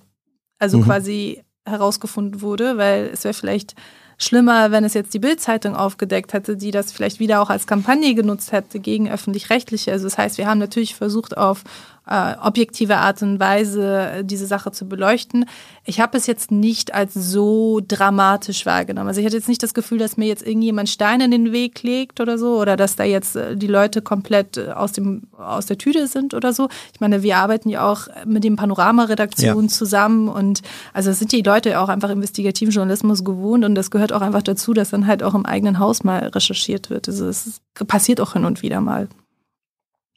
also 0.59 0.79
mhm. 0.79 0.85
quasi 0.85 1.43
herausgefunden 1.67 2.41
wurde, 2.41 2.77
weil 2.79 3.11
es 3.13 3.25
wäre 3.25 3.35
vielleicht 3.35 3.75
schlimmer, 4.19 4.71
wenn 4.71 4.85
es 4.85 4.95
jetzt 4.95 5.15
die 5.15 5.19
Bildzeitung 5.19 5.75
aufgedeckt 5.75 6.33
hätte, 6.35 6.57
die 6.57 6.71
das 6.71 6.93
vielleicht 6.93 7.21
wieder 7.21 7.41
auch 7.41 7.49
als 7.49 7.67
Kampagne 7.67 8.15
genutzt 8.15 8.53
hätte 8.53 8.79
gegen 8.79 9.11
öffentlich-rechtliche. 9.11 9.93
Also 9.93 10.05
das 10.05 10.19
heißt, 10.19 10.39
wir 10.39 10.47
haben 10.47 10.59
natürlich 10.59 10.95
versucht, 10.95 11.37
auf 11.37 11.65
äh, 12.11 12.35
objektive 12.43 12.97
Art 12.97 13.23
und 13.23 13.39
Weise 13.39 14.11
äh, 14.11 14.25
diese 14.25 14.47
Sache 14.47 14.73
zu 14.73 14.89
beleuchten. 14.89 15.47
Ich 15.85 16.01
habe 16.01 16.19
es 16.19 16.27
jetzt 16.27 16.51
nicht 16.51 16.93
als 16.93 17.15
so 17.15 17.81
dramatisch 17.87 18.67
wahrgenommen. 18.67 19.09
Also 19.09 19.21
ich 19.21 19.27
hatte 19.27 19.37
jetzt 19.37 19.49
nicht 19.49 19.63
das 19.63 19.75
Gefühl, 19.75 19.99
dass 19.99 20.17
mir 20.17 20.27
jetzt 20.27 20.45
irgendjemand 20.47 20.89
Steine 20.89 21.27
in 21.27 21.31
den 21.31 21.53
Weg 21.53 21.83
legt 21.83 22.21
oder 22.21 22.37
so 22.37 22.61
oder 22.61 22.77
dass 22.77 22.97
da 22.97 23.05
jetzt 23.05 23.37
äh, 23.37 23.57
die 23.57 23.69
Leute 23.69 24.03
komplett 24.03 24.59
aus 24.59 24.93
dem 24.93 25.23
aus 25.39 25.67
der 25.67 25.79
Tüte 25.79 26.09
sind 26.09 26.35
oder 26.35 26.53
so. 26.53 26.69
Ich 26.93 27.01
meine, 27.01 27.23
wir 27.23 27.37
arbeiten 27.37 27.69
ja 27.69 27.89
auch 27.89 28.09
mit 28.27 28.43
dem 28.43 28.57
Panorama-Redaktion 28.57 29.65
ja. 29.65 29.69
zusammen 29.69 30.29
und 30.29 30.63
also 30.93 31.13
sind 31.13 31.31
die 31.31 31.43
Leute 31.43 31.79
auch 31.81 31.89
einfach 31.89 32.11
investigativen 32.11 32.75
Journalismus 32.75 33.25
gewohnt 33.25 33.65
und 33.65 33.77
das 33.77 33.91
gehört 33.93 34.13
auch 34.13 34.21
einfach 34.21 34.43
dazu, 34.43 34.75
dass 34.75 34.91
dann 34.91 35.07
halt 35.07 35.23
auch 35.23 35.35
im 35.35 35.47
eigenen 35.47 35.79
Haus 35.79 36.03
mal 36.03 36.19
recherchiert 36.27 36.91
wird. 36.91 37.09
Also 37.09 37.29
es 37.29 37.61
passiert 37.87 38.21
auch 38.21 38.33
hin 38.33 38.45
und 38.45 38.63
wieder 38.63 38.81
mal. 38.81 39.09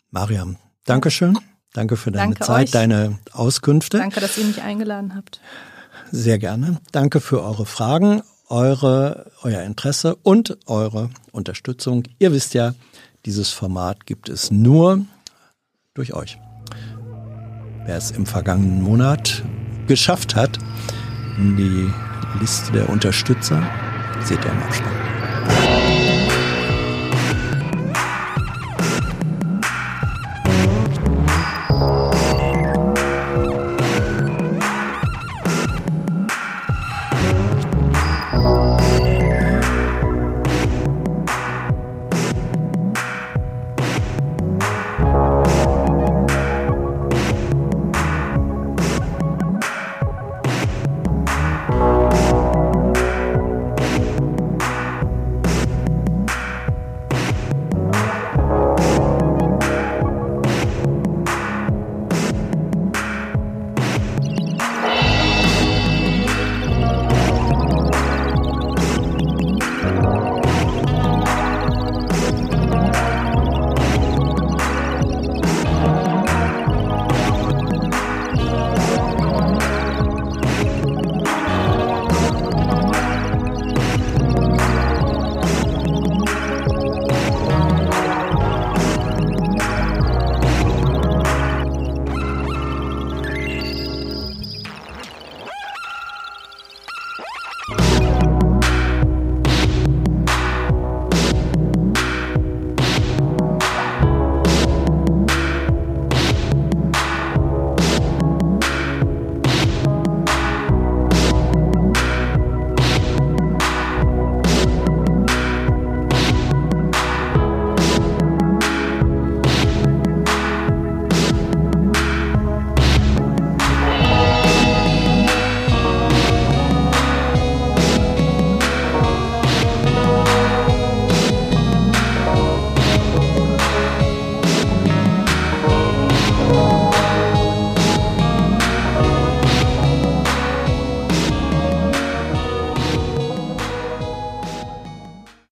Mariam, 0.09 0.57
Dankeschön. 0.85 1.38
Danke 1.74 1.98
für 1.98 2.11
deine 2.11 2.35
Danke 2.35 2.45
Zeit, 2.45 2.66
euch. 2.66 2.72
deine 2.72 3.18
Auskünfte. 3.32 3.98
Danke, 3.98 4.19
dass 4.19 4.38
ihr 4.38 4.45
mich 4.45 4.61
eingeladen 4.61 5.16
habt. 5.16 5.40
Sehr 6.11 6.38
gerne. 6.38 6.80
Danke 6.92 7.19
für 7.19 7.42
eure 7.42 7.66
Fragen, 7.66 8.22
eure, 8.48 9.32
euer 9.42 9.64
Interesse 9.64 10.16
und 10.16 10.58
eure 10.68 11.10
Unterstützung. 11.32 12.03
Ihr 12.19 12.32
wisst 12.32 12.53
ja, 12.53 12.76
dieses 13.26 13.50
Format 13.50 14.06
gibt 14.06 14.30
es 14.30 14.52
nur 14.52 15.06
durch 15.95 16.14
euch. 16.14 16.38
Wer 17.85 17.98
es 17.98 18.11
im 18.11 18.26
vergangenen 18.26 18.84
Monat 18.84 19.43
geschafft 19.88 20.35
hat, 20.35 20.60
in 21.38 21.58
die 21.58 21.92
Liste 22.40 22.72
der 22.72 22.90
Unterstützer, 22.90 23.68
seht 24.24 24.43
ihr 24.45 24.52
im 24.52 24.64
Abspann. 24.64 25.23